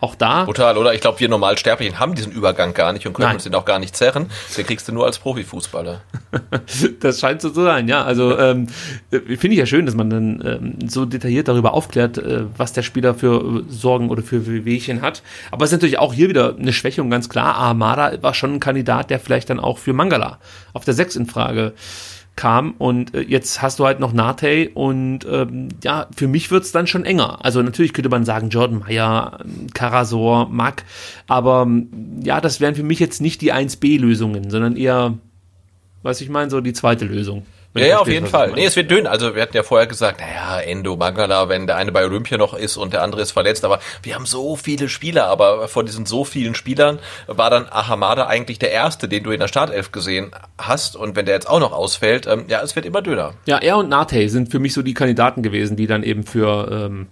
auch 0.00 0.14
da. 0.14 0.44
Brutal, 0.44 0.76
oder? 0.76 0.94
Ich 0.94 1.00
glaube, 1.00 1.20
wir 1.20 1.28
Normalsterblichen 1.28 1.98
haben 1.98 2.14
diesen 2.14 2.30
Übergang 2.30 2.74
gar 2.74 2.92
nicht 2.92 3.06
und 3.06 3.14
können 3.14 3.28
Nein. 3.28 3.36
uns 3.36 3.44
den 3.44 3.54
auch 3.54 3.64
gar 3.64 3.78
nicht 3.78 3.96
zerren. 3.96 4.26
Den 4.56 4.66
kriegst 4.66 4.86
du 4.88 4.92
nur 4.92 5.06
als 5.06 5.18
Profifußballer. 5.18 6.02
das 7.00 7.20
scheint 7.20 7.40
so 7.40 7.50
zu 7.50 7.62
sein, 7.62 7.88
ja. 7.88 8.04
Also 8.04 8.38
ähm, 8.38 8.68
finde 9.10 9.48
ich 9.48 9.58
ja 9.58 9.66
schön, 9.66 9.86
dass 9.86 9.94
man 9.94 10.10
dann 10.10 10.42
ähm, 10.44 10.88
so 10.88 11.06
detailliert 11.06 11.48
darüber 11.48 11.72
aufklärt, 11.72 12.18
äh, 12.18 12.44
was 12.56 12.72
der 12.72 12.82
Spieler 12.82 13.14
für 13.14 13.64
Sorgen 13.68 14.10
oder 14.10 14.22
für 14.22 14.46
Wehwehchen 14.46 15.02
hat. 15.02 15.22
Aber 15.50 15.64
es 15.64 15.70
ist 15.70 15.76
natürlich 15.76 15.98
auch 15.98 16.12
hier 16.12 16.28
wieder 16.28 16.54
eine 16.56 16.72
Schwächung, 16.72 17.10
ganz 17.10 17.28
klar. 17.28 17.54
Armada 17.56 18.22
war 18.22 18.34
schon 18.34 18.54
ein 18.54 18.60
Kandidat, 18.60 19.10
der 19.10 19.18
vielleicht 19.18 19.50
dann 19.50 19.58
auch 19.58 19.78
für 19.78 19.92
Mangala 19.94 20.38
auf 20.74 20.84
der 20.84 20.94
6 20.94 21.16
in 21.16 21.26
Frage 21.26 21.72
kam 22.36 22.74
und 22.78 23.14
äh, 23.14 23.22
jetzt 23.22 23.62
hast 23.62 23.78
du 23.78 23.86
halt 23.86 23.98
noch 23.98 24.12
Nate 24.12 24.70
und 24.74 25.20
ähm, 25.24 25.70
ja, 25.82 26.06
für 26.14 26.28
mich 26.28 26.50
wird's 26.50 26.70
dann 26.70 26.86
schon 26.86 27.04
enger. 27.04 27.44
Also 27.44 27.62
natürlich 27.62 27.94
könnte 27.94 28.10
man 28.10 28.24
sagen, 28.24 28.50
Jordan 28.50 28.80
Meyer, 28.80 29.40
Karasor, 29.74 30.48
Mack, 30.48 30.84
aber 31.26 31.66
ja, 32.22 32.40
das 32.40 32.60
wären 32.60 32.74
für 32.74 32.82
mich 32.82 33.00
jetzt 33.00 33.20
nicht 33.20 33.40
die 33.40 33.52
1B-Lösungen, 33.52 34.50
sondern 34.50 34.76
eher, 34.76 35.14
was 36.02 36.20
ich 36.20 36.28
meine, 36.28 36.50
so 36.50 36.60
die 36.60 36.74
zweite 36.74 37.06
Lösung. 37.06 37.44
Ja, 37.78 37.86
ja, 37.86 37.98
auf 37.98 38.08
jeden 38.08 38.26
Fall. 38.26 38.52
Nee, 38.52 38.64
es 38.64 38.76
wird 38.76 38.90
dünn. 38.90 39.06
Also 39.06 39.34
wir 39.34 39.42
hatten 39.42 39.56
ja 39.56 39.62
vorher 39.62 39.86
gesagt, 39.86 40.20
naja, 40.20 40.60
Endo, 40.60 40.96
Mangala, 40.96 41.48
wenn 41.48 41.66
der 41.66 41.76
eine 41.76 41.92
bei 41.92 42.04
Olympia 42.04 42.38
noch 42.38 42.54
ist 42.54 42.76
und 42.76 42.92
der 42.92 43.02
andere 43.02 43.22
ist 43.22 43.32
verletzt, 43.32 43.64
aber 43.64 43.80
wir 44.02 44.14
haben 44.14 44.26
so 44.26 44.56
viele 44.56 44.88
Spieler, 44.88 45.26
aber 45.26 45.68
von 45.68 45.86
diesen 45.86 46.06
so 46.06 46.24
vielen 46.24 46.54
Spielern 46.54 46.98
war 47.26 47.50
dann 47.50 47.66
Ahamada 47.70 48.26
eigentlich 48.26 48.58
der 48.58 48.70
erste, 48.70 49.08
den 49.08 49.24
du 49.24 49.30
in 49.30 49.40
der 49.40 49.48
Startelf 49.48 49.92
gesehen 49.92 50.32
hast 50.58 50.96
und 50.96 51.16
wenn 51.16 51.26
der 51.26 51.34
jetzt 51.34 51.48
auch 51.48 51.60
noch 51.60 51.72
ausfällt, 51.72 52.26
ähm, 52.26 52.44
ja, 52.48 52.62
es 52.62 52.76
wird 52.76 52.86
immer 52.86 53.02
dünner. 53.02 53.34
Ja, 53.46 53.58
er 53.58 53.76
und 53.76 53.88
Nate 53.88 54.28
sind 54.28 54.50
für 54.50 54.58
mich 54.58 54.74
so 54.74 54.82
die 54.82 54.94
Kandidaten 54.94 55.42
gewesen, 55.42 55.76
die 55.76 55.86
dann 55.86 56.02
eben 56.02 56.24
für 56.24 56.68
ähm, 56.70 57.08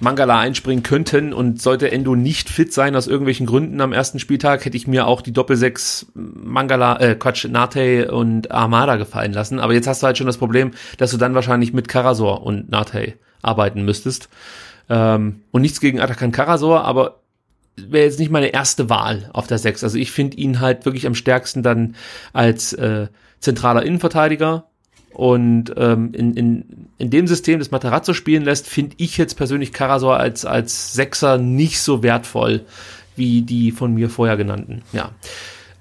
Mangala 0.00 0.38
einspringen 0.38 0.82
könnten 0.82 1.32
und 1.32 1.60
sollte 1.60 1.90
Endo 1.90 2.14
nicht 2.14 2.48
fit 2.48 2.72
sein 2.72 2.96
aus 2.96 3.06
irgendwelchen 3.06 3.46
Gründen 3.46 3.80
am 3.80 3.92
ersten 3.92 4.18
Spieltag, 4.18 4.64
hätte 4.64 4.76
ich 4.76 4.86
mir 4.86 5.06
auch 5.06 5.22
die 5.22 5.32
Doppelsechs 5.32 6.06
Mangala, 6.14 6.98
äh, 7.00 7.14
Quatsch, 7.14 7.46
Nate 7.48 8.10
und 8.12 8.50
Armada 8.50 8.96
gefallen 8.96 9.32
lassen. 9.32 9.58
Aber 9.58 9.72
jetzt 9.72 9.86
hast 9.86 10.02
du 10.02 10.06
halt 10.06 10.18
schon 10.18 10.26
das 10.26 10.38
Problem, 10.38 10.72
dass 10.98 11.10
du 11.10 11.16
dann 11.16 11.34
wahrscheinlich 11.34 11.72
mit 11.72 11.88
Karasor 11.88 12.42
und 12.42 12.70
Nate 12.70 13.14
arbeiten 13.42 13.84
müsstest. 13.84 14.28
Ähm, 14.88 15.42
und 15.50 15.62
nichts 15.62 15.80
gegen 15.80 16.00
Atakan 16.00 16.32
Karasor, 16.32 16.84
aber 16.84 17.20
wäre 17.76 18.04
jetzt 18.04 18.18
nicht 18.18 18.30
meine 18.30 18.48
erste 18.48 18.88
Wahl 18.90 19.30
auf 19.32 19.46
der 19.46 19.58
Sechs. 19.58 19.82
Also 19.82 19.98
ich 19.98 20.12
finde 20.12 20.36
ihn 20.36 20.60
halt 20.60 20.84
wirklich 20.84 21.06
am 21.06 21.14
stärksten 21.14 21.62
dann 21.62 21.96
als 22.32 22.72
äh, 22.72 23.08
zentraler 23.40 23.82
Innenverteidiger 23.82 24.66
und 25.14 25.72
ähm, 25.76 26.12
in, 26.12 26.34
in, 26.34 26.64
in 26.98 27.10
dem 27.10 27.26
System, 27.26 27.60
das 27.60 27.70
Materazzo 27.70 28.12
spielen 28.12 28.42
lässt, 28.42 28.66
finde 28.66 28.96
ich 28.98 29.16
jetzt 29.16 29.34
persönlich 29.36 29.72
Karasor 29.72 30.18
als, 30.18 30.44
als 30.44 30.92
Sechser 30.92 31.38
nicht 31.38 31.80
so 31.80 32.02
wertvoll 32.02 32.62
wie 33.16 33.42
die 33.42 33.70
von 33.70 33.94
mir 33.94 34.10
vorher 34.10 34.36
genannten. 34.36 34.82
Ja. 34.92 35.10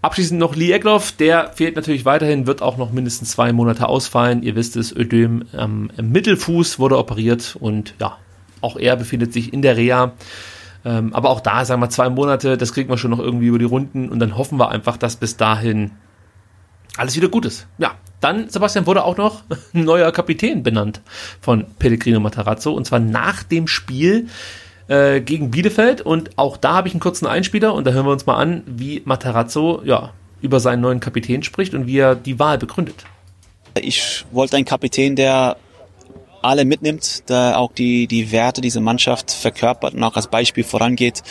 Abschließend 0.03 0.39
noch 0.39 0.55
Lee 0.55 0.71
Egloff, 0.73 1.13
der 1.13 1.51
fehlt 1.53 1.75
natürlich 1.75 2.05
weiterhin, 2.05 2.45
wird 2.45 2.61
auch 2.61 2.77
noch 2.77 2.91
mindestens 2.91 3.31
zwei 3.31 3.53
Monate 3.53 3.87
ausfallen. 3.87 4.43
Ihr 4.43 4.55
wisst 4.55 4.75
es, 4.75 4.95
Ödem 4.95 5.45
ähm, 5.57 5.91
im 5.97 6.11
Mittelfuß 6.11 6.77
wurde 6.77 6.97
operiert 6.97 7.57
und 7.59 7.95
ja, 7.99 8.17
auch 8.59 8.75
er 8.75 8.97
befindet 8.97 9.33
sich 9.33 9.53
in 9.53 9.61
der 9.61 9.77
Reha. 9.77 10.11
Ähm, 10.85 11.13
aber 11.13 11.29
auch 11.29 11.39
da, 11.39 11.63
sagen 11.63 11.81
wir 11.81 11.89
zwei 11.89 12.09
Monate, 12.09 12.57
das 12.57 12.73
kriegen 12.73 12.89
wir 12.89 12.97
schon 12.97 13.11
noch 13.11 13.19
irgendwie 13.19 13.47
über 13.47 13.59
die 13.59 13.65
Runden 13.65 14.09
und 14.09 14.19
dann 14.19 14.37
hoffen 14.37 14.59
wir 14.59 14.69
einfach, 14.69 14.97
dass 14.97 15.15
bis 15.15 15.37
dahin 15.37 15.91
alles 16.97 17.15
wieder 17.15 17.29
gut 17.29 17.45
ist. 17.45 17.67
Ja, 17.77 17.95
dann, 18.23 18.49
Sebastian, 18.49 18.85
wurde 18.85 19.03
auch 19.03 19.17
noch 19.17 19.43
ein 19.73 19.83
neuer 19.83 20.11
Kapitän 20.11 20.63
benannt 20.63 21.01
von 21.41 21.65
Pellegrino 21.79 22.19
Matarazzo 22.19 22.71
und 22.71 22.85
zwar 22.85 22.99
nach 22.99 23.43
dem 23.43 23.67
Spiel 23.67 24.27
äh, 24.87 25.21
gegen 25.21 25.51
Bielefeld 25.51 26.01
und 26.01 26.37
auch 26.37 26.57
da 26.57 26.73
habe 26.73 26.87
ich 26.87 26.93
einen 26.93 27.01
kurzen 27.01 27.27
Einspieler 27.27 27.73
und 27.73 27.85
da 27.85 27.91
hören 27.91 28.05
wir 28.05 28.11
uns 28.11 28.25
mal 28.25 28.37
an, 28.37 28.63
wie 28.65 29.01
Matarazzo 29.05 29.81
ja, 29.85 30.11
über 30.41 30.59
seinen 30.59 30.81
neuen 30.81 30.99
Kapitän 30.99 31.43
spricht 31.43 31.73
und 31.73 31.87
wie 31.87 31.97
er 31.97 32.15
die 32.15 32.39
Wahl 32.39 32.57
begründet. 32.57 33.05
Ich 33.75 34.25
wollte 34.31 34.55
einen 34.55 34.65
Kapitän, 34.65 35.15
der 35.15 35.57
alle 36.41 36.65
mitnimmt, 36.65 37.29
der 37.29 37.57
auch 37.57 37.71
die, 37.71 38.07
die 38.07 38.31
Werte 38.31 38.61
dieser 38.61 38.81
Mannschaft 38.81 39.31
verkörpert 39.31 39.93
und 39.93 40.03
auch 40.03 40.15
als 40.15 40.27
Beispiel 40.27 40.63
vorangeht. 40.63 41.23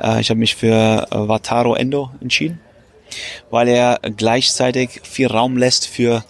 Äh, 0.00 0.20
ich 0.20 0.30
habe 0.30 0.38
mich 0.38 0.54
für 0.54 1.06
äh, 1.10 1.28
Wataru 1.28 1.74
Endo 1.74 2.10
entschieden 2.20 2.60
weil 3.50 3.68
er 3.68 4.00
gleichzeitig 4.16 5.00
viel 5.02 5.28
Raum 5.28 5.56
lässt 5.56 5.86
für 5.86 6.24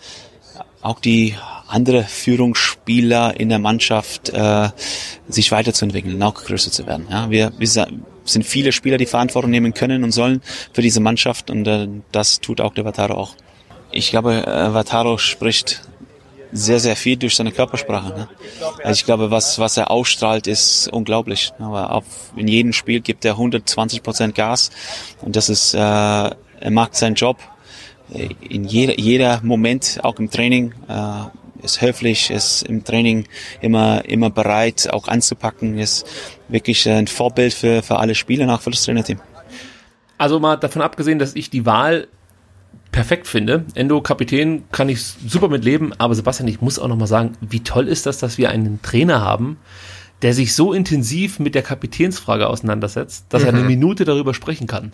auch 0.83 1.01
die 1.01 1.35
andere 1.69 2.03
Führungsspieler 2.05 3.39
in 3.39 3.49
der 3.49 3.59
Mannschaft 3.59 4.31
äh, 4.31 4.71
sich 5.29 5.53
weiterzuentwickeln, 5.53 6.21
auch 6.23 6.35
größer 6.35 6.73
zu 6.73 6.87
werden. 6.87 7.07
Ja, 7.11 7.31
wir, 7.31 7.53
wir 7.59 7.69
sind 8.25 8.45
viele 8.45 8.73
Spieler, 8.73 8.99
die 8.99 9.07
Verantwortung 9.07 9.51
nehmen 9.51 9.73
können 9.73 10.03
und 10.03 10.11
sollen 10.13 10.43
für 10.73 10.83
diese 10.83 11.01
Mannschaft 11.01 11.51
und 11.51 11.67
äh, 11.67 11.89
das 12.13 12.41
tut 12.41 12.61
auch 12.61 12.75
der 12.75 12.85
Vataro 12.85 13.15
auch. 13.15 13.35
Ich 13.93 14.11
glaube, 14.11 14.47
äh, 14.47 14.75
Vataro 14.75 15.19
spricht 15.19 15.83
sehr, 16.53 16.81
sehr 16.81 16.97
viel 16.97 17.17
durch 17.17 17.37
seine 17.37 17.53
Körpersprache. 17.53 18.09
Ne? 18.09 18.29
Also 18.83 18.99
ich 18.99 19.05
glaube, 19.05 19.31
was, 19.31 19.59
was 19.59 19.77
er 19.77 19.91
ausstrahlt, 19.91 20.47
ist 20.47 20.89
unglaublich. 20.89 21.53
Aber 21.59 21.93
auf, 21.93 22.05
in 22.37 22.49
jedem 22.49 22.73
Spiel 22.73 23.01
gibt 23.01 23.25
er 23.25 23.33
120 23.33 24.03
Prozent 24.03 24.35
Gas 24.35 24.71
und 25.21 25.37
das 25.37 25.49
ist 25.49 25.75
äh, 25.75 26.31
er 26.61 26.71
macht 26.71 26.95
seinen 26.95 27.15
Job 27.15 27.39
in 28.13 28.65
jeder, 28.65 28.99
jeder 28.99 29.41
Moment, 29.43 30.01
auch 30.03 30.19
im 30.19 30.31
Training, 30.31 30.75
äh, 30.89 31.65
ist 31.65 31.81
höflich, 31.83 32.31
ist 32.31 32.63
im 32.63 32.85
Training 32.85 33.27
immer, 33.61 34.05
immer 34.07 34.31
bereit, 34.31 34.89
auch 34.93 35.09
anzupacken, 35.09 35.79
ist 35.79 36.07
wirklich 36.49 36.89
ein 36.89 37.07
Vorbild 37.07 37.53
für, 37.53 37.83
für 37.83 37.99
alle 37.99 38.15
Spieler, 38.15 38.53
auch 38.53 38.61
für 38.61 38.71
das 38.71 38.85
Trainerteam. 38.85 39.21
Also 40.19 40.41
mal 40.41 40.57
davon 40.57 40.83
abgesehen, 40.83 41.19
dass 41.19 41.35
ich 41.35 41.51
die 41.51 41.67
Wahl 41.67 42.09
perfekt 42.93 43.27
finde. 43.27 43.65
Endo 43.75 44.01
Kapitän 44.01 44.65
kann 44.73 44.89
ich 44.89 45.03
super 45.03 45.49
mit 45.49 45.65
leben, 45.65 45.93
aber 45.99 46.15
Sebastian, 46.15 46.49
ich 46.49 46.61
muss 46.61 46.79
auch 46.79 46.89
noch 46.89 46.97
mal 46.97 47.07
sagen, 47.07 47.37
wie 47.41 47.61
toll 47.61 47.89
ist 47.89 48.07
das, 48.07 48.19
dass 48.19 48.37
wir 48.37 48.51
einen 48.51 48.83
Trainer 48.83 49.21
haben, 49.21 49.59
der 50.23 50.35
sich 50.35 50.55
so 50.55 50.73
intensiv 50.73 51.39
mit 51.39 51.55
der 51.55 51.63
Kapitänsfrage 51.63 52.49
auseinandersetzt, 52.49 53.27
dass 53.29 53.43
mhm. 53.43 53.49
er 53.49 53.55
eine 53.55 53.63
mhm. 53.63 53.69
Minute 53.69 54.05
darüber 54.05 54.35
sprechen 54.35 54.67
kann. 54.67 54.93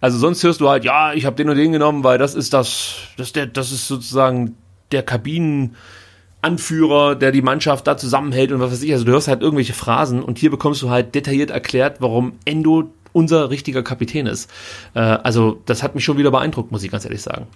Also 0.00 0.18
sonst 0.18 0.42
hörst 0.44 0.60
du 0.60 0.68
halt, 0.68 0.84
ja, 0.84 1.14
ich 1.14 1.24
habe 1.24 1.36
den 1.36 1.48
und 1.48 1.56
den 1.56 1.72
genommen, 1.72 2.04
weil 2.04 2.18
das 2.18 2.34
ist 2.34 2.52
das, 2.52 2.96
das, 3.16 3.32
der, 3.32 3.46
das 3.46 3.72
ist 3.72 3.88
sozusagen 3.88 4.56
der 4.92 5.02
Kabinenanführer, 5.02 7.14
der 7.14 7.32
die 7.32 7.42
Mannschaft 7.42 7.86
da 7.86 7.96
zusammenhält 7.96 8.52
und 8.52 8.60
was 8.60 8.72
weiß 8.72 8.82
ich. 8.82 8.92
Also 8.92 9.04
du 9.04 9.12
hörst 9.12 9.28
halt 9.28 9.42
irgendwelche 9.42 9.72
Phrasen 9.72 10.22
und 10.22 10.38
hier 10.38 10.50
bekommst 10.50 10.82
du 10.82 10.90
halt 10.90 11.14
detailliert 11.14 11.50
erklärt, 11.50 11.96
warum 12.00 12.34
Endo 12.44 12.90
unser 13.12 13.50
richtiger 13.50 13.82
Kapitän 13.82 14.26
ist. 14.26 14.50
Äh, 14.94 15.00
also 15.00 15.60
das 15.64 15.82
hat 15.82 15.94
mich 15.94 16.04
schon 16.04 16.18
wieder 16.18 16.30
beeindruckt, 16.30 16.70
muss 16.70 16.82
ich 16.82 16.90
ganz 16.90 17.04
ehrlich 17.04 17.22
sagen. 17.22 17.46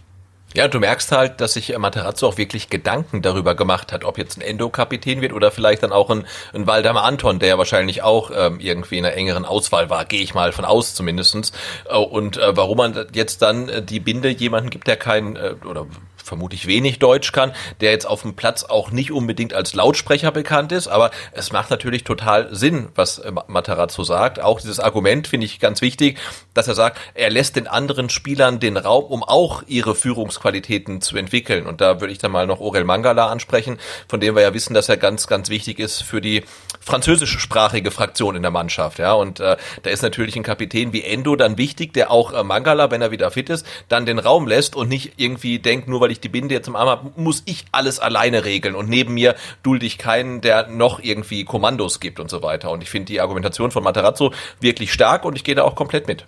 Ja, 0.52 0.66
du 0.66 0.80
merkst 0.80 1.12
halt, 1.12 1.40
dass 1.40 1.52
sich 1.52 1.76
Materazzo 1.78 2.26
auch 2.26 2.36
wirklich 2.36 2.70
Gedanken 2.70 3.22
darüber 3.22 3.54
gemacht 3.54 3.92
hat, 3.92 4.04
ob 4.04 4.18
jetzt 4.18 4.36
ein 4.36 4.40
Endo-Kapitän 4.40 5.20
wird 5.20 5.32
oder 5.32 5.52
vielleicht 5.52 5.84
dann 5.84 5.92
auch 5.92 6.10
ein, 6.10 6.26
ein 6.52 6.66
Waldemar 6.66 7.04
Anton, 7.04 7.38
der 7.38 7.50
ja 7.50 7.58
wahrscheinlich 7.58 8.02
auch 8.02 8.32
ähm, 8.34 8.58
irgendwie 8.58 8.98
in 8.98 9.04
einer 9.04 9.14
engeren 9.14 9.44
Auswahl 9.44 9.90
war, 9.90 10.04
gehe 10.04 10.22
ich 10.22 10.34
mal 10.34 10.50
von 10.50 10.64
aus 10.64 10.94
zumindestens. 10.94 11.52
Äh, 11.88 11.96
und 11.96 12.36
äh, 12.36 12.56
warum 12.56 12.78
man 12.78 13.06
jetzt 13.12 13.42
dann 13.42 13.68
äh, 13.68 13.80
die 13.80 14.00
Binde 14.00 14.28
jemanden 14.28 14.70
gibt, 14.70 14.88
der 14.88 14.96
kein 14.96 15.36
äh, 15.36 15.54
oder 15.64 15.86
vermutlich 16.30 16.68
wenig 16.68 17.00
Deutsch 17.00 17.32
kann, 17.32 17.52
der 17.80 17.90
jetzt 17.90 18.06
auf 18.06 18.22
dem 18.22 18.34
Platz 18.34 18.62
auch 18.62 18.92
nicht 18.92 19.10
unbedingt 19.10 19.52
als 19.52 19.74
Lautsprecher 19.74 20.30
bekannt 20.30 20.70
ist, 20.70 20.86
aber 20.86 21.10
es 21.32 21.50
macht 21.50 21.70
natürlich 21.70 22.04
total 22.04 22.54
Sinn, 22.54 22.88
was 22.94 23.18
äh, 23.18 23.32
Matarazzo 23.48 24.04
sagt. 24.04 24.40
Auch 24.40 24.60
dieses 24.60 24.78
Argument 24.78 25.26
finde 25.26 25.46
ich 25.46 25.58
ganz 25.58 25.82
wichtig, 25.82 26.18
dass 26.54 26.68
er 26.68 26.76
sagt, 26.76 26.98
er 27.14 27.30
lässt 27.30 27.56
den 27.56 27.66
anderen 27.66 28.10
Spielern 28.10 28.60
den 28.60 28.76
Raum, 28.76 29.04
um 29.04 29.24
auch 29.24 29.64
ihre 29.66 29.96
Führungsqualitäten 29.96 31.00
zu 31.00 31.16
entwickeln. 31.16 31.66
Und 31.66 31.80
da 31.80 32.00
würde 32.00 32.12
ich 32.12 32.18
dann 32.18 32.30
mal 32.30 32.46
noch 32.46 32.60
Orel 32.60 32.84
Mangala 32.84 33.26
ansprechen, 33.26 33.78
von 34.06 34.20
dem 34.20 34.36
wir 34.36 34.42
ja 34.42 34.54
wissen, 34.54 34.72
dass 34.72 34.88
er 34.88 34.96
ganz, 34.96 35.26
ganz 35.26 35.48
wichtig 35.50 35.80
ist 35.80 36.02
für 36.02 36.20
die 36.20 36.44
französischsprachige 36.78 37.90
Fraktion 37.90 38.36
in 38.36 38.42
der 38.42 38.52
Mannschaft. 38.52 39.00
Ja, 39.00 39.14
und 39.14 39.40
äh, 39.40 39.56
da 39.82 39.90
ist 39.90 40.02
natürlich 40.02 40.36
ein 40.36 40.44
Kapitän 40.44 40.92
wie 40.92 41.02
Endo 41.02 41.34
dann 41.34 41.58
wichtig, 41.58 41.92
der 41.92 42.12
auch 42.12 42.32
äh, 42.32 42.44
Mangala, 42.44 42.92
wenn 42.92 43.02
er 43.02 43.10
wieder 43.10 43.32
fit 43.32 43.50
ist, 43.50 43.66
dann 43.88 44.06
den 44.06 44.20
Raum 44.20 44.46
lässt 44.46 44.76
und 44.76 44.88
nicht 44.88 45.14
irgendwie 45.16 45.58
denkt, 45.58 45.88
nur 45.88 46.00
weil 46.00 46.12
ich 46.12 46.19
die 46.24 46.28
Binde 46.28 46.54
jetzt 46.54 46.68
im 46.68 46.76
Arm 46.76 46.88
habe, 46.88 47.10
muss 47.16 47.42
ich 47.46 47.64
alles 47.72 47.98
alleine 47.98 48.44
regeln 48.44 48.74
und 48.74 48.88
neben 48.88 49.14
mir 49.14 49.34
dulde 49.62 49.86
ich 49.86 49.98
keinen, 49.98 50.40
der 50.40 50.68
noch 50.68 51.00
irgendwie 51.02 51.44
Kommandos 51.44 52.00
gibt 52.00 52.20
und 52.20 52.30
so 52.30 52.42
weiter. 52.42 52.70
Und 52.70 52.82
ich 52.82 52.90
finde 52.90 53.06
die 53.06 53.20
Argumentation 53.20 53.70
von 53.70 53.82
Materazzo 53.82 54.32
wirklich 54.60 54.92
stark 54.92 55.24
und 55.24 55.36
ich 55.36 55.44
gehe 55.44 55.54
da 55.54 55.62
auch 55.62 55.74
komplett 55.74 56.06
mit. 56.06 56.24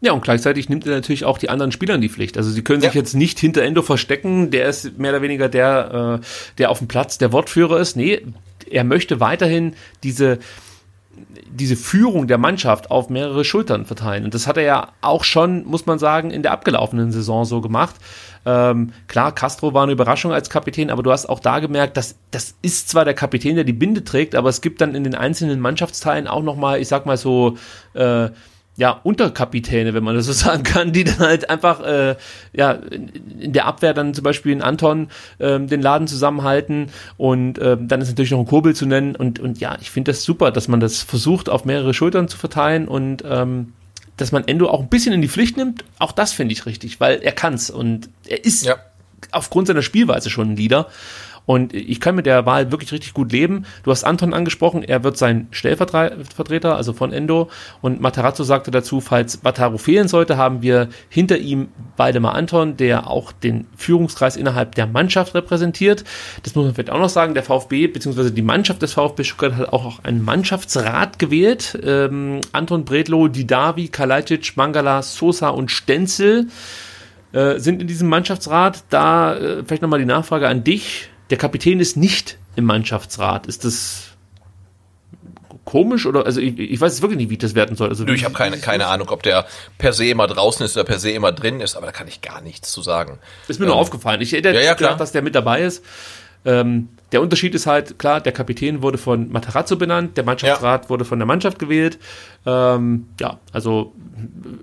Ja, 0.00 0.12
und 0.12 0.22
gleichzeitig 0.22 0.68
nimmt 0.68 0.86
er 0.86 0.94
natürlich 0.94 1.24
auch 1.24 1.38
die 1.38 1.48
anderen 1.48 1.72
Spieler 1.72 1.94
in 1.94 2.00
die 2.00 2.08
Pflicht. 2.08 2.36
Also 2.36 2.50
sie 2.50 2.62
können 2.62 2.80
sich 2.80 2.94
ja. 2.94 3.00
jetzt 3.00 3.14
nicht 3.14 3.38
hinter 3.38 3.62
Endo 3.62 3.82
verstecken, 3.82 4.50
der 4.50 4.68
ist 4.68 4.98
mehr 4.98 5.10
oder 5.12 5.22
weniger 5.22 5.48
der, 5.48 6.20
äh, 6.20 6.26
der 6.58 6.70
auf 6.70 6.78
dem 6.78 6.88
Platz 6.88 7.18
der 7.18 7.32
Wortführer 7.32 7.80
ist. 7.80 7.96
Nee, 7.96 8.22
er 8.70 8.84
möchte 8.84 9.20
weiterhin 9.20 9.74
diese 10.02 10.38
diese 11.50 11.76
Führung 11.76 12.26
der 12.26 12.38
Mannschaft 12.38 12.90
auf 12.90 13.08
mehrere 13.08 13.44
Schultern 13.44 13.86
verteilen. 13.86 14.24
Und 14.24 14.34
das 14.34 14.46
hat 14.46 14.56
er 14.56 14.62
ja 14.62 14.92
auch 15.00 15.24
schon, 15.24 15.64
muss 15.64 15.86
man 15.86 15.98
sagen, 15.98 16.30
in 16.30 16.42
der 16.42 16.52
abgelaufenen 16.52 17.10
Saison 17.10 17.44
so 17.44 17.60
gemacht. 17.60 17.96
Ähm, 18.46 18.92
klar, 19.08 19.34
Castro 19.34 19.74
war 19.74 19.82
eine 19.82 19.92
Überraschung 19.92 20.32
als 20.32 20.48
Kapitän, 20.48 20.90
aber 20.90 21.02
du 21.02 21.10
hast 21.10 21.26
auch 21.26 21.40
da 21.40 21.58
gemerkt, 21.58 21.96
dass 21.96 22.16
das 22.30 22.54
ist 22.62 22.88
zwar 22.88 23.04
der 23.04 23.14
Kapitän, 23.14 23.56
der 23.56 23.64
die 23.64 23.72
Binde 23.72 24.04
trägt, 24.04 24.36
aber 24.36 24.48
es 24.48 24.60
gibt 24.60 24.80
dann 24.80 24.94
in 24.94 25.02
den 25.02 25.16
einzelnen 25.16 25.58
Mannschaftsteilen 25.58 26.28
auch 26.28 26.44
nochmal, 26.44 26.80
ich 26.80 26.86
sag 26.86 27.06
mal 27.06 27.16
so, 27.16 27.56
äh, 27.94 28.30
ja, 28.76 29.00
Unterkapitäne, 29.02 29.94
wenn 29.94 30.04
man 30.04 30.14
das 30.14 30.26
so 30.26 30.32
sagen 30.32 30.62
kann, 30.62 30.92
die 30.92 31.04
dann 31.04 31.18
halt 31.18 31.50
einfach 31.50 31.80
äh, 31.80 32.16
ja, 32.52 32.72
in 32.72 33.52
der 33.52 33.66
Abwehr 33.66 33.94
dann 33.94 34.14
zum 34.14 34.22
Beispiel 34.22 34.52
in 34.52 34.62
Anton 34.62 35.08
ähm, 35.40 35.66
den 35.66 35.82
Laden 35.82 36.06
zusammenhalten 36.06 36.90
und 37.16 37.58
ähm, 37.60 37.88
dann 37.88 38.00
ist 38.00 38.08
natürlich 38.08 38.30
noch 38.30 38.38
ein 38.38 38.46
Kurbel 38.46 38.74
zu 38.74 38.86
nennen 38.86 39.16
und, 39.16 39.40
und 39.40 39.58
ja, 39.58 39.76
ich 39.80 39.90
finde 39.90 40.12
das 40.12 40.22
super, 40.22 40.52
dass 40.52 40.68
man 40.68 40.80
das 40.80 41.02
versucht 41.02 41.48
auf 41.48 41.64
mehrere 41.64 41.94
Schultern 41.94 42.28
zu 42.28 42.38
verteilen 42.38 42.86
und 42.86 43.24
ähm, 43.26 43.72
dass 44.16 44.32
man 44.32 44.46
Endo 44.46 44.68
auch 44.68 44.80
ein 44.80 44.88
bisschen 44.88 45.12
in 45.12 45.22
die 45.22 45.28
Pflicht 45.28 45.56
nimmt, 45.56 45.84
auch 45.98 46.12
das 46.12 46.32
finde 46.32 46.52
ich 46.52 46.66
richtig, 46.66 47.00
weil 47.00 47.20
er 47.22 47.32
kann's 47.32 47.70
und 47.70 48.08
er 48.26 48.44
ist 48.44 48.64
ja. 48.64 48.76
aufgrund 49.30 49.68
seiner 49.68 49.82
Spielweise 49.82 50.30
schon 50.30 50.52
ein 50.52 50.56
Leader. 50.56 50.88
Und 51.46 51.72
ich 51.72 52.00
kann 52.00 52.16
mit 52.16 52.26
der 52.26 52.44
Wahl 52.44 52.72
wirklich 52.72 52.92
richtig 52.92 53.14
gut 53.14 53.32
leben. 53.32 53.64
Du 53.84 53.92
hast 53.92 54.04
Anton 54.04 54.34
angesprochen, 54.34 54.82
er 54.82 55.04
wird 55.04 55.16
sein 55.16 55.46
Stellvertreter, 55.52 56.76
also 56.76 56.92
von 56.92 57.12
Endo. 57.12 57.48
Und 57.80 58.00
Matarazzo 58.00 58.42
sagte 58.42 58.72
dazu, 58.72 59.00
falls 59.00 59.44
Wataru 59.44 59.78
fehlen 59.78 60.08
sollte, 60.08 60.36
haben 60.36 60.60
wir 60.62 60.88
hinter 61.08 61.38
ihm 61.38 61.68
Waldemar 61.96 62.34
Anton, 62.34 62.76
der 62.76 63.08
auch 63.08 63.30
den 63.30 63.66
Führungskreis 63.76 64.36
innerhalb 64.36 64.74
der 64.74 64.88
Mannschaft 64.88 65.34
repräsentiert. 65.34 66.04
Das 66.42 66.56
muss 66.56 66.64
man 66.64 66.74
vielleicht 66.74 66.90
auch 66.90 66.98
noch 66.98 67.08
sagen. 67.08 67.34
Der 67.34 67.44
VfB 67.44 67.86
bzw. 67.86 68.30
die 68.30 68.42
Mannschaft 68.42 68.82
des 68.82 68.92
VfB 68.94 69.22
Stuttgart 69.22 69.54
hat 69.54 69.72
auch 69.72 70.02
einen 70.02 70.24
Mannschaftsrat 70.24 71.18
gewählt. 71.20 71.78
Ähm, 71.82 72.40
Anton 72.52 72.84
Bredlo, 72.84 73.28
Didavi, 73.28 73.88
Kalajdzic, 73.88 74.56
Mangala, 74.56 75.02
Sosa 75.02 75.50
und 75.50 75.70
Stenzel 75.70 76.48
äh, 77.32 77.60
sind 77.60 77.80
in 77.80 77.86
diesem 77.86 78.08
Mannschaftsrat. 78.08 78.82
Da 78.90 79.36
äh, 79.36 79.62
vielleicht 79.64 79.82
nochmal 79.82 80.00
die 80.00 80.06
Nachfrage 80.06 80.48
an 80.48 80.64
dich 80.64 81.10
der 81.30 81.38
Kapitän 81.38 81.80
ist 81.80 81.96
nicht 81.96 82.38
im 82.56 82.64
Mannschaftsrat. 82.64 83.46
Ist 83.46 83.64
das 83.64 84.16
komisch 85.64 86.06
oder 86.06 86.24
also 86.24 86.40
ich, 86.40 86.58
ich 86.58 86.80
weiß 86.80 87.02
wirklich 87.02 87.18
nicht, 87.18 87.28
wie 87.28 87.34
ich 87.34 87.40
das 87.40 87.54
werten 87.54 87.74
soll. 87.76 87.88
Also 87.88 88.06
ich 88.06 88.24
habe 88.24 88.34
keine 88.34 88.58
keine 88.58 88.86
Ahnung, 88.86 89.10
ob 89.10 89.22
der 89.22 89.46
per 89.78 89.92
se 89.92 90.06
immer 90.06 90.26
draußen 90.26 90.64
ist 90.64 90.76
oder 90.76 90.84
per 90.84 90.98
se 90.98 91.10
immer 91.10 91.32
drin 91.32 91.60
ist, 91.60 91.76
aber 91.76 91.86
da 91.86 91.92
kann 91.92 92.08
ich 92.08 92.22
gar 92.22 92.40
nichts 92.40 92.70
zu 92.70 92.82
sagen. 92.82 93.18
Ist 93.48 93.58
mir 93.58 93.66
ähm, 93.66 93.72
nur 93.72 93.80
aufgefallen. 93.80 94.20
Ich 94.20 94.32
hätte 94.32 94.52
ja, 94.52 94.60
ja, 94.60 94.74
gedacht, 94.74 95.00
dass 95.00 95.12
der 95.12 95.22
mit 95.22 95.34
dabei 95.34 95.62
ist. 95.62 95.84
Ähm, 96.44 96.88
der 97.16 97.22
Unterschied 97.22 97.54
ist 97.54 97.66
halt, 97.66 97.98
klar, 97.98 98.20
der 98.20 98.32
Kapitän 98.32 98.82
wurde 98.82 98.98
von 98.98 99.32
Matarazzo 99.32 99.76
benannt, 99.76 100.18
der 100.18 100.24
Mannschaftsrat 100.24 100.84
ja. 100.84 100.90
wurde 100.90 101.06
von 101.06 101.18
der 101.18 101.24
Mannschaft 101.24 101.58
gewählt. 101.58 101.98
Ähm, 102.44 103.08
ja, 103.18 103.40
also 103.52 103.94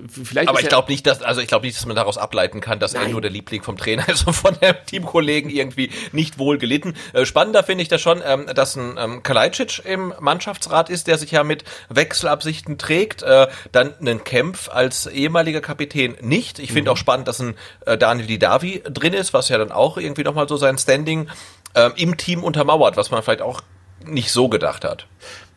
vielleicht. 0.07 0.49
Aber 0.49 0.61
ich 0.61 0.69
glaube 0.69 0.91
nicht, 0.91 1.07
dass, 1.07 1.23
also 1.23 1.41
ich 1.41 1.47
glaube 1.47 1.65
nicht, 1.65 1.75
dass 1.75 1.88
man 1.88 1.95
daraus 1.95 2.19
ableiten 2.19 2.61
kann, 2.61 2.77
dass 2.77 2.93
Nein. 2.93 3.07
er 3.07 3.09
nur 3.09 3.21
der 3.21 3.31
Liebling 3.31 3.63
vom 3.63 3.75
Trainer 3.75 4.07
ist 4.09 4.27
und 4.27 4.34
von 4.34 4.55
der 4.61 4.85
Teamkollegen 4.85 5.49
irgendwie 5.49 5.89
nicht 6.11 6.38
wohl 6.38 6.59
gelitten. 6.59 6.93
Äh, 7.13 7.25
spannender 7.25 7.63
finde 7.63 7.81
ich 7.81 7.88
das 7.88 8.01
schon, 8.01 8.21
ähm, 8.23 8.45
dass 8.53 8.75
ein 8.75 8.97
ähm, 8.99 9.23
Kalajdzic 9.23 9.84
im 9.84 10.13
Mannschaftsrat 10.19 10.91
ist, 10.91 11.07
der 11.07 11.17
sich 11.17 11.31
ja 11.31 11.43
mit 11.43 11.63
Wechselabsichten 11.89 12.77
trägt. 12.77 13.23
Äh, 13.23 13.47
dann 13.71 13.95
einen 13.99 14.23
Kempf 14.23 14.69
als 14.69 15.07
ehemaliger 15.07 15.61
Kapitän 15.61 16.17
nicht. 16.21 16.59
Ich 16.59 16.71
finde 16.71 16.91
mhm. 16.91 16.93
auch 16.93 16.97
spannend, 16.97 17.27
dass 17.27 17.39
ein 17.39 17.55
äh, 17.88 17.97
Daniel 17.97 18.27
Didavi 18.27 18.84
drin 18.85 19.13
ist, 19.13 19.34
was 19.34 19.49
ja 19.49 19.57
dann 19.57 19.71
auch 19.71 19.97
irgendwie 19.97 20.23
nochmal 20.23 20.47
so 20.47 20.55
sein 20.55 20.77
Standing 20.77 21.30
ähm, 21.75 21.93
im 21.95 22.17
Team 22.17 22.43
untermauert, 22.44 22.98
was 22.98 23.11
man 23.11 23.24
vielleicht 23.24 23.41
auch 23.41 23.61
nicht 24.06 24.32
so 24.32 24.49
gedacht 24.49 24.84
hat. 24.84 25.07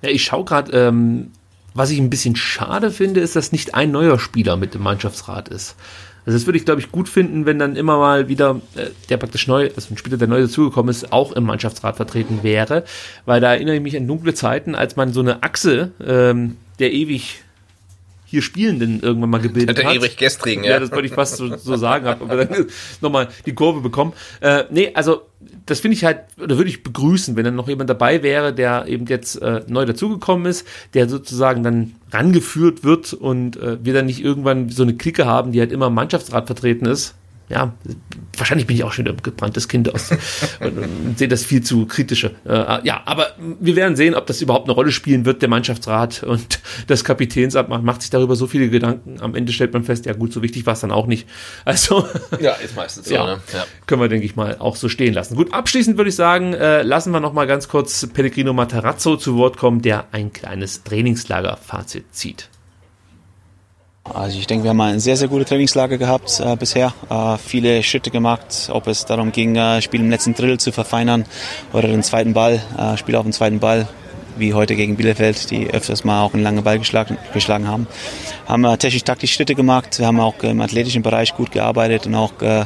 Ja, 0.03 0.11
ich 0.11 0.25
schaue 0.25 0.45
gerade, 0.45 0.73
ähm, 0.73 1.33
was 1.75 1.91
ich 1.91 1.99
ein 1.99 2.11
bisschen 2.11 2.37
schade 2.37 2.91
finde, 2.91 3.21
ist, 3.21 3.37
dass 3.37 3.53
nicht 3.53 3.75
ein 3.75 3.91
neuer 3.91 4.19
Spieler 4.19 4.57
mit 4.57 4.75
dem 4.75 4.83
Mannschaftsrat 4.83 5.49
ist. 5.49 5.77
Also 6.25 6.39
das 6.39 6.47
würde 6.47 6.59
ich, 6.59 6.65
glaube 6.65 6.81
ich, 6.81 6.91
gut 6.91 7.09
finden, 7.09 7.47
wenn 7.47 7.59
dann 7.59 7.77
immer 7.77 7.99
mal 7.99 8.29
wieder 8.29 8.61
äh, 8.75 8.89
der 9.09 9.17
praktisch 9.17 9.47
neu, 9.47 9.71
also 9.77 9.95
ein 9.95 9.97
Spieler, 9.97 10.17
der 10.17 10.27
neu 10.27 10.41
dazugekommen 10.41 10.91
ist, 10.91 11.13
auch 11.13 11.33
im 11.33 11.45
Mannschaftsrat 11.45 11.97
vertreten 11.97 12.41
wäre. 12.43 12.85
Weil 13.27 13.41
da 13.41 13.53
erinnere 13.53 13.77
ich 13.77 13.83
mich 13.83 13.97
an 13.97 14.09
dunkle 14.09 14.35
Zeiten, 14.35 14.75
als 14.75 14.97
man 14.97 15.13
so 15.13 15.21
eine 15.21 15.45
Achse 15.45 15.93
ähm, 16.05 16.57
der 16.81 16.93
ewig 16.93 17.45
hier 18.27 18.43
Spielenden 18.43 19.01
irgendwann 19.01 19.31
mal 19.31 19.41
gebildet 19.41 19.79
der 19.79 19.85
hat. 19.85 19.95
Der 19.95 20.01
ewig 20.03 20.17
gestrigen, 20.17 20.65
ja. 20.65 20.73
Ja, 20.73 20.81
das 20.81 20.91
wollte 20.91 21.07
ich 21.07 21.13
fast 21.13 21.37
so, 21.37 21.57
so 21.57 21.77
sagen, 21.77 22.07
habe 22.07 22.25
aber 22.25 22.45
dann 22.45 22.67
nochmal 23.01 23.29
die 23.47 23.55
Kurve 23.55 23.81
bekommen. 23.81 24.13
Äh, 24.41 24.65
nee, 24.71 24.91
also 24.95 25.23
das 25.65 25.81
finde 25.81 25.97
ich 25.97 26.05
halt, 26.05 26.21
oder 26.41 26.57
würde 26.57 26.69
ich 26.69 26.83
begrüßen, 26.83 27.37
wenn 27.37 27.45
dann 27.45 27.55
noch 27.55 27.69
jemand 27.69 27.89
dabei 27.89 28.23
wäre, 28.23 28.53
der 28.53 28.87
eben 28.89 29.07
jetzt 29.07 29.41
äh, 29.41 29.63
neu 29.69 29.85
dazugekommen 29.85 30.47
ist, 30.47 30.67
der 30.95 31.09
sozusagen 31.09 31.63
dann 31.63 31.95
rangeführt 32.11 32.85
wird 32.85 33.13
und 33.13 33.57
äh, 33.57 33.85
wir 33.85 33.95
dann 33.95 34.07
nicht 34.07 34.23
irgendwann 34.23 34.71
so 34.71 34.83
eine 34.83 34.95
Clique 34.95 35.25
haben, 35.25 35.53
die 35.53 35.61
halt 35.61 35.73
immer 35.73 35.87
im 35.87 35.95
Mannschaftsrat 35.95 36.47
vertreten 36.47 36.87
ist 36.87 37.15
ja, 37.49 37.73
wahrscheinlich 38.37 38.67
bin 38.67 38.77
ich 38.77 38.83
auch 38.83 38.93
schon 38.93 39.07
ein 39.07 39.17
gebranntes 39.23 39.69
Kind 39.69 39.95
aus 39.95 40.11
und, 40.61 40.79
und 40.79 41.19
sehe 41.19 41.29
das 41.29 41.45
viel 41.45 41.63
zu 41.63 41.87
kritische. 41.87 42.33
Äh, 42.45 42.85
ja, 42.85 43.03
aber 43.05 43.29
wir 43.39 43.77
werden 43.77 43.97
sehen, 43.97 44.15
ob 44.15 44.27
das 44.27 44.43
überhaupt 44.43 44.65
eine 44.65 44.73
Rolle 44.73 44.91
spielen 44.91 45.25
wird, 45.25 45.43
der 45.43 45.49
Mannschaftsrat 45.49 46.25
und 46.25 46.59
das 46.89 47.05
Kapitänsamt 47.05 47.69
macht, 47.69 47.85
macht 47.85 48.03
sich 48.03 48.11
darüber 48.11 48.35
so 48.35 48.49
viele 48.49 48.69
Gedanken. 48.69 49.21
Am 49.21 49.35
Ende 49.35 49.53
stellt 49.53 49.73
man 49.73 49.85
fest, 49.85 50.07
ja 50.07 50.13
gut, 50.13 50.33
so 50.33 50.43
wichtig 50.43 50.67
war 50.67 50.73
es 50.73 50.81
dann 50.81 50.91
auch 50.91 51.07
nicht. 51.07 51.29
Also 51.65 52.07
ja, 52.41 52.53
ist 52.53 52.75
meistens 52.75 53.07
so. 53.09 53.15
Ja, 53.15 53.27
ne? 53.27 53.41
ja. 53.53 53.65
Können 53.87 54.01
wir, 54.01 54.09
denke 54.09 54.27
ich 54.27 54.35
mal, 54.35 54.57
auch 54.59 54.75
so 54.75 54.89
stehen 54.89 55.15
lassen. 55.15 55.37
Gut, 55.37 55.53
abschließend 55.53 55.97
würde 55.97 56.11
ich 56.11 56.17
sagen, 56.17 56.53
äh, 56.53 56.83
lassen 56.83 57.13
wir 57.13 57.21
noch 57.21 57.33
mal 57.33 57.47
ganz 57.47 57.69
kurz 57.69 58.07
Pellegrino 58.13 58.53
Matarazzo 58.53 59.17
zu 59.17 59.37
Wort 59.37 59.57
kommen, 59.57 59.83
der 59.83 60.07
ein 60.11 60.33
kleines 60.33 60.83
Trainingslager-Fazit 60.83 62.07
zieht. 62.11 62.49
Also 64.15 64.39
ich 64.39 64.47
denke, 64.47 64.65
wir 64.65 64.71
haben 64.71 64.81
ein 64.81 65.01
sehr, 65.01 65.17
sehr 65.17 65.29
gute 65.29 65.45
Trainingslager 65.45 65.99
gehabt 65.99 66.41
äh, 66.41 66.57
bisher. 66.57 66.93
Äh, 67.11 67.37
viele 67.39 67.83
Schritte 67.83 68.11
gemacht, 68.11 68.71
ob 68.73 68.87
es 68.87 69.05
darum 69.05 69.33
ging, 69.33 69.57
äh, 69.57 69.83
Spiel 69.83 70.01
im 70.01 70.11
letzten 70.11 70.35
Drittel 70.35 70.59
zu 70.59 70.73
verfeinern 70.73 71.25
oder 71.73 71.89
den 71.89 72.03
zweiten 72.03 72.33
Ball, 72.33 72.63
äh, 72.79 72.97
Spiel 72.97 73.17
auf 73.17 73.25
den 73.25 73.33
zweiten 73.33 73.59
Ball, 73.59 73.89
wie 74.37 74.55
heute 74.55 74.77
gegen 74.77 74.97
Bielefeld, 74.97 75.51
die 75.51 75.71
öfters 75.71 76.05
mal 76.05 76.23
auch 76.23 76.35
einen 76.35 76.43
langen 76.43 76.63
Ball 76.63 76.79
geschlagen, 76.79 77.19
geschlagen 77.33 77.67
haben. 77.67 77.87
Haben 78.47 78.65
äh, 78.65 78.77
technisch-taktisch 78.77 79.33
Schritte 79.33 79.55
gemacht, 79.55 79.99
wir 79.99 80.07
haben 80.07 80.21
auch 80.21 80.43
im 80.43 80.61
athletischen 80.61 81.03
Bereich 81.03 81.35
gut 81.35 81.53
gearbeitet 81.53 82.07
und 82.07 82.15
auch 82.15 82.33
äh, 82.43 82.65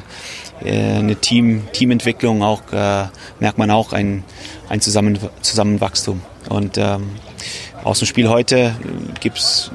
äh 0.65 0.99
eine 0.99 1.17
Team, 1.17 1.69
Teamentwicklung, 1.73 2.43
auch 2.43 2.63
merkt 3.41 3.59
man 3.59 3.71
auch 3.71 3.93
ein, 3.93 4.25
ein 4.69 4.81
Zusammen, 4.81 5.19
Zusammenwachstum. 5.41 6.21
Und 6.49 6.79
ähm, 6.79 7.11
aus 7.85 7.99
dem 7.99 8.07
Spiel 8.07 8.29
heute 8.29 8.57
äh, 8.57 8.71
gibt 9.21 9.39
es 9.39 9.71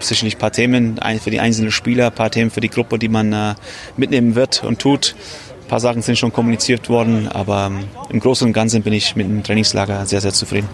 sicherlich 0.00 0.36
ein 0.36 0.38
paar 0.38 0.52
Themen 0.52 1.00
für 1.22 1.30
die 1.30 1.40
einzelnen 1.40 1.72
Spieler, 1.72 2.06
ein 2.06 2.14
paar 2.14 2.30
Themen 2.30 2.50
für 2.50 2.60
die 2.60 2.70
Gruppe, 2.70 2.98
die 2.98 3.08
man 3.08 3.32
äh, 3.32 3.54
mitnehmen 3.96 4.34
wird 4.34 4.64
und 4.64 4.78
tut. 4.78 5.14
Ein 5.62 5.68
paar 5.68 5.80
Sachen 5.80 6.02
sind 6.02 6.16
schon 6.16 6.32
kommuniziert 6.32 6.88
worden, 6.88 7.28
aber 7.28 7.66
ähm, 7.66 7.84
im 8.10 8.20
Großen 8.20 8.46
und 8.46 8.52
Ganzen 8.52 8.82
bin 8.82 8.92
ich 8.92 9.16
mit 9.16 9.26
dem 9.26 9.42
Trainingslager 9.42 10.06
sehr, 10.06 10.20
sehr 10.20 10.32
zufrieden 10.32 10.68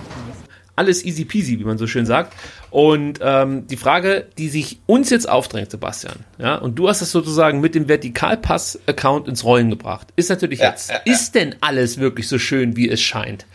alles 0.75 1.05
easy 1.05 1.25
peasy, 1.25 1.59
wie 1.59 1.65
man 1.65 1.79
so 1.79 1.87
schön 1.87 2.07
sagt. 2.07 2.35
Und 2.71 3.19
ähm, 3.23 3.67
die 3.67 3.77
Frage, 3.77 4.27
die 4.39 4.49
sich 4.49 4.81
uns 4.87 5.11
jetzt 5.11 5.29
aufdrängt, 5.29 5.71
Sebastian, 5.71 6.25
ja, 6.39 6.57
und 6.57 6.79
du 6.79 6.89
hast 6.89 7.03
das 7.03 7.11
sozusagen 7.11 7.61
mit 7.61 7.75
dem 7.75 7.89
Vertikalpass-Account 7.89 9.29
ins 9.29 9.45
Rollen 9.45 9.71
gebracht, 9.71 10.09
ist 10.17 10.31
natürlich 10.31 10.61
ja, 10.61 10.71
jetzt, 10.71 10.91
ja, 10.91 10.97
ja. 11.05 11.13
ist 11.13 11.35
denn 11.35 11.57
alles 11.61 11.99
wirklich 11.99 12.29
so 12.29 12.39
schön, 12.39 12.77
wie 12.77 12.89
es 12.89 13.01
scheint? 13.01 13.47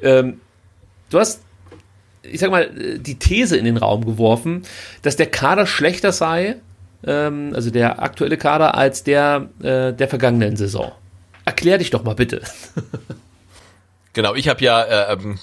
Ähm, 0.00 0.40
du 1.10 1.18
hast, 1.18 1.42
ich 2.22 2.40
sag 2.40 2.50
mal, 2.50 2.70
die 2.98 3.18
These 3.18 3.56
in 3.56 3.64
den 3.64 3.76
Raum 3.76 4.04
geworfen, 4.04 4.62
dass 5.02 5.16
der 5.16 5.26
Kader 5.26 5.66
schlechter 5.66 6.12
sei, 6.12 6.56
ähm, 7.06 7.52
also 7.54 7.70
der 7.70 8.02
aktuelle 8.02 8.36
Kader, 8.36 8.74
als 8.74 9.04
der 9.04 9.48
äh, 9.62 9.92
der 9.92 10.08
vergangenen 10.08 10.56
Saison. 10.56 10.92
Erklär 11.44 11.78
dich 11.78 11.90
doch 11.90 12.04
mal 12.04 12.14
bitte. 12.14 12.42
Genau, 14.12 14.34
ich 14.34 14.48
habe 14.48 14.64
ja 14.64 14.82
äh, 14.82 15.12
ähm, 15.12 15.38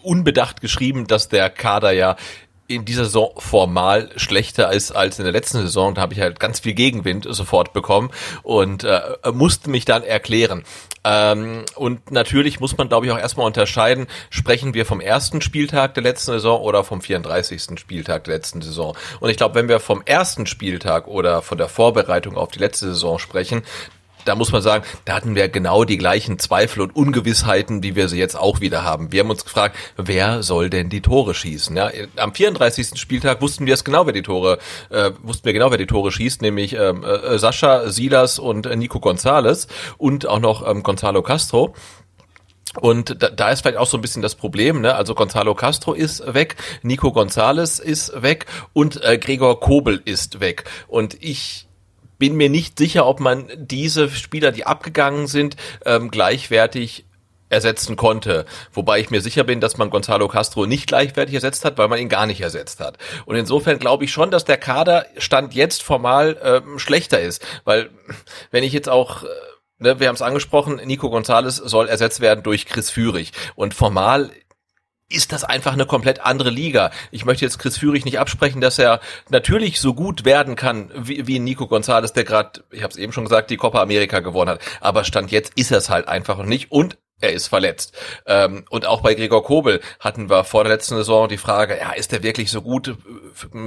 unbedacht 0.00 0.60
geschrieben, 0.60 1.08
dass 1.08 1.28
der 1.28 1.50
Kader 1.50 1.90
ja 1.90 2.16
in 2.68 2.84
dieser 2.84 3.04
Saison 3.04 3.30
formal 3.38 4.10
schlechter 4.16 4.72
ist 4.72 4.92
als 4.92 5.18
in 5.18 5.24
der 5.24 5.32
letzten 5.32 5.58
Saison. 5.58 5.94
Da 5.94 6.02
habe 6.02 6.14
ich 6.14 6.20
halt 6.20 6.40
ganz 6.40 6.60
viel 6.60 6.74
Gegenwind 6.74 7.26
sofort 7.28 7.72
bekommen 7.72 8.10
und 8.42 8.84
äh, 8.84 9.00
musste 9.32 9.70
mich 9.70 9.84
dann 9.84 10.02
erklären. 10.02 10.64
Ähm, 11.04 11.64
und 11.76 12.10
natürlich 12.10 12.58
muss 12.58 12.76
man, 12.76 12.88
glaube 12.88 13.06
ich, 13.06 13.12
auch 13.12 13.18
erstmal 13.18 13.46
unterscheiden, 13.46 14.08
sprechen 14.30 14.74
wir 14.74 14.84
vom 14.84 15.00
ersten 15.00 15.40
Spieltag 15.40 15.94
der 15.94 16.02
letzten 16.02 16.32
Saison 16.32 16.60
oder 16.60 16.82
vom 16.82 17.00
34. 17.00 17.78
Spieltag 17.78 18.24
der 18.24 18.34
letzten 18.34 18.60
Saison. 18.60 18.96
Und 19.20 19.30
ich 19.30 19.36
glaube, 19.36 19.54
wenn 19.54 19.68
wir 19.68 19.78
vom 19.78 20.02
ersten 20.04 20.46
Spieltag 20.46 21.06
oder 21.06 21.42
von 21.42 21.58
der 21.58 21.68
Vorbereitung 21.68 22.36
auf 22.36 22.50
die 22.50 22.58
letzte 22.58 22.86
Saison 22.86 23.20
sprechen, 23.20 23.62
da 24.26 24.34
muss 24.34 24.52
man 24.52 24.62
sagen, 24.62 24.84
da 25.04 25.14
hatten 25.14 25.34
wir 25.34 25.48
genau 25.48 25.84
die 25.84 25.96
gleichen 25.96 26.38
Zweifel 26.38 26.82
und 26.82 26.94
Ungewissheiten, 26.94 27.82
wie 27.82 27.96
wir 27.96 28.08
sie 28.08 28.18
jetzt 28.18 28.38
auch 28.38 28.60
wieder 28.60 28.84
haben. 28.84 29.12
Wir 29.12 29.20
haben 29.20 29.30
uns 29.30 29.44
gefragt, 29.44 29.76
wer 29.96 30.42
soll 30.42 30.70
denn 30.70 30.88
die 30.88 31.00
Tore 31.00 31.34
schießen? 31.34 31.76
Ja, 31.76 31.90
am 32.16 32.34
34. 32.34 32.98
Spieltag 32.98 33.40
wussten 33.40 33.66
wir 33.66 33.74
es 33.74 33.84
genau, 33.84 34.06
wer 34.06 34.12
die 34.12 34.22
Tore, 34.22 34.58
äh, 34.90 35.12
wussten 35.22 35.44
wir 35.44 35.52
genau, 35.52 35.70
wer 35.70 35.78
die 35.78 35.86
Tore 35.86 36.12
schießt, 36.12 36.42
nämlich 36.42 36.74
ähm, 36.74 37.04
äh, 37.04 37.38
Sascha, 37.38 37.88
Silas 37.90 38.38
und 38.38 38.66
äh, 38.66 38.76
Nico 38.76 39.00
Gonzalez 39.00 39.68
und 39.98 40.26
auch 40.26 40.40
noch 40.40 40.68
ähm, 40.68 40.82
Gonzalo 40.82 41.22
Castro. 41.22 41.74
Und 42.80 43.22
da, 43.22 43.30
da 43.30 43.50
ist 43.50 43.62
vielleicht 43.62 43.78
auch 43.78 43.86
so 43.86 43.96
ein 43.96 44.02
bisschen 44.02 44.22
das 44.22 44.34
Problem, 44.34 44.80
ne? 44.80 44.94
Also 44.94 45.14
Gonzalo 45.14 45.54
Castro 45.54 45.94
ist 45.94 46.34
weg, 46.34 46.56
Nico 46.82 47.12
Gonzalez 47.12 47.78
ist 47.78 48.22
weg 48.22 48.46
und 48.72 49.02
äh, 49.02 49.18
Gregor 49.18 49.60
Kobel 49.60 50.02
ist 50.04 50.40
weg. 50.40 50.64
Und 50.88 51.16
ich 51.22 51.65
bin 52.18 52.36
mir 52.36 52.48
nicht 52.48 52.78
sicher, 52.78 53.06
ob 53.06 53.20
man 53.20 53.48
diese 53.56 54.08
Spieler, 54.10 54.52
die 54.52 54.66
abgegangen 54.66 55.26
sind, 55.26 55.56
ähm, 55.84 56.10
gleichwertig 56.10 57.04
ersetzen 57.48 57.96
konnte. 57.96 58.44
Wobei 58.72 58.98
ich 58.98 59.10
mir 59.10 59.20
sicher 59.20 59.44
bin, 59.44 59.60
dass 59.60 59.76
man 59.76 59.90
Gonzalo 59.90 60.26
Castro 60.26 60.66
nicht 60.66 60.88
gleichwertig 60.88 61.34
ersetzt 61.34 61.64
hat, 61.64 61.78
weil 61.78 61.88
man 61.88 62.00
ihn 62.00 62.08
gar 62.08 62.26
nicht 62.26 62.40
ersetzt 62.40 62.80
hat. 62.80 62.98
Und 63.24 63.36
insofern 63.36 63.78
glaube 63.78 64.04
ich 64.04 64.12
schon, 64.12 64.30
dass 64.30 64.44
der 64.44 64.56
Kader 64.56 65.06
Stand 65.16 65.54
jetzt 65.54 65.82
formal 65.82 66.36
ähm, 66.42 66.78
schlechter 66.78 67.20
ist. 67.20 67.46
Weil 67.64 67.90
wenn 68.50 68.64
ich 68.64 68.72
jetzt 68.72 68.88
auch 68.88 69.22
äh, 69.22 69.26
Ne, 69.78 70.00
wir 70.00 70.08
haben 70.08 70.14
es 70.14 70.22
angesprochen, 70.22 70.80
Nico 70.86 71.10
Gonzalez 71.10 71.56
soll 71.56 71.88
ersetzt 71.88 72.20
werden 72.20 72.42
durch 72.42 72.64
Chris 72.64 72.88
Führig. 72.88 73.32
Und 73.56 73.74
formal 73.74 74.30
ist 75.08 75.32
das 75.32 75.44
einfach 75.44 75.72
eine 75.72 75.86
komplett 75.86 76.20
andere 76.20 76.50
Liga. 76.50 76.90
Ich 77.10 77.24
möchte 77.24 77.44
jetzt 77.44 77.58
Chris 77.58 77.78
Führig 77.78 78.04
nicht 78.04 78.18
absprechen, 78.18 78.60
dass 78.60 78.78
er 78.78 79.00
natürlich 79.28 79.80
so 79.80 79.94
gut 79.94 80.24
werden 80.24 80.56
kann 80.56 80.90
wie, 80.96 81.26
wie 81.26 81.38
Nico 81.38 81.68
Gonzalez, 81.68 82.12
der 82.12 82.24
gerade, 82.24 82.64
ich 82.70 82.82
habe 82.82 82.90
es 82.90 82.96
eben 82.96 83.12
schon 83.12 83.24
gesagt, 83.24 83.50
die 83.50 83.56
Copa 83.56 83.80
America 83.80 84.20
gewonnen 84.20 84.50
hat. 84.50 84.60
Aber 84.80 85.04
Stand 85.04 85.30
jetzt 85.30 85.52
ist 85.56 85.70
er 85.70 85.78
es 85.78 85.90
halt 85.90 86.08
einfach 86.08 86.38
noch 86.38 86.46
nicht. 86.46 86.72
Und 86.72 86.98
er 87.20 87.32
ist 87.32 87.48
verletzt. 87.48 87.96
Ähm, 88.26 88.64
und 88.68 88.86
auch 88.86 89.00
bei 89.00 89.14
Gregor 89.14 89.42
Kobel 89.42 89.80
hatten 90.00 90.28
wir 90.28 90.44
vor 90.44 90.64
der 90.64 90.72
letzten 90.72 90.96
Saison 90.96 91.28
die 91.28 91.38
Frage, 91.38 91.78
ja, 91.78 91.92
ist 91.92 92.12
er 92.12 92.22
wirklich 92.22 92.50
so 92.50 92.60
gut? 92.62 92.96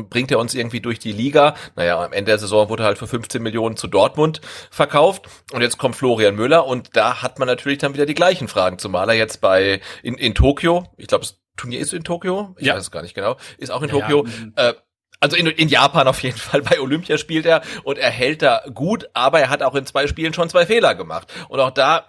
Bringt 0.10 0.32
er 0.32 0.40
uns 0.40 0.54
irgendwie 0.54 0.82
durch 0.82 1.00
die 1.00 1.12
Liga? 1.12 1.56
Naja, 1.76 2.04
am 2.04 2.14
Ende 2.14 2.32
der 2.32 2.40
Saison 2.40 2.70
wurde 2.70 2.84
er 2.84 2.88
halt 2.88 2.98
für 3.00 3.08
15 3.08 3.42
Millionen 3.42 3.76
zu 3.76 3.88
Dortmund 3.88 4.42
verkauft. 4.70 5.28
Und 5.52 5.62
jetzt 5.62 5.78
kommt 5.78 5.96
Florian 5.96 6.36
Müller 6.36 6.68
und 6.68 6.96
da 6.96 7.22
hat 7.22 7.40
man 7.40 7.48
natürlich 7.48 7.80
dann 7.80 7.94
wieder 7.94 8.06
die 8.06 8.14
gleichen 8.14 8.48
Fragen, 8.48 8.78
zumal 8.78 9.10
er 9.10 9.16
jetzt 9.16 9.42
bei 9.42 9.82
in, 10.04 10.16
in 10.16 10.36
Tokio, 10.36 10.86
ich 10.98 11.08
glaube, 11.08 11.24
das 11.24 11.40
Turnier 11.58 11.80
ist 11.80 11.94
in 11.94 12.04
Tokio, 12.04 12.56
ich 12.58 12.68
ja. 12.68 12.76
weiß 12.76 12.84
es 12.84 12.92
gar 12.92 13.02
nicht 13.02 13.16
genau, 13.16 13.36
ist 13.58 13.72
auch 13.72 13.82
in 13.82 13.90
ja, 13.90 14.00
Tokio, 14.00 14.26
ja. 14.58 14.70
Äh, 14.70 14.74
also 15.20 15.36
in, 15.36 15.48
in 15.48 15.68
Japan 15.68 16.08
auf 16.08 16.24
jeden 16.24 16.38
Fall, 16.38 16.62
bei 16.62 16.80
Olympia 16.80 17.18
spielt 17.18 17.46
er 17.46 17.62
und 17.84 17.98
er 17.98 18.10
hält 18.10 18.42
da 18.42 18.62
gut, 18.74 19.10
aber 19.14 19.40
er 19.40 19.50
hat 19.50 19.64
auch 19.64 19.76
in 19.76 19.86
zwei 19.86 20.08
Spielen 20.08 20.34
schon 20.34 20.50
zwei 20.50 20.66
Fehler 20.66 20.96
gemacht. 20.96 21.28
Und 21.50 21.60
auch 21.60 21.72
da 21.72 22.06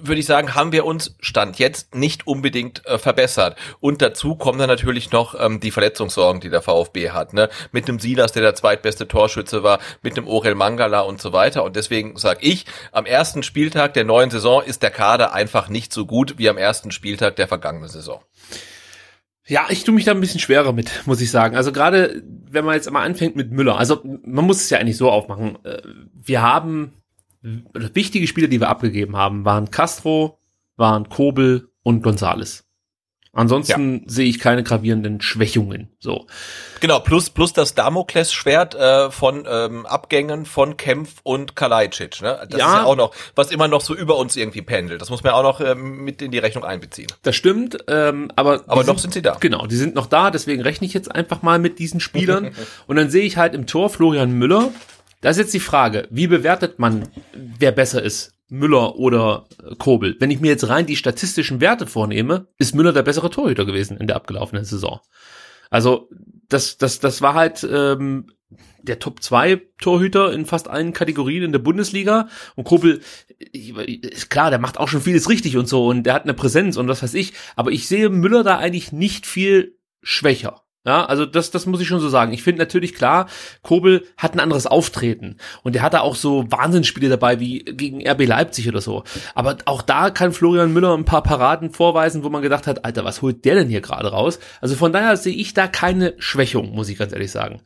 würde 0.00 0.20
ich 0.20 0.26
sagen, 0.26 0.54
haben 0.54 0.72
wir 0.72 0.84
uns 0.84 1.16
Stand 1.20 1.58
jetzt 1.58 1.94
nicht 1.94 2.26
unbedingt 2.26 2.86
äh, 2.86 2.98
verbessert. 2.98 3.58
Und 3.80 4.00
dazu 4.00 4.36
kommen 4.36 4.58
dann 4.58 4.68
natürlich 4.68 5.10
noch 5.10 5.34
ähm, 5.38 5.60
die 5.60 5.70
Verletzungssorgen, 5.70 6.40
die 6.40 6.50
der 6.50 6.62
VfB 6.62 7.10
hat. 7.10 7.32
Ne? 7.32 7.48
Mit 7.72 7.88
einem 7.88 7.98
Silas, 7.98 8.32
der 8.32 8.42
der 8.42 8.54
zweitbeste 8.54 9.08
Torschütze 9.08 9.62
war, 9.62 9.80
mit 10.02 10.16
einem 10.16 10.28
Orel 10.28 10.54
Mangala 10.54 11.00
und 11.00 11.20
so 11.20 11.32
weiter. 11.32 11.64
Und 11.64 11.76
deswegen 11.76 12.16
sage 12.16 12.40
ich, 12.42 12.64
am 12.92 13.06
ersten 13.06 13.42
Spieltag 13.42 13.94
der 13.94 14.04
neuen 14.04 14.30
Saison 14.30 14.62
ist 14.62 14.82
der 14.82 14.90
Kader 14.90 15.32
einfach 15.32 15.68
nicht 15.68 15.92
so 15.92 16.06
gut 16.06 16.38
wie 16.38 16.48
am 16.48 16.58
ersten 16.58 16.92
Spieltag 16.92 17.36
der 17.36 17.48
vergangenen 17.48 17.88
Saison. 17.88 18.22
Ja, 19.48 19.66
ich 19.70 19.82
tue 19.82 19.94
mich 19.94 20.04
da 20.04 20.12
ein 20.12 20.20
bisschen 20.20 20.40
schwerer 20.40 20.72
mit, 20.72 21.02
muss 21.06 21.22
ich 21.22 21.30
sagen. 21.30 21.56
Also 21.56 21.72
gerade, 21.72 22.22
wenn 22.50 22.66
man 22.66 22.74
jetzt 22.74 22.90
mal 22.90 23.02
anfängt 23.02 23.34
mit 23.34 23.50
Müller, 23.50 23.78
also 23.78 24.02
man 24.04 24.44
muss 24.44 24.60
es 24.62 24.70
ja 24.70 24.78
eigentlich 24.78 24.98
so 24.98 25.10
aufmachen. 25.10 25.58
Äh, 25.64 25.80
wir 26.12 26.42
haben 26.42 26.92
wichtige 27.40 28.26
Spieler, 28.26 28.48
die 28.48 28.60
wir 28.60 28.68
abgegeben 28.68 29.16
haben, 29.16 29.46
waren 29.46 29.70
Castro, 29.70 30.38
waren 30.76 31.08
Kobel 31.08 31.70
und 31.82 32.02
Gonzales. 32.02 32.67
Ansonsten 33.38 33.98
ja. 33.98 34.00
sehe 34.06 34.26
ich 34.26 34.40
keine 34.40 34.64
gravierenden 34.64 35.20
Schwächungen. 35.20 35.90
So. 36.00 36.26
Genau, 36.80 36.98
plus 36.98 37.30
plus 37.30 37.52
das 37.52 37.72
Damoklesschwert 37.76 38.74
äh, 38.74 39.12
von 39.12 39.46
ähm, 39.48 39.86
Abgängen 39.86 40.44
von 40.44 40.76
Kempf 40.76 41.20
und 41.22 41.54
Kalajdzic. 41.54 42.20
Ne? 42.20 42.36
Das 42.50 42.58
ja. 42.58 42.66
ist 42.66 42.74
ja 42.78 42.84
auch 42.84 42.96
noch, 42.96 43.14
was 43.36 43.52
immer 43.52 43.68
noch 43.68 43.80
so 43.80 43.94
über 43.94 44.16
uns 44.16 44.34
irgendwie 44.34 44.62
pendelt. 44.62 45.00
Das 45.00 45.08
muss 45.10 45.22
man 45.22 45.34
auch 45.34 45.44
noch 45.44 45.60
ähm, 45.60 46.02
mit 46.02 46.20
in 46.20 46.32
die 46.32 46.38
Rechnung 46.38 46.64
einbeziehen. 46.64 47.06
Das 47.22 47.36
stimmt, 47.36 47.78
ähm, 47.86 48.32
aber 48.34 48.64
aber 48.66 48.82
noch 48.82 48.98
sind, 48.98 49.12
sind 49.12 49.14
sie 49.14 49.22
da. 49.22 49.36
Genau, 49.38 49.68
die 49.68 49.76
sind 49.76 49.94
noch 49.94 50.06
da. 50.06 50.32
Deswegen 50.32 50.62
rechne 50.62 50.88
ich 50.88 50.92
jetzt 50.92 51.14
einfach 51.14 51.40
mal 51.40 51.60
mit 51.60 51.78
diesen 51.78 52.00
Spielern. 52.00 52.50
und 52.88 52.96
dann 52.96 53.08
sehe 53.08 53.22
ich 53.22 53.36
halt 53.36 53.54
im 53.54 53.68
Tor 53.68 53.88
Florian 53.88 54.32
Müller. 54.32 54.72
Da 55.20 55.30
ist 55.30 55.38
jetzt 55.38 55.54
die 55.54 55.60
Frage, 55.60 56.08
wie 56.10 56.26
bewertet 56.26 56.80
man, 56.80 57.08
wer 57.32 57.70
besser 57.70 58.02
ist? 58.02 58.32
Müller 58.48 58.96
oder 58.96 59.46
Kobel. 59.78 60.16
Wenn 60.18 60.30
ich 60.30 60.40
mir 60.40 60.48
jetzt 60.48 60.68
rein 60.68 60.86
die 60.86 60.96
statistischen 60.96 61.60
Werte 61.60 61.86
vornehme, 61.86 62.48
ist 62.58 62.74
Müller 62.74 62.92
der 62.92 63.02
bessere 63.02 63.30
Torhüter 63.30 63.64
gewesen 63.64 63.98
in 63.98 64.06
der 64.06 64.16
abgelaufenen 64.16 64.64
Saison. 64.64 65.00
Also 65.70 66.08
das, 66.48 66.78
das, 66.78 66.98
das 66.98 67.20
war 67.20 67.34
halt 67.34 67.66
ähm, 67.70 68.26
der 68.82 68.98
Top 68.98 69.22
2 69.22 69.60
Torhüter 69.78 70.32
in 70.32 70.46
fast 70.46 70.68
allen 70.68 70.92
Kategorien 70.92 71.42
in 71.42 71.52
der 71.52 71.58
Bundesliga. 71.58 72.28
Und 72.54 72.64
Kobel, 72.64 73.02
ist 73.52 74.30
klar, 74.30 74.50
der 74.50 74.58
macht 74.58 74.78
auch 74.78 74.88
schon 74.88 75.02
vieles 75.02 75.28
richtig 75.28 75.56
und 75.56 75.68
so 75.68 75.86
und 75.86 76.04
der 76.04 76.14
hat 76.14 76.24
eine 76.24 76.34
Präsenz 76.34 76.76
und 76.76 76.88
was 76.88 77.02
weiß 77.02 77.14
ich. 77.14 77.34
Aber 77.56 77.70
ich 77.70 77.86
sehe 77.86 78.08
Müller 78.08 78.44
da 78.44 78.58
eigentlich 78.58 78.92
nicht 78.92 79.26
viel 79.26 79.78
schwächer. 80.02 80.62
Ja, 80.88 81.04
also 81.04 81.26
das, 81.26 81.50
das 81.50 81.66
muss 81.66 81.82
ich 81.82 81.86
schon 81.86 82.00
so 82.00 82.08
sagen. 82.08 82.32
Ich 82.32 82.42
finde 82.42 82.60
natürlich 82.60 82.94
klar, 82.94 83.26
Kobel 83.60 84.06
hat 84.16 84.32
ein 84.32 84.40
anderes 84.40 84.66
Auftreten 84.66 85.36
und 85.62 85.74
der 85.74 85.82
hat 85.82 85.92
da 85.92 86.00
auch 86.00 86.14
so 86.14 86.50
Wahnsinnsspiele 86.50 87.10
dabei 87.10 87.40
wie 87.40 87.62
gegen 87.62 88.08
RB 88.08 88.26
Leipzig 88.26 88.66
oder 88.70 88.80
so. 88.80 89.04
Aber 89.34 89.58
auch 89.66 89.82
da 89.82 90.08
kann 90.08 90.32
Florian 90.32 90.72
Müller 90.72 90.96
ein 90.96 91.04
paar 91.04 91.22
Paraden 91.22 91.72
vorweisen, 91.72 92.24
wo 92.24 92.30
man 92.30 92.40
gedacht 92.40 92.66
hat, 92.66 92.86
Alter, 92.86 93.04
was 93.04 93.20
holt 93.20 93.44
der 93.44 93.56
denn 93.56 93.68
hier 93.68 93.82
gerade 93.82 94.08
raus? 94.08 94.38
Also 94.62 94.76
von 94.76 94.90
daher 94.90 95.18
sehe 95.18 95.34
ich 95.34 95.52
da 95.52 95.66
keine 95.66 96.14
Schwächung, 96.16 96.74
muss 96.74 96.88
ich 96.88 96.96
ganz 96.96 97.12
ehrlich 97.12 97.32
sagen. 97.32 97.60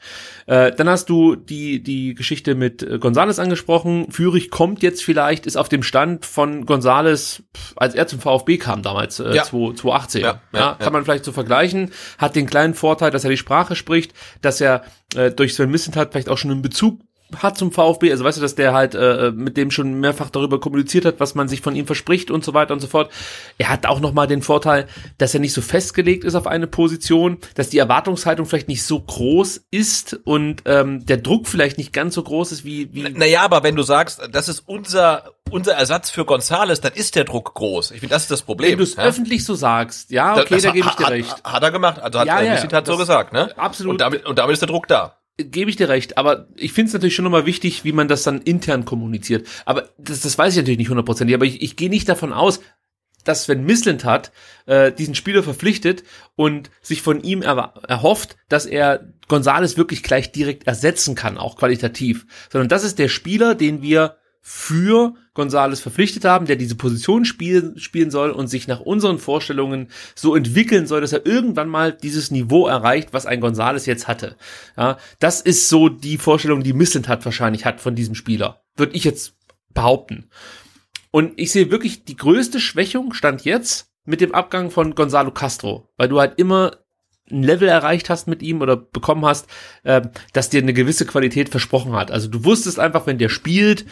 Äh, 0.46 0.72
dann 0.72 0.88
hast 0.88 1.08
du 1.08 1.36
die 1.36 1.80
die 1.80 2.14
Geschichte 2.14 2.56
mit 2.56 2.82
äh, 2.82 2.98
Gonzales 2.98 3.38
angesprochen. 3.38 4.10
Führig 4.10 4.50
kommt 4.50 4.82
jetzt 4.82 5.04
vielleicht, 5.04 5.46
ist 5.46 5.56
auf 5.56 5.68
dem 5.68 5.84
Stand 5.84 6.26
von 6.26 6.66
Gonzales, 6.66 7.44
als 7.76 7.94
er 7.94 8.08
zum 8.08 8.18
VfB 8.18 8.58
kam 8.58 8.82
damals, 8.82 9.20
äh, 9.20 9.32
ja. 9.32 9.44
2018. 9.44 10.22
Ja, 10.22 10.40
ja, 10.52 10.58
ja, 10.58 10.76
kann 10.80 10.92
man 10.92 11.04
vielleicht 11.04 11.24
so 11.24 11.30
vergleichen. 11.30 11.92
Hat 12.18 12.34
den 12.34 12.46
kleinen 12.46 12.74
Vorteil, 12.74 13.11
dass 13.12 13.24
er 13.24 13.30
die 13.30 13.36
Sprache 13.36 13.76
spricht, 13.76 14.12
dass 14.40 14.60
er 14.60 14.84
äh, 15.14 15.30
durch 15.30 15.54
Sven 15.54 15.70
Missentat 15.70 16.12
vielleicht 16.12 16.28
auch 16.28 16.38
schon 16.38 16.50
einen 16.50 16.62
Bezug 16.62 17.00
hat 17.38 17.56
zum 17.56 17.72
VfB, 17.72 18.10
also 18.10 18.24
weißt 18.24 18.38
du, 18.38 18.42
dass 18.42 18.54
der 18.54 18.72
halt 18.72 18.94
äh, 18.94 19.30
mit 19.34 19.56
dem 19.56 19.70
schon 19.70 19.94
mehrfach 20.00 20.30
darüber 20.30 20.60
kommuniziert 20.60 21.04
hat, 21.04 21.20
was 21.20 21.34
man 21.34 21.48
sich 21.48 21.60
von 21.60 21.74
ihm 21.76 21.86
verspricht 21.86 22.30
und 22.30 22.44
so 22.44 22.54
weiter 22.54 22.74
und 22.74 22.80
so 22.80 22.86
fort. 22.86 23.10
Er 23.58 23.68
hat 23.68 23.86
auch 23.86 24.00
nochmal 24.00 24.26
den 24.26 24.42
Vorteil, 24.42 24.86
dass 25.18 25.34
er 25.34 25.40
nicht 25.40 25.52
so 25.52 25.60
festgelegt 25.62 26.24
ist 26.24 26.34
auf 26.34 26.46
eine 26.46 26.66
Position, 26.66 27.38
dass 27.54 27.68
die 27.68 27.78
Erwartungshaltung 27.78 28.46
vielleicht 28.46 28.68
nicht 28.68 28.82
so 28.84 29.00
groß 29.00 29.62
ist 29.70 30.18
und 30.24 30.62
ähm, 30.66 31.06
der 31.06 31.18
Druck 31.18 31.46
vielleicht 31.46 31.78
nicht 31.78 31.92
ganz 31.92 32.14
so 32.14 32.22
groß 32.22 32.52
ist 32.52 32.64
wie 32.64 32.92
wie. 32.92 33.02
Naja, 33.10 33.42
aber 33.42 33.62
wenn 33.62 33.76
du 33.76 33.82
sagst, 33.82 34.20
das 34.32 34.48
ist 34.48 34.60
unser 34.66 35.32
unser 35.50 35.74
Ersatz 35.74 36.08
für 36.08 36.24
Gonzales, 36.24 36.80
dann 36.80 36.92
ist 36.94 37.14
der 37.14 37.24
Druck 37.24 37.52
groß. 37.54 37.90
Ich 37.90 38.00
finde, 38.00 38.14
das 38.14 38.22
ist 38.22 38.30
das 38.30 38.42
Problem. 38.42 38.70
Wenn 38.70 38.78
du 38.78 38.84
es 38.84 38.96
öffentlich 38.96 39.44
so 39.44 39.54
sagst, 39.54 40.10
ja, 40.10 40.32
okay, 40.34 40.46
Das 40.54 40.62
da 40.62 40.70
gebe 40.70 40.88
ich 40.88 40.94
dir 40.94 41.08
recht. 41.10 41.30
Hat, 41.30 41.44
hat 41.52 41.62
er 41.62 41.70
gemacht. 41.70 42.00
Also 42.00 42.20
hat 42.20 42.26
Ja, 42.26 42.40
ja, 42.40 42.54
ja, 42.54 42.62
hat 42.72 42.86
so 42.86 42.92
das- 42.92 43.00
gesagt, 43.00 43.32
ne? 43.34 43.50
absolut. 43.58 43.92
Und 43.92 44.00
damit, 44.00 44.24
und 44.24 44.38
damit 44.38 44.54
ist 44.54 44.60
der 44.60 44.68
Druck 44.68 44.88
da. 44.88 45.16
Gebe 45.38 45.70
ich 45.70 45.76
dir 45.76 45.88
recht, 45.88 46.18
aber 46.18 46.48
ich 46.56 46.72
finde 46.72 46.88
es 46.88 46.92
natürlich 46.92 47.14
schon 47.14 47.24
nochmal 47.24 47.46
wichtig, 47.46 47.84
wie 47.84 47.92
man 47.92 48.08
das 48.08 48.22
dann 48.22 48.42
intern 48.42 48.84
kommuniziert. 48.84 49.46
Aber 49.64 49.88
das, 49.98 50.20
das 50.20 50.36
weiß 50.36 50.52
ich 50.52 50.58
natürlich 50.58 50.78
nicht 50.78 50.90
hundertprozentig, 50.90 51.34
aber 51.34 51.46
ich, 51.46 51.62
ich 51.62 51.76
gehe 51.76 51.90
nicht 51.90 52.08
davon 52.08 52.32
aus, 52.32 52.60
dass 53.24 53.48
wenn 53.48 53.64
Missland 53.64 54.04
hat, 54.04 54.32
äh, 54.66 54.92
diesen 54.92 55.14
Spieler 55.14 55.42
verpflichtet 55.42 56.02
und 56.34 56.70
sich 56.80 57.02
von 57.02 57.22
ihm 57.22 57.40
erwa- 57.40 57.84
erhofft, 57.86 58.36
dass 58.48 58.66
er 58.66 59.12
Gonzales 59.28 59.76
wirklich 59.76 60.02
gleich 60.02 60.32
direkt 60.32 60.66
ersetzen 60.66 61.14
kann, 61.14 61.38
auch 61.38 61.56
qualitativ. 61.56 62.26
Sondern 62.50 62.68
das 62.68 62.84
ist 62.84 62.98
der 62.98 63.08
Spieler, 63.08 63.54
den 63.54 63.80
wir 63.80 64.16
für 64.40 65.14
Gonzales 65.34 65.80
verpflichtet 65.80 66.24
haben, 66.24 66.46
der 66.46 66.56
diese 66.56 66.74
Position 66.74 67.24
spielen, 67.24 67.78
spielen 67.78 68.10
soll 68.10 68.30
und 68.30 68.48
sich 68.48 68.68
nach 68.68 68.80
unseren 68.80 69.18
Vorstellungen 69.18 69.88
so 70.14 70.36
entwickeln 70.36 70.86
soll, 70.86 71.00
dass 71.00 71.12
er 71.12 71.24
irgendwann 71.24 71.68
mal 71.68 71.92
dieses 71.92 72.30
Niveau 72.30 72.66
erreicht, 72.66 73.12
was 73.12 73.26
ein 73.26 73.40
Gonzales 73.40 73.86
jetzt 73.86 74.08
hatte. 74.08 74.36
Ja, 74.76 74.98
das 75.20 75.40
ist 75.40 75.68
so 75.68 75.88
die 75.88 76.18
Vorstellung, 76.18 76.62
die 76.62 76.74
Missland 76.74 77.08
hat 77.08 77.24
wahrscheinlich 77.24 77.64
hat 77.64 77.80
von 77.80 77.94
diesem 77.94 78.14
Spieler. 78.14 78.62
Würde 78.76 78.94
ich 78.94 79.04
jetzt 79.04 79.34
behaupten. 79.72 80.28
Und 81.10 81.32
ich 81.36 81.52
sehe 81.52 81.70
wirklich 81.70 82.04
die 82.04 82.16
größte 82.16 82.60
Schwächung 82.60 83.14
stand 83.14 83.44
jetzt 83.44 83.90
mit 84.04 84.20
dem 84.20 84.34
Abgang 84.34 84.70
von 84.70 84.94
Gonzalo 84.94 85.30
Castro, 85.30 85.88
weil 85.96 86.08
du 86.08 86.20
halt 86.20 86.38
immer 86.38 86.72
ein 87.30 87.42
Level 87.42 87.68
erreicht 87.68 88.10
hast 88.10 88.26
mit 88.26 88.42
ihm 88.42 88.60
oder 88.60 88.76
bekommen 88.76 89.24
hast, 89.24 89.46
äh, 89.84 90.02
das 90.32 90.50
dir 90.50 90.60
eine 90.60 90.72
gewisse 90.72 91.06
Qualität 91.06 91.48
versprochen 91.48 91.92
hat. 91.92 92.10
Also 92.10 92.28
du 92.28 92.44
wusstest 92.44 92.78
einfach, 92.78 93.06
wenn 93.06 93.18
der 93.18 93.28
spielt, 93.28 93.86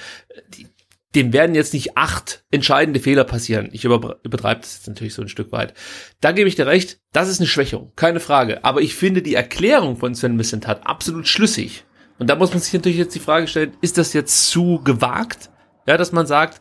die, 0.57 0.67
dem 1.15 1.33
werden 1.33 1.55
jetzt 1.55 1.75
nicht 1.75 1.97
acht 1.97 2.45
entscheidende 2.51 3.01
Fehler 3.01 3.25
passieren. 3.25 3.69
Ich 3.73 3.85
über, 3.85 4.21
übertreibe 4.23 4.61
das 4.61 4.77
jetzt 4.77 4.89
natürlich 4.89 5.15
so 5.15 5.23
ein 5.23 5.29
Stück 5.29 5.51
weit. 5.51 5.75
Da 6.21 6.33
gebe 6.33 6.49
ich 6.49 6.55
dir 6.55 6.67
recht, 6.67 7.01
das 7.13 7.29
ist 7.29 7.41
eine 7.41 7.49
Schwächung, 7.49 7.93
keine 7.97 8.21
Frage. 8.21 8.65
Aber 8.65 8.81
ich 8.81 8.95
finde 8.95 9.23
die 9.23 9.35
Erklärung 9.35 9.97
von 9.97 10.15
Sven 10.15 10.37
Missentat 10.37 10.87
absolut 10.87 11.27
schlüssig. 11.27 11.85
Und 12.19 12.31
da 12.31 12.37
muss 12.37 12.51
man 12.51 12.61
sich 12.61 12.73
natürlich 12.73 12.99
jetzt 12.99 13.15
die 13.15 13.21
Frage 13.21 13.49
stellen, 13.49 13.73
ist 13.81 13.99
das 13.99 14.13
jetzt 14.13 14.51
zu 14.51 14.83
gewagt? 14.85 15.51
Ja, 15.87 15.97
dass 15.97 16.13
man 16.13 16.27
sagt, 16.27 16.61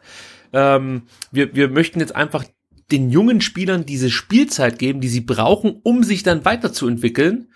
ähm, 0.53 1.03
wir, 1.31 1.53
wir 1.53 1.69
möchten 1.69 1.99
jetzt 1.99 2.15
einfach 2.15 2.45
den 2.91 3.11
jungen 3.11 3.41
Spielern 3.41 3.85
diese 3.85 4.09
Spielzeit 4.09 4.79
geben, 4.79 4.99
die 5.01 5.09
sie 5.09 5.21
brauchen, 5.21 5.79
um 5.83 6.03
sich 6.03 6.23
dann 6.23 6.45
weiterzuentwickeln? 6.45 7.49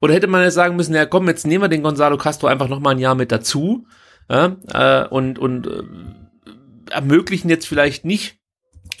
Oder 0.00 0.14
hätte 0.14 0.26
man 0.26 0.42
ja 0.42 0.50
sagen 0.50 0.74
müssen, 0.74 0.94
ja 0.94 1.06
komm, 1.06 1.28
jetzt 1.28 1.46
nehmen 1.46 1.62
wir 1.62 1.68
den 1.68 1.82
Gonzalo 1.82 2.16
Castro 2.16 2.48
einfach 2.48 2.68
noch 2.68 2.80
mal 2.80 2.90
ein 2.90 2.98
Jahr 2.98 3.14
mit 3.14 3.30
dazu 3.30 3.86
ja, 4.30 4.56
äh, 4.72 5.08
und, 5.08 5.38
und 5.38 5.66
äh, 5.66 5.82
ermöglichen 6.90 7.48
jetzt 7.48 7.66
vielleicht 7.66 8.04
nicht 8.04 8.36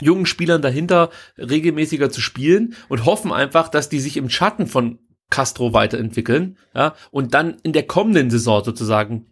jungen 0.00 0.26
Spielern 0.26 0.62
dahinter 0.62 1.10
regelmäßiger 1.38 2.10
zu 2.10 2.20
spielen 2.20 2.74
und 2.88 3.04
hoffen 3.04 3.32
einfach, 3.32 3.68
dass 3.68 3.88
die 3.88 4.00
sich 4.00 4.16
im 4.16 4.30
Schatten 4.30 4.66
von 4.66 4.98
Castro 5.30 5.72
weiterentwickeln, 5.72 6.58
ja, 6.74 6.94
und 7.10 7.34
dann 7.34 7.56
in 7.62 7.72
der 7.72 7.84
kommenden 7.84 8.30
Saison 8.30 8.64
sozusagen 8.64 9.26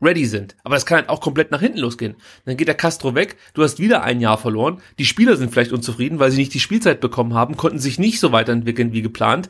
ready 0.00 0.24
sind. 0.24 0.56
Aber 0.64 0.76
das 0.76 0.86
kann 0.86 0.98
halt 0.98 1.08
auch 1.08 1.20
komplett 1.20 1.50
nach 1.50 1.60
hinten 1.60 1.78
losgehen. 1.78 2.16
Dann 2.44 2.56
geht 2.56 2.68
der 2.68 2.74
Castro 2.74 3.14
weg, 3.14 3.36
du 3.54 3.62
hast 3.62 3.78
wieder 3.78 4.02
ein 4.02 4.20
Jahr 4.20 4.38
verloren, 4.38 4.80
die 4.98 5.04
Spieler 5.04 5.36
sind 5.36 5.50
vielleicht 5.50 5.72
unzufrieden, 5.72 6.18
weil 6.18 6.30
sie 6.30 6.38
nicht 6.38 6.54
die 6.54 6.60
Spielzeit 6.60 7.00
bekommen 7.00 7.34
haben, 7.34 7.56
konnten 7.56 7.78
sich 7.78 7.98
nicht 7.98 8.20
so 8.20 8.32
weiterentwickeln 8.32 8.92
wie 8.92 9.02
geplant. 9.02 9.48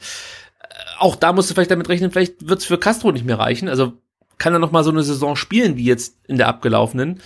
Äh, 0.60 0.66
Auch 0.98 1.16
da 1.16 1.32
musst 1.32 1.50
du 1.50 1.54
vielleicht 1.54 1.70
damit 1.70 1.88
rechnen, 1.88 2.10
vielleicht 2.10 2.48
wird's 2.48 2.64
für 2.64 2.78
Castro 2.78 3.12
nicht 3.12 3.26
mehr 3.26 3.38
reichen. 3.38 3.68
Also 3.68 3.92
kann 4.38 4.52
er 4.52 4.58
noch 4.58 4.72
mal 4.72 4.82
so 4.84 4.90
eine 4.90 5.02
Saison 5.02 5.36
spielen 5.36 5.76
wie 5.76 5.84
jetzt 5.84 6.16
in 6.26 6.38
der 6.38 6.48
abgelaufenen. 6.48 7.20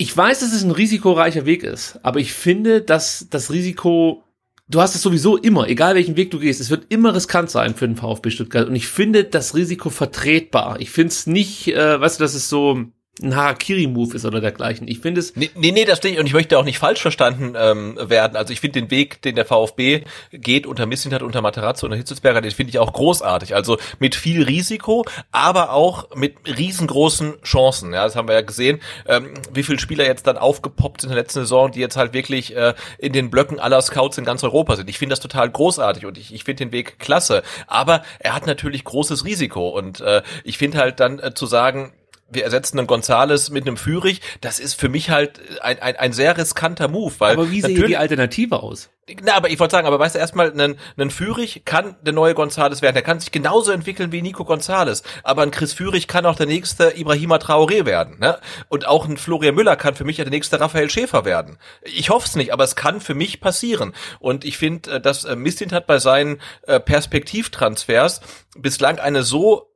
Ich 0.00 0.16
weiß, 0.16 0.40
dass 0.40 0.54
es 0.54 0.62
ein 0.62 0.70
risikoreicher 0.70 1.44
Weg 1.44 1.62
ist, 1.62 2.00
aber 2.02 2.20
ich 2.20 2.32
finde, 2.32 2.80
dass 2.80 3.26
das 3.28 3.50
Risiko 3.50 4.24
du 4.70 4.80
hast 4.80 4.94
es 4.94 5.02
sowieso 5.02 5.36
immer, 5.36 5.68
egal 5.68 5.94
welchen 5.94 6.16
Weg 6.16 6.30
du 6.30 6.38
gehst, 6.38 6.58
es 6.58 6.70
wird 6.70 6.86
immer 6.88 7.14
riskant 7.14 7.50
sein 7.50 7.74
für 7.74 7.86
den 7.86 7.96
VfB 7.96 8.30
Stuttgart. 8.30 8.66
Und 8.66 8.76
ich 8.76 8.86
finde 8.86 9.24
das 9.24 9.54
Risiko 9.54 9.90
vertretbar. 9.90 10.80
Ich 10.80 10.90
finde 10.90 11.08
es 11.08 11.26
nicht, 11.26 11.68
äh, 11.68 12.00
weißt 12.00 12.18
du, 12.18 12.24
dass 12.24 12.34
es 12.34 12.48
so 12.48 12.84
ein 13.22 13.36
Harakiri-Move 13.36 14.16
ist 14.16 14.24
oder 14.24 14.40
dergleichen. 14.40 14.88
Ich 14.88 15.00
finde 15.00 15.20
es. 15.20 15.36
Nee, 15.36 15.50
nee, 15.54 15.72
nee, 15.72 15.84
das 15.84 15.98
stehe 15.98 16.14
ich, 16.14 16.20
und 16.20 16.26
ich 16.26 16.32
möchte 16.32 16.58
auch 16.58 16.64
nicht 16.64 16.78
falsch 16.78 17.00
verstanden 17.00 17.54
ähm, 17.56 17.98
werden. 18.00 18.36
Also 18.36 18.52
ich 18.52 18.60
finde 18.60 18.80
den 18.80 18.90
Weg, 18.90 19.22
den 19.22 19.34
der 19.34 19.44
VfB 19.44 20.04
geht 20.32 20.66
unter 20.66 20.86
Missintat, 20.86 21.22
unter 21.22 21.42
Materazzo, 21.42 21.86
unter 21.86 21.96
Hitzelsberger, 21.96 22.40
den 22.40 22.50
finde 22.50 22.70
ich 22.70 22.78
auch 22.78 22.92
großartig. 22.92 23.54
Also 23.54 23.78
mit 23.98 24.14
viel 24.14 24.42
Risiko, 24.42 25.04
aber 25.32 25.72
auch 25.72 26.14
mit 26.14 26.36
riesengroßen 26.46 27.42
Chancen. 27.42 27.92
Ja, 27.92 28.04
das 28.04 28.16
haben 28.16 28.28
wir 28.28 28.34
ja 28.34 28.40
gesehen, 28.40 28.80
ähm, 29.06 29.34
wie 29.52 29.62
viele 29.62 29.78
Spieler 29.78 30.04
jetzt 30.04 30.26
dann 30.26 30.38
aufgepoppt 30.38 31.02
sind 31.02 31.10
in 31.10 31.16
der 31.16 31.22
letzten 31.22 31.40
Saison, 31.40 31.70
die 31.70 31.80
jetzt 31.80 31.96
halt 31.96 32.12
wirklich 32.12 32.56
äh, 32.56 32.74
in 32.98 33.12
den 33.12 33.30
Blöcken 33.30 33.60
aller 33.60 33.80
Scouts 33.82 34.18
in 34.18 34.24
ganz 34.24 34.44
Europa 34.44 34.76
sind. 34.76 34.88
Ich 34.88 34.98
finde 34.98 35.12
das 35.12 35.20
total 35.20 35.50
großartig 35.50 36.06
und 36.06 36.18
ich, 36.18 36.34
ich 36.34 36.44
finde 36.44 36.64
den 36.64 36.72
Weg 36.72 36.98
klasse. 36.98 37.42
Aber 37.66 38.02
er 38.18 38.34
hat 38.34 38.46
natürlich 38.46 38.84
großes 38.84 39.24
Risiko 39.24 39.68
und 39.68 40.00
äh, 40.00 40.22
ich 40.44 40.58
finde 40.58 40.78
halt 40.78 41.00
dann 41.00 41.18
äh, 41.18 41.34
zu 41.34 41.46
sagen, 41.46 41.92
wir 42.30 42.44
ersetzen 42.44 42.78
einen 42.78 42.86
Gonzales 42.86 43.50
mit 43.50 43.66
einem 43.66 43.76
Führig, 43.76 44.20
das 44.40 44.58
ist 44.58 44.74
für 44.74 44.88
mich 44.88 45.10
halt 45.10 45.40
ein, 45.62 45.80
ein, 45.80 45.96
ein 45.96 46.12
sehr 46.12 46.36
riskanter 46.36 46.88
Move, 46.88 47.14
weil 47.18 47.34
aber 47.34 47.50
wie 47.50 47.60
sehe 47.60 47.86
die 47.86 47.96
Alternative 47.96 48.62
aus? 48.62 48.90
Na, 49.22 49.34
aber 49.34 49.50
ich 49.50 49.58
wollte 49.58 49.72
sagen, 49.72 49.86
aber 49.86 49.98
weißt 49.98 50.14
du, 50.14 50.18
erstmal, 50.18 50.52
ein, 50.58 50.78
ein 50.96 51.10
Führig 51.10 51.62
kann 51.64 51.96
der 52.02 52.12
neue 52.12 52.34
Gonzales 52.34 52.82
werden. 52.82 52.94
Der 52.94 53.02
kann 53.02 53.18
sich 53.18 53.32
genauso 53.32 53.72
entwickeln 53.72 54.12
wie 54.12 54.22
Nico 54.22 54.44
Gonzales. 54.44 55.02
Aber 55.22 55.42
ein 55.42 55.50
Chris 55.50 55.72
Führig 55.72 56.06
kann 56.06 56.26
auch 56.26 56.36
der 56.36 56.46
nächste 56.46 56.96
Ibrahima 56.96 57.36
Traoré 57.36 57.86
werden. 57.86 58.18
Ne? 58.18 58.38
Und 58.68 58.86
auch 58.86 59.06
ein 59.06 59.16
Florian 59.16 59.54
Müller 59.54 59.76
kann 59.76 59.94
für 59.94 60.04
mich 60.04 60.18
ja 60.18 60.24
der 60.24 60.30
nächste 60.30 60.60
Raphael 60.60 60.90
Schäfer 60.90 61.24
werden. 61.24 61.58
Ich 61.82 62.10
hoffe 62.10 62.26
es 62.26 62.36
nicht, 62.36 62.52
aber 62.52 62.64
es 62.64 62.76
kann 62.76 63.00
für 63.00 63.14
mich 63.14 63.40
passieren. 63.40 63.94
Und 64.20 64.44
ich 64.44 64.58
finde, 64.58 65.00
dass 65.00 65.26
Mistint 65.34 65.72
hat 65.72 65.86
bei 65.86 65.98
seinen 65.98 66.40
äh, 66.66 66.78
Perspektivtransfers 66.78 68.20
bislang 68.56 68.98
eine 68.98 69.22
so 69.22 69.69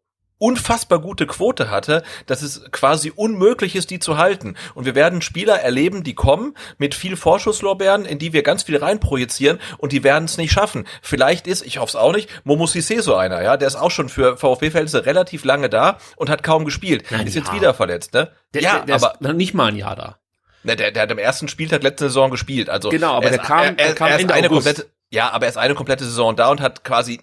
unfassbar 0.44 0.98
gute 0.98 1.26
Quote 1.26 1.70
hatte, 1.70 2.02
dass 2.26 2.42
es 2.42 2.62
quasi 2.70 3.10
unmöglich 3.14 3.74
ist, 3.76 3.90
die 3.90 3.98
zu 3.98 4.18
halten. 4.18 4.56
Und 4.74 4.84
wir 4.84 4.94
werden 4.94 5.22
Spieler 5.22 5.60
erleben, 5.60 6.04
die 6.04 6.14
kommen 6.14 6.54
mit 6.76 6.94
viel 6.94 7.16
Vorschusslorbeeren, 7.16 8.04
in 8.04 8.18
die 8.18 8.34
wir 8.34 8.42
ganz 8.42 8.62
viel 8.64 8.76
reinprojizieren 8.76 9.58
und 9.78 9.92
die 9.92 10.04
werden 10.04 10.24
es 10.26 10.36
nicht 10.36 10.52
schaffen. 10.52 10.86
Vielleicht 11.00 11.46
ist, 11.46 11.64
ich 11.64 11.78
hoffe 11.78 11.88
es 11.90 11.96
auch 11.96 12.12
nicht, 12.12 12.28
Momo 12.44 12.64
Sissé 12.64 13.00
so 13.00 13.14
einer, 13.14 13.42
ja, 13.42 13.56
der 13.56 13.68
ist 13.68 13.76
auch 13.76 13.90
schon 13.90 14.10
für 14.10 14.36
VfB-Verhältnisse 14.36 15.06
relativ 15.06 15.44
lange 15.44 15.70
da 15.70 15.96
und 16.16 16.28
hat 16.28 16.42
kaum 16.42 16.66
gespielt. 16.66 17.06
Nein, 17.10 17.26
ist 17.26 17.34
ja. 17.34 17.40
jetzt 17.40 17.52
wieder 17.54 17.72
verletzt, 17.72 18.12
ne? 18.12 18.30
Der, 18.52 18.62
ja, 18.62 18.72
der, 18.80 18.84
der 18.86 18.94
aber 18.96 19.14
ist 19.20 19.34
nicht 19.36 19.54
mal 19.54 19.68
ein 19.68 19.76
Jahr 19.76 19.96
da. 19.96 20.18
Ne, 20.62 20.76
der, 20.76 20.90
der 20.92 21.02
hat 21.04 21.10
im 21.10 21.18
ersten 21.18 21.48
Spieltag 21.48 21.82
letzte 21.82 22.04
Saison 22.06 22.30
gespielt. 22.30 22.68
Also 22.70 22.88
Genau, 22.90 23.14
aber 23.14 23.26
er 23.26 23.30
der 23.32 23.40
ist, 23.40 23.46
kam- 23.46 23.62
er, 23.64 23.72
der 23.72 23.86
er, 23.86 23.94
kam 23.94 24.08
er 24.08 24.14
ist 24.16 24.20
Ende 24.22 24.34
eine 24.34 24.46
August. 24.48 24.66
komplette, 24.66 24.90
ja, 25.10 25.30
aber 25.30 25.46
er 25.46 25.50
ist 25.50 25.56
eine 25.58 25.74
komplette 25.74 26.04
Saison 26.04 26.36
da 26.36 26.50
und 26.50 26.60
hat 26.60 26.84
quasi, 26.84 27.20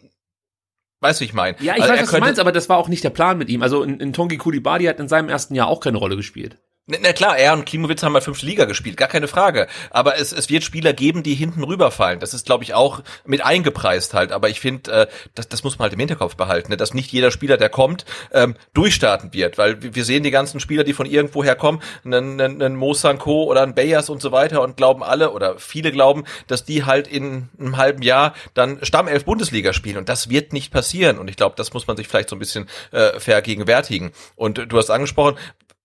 weißt 1.02 1.20
du, 1.20 1.24
wie 1.24 1.26
ich 1.26 1.34
meine. 1.34 1.58
Ja, 1.60 1.76
ich 1.76 1.84
also 1.84 1.94
weiß, 1.94 2.02
was 2.04 2.12
du 2.12 2.20
meinst, 2.20 2.40
aber 2.40 2.52
das 2.52 2.70
war 2.70 2.78
auch 2.78 2.88
nicht 2.88 3.04
der 3.04 3.10
Plan 3.10 3.38
mit 3.38 3.50
ihm. 3.50 3.62
Also 3.62 3.84
in, 3.84 4.00
in 4.00 4.14
Tongi 4.14 4.38
Kulibadi 4.38 4.86
hat 4.86 5.00
in 5.00 5.08
seinem 5.08 5.30
ersten 5.30 5.56
Jahr 5.56 5.68
auch 5.68 5.82
keine 5.82 5.98
Rolle 5.98 6.16
gespielt. 6.16 6.58
Na, 7.00 7.14
klar, 7.14 7.38
er 7.38 7.54
und 7.54 7.66
Klimowitz 7.66 8.04
haben 8.04 8.12
mal 8.12 8.22
fünfte 8.22 8.46
Liga 8.46 8.66
gespielt, 8.66 8.98
gar 8.98 9.08
keine 9.08 9.28
Frage. 9.28 9.68
Aber 9.92 10.18
es, 10.18 10.34
es 10.34 10.50
wird 10.50 10.64
Spieler 10.64 10.92
geben, 10.92 11.24
die 11.24 11.36
hinten 11.36 11.64
rüberfallen. 11.64 12.20
Das 12.20 12.34
ist, 12.34 12.46
glaube 12.46 12.64
ich, 12.64 12.74
auch 12.74 13.02
mit 13.26 13.46
eingepreist 13.46 14.14
halt. 14.14 14.32
Aber 14.32 14.50
ich 14.50 14.60
finde, 14.60 14.92
äh, 14.92 15.08
das, 15.36 15.48
das 15.48 15.64
muss 15.64 15.80
man 15.80 15.84
halt 15.84 15.94
im 15.94 16.00
Hinterkopf 16.00 16.36
behalten, 16.36 16.72
ne? 16.72 16.78
dass 16.78 16.94
nicht 16.94 17.12
jeder 17.12 17.32
Spieler, 17.32 17.58
der 17.58 17.70
kommt, 17.70 18.06
ähm, 18.34 18.56
durchstarten 18.74 19.34
wird. 19.34 19.58
Weil 19.58 19.96
wir 19.96 20.04
sehen 20.04 20.24
die 20.24 20.32
ganzen 20.32 20.60
Spieler, 20.60 20.84
die 20.84 20.94
von 20.94 21.06
irgendwoher 21.06 21.56
kommen, 21.56 21.82
einen, 22.04 22.42
einen, 22.42 22.62
einen 22.62 22.76
Mo 22.76 22.92
oder 22.92 23.64
einen 23.64 23.76
Bayers 23.76 24.10
und 24.10 24.22
so 24.22 24.32
weiter 24.32 24.62
und 24.62 24.76
glauben 24.76 25.04
alle 25.04 25.32
oder 25.32 25.60
viele 25.60 25.92
glauben, 25.92 26.26
dass 26.48 26.66
die 26.66 26.84
halt 26.84 27.08
in 27.08 27.50
einem 27.58 27.78
halben 27.78 28.02
Jahr 28.02 28.34
dann 28.54 28.84
Stammelf 28.84 29.24
Bundesliga 29.24 29.72
spielen. 29.72 29.98
Und 29.98 30.10
das 30.10 30.30
wird 30.30 30.52
nicht 30.52 30.74
passieren. 30.74 31.18
Und 31.20 31.30
ich 31.30 31.38
glaube, 31.38 31.56
das 31.56 31.74
muss 31.74 31.88
man 31.88 31.96
sich 31.96 32.08
vielleicht 32.08 32.30
so 32.30 32.36
ein 32.36 32.40
bisschen 32.40 32.68
äh, 32.92 33.20
vergegenwärtigen. 33.20 34.12
Und 34.36 34.58
du 34.68 34.78
hast 34.78 34.90
angesprochen, 34.90 35.38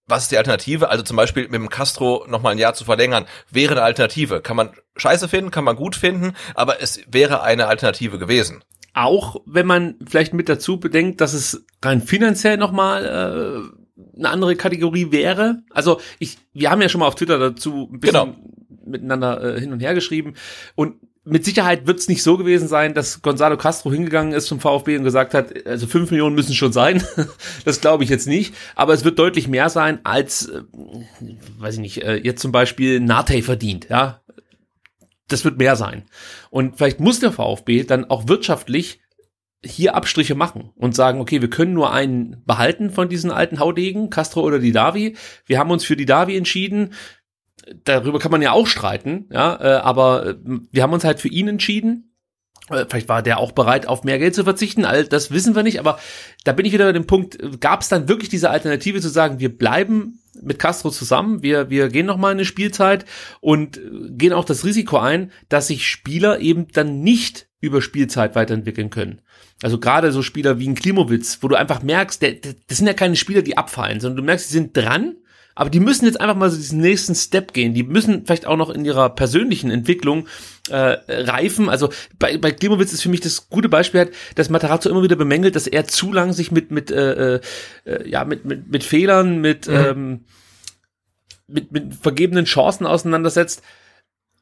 was 0.06 0.24
ist 0.24 0.32
die 0.32 0.38
Alternative? 0.38 0.88
Also 0.88 1.02
zum 1.02 1.16
Beispiel 1.16 1.44
mit 1.44 1.54
dem 1.54 1.68
Castro 1.68 2.24
noch 2.28 2.42
mal 2.42 2.50
ein 2.50 2.58
Jahr 2.58 2.74
zu 2.74 2.84
verlängern, 2.84 3.26
wäre 3.50 3.72
eine 3.72 3.82
Alternative. 3.82 4.40
Kann 4.40 4.56
man 4.56 4.70
scheiße 4.96 5.28
finden, 5.28 5.50
kann 5.50 5.64
man 5.64 5.76
gut 5.76 5.96
finden, 5.96 6.34
aber 6.54 6.80
es 6.80 7.00
wäre 7.08 7.42
eine 7.42 7.66
Alternative 7.66 8.18
gewesen. 8.18 8.62
Auch 8.94 9.36
wenn 9.44 9.66
man 9.66 9.96
vielleicht 10.08 10.32
mit 10.32 10.48
dazu 10.48 10.78
bedenkt, 10.80 11.20
dass 11.20 11.34
es 11.34 11.66
rein 11.84 12.00
finanziell 12.00 12.56
nochmal 12.56 13.04
äh, 13.04 14.16
eine 14.18 14.30
andere 14.30 14.56
Kategorie 14.56 15.10
wäre. 15.12 15.62
Also 15.70 16.00
ich, 16.18 16.38
wir 16.54 16.70
haben 16.70 16.80
ja 16.80 16.88
schon 16.88 17.00
mal 17.00 17.06
auf 17.08 17.14
Twitter 17.14 17.38
dazu 17.38 17.90
ein 17.92 18.00
bisschen 18.00 18.36
Genau. 18.36 18.36
miteinander 18.86 19.56
äh, 19.56 19.60
hin 19.60 19.72
und 19.72 19.80
her 19.80 19.94
geschrieben 19.94 20.34
und 20.74 20.96
mit 21.26 21.44
Sicherheit 21.44 21.88
wird 21.88 21.98
es 21.98 22.08
nicht 22.08 22.22
so 22.22 22.36
gewesen 22.36 22.68
sein, 22.68 22.94
dass 22.94 23.20
Gonzalo 23.20 23.56
Castro 23.56 23.92
hingegangen 23.92 24.32
ist 24.32 24.46
zum 24.46 24.60
VfB 24.60 24.96
und 24.96 25.04
gesagt 25.04 25.34
hat, 25.34 25.66
also 25.66 25.88
fünf 25.88 26.12
Millionen 26.12 26.36
müssen 26.36 26.54
schon 26.54 26.72
sein. 26.72 27.02
das 27.64 27.80
glaube 27.80 28.04
ich 28.04 28.10
jetzt 28.10 28.28
nicht. 28.28 28.54
Aber 28.76 28.94
es 28.94 29.04
wird 29.04 29.18
deutlich 29.18 29.48
mehr 29.48 29.68
sein, 29.68 29.98
als, 30.04 30.46
äh, 30.46 30.62
weiß 31.58 31.74
ich 31.74 31.80
nicht, 31.80 32.02
äh, 32.04 32.14
jetzt 32.16 32.40
zum 32.40 32.52
Beispiel 32.52 33.00
Nate 33.00 33.42
verdient. 33.42 33.88
Ja, 33.90 34.22
das 35.26 35.44
wird 35.44 35.58
mehr 35.58 35.74
sein. 35.74 36.04
Und 36.50 36.76
vielleicht 36.76 37.00
muss 37.00 37.18
der 37.18 37.32
VfB 37.32 37.82
dann 37.82 38.04
auch 38.04 38.28
wirtschaftlich 38.28 39.00
hier 39.64 39.96
Abstriche 39.96 40.36
machen 40.36 40.70
und 40.76 40.94
sagen, 40.94 41.20
okay, 41.20 41.40
wir 41.40 41.50
können 41.50 41.72
nur 41.72 41.92
einen 41.92 42.42
behalten 42.46 42.90
von 42.90 43.08
diesen 43.08 43.32
alten 43.32 43.58
Haudegen, 43.58 44.10
Castro 44.10 44.42
oder 44.42 44.60
die 44.60 44.70
Davi. 44.70 45.16
Wir 45.44 45.58
haben 45.58 45.70
uns 45.72 45.84
für 45.84 45.96
die 45.96 46.06
Davi 46.06 46.36
entschieden 46.36 46.92
darüber 47.84 48.18
kann 48.18 48.30
man 48.30 48.42
ja 48.42 48.52
auch 48.52 48.66
streiten, 48.66 49.26
ja, 49.30 49.58
äh, 49.60 49.80
aber 49.80 50.26
äh, 50.26 50.34
wir 50.70 50.82
haben 50.82 50.92
uns 50.92 51.04
halt 51.04 51.20
für 51.20 51.28
ihn 51.28 51.48
entschieden. 51.48 52.12
Äh, 52.70 52.86
vielleicht 52.88 53.08
war 53.08 53.22
der 53.22 53.38
auch 53.38 53.52
bereit, 53.52 53.88
auf 53.88 54.04
mehr 54.04 54.18
Geld 54.18 54.34
zu 54.34 54.44
verzichten, 54.44 54.84
all 54.84 55.04
das 55.04 55.30
wissen 55.30 55.54
wir 55.54 55.62
nicht, 55.62 55.80
aber 55.80 55.98
da 56.44 56.52
bin 56.52 56.66
ich 56.66 56.72
wieder 56.72 56.86
bei 56.86 56.92
dem 56.92 57.06
Punkt, 57.06 57.60
gab 57.60 57.82
es 57.82 57.88
dann 57.88 58.08
wirklich 58.08 58.28
diese 58.28 58.50
Alternative 58.50 59.00
zu 59.00 59.08
sagen, 59.08 59.40
wir 59.40 59.56
bleiben 59.56 60.20
mit 60.42 60.58
Castro 60.58 60.90
zusammen, 60.90 61.42
wir, 61.42 61.70
wir 61.70 61.88
gehen 61.88 62.06
nochmal 62.06 62.32
in 62.32 62.38
eine 62.38 62.44
Spielzeit 62.44 63.04
und 63.40 63.80
gehen 64.10 64.32
auch 64.32 64.44
das 64.44 64.64
Risiko 64.64 64.98
ein, 64.98 65.32
dass 65.48 65.68
sich 65.68 65.86
Spieler 65.86 66.40
eben 66.40 66.68
dann 66.68 67.00
nicht 67.00 67.48
über 67.60 67.80
Spielzeit 67.80 68.34
weiterentwickeln 68.34 68.90
können. 68.90 69.22
Also 69.62 69.80
gerade 69.80 70.12
so 70.12 70.22
Spieler 70.22 70.58
wie 70.58 70.68
ein 70.68 70.74
Klimowitz, 70.74 71.38
wo 71.40 71.48
du 71.48 71.56
einfach 71.56 71.82
merkst, 71.82 72.20
der, 72.20 72.32
der, 72.32 72.54
das 72.68 72.78
sind 72.78 72.86
ja 72.86 72.92
keine 72.92 73.16
Spieler, 73.16 73.40
die 73.40 73.56
abfallen, 73.56 74.00
sondern 74.00 74.18
du 74.18 74.22
merkst, 74.22 74.48
sie 74.48 74.58
sind 74.58 74.76
dran, 74.76 75.16
aber 75.58 75.70
die 75.70 75.80
müssen 75.80 76.04
jetzt 76.04 76.20
einfach 76.20 76.36
mal 76.36 76.50
so 76.50 76.56
diesen 76.58 76.82
nächsten 76.82 77.14
Step 77.14 77.54
gehen. 77.54 77.72
Die 77.72 77.82
müssen 77.82 78.26
vielleicht 78.26 78.46
auch 78.46 78.58
noch 78.58 78.68
in 78.68 78.84
ihrer 78.84 79.08
persönlichen 79.08 79.70
Entwicklung 79.70 80.28
äh, 80.68 80.98
reifen. 81.08 81.70
Also 81.70 81.88
bei, 82.18 82.36
bei 82.36 82.52
Klimowitz 82.52 82.92
ist 82.92 83.00
für 83.00 83.08
mich 83.08 83.22
das 83.22 83.48
gute 83.48 83.70
Beispiel, 83.70 84.00
halt, 84.00 84.12
dass 84.34 84.50
Matarazzo 84.50 84.90
immer 84.90 85.02
wieder 85.02 85.16
bemängelt, 85.16 85.56
dass 85.56 85.66
er 85.66 85.86
zu 85.86 86.12
lang 86.12 86.34
sich 86.34 86.52
mit 86.52 86.70
mit 86.70 86.90
äh, 86.90 87.40
äh, 87.86 88.08
ja 88.08 88.24
mit 88.26 88.44
mit 88.44 88.70
mit 88.70 88.84
Fehlern, 88.84 89.40
mit 89.40 89.66
mhm. 89.66 89.74
ähm, 89.74 90.24
mit 91.48 91.72
mit 91.72 91.94
vergebenen 91.94 92.44
Chancen 92.44 92.86
auseinandersetzt. 92.86 93.62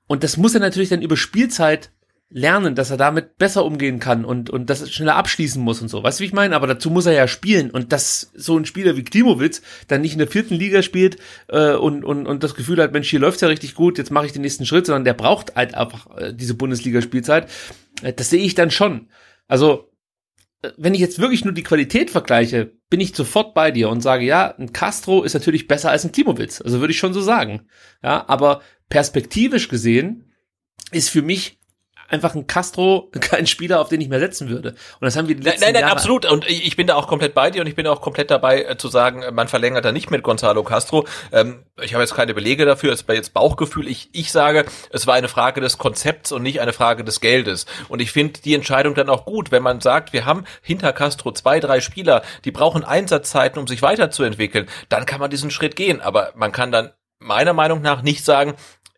Und 0.08 0.24
das 0.24 0.36
muss 0.36 0.54
er 0.54 0.60
natürlich 0.60 0.88
dann 0.88 1.00
über 1.00 1.16
Spielzeit 1.16 1.92
lernen, 2.36 2.74
dass 2.74 2.90
er 2.90 2.96
damit 2.96 3.38
besser 3.38 3.64
umgehen 3.64 4.00
kann 4.00 4.24
und, 4.24 4.50
und 4.50 4.68
das 4.68 4.90
schneller 4.90 5.14
abschließen 5.14 5.62
muss 5.62 5.80
und 5.80 5.88
so. 5.88 6.02
Weißt 6.02 6.18
du, 6.18 6.22
wie 6.22 6.26
ich 6.26 6.32
meine? 6.32 6.56
Aber 6.56 6.66
dazu 6.66 6.90
muss 6.90 7.06
er 7.06 7.12
ja 7.12 7.28
spielen. 7.28 7.70
Und 7.70 7.92
dass 7.92 8.32
so 8.34 8.58
ein 8.58 8.66
Spieler 8.66 8.96
wie 8.96 9.04
Klimowitz 9.04 9.62
dann 9.86 10.00
nicht 10.00 10.14
in 10.14 10.18
der 10.18 10.26
vierten 10.26 10.54
Liga 10.56 10.82
spielt 10.82 11.16
äh, 11.46 11.74
und, 11.74 12.04
und, 12.04 12.26
und 12.26 12.42
das 12.42 12.56
Gefühl 12.56 12.82
hat, 12.82 12.92
Mensch, 12.92 13.08
hier 13.08 13.20
läuft's 13.20 13.40
ja 13.40 13.46
richtig 13.46 13.76
gut, 13.76 13.98
jetzt 13.98 14.10
mache 14.10 14.26
ich 14.26 14.32
den 14.32 14.42
nächsten 14.42 14.66
Schritt, 14.66 14.86
sondern 14.86 15.04
der 15.04 15.14
braucht 15.14 15.54
halt 15.54 15.76
einfach 15.76 16.08
äh, 16.16 16.34
diese 16.34 16.54
Bundesligaspielzeit. 16.54 17.48
Äh, 18.02 18.12
das 18.12 18.30
sehe 18.30 18.42
ich 18.42 18.56
dann 18.56 18.72
schon. 18.72 19.10
Also, 19.46 19.92
äh, 20.62 20.70
wenn 20.76 20.94
ich 20.94 21.00
jetzt 21.00 21.20
wirklich 21.20 21.44
nur 21.44 21.54
die 21.54 21.62
Qualität 21.62 22.10
vergleiche, 22.10 22.72
bin 22.90 22.98
ich 22.98 23.14
sofort 23.14 23.54
bei 23.54 23.70
dir 23.70 23.90
und 23.90 24.00
sage, 24.00 24.24
ja, 24.24 24.52
ein 24.58 24.72
Castro 24.72 25.22
ist 25.22 25.34
natürlich 25.34 25.68
besser 25.68 25.92
als 25.92 26.04
ein 26.04 26.10
Klimowitz. 26.10 26.60
Also 26.60 26.80
würde 26.80 26.90
ich 26.90 26.98
schon 26.98 27.14
so 27.14 27.20
sagen. 27.20 27.68
Ja, 28.02 28.24
aber 28.26 28.60
perspektivisch 28.88 29.68
gesehen 29.68 30.32
ist 30.90 31.10
für 31.10 31.22
mich 31.22 31.60
einfach 32.08 32.34
ein 32.34 32.46
Castro 32.46 33.10
kein 33.20 33.46
Spieler, 33.46 33.80
auf 33.80 33.88
den 33.88 34.00
ich 34.00 34.08
mehr 34.08 34.20
setzen 34.20 34.48
würde. 34.48 34.70
Und 34.70 35.02
das 35.02 35.16
haben 35.16 35.28
wir 35.28 35.34
die 35.34 35.42
letzten 35.42 35.62
Nein, 35.62 35.72
nein, 35.74 35.82
Jahre 35.82 35.92
absolut. 35.92 36.26
Und 36.26 36.48
ich 36.48 36.76
bin 36.76 36.86
da 36.86 36.94
auch 36.94 37.06
komplett 37.06 37.34
bei 37.34 37.50
dir 37.50 37.60
und 37.60 37.66
ich 37.66 37.74
bin 37.74 37.86
auch 37.86 38.00
komplett 38.00 38.30
dabei 38.30 38.62
äh, 38.62 38.76
zu 38.76 38.88
sagen, 38.88 39.22
äh, 39.22 39.30
man 39.30 39.48
verlängert 39.48 39.84
da 39.84 39.92
nicht 39.92 40.10
mit 40.10 40.22
Gonzalo 40.22 40.62
Castro. 40.62 41.06
Ähm, 41.32 41.64
ich 41.82 41.94
habe 41.94 42.02
jetzt 42.02 42.14
keine 42.14 42.34
Belege 42.34 42.64
dafür, 42.64 42.92
es 42.92 43.06
war 43.08 43.14
jetzt 43.14 43.34
Bauchgefühl. 43.34 43.88
Ich, 43.88 44.10
ich 44.12 44.30
sage, 44.30 44.64
es 44.90 45.06
war 45.06 45.14
eine 45.14 45.28
Frage 45.28 45.60
des 45.60 45.78
Konzepts 45.78 46.32
und 46.32 46.42
nicht 46.42 46.60
eine 46.60 46.72
Frage 46.72 47.04
des 47.04 47.20
Geldes. 47.20 47.66
Und 47.88 48.00
ich 48.00 48.12
finde 48.12 48.40
die 48.40 48.54
Entscheidung 48.54 48.94
dann 48.94 49.08
auch 49.08 49.24
gut, 49.24 49.50
wenn 49.50 49.62
man 49.62 49.80
sagt, 49.80 50.12
wir 50.12 50.24
haben 50.24 50.44
hinter 50.62 50.92
Castro 50.92 51.32
zwei, 51.32 51.60
drei 51.60 51.80
Spieler, 51.80 52.22
die 52.44 52.50
brauchen 52.50 52.84
Einsatzzeiten, 52.84 53.58
um 53.58 53.66
sich 53.66 53.82
weiterzuentwickeln, 53.82 54.68
dann 54.88 55.06
kann 55.06 55.20
man 55.20 55.30
diesen 55.30 55.50
Schritt 55.50 55.76
gehen. 55.76 56.00
Aber 56.00 56.32
man 56.36 56.52
kann 56.52 56.72
dann 56.72 56.92
meiner 57.18 57.52
Meinung 57.52 57.80
nach 57.80 58.02
nicht 58.02 58.24
sagen, 58.24 58.54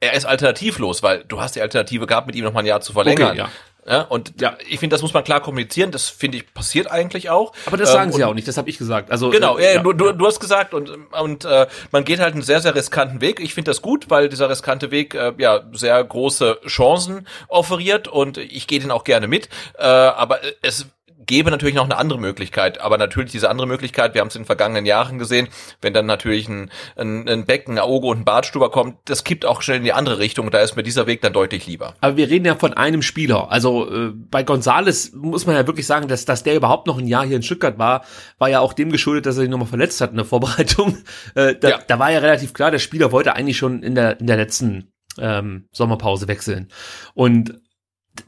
er 0.06 0.14
ist 0.14 0.24
alternativlos, 0.24 1.02
weil 1.02 1.24
du 1.24 1.40
hast 1.40 1.56
die 1.56 1.60
Alternative 1.60 2.06
gehabt, 2.06 2.26
mit 2.26 2.36
ihm 2.36 2.44
noch 2.44 2.52
mal 2.52 2.60
ein 2.60 2.66
Jahr 2.66 2.80
zu 2.80 2.92
verlängern. 2.92 3.30
Okay, 3.30 3.38
ja. 3.38 3.48
Ja, 3.88 4.00
und 4.02 4.40
ja. 4.40 4.56
ich 4.68 4.80
finde, 4.80 4.94
das 4.94 5.02
muss 5.02 5.14
man 5.14 5.22
klar 5.22 5.40
kommunizieren. 5.40 5.92
Das 5.92 6.08
finde 6.08 6.38
ich 6.38 6.52
passiert 6.52 6.90
eigentlich 6.90 7.30
auch. 7.30 7.52
Aber 7.66 7.76
das 7.76 7.92
sagen 7.92 8.10
ähm, 8.10 8.16
sie 8.16 8.24
auch 8.24 8.34
nicht. 8.34 8.48
Das 8.48 8.56
habe 8.56 8.68
ich 8.68 8.78
gesagt. 8.78 9.12
Also 9.12 9.30
genau, 9.30 9.58
äh, 9.58 9.74
ja, 9.76 9.82
du, 9.82 9.92
du, 9.92 10.12
du 10.12 10.26
hast 10.26 10.40
gesagt 10.40 10.74
und 10.74 10.90
und 11.12 11.44
äh, 11.44 11.68
man 11.92 12.04
geht 12.04 12.18
halt 12.18 12.34
einen 12.34 12.42
sehr 12.42 12.60
sehr 12.60 12.74
riskanten 12.74 13.20
Weg. 13.20 13.38
Ich 13.38 13.54
finde 13.54 13.70
das 13.70 13.82
gut, 13.82 14.10
weil 14.10 14.28
dieser 14.28 14.50
riskante 14.50 14.90
Weg 14.90 15.14
äh, 15.14 15.32
ja 15.38 15.62
sehr 15.72 16.02
große 16.02 16.62
Chancen 16.66 17.28
offeriert 17.46 18.08
und 18.08 18.38
ich 18.38 18.66
gehe 18.66 18.80
den 18.80 18.90
auch 18.90 19.04
gerne 19.04 19.28
mit. 19.28 19.48
Äh, 19.78 19.84
aber 19.84 20.40
es 20.62 20.86
gäbe 21.26 21.50
natürlich 21.50 21.74
noch 21.74 21.84
eine 21.84 21.96
andere 21.96 22.18
Möglichkeit, 22.18 22.80
aber 22.80 22.98
natürlich 22.98 23.32
diese 23.32 23.50
andere 23.50 23.66
Möglichkeit, 23.66 24.14
wir 24.14 24.20
haben 24.20 24.28
es 24.28 24.36
in 24.36 24.42
den 24.42 24.46
vergangenen 24.46 24.86
Jahren 24.86 25.18
gesehen, 25.18 25.48
wenn 25.80 25.92
dann 25.92 26.06
natürlich 26.06 26.48
ein, 26.48 26.70
ein, 26.96 27.28
ein 27.28 27.44
Becken, 27.46 27.74
ein 27.74 27.78
Auge 27.78 28.06
und 28.06 28.20
ein 28.20 28.24
Bartstuber 28.24 28.70
kommt, 28.70 28.96
das 29.06 29.24
kippt 29.24 29.44
auch 29.44 29.62
schnell 29.62 29.78
in 29.78 29.84
die 29.84 29.92
andere 29.92 30.18
Richtung, 30.18 30.50
da 30.50 30.60
ist 30.60 30.76
mir 30.76 30.82
dieser 30.82 31.06
Weg 31.06 31.20
dann 31.20 31.32
deutlich 31.32 31.66
lieber. 31.66 31.94
Aber 32.00 32.16
wir 32.16 32.30
reden 32.30 32.44
ja 32.44 32.54
von 32.54 32.74
einem 32.74 33.02
Spieler, 33.02 33.50
also 33.50 33.90
äh, 33.90 34.12
bei 34.14 34.42
Gonzales 34.42 35.12
muss 35.12 35.46
man 35.46 35.56
ja 35.56 35.66
wirklich 35.66 35.86
sagen, 35.86 36.08
dass, 36.08 36.24
dass 36.24 36.42
der 36.42 36.56
überhaupt 36.56 36.86
noch 36.86 36.98
ein 36.98 37.06
Jahr 37.06 37.26
hier 37.26 37.36
in 37.36 37.42
Stuttgart 37.42 37.78
war, 37.78 38.04
war 38.38 38.48
ja 38.48 38.60
auch 38.60 38.72
dem 38.72 38.90
geschuldet, 38.90 39.26
dass 39.26 39.36
er 39.36 39.42
sich 39.42 39.50
nochmal 39.50 39.68
verletzt 39.68 40.00
hat 40.00 40.10
in 40.10 40.16
der 40.16 40.24
Vorbereitung. 40.24 40.98
Äh, 41.34 41.56
da, 41.58 41.68
ja. 41.68 41.78
da 41.86 41.98
war 41.98 42.10
ja 42.10 42.20
relativ 42.20 42.52
klar, 42.52 42.70
der 42.70 42.78
Spieler 42.78 43.10
wollte 43.10 43.34
eigentlich 43.34 43.56
schon 43.56 43.82
in 43.82 43.94
der, 43.94 44.20
in 44.20 44.26
der 44.26 44.36
letzten 44.36 44.92
ähm, 45.18 45.68
Sommerpause 45.72 46.28
wechseln. 46.28 46.68
Und 47.14 47.60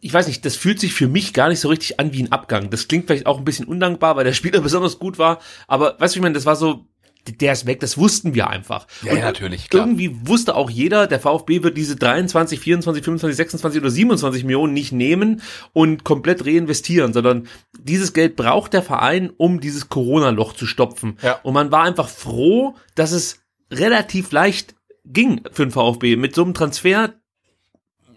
ich 0.00 0.12
weiß 0.12 0.26
nicht, 0.26 0.44
das 0.44 0.56
fühlt 0.56 0.80
sich 0.80 0.92
für 0.92 1.08
mich 1.08 1.32
gar 1.32 1.48
nicht 1.48 1.60
so 1.60 1.68
richtig 1.68 2.00
an 2.00 2.12
wie 2.12 2.22
ein 2.22 2.32
Abgang. 2.32 2.70
Das 2.70 2.88
klingt 2.88 3.06
vielleicht 3.06 3.26
auch 3.26 3.38
ein 3.38 3.44
bisschen 3.44 3.66
undankbar, 3.66 4.16
weil 4.16 4.24
der 4.24 4.32
Spieler 4.32 4.60
besonders 4.62 4.98
gut 4.98 5.18
war. 5.18 5.40
Aber 5.66 5.96
weißt 5.98 6.14
du, 6.14 6.18
ich 6.18 6.22
meine, 6.22 6.34
das 6.34 6.46
war 6.46 6.56
so, 6.56 6.86
der 7.30 7.52
ist 7.52 7.66
weg, 7.66 7.80
das 7.80 7.98
wussten 7.98 8.34
wir 8.34 8.48
einfach. 8.48 8.86
Ja, 9.02 9.12
und 9.12 9.20
natürlich, 9.20 9.68
klar. 9.68 9.84
Irgendwie 9.84 10.16
wusste 10.26 10.54
auch 10.54 10.70
jeder, 10.70 11.06
der 11.06 11.20
VfB 11.20 11.62
wird 11.62 11.76
diese 11.76 11.96
23, 11.96 12.58
24, 12.58 13.04
25, 13.04 13.36
26 13.36 13.80
oder 13.80 13.90
27 13.90 14.44
Millionen 14.44 14.72
nicht 14.72 14.92
nehmen 14.92 15.42
und 15.72 16.04
komplett 16.04 16.46
reinvestieren, 16.46 17.12
sondern 17.12 17.46
dieses 17.78 18.12
Geld 18.12 18.36
braucht 18.36 18.72
der 18.72 18.82
Verein, 18.82 19.30
um 19.36 19.60
dieses 19.60 19.88
Corona-Loch 19.88 20.54
zu 20.54 20.66
stopfen. 20.66 21.18
Ja. 21.22 21.38
Und 21.42 21.54
man 21.54 21.70
war 21.70 21.82
einfach 21.82 22.08
froh, 22.08 22.74
dass 22.94 23.12
es 23.12 23.40
relativ 23.70 24.32
leicht 24.32 24.74
ging 25.04 25.42
für 25.52 25.64
den 25.64 25.72
VfB 25.72 26.16
mit 26.16 26.34
so 26.34 26.44
einem 26.44 26.54
Transfer, 26.54 27.14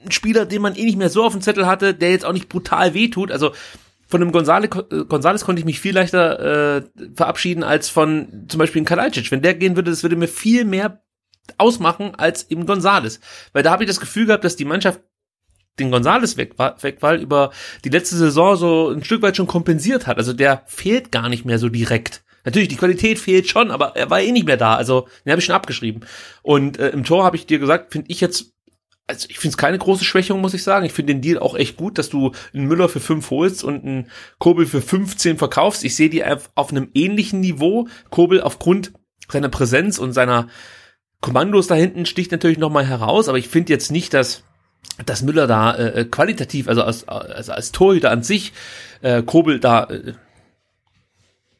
ein 0.03 0.11
Spieler, 0.11 0.45
den 0.45 0.61
man 0.61 0.75
eh 0.75 0.85
nicht 0.85 0.97
mehr 0.97 1.09
so 1.09 1.23
auf 1.23 1.33
dem 1.33 1.41
Zettel 1.41 1.65
hatte, 1.67 1.93
der 1.93 2.11
jetzt 2.11 2.25
auch 2.25 2.33
nicht 2.33 2.49
brutal 2.49 2.93
wehtut. 2.93 3.31
Also 3.31 3.51
von 4.07 4.21
einem 4.21 4.31
Gonzales, 4.31 4.69
Gonzales 5.07 5.45
konnte 5.45 5.59
ich 5.59 5.65
mich 5.65 5.79
viel 5.79 5.95
leichter 5.95 6.77
äh, 6.77 6.81
verabschieden 7.15 7.63
als 7.63 7.89
von 7.89 8.45
zum 8.47 8.57
Beispiel 8.59 8.79
einem 8.79 8.85
Kalajdzic. 8.85 9.31
Wenn 9.31 9.41
der 9.41 9.53
gehen 9.53 9.75
würde, 9.75 9.91
das 9.91 10.03
würde 10.03 10.17
mir 10.17 10.27
viel 10.27 10.65
mehr 10.65 11.01
ausmachen 11.57 12.13
als 12.15 12.49
eben 12.51 12.65
Gonzales. 12.65 13.19
Weil 13.53 13.63
da 13.63 13.71
habe 13.71 13.83
ich 13.83 13.87
das 13.87 13.99
Gefühl 13.99 14.25
gehabt, 14.25 14.43
dass 14.43 14.55
die 14.55 14.65
Mannschaft 14.65 15.01
den 15.79 15.91
Gonzales 15.91 16.37
Wegfall 16.37 17.21
über 17.21 17.51
die 17.85 17.89
letzte 17.89 18.17
Saison 18.17 18.57
so 18.57 18.89
ein 18.89 19.03
Stück 19.03 19.21
weit 19.21 19.37
schon 19.37 19.47
kompensiert 19.47 20.07
hat. 20.07 20.17
Also 20.17 20.33
der 20.33 20.63
fehlt 20.67 21.11
gar 21.11 21.29
nicht 21.29 21.45
mehr 21.45 21.59
so 21.59 21.69
direkt. 21.69 22.23
Natürlich, 22.43 22.69
die 22.69 22.75
Qualität 22.75 23.19
fehlt 23.19 23.47
schon, 23.47 23.71
aber 23.71 23.95
er 23.95 24.09
war 24.09 24.19
eh 24.19 24.31
nicht 24.31 24.47
mehr 24.47 24.57
da. 24.57 24.75
Also 24.75 25.07
den 25.25 25.31
habe 25.31 25.39
ich 25.39 25.45
schon 25.45 25.55
abgeschrieben. 25.55 26.05
Und 26.41 26.79
äh, 26.79 26.89
im 26.89 27.03
Tor 27.03 27.23
habe 27.23 27.35
ich 27.35 27.45
dir 27.45 27.59
gesagt, 27.59 27.93
finde 27.93 28.09
ich 28.09 28.19
jetzt 28.19 28.53
also 29.11 29.27
ich 29.29 29.39
finde 29.39 29.53
es 29.53 29.57
keine 29.57 29.77
große 29.77 30.03
Schwächung, 30.03 30.41
muss 30.41 30.53
ich 30.53 30.63
sagen. 30.63 30.85
Ich 30.85 30.93
finde 30.93 31.13
den 31.13 31.21
Deal 31.21 31.37
auch 31.37 31.55
echt 31.55 31.77
gut, 31.77 31.97
dass 31.97 32.09
du 32.09 32.31
einen 32.53 32.67
Müller 32.67 32.89
für 32.89 32.99
fünf 32.99 33.29
holst 33.29 33.63
und 33.63 33.85
einen 33.85 34.11
Kobel 34.39 34.65
für 34.65 34.81
15 34.81 35.37
verkaufst. 35.37 35.83
Ich 35.83 35.95
sehe 35.95 36.09
die 36.09 36.23
auf 36.25 36.71
einem 36.71 36.89
ähnlichen 36.93 37.41
Niveau. 37.41 37.87
Kobel 38.09 38.41
aufgrund 38.41 38.93
seiner 39.29 39.49
Präsenz 39.49 39.97
und 39.97 40.13
seiner 40.13 40.47
Kommandos 41.21 41.67
da 41.67 41.75
hinten 41.75 42.05
sticht 42.05 42.31
natürlich 42.31 42.57
nochmal 42.57 42.85
heraus, 42.85 43.29
aber 43.29 43.37
ich 43.37 43.47
finde 43.47 43.71
jetzt 43.71 43.91
nicht, 43.91 44.13
dass 44.13 44.43
dass 45.05 45.21
Müller 45.21 45.47
da 45.47 45.75
äh, 45.75 46.05
qualitativ, 46.05 46.67
also 46.67 46.83
als, 46.83 47.07
also 47.07 47.51
als 47.51 47.71
Torhüter 47.71 48.11
an 48.11 48.23
sich, 48.23 48.51
äh, 49.01 49.21
Kobel 49.21 49.59
da 49.59 49.85
äh, 49.85 50.13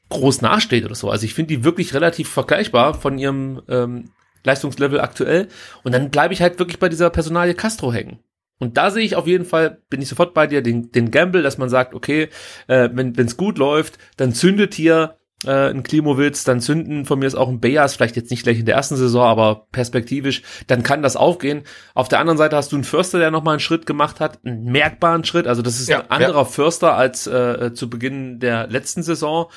groß 0.10 0.42
nachsteht 0.42 0.86
oder 0.86 0.96
so. 0.96 1.10
Also 1.10 1.26
ich 1.26 1.34
finde 1.34 1.56
die 1.56 1.64
wirklich 1.64 1.94
relativ 1.94 2.30
vergleichbar 2.30 2.94
von 2.94 3.18
ihrem 3.18 3.62
ähm, 3.70 4.12
Leistungslevel 4.44 5.00
aktuell. 5.00 5.48
Und 5.84 5.94
dann 5.94 6.10
bleibe 6.10 6.34
ich 6.34 6.42
halt 6.42 6.60
wirklich 6.60 6.80
bei 6.80 6.90
dieser 6.90 7.10
Personalie 7.10 7.54
Castro 7.54 7.94
hängen. 7.94 8.20
Und 8.60 8.78
da 8.78 8.92
sehe 8.92 9.04
ich 9.04 9.16
auf 9.16 9.26
jeden 9.26 9.46
Fall, 9.46 9.82
bin 9.90 10.02
ich 10.02 10.08
sofort 10.08 10.36
bei 10.36 10.46
dir, 10.46 10.62
den, 10.62 10.92
den 10.92 11.10
Gamble, 11.10 11.42
dass 11.42 11.58
man 11.58 11.70
sagt, 11.70 11.96
okay, 11.96 12.30
äh, 12.68 12.90
wenn 12.94 13.16
es 13.18 13.36
gut 13.36 13.58
läuft, 13.58 13.98
dann 14.18 14.34
zündet 14.34 14.76
hier 14.76 15.18
äh, 15.46 15.70
ein 15.70 15.82
Klimowitz, 15.82 16.44
dann 16.44 16.62
zünden 16.62 17.06
von 17.06 17.20
mir 17.20 17.26
ist 17.26 17.36
auch 17.36 17.50
ein 17.50 17.60
Bayers, 17.60 17.96
vielleicht 17.96 18.16
jetzt 18.16 18.30
nicht 18.30 18.44
gleich 18.44 18.60
in 18.60 18.66
der 18.66 18.76
ersten 18.76 18.96
Saison, 18.96 19.24
aber 19.24 19.68
perspektivisch, 19.72 20.44
dann 20.68 20.84
kann 20.84 21.02
das 21.02 21.16
aufgehen. 21.16 21.64
Auf 21.96 22.08
der 22.08 22.20
anderen 22.20 22.38
Seite 22.38 22.56
hast 22.56 22.72
du 22.72 22.76
einen 22.76 22.84
Förster, 22.84 23.20
der 23.20 23.32
nochmal 23.32 23.54
einen 23.54 23.60
Schritt 23.60 23.86
gemacht 23.86 24.20
hat, 24.20 24.40
einen 24.46 24.66
merkbaren 24.66 25.24
Schritt, 25.24 25.48
also 25.48 25.62
das 25.62 25.80
ist 25.80 25.90
ja, 25.90 26.02
ein 26.02 26.12
anderer 26.12 26.42
ja. 26.42 26.46
Förster 26.46 26.96
als 26.96 27.26
äh, 27.28 27.74
zu 27.74 27.90
Beginn 27.90 28.40
der 28.40 28.68
letzten 28.68 29.02
Saison. 29.02 29.48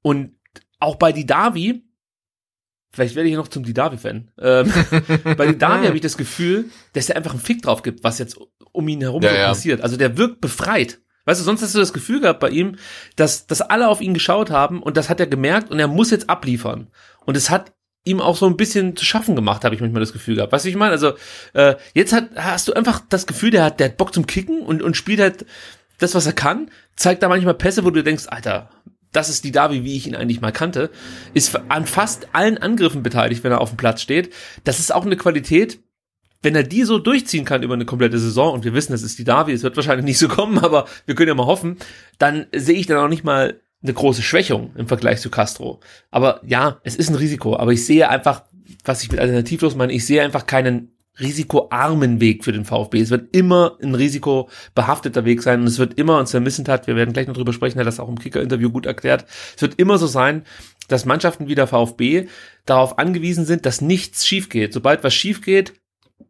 Und 0.00 0.32
auch 0.80 0.96
bei 0.96 1.12
Didavi, 1.12 1.85
Vielleicht 2.92 3.14
werde 3.14 3.28
ich 3.28 3.36
noch 3.36 3.48
zum 3.48 3.64
Didavi-Fan. 3.64 4.30
Ähm, 4.40 4.72
bei 5.36 5.46
Didavi 5.46 5.86
habe 5.86 5.96
ich 5.96 6.02
das 6.02 6.16
Gefühl, 6.16 6.66
dass 6.92 7.08
er 7.08 7.16
einfach 7.16 7.32
einen 7.32 7.40
Fick 7.40 7.62
drauf 7.62 7.82
gibt, 7.82 8.04
was 8.04 8.18
jetzt 8.18 8.38
um 8.72 8.88
ihn 8.88 9.00
herum 9.00 9.22
Ja, 9.22 9.30
so 9.30 9.36
ja. 9.36 9.48
passiert. 9.48 9.80
Also 9.80 9.96
der 9.96 10.16
wirkt 10.16 10.40
befreit. 10.40 11.00
Weißt 11.26 11.40
du, 11.40 11.44
sonst 11.44 11.62
hast 11.62 11.74
du 11.74 11.80
das 11.80 11.92
Gefühl 11.92 12.20
gehabt 12.20 12.40
bei 12.40 12.50
ihm, 12.50 12.76
dass, 13.16 13.46
dass 13.46 13.60
alle 13.60 13.88
auf 13.88 14.00
ihn 14.00 14.14
geschaut 14.14 14.50
haben 14.50 14.82
und 14.82 14.96
das 14.96 15.10
hat 15.10 15.18
er 15.18 15.26
gemerkt 15.26 15.70
und 15.70 15.80
er 15.80 15.88
muss 15.88 16.10
jetzt 16.10 16.30
abliefern. 16.30 16.86
Und 17.24 17.36
es 17.36 17.50
hat 17.50 17.72
ihm 18.04 18.20
auch 18.20 18.36
so 18.36 18.46
ein 18.46 18.56
bisschen 18.56 18.96
zu 18.96 19.04
schaffen 19.04 19.34
gemacht, 19.34 19.64
habe 19.64 19.74
ich 19.74 19.80
manchmal 19.80 20.00
das 20.00 20.12
Gefühl 20.12 20.36
gehabt. 20.36 20.52
Weißt 20.52 20.64
du, 20.64 20.68
ich 20.68 20.76
meine? 20.76 20.92
Also 20.92 21.14
äh, 21.52 21.74
jetzt 21.94 22.12
hat, 22.12 22.28
hast 22.36 22.68
du 22.68 22.72
einfach 22.72 23.02
das 23.08 23.26
Gefühl, 23.26 23.50
der 23.50 23.64
hat, 23.64 23.80
der 23.80 23.88
hat 23.88 23.96
Bock 23.96 24.14
zum 24.14 24.28
Kicken 24.28 24.62
und, 24.62 24.82
und 24.82 24.96
spielt 24.96 25.20
halt 25.20 25.44
das, 25.98 26.14
was 26.14 26.26
er 26.26 26.32
kann, 26.32 26.70
zeigt 26.94 27.24
da 27.24 27.28
manchmal 27.28 27.54
Pässe, 27.54 27.84
wo 27.84 27.90
du 27.90 28.04
denkst, 28.04 28.26
Alter, 28.28 28.70
das 29.16 29.28
ist 29.28 29.44
die 29.44 29.52
Davi, 29.52 29.82
wie 29.82 29.96
ich 29.96 30.06
ihn 30.06 30.14
eigentlich 30.14 30.40
mal 30.40 30.52
kannte, 30.52 30.90
ist 31.32 31.58
an 31.68 31.86
fast 31.86 32.28
allen 32.32 32.58
Angriffen 32.58 33.02
beteiligt, 33.02 33.42
wenn 33.44 33.52
er 33.52 33.60
auf 33.60 33.70
dem 33.70 33.78
Platz 33.78 34.02
steht. 34.02 34.32
Das 34.64 34.78
ist 34.78 34.94
auch 34.94 35.06
eine 35.06 35.16
Qualität, 35.16 35.80
wenn 36.42 36.54
er 36.54 36.62
die 36.62 36.84
so 36.84 36.98
durchziehen 36.98 37.44
kann 37.44 37.62
über 37.62 37.74
eine 37.74 37.86
komplette 37.86 38.18
Saison, 38.18 38.52
und 38.52 38.64
wir 38.64 38.74
wissen, 38.74 38.92
das 38.92 39.02
ist 39.02 39.18
die 39.18 39.24
Davi, 39.24 39.52
es 39.52 39.62
wird 39.62 39.76
wahrscheinlich 39.76 40.04
nicht 40.04 40.18
so 40.18 40.28
kommen, 40.28 40.58
aber 40.62 40.86
wir 41.06 41.14
können 41.14 41.28
ja 41.28 41.34
mal 41.34 41.46
hoffen, 41.46 41.78
dann 42.18 42.46
sehe 42.54 42.76
ich 42.76 42.86
dann 42.86 42.98
auch 42.98 43.08
nicht 43.08 43.24
mal 43.24 43.60
eine 43.82 43.94
große 43.94 44.22
Schwächung 44.22 44.72
im 44.76 44.88
Vergleich 44.88 45.20
zu 45.20 45.30
Castro. 45.30 45.80
Aber 46.10 46.40
ja, 46.44 46.80
es 46.82 46.96
ist 46.96 47.08
ein 47.08 47.16
Risiko, 47.16 47.56
aber 47.56 47.72
ich 47.72 47.84
sehe 47.84 48.08
einfach, 48.08 48.44
was 48.84 49.02
ich 49.02 49.10
mit 49.10 49.20
alternativlos 49.20 49.76
meine, 49.76 49.92
ich 49.92 50.04
sehe 50.04 50.22
einfach 50.22 50.46
keinen 50.46 50.95
risikoarmen 51.18 52.20
Weg 52.20 52.44
für 52.44 52.52
den 52.52 52.64
VfB. 52.64 53.00
Es 53.00 53.10
wird 53.10 53.34
immer 53.34 53.78
ein 53.82 53.94
risikobehafteter 53.94 55.24
Weg 55.24 55.42
sein 55.42 55.60
und 55.60 55.66
es 55.66 55.78
wird 55.78 55.98
immer, 55.98 56.18
und 56.18 56.28
Sven 56.28 56.42
Missentat, 56.42 56.86
wir 56.86 56.96
werden 56.96 57.12
gleich 57.12 57.26
noch 57.26 57.36
drüber 57.36 57.52
sprechen, 57.52 57.78
hat 57.78 57.86
das 57.86 58.00
auch 58.00 58.08
im 58.08 58.18
Kicker-Interview 58.18 58.70
gut 58.70 58.86
erklärt, 58.86 59.24
es 59.54 59.62
wird 59.62 59.78
immer 59.78 59.98
so 59.98 60.06
sein, 60.06 60.44
dass 60.88 61.04
Mannschaften 61.04 61.48
wie 61.48 61.54
der 61.54 61.66
VfB 61.66 62.28
darauf 62.64 62.98
angewiesen 62.98 63.44
sind, 63.44 63.66
dass 63.66 63.80
nichts 63.80 64.26
schief 64.26 64.48
geht. 64.48 64.72
Sobald 64.72 65.02
was 65.02 65.14
schief 65.14 65.42
geht, 65.42 65.72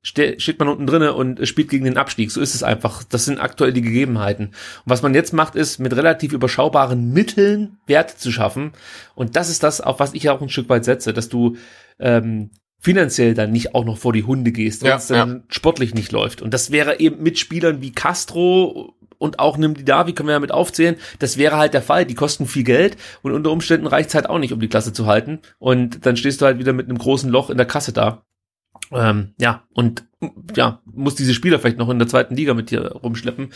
ste 0.02 0.38
steht 0.38 0.58
man 0.58 0.68
unten 0.68 0.86
drinne 0.86 1.14
und 1.14 1.46
spielt 1.46 1.68
gegen 1.68 1.84
den 1.84 1.98
Abstieg. 1.98 2.30
So 2.30 2.40
ist 2.40 2.54
es 2.54 2.62
einfach. 2.62 3.04
Das 3.04 3.24
sind 3.24 3.38
aktuell 3.38 3.72
die 3.72 3.82
Gegebenheiten. 3.82 4.46
Und 4.46 4.54
was 4.86 5.02
man 5.02 5.14
jetzt 5.14 5.32
macht, 5.32 5.56
ist 5.56 5.78
mit 5.78 5.94
relativ 5.94 6.32
überschaubaren 6.32 7.12
Mitteln 7.12 7.78
Werte 7.86 8.16
zu 8.16 8.32
schaffen. 8.32 8.72
Und 9.14 9.36
das 9.36 9.50
ist 9.50 9.62
das, 9.62 9.80
auf 9.80 10.00
was 10.00 10.14
ich 10.14 10.30
auch 10.30 10.40
ein 10.40 10.48
Stück 10.48 10.68
weit 10.68 10.84
setze, 10.84 11.12
dass 11.12 11.28
du 11.28 11.56
ähm, 11.98 12.50
finanziell 12.78 13.34
dann 13.34 13.52
nicht 13.52 13.74
auch 13.74 13.84
noch 13.84 13.98
vor 13.98 14.12
die 14.12 14.24
Hunde 14.24 14.52
gehst, 14.52 14.82
wenn 14.82 14.90
Ja, 14.90 14.96
es 14.96 15.08
dann 15.08 15.44
sportlich 15.48 15.94
nicht 15.94 16.12
läuft. 16.12 16.42
Und 16.42 16.54
das 16.54 16.70
wäre 16.70 17.00
eben 17.00 17.22
mit 17.22 17.38
Spielern 17.38 17.80
wie 17.80 17.92
Castro 17.92 18.94
und 19.18 19.38
auch 19.38 19.56
nimm 19.56 19.74
die 19.74 19.84
Davi, 19.84 20.12
können 20.12 20.28
wir 20.28 20.34
ja 20.34 20.40
mit 20.40 20.52
aufzählen, 20.52 20.96
das 21.18 21.38
wäre 21.38 21.56
halt 21.56 21.74
der 21.74 21.82
Fall. 21.82 22.04
Die 22.04 22.14
kosten 22.14 22.46
viel 22.46 22.64
Geld 22.64 22.96
und 23.22 23.32
unter 23.32 23.50
Umständen 23.50 23.86
reicht's 23.86 24.14
halt 24.14 24.28
auch 24.28 24.38
nicht, 24.38 24.52
um 24.52 24.60
die 24.60 24.68
Klasse 24.68 24.92
zu 24.92 25.06
halten. 25.06 25.40
Und 25.58 26.04
dann 26.06 26.16
stehst 26.16 26.40
du 26.40 26.46
halt 26.46 26.58
wieder 26.58 26.72
mit 26.72 26.88
einem 26.88 26.98
großen 26.98 27.30
Loch 27.30 27.50
in 27.50 27.56
der 27.56 27.66
Kasse 27.66 27.92
da. 27.92 28.24
Ähm, 28.92 29.34
ja, 29.38 29.64
und 29.72 30.04
ja, 30.54 30.82
muss 30.84 31.14
diese 31.14 31.34
Spieler 31.34 31.58
vielleicht 31.58 31.78
noch 31.78 31.88
in 31.88 31.98
der 31.98 32.08
zweiten 32.08 32.36
Liga 32.36 32.54
mit 32.54 32.70
dir 32.70 32.92
rumschleppen. 32.92 33.52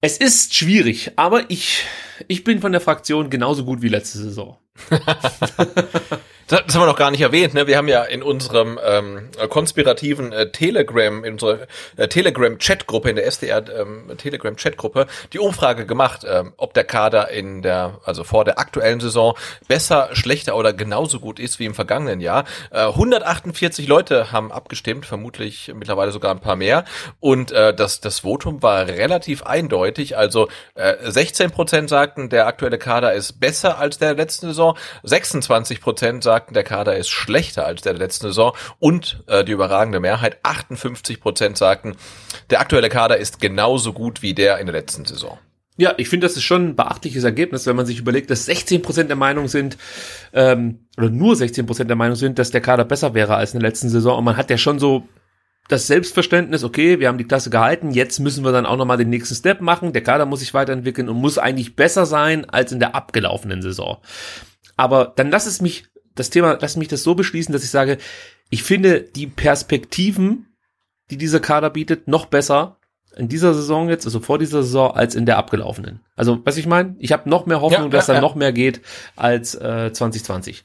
Es 0.00 0.18
ist 0.18 0.54
schwierig, 0.54 1.12
aber 1.16 1.50
ich, 1.50 1.84
ich 2.28 2.44
bin 2.44 2.60
von 2.60 2.72
der 2.72 2.80
Fraktion 2.80 3.30
genauso 3.30 3.64
gut 3.64 3.82
wie 3.82 3.88
letzte 3.88 4.18
Saison. 4.18 4.58
Das, 6.48 6.62
haben 6.74 6.80
wir 6.80 6.86
noch 6.86 6.96
gar 6.96 7.10
nicht 7.10 7.20
erwähnt. 7.20 7.52
Ne? 7.52 7.66
Wir 7.66 7.76
haben 7.76 7.88
ja 7.88 8.04
in 8.04 8.22
unserem 8.22 8.80
ähm, 8.82 9.28
konspirativen 9.50 10.32
äh, 10.32 10.50
Telegram, 10.50 11.22
in 11.22 11.34
unserer 11.34 11.66
äh, 11.98 12.08
Telegram-Chatgruppe, 12.08 13.10
in 13.10 13.16
der 13.16 13.26
SDR 13.26 13.62
ähm, 13.68 14.10
Telegram-Chatgruppe, 14.16 15.08
die 15.34 15.40
Umfrage 15.40 15.84
gemacht, 15.84 16.24
ähm, 16.26 16.54
ob 16.56 16.72
der 16.72 16.84
Kader 16.84 17.28
in 17.28 17.60
der, 17.60 18.00
also 18.02 18.24
vor 18.24 18.46
der 18.46 18.58
aktuellen 18.58 18.98
Saison 18.98 19.36
besser, 19.68 20.08
schlechter 20.14 20.56
oder 20.56 20.72
genauso 20.72 21.20
gut 21.20 21.38
ist 21.38 21.58
wie 21.58 21.66
im 21.66 21.74
vergangenen 21.74 22.22
Jahr. 22.22 22.46
Äh, 22.70 22.86
148 22.86 23.86
Leute 23.86 24.32
haben 24.32 24.50
abgestimmt, 24.50 25.04
vermutlich 25.04 25.70
mittlerweile 25.74 26.12
sogar 26.12 26.30
ein 26.30 26.40
paar 26.40 26.56
mehr. 26.56 26.86
Und 27.20 27.52
äh, 27.52 27.74
das, 27.74 28.00
das 28.00 28.20
Votum 28.20 28.62
war 28.62 28.86
relativ 28.86 29.42
eindeutig. 29.42 30.16
Also 30.16 30.48
äh, 30.76 30.94
16 31.02 31.50
Prozent 31.50 31.90
sagten, 31.90 32.30
der 32.30 32.46
aktuelle 32.46 32.78
Kader 32.78 33.12
ist 33.12 33.38
besser 33.38 33.78
als 33.78 33.98
der 33.98 34.14
letzten 34.14 34.46
Saison. 34.46 34.78
26 35.02 35.82
Prozent 35.82 36.24
sagten, 36.24 36.37
der 36.40 36.64
Kader 36.64 36.96
ist 36.96 37.08
schlechter 37.08 37.66
als 37.66 37.82
der 37.82 37.92
der 37.92 38.00
letzten 38.06 38.26
Saison. 38.28 38.52
Und 38.78 39.22
äh, 39.26 39.44
die 39.44 39.52
überragende 39.52 40.00
Mehrheit, 40.00 40.38
58 40.42 41.20
Prozent 41.20 41.56
sagten, 41.56 41.96
der 42.50 42.60
aktuelle 42.60 42.88
Kader 42.88 43.18
ist 43.18 43.40
genauso 43.40 43.92
gut 43.92 44.22
wie 44.22 44.34
der 44.34 44.58
in 44.58 44.66
der 44.66 44.74
letzten 44.74 45.04
Saison. 45.04 45.38
Ja, 45.76 45.94
ich 45.96 46.08
finde, 46.08 46.26
das 46.26 46.36
ist 46.36 46.42
schon 46.42 46.70
ein 46.70 46.76
beachtliches 46.76 47.22
Ergebnis, 47.22 47.66
wenn 47.66 47.76
man 47.76 47.86
sich 47.86 48.00
überlegt, 48.00 48.30
dass 48.30 48.46
16 48.46 48.82
Prozent 48.82 49.10
der 49.10 49.16
Meinung 49.16 49.46
sind, 49.46 49.78
ähm, 50.32 50.88
oder 50.96 51.08
nur 51.08 51.36
16 51.36 51.66
Prozent 51.66 51.88
der 51.88 51.96
Meinung 51.96 52.16
sind, 52.16 52.40
dass 52.40 52.50
der 52.50 52.60
Kader 52.60 52.84
besser 52.84 53.14
wäre 53.14 53.36
als 53.36 53.54
in 53.54 53.60
der 53.60 53.68
letzten 53.68 53.88
Saison. 53.88 54.18
Und 54.18 54.24
man 54.24 54.36
hat 54.36 54.50
ja 54.50 54.58
schon 54.58 54.80
so 54.80 55.06
das 55.68 55.86
Selbstverständnis, 55.86 56.64
okay, 56.64 56.98
wir 56.98 57.06
haben 57.06 57.18
die 57.18 57.28
Klasse 57.28 57.50
gehalten, 57.50 57.92
jetzt 57.92 58.18
müssen 58.18 58.42
wir 58.42 58.50
dann 58.50 58.66
auch 58.66 58.76
nochmal 58.76 58.96
den 58.96 59.10
nächsten 59.10 59.36
Step 59.36 59.60
machen. 59.60 59.92
Der 59.92 60.02
Kader 60.02 60.26
muss 60.26 60.40
sich 60.40 60.52
weiterentwickeln 60.52 61.08
und 61.08 61.16
muss 61.16 61.38
eigentlich 61.38 61.76
besser 61.76 62.06
sein 62.06 62.48
als 62.48 62.72
in 62.72 62.80
der 62.80 62.96
abgelaufenen 62.96 63.62
Saison. 63.62 63.98
Aber 64.76 65.12
dann 65.14 65.30
lass 65.30 65.46
es 65.46 65.60
mich, 65.60 65.84
das 66.18 66.30
Thema, 66.30 66.58
lass 66.60 66.76
mich 66.76 66.88
das 66.88 67.02
so 67.02 67.14
beschließen, 67.14 67.52
dass 67.52 67.64
ich 67.64 67.70
sage, 67.70 67.98
ich 68.50 68.62
finde 68.62 69.00
die 69.00 69.26
Perspektiven, 69.26 70.46
die 71.10 71.16
dieser 71.16 71.40
Kader 71.40 71.70
bietet, 71.70 72.08
noch 72.08 72.26
besser 72.26 72.78
in 73.16 73.28
dieser 73.28 73.54
Saison 73.54 73.88
jetzt, 73.88 74.06
also 74.06 74.20
vor 74.20 74.38
dieser 74.38 74.62
Saison, 74.62 74.92
als 74.92 75.14
in 75.14 75.26
der 75.26 75.38
abgelaufenen. 75.38 76.00
Also, 76.14 76.40
was 76.44 76.56
ich 76.56 76.66
meine, 76.66 76.94
ich 76.98 77.12
habe 77.12 77.28
noch 77.28 77.46
mehr 77.46 77.60
Hoffnung, 77.60 77.84
Ja, 77.84 77.88
dass 77.88 78.06
ja, 78.06 78.14
da 78.14 78.18
ja. 78.18 78.20
noch 78.20 78.34
mehr 78.34 78.52
geht 78.52 78.80
als 79.16 79.54
äh, 79.54 79.92
2020. 79.92 80.64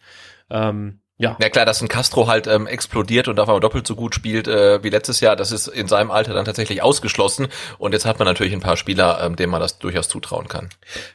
Ähm, 0.49 0.99
ja. 1.23 1.37
Ja 1.41 1.49
klar, 1.49 1.65
dass 1.65 1.81
ein 1.81 1.87
Castro 1.87 2.27
halt 2.27 2.47
ähm, 2.47 2.67
explodiert 2.67 3.27
und 3.27 3.39
auf 3.39 3.47
einmal 3.47 3.61
doppelt 3.61 3.87
so 3.87 3.95
gut 3.95 4.13
spielt 4.13 4.47
äh, 4.47 4.83
wie 4.83 4.89
letztes 4.89 5.21
Jahr, 5.21 5.35
das 5.35 5.51
ist 5.51 5.67
in 5.67 5.87
seinem 5.87 6.11
Alter 6.11 6.33
dann 6.33 6.45
tatsächlich 6.45 6.83
ausgeschlossen. 6.83 7.47
Und 7.79 7.93
jetzt 7.93 8.05
hat 8.05 8.19
man 8.19 8.27
natürlich 8.27 8.53
ein 8.53 8.59
paar 8.59 8.77
Spieler, 8.77 9.19
ähm, 9.23 9.35
denen 9.35 9.51
man 9.51 9.61
das 9.61 9.79
durchaus 9.79 10.09
zutrauen 10.09 10.47
kann. 10.47 10.69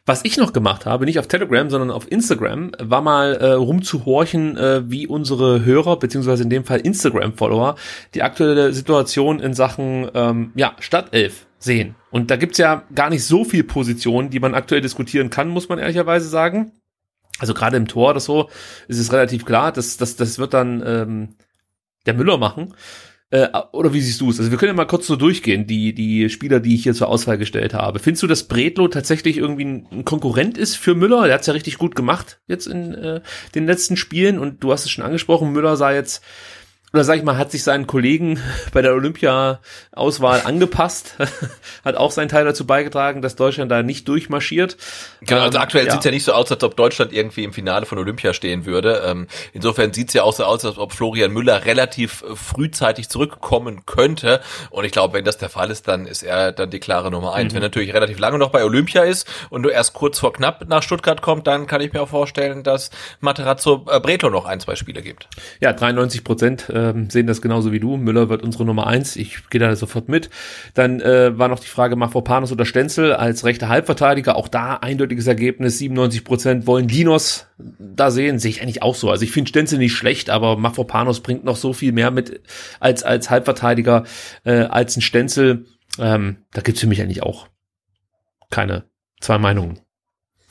Was 0.07 0.25
ich 0.25 0.39
noch 0.39 0.53
gemacht 0.53 0.87
habe, 0.87 1.05
nicht 1.05 1.19
auf 1.19 1.29
Telegram, 1.29 1.69
sondern 1.69 1.91
auf 1.91 2.11
Instagram, 2.11 2.73
war 2.79 3.03
mal 3.03 3.35
äh, 3.35 3.53
rumzuhorchen, 3.53 4.57
äh, 4.57 4.91
wie 4.91 5.07
unsere 5.07 5.65
Hörer, 5.65 5.99
beziehungsweise 5.99 6.43
in 6.43 6.51
dem 6.51 6.65
Fall 6.65 6.81
Instagram-Follower, 6.81 7.77
die 8.15 8.23
aktuelle 8.23 8.73
Situation 8.73 9.41
in 9.41 9.53
Sachen 9.53 10.11
ähm, 10.15 10.53
ja, 10.55 10.75
Stadtelf 10.81 11.47
sehen. 11.59 11.97
Und 12.11 12.31
da 12.31 12.37
gibt's 12.37 12.59
ja 12.59 12.85
gar 12.95 13.11
nicht 13.11 13.25
so 13.25 13.45
viel 13.45 13.65
Positionen, 13.65 14.31
die 14.31 14.41
man 14.41 14.55
aktuell 14.55 14.81
diskutieren 14.81 15.29
kann, 15.29 15.49
muss 15.49 15.69
man 15.69 15.79
ehrlicherweise 15.79 16.29
sagen. 16.29 16.73
Also 17.39 17.55
gerade 17.55 17.77
im 17.77 17.89
Tor 17.89 18.11
oder 18.11 18.21
so 18.21 18.51
ist 18.89 18.99
es 18.99 19.13
relativ 19.13 19.45
klar, 19.45 19.73
dass 19.73 19.97
das, 19.97 20.17
das 20.17 20.39
wird 20.39 20.55
dann 20.55 20.83
ähm, 20.85 21.29
der 22.07 22.15
Müller 22.15 22.39
machen. 22.39 22.75
Äh, 23.31 23.49
oder 23.73 23.93
wie 23.93 24.01
siehst 24.01 24.21
du 24.23 24.31
es? 24.31 24.39
Also 24.39 24.51
wir 24.51 24.57
können 24.57 24.71
ja 24.71 24.77
mal 24.77 24.87
kurz 24.87 25.07
so 25.07 25.15
durchgehen, 25.15 25.67
die, 25.67 25.93
die 25.93 26.31
Spieler, 26.31 26.61
die 26.61 26.75
ich 26.75 26.83
hier 26.83 26.95
zur 26.95 27.09
Auswahl 27.09 27.37
gestellt 27.37 27.75
habe. 27.75 27.99
Findest 27.99 28.23
du, 28.23 28.27
dass 28.27 28.49
Bredlo 28.49 28.89
tatsächlich 28.89 29.37
irgendwie 29.37 29.67
ein, 29.67 30.05
Konkurrent 30.05 30.57
ist 30.57 30.77
für 30.77 30.95
Müller? 30.95 31.27
Der 31.27 31.35
hat's 31.35 31.47
ja 31.47 31.53
richtig 31.53 31.77
gut 31.77 31.95
gemacht 31.95 32.41
jetzt 32.47 32.67
in 32.67 32.95
äh, 32.95 33.21
den 33.55 33.67
letzten 33.67 33.99
Spielen 33.99 34.39
und 34.39 34.65
du 34.65 34.73
hast 34.73 34.87
es 34.87 34.91
schon 34.91 35.05
angesprochen, 35.05 35.53
Müller 35.53 35.77
sah 35.77 35.93
jetzt 35.93 36.25
oder 36.93 37.05
sag 37.05 37.19
ich 37.19 37.23
mal, 37.23 37.37
hat 37.37 37.51
sich 37.51 37.63
seinen 37.63 37.87
Kollegen 37.87 38.41
bei 38.73 38.81
der 38.81 38.95
Olympia-Auswahl 38.95 40.43
angepasst, 40.45 41.17
hat 41.85 41.97
auch 41.97 42.11
seinen 42.11 42.29
Teil 42.29 42.45
dazu 42.45 42.67
beigetragen, 42.67 43.21
dass 43.21 43.37
Deutschland 43.37 43.71
da 43.71 43.83
nicht 43.83 44.09
durchmarschiert. 44.09 44.77
Genau, 45.21 45.43
also 45.43 45.59
Ähm, 45.59 45.63
aktuell 45.63 45.87
ja. 45.87 45.93
sieht's 45.93 46.05
ja 46.07 46.11
nicht 46.11 46.25
so 46.25 46.33
aus, 46.33 46.51
als 46.51 46.63
ob 46.65 46.77
Deutschland 46.77 47.13
irgendwie 47.13 47.45
im 47.45 47.53
Finale 47.53 47.85
von 47.85 47.99
Olympia 47.99 48.33
stehen 48.33 48.65
würde. 48.65 49.03
Ähm, 49.05 49.27
insofern 49.53 49.93
sieht's 49.93 50.15
ja 50.15 50.23
auch 50.23 50.33
so 50.33 50.45
aus, 50.45 50.65
als 50.65 50.79
ob 50.79 50.93
Florian 50.93 51.31
Müller 51.31 51.67
relativ 51.67 52.23
äh, 52.23 52.35
frühzeitig 52.35 53.11
zurückkommen 53.11 53.85
könnte. 53.85 54.41
Und 54.71 54.85
ich 54.85 54.93
glaube, 54.93 55.15
wenn 55.15 55.25
das 55.25 55.37
der 55.37 55.51
Fall 55.51 55.71
ist, 55.71 55.89
dann 55.89 56.07
ist 56.07 56.23
er 56.23 56.53
dann 56.53 56.71
die 56.71 56.81
klare 56.81 57.11
Nummer 57.11 57.35
eins. 57.35 57.53
Mhm. 57.53 57.57
Wenn 57.57 57.63
er 57.63 57.67
natürlich 57.67 57.93
relativ 57.93 58.19
lange 58.19 58.39
noch 58.39 58.51
bei 58.51 58.65
Olympia 58.65 59.03
ist 59.03 59.29
und 59.51 59.63
du 59.63 59.69
erst 59.69 59.93
kurz 59.93 60.19
vor 60.19 60.33
knapp 60.33 60.67
nach 60.69 60.83
Stuttgart 60.83 61.21
kommt, 61.21 61.47
dann 61.47 61.67
kann 61.67 61.83
ich 61.83 61.93
mir 61.93 62.01
auch 62.01 62.09
vorstellen, 62.09 62.63
dass 62.63 62.91
Materazzo 63.21 63.85
äh, 63.91 64.01
Bretlo 64.01 64.31
noch 64.31 64.47
ein, 64.47 64.59
zwei 64.61 64.75
Spiele 64.75 65.03
gibt. 65.03 65.29
Ja, 65.61 65.75
93 65.75 66.25
Prozent 66.25 66.71
ähm, 66.79 67.11
sehen 67.11 67.27
das 67.27 67.43
genauso 67.43 67.73
wie 67.73 67.81
du. 67.81 67.97
Müller 67.97 68.29
wird 68.29 68.43
unsere 68.43 68.65
Nummer 68.65 68.87
eins. 68.87 69.17
Ich 69.17 69.49
gehe 69.51 69.61
da 69.61 69.75
sofort 69.75 70.09
mit. 70.09 70.31
Dann 70.75 71.01
äh, 71.01 71.37
war 71.39 71.49
noch 71.49 71.59
die 71.59 71.69
Frage 71.69 71.97
Mafropanos 71.97 72.53
oder 72.53 72.65
Stenzel 72.65 73.13
als 73.13 73.45
rechter 73.45 73.69
Halbverteidiger. 73.69 74.37
Auch 74.37 74.49
da 74.49 74.75
eindeutiges 74.75 75.27
Ergebnis. 75.27 75.79
97 75.79 76.25
Prozent 76.25 76.67
wollen 76.67 76.87
Dinos 76.87 77.47
da 77.79 78.11
sehen. 78.11 78.39
Sehe 78.39 78.51
ich 78.51 78.63
eigentlich 78.63 78.83
auch 78.83 78.95
so. 78.95 79.11
Also 79.11 79.25
ich 79.25 79.33
finde 79.33 79.49
Stenzel 79.49 79.79
nicht 79.79 79.95
schlecht, 79.95 80.31
aber 80.31 80.57
Mafropanos 80.57 81.21
bringt 81.21 81.45
noch 81.45 81.57
so 81.57 81.73
viel 81.73 81.93
mehr 81.93 82.11
mit 82.11 82.41
als 82.81 83.03
als 83.03 83.31
Halbverteidiger 83.31 84.05
äh, 84.45 84.61
als 84.63 84.97
ein 84.97 85.03
Stenzel. 85.03 85.67
Ähm, 85.99 86.45
da 86.53 86.61
gibt's 86.61 86.81
für 86.81 86.87
mich 86.87 87.03
eigentlich 87.03 87.23
auch 87.23 87.49
keine 88.51 88.85
zwei 89.21 89.39
Meinungen. 89.39 89.81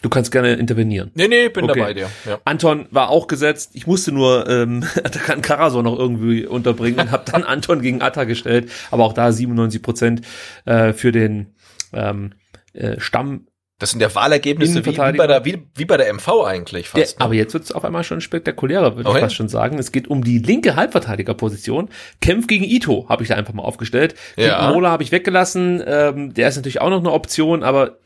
Du 0.04 0.10
kannst 0.10 0.32
gerne 0.32 0.54
intervenieren. 0.54 1.12
Nee, 1.16 1.28
nee, 1.28 1.50
bin 1.50 1.66
Okay. 1.66 1.80
dabei 1.80 1.94
dir. 1.94 2.10
Ja. 2.26 2.40
Anton 2.46 2.86
war 2.92 3.10
auch 3.10 3.28
gesetzt. 3.28 3.72
Ich 3.74 3.88
musste 3.88 4.12
nur 4.12 4.48
ähm, 4.48 4.84
Atakan 5.04 5.42
Karasor 5.42 5.82
noch 5.82 5.98
irgendwie 5.98 6.46
unterbringen 6.46 7.00
und 7.00 7.12
habe 7.12 7.30
dann 7.32 7.44
Anton 7.46 7.82
gegen 7.82 8.02
Atta 8.02 8.26
gestellt. 8.26 8.72
Aber 8.92 9.06
auch 9.06 9.14
da 9.14 9.32
97 9.32 9.82
Prozent 9.82 10.22
äh, 10.66 10.94
für 10.94 11.12
den 11.12 11.56
ähm, 11.94 12.34
äh, 12.74 13.00
Stamm 13.00 13.48
Das 13.80 13.90
sind 13.90 14.02
ja 14.02 14.14
Wahlergebnisse 14.14 14.86
wie, 14.86 14.92
wie, 14.92 15.18
bei 15.18 15.26
der, 15.28 15.46
wie, 15.46 15.64
wie 15.74 15.86
bei 15.86 15.98
der 15.98 16.14
MV 16.14 16.46
eigentlich 16.46 16.90
fast. 16.90 17.14
Der, 17.14 17.20
ne? 17.20 17.26
aber 17.26 17.34
jetzt 17.34 17.56
wird 17.56 17.64
es 17.64 17.72
auf 17.72 17.84
einmal 17.84 18.04
schon 18.04 18.22
spektakulärer, 18.22 18.98
würde 18.98 19.10
okay. 19.10 19.18
ich 19.18 19.24
fast 19.24 19.36
schon 19.36 19.50
sagen. 19.50 19.80
Es 19.80 19.92
geht 19.92 20.08
um 20.08 20.24
die 20.24 20.38
linke 20.38 20.76
Halbverteidigerposition. 20.76 21.90
Kämpf 22.22 22.46
gegen 22.46 22.66
Ito 22.66 23.08
habe 23.10 23.24
ich 23.24 23.30
da 23.30 23.36
einfach 23.36 23.54
mal 23.54 23.64
aufgestellt. 23.64 24.14
Ja. 24.36 24.72
Mola 24.72 24.92
habe 24.92 25.02
ich 25.02 25.12
weggelassen. 25.12 25.82
Ähm, 25.84 26.36
der 26.36 26.50
ist 26.50 26.56
natürlich 26.56 26.82
auch 26.82 26.92
noch 26.92 27.00
eine 27.00 27.12
Option, 27.12 27.64
aber 27.64 27.98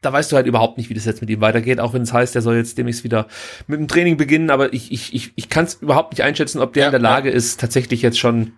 da 0.00 0.12
weißt 0.12 0.30
du 0.30 0.36
halt 0.36 0.46
überhaupt 0.46 0.78
nicht, 0.78 0.90
wie 0.90 0.94
das 0.94 1.04
jetzt 1.04 1.20
mit 1.20 1.30
ihm 1.30 1.40
weitergeht, 1.40 1.80
auch 1.80 1.92
wenn 1.92 2.02
es 2.02 2.12
heißt, 2.12 2.36
er 2.36 2.42
soll 2.42 2.56
jetzt 2.56 2.78
demnächst 2.78 3.04
wieder 3.04 3.26
mit 3.66 3.80
dem 3.80 3.88
Training 3.88 4.16
beginnen, 4.16 4.50
aber 4.50 4.72
ich, 4.72 4.92
ich, 4.92 5.12
ich, 5.14 5.32
ich 5.34 5.48
kann 5.48 5.64
es 5.64 5.74
überhaupt 5.74 6.12
nicht 6.12 6.22
einschätzen, 6.22 6.60
ob 6.60 6.72
der 6.72 6.82
ja, 6.82 6.88
in 6.88 6.92
der 6.92 7.00
Lage 7.00 7.30
ja. 7.30 7.34
ist, 7.34 7.60
tatsächlich 7.60 8.02
jetzt 8.02 8.18
schon 8.18 8.52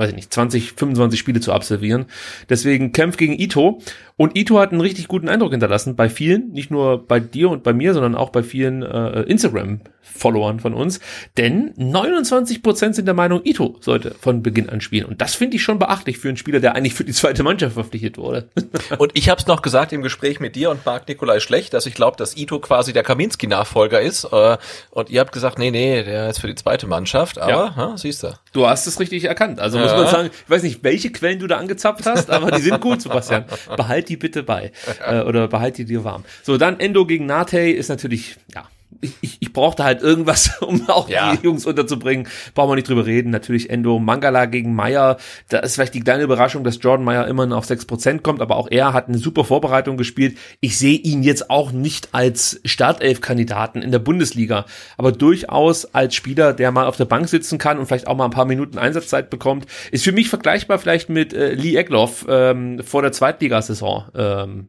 weiß 0.00 0.10
ich 0.10 0.16
nicht, 0.16 0.32
20, 0.32 0.72
25 0.72 1.20
Spiele 1.20 1.40
zu 1.40 1.52
absolvieren. 1.52 2.06
Deswegen 2.48 2.92
kämpft 2.92 3.18
gegen 3.18 3.38
Ito. 3.38 3.82
Und 4.20 4.36
Ito 4.36 4.58
hat 4.58 4.70
einen 4.70 4.82
richtig 4.82 5.08
guten 5.08 5.30
Eindruck 5.30 5.52
hinterlassen 5.52 5.96
bei 5.96 6.10
vielen, 6.10 6.50
nicht 6.52 6.70
nur 6.70 7.06
bei 7.06 7.20
dir 7.20 7.48
und 7.48 7.62
bei 7.62 7.72
mir, 7.72 7.94
sondern 7.94 8.14
auch 8.14 8.28
bei 8.28 8.42
vielen 8.42 8.82
äh, 8.82 9.22
Instagram-Followern 9.22 10.60
von 10.60 10.74
uns. 10.74 11.00
Denn 11.38 11.72
29 11.78 12.62
Prozent 12.62 12.96
sind 12.96 13.06
der 13.06 13.14
Meinung, 13.14 13.40
Ito 13.44 13.78
sollte 13.80 14.14
von 14.20 14.42
Beginn 14.42 14.68
an 14.68 14.82
spielen. 14.82 15.06
Und 15.06 15.22
das 15.22 15.34
finde 15.34 15.56
ich 15.56 15.62
schon 15.62 15.78
beachtlich 15.78 16.18
für 16.18 16.28
einen 16.28 16.36
Spieler, 16.36 16.60
der 16.60 16.74
eigentlich 16.74 16.92
für 16.92 17.04
die 17.04 17.14
zweite 17.14 17.42
Mannschaft 17.42 17.72
verpflichtet 17.72 18.18
wurde. 18.18 18.50
und 18.98 19.10
ich 19.14 19.30
habe 19.30 19.40
es 19.40 19.46
noch 19.46 19.62
gesagt 19.62 19.90
im 19.94 20.02
Gespräch 20.02 20.38
mit 20.38 20.54
dir 20.54 20.68
und 20.68 20.84
Marc 20.84 21.08
Nikolai 21.08 21.40
Schlecht, 21.40 21.72
dass 21.72 21.86
ich 21.86 21.94
glaube, 21.94 22.18
dass 22.18 22.36
Ito 22.36 22.58
quasi 22.58 22.92
der 22.92 23.04
Kaminski-Nachfolger 23.04 24.02
ist. 24.02 24.24
Äh, 24.24 24.58
und 24.90 25.08
ihr 25.08 25.20
habt 25.20 25.32
gesagt, 25.32 25.58
nee, 25.58 25.70
nee, 25.70 26.02
der 26.02 26.28
ist 26.28 26.42
für 26.42 26.46
die 26.46 26.56
zweite 26.56 26.86
Mannschaft. 26.86 27.38
Aber, 27.38 27.50
ja. 27.50 27.74
ha, 27.74 27.96
siehst 27.96 28.22
du. 28.22 28.34
Du 28.52 28.66
hast 28.66 28.86
es 28.86 29.00
richtig 29.00 29.24
erkannt. 29.24 29.60
Also 29.60 29.78
ja. 29.78 29.84
muss 29.84 29.94
man 29.94 30.08
sagen, 30.08 30.30
ich 30.30 30.50
weiß 30.50 30.62
nicht, 30.62 30.84
welche 30.84 31.10
Quellen 31.10 31.38
du 31.38 31.46
da 31.46 31.56
angezapft 31.56 32.04
hast, 32.04 32.28
aber 32.28 32.50
die 32.50 32.60
sind 32.60 32.82
gut, 32.82 33.00
Sebastian. 33.00 33.46
Behalt 33.78 34.09
die 34.10 34.16
bitte 34.16 34.42
bei. 34.42 34.72
Äh, 35.06 35.22
oder 35.22 35.48
behalt 35.48 35.78
die 35.78 35.84
dir 35.84 36.04
warm. 36.04 36.24
So, 36.42 36.58
dann 36.58 36.80
Endo 36.80 37.06
gegen 37.06 37.26
Nate 37.26 37.60
ist 37.60 37.88
natürlich, 37.88 38.36
ja, 38.54 38.68
ich, 39.00 39.14
ich, 39.20 39.36
ich 39.40 39.52
brauchte 39.52 39.84
halt 39.84 40.02
irgendwas, 40.02 40.50
um 40.60 40.88
auch 40.88 41.08
ja. 41.08 41.34
die 41.34 41.44
Jungs 41.44 41.66
unterzubringen. 41.66 42.28
Brauchen 42.54 42.70
wir 42.70 42.76
nicht 42.76 42.88
drüber 42.88 43.06
reden. 43.06 43.30
Natürlich 43.30 43.70
Endo 43.70 43.98
Mangala 43.98 44.46
gegen 44.46 44.74
Meyer. 44.74 45.16
Da 45.48 45.58
ist 45.60 45.74
vielleicht 45.74 45.94
die 45.94 46.00
kleine 46.00 46.22
Überraschung, 46.22 46.64
dass 46.64 46.78
Jordan 46.80 47.04
Meyer 47.04 47.26
immerhin 47.28 47.52
auf 47.52 47.66
6% 47.66 48.20
kommt, 48.22 48.40
aber 48.40 48.56
auch 48.56 48.68
er 48.70 48.92
hat 48.92 49.08
eine 49.08 49.18
super 49.18 49.44
Vorbereitung 49.44 49.96
gespielt. 49.96 50.36
Ich 50.60 50.78
sehe 50.78 50.98
ihn 50.98 51.22
jetzt 51.22 51.50
auch 51.50 51.72
nicht 51.72 52.10
als 52.12 52.60
Startelf-Kandidaten 52.64 53.82
in 53.82 53.92
der 53.92 53.98
Bundesliga, 53.98 54.66
aber 54.96 55.12
durchaus 55.12 55.94
als 55.94 56.14
Spieler, 56.14 56.52
der 56.52 56.72
mal 56.72 56.86
auf 56.86 56.96
der 56.96 57.04
Bank 57.04 57.28
sitzen 57.28 57.58
kann 57.58 57.78
und 57.78 57.86
vielleicht 57.86 58.06
auch 58.06 58.16
mal 58.16 58.26
ein 58.26 58.30
paar 58.30 58.44
Minuten 58.44 58.78
Einsatzzeit 58.78 59.30
bekommt. 59.30 59.66
Ist 59.90 60.04
für 60.04 60.12
mich 60.12 60.28
vergleichbar 60.28 60.78
vielleicht 60.78 61.08
mit 61.08 61.32
äh, 61.32 61.54
Lee 61.54 61.76
Egloff 61.76 62.26
ähm, 62.28 62.82
vor 62.82 63.02
der 63.02 63.12
Zweitligasaison. 63.12 64.04
Ähm, 64.14 64.68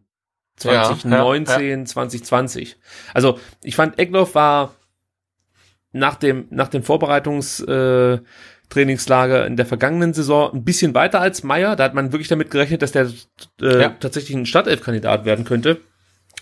2019, 0.61 1.61
ja, 1.61 1.77
ja, 1.77 1.85
2020. 1.85 2.77
Also 3.13 3.39
ich 3.63 3.75
fand 3.75 3.99
Eckloff 3.99 4.35
war 4.35 4.75
nach 5.91 6.15
dem 6.15 6.47
nach 6.49 6.69
dem 6.69 6.83
Vorbereitungstrainingslager 6.83 9.43
äh, 9.43 9.47
in 9.47 9.57
der 9.57 9.65
vergangenen 9.65 10.13
Saison 10.13 10.53
ein 10.53 10.63
bisschen 10.63 10.93
weiter 10.93 11.19
als 11.19 11.43
Meier. 11.43 11.75
Da 11.75 11.83
hat 11.83 11.93
man 11.93 12.11
wirklich 12.11 12.29
damit 12.29 12.51
gerechnet, 12.51 12.81
dass 12.81 12.91
der 12.91 13.11
äh, 13.61 13.81
ja. 13.81 13.89
tatsächlich 13.89 14.38
ein 14.38 14.45
Startelf-Kandidat 14.45 15.25
werden 15.25 15.45
könnte. 15.45 15.81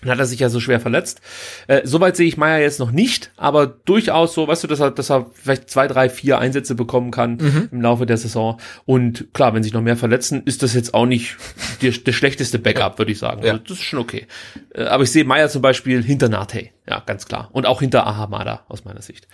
Dann 0.01 0.11
hat 0.11 0.19
er 0.19 0.25
sich 0.25 0.39
ja 0.39 0.49
so 0.49 0.59
schwer 0.59 0.79
verletzt. 0.79 1.19
Äh, 1.67 1.81
Soweit 1.83 2.15
sehe 2.15 2.27
ich 2.27 2.37
Meier 2.37 2.59
jetzt 2.59 2.79
noch 2.79 2.91
nicht, 2.91 3.31
aber 3.35 3.67
durchaus 3.67 4.33
so, 4.33 4.47
weißt 4.47 4.63
du, 4.63 4.67
dass 4.67 4.79
er, 4.79 4.91
dass 4.91 5.11
er 5.11 5.29
vielleicht 5.33 5.69
zwei, 5.69 5.87
drei, 5.87 6.09
vier 6.09 6.39
Einsätze 6.39 6.75
bekommen 6.75 7.11
kann 7.11 7.37
mhm. 7.41 7.69
im 7.71 7.81
Laufe 7.81 8.05
der 8.05 8.17
Saison. 8.17 8.59
Und 8.85 9.33
klar, 9.33 9.53
wenn 9.53 9.63
sich 9.63 9.73
noch 9.73 9.81
mehr 9.81 9.97
verletzen, 9.97 10.43
ist 10.45 10.63
das 10.63 10.73
jetzt 10.73 10.93
auch 10.93 11.05
nicht 11.05 11.37
der, 11.81 11.91
der 11.91 12.13
schlechteste 12.13 12.59
Backup, 12.59 12.97
würde 12.97 13.11
ich 13.11 13.19
sagen. 13.19 13.43
Ja. 13.43 13.53
Also, 13.53 13.63
das 13.63 13.77
ist 13.77 13.83
schon 13.83 13.99
okay. 13.99 14.27
Äh, 14.73 14.83
aber 14.83 15.03
ich 15.03 15.11
sehe 15.11 15.25
Meier 15.25 15.49
zum 15.49 15.61
Beispiel 15.61 16.01
hinter 16.01 16.29
Nate, 16.29 16.69
ja, 16.87 17.01
ganz 17.05 17.25
klar. 17.25 17.49
Und 17.51 17.65
auch 17.65 17.81
hinter 17.81 18.07
Ahamada 18.07 18.65
aus 18.69 18.85
meiner 18.85 19.01
Sicht. 19.01 19.27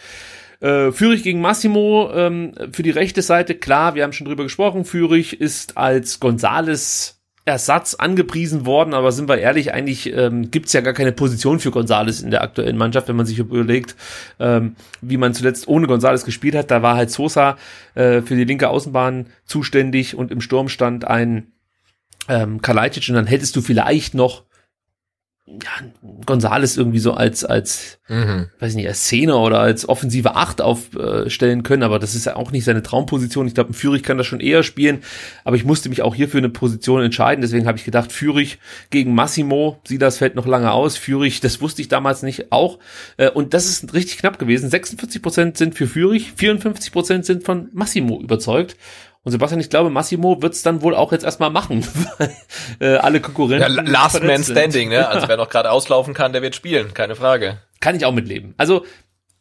Äh, 0.61 0.91
Fürich 0.91 1.23
gegen 1.23 1.41
Massimo 1.41 2.09
ähm, 2.13 2.53
für 2.71 2.81
die 2.81 2.91
rechte 2.91 3.21
Seite, 3.21 3.55
klar, 3.55 3.95
wir 3.95 4.03
haben 4.03 4.13
schon 4.13 4.25
drüber 4.25 4.43
gesprochen. 4.43 4.85
Fürich 4.85 5.39
ist 5.39 5.77
als 5.77 6.19
Gonzales 6.19 7.14
Ersatz 7.45 7.93
angepriesen 7.93 8.65
worden, 8.65 8.95
aber 8.95 9.11
sind 9.11 9.29
wir 9.29 9.37
ehrlich, 9.37 9.71
eigentlich 9.71 10.11
ähm, 10.11 10.49
gibt 10.49 10.73
ja 10.73 10.81
gar 10.81 10.93
keine 10.93 11.11
Position 11.11 11.59
für 11.59 11.69
Gonzales 11.69 12.23
in 12.23 12.31
der 12.31 12.41
aktuellen 12.41 12.75
Mannschaft, 12.75 13.07
wenn 13.07 13.15
man 13.15 13.27
sich 13.27 13.37
überlegt, 13.37 13.95
ähm, 14.39 14.75
wie 15.01 15.17
man 15.17 15.35
zuletzt 15.35 15.67
ohne 15.67 15.85
Gonzales 15.85 16.25
gespielt 16.25 16.55
hat. 16.55 16.71
Da 16.71 16.81
war 16.81 16.95
halt 16.95 17.11
Sosa 17.11 17.57
äh, 17.93 18.23
für 18.23 18.35
die 18.35 18.45
linke 18.45 18.69
Außenbahn 18.69 19.27
zuständig 19.45 20.15
und 20.15 20.31
im 20.31 20.41
Sturm 20.41 20.69
stand 20.69 21.05
ein 21.05 21.51
ähm, 22.27 22.63
Kalajdzic 22.63 23.09
und 23.09 23.15
dann 23.15 23.27
hättest 23.27 23.55
du 23.55 23.61
vielleicht 23.61 24.15
noch 24.15 24.44
ja, 25.47 25.69
Gonzales 26.25 26.75
irgendwie 26.75 26.97
so 26.97 27.13
als, 27.13 27.45
als, 27.45 27.99
mhm. 28.07 28.47
weiß 28.59 28.73
nicht, 28.73 28.87
als 28.87 29.03
Szene 29.03 29.35
oder 29.35 29.59
als 29.59 29.87
offensive 29.87 30.35
Acht 30.35 30.59
aufstellen 30.59 31.61
können, 31.61 31.83
aber 31.83 31.99
das 31.99 32.15
ist 32.15 32.25
ja 32.25 32.35
auch 32.35 32.51
nicht 32.51 32.63
seine 32.63 32.81
Traumposition. 32.81 33.45
Ich 33.45 33.53
glaube, 33.53 33.69
ein 33.69 33.75
Führig 33.75 34.01
kann 34.01 34.17
das 34.17 34.25
schon 34.25 34.39
eher 34.39 34.63
spielen, 34.63 35.03
aber 35.43 35.55
ich 35.55 35.63
musste 35.63 35.89
mich 35.89 36.01
auch 36.01 36.15
hier 36.15 36.29
für 36.29 36.39
eine 36.39 36.49
Position 36.49 37.03
entscheiden, 37.03 37.43
deswegen 37.43 37.67
habe 37.67 37.77
ich 37.77 37.85
gedacht, 37.85 38.11
Führig 38.11 38.57
gegen 38.89 39.13
Massimo, 39.13 39.79
Silas 39.87 40.17
fällt 40.17 40.33
noch 40.33 40.47
lange 40.47 40.71
aus, 40.71 40.97
Führig, 40.97 41.41
das 41.41 41.61
wusste 41.61 41.83
ich 41.83 41.89
damals 41.89 42.23
nicht 42.23 42.51
auch, 42.51 42.79
äh, 43.17 43.29
und 43.29 43.53
das 43.53 43.67
ist 43.67 43.93
richtig 43.93 44.17
knapp 44.17 44.39
gewesen. 44.39 44.69
46 44.69 45.21
Prozent 45.21 45.57
sind 45.57 45.75
für 45.75 45.85
Führig, 45.85 46.33
54 46.35 46.91
Prozent 46.91 47.25
sind 47.25 47.43
von 47.43 47.69
Massimo 47.71 48.19
überzeugt 48.19 48.77
und 49.25 49.31
Sebastian, 49.31 49.59
ich 49.59 49.71
glaube, 49.71 49.89
Massimo 49.89 50.39
wird 50.43 50.53
es 50.53 50.61
dann 50.61 50.83
wohl 50.83 50.93
auch 50.93 51.11
jetzt 51.11 51.25
erstmal 51.25 51.49
machen, 51.49 51.83
weil 52.17 52.35
äh, 52.79 52.97
alle 52.97 53.19
Konkurrenten. 53.19 53.75
Ja, 53.75 53.81
last 53.81 54.23
Man 54.23 54.43
Standing, 54.43 54.89
ne? 54.89 55.07
Also 55.09 55.27
wer 55.27 55.35
noch 55.35 55.49
gerade 55.49 55.71
auslaufen 55.71 56.13
kann, 56.13 56.31
der 56.31 56.43
wird 56.43 56.55
spielen, 56.55 56.93
keine 56.93 57.15
Frage. 57.15 57.59
Kann 57.79 57.95
ich 57.95 58.05
auch 58.05 58.13
mitleben. 58.13 58.53
Also 58.57 58.85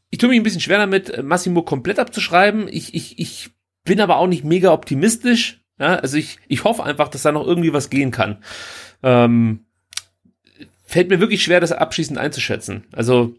ich 0.08 0.18
tue 0.18 0.30
mich 0.30 0.40
ein 0.40 0.42
bisschen 0.42 0.62
schwer 0.62 0.78
damit, 0.78 1.22
Massimo 1.22 1.60
komplett 1.60 1.98
abzuschreiben. 1.98 2.66
Ich, 2.66 2.94
ich, 2.94 3.18
ich 3.18 3.50
bin 3.84 4.00
aber 4.00 4.16
auch 4.16 4.26
nicht 4.26 4.42
mega 4.42 4.72
optimistisch. 4.72 5.60
Ja? 5.78 5.96
Also 5.96 6.16
ich, 6.16 6.38
ich 6.48 6.64
hoffe 6.64 6.82
einfach, 6.82 7.08
dass 7.08 7.20
da 7.20 7.32
noch 7.32 7.46
irgendwie 7.46 7.74
was 7.74 7.90
gehen 7.90 8.10
kann. 8.10 8.42
Ähm, 9.02 9.66
fällt 10.86 11.10
mir 11.10 11.20
wirklich 11.20 11.44
schwer, 11.44 11.60
das 11.60 11.72
abschließend 11.72 12.18
einzuschätzen. 12.18 12.84
Also 12.92 13.34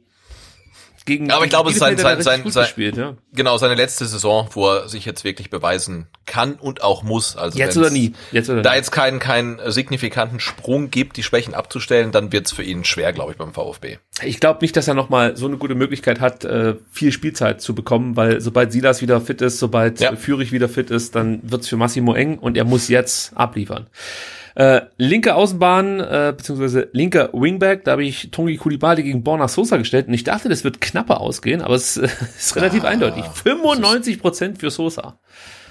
gegen 1.06 1.32
Aber 1.32 1.45
ich 1.45 1.52
glaube, 1.52 1.69
es 1.69 1.76
ist 1.76 1.80
sein, 1.80 1.98
sein, 1.98 2.22
sein, 2.23 2.49
sein 2.49 2.64
gespielt, 2.64 2.98
ja. 2.98 3.15
genau 3.34 3.57
seine 3.57 3.76
letzte 3.76 4.06
Saison, 4.06 4.49
wo 4.52 4.69
er 4.69 4.90
sich 4.90 5.06
jetzt 5.06 5.23
wirklich 5.23 5.52
beweisen 5.52 6.07
kann 6.26 6.56
und 6.56 6.84
auch 6.84 7.03
muss. 7.03 7.36
Also 7.36 7.57
jetzt 7.57 7.77
oder 7.77 7.91
nie. 7.91 8.14
Jetzt 8.32 8.49
oder 8.49 8.64
da 8.64 8.72
nie. 8.72 8.77
jetzt 8.77 8.91
keinen 8.91 9.19
keinen 9.19 9.60
signifikanten 9.72 10.40
Sprung 10.40 10.90
gibt, 10.90 11.18
die 11.18 11.23
Schwächen 11.23 11.53
abzustellen, 11.53 12.11
dann 12.11 12.32
wird's 12.32 12.52
für 12.52 12.64
ihn 12.64 12.84
schwer, 12.84 13.14
glaube 13.14 13.32
ich, 13.32 13.38
beim 13.38 13.53
VfB. 13.53 13.98
Ich 14.23 14.40
glaube 14.40 14.60
nicht, 14.61 14.76
dass 14.76 14.88
er 14.88 14.95
noch 14.95 15.10
mal 15.10 15.38
so 15.38 15.45
eine 15.45 15.57
gute 15.57 15.76
Möglichkeit 15.76 16.19
hat, 16.19 16.44
äh, 16.44 16.76
viel 16.91 17.11
Spielzeit 17.11 17.61
zu 17.61 17.76
bekommen, 17.76 18.15
weil 18.15 18.41
sobald 18.41 18.72
Silas 18.72 19.02
wieder 19.02 19.22
fit 19.22 19.41
ist, 19.41 19.60
sobald 19.60 19.99
ja. 19.99 20.15
Führig 20.15 20.52
wieder 20.52 20.69
fit 20.69 20.90
ist, 20.90 21.15
dann 21.15 21.40
wird's 21.44 21.68
für 21.68 21.77
Massimo 21.77 22.15
eng 22.15 22.40
und 22.40 22.57
er 22.57 22.65
muss 22.65 22.88
jetzt 22.88 23.38
abliefern. 23.38 23.88
Äh, 24.56 24.84
linke 24.98 25.36
Außenbahn, 25.36 25.99
äh, 25.99 26.34
beziehungsweise 26.36 26.88
linker 26.94 27.30
Wingback, 27.34 27.84
da 27.84 27.91
habe 27.91 28.06
ich 28.06 28.32
Tongi 28.32 28.56
Kulibali 28.56 29.03
gegen 29.03 29.22
Borna 29.22 29.49
Sosa 29.49 29.76
gestellt 29.76 30.07
und 30.07 30.14
ich 30.14 30.23
dachte, 30.23 30.48
das 30.48 30.64
wird 30.64 30.80
knapper 30.80 31.19
ausgehen, 31.19 31.61
aber 31.61 31.76
es 31.76 31.98
äh, 31.98 32.07
ist 32.38 32.56
relativ 32.56 32.86
ah, 32.86 32.88
eindeutig. 32.88 33.26
95 33.26 34.22
Prozent 34.22 34.57
für 34.60 34.72
Sosa. 34.72 35.19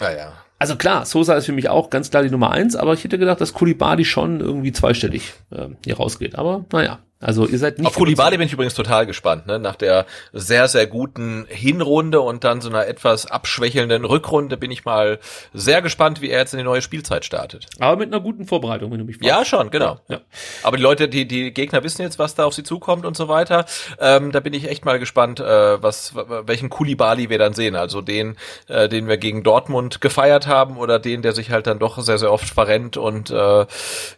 Ja, 0.00 0.12
ja. 0.14 0.32
Also 0.58 0.76
klar, 0.76 1.06
Sosa 1.06 1.34
ist 1.34 1.46
für 1.46 1.52
mich 1.52 1.70
auch 1.70 1.88
ganz 1.88 2.10
klar 2.10 2.22
die 2.22 2.30
Nummer 2.30 2.50
eins, 2.50 2.76
aber 2.76 2.92
ich 2.92 3.02
hätte 3.02 3.18
gedacht, 3.18 3.40
dass 3.40 3.54
Kulibali 3.54 4.04
schon 4.04 4.40
irgendwie 4.40 4.72
zweistellig 4.72 5.32
äh, 5.50 5.68
hier 5.84 5.96
rausgeht. 5.96 6.36
Aber 6.36 6.66
naja, 6.70 7.00
also 7.24 7.46
ihr 7.46 7.58
seid 7.58 7.78
nicht. 7.78 7.86
Auf 7.86 7.94
Kulibali 7.94 8.36
bin 8.36 8.46
ich 8.46 8.52
übrigens 8.52 8.74
total 8.74 9.06
gespannt, 9.06 9.46
ne? 9.46 9.58
Nach 9.58 9.76
der 9.76 10.04
sehr, 10.34 10.68
sehr 10.68 10.86
guten 10.86 11.46
Hinrunde 11.48 12.20
und 12.20 12.44
dann 12.44 12.60
so 12.60 12.68
einer 12.68 12.86
etwas 12.86 13.24
abschwächelnden 13.24 14.04
Rückrunde 14.04 14.58
bin 14.58 14.70
ich 14.70 14.84
mal 14.84 15.18
sehr 15.54 15.80
gespannt, 15.80 16.20
wie 16.20 16.28
er 16.28 16.40
jetzt 16.40 16.52
in 16.52 16.58
die 16.58 16.64
neue 16.64 16.82
Spielzeit 16.82 17.24
startet. 17.24 17.66
Aber 17.78 17.96
mit 17.96 18.12
einer 18.12 18.20
guten 18.20 18.46
Vorbereitung, 18.46 18.92
wenn 18.92 18.98
du 18.98 19.06
mich 19.06 19.16
fragst. 19.16 19.26
Ja, 19.26 19.44
schon, 19.46 19.70
genau. 19.70 20.00
Ja. 20.08 20.20
Aber 20.62 20.76
die 20.76 20.82
Leute, 20.82 21.08
die, 21.08 21.26
die 21.26 21.54
Gegner 21.54 21.82
wissen 21.82 22.02
jetzt, 22.02 22.18
was 22.18 22.34
da 22.34 22.44
auf 22.44 22.52
sie 22.52 22.62
zukommt 22.62 23.06
und 23.06 23.16
so 23.16 23.26
weiter. 23.26 23.64
Ähm, 23.98 24.30
da 24.30 24.40
bin 24.40 24.52
ich 24.52 24.68
echt 24.68 24.84
mal 24.84 24.98
gespannt, 24.98 25.40
äh, 25.40 25.82
was, 25.82 26.14
welchen 26.14 26.68
Kulibali 26.68 27.30
wir 27.30 27.38
dann 27.38 27.54
sehen. 27.54 27.74
Also 27.74 28.02
den, 28.02 28.36
äh, 28.68 28.86
den 28.90 29.08
wir 29.08 29.16
gegen 29.16 29.42
Dortmund 29.42 30.02
gefeiert 30.02 30.46
haben 30.46 30.76
oder 30.76 30.98
den, 30.98 31.22
der 31.22 31.32
sich 31.32 31.50
halt 31.50 31.66
dann 31.66 31.78
doch 31.78 31.98
sehr, 32.02 32.18
sehr 32.18 32.30
oft 32.30 32.50
verrennt 32.50 32.98
und 32.98 33.30
äh, 33.30 33.66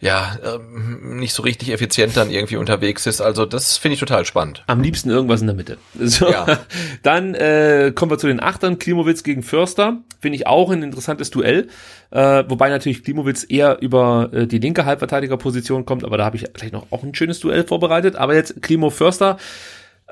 ja, 0.01 0.39
äh, 0.43 0.59
nicht 1.01 1.35
so 1.35 1.45
richtig 1.45 1.71
effizient 1.71 2.17
dann 2.17 2.31
irgendwie 2.31 2.57
unterwegs 2.57 2.96
unterwegs 2.97 3.07
ist. 3.07 3.21
Also 3.21 3.45
das 3.45 3.77
finde 3.77 3.95
ich 3.95 4.01
total 4.01 4.25
spannend. 4.25 4.65
Am 4.67 4.81
liebsten 4.81 5.11
irgendwas 5.11 5.41
in 5.41 5.47
der 5.47 5.57
Mitte. 5.57 5.79
So. 5.99 6.29
Ja. 6.29 6.47
Dann 7.03 7.35
äh, 7.35 7.93
kommen 7.95 8.11
wir 8.11 8.19
zu 8.19 8.27
den 8.27 8.43
Achtern. 8.43 8.79
Klimowitz 8.79 9.23
gegen 9.23 9.43
Förster. 9.43 9.99
Finde 10.21 10.37
ich 10.37 10.47
auch 10.47 10.71
ein 10.71 10.83
interessantes 10.83 11.31
Duell. 11.31 11.69
Äh, 12.11 12.45
wobei 12.49 12.69
natürlich 12.71 13.05
Klimowitz 13.05 13.45
eher 13.49 13.81
über 13.81 14.31
äh, 14.33 14.47
die 14.47 14.59
linke 14.59 14.85
Halbverteidigerposition 14.85 15.85
kommt, 15.85 16.05
aber 16.05 16.17
da 16.17 16.25
habe 16.25 16.37
ich 16.37 16.53
gleich 16.53 16.73
noch 16.73 16.87
auch 16.91 17.03
ein 17.03 17.15
schönes 17.15 17.41
Duell 17.41 17.65
vorbereitet. 17.65 18.17
Aber 18.17 18.35
jetzt 18.35 18.63
Klimo 18.63 18.91
Förster. 18.91 19.39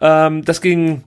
Ähm, 0.01 0.44
das 0.44 0.61
ging 0.61 1.05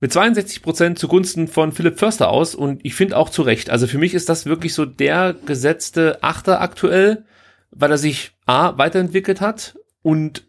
mit 0.00 0.12
62 0.12 0.62
Prozent 0.62 0.98
zugunsten 0.98 1.48
von 1.48 1.72
Philipp 1.72 1.98
Förster 1.98 2.28
aus 2.28 2.54
und 2.54 2.84
ich 2.84 2.94
finde 2.94 3.16
auch 3.16 3.30
zu 3.30 3.42
Recht. 3.42 3.68
Also 3.68 3.88
für 3.88 3.98
mich 3.98 4.14
ist 4.14 4.28
das 4.28 4.46
wirklich 4.46 4.72
so 4.72 4.84
der 4.84 5.34
gesetzte 5.44 6.22
Achter 6.22 6.60
aktuell, 6.60 7.24
weil 7.72 7.90
er 7.90 7.98
sich 7.98 8.30
A 8.46 8.78
weiterentwickelt 8.78 9.40
hat 9.40 9.74
und 10.02 10.47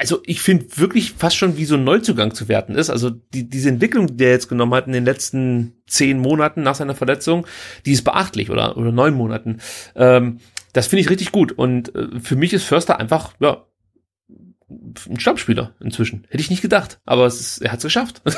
also 0.00 0.22
ich 0.24 0.40
finde 0.40 0.78
wirklich 0.78 1.12
fast 1.12 1.36
schon 1.36 1.58
wie 1.58 1.66
so 1.66 1.74
ein 1.74 1.84
Neuzugang 1.84 2.32
zu 2.32 2.48
werten 2.48 2.74
ist. 2.74 2.88
Also 2.88 3.10
die, 3.10 3.46
diese 3.46 3.68
Entwicklung, 3.68 4.16
die 4.16 4.24
er 4.24 4.30
jetzt 4.30 4.48
genommen 4.48 4.72
hat 4.72 4.86
in 4.86 4.94
den 4.94 5.04
letzten 5.04 5.74
zehn 5.86 6.18
Monaten 6.18 6.62
nach 6.62 6.74
seiner 6.74 6.94
Verletzung, 6.94 7.46
die 7.84 7.92
ist 7.92 8.02
beachtlich 8.02 8.48
oder, 8.48 8.78
oder 8.78 8.92
neun 8.92 9.12
Monaten. 9.12 9.58
Ähm, 9.94 10.40
das 10.72 10.86
finde 10.86 11.02
ich 11.02 11.10
richtig 11.10 11.32
gut. 11.32 11.52
Und 11.52 11.94
äh, 11.94 12.18
für 12.18 12.34
mich 12.34 12.54
ist 12.54 12.64
Förster 12.64 12.98
einfach, 12.98 13.34
ja, 13.40 13.66
ein 14.70 15.20
Stammspieler 15.20 15.74
inzwischen. 15.80 16.24
Hätte 16.30 16.40
ich 16.40 16.50
nicht 16.50 16.62
gedacht. 16.62 16.98
Aber 17.04 17.26
ist, 17.26 17.58
er 17.58 17.72
hat 17.72 17.80
es 17.80 17.84
geschafft. 17.84 18.22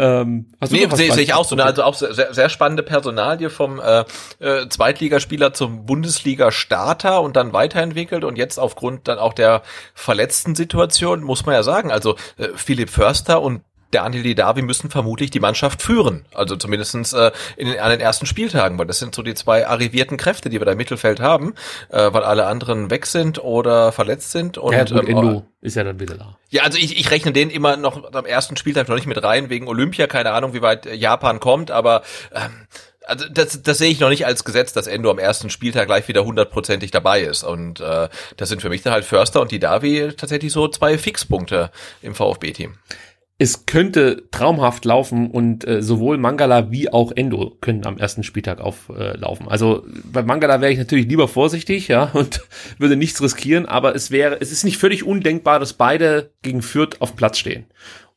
Ähm, 0.00 0.46
nee, 0.70 0.86
sehe 0.94 1.12
seh 1.12 1.22
ich 1.22 1.34
auch 1.34 1.44
so. 1.44 1.56
Ne? 1.56 1.64
Also 1.64 1.82
auch 1.82 1.94
sehr, 1.94 2.32
sehr 2.32 2.48
spannende 2.48 2.84
Personalie 2.84 3.50
vom 3.50 3.80
äh, 3.80 4.04
äh, 4.38 4.68
Zweitligaspieler 4.68 5.52
zum 5.52 5.86
Bundesliga-Starter 5.86 7.20
und 7.20 7.34
dann 7.34 7.52
weiterentwickelt 7.52 8.22
und 8.22 8.38
jetzt 8.38 8.58
aufgrund 8.58 9.08
dann 9.08 9.18
auch 9.18 9.32
der 9.32 9.62
verletzten 9.94 10.54
Situation, 10.54 11.24
muss 11.24 11.46
man 11.46 11.56
ja 11.56 11.64
sagen, 11.64 11.90
also 11.90 12.14
äh, 12.36 12.50
Philipp 12.54 12.90
Förster 12.90 13.42
und 13.42 13.62
der 13.92 14.04
Andy 14.04 14.34
Davi 14.34 14.62
müssen 14.62 14.90
vermutlich 14.90 15.30
die 15.30 15.40
Mannschaft 15.40 15.82
führen. 15.82 16.26
Also 16.34 16.56
zumindestens 16.56 17.12
äh, 17.12 17.30
in 17.56 17.68
den, 17.68 17.78
an 17.80 17.90
den 17.90 18.00
ersten 18.00 18.26
Spieltagen, 18.26 18.78
weil 18.78 18.86
das 18.86 18.98
sind 18.98 19.14
so 19.14 19.22
die 19.22 19.34
zwei 19.34 19.66
arrivierten 19.66 20.16
Kräfte, 20.16 20.50
die 20.50 20.60
wir 20.60 20.66
da 20.66 20.72
im 20.72 20.78
Mittelfeld 20.78 21.20
haben, 21.20 21.54
äh, 21.88 22.12
weil 22.12 22.22
alle 22.22 22.46
anderen 22.46 22.90
weg 22.90 23.06
sind 23.06 23.42
oder 23.42 23.92
verletzt 23.92 24.32
sind. 24.32 24.58
Und, 24.58 24.72
ja, 24.72 24.84
gut, 24.84 25.08
ähm, 25.08 25.16
Endo 25.16 25.46
ist 25.60 25.76
ja 25.76 25.84
dann 25.84 25.98
wieder 26.00 26.16
da. 26.16 26.36
Ja, 26.50 26.62
also 26.62 26.78
ich, 26.78 26.98
ich 26.98 27.10
rechne 27.10 27.32
den 27.32 27.50
immer 27.50 27.76
noch 27.76 28.12
am 28.12 28.26
ersten 28.26 28.56
Spieltag 28.56 28.88
noch 28.88 28.96
nicht 28.96 29.06
mit 29.06 29.22
rein, 29.22 29.48
wegen 29.48 29.68
Olympia, 29.68 30.06
keine 30.06 30.32
Ahnung, 30.32 30.52
wie 30.52 30.62
weit 30.62 30.86
Japan 30.86 31.40
kommt, 31.40 31.70
aber 31.70 32.02
ähm, 32.34 32.66
also 33.08 33.26
das, 33.30 33.62
das 33.62 33.78
sehe 33.78 33.90
ich 33.90 34.00
noch 34.00 34.10
nicht 34.10 34.26
als 34.26 34.44
Gesetz, 34.44 34.74
dass 34.74 34.86
Endo 34.86 35.10
am 35.10 35.18
ersten 35.18 35.48
Spieltag 35.48 35.86
gleich 35.86 36.06
wieder 36.08 36.24
hundertprozentig 36.24 36.90
dabei 36.90 37.22
ist. 37.22 37.42
Und 37.42 37.80
äh, 37.80 38.08
das 38.36 38.50
sind 38.50 38.60
für 38.60 38.68
mich 38.68 38.82
dann 38.82 38.92
halt 38.92 39.06
Förster 39.06 39.40
und 39.40 39.50
die 39.50 39.58
Davi 39.58 40.12
tatsächlich 40.14 40.52
so 40.52 40.68
zwei 40.68 40.98
Fixpunkte 40.98 41.70
im 42.02 42.14
VfB-Team 42.14 42.74
es 43.40 43.66
könnte 43.66 44.28
traumhaft 44.32 44.84
laufen 44.84 45.30
und 45.30 45.66
äh, 45.66 45.80
sowohl 45.80 46.18
Mangala 46.18 46.72
wie 46.72 46.92
auch 46.92 47.12
Endo 47.12 47.56
können 47.60 47.86
am 47.86 47.96
ersten 47.96 48.24
Spieltag 48.24 48.60
auflaufen. 48.60 49.46
Äh, 49.46 49.50
also 49.50 49.86
bei 50.04 50.24
Mangala 50.24 50.60
wäre 50.60 50.72
ich 50.72 50.78
natürlich 50.78 51.06
lieber 51.06 51.28
vorsichtig, 51.28 51.86
ja, 51.86 52.04
und 52.14 52.42
würde 52.78 52.96
nichts 52.96 53.22
riskieren, 53.22 53.66
aber 53.66 53.94
es 53.94 54.10
wäre, 54.10 54.40
es 54.40 54.50
ist 54.50 54.64
nicht 54.64 54.78
völlig 54.78 55.04
undenkbar, 55.04 55.60
dass 55.60 55.74
beide 55.74 56.32
gegen 56.42 56.62
Fürth 56.62 57.00
auf 57.00 57.14
Platz 57.14 57.38
stehen. 57.38 57.66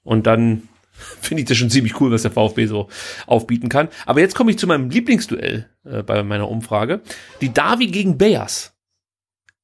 Und 0.04 0.26
dann 0.26 0.64
finde 1.22 1.44
ich 1.44 1.48
das 1.48 1.58
schon 1.58 1.70
ziemlich 1.70 2.02
cool, 2.02 2.12
was 2.12 2.24
der 2.24 2.32
VfB 2.32 2.66
so 2.66 2.90
aufbieten 3.28 3.70
kann. 3.70 3.90
Aber 4.08 4.22
jetzt 4.22 4.36
komme 4.36 4.50
ich 4.50 4.58
zu 4.58 4.66
meinem 4.66 4.90
Lieblingsduell 4.90 5.70
äh, 5.86 6.02
bei 6.02 6.24
meiner 6.24 6.50
Umfrage. 6.50 7.02
Die 7.42 7.54
Davi 7.54 7.88
gegen 7.88 8.18
Beas. 8.18 8.74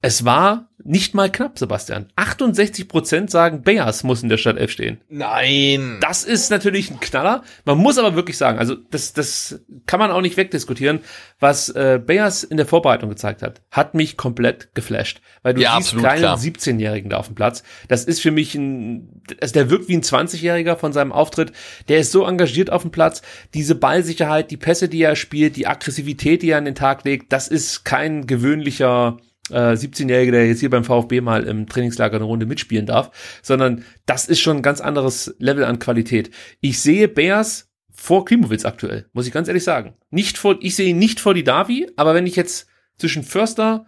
Es 0.01 0.23
war 0.23 0.69
nicht 0.87 1.13
mal 1.13 1.29
knapp, 1.29 1.59
Sebastian. 1.59 2.07
68 2.15 2.87
Prozent 2.87 3.29
sagen, 3.29 3.61
Beas 3.61 4.03
muss 4.03 4.23
in 4.23 4.29
der 4.29 4.37
Stadt 4.37 4.57
F 4.57 4.71
stehen. 4.71 5.01
Nein. 5.09 5.97
Das 5.99 6.23
ist 6.23 6.49
natürlich 6.49 6.89
ein 6.89 7.01
Knaller. 7.01 7.43
Man 7.65 7.77
muss 7.77 7.97
aber 7.97 8.15
wirklich 8.15 8.37
sagen, 8.37 8.57
also 8.57 8.75
das, 8.75 9.11
das 9.11 9.59
kann 9.85 9.99
man 9.99 10.11
auch 10.11 10.21
nicht 10.21 10.37
wegdiskutieren. 10.37 10.99
Was 11.41 11.67
äh, 11.69 11.99
Beas 12.03 12.43
in 12.43 12.55
der 12.55 12.65
Vorbereitung 12.65 13.09
gezeigt 13.09 13.41
hat, 13.41 13.61
hat 13.69 13.95
mich 13.95 14.15
komplett 14.15 14.73
geflasht. 14.75 15.19
Weil 15.43 15.55
du 15.55 15.61
ja, 15.61 15.77
siehst 15.77 15.97
keinen 16.01 16.23
17-Jährigen 16.23 17.09
da 17.09 17.17
auf 17.17 17.27
dem 17.27 17.35
Platz. 17.35 17.63
Das 17.89 18.05
ist 18.05 18.21
für 18.21 18.31
mich 18.31 18.55
ein, 18.55 19.21
also 19.41 19.53
der 19.53 19.69
wirkt 19.69 19.89
wie 19.89 19.97
ein 19.97 20.03
20-Jähriger 20.03 20.77
von 20.77 20.93
seinem 20.93 21.11
Auftritt. 21.11 21.51
Der 21.89 21.99
ist 21.99 22.13
so 22.13 22.25
engagiert 22.25 22.71
auf 22.71 22.83
dem 22.83 22.91
Platz. 22.91 23.21
Diese 23.53 23.75
Ballsicherheit, 23.75 24.51
die 24.51 24.57
Pässe, 24.57 24.87
die 24.87 25.01
er 25.01 25.17
spielt, 25.17 25.57
die 25.57 25.67
Aggressivität, 25.67 26.41
die 26.43 26.51
er 26.51 26.59
an 26.59 26.65
den 26.65 26.75
Tag 26.75 27.03
legt, 27.03 27.33
das 27.33 27.49
ist 27.49 27.83
kein 27.83 28.25
gewöhnlicher 28.25 29.17
äh, 29.49 29.73
17-Jährige, 29.73 30.31
der 30.31 30.47
jetzt 30.47 30.59
hier 30.59 30.69
beim 30.69 30.83
VfB 30.83 31.21
mal 31.21 31.43
im 31.43 31.67
Trainingslager 31.67 32.17
eine 32.17 32.25
Runde 32.25 32.45
mitspielen 32.45 32.85
darf, 32.85 33.39
sondern 33.41 33.83
das 34.05 34.27
ist 34.27 34.39
schon 34.39 34.57
ein 34.57 34.63
ganz 34.63 34.81
anderes 34.81 35.35
Level 35.39 35.63
an 35.63 35.79
Qualität. 35.79 36.31
Ich 36.61 36.81
sehe 36.81 37.07
Bears 37.07 37.69
vor 37.91 38.25
Klimowitz 38.25 38.65
aktuell, 38.65 39.09
muss 39.13 39.27
ich 39.27 39.33
ganz 39.33 39.47
ehrlich 39.47 39.63
sagen. 39.63 39.95
Nicht 40.11 40.37
vor, 40.37 40.57
ich 40.61 40.75
sehe 40.75 40.89
ihn 40.89 40.99
nicht 40.99 41.19
vor 41.19 41.33
die 41.33 41.43
Davi, 41.43 41.89
aber 41.95 42.13
wenn 42.13 42.27
ich 42.27 42.35
jetzt 42.35 42.67
zwischen 42.97 43.23
Förster, 43.23 43.85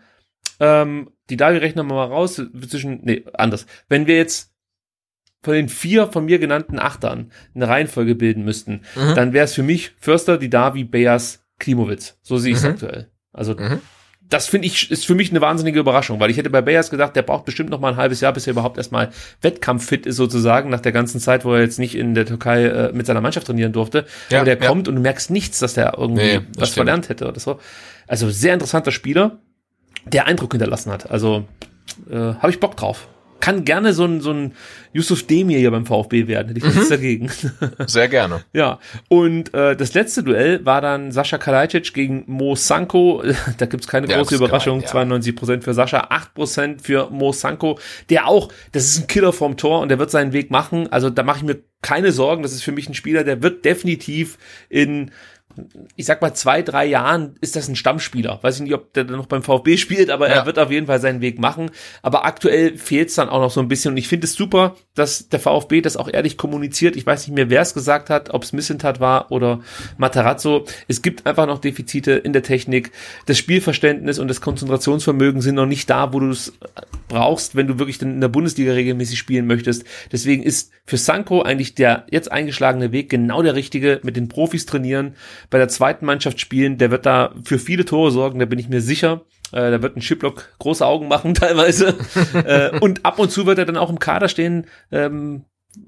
ähm, 0.60 1.12
die 1.30 1.38
Davi 1.38 1.58
rechnen 1.58 1.86
wir 1.88 1.96
mal 1.96 2.06
raus, 2.06 2.42
zwischen, 2.68 3.02
nee, 3.04 3.24
anders. 3.34 3.66
Wenn 3.88 4.08
wir 4.08 4.18
jetzt 4.18 4.52
von 5.42 5.54
den 5.54 5.70
vier 5.70 6.08
von 6.08 6.26
mir 6.26 6.40
genannten 6.40 6.80
Achtern 6.80 7.32
eine 7.54 7.68
Reihenfolge 7.68 8.16
bilden 8.16 8.44
müssten, 8.44 8.82
mhm. 8.96 9.16
dann 9.16 9.34
wäre 9.34 9.46
es 9.46 9.54
für 9.54 9.64
mich 9.64 9.92
Förster, 10.00 10.38
die 10.38 10.50
Davi, 10.50 10.84
Beas, 10.84 11.46
Klimowitz. 11.60 12.18
So 12.22 12.38
sehe 12.38 12.52
ich 12.52 12.58
es 12.58 12.64
mhm. 12.64 12.72
aktuell. 12.72 13.12
Also 13.32 13.56
mhm 13.56 13.80
das 14.30 14.48
finde 14.48 14.68
ich, 14.68 14.92
ist 14.92 15.06
für 15.06 15.16
mich 15.16 15.32
eine 15.32 15.42
wahnsinnige 15.42 15.80
Überraschung, 15.80 16.20
weil 16.20 16.30
ich 16.30 16.38
hätte 16.38 16.52
bei 16.52 16.62
Bayers 16.62 16.92
gedacht, 16.92 17.16
der 17.16 17.24
braucht 17.24 17.46
bestimmt 17.46 17.72
noch 17.72 17.80
mal 17.80 17.94
ein 17.94 17.98
halbes 17.98 18.22
Jahr, 18.22 18.32
bis 18.32 18.46
er 18.46 18.52
überhaupt 18.52 18.78
erstmal 18.78 19.10
wettkampffit 19.42 20.06
ist 20.06 20.18
sozusagen, 20.18 20.70
nach 20.70 20.82
der 20.82 20.92
ganzen 20.92 21.20
Zeit, 21.20 21.46
wo 21.46 21.54
er 21.54 21.62
jetzt 21.62 21.80
nicht 21.80 21.96
in 21.96 22.14
der 22.14 22.26
Türkei 22.26 22.66
äh, 22.66 22.94
mit 22.94 23.08
seiner 23.08 23.22
Mannschaft 23.22 23.48
trainieren 23.48 23.74
durfte. 23.74 24.06
Ja, 24.30 24.40
Aber 24.40 24.46
der 24.46 24.60
ja. 24.60 24.68
kommt 24.68 24.88
und 24.88 24.96
du 24.96 25.02
merkst 25.02 25.32
nichts, 25.32 25.60
dass 25.60 25.74
der 25.74 25.96
irgendwie 25.98 26.22
nee, 26.22 26.42
was 26.56 26.70
stimmt. 26.70 26.86
verlernt 26.86 27.10
hätte 27.10 27.28
oder 27.28 27.40
so. 27.40 27.60
Also 28.08 28.30
sehr 28.30 28.54
interessanter 28.54 28.92
Spieler, 28.92 29.40
der 30.06 30.28
Eindruck 30.28 30.54
hinterlassen 30.54 30.92
hat. 30.92 31.10
Also 31.10 31.46
äh, 32.10 32.16
habe 32.16 32.52
ich 32.52 32.60
Bock 32.60 32.78
drauf 32.78 33.08
kann 33.40 33.64
gerne 33.66 33.94
so 33.94 34.06
ein, 34.06 34.22
so 34.22 34.32
ein 34.32 34.54
Yusuf 34.94 35.26
Demir 35.26 35.60
hier 35.60 35.72
beim 35.72 35.86
VfB 35.86 36.28
werden. 36.28 36.50
Hätte 36.50 36.60
ich 36.60 36.66
nichts 36.66 36.90
mhm. 36.90 36.94
dagegen. 36.94 37.32
Sehr 37.86 38.08
gerne. 38.08 38.44
ja. 38.54 38.80
Und 39.08 39.54
äh, 39.54 39.76
das 39.76 39.94
letzte 39.94 40.24
Duell 40.24 40.66
war 40.66 40.82
dann 40.82 41.12
Sascha 41.12 41.38
Kalajdzic 41.38 41.94
gegen 41.94 42.24
Mo 42.28 42.56
Sanko. 42.56 43.24
Da 43.58 43.66
gibt's 43.66 43.88
keine 43.88 44.08
große 44.08 44.36
ja, 44.36 44.38
Überraschung. 44.38 44.80
Geil, 44.80 44.88
ja. 44.88 44.92
92 44.92 45.36
Prozent 45.36 45.64
für 45.64 45.74
Sascha, 45.74 46.08
8 46.10 46.34
Prozent 46.34 46.82
für 46.82 47.10
Mo 47.10 47.32
Sanko. 47.32 47.80
Der 48.10 48.28
auch, 48.28 48.52
das 48.72 48.86
ist 48.86 49.02
ein 49.02 49.08
Killer 49.08 49.34
vom 49.34 49.58
Tor 49.58 49.82
und 49.82 49.90
der 49.90 50.00
wird 50.00 50.12
seinen 50.12 50.34
Weg 50.34 50.52
machen. 50.52 50.92
Also 50.92 51.10
da 51.10 51.24
mache 51.24 51.38
ich 51.40 51.44
mir 51.44 51.58
keine 51.82 52.12
Sorgen. 52.12 52.44
Das 52.44 52.54
ist 52.54 52.64
für 52.64 52.72
mich 52.72 52.90
ein 52.90 52.94
Spieler, 52.94 53.24
der 53.24 53.42
wird 53.42 53.66
definitiv 53.66 54.38
in 54.70 55.12
ich 55.96 56.06
sag 56.06 56.22
mal, 56.22 56.34
zwei, 56.34 56.62
drei 56.62 56.86
Jahren 56.86 57.36
ist 57.42 57.56
das 57.56 57.68
ein 57.68 57.76
Stammspieler. 57.76 58.40
Weiß 58.42 58.56
ich 58.56 58.62
nicht, 58.62 58.74
ob 58.74 58.94
der 58.94 59.04
noch 59.06 59.26
beim 59.26 59.44
VfB 59.44 59.78
spielt, 59.78 60.10
aber 60.10 60.30
ja. 60.30 60.36
er 60.36 60.46
wird 60.46 60.60
auf 60.60 60.72
jeden 60.72 60.88
Fall 60.88 61.00
seinen 61.02 61.22
Weg 61.22 61.40
machen. 61.40 61.72
Aber 62.02 62.26
aktuell 62.26 62.78
fehlt 62.78 63.10
es 63.10 63.16
dann 63.16 63.30
auch 63.30 63.42
noch 63.42 63.52
so 63.52 63.60
ein 63.60 63.68
bisschen. 63.68 63.92
Und 63.92 63.98
ich 63.98 64.08
finde 64.08 64.26
es 64.26 64.34
super, 64.34 64.76
dass 64.96 65.30
der 65.30 65.40
VfB 65.40 65.82
das 65.82 65.98
auch 65.98 66.10
ehrlich 66.12 66.38
kommuniziert. 66.38 66.96
Ich 66.96 67.06
weiß 67.06 67.28
nicht 67.28 67.36
mehr, 67.36 67.50
wer 67.50 67.62
es 67.62 67.74
gesagt 67.74 68.10
hat, 68.10 68.30
ob 68.34 68.44
es 68.44 68.54
Missentat 68.54 69.00
war 69.00 69.32
oder 69.32 69.62
Matarazzo. 69.98 70.66
Es 70.88 71.02
gibt 71.02 71.26
einfach 71.26 71.48
noch 71.48 71.60
Defizite 71.60 72.12
in 72.12 72.34
der 72.34 72.44
Technik. 72.44 72.92
Das 73.26 73.38
Spielverständnis 73.38 74.20
und 74.20 74.28
das 74.28 74.42
Konzentrationsvermögen 74.42 75.42
sind 75.42 75.56
noch 75.56 75.66
nicht 75.66 75.90
da, 75.90 76.14
wo 76.14 76.20
du 76.20 76.30
es 76.30 76.54
brauchst, 77.08 77.56
wenn 77.56 77.68
du 77.68 77.80
wirklich 77.80 78.02
in 78.02 78.22
der 78.22 78.28
Bundesliga 78.28 78.74
regelmäßig 78.74 79.18
spielen 79.18 79.48
möchtest. 79.48 79.84
Deswegen 80.12 80.44
ist 80.44 80.72
für 80.86 80.98
Sanko 80.98 81.42
eigentlich 81.42 81.76
der 81.76 82.06
jetzt 82.10 82.32
eingeschlagene 82.32 82.92
Weg 82.92 83.10
genau 83.10 83.42
der 83.42 83.56
richtige, 83.56 84.00
mit 84.04 84.16
den 84.16 84.30
Profis 84.30 84.66
trainieren 84.66 85.16
bei 85.50 85.58
der 85.58 85.68
zweiten 85.68 86.06
Mannschaft 86.06 86.40
spielen, 86.40 86.78
der 86.78 86.92
wird 86.92 87.06
da 87.06 87.34
für 87.44 87.60
viele 87.60 87.86
Tore 87.86 88.12
sorgen, 88.12 88.40
da 88.40 88.46
bin 88.46 88.60
ich 88.60 88.70
mir 88.70 88.82
sicher. 88.82 89.22
Äh, 89.52 89.72
da 89.72 89.82
wird 89.82 89.98
ein 89.98 90.02
Chiplock 90.02 90.50
große 90.60 90.86
Augen 90.86 91.08
machen 91.08 91.34
teilweise. 91.36 91.96
äh, 92.34 92.78
und 92.80 93.06
ab 93.06 93.20
und 93.20 93.32
zu 93.32 93.46
wird 93.46 93.58
er 93.58 93.66
dann 93.66 93.78
auch 93.78 93.90
im 93.90 94.00
Kader 94.00 94.30
stehen, 94.30 94.68
ähm, 94.92 95.46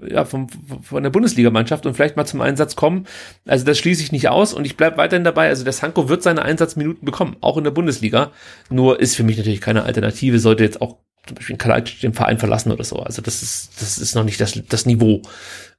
ja, 0.07 0.25
vom, 0.25 0.47
von 0.81 1.03
der 1.03 1.09
Bundesligamannschaft 1.09 1.85
und 1.85 1.95
vielleicht 1.95 2.15
mal 2.15 2.25
zum 2.25 2.41
Einsatz 2.41 2.75
kommen. 2.75 3.07
Also 3.47 3.65
das 3.65 3.77
schließe 3.79 4.03
ich 4.03 4.11
nicht 4.11 4.29
aus 4.29 4.53
und 4.53 4.65
ich 4.65 4.77
bleibe 4.77 4.97
weiterhin 4.97 5.23
dabei. 5.23 5.47
Also 5.47 5.63
der 5.63 5.73
Sanko 5.73 6.07
wird 6.07 6.23
seine 6.23 6.43
Einsatzminuten 6.43 7.05
bekommen, 7.05 7.35
auch 7.41 7.57
in 7.57 7.63
der 7.63 7.71
Bundesliga. 7.71 8.31
Nur 8.69 8.99
ist 8.99 9.15
für 9.15 9.23
mich 9.23 9.37
natürlich 9.37 9.61
keine 9.61 9.83
Alternative, 9.83 10.39
sollte 10.39 10.63
jetzt 10.63 10.81
auch 10.81 10.97
zum 11.25 11.35
Beispiel 11.35 11.57
Kalajdzic 11.57 11.99
den 12.01 12.13
Verein 12.13 12.39
verlassen 12.39 12.71
oder 12.71 12.83
so. 12.83 12.97
Also 12.97 13.21
das 13.21 13.41
ist, 13.41 13.81
das 13.81 13.97
ist 13.97 14.15
noch 14.15 14.23
nicht 14.23 14.39
das, 14.39 14.59
das 14.69 14.85
Niveau, 14.85 15.21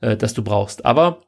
äh, 0.01 0.17
das 0.17 0.35
du 0.35 0.43
brauchst. 0.43 0.85
Aber 0.85 1.23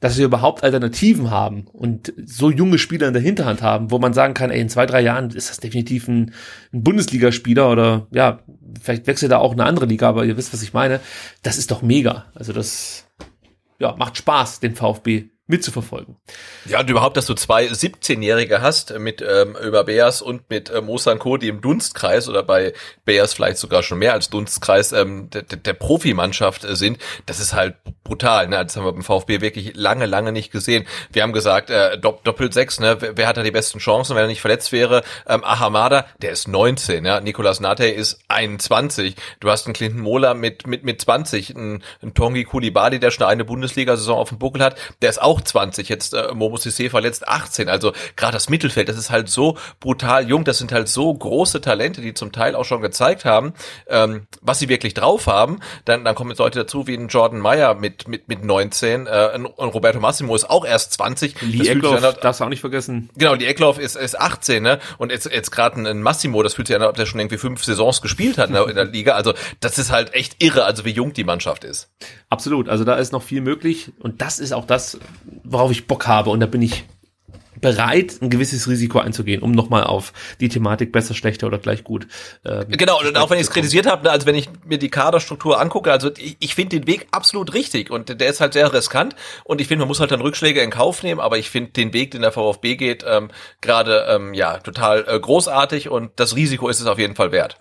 dass 0.00 0.16
wir 0.16 0.26
überhaupt 0.26 0.62
Alternativen 0.62 1.30
haben 1.30 1.66
und 1.72 2.12
so 2.24 2.50
junge 2.50 2.78
Spieler 2.78 3.08
in 3.08 3.14
der 3.14 3.22
Hinterhand 3.22 3.62
haben, 3.62 3.90
wo 3.90 3.98
man 3.98 4.12
sagen 4.12 4.34
kann, 4.34 4.50
ey, 4.50 4.60
in 4.60 4.68
zwei, 4.68 4.86
drei 4.86 5.00
Jahren 5.00 5.30
ist 5.30 5.50
das 5.50 5.58
definitiv 5.58 6.06
ein, 6.06 6.32
ein 6.72 6.84
Bundesligaspieler 6.84 7.70
oder 7.70 8.06
ja, 8.12 8.40
vielleicht 8.80 9.06
wechselt 9.06 9.32
er 9.32 9.40
auch 9.40 9.52
eine 9.52 9.64
andere 9.64 9.86
Liga, 9.86 10.08
aber 10.08 10.24
ihr 10.24 10.36
wisst, 10.36 10.52
was 10.52 10.62
ich 10.62 10.72
meine. 10.72 11.00
Das 11.42 11.58
ist 11.58 11.70
doch 11.70 11.82
mega. 11.82 12.26
Also 12.34 12.52
das 12.52 13.06
ja, 13.80 13.94
macht 13.96 14.16
Spaß, 14.16 14.60
den 14.60 14.76
VfB 14.76 15.30
mitzuverfolgen. 15.48 16.16
Ja, 16.66 16.80
und 16.80 16.90
überhaupt, 16.90 17.16
dass 17.16 17.26
du 17.26 17.34
zwei 17.34 17.66
17-Jährige 17.66 18.60
hast 18.60 18.96
mit 18.98 19.22
ähm, 19.22 19.56
über 19.56 19.84
Beas 19.84 20.22
und 20.22 20.48
mit 20.50 20.70
äh, 20.70 20.82
Mosanko, 20.82 21.38
die 21.38 21.48
im 21.48 21.62
Dunstkreis 21.62 22.28
oder 22.28 22.42
bei 22.42 22.74
Beas 23.04 23.32
vielleicht 23.32 23.56
sogar 23.56 23.82
schon 23.82 23.98
mehr 23.98 24.12
als 24.12 24.28
Dunstkreis 24.28 24.92
ähm, 24.92 25.30
der, 25.30 25.42
der 25.42 25.72
Profimannschaft 25.72 26.64
äh, 26.64 26.76
sind, 26.76 26.98
das 27.24 27.40
ist 27.40 27.54
halt 27.54 27.76
brutal. 28.04 28.48
Ne? 28.48 28.62
Das 28.62 28.76
haben 28.76 28.84
wir 28.84 28.92
beim 28.92 29.02
VfB 29.02 29.40
wirklich 29.40 29.74
lange, 29.74 30.06
lange 30.06 30.32
nicht 30.32 30.50
gesehen. 30.50 30.86
Wir 31.12 31.22
haben 31.22 31.32
gesagt, 31.32 31.70
äh, 31.70 31.98
Doppel 31.98 32.52
sechs, 32.52 32.78
ne? 32.78 32.96
wer, 33.00 33.16
wer 33.16 33.26
hat 33.26 33.38
da 33.38 33.42
die 33.42 33.50
besten 33.50 33.78
Chancen, 33.78 34.16
wenn 34.16 34.24
er 34.24 34.28
nicht 34.28 34.42
verletzt 34.42 34.70
wäre? 34.72 35.02
Ähm, 35.26 35.42
Ahamada, 35.44 36.06
der 36.20 36.32
ist 36.32 36.46
19, 36.46 37.06
ja. 37.06 37.20
Nikolas 37.20 37.60
Nate 37.60 37.86
ist 37.86 38.20
21. 38.28 39.16
Du 39.40 39.50
hast 39.50 39.66
einen 39.66 39.74
Clinton 39.74 40.02
Mola 40.02 40.34
mit, 40.34 40.66
mit, 40.66 40.84
mit 40.84 41.00
20, 41.00 41.56
einen, 41.56 41.82
einen 42.02 42.12
Tongi 42.12 42.44
Kulibadi, 42.44 43.00
der 43.00 43.10
schon 43.10 43.26
eine 43.26 43.46
Bundesliga-Saison 43.46 44.18
auf 44.18 44.28
dem 44.28 44.38
Buckel 44.38 44.62
hat, 44.62 44.76
der 45.00 45.08
ist 45.08 45.22
auch 45.22 45.37
20. 45.44 45.88
Jetzt 45.88 46.14
äh, 46.14 46.28
Momo 46.34 46.56
Sissé 46.56 46.90
verletzt 46.90 47.28
18. 47.28 47.68
Also 47.68 47.92
gerade 48.16 48.32
das 48.32 48.48
Mittelfeld, 48.48 48.88
das 48.88 48.96
ist 48.96 49.10
halt 49.10 49.28
so 49.28 49.56
brutal 49.80 50.28
jung, 50.28 50.44
das 50.44 50.58
sind 50.58 50.72
halt 50.72 50.88
so 50.88 51.12
große 51.12 51.60
Talente, 51.60 52.00
die 52.00 52.14
zum 52.14 52.32
Teil 52.32 52.54
auch 52.54 52.64
schon 52.64 52.80
gezeigt 52.80 53.24
haben, 53.24 53.54
ähm, 53.88 54.26
was 54.40 54.58
sie 54.58 54.68
wirklich 54.68 54.94
drauf 54.94 55.26
haben. 55.26 55.60
Dann, 55.84 56.04
dann 56.04 56.14
kommen 56.14 56.30
jetzt 56.30 56.38
Leute 56.38 56.60
dazu 56.60 56.86
wie 56.86 56.94
ein 56.94 57.08
Jordan 57.08 57.40
Meyer 57.40 57.74
mit, 57.74 58.08
mit, 58.08 58.28
mit 58.28 58.44
19. 58.44 59.06
Äh, 59.06 59.10
ein 59.10 59.46
Roberto 59.46 60.00
Massimo 60.00 60.34
ist 60.34 60.48
auch 60.48 60.64
erst 60.64 60.92
20. 60.94 61.40
Lee 61.42 61.68
Eckloff, 61.68 62.00
darfst 62.20 62.40
du 62.40 62.44
auch 62.44 62.48
nicht 62.48 62.60
vergessen. 62.60 63.10
Genau, 63.16 63.36
die 63.36 63.46
Eckloff 63.46 63.78
ist, 63.78 63.96
ist 63.96 64.18
18, 64.18 64.62
ne? 64.62 64.78
Und 64.98 65.10
jetzt, 65.10 65.30
jetzt 65.30 65.50
gerade 65.50 65.80
ein 65.80 66.02
Massimo, 66.02 66.42
das 66.42 66.54
fühlt 66.54 66.68
sich 66.68 66.76
an, 66.76 66.82
ob 66.82 66.96
der 66.96 67.06
schon 67.06 67.20
irgendwie 67.20 67.38
fünf 67.38 67.64
Saisons 67.64 68.02
gespielt 68.02 68.38
hat 68.38 68.48
in 68.48 68.54
der, 68.54 68.68
in 68.68 68.74
der 68.74 68.84
Liga. 68.84 69.14
Also 69.14 69.34
das 69.60 69.78
ist 69.78 69.90
halt 69.90 70.14
echt 70.14 70.42
irre, 70.42 70.64
also 70.64 70.84
wie 70.84 70.90
jung 70.90 71.12
die 71.12 71.24
Mannschaft 71.24 71.64
ist. 71.64 71.90
Absolut, 72.30 72.68
also 72.68 72.84
da 72.84 72.96
ist 72.96 73.12
noch 73.12 73.22
viel 73.22 73.40
möglich 73.40 73.92
und 74.00 74.20
das 74.20 74.38
ist 74.38 74.52
auch 74.52 74.66
das, 74.66 74.98
worauf 75.44 75.70
ich 75.70 75.86
Bock 75.86 76.06
habe 76.06 76.28
und 76.30 76.40
da 76.40 76.46
bin 76.46 76.60
ich 76.60 76.84
bereit, 77.60 78.18
ein 78.20 78.30
gewisses 78.30 78.68
Risiko 78.68 78.98
einzugehen, 78.98 79.42
um 79.42 79.52
nochmal 79.52 79.84
auf 79.84 80.12
die 80.40 80.48
Thematik 80.48 80.92
besser, 80.92 81.14
schlechter 81.14 81.46
oder 81.46 81.58
gleich 81.58 81.84
gut. 81.84 82.06
Äh, 82.44 82.66
genau, 82.66 83.00
und 83.00 83.16
auch 83.16 83.30
wenn 83.30 83.38
ich 83.38 83.44
es 83.44 83.50
kritisiert 83.50 83.86
habe, 83.86 84.04
ne, 84.04 84.10
also 84.10 84.26
wenn 84.26 84.34
ich 84.34 84.48
mir 84.64 84.78
die 84.78 84.90
Kaderstruktur 84.90 85.60
angucke, 85.60 85.90
also 85.90 86.10
ich, 86.16 86.36
ich 86.40 86.54
finde 86.54 86.78
den 86.78 86.86
Weg 86.86 87.08
absolut 87.10 87.54
richtig 87.54 87.90
und 87.90 88.20
der 88.20 88.28
ist 88.28 88.40
halt 88.40 88.52
sehr 88.52 88.72
riskant 88.72 89.14
und 89.44 89.60
ich 89.60 89.68
finde, 89.68 89.80
man 89.80 89.88
muss 89.88 90.00
halt 90.00 90.10
dann 90.10 90.20
Rückschläge 90.20 90.60
in 90.60 90.70
Kauf 90.70 91.02
nehmen, 91.02 91.20
aber 91.20 91.38
ich 91.38 91.50
finde 91.50 91.72
den 91.72 91.92
Weg, 91.92 92.12
den 92.12 92.22
der 92.22 92.32
VfB 92.32 92.76
geht, 92.76 93.04
ähm, 93.06 93.30
gerade 93.60 94.06
ähm, 94.08 94.34
ja 94.34 94.58
total 94.58 95.04
äh, 95.08 95.18
großartig 95.18 95.88
und 95.88 96.12
das 96.16 96.36
Risiko 96.36 96.68
ist 96.68 96.80
es 96.80 96.86
auf 96.86 96.98
jeden 96.98 97.16
Fall 97.16 97.32
wert. 97.32 97.60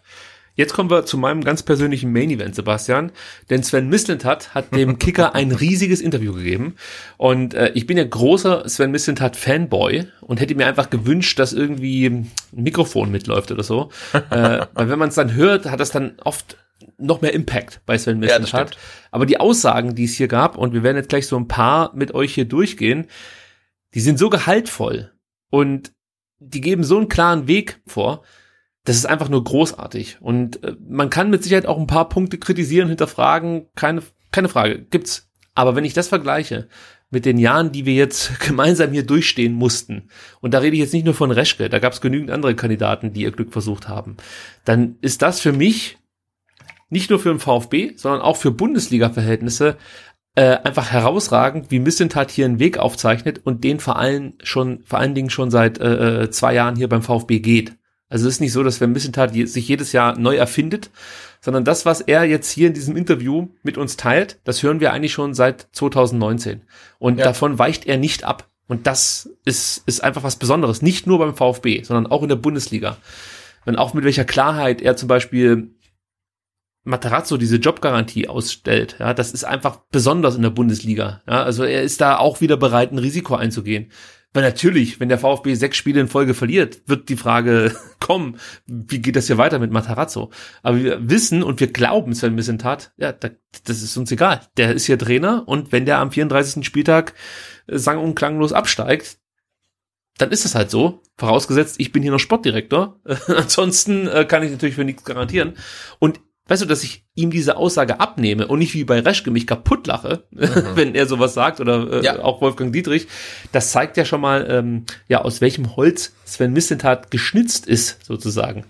Jetzt 0.57 0.73
kommen 0.73 0.89
wir 0.89 1.05
zu 1.05 1.19
meinem 1.19 1.43
ganz 1.43 1.61
persönlichen 1.61 2.11
Main 2.11 2.31
Event, 2.31 2.55
Sebastian. 2.55 3.11
Denn 3.51 3.61
Sven 3.61 3.89
Mislintat 3.89 4.55
hat 4.55 4.75
dem 4.75 4.97
Kicker 4.99 5.35
ein 5.35 5.51
riesiges 5.51 6.01
Interview 6.01 6.33
gegeben. 6.33 6.75
Und 7.17 7.53
äh, 7.53 7.71
ich 7.75 7.85
bin 7.85 7.95
ja 7.95 8.03
großer 8.03 8.67
Sven 8.67 8.89
Mislintat 8.89 9.35
Fanboy 9.35 10.07
und 10.21 10.41
hätte 10.41 10.55
mir 10.55 10.65
einfach 10.65 10.89
gewünscht, 10.89 11.37
dass 11.37 11.53
irgendwie 11.53 12.07
ein 12.07 12.31
Mikrofon 12.51 13.11
mitläuft 13.11 13.51
oder 13.51 13.61
so. 13.61 13.91
äh, 14.13 14.65
weil 14.73 14.89
wenn 14.89 14.97
man 14.97 15.09
es 15.09 15.15
dann 15.15 15.35
hört, 15.35 15.67
hat 15.67 15.79
das 15.79 15.91
dann 15.91 16.17
oft 16.23 16.57
noch 16.97 17.21
mehr 17.21 17.33
Impact 17.33 17.81
bei 17.85 17.95
Sven 17.99 18.17
Mislintat. 18.17 18.71
Ja, 18.71 18.81
Aber 19.11 19.27
die 19.27 19.39
Aussagen, 19.39 19.93
die 19.93 20.05
es 20.05 20.15
hier 20.15 20.27
gab, 20.27 20.57
und 20.57 20.73
wir 20.73 20.81
werden 20.81 20.97
jetzt 20.97 21.09
gleich 21.09 21.27
so 21.27 21.37
ein 21.37 21.47
paar 21.47 21.95
mit 21.95 22.15
euch 22.15 22.33
hier 22.33 22.45
durchgehen, 22.45 23.05
die 23.93 23.99
sind 23.99 24.17
so 24.17 24.31
gehaltvoll 24.31 25.11
und 25.51 25.91
die 26.39 26.61
geben 26.61 26.83
so 26.83 26.97
einen 26.97 27.09
klaren 27.09 27.47
Weg 27.47 27.79
vor, 27.85 28.23
das 28.87 28.95
ist 28.95 29.05
einfach 29.05 29.27
nur 29.27 29.43
großartig. 29.43 30.19
Und 30.21 30.63
äh, 30.63 30.77
man 30.87 31.09
kann 31.09 31.29
mit 31.29 31.43
Sicherheit 31.43 31.65
auch 31.65 31.77
ein 31.77 31.87
paar 31.87 32.07
Punkte 32.07 32.37
kritisieren, 32.37 32.87
hinterfragen, 32.87 33.67
keine, 33.75 34.01
keine 34.31 34.47
Frage, 34.47 34.79
gibt's. 34.79 35.29
Aber 35.55 35.75
wenn 35.75 35.83
ich 35.83 35.93
das 35.93 36.07
vergleiche 36.07 36.69
mit 37.09 37.25
den 37.25 37.37
Jahren, 37.37 37.73
die 37.73 37.85
wir 37.85 37.95
jetzt 37.95 38.39
gemeinsam 38.47 38.93
hier 38.93 39.05
durchstehen 39.05 39.53
mussten, 39.53 40.07
und 40.39 40.53
da 40.53 40.59
rede 40.59 40.77
ich 40.77 40.81
jetzt 40.81 40.93
nicht 40.93 41.03
nur 41.03 41.15
von 41.15 41.31
Reschke, 41.31 41.67
da 41.67 41.79
gab 41.79 41.91
es 41.91 41.99
genügend 41.99 42.31
andere 42.31 42.55
Kandidaten, 42.55 43.11
die 43.11 43.23
ihr 43.23 43.31
Glück 43.31 43.51
versucht 43.51 43.89
haben, 43.89 44.15
dann 44.63 44.95
ist 45.01 45.21
das 45.21 45.41
für 45.41 45.51
mich 45.51 45.97
nicht 46.89 47.09
nur 47.09 47.19
für 47.19 47.29
den 47.29 47.39
VfB, 47.39 47.91
sondern 47.97 48.21
auch 48.21 48.37
für 48.37 48.51
Bundesliga-Verhältnisse 48.51 49.75
äh, 50.35 50.59
einfach 50.63 50.91
herausragend, 50.91 51.71
wie 51.71 51.79
Missentat 51.79 52.31
hier 52.31 52.45
einen 52.45 52.59
Weg 52.59 52.77
aufzeichnet 52.77 53.41
und 53.43 53.65
den 53.65 53.81
vor 53.81 53.97
allen 53.97 54.35
schon, 54.43 54.83
vor 54.85 54.99
allen 54.99 55.13
Dingen 55.13 55.29
schon 55.29 55.51
seit 55.51 55.77
äh, 55.77 56.23
äh 56.23 56.29
zwei 56.29 56.53
Jahren 56.53 56.77
hier 56.77 56.87
beim 56.87 57.01
VfB 57.01 57.39
geht. 57.39 57.75
Also 58.09 58.27
es 58.27 58.35
ist 58.35 58.39
nicht 58.39 58.53
so, 58.53 58.63
dass 58.63 58.77
Vermissentat 58.77 59.33
sich 59.33 59.67
jedes 59.67 59.91
Jahr 59.91 60.17
neu 60.17 60.35
erfindet, 60.35 60.89
sondern 61.41 61.65
das, 61.65 61.85
was 61.85 62.01
er 62.01 62.23
jetzt 62.23 62.51
hier 62.51 62.67
in 62.67 62.73
diesem 62.73 62.95
Interview 62.95 63.49
mit 63.63 63.77
uns 63.77 63.97
teilt, 63.97 64.39
das 64.43 64.63
hören 64.63 64.79
wir 64.79 64.93
eigentlich 64.93 65.13
schon 65.13 65.33
seit 65.33 65.67
2019. 65.73 66.61
Und 66.99 67.19
ja. 67.19 67.25
davon 67.25 67.59
weicht 67.59 67.85
er 67.85 67.97
nicht 67.97 68.23
ab. 68.23 68.47
Und 68.67 68.87
das 68.87 69.29
ist, 69.45 69.83
ist 69.85 70.03
einfach 70.03 70.23
was 70.23 70.37
Besonderes. 70.37 70.81
Nicht 70.81 71.07
nur 71.07 71.19
beim 71.19 71.35
VfB, 71.35 71.83
sondern 71.83 72.11
auch 72.11 72.23
in 72.23 72.29
der 72.29 72.35
Bundesliga. 72.35 72.97
Und 73.65 73.77
auch 73.77 73.93
mit 73.93 74.03
welcher 74.03 74.25
Klarheit 74.25 74.81
er 74.81 74.95
zum 74.95 75.07
Beispiel 75.07 75.71
Matarazzo 76.87 77.35
diese 77.35 77.57
Jobgarantie 77.57 78.29
ausstellt, 78.29 78.95
ja, 78.99 79.13
das 79.13 79.31
ist 79.31 79.43
einfach 79.43 79.81
besonders 79.91 80.35
in 80.35 80.41
der 80.41 80.51
Bundesliga. 80.51 81.21
Ja, 81.27 81.43
also 81.43 81.65
er 81.65 81.83
ist 81.83 81.99
da 81.99 82.17
auch 82.17 82.39
wieder 82.39 82.55
bereit, 82.55 82.93
ein 82.93 82.97
Risiko 82.97 83.35
einzugehen. 83.35 83.91
Weil 84.37 84.43
natürlich, 84.43 84.99
wenn 84.99 85.09
der 85.09 85.17
VfB 85.17 85.55
sechs 85.55 85.77
Spiele 85.77 85.99
in 85.99 86.07
Folge 86.07 86.35
verliert, 86.35 86.81
wird 86.85 87.09
die 87.09 87.17
Frage 87.17 87.75
kommen, 87.99 88.37
wie 88.67 88.99
geht 88.99 89.15
das 89.15 89.25
hier 89.25 89.39
weiter 89.39 89.57
mit 89.57 89.71
Matarazzo? 89.71 90.29
Aber 90.61 90.77
wir 90.77 91.09
wissen 91.09 91.41
und 91.41 91.59
wir 91.59 91.73
glauben 91.73 92.13
Sven 92.13 92.35
Missentat, 92.35 92.93
ja, 92.97 93.13
da, 93.13 93.31
das 93.63 93.81
ist 93.81 93.97
uns 93.97 94.11
egal. 94.11 94.41
Der 94.55 94.75
ist 94.75 94.85
hier 94.85 94.99
Trainer 94.99 95.47
und 95.47 95.71
wenn 95.71 95.87
der 95.87 95.97
am 95.97 96.11
34. 96.11 96.63
Spieltag 96.63 97.15
äh, 97.65 97.79
sang- 97.79 97.97
und 97.97 98.13
klanglos 98.13 98.53
absteigt, 98.53 99.17
dann 100.19 100.29
ist 100.29 100.45
es 100.45 100.53
halt 100.53 100.69
so. 100.69 101.01
Vorausgesetzt, 101.17 101.77
ich 101.79 101.91
bin 101.91 102.03
hier 102.03 102.11
noch 102.11 102.19
Sportdirektor. 102.19 102.99
Ansonsten 103.27 104.07
äh, 104.07 104.23
kann 104.25 104.43
ich 104.43 104.51
natürlich 104.51 104.75
für 104.75 104.85
nichts 104.85 105.03
garantieren. 105.03 105.55
Und 105.97 106.19
weißt 106.47 106.61
du, 106.61 106.65
dass 106.65 106.83
ich 106.83 107.05
ihm 107.15 107.31
diese 107.31 107.57
Aussage 107.57 107.99
abnehme 107.99 108.47
und 108.47 108.59
nicht 108.59 108.73
wie 108.73 108.83
bei 108.83 108.99
Reschke 108.99 109.31
mich 109.31 109.47
kaputt 109.47 109.87
lache, 109.87 110.23
mhm. 110.31 110.47
wenn 110.75 110.95
er 110.95 111.05
sowas 111.05 111.33
sagt 111.33 111.59
oder 111.59 111.91
äh, 111.91 112.03
ja. 112.03 112.19
auch 112.19 112.41
Wolfgang 112.41 112.73
Dietrich, 112.73 113.07
das 113.51 113.71
zeigt 113.71 113.97
ja 113.97 114.05
schon 114.05 114.21
mal, 114.21 114.47
ähm, 114.49 114.85
ja, 115.07 115.21
aus 115.21 115.41
welchem 115.41 115.75
Holz 115.75 116.13
Sven 116.25 116.53
Missentat 116.53 117.11
geschnitzt 117.11 117.67
ist, 117.67 118.03
sozusagen. 118.05 118.65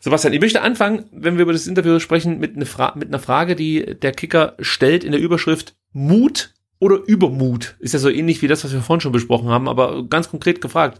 Sebastian, 0.00 0.34
ich 0.34 0.40
möchte 0.40 0.60
anfangen, 0.60 1.06
wenn 1.12 1.36
wir 1.36 1.42
über 1.42 1.54
das 1.54 1.66
Interview 1.66 1.98
sprechen, 1.98 2.38
mit, 2.38 2.56
eine 2.56 2.66
Fra 2.66 2.92
mit 2.94 3.08
einer 3.08 3.18
Frage, 3.18 3.56
die 3.56 3.96
der 4.00 4.12
Kicker 4.12 4.54
stellt 4.60 5.02
in 5.02 5.12
der 5.12 5.20
Überschrift 5.20 5.76
Mut 5.92 6.52
oder 6.78 6.98
Übermut. 7.06 7.76
Ist 7.78 7.94
ja 7.94 7.98
so 7.98 8.10
ähnlich 8.10 8.42
wie 8.42 8.48
das, 8.48 8.64
was 8.64 8.72
wir 8.72 8.82
vorhin 8.82 9.00
schon 9.00 9.12
besprochen 9.12 9.48
haben, 9.48 9.68
aber 9.68 10.06
ganz 10.06 10.28
konkret 10.28 10.60
gefragt. 10.60 10.98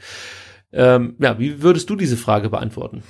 Ähm, 0.72 1.16
ja, 1.18 1.38
wie 1.38 1.62
würdest 1.62 1.90
du 1.90 1.96
diese 1.96 2.16
Frage 2.16 2.48
beantworten? 2.48 3.02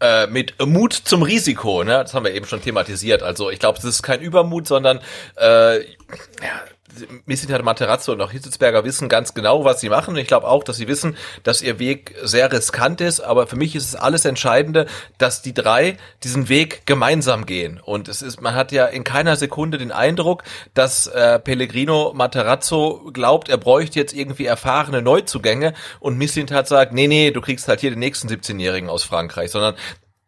Äh, 0.00 0.28
mit 0.28 0.54
Mut 0.64 0.94
zum 0.94 1.22
Risiko, 1.22 1.84
ne? 1.84 1.92
Das 1.92 2.14
haben 2.14 2.24
wir 2.24 2.32
eben 2.32 2.46
schon 2.46 2.62
thematisiert. 2.62 3.22
Also 3.22 3.50
ich 3.50 3.58
glaube, 3.58 3.78
es 3.78 3.84
ist 3.84 4.02
kein 4.02 4.22
Übermut, 4.22 4.66
sondern 4.66 5.00
äh, 5.36 5.80
ja, 5.80 5.86
Missintat 7.26 7.62
Materazzo 7.64 8.12
und 8.12 8.20
auch 8.20 8.30
Hitzelsberger 8.30 8.84
wissen 8.84 9.08
ganz 9.08 9.34
genau, 9.34 9.64
was 9.64 9.80
sie 9.80 9.88
machen. 9.88 10.16
Ich 10.16 10.26
glaube 10.26 10.46
auch, 10.46 10.64
dass 10.64 10.76
sie 10.76 10.88
wissen, 10.88 11.16
dass 11.42 11.62
ihr 11.62 11.78
Weg 11.78 12.14
sehr 12.22 12.52
riskant 12.52 13.00
ist. 13.00 13.20
Aber 13.20 13.46
für 13.46 13.56
mich 13.56 13.74
ist 13.74 13.84
es 13.84 13.94
alles 13.94 14.24
Entscheidende, 14.24 14.86
dass 15.18 15.42
die 15.42 15.54
drei 15.54 15.96
diesen 16.22 16.48
Weg 16.48 16.86
gemeinsam 16.86 17.46
gehen. 17.46 17.80
Und 17.82 18.08
es 18.08 18.22
ist, 18.22 18.40
man 18.40 18.54
hat 18.54 18.72
ja 18.72 18.86
in 18.86 19.04
keiner 19.04 19.36
Sekunde 19.36 19.78
den 19.78 19.92
Eindruck, 19.92 20.44
dass 20.74 21.06
äh, 21.06 21.38
Pellegrino 21.38 22.12
Materazzo 22.14 23.10
glaubt, 23.12 23.48
er 23.48 23.58
bräuchte 23.58 23.98
jetzt 23.98 24.12
irgendwie 24.12 24.46
erfahrene 24.46 25.02
Neuzugänge 25.02 25.74
und 26.00 26.18
Missintat 26.18 26.68
sagt, 26.68 26.92
nee, 26.92 27.06
nee, 27.06 27.30
du 27.30 27.40
kriegst 27.40 27.68
halt 27.68 27.80
hier 27.80 27.90
den 27.90 27.98
nächsten 27.98 28.28
17-Jährigen 28.28 28.88
aus 28.88 29.04
Frankreich, 29.04 29.50
sondern 29.50 29.74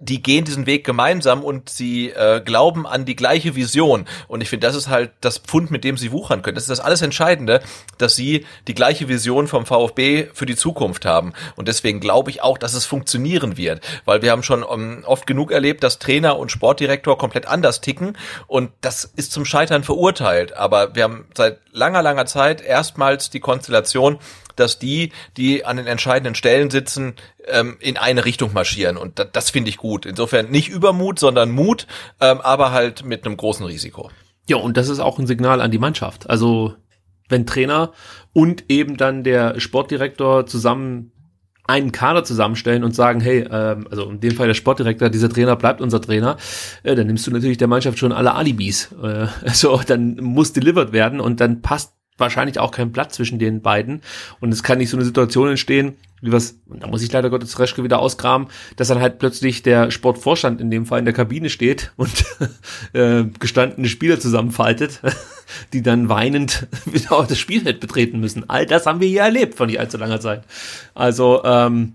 die 0.02 0.20
gehen 0.20 0.44
diesen 0.44 0.66
Weg 0.66 0.84
gemeinsam 0.84 1.44
und 1.44 1.68
sie 1.68 2.10
äh, 2.10 2.40
glauben 2.44 2.86
an 2.88 3.04
die 3.04 3.14
gleiche 3.14 3.54
Vision. 3.54 4.04
Und 4.26 4.40
ich 4.40 4.48
finde, 4.48 4.66
das 4.66 4.74
ist 4.74 4.88
halt 4.88 5.12
das 5.20 5.38
Pfund, 5.38 5.70
mit 5.70 5.84
dem 5.84 5.96
sie 5.96 6.10
wuchern 6.10 6.42
können. 6.42 6.56
Das 6.56 6.64
ist 6.64 6.70
das 6.70 6.80
alles 6.80 7.02
Entscheidende, 7.02 7.62
dass 7.98 8.16
sie 8.16 8.44
die 8.66 8.74
gleiche 8.74 9.08
Vision 9.08 9.46
vom 9.46 9.64
VfB 9.64 10.26
für 10.34 10.44
die 10.44 10.56
Zukunft 10.56 11.06
haben. 11.06 11.32
Und 11.54 11.68
deswegen 11.68 12.00
glaube 12.00 12.30
ich 12.30 12.42
auch, 12.42 12.58
dass 12.58 12.74
es 12.74 12.84
funktionieren 12.84 13.56
wird. 13.56 13.80
Weil 14.04 14.22
wir 14.22 14.32
haben 14.32 14.42
schon 14.42 14.64
um, 14.64 14.80
ähm, 14.80 15.04
oft 15.06 15.26
genug 15.26 15.52
erlebt, 15.52 15.84
dass 15.84 16.00
Trainer 16.00 16.36
und 16.36 16.50
Sportdirektor 16.50 17.16
komplett 17.16 17.46
anders 17.46 17.80
ticken. 17.80 18.18
Und 18.48 18.72
das 18.80 19.04
ist 19.04 19.30
zum 19.30 19.44
Scheitern 19.44 19.84
verurteilt. 19.84 20.56
Aber 20.56 20.96
wir 20.96 21.04
haben 21.04 21.26
seit 21.36 21.60
langer, 21.70 22.02
langer 22.02 22.26
Zeit 22.26 22.60
erstmals 22.60 23.30
die 23.30 23.40
Konstellation, 23.40 24.18
dass 24.56 24.78
die, 24.78 25.12
die 25.36 25.64
an 25.64 25.76
den 25.76 25.86
entscheidenden 25.86 26.34
Stellen 26.34 26.70
sitzen, 26.70 27.14
ähm, 27.46 27.76
in 27.80 27.96
eine 27.96 28.24
Richtung 28.24 28.52
marschieren. 28.52 28.96
Und 28.96 29.18
das, 29.18 29.28
das 29.32 29.50
finde 29.50 29.70
ich 29.70 29.76
gut. 29.76 30.06
Insofern 30.06 30.50
nicht 30.50 30.68
Übermut, 30.68 31.18
sondern 31.18 31.50
Mut, 31.50 31.86
ähm, 32.20 32.40
aber 32.40 32.72
halt 32.72 33.04
mit 33.04 33.26
einem 33.26 33.36
großen 33.36 33.66
Risiko. 33.66 34.10
Ja, 34.48 34.56
und 34.56 34.76
das 34.76 34.88
ist 34.88 35.00
auch 35.00 35.18
ein 35.18 35.26
Signal 35.26 35.60
an 35.60 35.70
die 35.70 35.78
Mannschaft. 35.78 36.28
Also 36.28 36.74
wenn 37.28 37.46
Trainer 37.46 37.92
und 38.32 38.64
eben 38.68 38.96
dann 38.96 39.24
der 39.24 39.58
Sportdirektor 39.60 40.46
zusammen 40.46 41.12
einen 41.64 41.92
Kader 41.92 42.24
zusammenstellen 42.24 42.82
und 42.82 42.94
sagen, 42.94 43.20
hey, 43.20 43.46
ähm, 43.50 43.86
also 43.90 44.10
in 44.10 44.20
dem 44.20 44.34
Fall 44.34 44.48
der 44.48 44.54
Sportdirektor, 44.54 45.10
dieser 45.10 45.28
Trainer 45.28 45.56
bleibt 45.56 45.80
unser 45.80 46.00
Trainer, 46.00 46.36
äh, 46.82 46.94
dann 46.94 47.06
nimmst 47.06 47.26
du 47.26 47.30
natürlich 47.30 47.58
der 47.58 47.68
Mannschaft 47.68 47.98
schon 47.98 48.12
alle 48.12 48.34
Alibis. 48.34 48.92
Äh, 49.02 49.26
also 49.42 49.80
dann 49.86 50.16
muss 50.16 50.52
delivered 50.52 50.92
werden 50.92 51.20
und 51.20 51.40
dann 51.40 51.62
passt 51.62 51.94
wahrscheinlich 52.18 52.58
auch 52.58 52.70
kein 52.70 52.92
Platz 52.92 53.16
zwischen 53.16 53.38
den 53.38 53.62
beiden. 53.62 54.02
Und 54.40 54.52
es 54.52 54.62
kann 54.62 54.78
nicht 54.78 54.90
so 54.90 54.96
eine 54.96 55.04
Situation 55.04 55.48
entstehen, 55.48 55.96
wie 56.20 56.30
was, 56.32 56.56
da 56.66 56.86
muss 56.86 57.02
ich 57.02 57.10
leider 57.10 57.30
Gottes 57.30 57.58
Reschke 57.58 57.82
wieder 57.82 57.98
ausgraben, 57.98 58.46
dass 58.76 58.88
dann 58.88 59.00
halt 59.00 59.18
plötzlich 59.18 59.62
der 59.62 59.90
Sportvorstand 59.90 60.60
in 60.60 60.70
dem 60.70 60.86
Fall 60.86 61.00
in 61.00 61.04
der 61.04 61.14
Kabine 61.14 61.50
steht 61.50 61.92
und 61.96 62.24
äh, 62.92 63.24
gestandene 63.40 63.88
Spieler 63.88 64.20
zusammenfaltet. 64.20 65.00
die 65.72 65.82
dann 65.82 66.08
weinend 66.08 66.66
wieder 66.86 67.24
das 67.28 67.38
Spielfeld 67.38 67.80
betreten 67.80 68.20
müssen. 68.20 68.48
All 68.48 68.66
das 68.66 68.86
haben 68.86 69.00
wir 69.00 69.08
hier 69.08 69.22
erlebt 69.22 69.54
von 69.54 69.66
nicht 69.66 69.80
allzu 69.80 69.98
langer 69.98 70.20
Zeit. 70.20 70.44
Also 70.94 71.42
ähm, 71.44 71.94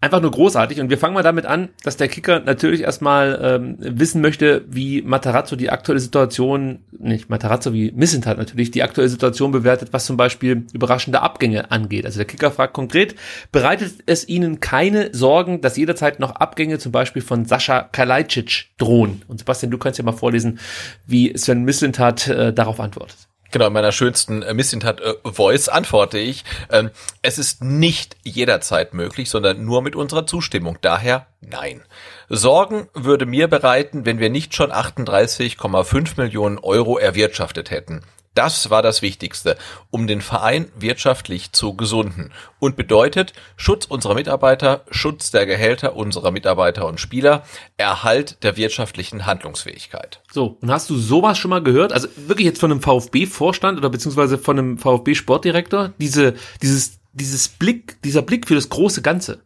einfach 0.00 0.20
nur 0.20 0.30
großartig. 0.30 0.80
Und 0.80 0.90
wir 0.90 0.98
fangen 0.98 1.14
mal 1.14 1.22
damit 1.22 1.46
an, 1.46 1.70
dass 1.82 1.96
der 1.96 2.08
Kicker 2.08 2.40
natürlich 2.40 2.82
erstmal 2.82 3.38
ähm, 3.42 3.76
wissen 3.78 4.20
möchte, 4.20 4.64
wie 4.68 5.02
Matarazzo 5.02 5.56
die 5.56 5.70
aktuelle 5.70 6.00
Situation, 6.00 6.80
nicht 6.98 7.30
Matarazzo, 7.30 7.72
wie 7.72 7.92
Missentat 7.92 8.38
natürlich 8.38 8.70
die 8.70 8.82
aktuelle 8.82 9.08
Situation 9.08 9.52
bewertet, 9.52 9.92
was 9.92 10.06
zum 10.06 10.16
Beispiel 10.16 10.66
überraschende 10.72 11.22
Abgänge 11.22 11.70
angeht. 11.70 12.04
Also 12.04 12.18
der 12.18 12.26
Kicker 12.26 12.50
fragt 12.50 12.74
konkret, 12.74 13.14
bereitet 13.52 13.94
es 14.06 14.28
Ihnen 14.28 14.60
keine 14.60 15.14
Sorgen, 15.14 15.60
dass 15.60 15.76
jederzeit 15.76 16.20
noch 16.20 16.32
Abgänge 16.32 16.78
zum 16.78 16.92
Beispiel 16.92 17.22
von 17.22 17.46
Sascha 17.46 17.82
Kalajdzic 17.82 18.66
drohen? 18.78 19.22
Und 19.28 19.38
Sebastian, 19.38 19.70
du 19.70 19.78
kannst 19.78 19.98
ja 19.98 20.04
mal 20.04 20.12
vorlesen, 20.12 20.58
wie 21.06 21.36
Sven 21.36 21.64
Missentat 21.64 22.28
äh, 22.28 22.52
darauf 22.52 22.80
antwortet. 22.80 23.28
Genau, 23.50 23.66
in 23.68 23.72
meiner 23.72 23.92
schönsten 23.92 24.42
äh, 24.42 24.54
Missintat 24.54 25.00
äh, 25.00 25.14
Voice 25.24 25.68
antworte 25.68 26.18
ich, 26.18 26.44
ähm, 26.70 26.90
es 27.22 27.38
ist 27.38 27.62
nicht 27.62 28.16
jederzeit 28.22 28.94
möglich, 28.94 29.30
sondern 29.30 29.64
nur 29.64 29.82
mit 29.82 29.96
unserer 29.96 30.26
Zustimmung. 30.26 30.78
Daher 30.80 31.26
nein. 31.40 31.82
Sorgen 32.28 32.88
würde 32.92 33.26
mir 33.26 33.48
bereiten, 33.48 34.04
wenn 34.04 34.18
wir 34.18 34.30
nicht 34.30 34.54
schon 34.54 34.72
38,5 34.72 36.20
Millionen 36.20 36.58
Euro 36.58 36.98
erwirtschaftet 36.98 37.70
hätten. 37.70 38.02
Das 38.36 38.68
war 38.68 38.82
das 38.82 39.00
Wichtigste, 39.00 39.56
um 39.90 40.06
den 40.06 40.20
Verein 40.20 40.68
wirtschaftlich 40.78 41.52
zu 41.52 41.74
gesunden 41.74 42.32
und 42.58 42.76
bedeutet 42.76 43.32
Schutz 43.56 43.86
unserer 43.86 44.14
Mitarbeiter, 44.14 44.84
Schutz 44.90 45.30
der 45.30 45.46
Gehälter 45.46 45.96
unserer 45.96 46.30
Mitarbeiter 46.30 46.86
und 46.86 47.00
Spieler, 47.00 47.44
Erhalt 47.78 48.42
der 48.44 48.58
wirtschaftlichen 48.58 49.24
Handlungsfähigkeit. 49.24 50.20
So, 50.30 50.58
und 50.60 50.70
hast 50.70 50.90
du 50.90 50.98
sowas 50.98 51.38
schon 51.38 51.48
mal 51.48 51.62
gehört? 51.62 51.94
Also 51.94 52.08
wirklich 52.26 52.44
jetzt 52.44 52.60
von 52.60 52.70
einem 52.70 52.82
VfB-Vorstand 52.82 53.78
oder 53.78 53.88
beziehungsweise 53.88 54.36
von 54.36 54.58
einem 54.58 54.78
VfB-Sportdirektor? 54.78 55.94
Diese, 55.98 56.34
dieses, 56.60 56.98
dieses 57.14 57.48
Blick, 57.48 58.02
dieser 58.02 58.20
Blick 58.20 58.46
für 58.46 58.54
das 58.54 58.68
große 58.68 59.00
Ganze. 59.00 59.40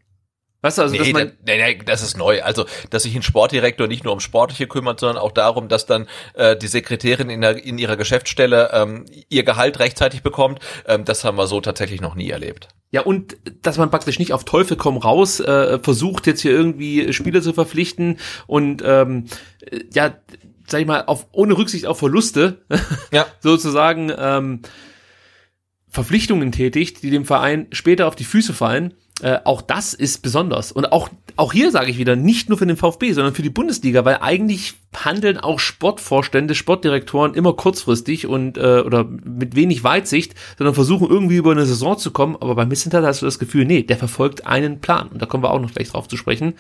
Weißt 0.62 0.76
du, 0.76 0.82
also 0.82 0.94
nee, 0.94 1.12
das, 1.12 1.32
nee, 1.46 1.56
nee, 1.56 1.78
das 1.86 2.02
ist 2.02 2.18
neu. 2.18 2.42
Also, 2.42 2.66
dass 2.90 3.04
sich 3.04 3.14
ein 3.16 3.22
Sportdirektor 3.22 3.86
nicht 3.86 4.04
nur 4.04 4.12
um 4.12 4.20
Sportliche 4.20 4.66
kümmert, 4.66 5.00
sondern 5.00 5.16
auch 5.16 5.32
darum, 5.32 5.68
dass 5.68 5.86
dann 5.86 6.06
äh, 6.34 6.54
die 6.54 6.66
Sekretärin 6.66 7.30
in, 7.30 7.40
der, 7.40 7.64
in 7.64 7.78
ihrer 7.78 7.96
Geschäftsstelle 7.96 8.70
ähm, 8.72 9.06
ihr 9.30 9.42
Gehalt 9.42 9.78
rechtzeitig 9.78 10.22
bekommt, 10.22 10.60
ähm, 10.86 11.06
das 11.06 11.24
haben 11.24 11.38
wir 11.38 11.46
so 11.46 11.62
tatsächlich 11.62 12.02
noch 12.02 12.14
nie 12.14 12.28
erlebt. 12.28 12.68
Ja, 12.90 13.02
und 13.02 13.38
dass 13.62 13.78
man 13.78 13.90
praktisch 13.90 14.18
nicht 14.18 14.32
auf 14.32 14.44
Teufel 14.44 14.76
komm 14.76 14.98
raus 14.98 15.40
äh, 15.40 15.78
versucht, 15.78 16.26
jetzt 16.26 16.42
hier 16.42 16.50
irgendwie 16.50 17.12
Spieler 17.12 17.40
zu 17.40 17.54
verpflichten 17.54 18.18
und 18.46 18.82
ähm, 18.84 19.26
ja, 19.94 20.14
sag 20.66 20.80
ich 20.80 20.86
mal, 20.86 21.04
auf, 21.06 21.26
ohne 21.32 21.56
Rücksicht 21.56 21.86
auf 21.86 21.98
Verluste 21.98 22.62
ja. 23.12 23.26
sozusagen 23.40 24.12
ähm, 24.16 24.60
Verpflichtungen 25.88 26.52
tätigt, 26.52 27.02
die 27.02 27.10
dem 27.10 27.24
Verein 27.24 27.66
später 27.72 28.06
auf 28.06 28.14
die 28.14 28.24
Füße 28.24 28.52
fallen 28.52 28.94
äh, 29.20 29.38
auch 29.44 29.62
das 29.62 29.94
ist 29.94 30.22
besonders. 30.22 30.72
Und 30.72 30.92
auch, 30.92 31.08
auch 31.36 31.52
hier 31.52 31.70
sage 31.70 31.90
ich 31.90 31.98
wieder, 31.98 32.16
nicht 32.16 32.48
nur 32.48 32.58
für 32.58 32.66
den 32.66 32.76
VfB, 32.76 33.12
sondern 33.12 33.34
für 33.34 33.42
die 33.42 33.50
Bundesliga, 33.50 34.04
weil 34.04 34.18
eigentlich 34.20 34.74
handeln 34.96 35.38
auch 35.38 35.58
Sportvorstände, 35.58 36.54
Sportdirektoren 36.54 37.34
immer 37.34 37.52
kurzfristig 37.52 38.26
und 38.26 38.58
äh, 38.58 38.80
oder 38.80 39.04
mit 39.04 39.54
wenig 39.54 39.84
Weitsicht, 39.84 40.34
sondern 40.58 40.74
versuchen 40.74 41.08
irgendwie 41.08 41.36
über 41.36 41.52
eine 41.52 41.66
Saison 41.66 41.96
zu 41.96 42.10
kommen. 42.10 42.36
Aber 42.40 42.54
bei 42.54 42.66
Missentat 42.66 43.04
hast 43.04 43.22
du 43.22 43.26
das 43.26 43.38
Gefühl, 43.38 43.64
nee, 43.64 43.82
der 43.82 43.96
verfolgt 43.96 44.46
einen 44.46 44.80
Plan. 44.80 45.08
Und 45.08 45.22
da 45.22 45.26
kommen 45.26 45.44
wir 45.44 45.50
auch 45.50 45.60
noch 45.60 45.72
gleich 45.72 45.90
drauf 45.90 46.08
zu 46.08 46.16
sprechen. 46.16 46.54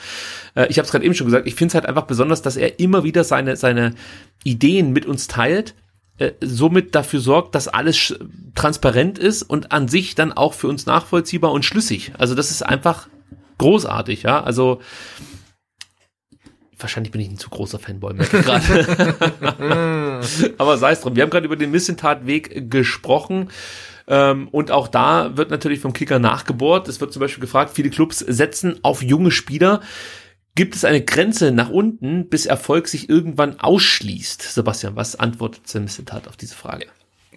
Äh, 0.54 0.66
ich 0.68 0.78
habe 0.78 0.86
es 0.86 0.92
gerade 0.92 1.04
eben 1.04 1.14
schon 1.14 1.26
gesagt, 1.26 1.46
ich 1.46 1.54
finde 1.54 1.72
es 1.72 1.74
halt 1.74 1.86
einfach 1.86 2.04
besonders, 2.04 2.42
dass 2.42 2.56
er 2.56 2.78
immer 2.78 3.04
wieder 3.04 3.24
seine, 3.24 3.56
seine 3.56 3.94
Ideen 4.44 4.92
mit 4.92 5.06
uns 5.06 5.26
teilt 5.26 5.74
äh, 6.20 6.34
somit 6.42 6.94
dafür 6.94 7.20
sorgt, 7.20 7.54
dass 7.54 7.66
alles 7.66 8.14
transparent 8.54 9.18
ist 9.18 9.42
und 9.42 9.72
an 9.72 9.88
sich 9.88 10.14
dann 10.14 10.32
auch 10.32 10.52
für 10.52 10.68
uns 10.68 10.84
nachvollziehbar 10.84 11.50
und 11.50 11.64
schlüssig. 11.64 12.12
Also 12.18 12.34
das 12.34 12.50
ist 12.50 12.62
einfach 12.62 13.08
großartig, 13.56 14.24
ja. 14.24 14.42
Also 14.42 14.82
wahrscheinlich 16.78 17.10
bin 17.10 17.22
ich 17.22 17.28
ein 17.30 17.38
zu 17.38 17.48
großer 17.48 17.78
Fanboy, 17.78 18.14
gerade. 18.14 19.16
Aber 20.58 20.76
sei 20.76 20.92
es 20.92 21.00
drum. 21.00 21.16
Wir 21.16 21.22
haben 21.22 21.30
gerade 21.30 21.46
über 21.46 21.56
den 21.56 21.70
Missentatweg 21.70 22.70
gesprochen. 22.70 23.48
Ähm, 24.06 24.48
und 24.48 24.70
auch 24.70 24.88
da 24.88 25.38
wird 25.38 25.50
natürlich 25.50 25.80
vom 25.80 25.94
Kicker 25.94 26.18
nachgebohrt. 26.18 26.86
Es 26.88 27.00
wird 27.00 27.14
zum 27.14 27.20
Beispiel 27.20 27.40
gefragt, 27.40 27.70
viele 27.74 27.88
Clubs 27.88 28.18
setzen 28.18 28.78
auf 28.82 29.02
junge 29.02 29.30
Spieler. 29.30 29.80
Gibt 30.60 30.74
es 30.74 30.84
eine 30.84 31.02
Grenze 31.02 31.52
nach 31.52 31.70
unten, 31.70 32.28
bis 32.28 32.44
Erfolg 32.44 32.86
sich 32.86 33.08
irgendwann 33.08 33.58
ausschließt? 33.60 34.42
Sebastian, 34.42 34.94
was 34.94 35.16
antwortet 35.16 35.66
Semissentat 35.66 36.28
auf 36.28 36.36
diese 36.36 36.54
Frage? 36.54 36.84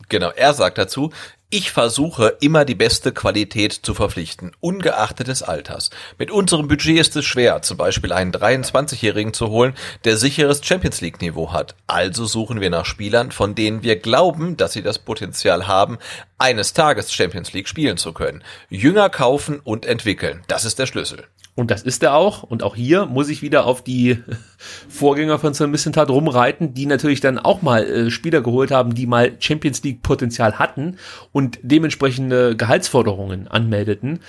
Genau, 0.10 0.30
er 0.32 0.54
sagt 0.54 0.78
dazu, 0.78 1.10
ich 1.50 1.72
versuche 1.72 2.36
immer 2.42 2.66
die 2.66 2.76
beste 2.76 3.14
Qualität 3.14 3.72
zu 3.72 3.94
verpflichten, 3.94 4.52
ungeachtet 4.60 5.30
des 5.30 5.42
Alters. 5.42 5.90
Mit 6.18 6.32
unserem 6.32 6.68
Budget 6.68 7.00
ist 7.00 7.16
es 7.16 7.24
schwer, 7.24 7.62
zum 7.62 7.78
Beispiel 7.78 8.12
einen 8.12 8.34
23-Jährigen 8.34 9.34
zu 9.34 9.48
holen, 9.48 9.74
der 10.04 10.18
sicheres 10.18 10.60
Champions 10.62 11.00
League 11.00 11.22
Niveau 11.22 11.54
hat. 11.54 11.76
Also 11.88 12.26
suchen 12.26 12.60
wir 12.60 12.72
nach 12.72 12.86
Spielern, 12.86 13.32
von 13.32 13.56
denen 13.56 13.84
wir 13.84 13.96
glauben, 13.96 14.58
dass 14.58 14.74
sie 14.74 14.84
das 14.84 15.00
Potenzial 15.00 15.66
haben, 15.66 15.98
eines 16.38 16.74
Tages 16.74 17.14
Champions 17.14 17.54
League 17.54 17.70
spielen 17.70 17.96
zu 17.96 18.12
können. 18.12 18.44
Jünger 18.68 19.10
kaufen 19.10 19.62
und 19.64 19.86
entwickeln. 19.86 20.44
Das 20.48 20.66
ist 20.66 20.78
der 20.78 20.88
Schlüssel. 20.88 21.24
Und 21.56 21.70
das 21.70 21.84
ist 21.84 22.02
er 22.02 22.16
auch. 22.16 22.44
Und 22.44 22.64
auch 22.64 22.76
hier 22.76 23.06
muss 23.06 23.30
ich 23.30 23.42
wieder 23.42 23.66
auf 23.66 23.84
die 23.84 24.18
Vorgänger 24.90 25.38
von 25.38 25.54
Sir 25.54 25.68
Missentat 25.68 26.10
rumreiten, 26.10 26.74
die 26.74 26.86
natürlich 26.86 27.22
dann 27.22 27.38
auch 27.38 27.62
mal 27.62 27.84
äh, 27.84 28.12
Spieler 28.12 28.42
geholt 28.42 28.72
haben, 28.72 28.96
die 28.96 29.06
mal 29.06 29.34
Champions 29.40 29.84
League 29.84 30.02
Potenzial 30.02 30.58
hatten 30.58 30.98
und 31.32 31.60
dementsprechende 31.62 32.56
Gehaltsforderungen 32.56 33.48
anmeldeten. 33.48 34.20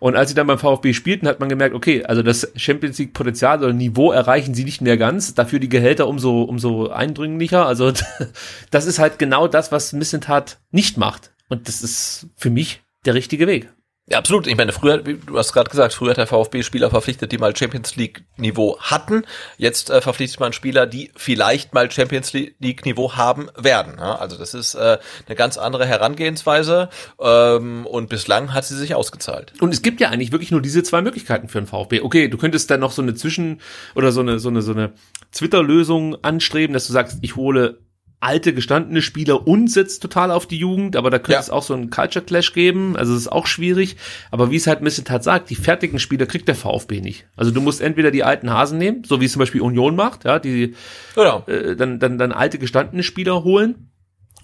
Und 0.00 0.16
als 0.16 0.30
sie 0.30 0.34
dann 0.34 0.48
beim 0.48 0.58
VfB 0.58 0.94
spielten, 0.94 1.28
hat 1.28 1.38
man 1.38 1.48
gemerkt, 1.48 1.76
okay, 1.76 2.04
also 2.04 2.24
das 2.24 2.50
Champions 2.56 2.98
League 2.98 3.12
Potenzial 3.12 3.58
oder 3.62 3.72
Niveau 3.72 4.10
erreichen 4.10 4.52
sie 4.52 4.64
nicht 4.64 4.80
mehr 4.80 4.96
ganz, 4.96 5.34
dafür 5.34 5.60
die 5.60 5.68
Gehälter 5.68 6.08
umso, 6.08 6.42
umso 6.42 6.88
eindringlicher. 6.88 7.64
Also 7.64 7.92
das 8.72 8.86
ist 8.86 8.98
halt 8.98 9.20
genau 9.20 9.46
das, 9.46 9.70
was 9.70 9.92
Missentat 9.92 10.58
nicht 10.72 10.96
macht. 10.96 11.30
Und 11.48 11.68
das 11.68 11.82
ist 11.82 12.26
für 12.36 12.50
mich 12.50 12.82
der 13.04 13.14
richtige 13.14 13.46
Weg. 13.46 13.68
Ja, 14.08 14.18
absolut. 14.18 14.48
Ich 14.48 14.56
meine, 14.56 14.72
früher, 14.72 14.98
du 14.98 15.38
hast 15.38 15.52
gerade 15.52 15.70
gesagt, 15.70 15.94
früher 15.94 16.10
hat 16.10 16.16
der 16.16 16.26
VfB 16.26 16.64
Spieler 16.64 16.90
verpflichtet, 16.90 17.30
die 17.30 17.38
mal 17.38 17.54
Champions 17.54 17.94
League 17.94 18.24
Niveau 18.36 18.76
hatten. 18.80 19.22
Jetzt 19.58 19.90
äh, 19.90 20.00
verpflichtet 20.00 20.40
man 20.40 20.52
Spieler, 20.52 20.86
die 20.86 21.12
vielleicht 21.14 21.72
mal 21.72 21.88
Champions 21.88 22.32
League 22.32 22.84
Niveau 22.84 23.14
haben 23.14 23.48
werden. 23.56 23.94
Ja? 23.98 24.16
Also 24.16 24.36
das 24.36 24.54
ist 24.54 24.74
äh, 24.74 24.98
eine 25.26 25.36
ganz 25.36 25.56
andere 25.56 25.86
Herangehensweise 25.86 26.90
ähm, 27.20 27.86
und 27.86 28.08
bislang 28.08 28.52
hat 28.52 28.64
sie 28.64 28.76
sich 28.76 28.96
ausgezahlt. 28.96 29.52
Und 29.60 29.72
es 29.72 29.82
gibt 29.82 30.00
ja 30.00 30.08
eigentlich 30.08 30.32
wirklich 30.32 30.50
nur 30.50 30.60
diese 30.60 30.82
zwei 30.82 31.00
Möglichkeiten 31.00 31.48
für 31.48 31.60
den 31.60 31.68
VfB. 31.68 32.00
Okay, 32.00 32.26
du 32.26 32.38
könntest 32.38 32.70
dann 32.72 32.80
noch 32.80 32.90
so 32.90 33.02
eine 33.02 33.14
Zwischen- 33.14 33.60
oder 33.94 34.10
so 34.10 34.20
eine 34.20 34.40
so 34.40 34.48
eine 34.48 34.62
so 34.62 34.72
eine 34.72 34.94
Twitter-Lösung 35.30 36.22
anstreben, 36.24 36.74
dass 36.74 36.88
du 36.88 36.92
sagst, 36.92 37.18
ich 37.22 37.36
hole 37.36 37.78
alte, 38.22 38.54
gestandene 38.54 39.02
Spieler 39.02 39.46
und 39.46 39.70
setzt 39.70 40.02
total 40.02 40.30
auf 40.30 40.46
die 40.46 40.56
Jugend, 40.56 40.96
aber 40.96 41.10
da 41.10 41.18
könnte 41.18 41.32
ja. 41.32 41.40
es 41.40 41.50
auch 41.50 41.62
so 41.62 41.74
einen 41.74 41.90
Culture 41.90 42.24
Clash 42.24 42.52
geben, 42.52 42.96
also 42.96 43.12
es 43.14 43.22
ist 43.22 43.32
auch 43.32 43.46
schwierig, 43.46 43.96
aber 44.30 44.50
wie 44.50 44.56
es 44.56 44.66
halt 44.66 44.80
Missetat 44.80 45.24
sagt, 45.24 45.50
die 45.50 45.54
fertigen 45.54 45.98
Spieler 45.98 46.26
kriegt 46.26 46.48
der 46.48 46.54
VfB 46.54 47.00
nicht. 47.00 47.26
Also 47.36 47.50
du 47.50 47.60
musst 47.60 47.80
entweder 47.80 48.10
die 48.10 48.24
alten 48.24 48.50
Hasen 48.50 48.78
nehmen, 48.78 49.04
so 49.04 49.20
wie 49.20 49.24
es 49.24 49.32
zum 49.32 49.40
Beispiel 49.40 49.60
Union 49.60 49.96
macht, 49.96 50.24
ja, 50.24 50.38
die 50.38 50.74
genau. 51.14 51.44
äh, 51.46 51.76
dann, 51.76 51.98
dann, 51.98 52.18
dann 52.18 52.32
alte, 52.32 52.58
gestandene 52.58 53.02
Spieler 53.02 53.44
holen, 53.44 53.88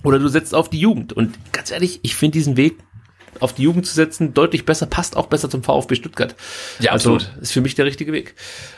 oder 0.04 0.18
du 0.18 0.28
setzt 0.28 0.54
auf 0.54 0.70
die 0.70 0.78
Jugend. 0.78 1.12
Und 1.12 1.36
ganz 1.52 1.70
ehrlich, 1.70 2.00
ich 2.02 2.14
finde 2.14 2.38
diesen 2.38 2.56
Weg 2.56 2.78
auf 3.40 3.54
die 3.54 3.62
Jugend 3.62 3.86
zu 3.86 3.94
setzen, 3.94 4.34
deutlich 4.34 4.64
besser, 4.64 4.86
passt 4.86 5.16
auch 5.16 5.26
besser 5.26 5.50
zum 5.50 5.62
VfB 5.62 5.94
Stuttgart. 5.94 6.34
Ja, 6.80 6.92
also 6.92 7.14
absolut. 7.14 7.42
ist 7.42 7.52
für 7.52 7.60
mich 7.60 7.74
der 7.74 7.86
richtige 7.86 8.12
Weg. 8.12 8.34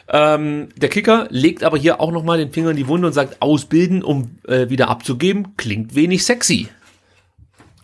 Ähm, 0.09 0.69
der 0.77 0.89
Kicker 0.89 1.27
legt 1.31 1.65
aber 1.65 1.79
hier 1.79 2.01
auch 2.01 2.13
nochmal 2.13 2.39
den 2.39 2.53
Finger 2.53 2.71
in 2.71 2.77
die 2.77 2.89
Wunde 2.89 3.07
und 3.07 3.13
sagt, 3.13 3.41
ausbilden, 3.41 4.03
um 4.03 4.31
äh, 4.47 4.69
wieder 4.69 4.89
abzugeben, 4.89 5.57
klingt 5.57 5.95
wenig 5.95 6.25
sexy. 6.25 6.69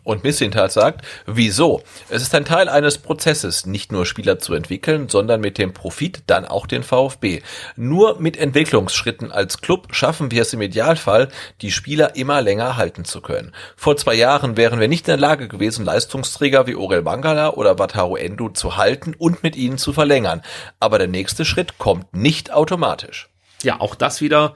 Und 0.07 0.23
Missintat 0.23 0.71
sagt, 0.71 1.05
wieso? 1.27 1.83
Es 2.09 2.23
ist 2.23 2.33
ein 2.37 2.45
Teil 2.45 2.69
eines 2.69 2.99
Prozesses, 2.99 3.67
nicht 3.67 3.91
nur 3.91 4.07
Spieler 4.07 4.39
zu 4.39 4.55
entwickeln, 4.55 5.09
sondern 5.09 5.41
mit 5.41 5.59
dem 5.59 5.75
Profit 5.75 6.23
dann 6.29 6.45
auch 6.45 6.69
den 6.69 6.85
VfB. 6.85 7.43
Nur 7.75 8.21
mit 8.21 8.37
Entwicklungsschritten 8.37 9.33
als 9.33 9.61
Club 9.61 9.89
schaffen 9.97 10.31
wir 10.31 10.43
es 10.43 10.53
im 10.53 10.63
Idealfall, 10.63 11.27
die 11.61 11.73
Spieler 11.73 12.15
immer 12.15 12.41
länger 12.41 12.77
halten 12.77 13.05
zu 13.05 13.21
können. 13.21 13.53
Vor 13.75 13.97
zwei 13.97 14.15
Jahren 14.15 14.57
wären 14.57 14.79
wir 14.79 14.87
nicht 14.87 15.09
in 15.09 15.11
der 15.11 15.29
Lage 15.29 15.49
gewesen, 15.49 15.85
Leistungsträger 15.85 16.69
wie 16.69 16.77
Orel 16.77 17.03
Mangala 17.03 17.55
oder 17.55 17.81
Wataru 17.81 18.15
Endo 18.15 18.51
zu 18.51 18.77
halten 18.77 19.13
und 19.19 19.43
mit 19.43 19.57
ihnen 19.57 19.77
zu 19.77 19.93
verlängern. 19.93 20.43
Aber 20.79 20.99
der 20.99 21.09
nächste 21.09 21.45
Schritt 21.45 21.79
kommt 21.79 22.15
nicht 22.15 22.53
automatisch. 22.53 23.29
Ja, 23.65 23.81
auch 23.81 23.97
das 23.97 24.21
wieder 24.21 24.55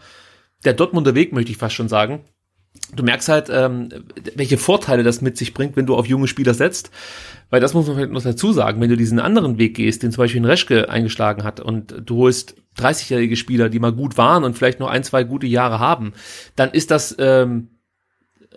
der 0.65 0.75
Dortmunder 0.75 1.17
Weg, 1.17 1.33
möchte 1.33 1.51
ich 1.51 1.59
fast 1.59 1.75
schon 1.75 1.89
sagen 1.89 2.25
du 2.95 3.03
merkst 3.03 3.29
halt, 3.29 3.49
ähm, 3.51 3.89
welche 4.35 4.59
Vorteile 4.59 5.03
das 5.03 5.21
mit 5.21 5.37
sich 5.37 5.55
bringt, 5.55 5.77
wenn 5.77 5.87
du 5.87 5.97
auf 5.97 6.07
junge 6.07 6.29
Spieler 6.29 6.55
setzt. 6.55 6.91
Weil 7.51 7.61
das 7.61 7.75
muss 7.75 7.87
man 7.87 7.97
vielleicht 7.97 8.13
noch 8.13 8.23
dazu 8.23 8.53
sagen, 8.53 8.81
wenn 8.81 8.91
du 8.91 8.97
diesen 8.97 9.19
anderen 9.19 9.59
Weg 9.59 9.75
gehst, 9.75 10.03
den 10.03 10.13
zum 10.13 10.23
Beispiel 10.23 10.41
ein 10.41 10.47
Reschke 10.47 10.89
eingeschlagen 10.89 11.43
hat 11.43 11.59
und 11.59 11.95
du 12.05 12.19
holst 12.19 12.55
30-jährige 12.79 13.37
Spieler, 13.37 13.69
die 13.69 13.81
mal 13.81 13.93
gut 13.93 14.17
waren 14.17 14.45
und 14.45 14.57
vielleicht 14.57 14.79
noch 14.79 14.89
ein, 14.89 15.03
zwei 15.03 15.25
gute 15.25 15.49
Jahre 15.49 15.81
haben, 15.81 16.13
dann 16.55 16.71
ist 16.71 16.93
das 16.93 17.17
ähm, 17.19 17.71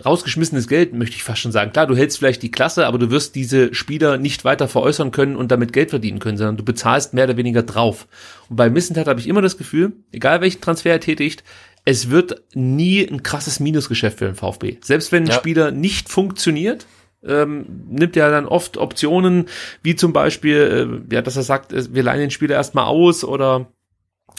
rausgeschmissenes 0.03 0.67
Geld, 0.67 0.93
möchte 0.93 1.15
ich 1.15 1.23
fast 1.23 1.41
schon 1.41 1.51
sagen. 1.51 1.71
Klar, 1.71 1.87
du 1.87 1.95
hältst 1.95 2.17
vielleicht 2.17 2.41
die 2.43 2.51
Klasse, 2.51 2.87
aber 2.87 2.97
du 2.97 3.11
wirst 3.11 3.35
diese 3.35 3.73
Spieler 3.73 4.17
nicht 4.17 4.45
weiter 4.45 4.67
veräußern 4.67 5.11
können 5.11 5.35
und 5.35 5.51
damit 5.51 5.73
Geld 5.73 5.89
verdienen 5.91 6.19
können, 6.19 6.37
sondern 6.37 6.57
du 6.57 6.63
bezahlst 6.63 7.13
mehr 7.13 7.25
oder 7.25 7.37
weniger 7.37 7.63
drauf. 7.63 8.07
Und 8.49 8.55
bei 8.55 8.69
Missentat 8.69 9.07
habe 9.07 9.19
ich 9.19 9.27
immer 9.27 9.41
das 9.41 9.57
Gefühl, 9.57 9.93
egal 10.11 10.41
welchen 10.41 10.61
Transfer 10.61 10.91
er 10.91 10.99
tätigt, 10.99 11.43
es 11.85 12.09
wird 12.09 12.41
nie 12.53 13.05
ein 13.05 13.23
krasses 13.23 13.59
Minusgeschäft 13.59 14.19
für 14.19 14.25
den 14.25 14.35
VfB. 14.35 14.77
Selbst 14.81 15.11
wenn 15.11 15.23
ein 15.23 15.29
ja. 15.29 15.35
Spieler 15.35 15.71
nicht 15.71 16.09
funktioniert, 16.09 16.85
ähm, 17.25 17.65
nimmt 17.89 18.17
er 18.17 18.31
dann 18.31 18.45
oft 18.45 18.77
Optionen, 18.77 19.47
wie 19.81 19.95
zum 19.95 20.13
Beispiel, 20.13 21.03
äh, 21.09 21.15
ja, 21.15 21.21
dass 21.21 21.35
er 21.35 21.43
sagt, 21.43 21.73
äh, 21.73 21.93
wir 21.93 22.03
leihen 22.03 22.19
den 22.19 22.31
Spieler 22.31 22.55
erstmal 22.55 22.85
aus 22.85 23.23
oder 23.23 23.67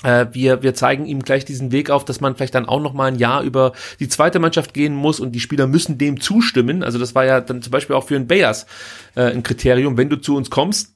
äh, 0.03 0.27
wir, 0.33 0.63
wir 0.63 0.75
zeigen 0.75 1.07
ihm 1.07 1.23
gleich 1.23 1.45
diesen 1.45 1.73
Weg 1.73 1.91
auf, 1.91 2.05
dass 2.05 2.21
man 2.21 2.37
vielleicht 2.37 2.55
dann 2.55 2.67
auch 2.67 2.81
noch 2.81 2.93
mal 2.93 3.07
ein 3.07 3.19
Jahr 3.19 3.43
über 3.43 3.73
die 4.01 4.09
zweite 4.09 4.39
Mannschaft 4.39 4.75
gehen 4.75 4.95
muss 4.95 5.21
und 5.21 5.33
die 5.33 5.41
Spieler 5.41 5.67
müssen 5.67 5.99
dem 5.99 6.21
zustimmen. 6.21 6.83
Also 6.83 6.99
das 6.99 7.15
war 7.15 7.25
ja 7.25 7.41
dann 7.41 7.63
zum 7.63 7.71
Beispiel 7.71 7.97
auch 7.97 8.05
für 8.05 8.17
einen 8.17 8.27
Bayers 8.27 8.67
äh, 9.15 9.23
ein 9.23 9.43
Kriterium. 9.43 9.97
Wenn 9.97 10.11
du 10.11 10.17
zu 10.17 10.37
uns 10.37 10.51
kommst, 10.51 10.94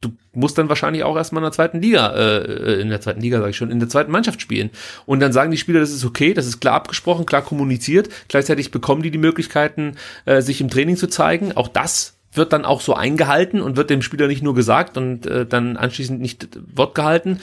du 0.00 0.16
musst 0.32 0.58
dann 0.58 0.68
wahrscheinlich 0.68 1.04
auch 1.04 1.16
erstmal 1.16 1.40
in 1.40 1.46
der 1.46 1.52
zweiten 1.52 1.80
Liga, 1.80 2.14
äh, 2.14 2.80
in 2.80 2.90
der 2.90 3.00
zweiten 3.00 3.20
Liga 3.20 3.38
sage 3.38 3.50
ich 3.50 3.56
schon, 3.56 3.70
in 3.70 3.80
der 3.80 3.88
zweiten 3.88 4.12
Mannschaft 4.12 4.40
spielen. 4.40 4.70
Und 5.06 5.20
dann 5.20 5.32
sagen 5.32 5.50
die 5.50 5.56
Spieler, 5.56 5.80
das 5.80 5.90
ist 5.90 6.04
okay, 6.04 6.34
das 6.34 6.46
ist 6.46 6.60
klar 6.60 6.74
abgesprochen, 6.74 7.26
klar 7.26 7.42
kommuniziert. 7.42 8.08
Gleichzeitig 8.28 8.70
bekommen 8.70 9.02
die 9.02 9.10
die 9.10 9.18
Möglichkeiten, 9.18 9.96
äh, 10.26 10.42
sich 10.42 10.60
im 10.60 10.68
Training 10.68 10.96
zu 10.96 11.08
zeigen. 11.08 11.52
Auch 11.52 11.68
das 11.68 12.18
wird 12.32 12.52
dann 12.52 12.64
auch 12.64 12.82
so 12.82 12.94
eingehalten 12.94 13.60
und 13.60 13.76
wird 13.76 13.88
dem 13.88 14.02
Spieler 14.02 14.26
nicht 14.26 14.42
nur 14.42 14.54
gesagt 14.54 14.96
und 14.98 15.26
äh, 15.26 15.46
dann 15.46 15.76
anschließend 15.76 16.20
nicht 16.20 16.48
Wort 16.74 16.94
gehalten. 16.94 17.40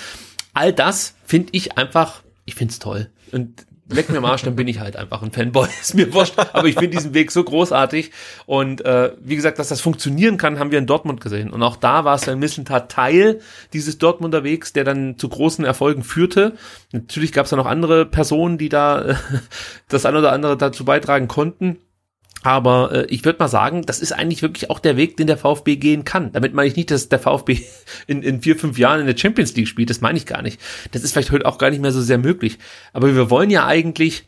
All 0.53 0.71
das 0.71 1.15
finde 1.25 1.49
ich 1.53 1.77
einfach, 1.77 2.21
ich 2.45 2.53
finde 2.53 2.73
es 2.73 2.80
toll. 2.80 3.09
Und 3.31 3.65
leck 3.89 4.10
mir 4.10 4.22
Marsch, 4.22 4.43
dann 4.43 4.55
bin 4.55 4.68
ich 4.68 4.80
halt 4.80 4.95
einfach 4.95 5.22
ein 5.22 5.31
Fanboy. 5.31 5.68
Ist 5.81 5.95
mir 5.95 6.14
wurscht. 6.14 6.38
Aber 6.38 6.68
ich 6.68 6.76
finde 6.76 6.89
diesen 6.89 7.14
Weg 7.14 7.31
so 7.31 7.43
großartig. 7.43 8.11
Und 8.45 8.84
äh, 8.85 9.11
wie 9.19 9.35
gesagt, 9.35 9.60
dass 9.60 9.69
das 9.69 9.81
funktionieren 9.81 10.38
kann, 10.38 10.60
haben 10.60 10.72
wir 10.72 10.80
in 10.80 10.85
Dortmund 10.85 11.22
gesehen. 11.22 11.51
Und 11.51 11.64
auch 11.64 11.76
da 11.76 12.05
war 12.05 12.15
es 12.15 12.27
ein 12.27 12.39
Missentat 12.39 12.91
Teil 12.91 13.39
dieses 13.73 13.97
Dortmunder 13.97 14.43
Wegs, 14.43 14.73
der 14.73 14.84
dann 14.84 15.18
zu 15.18 15.30
großen 15.30 15.65
Erfolgen 15.65 16.03
führte. 16.03 16.53
Natürlich 16.91 17.31
gab 17.31 17.45
es 17.45 17.51
da 17.51 17.55
noch 17.55 17.65
andere 17.65 18.05
Personen, 18.05 18.57
die 18.57 18.69
da 18.69 19.01
äh, 19.01 19.15
das 19.89 20.05
ein 20.05 20.15
oder 20.15 20.31
andere 20.31 20.57
dazu 20.57 20.85
beitragen 20.85 21.27
konnten. 21.27 21.77
Aber 22.44 22.91
äh, 22.91 23.06
ich 23.06 23.24
würde 23.26 23.40
mal 23.40 23.48
sagen, 23.48 23.84
das 23.84 23.99
ist 23.99 24.11
eigentlich 24.11 24.41
wirklich 24.41 24.70
auch 24.70 24.80
der 24.80 24.98
Weg, 24.98 25.18
den 25.18 25.28
der 25.28 25.38
VfB 25.38 25.78
gehen 25.78 26.03
kann. 26.03 26.32
Damit 26.34 26.53
meine 26.53 26.68
ich 26.68 26.76
nicht, 26.76 26.91
dass 26.91 27.10
der 27.10 27.20
VfB 27.20 27.61
in, 28.07 28.22
in 28.22 28.41
vier, 28.41 28.57
fünf 28.57 28.78
Jahren 28.78 28.99
in 28.99 29.07
der 29.07 29.18
Champions 29.18 29.56
League 29.56 29.68
spielt. 29.68 29.90
Das 29.90 30.02
meine 30.02 30.18
ich 30.18 30.26
gar 30.26 30.41
nicht. 30.41 30.60
Das 30.91 31.03
ist 31.03 31.14
vielleicht 31.14 31.32
heute 31.32 31.45
auch 31.45 31.57
gar 31.57 31.70
nicht 31.70 31.82
mehr 31.82 31.94
so 31.94 32.02
sehr 32.02 32.18
möglich. 32.18 32.60
Aber 32.91 33.15
wir 33.15 33.30
wollen 33.30 33.49
ja 33.49 33.65
eigentlich, 33.65 34.26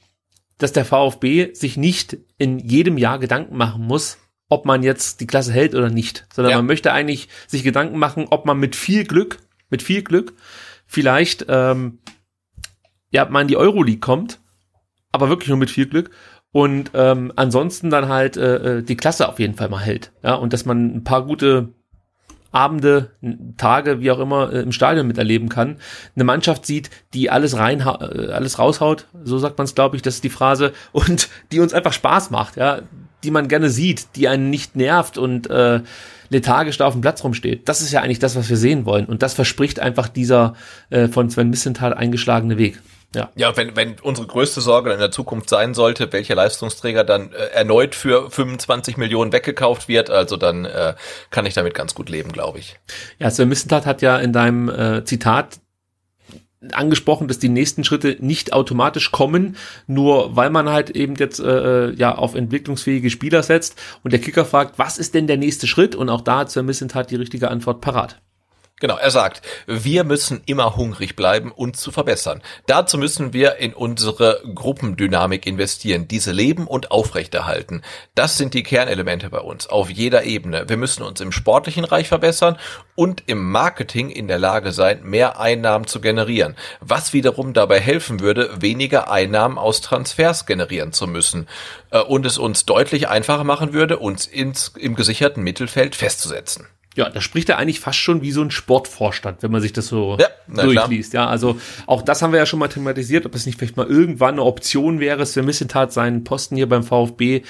dass 0.58 0.72
der 0.72 0.86
VfB 0.86 1.54
sich 1.54 1.76
nicht 1.76 2.18
in 2.38 2.60
jedem 2.60 2.98
Jahr 2.98 3.20
Gedanken 3.20 3.58
machen 3.58 3.86
muss, 3.86 4.18
ob 4.48 4.66
man 4.66 4.82
jetzt 4.82 5.20
die 5.20 5.28
Klasse 5.28 5.52
hält 5.52 5.76
oder 5.76 5.90
nicht. 5.90 6.26
Sondern 6.34 6.52
ja. 6.52 6.58
man 6.58 6.66
möchte 6.66 6.94
eigentlich 6.94 7.28
sich 7.48 7.64
Gedanken 7.64 8.00
machen, 8.00 8.28
ob 8.30 8.46
man 8.46 8.58
mit 8.58 8.78
viel 8.78 9.04
Glück, 9.04 9.40
mit 9.70 9.84
viel 9.84 10.04
Glück, 10.04 10.34
vielleicht 10.88 11.46
ähm, 11.50 12.00
ja, 13.10 13.26
man 13.26 13.44
in 13.44 13.48
die 13.50 13.58
Euroleague 13.58 14.00
kommt, 14.00 14.40
aber 15.12 15.30
wirklich 15.30 15.50
nur 15.50 15.58
mit 15.58 15.72
viel 15.72 15.88
Glück 15.88 16.12
und 16.56 16.91
ähm, 16.94 17.34
ansonsten 17.36 17.90
dann 17.90 18.07
halt 18.07 18.38
äh, 18.38 18.77
äh, 18.77 18.82
die 18.82 18.95
Klasse 18.95 19.27
auf 19.27 19.40
jeden 19.40 19.56
Fall 19.56 19.68
mal 19.68 19.82
hält. 19.82 20.14
Ja, 20.23 20.36
und 20.36 20.53
dass 20.53 20.64
man 20.64 20.86
ein 20.95 21.03
paar 21.03 21.26
gute 21.26 21.73
Abende, 22.53 23.11
Tage, 23.57 23.99
wie 23.99 24.10
auch 24.10 24.19
immer, 24.19 24.53
äh, 24.53 24.61
im 24.61 24.72
Stadion 24.72 25.06
miterleben 25.06 25.49
kann. 25.49 25.76
Eine 26.15 26.23
Mannschaft 26.23 26.65
sieht, 26.65 26.91
die 27.14 27.30
alles 27.30 27.57
rein, 27.57 27.82
äh, 27.82 27.84
alles 28.32 28.57
raushaut, 28.57 29.07
so 29.22 29.38
sagt 29.38 29.57
man 29.57 29.65
es, 29.65 29.76
glaube 29.76 29.98
ich, 29.98 30.02
das 30.02 30.15
ist 30.15 30.23
die 30.23 30.30
Phrase, 30.30 30.72
und 30.94 31.27
die 31.52 31.60
uns 31.60 31.73
einfach 31.73 31.91
Spaß 31.91 32.30
macht, 32.30 32.56
ja, 32.56 32.84
die 33.26 33.32
man 33.32 33.49
gerne 33.49 33.69
sieht, 33.69 34.15
die 34.15 34.30
einen 34.30 34.49
nicht 34.49 34.77
nervt 34.77 35.18
und 35.18 35.49
äh, 35.49 35.82
lethargisch 36.30 36.77
da 36.77 36.86
auf 36.86 36.94
dem 36.94 37.02
Platz 37.02 37.22
rumsteht. 37.22 37.68
Das 37.68 37.82
ist 37.82 37.91
ja 37.91 37.99
eigentlich 37.99 38.19
das, 38.19 38.38
was 38.38 38.48
wir 38.49 38.56
sehen 38.56 38.86
wollen. 38.86 39.07
Und 39.07 39.23
das 39.23 39.34
verspricht 39.34 39.82
einfach 39.82 40.07
dieser 40.07 40.53
äh, 40.90 41.10
von 41.10 41.30
Sven 41.30 41.49
Missenthal 41.49 41.94
eingeschlagene 41.94 42.57
Weg. 42.57 42.82
Ja. 43.14 43.32
ja, 43.36 43.56
wenn, 43.56 43.76
wenn 43.76 43.95
unsere 44.02 44.27
größte 44.27 44.61
Sorge 44.61 44.91
in 44.91 44.99
der 44.99 45.11
Zukunft 45.11 45.49
sein 45.49 45.73
sollte, 45.73 46.11
welcher 46.11 46.36
Leistungsträger 46.36 47.03
dann 47.03 47.32
äh, 47.32 47.48
erneut 47.53 47.95
für 47.95 48.30
25 48.30 48.98
Millionen 48.98 49.32
weggekauft 49.32 49.88
wird, 49.88 50.10
also 50.10 50.36
dann 50.38 50.65
äh, 50.65 50.95
kann 51.30 51.45
ich 51.45 51.53
damit 51.53 51.73
ganz 51.73 51.95
gut 51.95 52.10
leben, 52.10 52.32
glaube 52.32 52.60
ich. 52.60 52.77
Ja, 53.19 53.32
Sven 53.32 53.49
Missentat 53.49 53.86
hat 53.86 54.02
ja 54.02 54.18
in 54.18 54.34
deinem 54.34 54.69
äh, 54.69 55.06
Zitat 55.06 55.60
angesprochen, 56.72 57.27
dass 57.27 57.40
die 57.40 57.49
nächsten 57.49 57.84
Schritte 57.84 58.18
nicht 58.19 58.53
automatisch 58.53 59.11
kommen, 59.11 59.56
nur 59.88 60.36
weil 60.36 60.49
man 60.49 60.69
halt 60.69 60.90
eben 60.90 61.15
jetzt 61.15 61.40
äh, 61.40 61.90
äh 61.90 61.94
ja 61.95 62.15
auf 62.15 62.36
entwicklungsfähige 62.36 63.10
Spieler 63.10 63.44
setzt 63.44 63.76
und 64.03 64.11
der 64.11 64.19
Kicker 64.19 64.45
fragt, 64.45 64.80
was 64.80 64.98
ist 64.98 65.14
denn 65.14 65.27
der 65.27 65.38
nächste 65.38 65.68
Schritt? 65.68 65.95
Und 65.95 66.10
auch 66.10 66.22
da 66.22 66.40
hat 66.40 66.52
Sven 66.52 66.65
Missentat 66.65 67.11
die 67.11 67.15
richtige 67.15 67.49
Antwort 67.52 67.82
parat. 67.82 68.22
Genau, 68.81 68.97
er 68.97 69.10
sagt, 69.10 69.41
wir 69.68 70.03
müssen 70.03 70.41
immer 70.45 70.76
hungrig 70.76 71.15
bleiben, 71.15 71.53
uns 71.53 71.80
zu 71.80 71.91
verbessern. 71.91 72.41
Dazu 72.68 72.97
müssen 72.97 73.31
wir 73.31 73.56
in 73.56 73.73
unsere 73.73 74.43
Gruppendynamik 74.53 75.45
investieren, 75.45 76.10
diese 76.10 76.34
leben 76.34 76.68
und 76.68 76.91
aufrechterhalten. 76.91 77.84
Das 78.15 78.38
sind 78.38 78.53
die 78.53 78.64
Kernelemente 78.64 79.30
bei 79.30 79.39
uns, 79.39 79.68
auf 79.68 79.89
jeder 79.89 80.26
Ebene. 80.26 80.68
Wir 80.68 80.76
müssen 80.76 81.03
uns 81.03 81.22
im 81.22 81.31
sportlichen 81.31 81.85
Reich 81.85 82.10
verbessern 82.10 82.57
und 82.95 83.23
im 83.27 83.49
Marketing 83.49 84.10
in 84.10 84.27
der 84.27 84.39
Lage 84.39 84.73
sein, 84.73 85.03
mehr 85.03 85.39
Einnahmen 85.39 85.88
zu 85.88 86.02
generieren, 86.02 86.57
was 86.81 87.14
wiederum 87.14 87.53
dabei 87.53 87.80
helfen 87.80 88.19
würde, 88.19 88.61
weniger 88.61 89.10
Einnahmen 89.10 89.57
aus 89.57 89.80
Transfers 89.80 90.45
generieren 90.45 90.91
zu 90.91 91.07
müssen 91.07 91.47
äh, 91.91 92.02
und 92.02 92.26
es 92.26 92.38
uns 92.38 92.65
deutlich 92.65 93.07
einfacher 93.07 93.45
machen 93.45 93.72
würde, 93.72 93.99
uns 93.99 94.26
ins, 94.26 94.73
im 94.77 94.95
gesicherten 94.95 95.43
Mittelfeld 95.43 95.95
festzusetzen. 95.95 96.68
Ja, 96.96 97.10
da 97.10 97.20
spricht 97.20 97.50
er 97.50 97.58
eigentlich 97.58 97.82
fast 97.82 98.00
schon 98.00 98.22
wie 98.22 98.32
so 98.32 98.42
ein 98.42 98.52
Sportvorstand, 98.52 99.44
wenn 99.44 99.52
man 99.52 99.62
sich 99.62 99.74
das 99.74 99.88
so 99.88 100.18
ja, 100.18 100.28
durchliest. 100.48 101.12
Klar. 101.12 101.26
Ja, 101.26 101.30
also 101.30 101.60
auch 101.88 102.02
das 102.02 102.22
haben 102.22 102.32
wir 102.32 102.40
ja 102.40 102.46
schon 102.46 102.60
mal 102.60 102.70
thematisiert, 102.70 103.26
ob 103.26 103.36
es 103.36 103.46
nicht 103.46 103.58
vielleicht 103.58 103.76
mal 103.76 103.88
irgendwann 103.88 104.36
eine 104.36 104.44
Option 104.44 105.02
wäre, 105.02 105.26
Sven 105.26 105.46
Missentat 105.46 105.92
seinen 105.92 106.24
Posten 106.24 106.56
hier 106.56 106.70
beim 106.70 106.84
VfB 106.84 107.42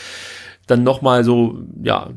dann 0.67 0.83
nochmal 0.83 1.23
so, 1.23 1.59
ja, 1.83 2.09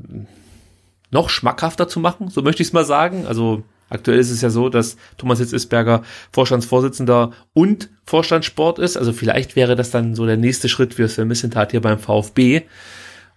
noch 1.10 1.30
schmackhafter 1.30 1.88
zu 1.88 2.00
machen, 2.00 2.28
so 2.28 2.42
möchte 2.42 2.62
ich 2.62 2.68
es 2.68 2.72
mal 2.72 2.84
sagen. 2.84 3.26
Also 3.26 3.62
aktuell 3.90 4.18
ist 4.18 4.30
es 4.30 4.40
ja 4.40 4.50
so, 4.50 4.68
dass 4.68 4.96
Thomas 5.16 5.38
Hitzisberger 5.38 6.02
Vorstandsvorsitzender 6.32 7.32
und 7.54 7.90
Vorstandssport 8.04 8.78
ist. 8.78 8.96
Also 8.96 9.12
vielleicht 9.12 9.56
wäre 9.56 9.76
das 9.76 9.90
dann 9.90 10.14
so 10.14 10.26
der 10.26 10.36
nächste 10.36 10.68
Schritt 10.68 10.94
für 10.94 11.08
Sven 11.08 11.28
Missentat 11.28 11.70
hier 11.70 11.80
beim 11.80 11.98
VfB 11.98 12.62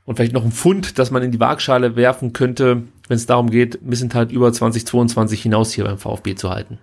und 0.05 0.15
vielleicht 0.15 0.33
noch 0.33 0.43
ein 0.43 0.51
Pfund, 0.51 0.97
das 0.99 1.11
man 1.11 1.23
in 1.23 1.31
die 1.31 1.39
Waagschale 1.39 1.95
werfen 1.95 2.33
könnte, 2.33 2.83
wenn 3.11 3.17
es 3.17 3.25
darum 3.25 3.49
geht, 3.49 3.81
Missentat 3.81 4.31
über 4.31 4.53
2022 4.53 5.41
hinaus 5.41 5.73
hier 5.73 5.83
beim 5.83 5.97
VfB 5.97 6.33
zu 6.35 6.49
halten. 6.49 6.79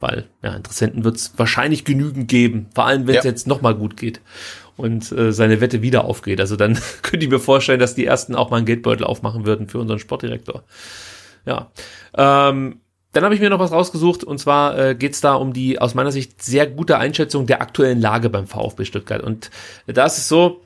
Weil, 0.00 0.28
ja, 0.42 0.56
Interessenten 0.56 1.04
wird 1.04 1.14
es 1.14 1.34
wahrscheinlich 1.36 1.84
genügend 1.84 2.26
geben, 2.26 2.66
vor 2.74 2.86
allem 2.86 3.06
wenn 3.06 3.14
es 3.14 3.22
ja. 3.22 3.30
jetzt 3.30 3.46
nochmal 3.46 3.76
gut 3.76 3.96
geht 3.96 4.20
und 4.76 5.12
äh, 5.12 5.32
seine 5.32 5.60
Wette 5.60 5.80
wieder 5.80 6.06
aufgeht. 6.06 6.40
Also 6.40 6.56
dann 6.56 6.76
könnte 7.02 7.24
ich 7.24 7.30
mir 7.30 7.38
vorstellen, 7.38 7.78
dass 7.78 7.94
die 7.94 8.04
ersten 8.04 8.34
auch 8.34 8.50
mal 8.50 8.56
einen 8.56 8.66
Geldbeutel 8.66 9.04
aufmachen 9.04 9.46
würden 9.46 9.68
für 9.68 9.78
unseren 9.78 10.00
Sportdirektor. 10.00 10.64
Ja. 11.46 11.70
Ähm, 12.16 12.80
dann 13.12 13.22
habe 13.22 13.36
ich 13.36 13.40
mir 13.40 13.50
noch 13.50 13.60
was 13.60 13.70
rausgesucht 13.70 14.24
und 14.24 14.38
zwar 14.38 14.76
äh, 14.76 14.96
geht 14.96 15.12
es 15.12 15.20
da 15.20 15.34
um 15.34 15.52
die 15.52 15.78
aus 15.78 15.94
meiner 15.94 16.10
Sicht 16.10 16.42
sehr 16.42 16.66
gute 16.66 16.98
Einschätzung 16.98 17.46
der 17.46 17.62
aktuellen 17.62 18.00
Lage 18.00 18.28
beim 18.28 18.48
VfB 18.48 18.86
Stuttgart. 18.86 19.22
Und 19.22 19.52
da 19.86 20.04
ist 20.06 20.18
es 20.18 20.28
so, 20.28 20.62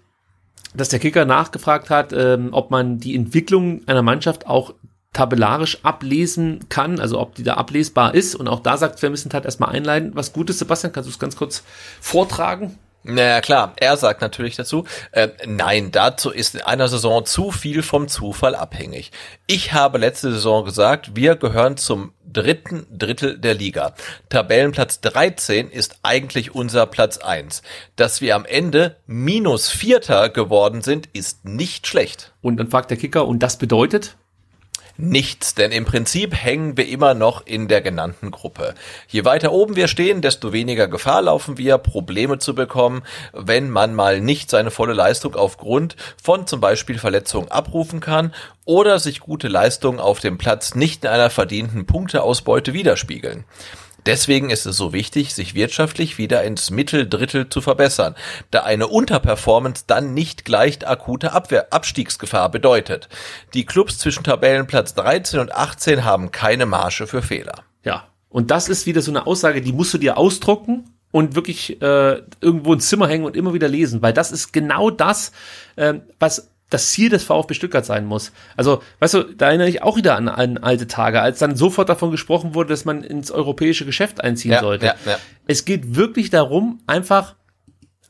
dass 0.75 0.89
der 0.89 0.99
Kicker 0.99 1.27
nachgefragt 1.27 1.91
hat, 1.91 2.15
ähm, 2.15 2.49
ob 2.53 2.71
man 2.71 3.01
die 3.01 3.15
Entwicklung 3.15 3.83
einer 3.87 4.01
Mannschaft 4.01 4.47
auch 4.47 4.73
tabellarisch 5.15 5.79
ablesen 5.83 6.69
kann, 6.69 7.01
also 7.01 7.19
ob 7.19 7.35
die 7.35 7.43
da 7.43 7.55
ablesbar 7.55 8.15
ist. 8.15 8.35
Und 8.35 8.49
auch 8.49 8.61
da 8.61 8.77
sagt 8.77 8.99
Sven 8.99 9.13
Missentat 9.13 9.47
erstmal 9.47 9.71
einleiten. 9.71 10.11
Was 10.15 10.35
Gutes, 10.35 10.59
Sebastian, 10.59 10.93
kannst 10.93 11.09
du 11.09 11.13
es 11.13 11.19
ganz 11.19 11.37
kurz 11.37 11.63
vortragen? 12.03 12.79
Naja, 13.07 13.43
klar, 13.43 13.75
er 13.77 13.99
sagt 13.99 14.23
natürlich 14.23 14.57
dazu, 14.57 14.85
äh, 15.13 15.29
nein, 15.47 15.93
dazu 15.93 16.31
ist 16.31 16.55
in 16.55 16.63
einer 16.63 16.89
Saison 16.89 17.27
zu 17.27 17.51
viel 17.51 17.83
vom 17.83 18.09
Zufall 18.09 18.55
abhängig. 18.55 19.13
Ich 19.47 19.75
habe 19.75 19.99
letzte 19.99 20.33
Saison 20.33 20.65
gesagt, 20.65 21.15
wir 21.15 21.37
gehören 21.37 21.77
zum 21.77 22.13
dritten 22.25 22.87
Drittel 22.91 23.39
der 23.39 23.53
Liga. 23.53 23.95
Tabellenplatz 24.31 25.03
13 25.03 25.71
ist 25.71 25.99
eigentlich 26.03 26.55
unser 26.55 26.87
Platz 26.87 27.19
1. 27.19 27.61
Dass 27.97 28.23
wir 28.23 28.35
am 28.35 28.47
Ende 28.47 28.97
minus 29.07 29.69
Vierter 29.69 30.31
geworden 30.31 30.81
sind, 30.81 31.07
ist 31.13 31.45
nicht 31.45 31.87
schlecht. 31.87 32.33
Und 32.41 32.57
dann 32.57 32.71
fragt 32.71 32.91
der 32.91 32.97
Kicker, 32.97 33.29
und 33.29 33.41
das 33.41 33.59
bedeutet? 33.59 34.17
Nichts, 34.97 35.57
denn 35.57 35.73
im 35.73 35.85
Prinzip 35.85 36.37
hängen 36.37 36.77
wir 36.77 36.87
immer 36.87 37.15
noch 37.15 37.45
in 37.47 37.67
der 37.67 37.81
genannten 37.81 38.31
Gruppe. 38.31 38.75
Je 39.09 39.25
weiter 39.25 39.51
oben 39.51 39.75
wir 39.75 39.89
stehen, 39.89 40.21
desto 40.21 40.53
weniger 40.53 40.87
Gefahr 40.87 41.23
laufen 41.23 41.59
wir, 41.59 41.79
Probleme 41.79 42.39
zu 42.39 42.55
bekommen, 42.55 43.03
wenn 43.33 43.71
man 43.71 43.95
mal 43.95 44.21
nicht 44.21 44.51
seine 44.51 44.71
volle 44.71 44.93
Leistung 44.93 45.35
aufgrund 45.35 45.97
von 46.23 46.47
zum 46.47 46.61
Beispiel 46.61 46.99
Verletzungen 46.99 47.51
abrufen 47.51 47.99
kann 47.99 48.33
oder 48.65 49.01
sich 49.01 49.19
gute 49.19 49.49
Leistungen 49.49 49.99
auf 49.99 50.21
dem 50.21 50.39
Platz 50.39 50.77
nicht 50.77 51.05
in 51.05 51.11
einer 51.11 51.31
verdienten 51.31 51.87
Punkteausbeute 51.87 52.73
widerspiegeln. 52.73 53.45
Deswegen 54.07 54.51
ist 54.51 54.67
es 54.67 54.77
so 54.77 54.93
wichtig, 54.93 55.35
sich 55.35 55.55
wirtschaftlich 55.55 56.19
wieder 56.19 56.43
ins 56.45 56.71
Mitteldrittel 56.71 57.49
zu 57.49 57.61
verbessern, 57.61 58.15
da 58.51 58.63
eine 58.63 58.89
Unterperformance 58.89 59.85
dann 59.87 60.15
nicht 60.15 60.45
gleich 60.45 60.87
akute 60.87 61.33
Abwehr 61.33 61.73
Abstiegsgefahr 61.73 62.51
bedeutet. 62.51 63.09
Die 63.55 63.65
Clubs 63.65 63.99
zwischen 63.99 64.25
Tabellenplatz 64.25 64.95
13 64.95 65.41
und 65.41 65.53
18 65.53 66.05
haben 66.05 66.31
keine 66.31 66.67
Marge 66.67 67.07
für 67.07 67.23
Fehler. 67.23 67.65
Ja, 67.85 68.05
und 68.29 68.51
das 68.51 68.69
ist 68.69 68.87
wieder 68.87 69.01
so 69.01 69.11
eine 69.11 69.27
Aussage, 69.27 69.63
die 69.63 69.73
musst 69.73 69.95
du 69.95 69.99
dir 69.99 70.19
ausdrucken 70.19 70.91
und 71.11 71.37
wirklich 71.37 71.81
äh, 71.81 72.23
irgendwo 72.41 72.73
ins 72.73 72.89
Zimmer 72.89 73.07
hängen 73.07 73.25
und 73.25 73.37
immer 73.37 73.55
wieder 73.55 73.69
lesen, 73.69 74.03
weil 74.03 74.13
das 74.13 74.33
ist 74.33 74.53
genau 74.53 74.91
das, 74.91 75.31
äh, 75.77 75.95
was 76.19 76.51
das 76.75 76.91
Ziel 76.91 77.09
des 77.09 77.25
VfB 77.25 77.55
Stuttgart 77.55 77.87
sein 77.87 78.05
muss. 78.05 78.33
Also, 78.57 78.83
weißt 78.99 79.15
du, 79.15 79.23
da 79.35 79.47
erinnere 79.49 79.69
ich 79.69 79.83
auch 79.83 79.97
wieder 79.97 80.17
an, 80.17 80.29
an 80.29 80.59
alte 80.59 80.87
Tage, 80.87 81.23
als 81.23 81.39
dann 81.39 81.57
sofort 81.57 81.89
davon 81.89 82.11
gesprochen 82.11 82.55
wurde, 82.55 82.71
dass 82.71 82.85
man 82.85 83.03
ins 83.03 83.31
europäische 83.31 83.87
Geschäft 83.87 84.21
einziehen 84.23 84.53
Ja, 84.53 84.61
sollte. 84.61 84.87
ja, 84.87 84.95
ja. 85.07 85.19
Es 85.47 85.65
geht 85.65 85.95
wirklich 85.97 86.31
darum, 86.31 86.81
einfach 86.87 87.37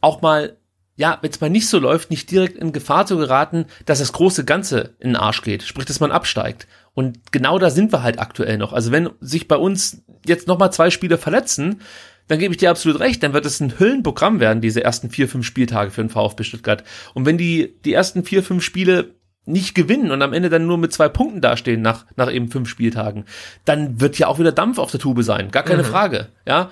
auch 0.00 0.22
mal, 0.22 0.56
ja, 0.96 1.18
wenn 1.20 1.30
es 1.30 1.40
mal 1.40 1.50
nicht 1.50 1.68
so 1.68 1.78
läuft, 1.78 2.10
nicht 2.10 2.30
direkt 2.30 2.56
in 2.56 2.72
Gefahr 2.72 3.04
zu 3.06 3.16
geraten, 3.16 3.66
dass 3.84 3.98
das 3.98 4.12
große 4.12 4.44
Ganze 4.44 4.94
in 4.98 5.10
den 5.10 5.16
Arsch 5.16 5.42
geht, 5.42 5.62
sprich, 5.62 5.84
dass 5.86 6.00
man 6.00 6.10
absteigt. 6.12 6.66
Und 6.94 7.32
genau 7.32 7.58
da 7.58 7.70
sind 7.70 7.92
wir 7.92 8.02
halt 8.02 8.18
aktuell 8.18 8.56
noch. 8.56 8.72
Also 8.72 8.92
wenn 8.92 9.10
sich 9.20 9.48
bei 9.48 9.56
uns 9.56 10.02
jetzt 10.24 10.46
nochmal 10.48 10.72
zwei 10.72 10.90
Spieler 10.90 11.18
verletzen, 11.18 11.80
dann 12.28 12.38
gebe 12.38 12.52
ich 12.52 12.58
dir 12.58 12.70
absolut 12.70 13.00
recht, 13.00 13.22
dann 13.22 13.32
wird 13.32 13.46
es 13.46 13.60
ein 13.60 13.78
Höllenprogramm 13.78 14.40
werden, 14.40 14.60
diese 14.60 14.82
ersten 14.82 15.10
vier, 15.10 15.28
fünf 15.28 15.46
Spieltage 15.46 15.90
für 15.90 16.02
den 16.02 16.10
VfB 16.10 16.44
Stuttgart. 16.44 16.82
Und 17.12 17.26
wenn 17.26 17.38
die, 17.38 17.74
die 17.84 17.92
ersten 17.92 18.24
vier, 18.24 18.42
fünf 18.42 18.62
Spiele 18.62 19.14
nicht 19.46 19.74
gewinnen 19.74 20.10
und 20.10 20.22
am 20.22 20.32
Ende 20.32 20.48
dann 20.48 20.66
nur 20.66 20.78
mit 20.78 20.92
zwei 20.92 21.08
Punkten 21.08 21.42
dastehen 21.42 21.82
nach, 21.82 22.06
nach 22.16 22.32
eben 22.32 22.48
fünf 22.48 22.68
Spieltagen, 22.68 23.26
dann 23.66 24.00
wird 24.00 24.18
ja 24.18 24.26
auch 24.28 24.38
wieder 24.38 24.52
Dampf 24.52 24.78
auf 24.78 24.90
der 24.90 25.00
Tube 25.00 25.22
sein. 25.22 25.50
Gar 25.50 25.64
keine 25.64 25.82
Mhm. 25.82 25.86
Frage. 25.86 26.28
Ja. 26.48 26.70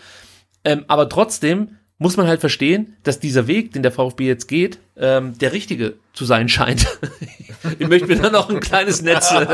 Ähm, 0.64 0.84
aber 0.88 1.08
trotzdem 1.08 1.76
muss 2.02 2.16
man 2.16 2.26
halt 2.26 2.40
verstehen, 2.40 2.96
dass 3.04 3.20
dieser 3.20 3.46
Weg, 3.46 3.72
den 3.72 3.82
der 3.82 3.92
VfB 3.92 4.26
jetzt 4.26 4.48
geht, 4.48 4.78
ähm, 4.96 5.38
der 5.38 5.52
richtige 5.52 5.94
zu 6.12 6.26
sein 6.26 6.48
scheint. 6.48 6.86
ich 7.78 7.88
möchte 7.88 8.08
mir 8.08 8.16
dann 8.16 8.32
noch 8.32 8.50
ein 8.50 8.60
kleines 8.60 9.00
Netz 9.00 9.32
äh, 9.32 9.44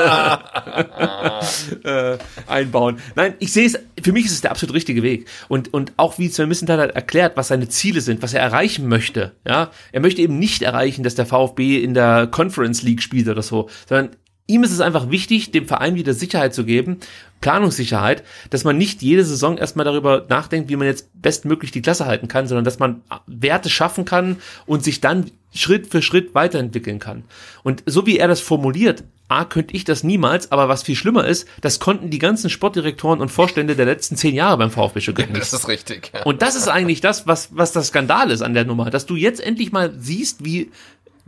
äh, 2.15 2.19
einbauen. 2.47 2.99
Nein, 3.15 3.35
ich 3.39 3.53
sehe 3.53 3.67
es, 3.67 3.79
für 4.03 4.13
mich 4.13 4.25
ist 4.25 4.33
es 4.33 4.41
der 4.41 4.51
absolut 4.51 4.75
richtige 4.75 5.03
Weg. 5.03 5.29
Und, 5.49 5.73
und 5.73 5.93
auch 5.97 6.19
wie 6.19 6.29
Sven 6.29 6.49
Missenthal 6.49 6.81
hat 6.81 6.97
erklärt, 6.97 7.37
was 7.37 7.49
seine 7.49 7.69
Ziele 7.69 8.01
sind, 8.01 8.23
was 8.23 8.35
er 8.35 8.41
erreichen 8.41 8.89
möchte. 8.89 9.33
Ja, 9.47 9.71
er 9.93 10.01
möchte 10.01 10.23
eben 10.23 10.39
nicht 10.39 10.63
erreichen, 10.63 11.05
dass 11.05 11.15
der 11.15 11.27
VfB 11.27 11.83
in 11.83 11.95
der 11.95 12.27
Conference 12.27 12.83
League 12.83 13.03
spielt 13.03 13.29
oder 13.29 13.43
so, 13.43 13.69
sondern 13.87 14.17
ihm 14.49 14.65
ist 14.65 14.73
es 14.73 14.81
einfach 14.81 15.11
wichtig, 15.11 15.53
dem 15.53 15.69
Verein 15.69 15.95
wieder 15.95 16.15
Sicherheit 16.15 16.55
zu 16.55 16.65
geben, 16.65 16.99
Planungssicherheit, 17.41 18.25
dass 18.51 18.65
man 18.65 18.77
nicht 18.77 19.03
jede 19.03 19.25
Saison 19.25 19.59
erstmal 19.59 19.85
darüber 19.85 20.27
nachdenkt, 20.29 20.71
wie 20.71 20.77
man 20.77 20.89
jetzt 20.89 21.09
bestmöglich 21.15 21.71
die 21.71 21.83
Klasse 21.83 22.07
halten 22.07 22.27
kann, 22.27 22.49
sondern 22.49 22.65
dass 22.65 22.81
man 22.81 23.03
Werte 23.27 23.71
schaffen 23.71 24.05
kann 24.05 24.39
und 24.67 24.83
sich 24.83 25.01
dann 25.01 25.31
Schritt 25.55 25.87
für 25.87 26.03
Schritt 26.03 26.35
weiterentwickeln 26.35 26.99
kann. 26.99 27.25
Und 27.63 27.83
so 27.87 28.07
wie 28.07 28.19
er 28.19 28.27
das 28.27 28.41
formuliert, 28.41 29.05
A, 29.29 29.45
könnte 29.45 29.75
ich 29.75 29.85
das 29.85 30.05
niemals, 30.05 30.53
aber 30.53 30.71
was 30.71 30.83
viel 30.83 30.97
schlimmer 30.97 31.27
ist, 31.27 31.47
das 31.61 31.81
konnten 31.81 32.09
die 32.09 32.19
ganzen 32.19 32.49
Sportdirektoren 32.49 33.21
und 33.21 33.29
Vorstände 33.29 33.77
der 33.77 33.85
letzten 33.85 34.17
zehn 34.17 34.35
Jahre 34.35 34.57
beim 34.57 34.71
VfB 34.71 35.01
Stuttgart 35.01 35.29
nicht. 35.33 35.43
Das 35.43 35.53
ist 35.53 35.69
richtig. 35.69 36.11
ja. 36.15 36.23
Und 36.23 36.41
das 36.41 36.57
ist 36.57 36.69
eigentlich 36.69 37.03
das, 37.03 37.27
was, 37.27 37.51
was 37.53 37.73
das 37.73 37.89
Skandal 37.89 38.31
ist 38.31 38.41
an 38.41 38.55
der 38.55 38.65
Nummer, 38.65 38.89
dass 38.89 39.05
du 39.05 39.17
jetzt 39.17 39.41
endlich 39.41 39.71
mal 39.71 39.93
siehst, 39.99 40.45
wie 40.47 40.71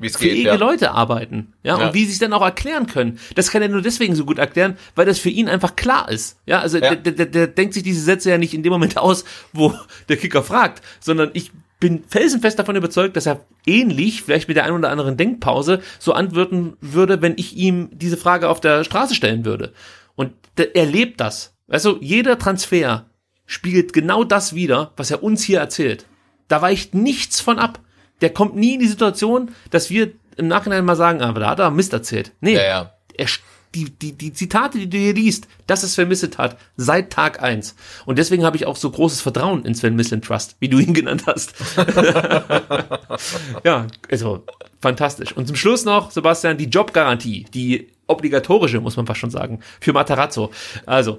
Wie 0.01 0.07
geht, 0.09 0.17
fähige 0.17 0.49
ja. 0.49 0.55
Leute 0.57 0.93
arbeiten, 0.93 1.53
ja, 1.63 1.79
Ja. 1.79 1.87
und 1.89 1.95
wie 1.95 2.05
sie 2.07 2.13
es 2.13 2.19
dann 2.19 2.33
auch 2.33 2.43
erklären 2.43 2.87
können. 2.87 3.19
Das 3.35 3.51
kann 3.51 3.63
er 3.63 3.69
nur 3.69 3.83
deswegen 3.83 4.15
so 4.15 4.25
gut 4.25 4.39
erklären, 4.39 4.77
weil 4.95 5.07
das 5.07 5.19
für 5.19 5.29
ihn 5.31 5.49
einfach 5.49 5.77
klar 5.77 6.11
ist. 6.11 6.39
Ja, 6.47 6.61
also 6.61 6.79
Ja. 6.79 6.95
Der, 6.95 7.13
der, 7.13 7.27
der 7.27 7.47
denkt 7.47 7.75
sich 7.75 7.83
diese 7.83 8.01
Sätze 8.03 8.31
ja 8.31 8.39
nicht 8.39 8.55
in 8.55 8.63
dem 8.63 8.73
Moment 8.73 8.97
aus, 8.97 9.25
wo 9.53 9.75
der 10.09 10.17
Kicker 10.17 10.43
fragt, 10.43 10.83
sondern 11.01 11.31
ich 11.35 11.53
bin 11.79 12.05
felsenfest 12.09 12.59
davon 12.59 12.77
überzeugt, 12.77 13.17
dass 13.17 13.27
er 13.27 13.45
ähnlich, 13.67 14.23
vielleicht 14.23 14.49
mit 14.49 14.57
der 14.57 14.65
einen 14.65 14.77
oder 14.77 14.91
anderen 14.91 15.17
Denkpause, 15.17 15.83
so 15.99 16.13
antworten 16.13 16.77
würde, 16.81 17.23
wenn 17.23 17.35
ich 17.37 17.57
ihm 17.57 17.89
diese 17.93 18.19
Frage 18.19 18.49
auf 18.49 18.61
der 18.61 18.85
Straße 18.85 19.15
stellen 19.15 19.45
würde. 19.45 19.73
Und 20.15 20.33
er 20.75 20.87
lebt 20.87 21.21
das. 21.21 21.55
Also 21.69 21.99
jeder 22.01 22.39
Transfer 22.39 23.07
spiegelt 23.47 23.93
genau 23.93 24.25
das 24.25 24.55
wider, 24.55 24.93
was 24.97 25.11
er 25.11 25.23
uns 25.23 25.43
hier 25.43 25.59
erzählt. 25.61 26.05
Da 26.49 26.61
weicht 26.61 26.95
nichts 26.95 27.41
von 27.41 27.59
ab. 27.59 27.81
Der 28.21 28.31
kommt 28.31 28.57
nie 28.57 28.75
in 28.75 28.81
die 28.81 28.87
Situation, 28.87 29.51
dass 29.71 29.91
wir 29.91 30.13
im 30.37 30.49
Nachhinein 30.49 30.85
mal 30.85 30.97
sagen, 30.97 31.23
ah, 31.23 31.29
aber 31.29 31.41
da 31.41 31.51
hat 31.51 31.59
er 31.59 31.71
Mist 31.71 31.93
erzählt. 31.93 32.33
Nee, 32.41 32.55
Ja, 32.55 32.63
ja. 32.63 32.95
Er, 33.17 33.27
die, 33.75 33.91
die, 33.91 34.13
die 34.13 34.33
Zitate, 34.33 34.79
die 34.79 34.91
du 34.91 34.99
hier 34.99 35.15
liest, 35.15 35.47
das 35.67 35.85
ist 35.85 35.95
Sven 35.95 36.11
hat, 36.39 36.59
seit 36.77 37.11
Tag 37.11 37.41
eins. 37.43 37.77
Und 38.05 38.19
deswegen 38.19 38.45
habe 38.45 38.57
ich 38.57 38.67
auch 38.67 38.77
so 38.77 38.91
großes 38.91 39.21
Vertrauen 39.21 39.65
in 39.65 39.75
Sven 39.75 39.95
Mislet 39.95 40.25
Trust, 40.25 40.57
wie 40.59 40.69
du 40.69 40.79
ihn 40.79 40.95
genannt 40.95 41.25
hast. 41.27 41.55
ja, 43.65 43.87
also 44.11 44.45
fantastisch. 44.81 45.37
Und 45.37 45.47
zum 45.47 45.57
Schluss 45.57 45.85
noch, 45.85 46.11
Sebastian, 46.11 46.59
die 46.59 46.65
Jobgarantie, 46.65 47.47
die 47.55 47.93
obligatorische, 48.09 48.81
muss 48.81 48.97
man 48.97 49.07
fast 49.07 49.21
schon 49.21 49.31
sagen, 49.31 49.61
für 49.81 49.93
Matarazzo. 49.93 50.51
Also, 50.85 51.19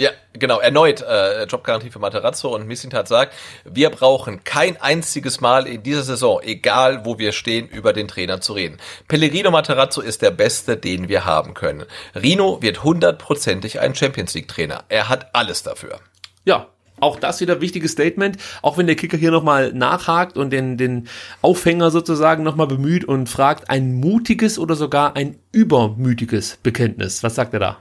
Ja, 0.00 0.10
genau, 0.32 0.60
erneut 0.60 1.02
äh, 1.02 1.42
Jobgarantie 1.46 1.90
für 1.90 1.98
Materazzo 1.98 2.54
und 2.54 2.68
Missintat 2.68 3.08
sagt, 3.08 3.34
wir 3.64 3.90
brauchen 3.90 4.44
kein 4.44 4.80
einziges 4.80 5.40
Mal 5.40 5.66
in 5.66 5.82
dieser 5.82 6.04
Saison, 6.04 6.40
egal 6.40 7.04
wo 7.04 7.18
wir 7.18 7.32
stehen, 7.32 7.66
über 7.66 7.92
den 7.92 8.06
Trainer 8.06 8.40
zu 8.40 8.52
reden. 8.52 8.76
Pellegrino 9.08 9.50
Materazzo 9.50 10.00
ist 10.00 10.22
der 10.22 10.30
Beste, 10.30 10.76
den 10.76 11.08
wir 11.08 11.24
haben 11.24 11.52
können. 11.52 11.84
Rino 12.14 12.62
wird 12.62 12.84
hundertprozentig 12.84 13.80
ein 13.80 13.96
Champions 13.96 14.34
League 14.34 14.46
Trainer. 14.46 14.84
Er 14.88 15.08
hat 15.08 15.34
alles 15.34 15.64
dafür. 15.64 15.98
Ja, 16.44 16.68
auch 17.00 17.18
das 17.18 17.40
wieder 17.40 17.60
wichtiges 17.60 17.90
Statement, 17.90 18.36
auch 18.62 18.78
wenn 18.78 18.86
der 18.86 18.94
Kicker 18.94 19.16
hier 19.16 19.32
nochmal 19.32 19.72
nachhakt 19.72 20.36
und 20.36 20.50
den, 20.50 20.76
den 20.76 21.08
Aufhänger 21.42 21.90
sozusagen 21.90 22.44
nochmal 22.44 22.68
bemüht 22.68 23.04
und 23.04 23.28
fragt, 23.28 23.68
ein 23.68 23.94
mutiges 23.94 24.60
oder 24.60 24.76
sogar 24.76 25.16
ein 25.16 25.40
übermütiges 25.50 26.58
Bekenntnis. 26.62 27.24
Was 27.24 27.34
sagt 27.34 27.52
er 27.54 27.60
da? 27.60 27.78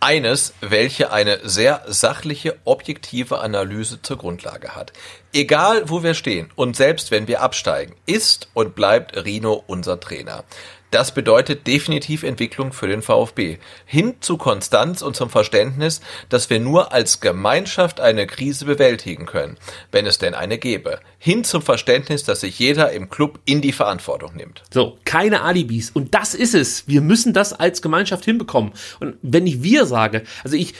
Eines, 0.00 0.54
welche 0.60 1.10
eine 1.10 1.40
sehr 1.42 1.82
sachliche, 1.88 2.56
objektive 2.64 3.40
Analyse 3.40 4.00
zur 4.00 4.18
Grundlage 4.18 4.76
hat. 4.76 4.92
Egal, 5.32 5.88
wo 5.90 6.02
wir 6.02 6.14
stehen 6.14 6.50
und 6.54 6.76
selbst 6.76 7.10
wenn 7.10 7.26
wir 7.26 7.42
absteigen, 7.42 7.94
ist 8.06 8.48
und 8.54 8.74
bleibt 8.74 9.16
Rino 9.24 9.62
unser 9.66 9.98
Trainer. 9.98 10.44
Das 10.90 11.12
bedeutet 11.12 11.66
definitiv 11.66 12.22
Entwicklung 12.22 12.72
für 12.72 12.88
den 12.88 13.02
VfB. 13.02 13.58
Hin 13.84 14.14
zu 14.20 14.38
Konstanz 14.38 15.02
und 15.02 15.16
zum 15.16 15.28
Verständnis, 15.28 16.00
dass 16.28 16.48
wir 16.48 16.60
nur 16.60 16.92
als 16.92 17.20
Gemeinschaft 17.20 18.00
eine 18.00 18.26
Krise 18.26 18.64
bewältigen 18.64 19.26
können, 19.26 19.58
wenn 19.92 20.06
es 20.06 20.18
denn 20.18 20.34
eine 20.34 20.58
gäbe. 20.58 21.00
Hin 21.18 21.44
zum 21.44 21.60
Verständnis, 21.60 22.24
dass 22.24 22.40
sich 22.40 22.58
jeder 22.58 22.92
im 22.92 23.10
Club 23.10 23.38
in 23.44 23.60
die 23.60 23.72
Verantwortung 23.72 24.34
nimmt. 24.34 24.62
So, 24.72 24.98
keine 25.04 25.42
Alibis. 25.42 25.90
Und 25.90 26.14
das 26.14 26.34
ist 26.34 26.54
es. 26.54 26.88
Wir 26.88 27.02
müssen 27.02 27.32
das 27.32 27.52
als 27.52 27.82
Gemeinschaft 27.82 28.24
hinbekommen. 28.24 28.72
Und 29.00 29.16
wenn 29.20 29.46
ich 29.46 29.62
wir 29.62 29.84
sage, 29.84 30.22
also 30.42 30.56
ich, 30.56 30.74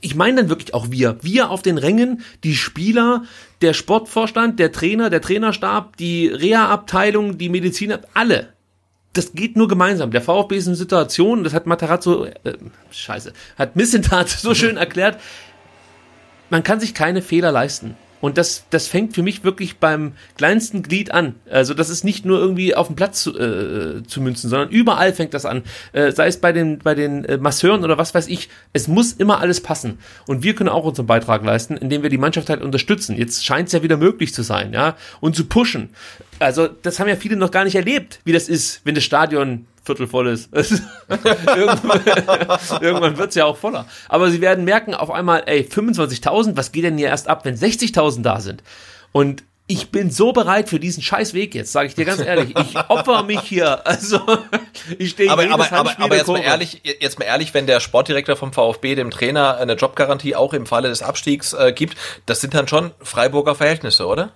ich 0.00 0.14
meine 0.14 0.42
dann 0.42 0.50
wirklich 0.50 0.74
auch 0.74 0.90
wir. 0.90 1.16
Wir 1.22 1.50
auf 1.50 1.62
den 1.62 1.78
Rängen, 1.78 2.22
die 2.44 2.54
Spieler, 2.54 3.24
der 3.60 3.72
Sportvorstand, 3.72 4.58
der 4.58 4.72
Trainer, 4.72 5.10
der 5.10 5.20
Trainerstab, 5.20 5.96
die 5.96 6.28
Reha-Abteilung, 6.28 7.38
die 7.38 7.48
Mediziner, 7.48 8.00
alle. 8.14 8.52
Das 9.12 9.32
geht 9.32 9.56
nur 9.56 9.68
gemeinsam. 9.68 10.10
Der 10.10 10.22
VfB 10.22 10.56
ist 10.56 10.66
in 10.66 10.74
Situation, 10.74 11.44
das 11.44 11.52
hat 11.52 11.66
Matarazzo, 11.66 12.24
äh, 12.24 12.54
scheiße, 12.90 13.32
hat 13.58 13.76
Missentat 13.76 14.28
so 14.30 14.54
schön 14.54 14.76
erklärt, 14.76 15.18
man 16.50 16.62
kann 16.62 16.80
sich 16.80 16.94
keine 16.94 17.22
Fehler 17.22 17.52
leisten. 17.52 17.96
Und 18.22 18.38
das, 18.38 18.66
das 18.70 18.86
fängt 18.86 19.16
für 19.16 19.22
mich 19.24 19.42
wirklich 19.42 19.78
beim 19.78 20.12
kleinsten 20.36 20.84
Glied 20.84 21.10
an. 21.12 21.34
Also 21.50 21.74
das 21.74 21.90
ist 21.90 22.04
nicht 22.04 22.24
nur 22.24 22.38
irgendwie 22.38 22.72
auf 22.76 22.86
dem 22.86 22.94
Platz 22.94 23.20
zu, 23.20 23.36
äh, 23.36 24.04
zu 24.04 24.20
münzen, 24.20 24.48
sondern 24.48 24.70
überall 24.70 25.12
fängt 25.12 25.34
das 25.34 25.44
an. 25.44 25.64
Äh, 25.92 26.12
sei 26.12 26.28
es 26.28 26.36
bei 26.36 26.52
den, 26.52 26.78
bei 26.78 26.94
den 26.94 27.24
äh, 27.24 27.38
Masseuren 27.38 27.82
oder 27.82 27.98
was 27.98 28.14
weiß 28.14 28.28
ich. 28.28 28.48
Es 28.72 28.86
muss 28.86 29.12
immer 29.12 29.40
alles 29.40 29.60
passen. 29.60 29.98
Und 30.28 30.44
wir 30.44 30.54
können 30.54 30.68
auch 30.68 30.84
unseren 30.84 31.06
Beitrag 31.06 31.44
leisten, 31.44 31.76
indem 31.76 32.04
wir 32.04 32.10
die 32.10 32.18
Mannschaft 32.18 32.48
halt 32.48 32.62
unterstützen. 32.62 33.16
Jetzt 33.16 33.44
scheint 33.44 33.66
es 33.66 33.72
ja 33.72 33.82
wieder 33.82 33.96
möglich 33.96 34.32
zu 34.32 34.42
sein, 34.42 34.72
ja. 34.72 34.96
Und 35.20 35.34
zu 35.34 35.46
pushen. 35.46 35.90
Also 36.42 36.68
das 36.68 36.98
haben 36.98 37.08
ja 37.08 37.16
viele 37.16 37.36
noch 37.36 37.50
gar 37.50 37.64
nicht 37.64 37.74
erlebt, 37.74 38.20
wie 38.24 38.32
das 38.32 38.48
ist, 38.48 38.80
wenn 38.84 38.94
das 38.94 39.04
Stadion 39.04 39.66
viertel 39.84 40.06
voll 40.06 40.28
ist. 40.28 40.50
irgendwann 40.54 42.00
irgendwann 42.80 43.16
wird's 43.18 43.34
ja 43.34 43.44
auch 43.44 43.56
voller. 43.56 43.86
Aber 44.08 44.30
sie 44.30 44.40
werden 44.40 44.64
merken 44.64 44.94
auf 44.94 45.10
einmal, 45.10 45.42
ey, 45.46 45.62
25.000, 45.62 46.56
was 46.56 46.72
geht 46.72 46.84
denn 46.84 46.98
hier 46.98 47.08
erst 47.08 47.28
ab, 47.28 47.44
wenn 47.44 47.56
60.000 47.56 48.22
da 48.22 48.40
sind? 48.40 48.62
Und 49.12 49.44
ich 49.68 49.90
bin 49.90 50.10
so 50.10 50.32
bereit 50.32 50.68
für 50.68 50.80
diesen 50.80 51.02
scheiß 51.02 51.34
Weg 51.34 51.54
jetzt, 51.54 51.72
sage 51.72 51.88
ich 51.88 51.94
dir 51.94 52.04
ganz 52.04 52.20
ehrlich. 52.20 52.54
Ich 52.58 52.76
opfer 52.88 53.22
mich 53.22 53.40
hier. 53.40 53.80
Also 53.92 54.20
ich 54.98 55.10
stehe 55.10 55.30
aber, 55.30 55.48
aber, 55.50 55.72
aber, 55.72 55.98
aber 55.98 56.16
jetzt 56.16 56.28
mal 56.28 56.40
ehrlich, 56.40 56.82
jetzt 57.00 57.18
mal 57.18 57.24
ehrlich, 57.24 57.54
wenn 57.54 57.66
der 57.66 57.80
Sportdirektor 57.80 58.36
vom 58.36 58.52
VfB 58.52 58.94
dem 58.94 59.10
Trainer 59.10 59.56
eine 59.56 59.74
Jobgarantie 59.74 60.34
auch 60.34 60.52
im 60.52 60.66
Falle 60.66 60.88
des 60.88 61.02
Abstiegs 61.02 61.52
äh, 61.52 61.72
gibt, 61.72 61.96
das 62.26 62.40
sind 62.40 62.54
dann 62.54 62.68
schon 62.68 62.92
Freiburger 63.00 63.54
Verhältnisse, 63.54 64.06
oder? 64.06 64.32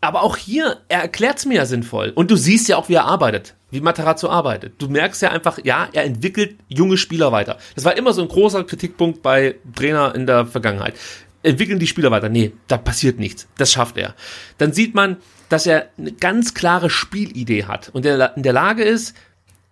Aber 0.00 0.22
auch 0.22 0.36
hier, 0.36 0.78
er 0.88 1.00
erklärt's 1.00 1.44
mir 1.44 1.56
ja 1.56 1.66
sinnvoll. 1.66 2.12
Und 2.14 2.30
du 2.30 2.36
siehst 2.36 2.68
ja 2.68 2.76
auch, 2.76 2.88
wie 2.88 2.94
er 2.94 3.06
arbeitet, 3.06 3.54
wie 3.70 3.80
Matarazzo 3.80 4.28
arbeitet. 4.28 4.74
Du 4.78 4.88
merkst 4.88 5.20
ja 5.22 5.30
einfach, 5.30 5.58
ja, 5.64 5.88
er 5.92 6.04
entwickelt 6.04 6.56
junge 6.68 6.96
Spieler 6.96 7.32
weiter. 7.32 7.58
Das 7.74 7.84
war 7.84 7.96
immer 7.96 8.12
so 8.12 8.22
ein 8.22 8.28
großer 8.28 8.62
Kritikpunkt 8.64 9.22
bei 9.22 9.56
Trainer 9.74 10.14
in 10.14 10.26
der 10.26 10.46
Vergangenheit. 10.46 10.94
entwickeln 11.42 11.80
die 11.80 11.86
Spieler 11.86 12.10
weiter. 12.10 12.28
Nee, 12.28 12.52
da 12.68 12.76
passiert 12.76 13.18
nichts. 13.18 13.48
Das 13.58 13.72
schafft 13.72 13.96
er. 13.96 14.14
Dann 14.58 14.72
sieht 14.72 14.94
man, 14.94 15.16
dass 15.48 15.66
er 15.66 15.88
eine 15.98 16.12
ganz 16.12 16.54
klare 16.54 16.90
Spielidee 16.90 17.64
hat 17.64 17.90
und 17.92 18.06
er 18.06 18.36
in 18.36 18.42
der 18.42 18.52
Lage 18.52 18.84
ist, 18.84 19.14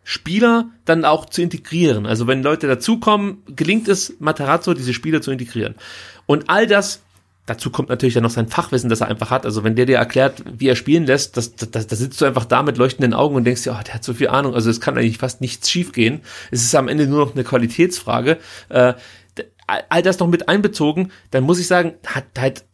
Spieler 0.09 0.71
dann 0.85 1.05
auch 1.05 1.27
zu 1.27 1.43
integrieren. 1.43 2.07
Also 2.07 2.29
wenn 2.29 2.43
Leute 2.43 2.69
dazukommen, 2.69 3.43
gelingt 3.49 3.89
es 3.89 4.15
Matarazzo, 4.21 4.73
diese 4.73 4.95
Spieler 4.95 5.21
zu 5.21 5.33
integrieren. 5.33 5.75
Und 6.27 6.49
all 6.49 6.69
das, 6.69 7.03
dazu 7.47 7.71
kommt 7.71 7.89
natürlich 7.89 8.15
dann 8.15 8.25
noch 8.25 8.31
sein 8.31 8.49
Fachwissen, 8.49 8.91
das 8.91 9.01
er 9.01 9.09
einfach 9.09 9.31
hat. 9.31 9.47
Also 9.47 9.65
wenn 9.65 9.77
der 9.77 9.87
dir 9.87 9.97
erklärt, 9.97 10.43
wie 10.59 10.69
er 10.69 10.77
spielen 10.77 11.07
lässt, 11.07 11.37
das, 11.37 11.55
das, 11.55 11.87
da 11.87 11.97
sitzt 11.97 12.21
du 12.21 12.25
einfach 12.25 12.45
da 12.45 12.63
mit 12.63 12.77
leuchtenden 12.77 13.15
Augen 13.15 13.37
und 13.37 13.45
denkst 13.45 13.63
dir, 13.63 13.77
oh, 13.79 13.83
der 13.85 13.95
hat 13.95 14.05
so 14.05 14.15
viel 14.15 14.29
Ahnung. 14.29 14.55
Also 14.55 14.69
es 14.69 14.81
kann 14.81 14.99
eigentlich 14.99 15.19
fast 15.19 15.41
nichts 15.41 15.71
schiefgehen. 15.71 16.21
Es 16.51 16.63
ist 16.63 16.75
am 16.75 16.89
Ende 16.89 17.07
nur 17.07 17.25
noch 17.25 17.35
eine 17.35 17.45
Qualitätsfrage. 17.45 18.39
Äh, 18.69 18.95
all 19.67 20.03
das 20.03 20.19
noch 20.19 20.29
mit 20.29 20.49
einbezogen, 20.49 21.13
dann 21.31 21.45
muss 21.45 21.59
ich 21.59 21.67
sagen, 21.67 21.95
hat 22.05 22.25
halt 22.39 22.65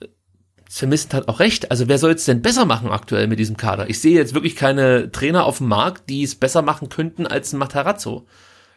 Sven 0.69 0.89
Mistent 0.89 1.13
hat 1.13 1.29
auch 1.29 1.39
recht. 1.39 1.71
Also 1.71 1.87
wer 1.89 1.99
soll 1.99 2.13
es 2.13 2.25
denn 2.25 2.41
besser 2.41 2.65
machen 2.65 2.89
aktuell 2.89 3.27
mit 3.27 3.39
diesem 3.39 3.59
Kader? 3.59 3.91
Ich 3.91 4.01
sehe 4.01 4.17
jetzt 4.17 4.33
wirklich 4.33 4.57
keine 4.57 5.13
Trainer 5.13 5.45
auf 5.45 5.59
dem 5.59 5.69
Markt, 5.69 6.09
die 6.09 6.23
es 6.23 6.35
besser 6.35 6.63
machen 6.63 6.89
könnten 6.89 7.27
als 7.27 7.53
ein 7.53 7.59
Matarazzo. 7.59 8.27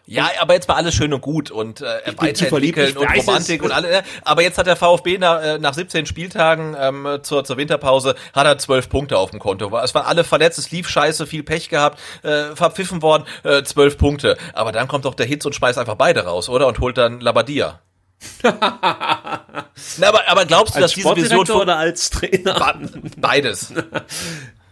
Ja, 0.07 0.30
aber 0.40 0.53
jetzt 0.53 0.68
war 0.68 0.76
alles 0.76 0.94
schön 0.94 1.14
und 1.14 1.22
gut 1.22 1.49
und 1.49 1.82
äh, 1.82 1.86
weiterentwickeln 2.18 2.95
und 2.98 3.07
Romantik 3.18 3.64
und 3.64 3.72
alle. 3.72 4.03
Aber 4.23 4.44
jetzt 4.44 4.57
hat 4.57 4.68
der 4.68 4.76
VfB 4.76 5.18
nach, 5.18 5.41
äh, 5.41 5.57
nach 5.57 5.73
17 5.73 6.06
Spieltagen 6.06 6.76
ähm, 6.80 7.19
zur, 7.23 7.44
zur 7.44 7.57
Winterpause 7.57 8.15
hat 8.34 8.45
er 8.45 8.57
12 8.57 8.90
Punkte 8.90 9.18
auf 9.18 9.32
dem 9.32 9.40
Konto. 9.40 9.76
Es 9.80 9.95
waren 9.95 10.06
alle 10.06 10.23
verletzt, 10.23 10.60
es 10.60 10.72
lief 10.72 10.88
scheiße, 10.88 11.26
viel 11.26 11.44
Pech 11.44 11.69
gehabt, 11.69 11.99
äh, 12.23 12.56
verpfiffen 12.56 13.02
worden, 13.02 13.26
äh, 13.44 13.64
12 13.64 13.98
Punkte. 13.98 14.38
Aber 14.53 14.72
dann 14.72 14.88
kommt 14.88 15.06
doch 15.06 15.15
der 15.15 15.26
Hitz 15.26 15.45
und 15.45 15.56
schmeißt 15.56 15.80
einfach 15.80 15.95
beide 15.95 16.26
raus, 16.26 16.49
oder? 16.49 16.68
Und 16.68 16.80
holt 16.80 16.98
dann 16.98 17.19
Labadia. 17.19 17.80
Na, 18.44 20.07
aber, 20.07 20.27
aber 20.27 20.45
glaubst 20.45 20.76
du, 20.76 20.82
als 20.82 20.91
dass 20.91 20.95
diese 20.95 21.15
Vision 21.15 21.45
von, 21.45 21.61
oder 21.61 21.77
als 21.77 22.10
Trainer? 22.10 22.80
Beides. 23.18 23.73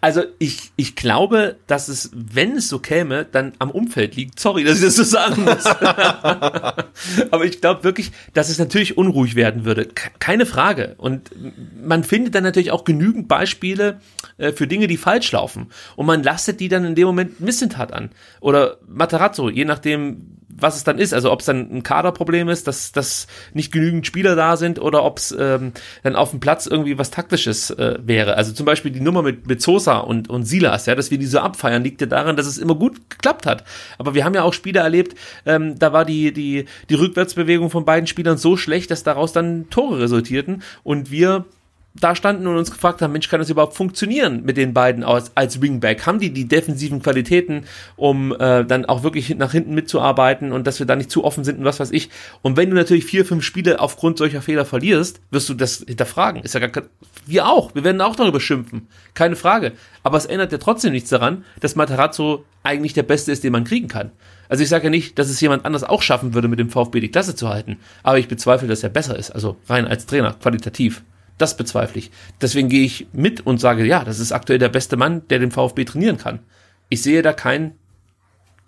Also 0.03 0.23
ich, 0.37 0.73
ich 0.75 0.97
glaube, 0.97 1.55
dass 1.65 1.87
es, 1.87 2.11
wenn 2.13 2.57
es 2.57 2.67
so 2.67 2.79
käme, 2.79 3.23
dann 3.23 3.53
am 3.59 3.71
Umfeld 3.71 4.17
liegt. 4.17 4.37
Sorry, 4.37 4.65
dass 4.65 4.79
ich 4.79 4.83
das 4.83 4.97
so 4.97 5.03
sagen 5.03 5.45
muss. 5.45 5.65
Aber 7.31 7.45
ich 7.45 7.61
glaube 7.61 7.85
wirklich, 7.85 8.11
dass 8.33 8.49
es 8.49 8.59
natürlich 8.59 8.97
unruhig 8.97 9.35
werden 9.35 9.63
würde. 9.63 9.87
Keine 10.19 10.45
Frage. 10.45 10.95
Und 10.97 11.31
man 11.81 12.03
findet 12.03 12.35
dann 12.35 12.43
natürlich 12.43 12.71
auch 12.71 12.83
genügend 12.83 13.29
Beispiele 13.29 14.01
äh, 14.37 14.51
für 14.51 14.67
Dinge, 14.67 14.87
die 14.87 14.97
falsch 14.97 15.31
laufen. 15.31 15.67
Und 15.95 16.05
man 16.05 16.21
lastet 16.21 16.59
die 16.59 16.67
dann 16.67 16.83
in 16.83 16.95
dem 16.95 17.07
Moment 17.07 17.39
Missentat 17.39 17.93
an. 17.93 18.09
Oder 18.41 18.79
Matarazzo, 18.85 19.49
je 19.49 19.63
nachdem, 19.63 20.42
was 20.57 20.75
es 20.75 20.83
dann 20.83 20.99
ist. 20.99 21.13
Also 21.13 21.31
ob 21.31 21.39
es 21.39 21.45
dann 21.45 21.69
ein 21.71 21.83
Kaderproblem 21.83 22.49
ist, 22.49 22.67
dass, 22.67 22.91
dass 22.91 23.27
nicht 23.53 23.71
genügend 23.71 24.05
Spieler 24.05 24.35
da 24.35 24.57
sind 24.57 24.79
oder 24.79 25.03
ob 25.03 25.17
es 25.17 25.35
ähm, 25.37 25.73
dann 26.03 26.15
auf 26.15 26.31
dem 26.31 26.39
Platz 26.39 26.65
irgendwie 26.65 26.97
was 26.97 27.11
Taktisches 27.11 27.69
äh, 27.71 27.97
wäre. 28.01 28.35
Also 28.35 28.53
zum 28.53 28.65
Beispiel 28.65 28.91
die 28.91 28.99
Nummer 28.99 29.21
mit, 29.21 29.47
mit 29.47 29.61
Sosa 29.61 29.97
und, 29.97 30.29
und 30.29 30.45
Silas, 30.45 30.85
ja, 30.85 30.95
dass 30.95 31.11
wir 31.11 31.17
die 31.17 31.25
so 31.25 31.39
abfeiern, 31.39 31.83
liegt 31.83 32.01
ja 32.01 32.07
daran, 32.07 32.35
dass 32.35 32.47
es 32.47 32.57
immer 32.57 32.75
gut 32.75 33.09
geklappt 33.09 33.45
hat. 33.45 33.63
Aber 33.97 34.13
wir 34.13 34.25
haben 34.25 34.33
ja 34.33 34.43
auch 34.43 34.53
Spiele 34.53 34.79
erlebt, 34.79 35.17
ähm, 35.45 35.77
da 35.79 35.93
war 35.93 36.05
die, 36.05 36.33
die, 36.33 36.65
die 36.89 36.95
Rückwärtsbewegung 36.95 37.69
von 37.69 37.85
beiden 37.85 38.07
Spielern 38.07 38.37
so 38.37 38.57
schlecht, 38.57 38.91
dass 38.91 39.03
daraus 39.03 39.33
dann 39.33 39.69
Tore 39.69 39.99
resultierten 39.99 40.63
und 40.83 41.11
wir 41.11 41.45
da 41.95 42.15
standen 42.15 42.47
und 42.47 42.57
uns 42.57 42.71
gefragt 42.71 43.01
haben, 43.01 43.13
Mensch, 43.13 43.29
kann 43.29 43.39
das 43.39 43.49
überhaupt 43.49 43.75
funktionieren 43.75 44.43
mit 44.43 44.57
den 44.57 44.73
beiden 44.73 45.03
als, 45.03 45.31
als 45.35 45.61
Wingback? 45.61 46.05
Haben 46.05 46.19
die 46.19 46.31
die 46.31 46.47
defensiven 46.47 47.01
Qualitäten, 47.01 47.65
um 47.95 48.33
äh, 48.33 48.65
dann 48.65 48.85
auch 48.85 49.03
wirklich 49.03 49.35
nach 49.35 49.51
hinten 49.51 49.75
mitzuarbeiten 49.75 50.51
und 50.51 50.65
dass 50.65 50.79
wir 50.79 50.87
da 50.87 50.95
nicht 50.95 51.11
zu 51.11 51.23
offen 51.23 51.43
sind 51.43 51.59
und 51.59 51.65
was 51.65 51.79
weiß 51.79 51.91
ich? 51.91 52.09
Und 52.41 52.57
wenn 52.57 52.69
du 52.69 52.75
natürlich 52.75 53.05
vier, 53.05 53.25
fünf 53.25 53.43
Spiele 53.43 53.79
aufgrund 53.79 54.17
solcher 54.17 54.41
Fehler 54.41 54.65
verlierst, 54.65 55.21
wirst 55.29 55.49
du 55.49 55.53
das 55.53 55.83
hinterfragen. 55.87 56.41
Ist 56.41 56.55
ja 56.55 56.65
gar 56.65 56.83
wir 57.25 57.47
auch. 57.47 57.73
Wir 57.75 57.83
werden 57.83 58.01
auch 58.01 58.15
darüber 58.15 58.39
schimpfen. 58.39 58.87
Keine 59.13 59.35
Frage. 59.35 59.73
Aber 60.01 60.17
es 60.17 60.25
ändert 60.25 60.51
ja 60.51 60.57
trotzdem 60.57 60.91
nichts 60.91 61.09
daran, 61.09 61.45
dass 61.61 61.75
Materazzo 61.75 62.43
eigentlich 62.63 62.93
der 62.93 63.03
Beste 63.03 63.31
ist, 63.31 63.43
den 63.43 63.53
man 63.53 63.63
kriegen 63.63 63.87
kann. 63.87 64.11
Also 64.49 64.63
ich 64.63 64.69
sage 64.69 64.85
ja 64.85 64.89
nicht, 64.89 65.17
dass 65.19 65.29
es 65.29 65.39
jemand 65.39 65.65
anders 65.65 65.83
auch 65.83 66.01
schaffen 66.01 66.33
würde, 66.33 66.47
mit 66.47 66.59
dem 66.59 66.69
VfB 66.69 66.99
die 66.99 67.11
Klasse 67.11 67.35
zu 67.35 67.49
halten. 67.49 67.77
Aber 68.01 68.19
ich 68.19 68.27
bezweifle, 68.27 68.67
dass 68.67 68.83
er 68.83 68.89
besser 68.89 69.17
ist. 69.17 69.31
Also 69.31 69.57
rein 69.69 69.87
als 69.87 70.05
Trainer, 70.05 70.33
qualitativ. 70.33 71.03
Das 71.37 71.57
bezweifle 71.57 71.99
ich. 71.99 72.11
Deswegen 72.41 72.69
gehe 72.69 72.83
ich 72.83 73.07
mit 73.11 73.45
und 73.45 73.59
sage, 73.59 73.85
ja, 73.85 74.03
das 74.03 74.19
ist 74.19 74.31
aktuell 74.31 74.59
der 74.59 74.69
beste 74.69 74.97
Mann, 74.97 75.27
der 75.29 75.39
den 75.39 75.51
VfB 75.51 75.85
trainieren 75.85 76.17
kann. 76.17 76.39
Ich 76.89 77.01
sehe 77.01 77.21
da 77.21 77.33
keinen, 77.33 77.77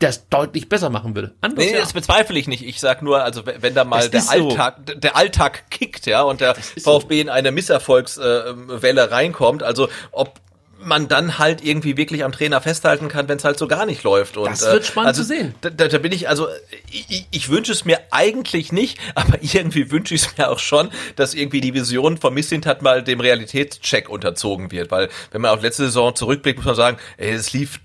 der 0.01 0.09
es 0.09 0.27
deutlich 0.29 0.67
besser 0.67 0.89
machen 0.89 1.15
würde. 1.15 1.35
Anders, 1.41 1.65
nee, 1.65 1.73
ja. 1.73 1.79
das 1.79 1.93
bezweifle 1.93 2.37
ich 2.37 2.47
nicht. 2.47 2.65
Ich 2.65 2.79
sag 2.79 3.01
nur, 3.01 3.23
also 3.23 3.43
wenn 3.45 3.73
da 3.73 3.83
mal 3.83 4.09
der 4.09 4.29
Alltag, 4.29 4.77
so. 4.87 4.95
der 4.95 5.15
Alltag 5.15 5.69
kickt, 5.69 6.05
ja, 6.05 6.23
und 6.23 6.41
der 6.41 6.55
VfB 6.55 7.15
so. 7.15 7.21
in 7.21 7.29
eine 7.29 7.51
Misserfolgswelle 7.51 9.11
reinkommt, 9.11 9.63
also 9.63 9.87
ob 10.11 10.39
man 10.79 11.07
dann 11.07 11.39
halt 11.39 11.63
irgendwie 11.63 11.97
wirklich 11.97 12.23
am 12.23 12.31
Trainer 12.31 12.61
festhalten 12.61 13.07
kann, 13.07 13.27
wenn 13.27 13.37
es 13.37 13.43
halt 13.43 13.57
so 13.57 13.67
gar 13.67 13.85
nicht 13.85 14.03
läuft. 14.03 14.37
Und, 14.37 14.51
das 14.51 14.65
wird 14.65 14.83
äh, 14.83 14.85
spannend 14.85 15.07
also, 15.09 15.21
zu 15.21 15.27
sehen. 15.27 15.55
Da, 15.61 15.69
da, 15.69 15.97
bin 15.97 16.11
ich, 16.11 16.29
also 16.29 16.47
ich, 16.91 17.27
ich 17.31 17.49
wünsche 17.49 17.71
es 17.71 17.85
mir 17.85 17.99
eigentlich 18.11 18.71
nicht, 18.71 18.99
aber 19.15 19.39
irgendwie 19.41 19.91
wünsche 19.91 20.15
ich 20.15 20.23
es 20.23 20.37
mir 20.37 20.49
auch 20.49 20.59
schon, 20.59 20.89
dass 21.15 21.33
irgendwie 21.33 21.61
die 21.61 21.73
Vision 21.73 22.17
von 22.17 22.33
Missint 22.33 22.65
hat 22.65 22.81
mal 22.81 23.03
dem 23.03 23.19
Realitätscheck 23.19 24.09
unterzogen 24.09 24.71
wird. 24.71 24.91
Weil 24.91 25.09
wenn 25.31 25.41
man 25.41 25.51
auf 25.51 25.61
letzte 25.61 25.83
Saison 25.85 26.15
zurückblickt, 26.15 26.57
muss 26.57 26.65
man 26.65 26.75
sagen, 26.75 26.97
ey, 27.17 27.31
es 27.31 27.53
lief 27.53 27.79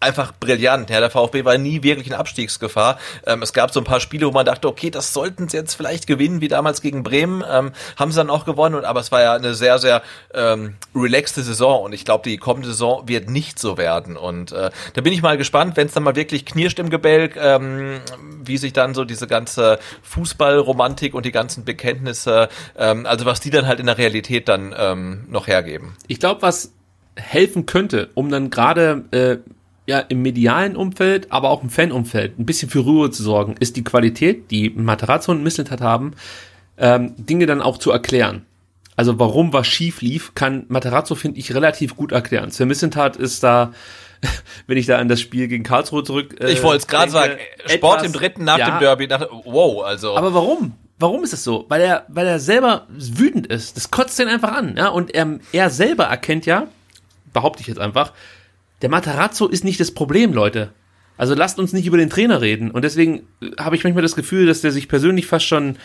einfach 0.00 0.32
brillant. 0.32 0.88
Ja, 0.88 1.00
der 1.00 1.10
VfB 1.10 1.44
war 1.44 1.58
nie 1.58 1.82
wirklich 1.82 2.06
in 2.06 2.14
Abstiegsgefahr. 2.14 2.98
Ähm, 3.26 3.42
es 3.42 3.52
gab 3.52 3.70
so 3.70 3.80
ein 3.80 3.84
paar 3.84 4.00
Spiele, 4.00 4.26
wo 4.26 4.30
man 4.30 4.46
dachte, 4.46 4.66
okay, 4.66 4.90
das 4.90 5.12
sollten 5.12 5.48
sie 5.48 5.58
jetzt 5.58 5.74
vielleicht 5.74 6.06
gewinnen, 6.06 6.40
wie 6.40 6.48
damals 6.48 6.80
gegen 6.80 7.02
Bremen. 7.02 7.44
Ähm, 7.48 7.72
haben 7.96 8.10
sie 8.10 8.16
dann 8.16 8.30
auch 8.30 8.46
gewonnen, 8.46 8.84
aber 8.84 9.00
es 9.00 9.12
war 9.12 9.20
ja 9.20 9.34
eine 9.34 9.52
sehr, 9.54 9.78
sehr 9.78 10.02
ähm, 10.32 10.76
relaxte 10.94 11.42
Saison 11.42 11.84
und 11.84 11.92
ich 11.92 12.06
glaube, 12.06 12.28
die 12.28 12.38
kommende 12.38 12.68
Saison 12.68 13.06
wird 13.06 13.28
nicht 13.28 13.58
so 13.58 13.76
werden. 13.76 14.16
Und 14.16 14.52
äh, 14.52 14.70
da 14.94 15.00
bin 15.02 15.12
ich 15.12 15.20
mal 15.20 15.36
gespannt, 15.36 15.76
wenn 15.76 15.86
es 15.86 15.92
dann 15.92 16.02
mal 16.02 16.16
wirklich 16.16 16.46
knirscht 16.46 16.78
im 16.78 16.88
Gebälk, 16.88 17.36
ähm, 17.36 18.00
wie 18.42 18.56
sich 18.56 18.72
dann 18.72 18.94
so 18.94 19.04
diese 19.04 19.26
ganze 19.26 19.78
Fußballromantik 20.02 21.12
und 21.12 21.26
die 21.26 21.32
ganzen 21.32 21.66
Bekenntnisse, 21.66 22.48
ähm, 22.78 23.04
also 23.04 23.26
was 23.26 23.40
die 23.40 23.50
dann 23.50 23.66
halt 23.66 23.80
in 23.80 23.86
der 23.86 23.98
Realität 23.98 24.48
dann 24.48 24.74
ähm, 24.76 25.26
noch 25.28 25.46
hergeben. 25.46 25.94
Ich 26.08 26.20
glaube, 26.20 26.40
was 26.40 26.72
helfen 27.16 27.66
könnte, 27.66 28.08
um 28.14 28.30
dann 28.30 28.48
gerade 28.50 29.04
äh, 29.10 29.36
ja 29.90 29.98
im 29.98 30.22
medialen 30.22 30.76
Umfeld, 30.76 31.30
aber 31.30 31.50
auch 31.50 31.62
im 31.62 31.68
Fanumfeld 31.68 32.38
ein 32.38 32.46
bisschen 32.46 32.70
für 32.70 32.78
Ruhe 32.78 33.10
zu 33.10 33.22
sorgen, 33.22 33.56
ist 33.58 33.76
die 33.76 33.84
Qualität, 33.84 34.50
die 34.50 34.70
Materazzo 34.70 35.32
und 35.32 35.42
Misseltat 35.42 35.80
haben, 35.80 36.12
ähm, 36.78 37.12
Dinge 37.16 37.46
dann 37.46 37.60
auch 37.60 37.76
zu 37.76 37.90
erklären. 37.90 38.46
Also 38.96 39.18
warum 39.18 39.52
was 39.52 39.66
schief 39.66 40.00
lief, 40.00 40.34
kann 40.34 40.64
Materazzo, 40.68 41.16
finde 41.16 41.40
ich, 41.40 41.54
relativ 41.54 41.96
gut 41.96 42.12
erklären. 42.12 42.52
Sven 42.52 42.68
Misseltat 42.68 43.16
ist 43.16 43.42
da, 43.42 43.72
wenn 44.68 44.78
ich 44.78 44.86
da 44.86 44.98
an 44.98 45.08
das 45.08 45.20
Spiel 45.20 45.48
gegen 45.48 45.64
Karlsruhe 45.64 46.04
zurück. 46.04 46.36
Äh, 46.40 46.52
ich 46.52 46.62
wollte 46.62 46.78
es 46.78 46.86
gerade 46.86 47.10
sagen, 47.10 47.34
Sport 47.66 47.98
etwas, 47.98 48.06
im 48.06 48.12
dritten 48.12 48.44
nach 48.44 48.58
ja, 48.58 48.70
dem 48.70 48.78
Derby, 48.78 49.08
nach, 49.08 49.26
wow, 49.44 49.82
also. 49.84 50.16
Aber 50.16 50.32
warum? 50.32 50.74
Warum 51.00 51.24
ist 51.24 51.32
das 51.32 51.42
so? 51.42 51.64
Weil 51.68 51.80
er, 51.80 52.04
weil 52.08 52.26
er 52.26 52.38
selber 52.38 52.86
wütend 52.90 53.46
ist. 53.48 53.76
Das 53.76 53.90
kotzt 53.90 54.18
den 54.18 54.28
einfach 54.28 54.52
an, 54.52 54.76
ja. 54.76 54.88
Und 54.88 55.12
er, 55.14 55.40
er 55.50 55.70
selber 55.70 56.04
erkennt 56.04 56.46
ja, 56.46 56.68
behaupte 57.32 57.62
ich 57.62 57.66
jetzt 57.66 57.80
einfach, 57.80 58.12
der 58.82 58.90
Matarazzo 58.90 59.46
ist 59.48 59.64
nicht 59.64 59.80
das 59.80 59.92
Problem, 59.92 60.32
Leute. 60.32 60.72
Also 61.16 61.34
lasst 61.34 61.58
uns 61.58 61.74
nicht 61.74 61.86
über 61.86 61.98
den 61.98 62.08
Trainer 62.08 62.40
reden. 62.40 62.70
Und 62.70 62.82
deswegen 62.82 63.26
äh, 63.42 63.50
habe 63.58 63.76
ich 63.76 63.84
manchmal 63.84 64.02
das 64.02 64.16
Gefühl, 64.16 64.46
dass 64.46 64.62
der 64.62 64.72
sich 64.72 64.88
persönlich 64.88 65.26
fast 65.26 65.44
schon, 65.44 65.76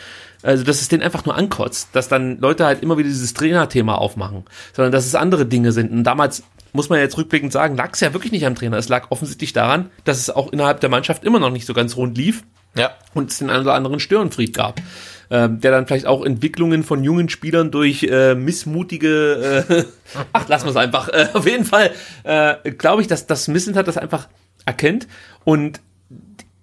also 0.41 0.63
dass 0.63 0.79
es 0.79 0.87
den 0.87 1.01
einfach 1.03 1.25
nur 1.25 1.35
ankotzt, 1.35 1.89
dass 1.91 2.07
dann 2.07 2.39
Leute 2.39 2.65
halt 2.65 2.81
immer 2.81 2.97
wieder 2.97 3.09
dieses 3.09 3.33
Trainerthema 3.33 3.95
aufmachen, 3.95 4.45
sondern 4.71 4.93
dass 4.93 5.05
es 5.05 5.13
andere 5.13 5.45
Dinge 5.45 5.73
sind. 5.73 5.91
Und 5.91 6.05
damals 6.05 6.43
muss 6.71 6.87
man 6.87 6.99
jetzt 6.99 7.17
rückblickend 7.17 7.51
sagen, 7.51 7.75
lag 7.75 7.91
es 7.93 7.99
ja 7.99 8.13
wirklich 8.13 8.31
nicht 8.31 8.45
am 8.45 8.55
Trainer. 8.55 8.77
Es 8.77 8.87
lag 8.87 9.11
offensichtlich 9.11 9.51
daran, 9.51 9.89
dass 10.05 10.19
es 10.19 10.29
auch 10.29 10.53
innerhalb 10.53 10.79
der 10.79 10.89
Mannschaft 10.89 11.25
immer 11.25 11.39
noch 11.39 11.51
nicht 11.51 11.65
so 11.65 11.73
ganz 11.73 11.97
rund 11.97 12.17
lief. 12.17 12.43
Ja. 12.77 12.91
Und 13.13 13.29
es 13.29 13.39
den 13.39 13.49
einen 13.49 13.63
oder 13.63 13.73
anderen 13.73 13.99
Störenfried 13.99 14.53
gab 14.53 14.81
äh, 15.29 15.49
der 15.49 15.71
dann 15.71 15.87
vielleicht 15.87 16.05
auch 16.05 16.25
Entwicklungen 16.25 16.83
von 16.83 17.03
jungen 17.03 17.29
Spielern 17.29 17.71
durch 17.71 18.03
äh, 18.03 18.35
missmutige, 18.35 19.65
äh, 19.69 19.83
ach, 20.33 20.47
lassen 20.47 20.65
wir 20.65 20.71
es 20.71 20.77
einfach. 20.77 21.09
Äh, 21.09 21.29
auf 21.33 21.45
jeden 21.45 21.65
Fall 21.65 21.91
äh, 22.23 22.71
glaube 22.71 23.01
ich, 23.01 23.07
dass 23.07 23.27
das 23.27 23.47
hat 23.47 23.87
das 23.87 23.97
einfach 23.97 24.27
erkennt 24.65 25.07
und 25.43 25.79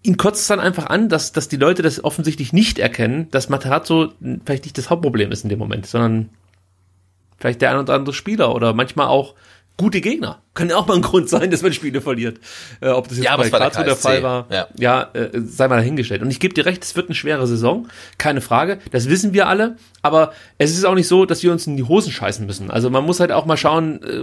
ihn 0.03 0.17
kotzt 0.17 0.43
es 0.43 0.47
dann 0.49 0.61
einfach 0.61 0.87
an, 0.87 1.09
dass, 1.09 1.33
dass 1.33 1.49
die 1.49 1.57
Leute 1.57 1.83
das 1.83 2.03
offensichtlich 2.03 2.53
nicht 2.53 2.79
erkennen, 2.79 3.29
dass 3.31 3.49
Materazzo 3.49 4.13
vielleicht 4.45 4.65
nicht 4.65 4.77
das 4.77 4.91
Hauptproblem 4.91 5.31
ist 5.31 5.45
in 5.45 5.49
dem 5.49 5.59
Moment, 5.59 5.87
sondern 5.87 6.31
vielleicht 7.39 7.61
der 7.61 7.71
ein 7.71 7.79
oder 7.79 7.95
andere 7.95 8.15
Spieler 8.15 8.55
oder 8.55 8.73
manchmal 8.73 9.07
auch 9.07 9.35
gute 9.77 10.01
Gegner. 10.01 10.43
Kann 10.55 10.69
ja 10.69 10.77
auch 10.77 10.87
mal 10.87 10.97
ein 10.97 11.03
Grund 11.03 11.29
sein, 11.29 11.51
dass 11.51 11.63
man 11.63 11.73
Spiele 11.73 12.01
verliert. 12.01 12.39
Äh, 12.81 12.89
ob 12.89 13.09
das 13.09 13.19
jetzt 13.19 13.25
ja, 13.25 13.37
bei 13.37 13.49
Karlsruhe 13.49 13.85
der, 13.85 13.95
der, 13.95 13.97
Fall 13.97 14.23
war, 14.23 14.47
ja, 14.51 14.69
ja 14.79 15.03
äh, 15.15 15.31
sei 15.45 15.69
mal 15.69 15.77
dahingestellt. 15.77 16.23
Und 16.23 16.31
ich 16.31 16.41
gebe 16.41 16.55
dir 16.55 16.67
recht, 16.67 16.85
es 16.85 16.95
wird 16.95 17.09
eine 17.09 17.15
schwere 17.15 17.47
Saison, 17.47 17.89
keine 18.19 18.41
Frage. 18.41 18.79
Das 18.91 19.09
wissen 19.09 19.33
wir 19.33 19.49
alle. 19.49 19.77
Aber 20.03 20.33
es 20.59 20.73
ist 20.73 20.85
auch 20.85 20.95
nicht 20.95 21.09
so, 21.09 21.25
dass 21.25 21.43
wir 21.43 21.53
uns 21.53 21.67
in 21.67 21.77
die 21.77 21.85
Hosen 21.85 22.13
scheißen 22.13 22.45
müssen. 22.47 22.71
Also 22.71 22.91
man 22.91 23.05
muss 23.05 23.21
halt 23.21 23.33
auch 23.33 23.47
mal 23.47 23.57
schauen, 23.57 24.03
äh, 24.03 24.21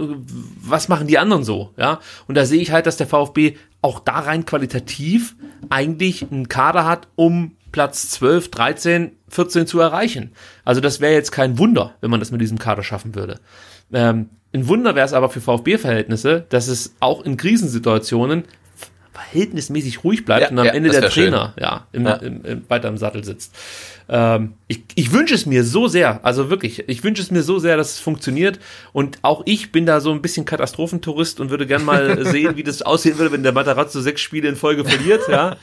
was 0.62 0.88
machen 0.88 1.06
die 1.06 1.18
anderen 1.18 1.44
so, 1.44 1.72
ja. 1.76 2.00
Und 2.28 2.36
da 2.36 2.44
sehe 2.46 2.60
ich 2.60 2.70
halt, 2.70 2.86
dass 2.86 2.96
der 2.96 3.06
VfB 3.06 3.56
auch 3.82 4.00
da 4.00 4.20
rein 4.20 4.44
qualitativ 4.44 5.36
eigentlich 5.68 6.30
einen 6.30 6.48
Kader 6.48 6.84
hat, 6.84 7.08
um 7.16 7.56
Platz 7.72 8.10
12, 8.10 8.50
13, 8.50 9.12
14 9.28 9.66
zu 9.66 9.80
erreichen. 9.80 10.32
Also 10.64 10.80
das 10.80 11.00
wäre 11.00 11.14
jetzt 11.14 11.32
kein 11.32 11.58
Wunder, 11.58 11.94
wenn 12.00 12.10
man 12.10 12.20
das 12.20 12.30
mit 12.30 12.40
diesem 12.40 12.58
Kader 12.58 12.82
schaffen 12.82 13.14
würde. 13.14 13.40
Ähm, 13.92 14.30
ein 14.52 14.68
Wunder 14.68 14.94
wäre 14.94 15.06
es 15.06 15.12
aber 15.12 15.30
für 15.30 15.40
VfB-Verhältnisse, 15.40 16.44
dass 16.48 16.68
es 16.68 16.94
auch 17.00 17.24
in 17.24 17.36
Krisensituationen 17.36 18.44
verhältnismäßig 19.12 20.02
ruhig 20.04 20.24
bleibt 20.24 20.42
Ja, 20.42 20.50
und 20.50 20.58
am 20.58 20.66
ja, 20.66 20.72
Ende 20.72 20.90
der 20.90 21.10
schön. 21.10 21.32
Trainer 21.32 21.54
ja, 21.58 21.86
im, 21.92 22.06
Ja. 22.06 22.14
Im, 22.14 22.44
im, 22.44 22.64
weiter 22.68 22.88
im 22.88 22.96
Sattel 22.96 23.24
sitzt. 23.24 23.54
Ähm, 24.08 24.54
ich 24.66 24.82
ich 24.94 25.12
wünsche 25.12 25.34
es 25.34 25.46
mir 25.46 25.62
so 25.62 25.88
sehr, 25.88 26.24
also 26.24 26.50
wirklich, 26.50 26.88
ich 26.88 27.04
wünsche 27.04 27.22
es 27.22 27.30
mir 27.30 27.42
so 27.42 27.58
sehr, 27.58 27.76
dass 27.76 27.92
es 27.92 27.98
funktioniert 27.98 28.58
und 28.92 29.18
auch 29.22 29.42
ich 29.46 29.72
bin 29.72 29.86
da 29.86 30.00
so 30.00 30.10
ein 30.10 30.22
bisschen 30.22 30.46
Katastrophentourist 30.46 31.38
und 31.38 31.50
würde 31.50 31.66
gern 31.66 31.84
mal 31.84 32.24
sehen, 32.26 32.56
wie 32.56 32.62
das 32.62 32.82
aussehen 32.82 33.18
würde, 33.18 33.32
wenn 33.32 33.42
der 33.42 33.52
Matarazzo 33.52 34.00
sechs 34.00 34.20
Spiele 34.20 34.48
in 34.48 34.56
Folge 34.56 34.84
verliert, 34.84 35.22
ja. 35.28 35.56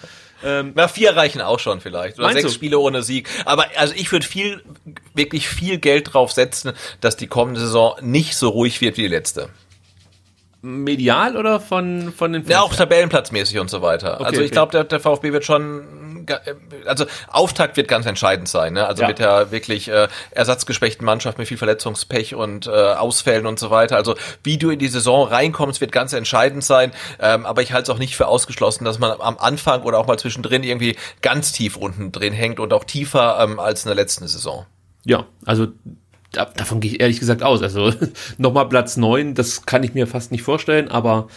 Ähm, 0.44 0.74
Na, 0.76 0.88
vier 0.88 1.16
reichen 1.16 1.42
auch 1.42 1.60
schon 1.60 1.82
vielleicht. 1.82 2.20
Oder 2.20 2.32
sechs 2.32 2.44
du? 2.44 2.50
Spiele 2.52 2.80
ohne 2.80 3.02
Sieg. 3.04 3.28
Aber 3.46 3.68
also 3.76 3.94
ich 3.96 4.12
würde 4.12 4.26
viel, 4.26 4.62
wirklich 5.14 5.48
viel 5.48 5.78
Geld 5.78 6.14
drauf 6.14 6.32
setzen, 6.32 6.74
dass 7.02 7.18
die 7.18 7.28
kommende 7.28 7.60
Saison 7.60 7.96
nicht 8.02 8.36
so 8.36 8.50
ruhig 8.50 8.82
wird 8.82 8.98
wie 8.98 9.04
die 9.04 9.08
letzte. 9.08 9.50
Medial 10.68 11.38
oder 11.38 11.60
von, 11.60 12.12
von 12.12 12.34
den 12.34 12.46
Ja, 12.48 12.62
auch 12.62 12.74
tabellenplatzmäßig 12.76 13.60
und 13.60 13.70
so 13.70 13.82
weiter. 13.82 14.16
Okay, 14.16 14.24
also 14.26 14.42
ich 14.42 14.48
okay. 14.48 14.54
glaube, 14.54 14.72
der, 14.74 14.84
der 14.84 15.00
VfB 15.00 15.32
wird 15.32 15.46
schon, 15.46 16.26
ga- 16.26 16.42
also 16.86 17.06
Auftakt 17.30 17.78
wird 17.78 17.88
ganz 17.88 18.06
entscheidend 18.06 18.48
sein. 18.50 18.74
Ne? 18.74 18.86
Also 18.86 19.04
Ja. 19.04 19.08
mit 19.08 19.20
der 19.20 19.52
wirklich 19.52 19.88
äh, 19.88 20.08
ersatzgeschwächten 20.32 21.06
Mannschaft 21.06 21.38
mit 21.38 21.48
viel 21.48 21.58
Verletzungspech 21.58 22.36
und 22.36 22.68
äh, 22.68 22.70
Ausfällen 22.72 23.46
und 23.46 23.60
so 23.60 23.70
weiter. 23.72 23.96
Also 23.96 24.16
wie 24.44 24.58
du 24.58 24.70
in 24.70 24.80
die 24.80 24.88
Saison 24.88 25.28
reinkommst, 25.28 25.82
wird 25.82 25.92
ganz 25.92 26.14
entscheidend 26.14 26.64
sein. 26.64 26.92
Ähm, 27.20 27.46
aber 27.46 27.62
ich 27.62 27.74
halte 27.74 27.92
es 27.92 27.96
auch 27.96 28.00
nicht 28.00 28.16
für 28.16 28.28
ausgeschlossen, 28.28 28.86
dass 28.86 29.00
man 29.00 29.12
am 29.20 29.38
Anfang 29.38 29.84
oder 29.84 29.98
auch 29.98 30.08
mal 30.08 30.20
zwischendrin 30.20 30.64
irgendwie 30.64 30.96
ganz 31.22 31.52
tief 31.52 31.78
unten 31.78 32.12
drin 32.12 32.34
hängt 32.34 32.60
und 32.60 32.74
auch 32.74 32.84
tiefer 32.84 33.40
ähm, 33.42 33.60
als 33.60 33.86
in 33.86 33.90
der 33.90 33.96
letzten 33.96 34.28
Saison. 34.28 34.66
Ja, 35.06 35.26
also 35.46 35.68
davon 36.32 36.80
gehe 36.80 36.92
ich 36.92 37.00
ehrlich 37.00 37.20
gesagt 37.20 37.44
aus. 37.44 37.62
Also 37.62 37.92
nochmal 38.38 38.68
Platz 38.70 38.98
9, 38.98 39.34
das 39.34 39.66
kann 39.66 39.84
ich 39.84 39.94
mir 39.94 40.08
fast 40.08 40.32
nicht 40.32 40.44
vorstellen, 40.44 40.90
aber 40.90 41.28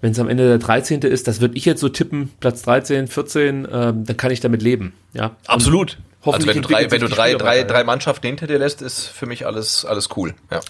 wenn 0.00 0.12
es 0.12 0.18
am 0.18 0.28
Ende 0.28 0.48
der 0.48 0.58
13. 0.58 1.02
ist, 1.02 1.28
das 1.28 1.40
würde 1.40 1.56
ich 1.56 1.64
jetzt 1.64 1.80
so 1.80 1.88
tippen, 1.88 2.30
Platz 2.40 2.62
13, 2.62 3.06
14, 3.06 3.68
ähm, 3.70 4.04
dann 4.04 4.16
kann 4.16 4.30
ich 4.30 4.40
damit 4.40 4.62
leben. 4.62 4.94
Ja, 5.12 5.36
Absolut. 5.46 5.98
Und 6.22 6.34
Also 6.34 6.46
hoffentlich 6.46 6.56
wenn 6.56 6.62
du 6.62 6.68
drei, 6.68 6.90
wenn 6.90 7.00
du 7.00 7.08
drei, 7.08 7.34
drei, 7.34 7.62
drei. 7.64 7.84
Mannschaften 7.84 8.26
hinter 8.26 8.46
dir 8.46 8.58
lässt, 8.58 8.82
ist 8.82 9.06
für 9.06 9.26
mich 9.26 9.46
alles, 9.46 9.84
alles 9.84 10.08
cool. 10.16 10.34
Ja. 10.50 10.60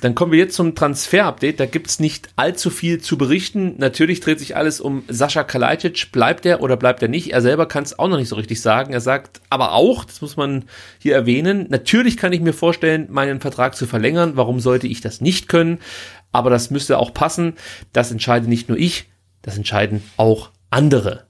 Dann 0.00 0.14
kommen 0.14 0.32
wir 0.32 0.38
jetzt 0.38 0.54
zum 0.54 0.74
Transfer-Update. 0.74 1.58
Da 1.58 1.66
gibt's 1.66 1.98
nicht 1.98 2.28
allzu 2.36 2.70
viel 2.70 3.00
zu 3.00 3.18
berichten. 3.18 3.74
Natürlich 3.78 4.20
dreht 4.20 4.38
sich 4.38 4.56
alles 4.56 4.80
um 4.80 5.02
Sascha 5.08 5.42
Kalajdzic. 5.42 6.12
Bleibt 6.12 6.46
er 6.46 6.62
oder 6.62 6.76
bleibt 6.76 7.02
er 7.02 7.08
nicht? 7.08 7.32
Er 7.32 7.42
selber 7.42 7.66
kann 7.66 7.84
es 7.84 7.98
auch 7.98 8.08
noch 8.08 8.18
nicht 8.18 8.28
so 8.28 8.36
richtig 8.36 8.60
sagen. 8.60 8.92
Er 8.92 9.00
sagt 9.00 9.40
aber 9.50 9.72
auch, 9.72 10.04
das 10.04 10.20
muss 10.20 10.36
man 10.36 10.64
hier 10.98 11.14
erwähnen, 11.14 11.66
natürlich 11.68 12.16
kann 12.16 12.32
ich 12.32 12.40
mir 12.40 12.52
vorstellen, 12.52 13.08
meinen 13.10 13.40
Vertrag 13.40 13.74
zu 13.74 13.86
verlängern. 13.86 14.32
Warum 14.36 14.60
sollte 14.60 14.86
ich 14.86 15.00
das 15.00 15.20
nicht 15.20 15.48
können? 15.48 15.78
Aber 16.32 16.50
das 16.50 16.70
müsste 16.70 16.98
auch 16.98 17.14
passen. 17.14 17.54
Das 17.92 18.10
entscheide 18.10 18.48
nicht 18.48 18.68
nur 18.68 18.78
ich, 18.78 19.08
das 19.42 19.56
entscheiden 19.56 20.02
auch 20.16 20.50
andere. 20.70 21.27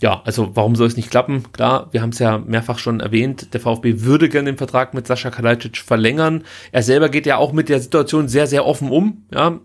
Ja, 0.00 0.22
also 0.24 0.50
warum 0.54 0.76
soll 0.76 0.86
es 0.86 0.96
nicht 0.96 1.10
klappen? 1.10 1.50
Klar, 1.52 1.88
wir 1.90 2.02
haben 2.02 2.10
es 2.10 2.20
ja 2.20 2.38
mehrfach 2.38 2.78
schon 2.78 3.00
erwähnt, 3.00 3.52
der 3.52 3.60
VfB 3.60 4.02
würde 4.02 4.28
gerne 4.28 4.50
den 4.52 4.58
Vertrag 4.58 4.94
mit 4.94 5.08
Sascha 5.08 5.30
Kalajdzic 5.30 5.78
verlängern. 5.78 6.44
Er 6.70 6.84
selber 6.84 7.08
geht 7.08 7.26
ja 7.26 7.36
auch 7.36 7.52
mit 7.52 7.68
der 7.68 7.80
Situation 7.80 8.28
sehr, 8.28 8.46
sehr 8.46 8.64
offen 8.64 8.90
um. 8.90 9.24
Ja, 9.32 9.58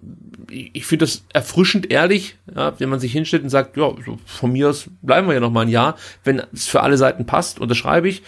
ich 0.49 0.85
finde 0.85 1.05
das 1.05 1.23
erfrischend 1.33 1.91
ehrlich, 1.91 2.37
ja, 2.55 2.73
wenn 2.79 2.89
man 2.89 2.99
sich 2.99 3.11
hinstellt 3.11 3.43
und 3.43 3.49
sagt, 3.49 3.77
ja, 3.77 3.91
von 4.25 4.51
mir 4.51 4.69
aus 4.69 4.89
bleiben 5.01 5.27
wir 5.27 5.35
ja 5.35 5.39
noch 5.39 5.51
mal 5.51 5.61
ein 5.61 5.69
Jahr. 5.69 5.95
Wenn 6.23 6.41
es 6.51 6.67
für 6.67 6.81
alle 6.81 6.97
Seiten 6.97 7.25
passt, 7.25 7.59
unterschreibe 7.59 8.09
ich. 8.09 8.23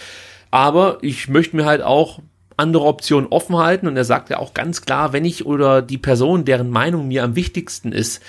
Aber 0.51 0.99
ich 1.01 1.27
möchte 1.27 1.55
mir 1.55 1.65
halt 1.65 1.81
auch 1.81 2.19
andere 2.55 2.85
Optionen 2.85 3.29
offen 3.31 3.57
halten 3.57 3.87
und 3.87 3.97
er 3.97 4.05
sagt 4.05 4.29
ja 4.29 4.37
auch 4.39 4.53
ganz 4.53 4.81
klar, 4.81 5.11
wenn 5.11 5.25
ich 5.25 5.45
oder 5.45 5.81
die 5.81 5.97
Person, 5.97 6.45
deren 6.45 6.69
Meinung 6.69 7.07
mir 7.07 7.23
am 7.23 7.35
wichtigsten 7.35 7.91
ist, 7.91 8.21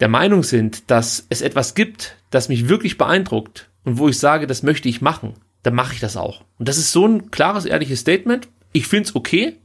der 0.00 0.08
Meinung 0.08 0.42
sind, 0.42 0.90
dass 0.90 1.26
es 1.28 1.42
etwas 1.42 1.74
gibt, 1.74 2.16
das 2.30 2.48
mich 2.48 2.68
wirklich 2.68 2.98
beeindruckt 2.98 3.70
und 3.84 3.98
wo 3.98 4.08
ich 4.08 4.18
sage, 4.18 4.46
das 4.46 4.62
möchte 4.62 4.88
ich 4.88 5.00
machen, 5.00 5.34
dann 5.62 5.74
mache 5.74 5.94
ich 5.94 6.00
das 6.00 6.16
auch. 6.16 6.42
Und 6.58 6.68
das 6.68 6.78
ist 6.78 6.92
so 6.92 7.06
ein 7.06 7.30
klares, 7.30 7.64
ehrliches 7.64 8.00
Statement. 8.00 8.48
Ich 8.72 8.86
finde 8.86 9.08
es 9.08 9.16
okay. 9.16 9.56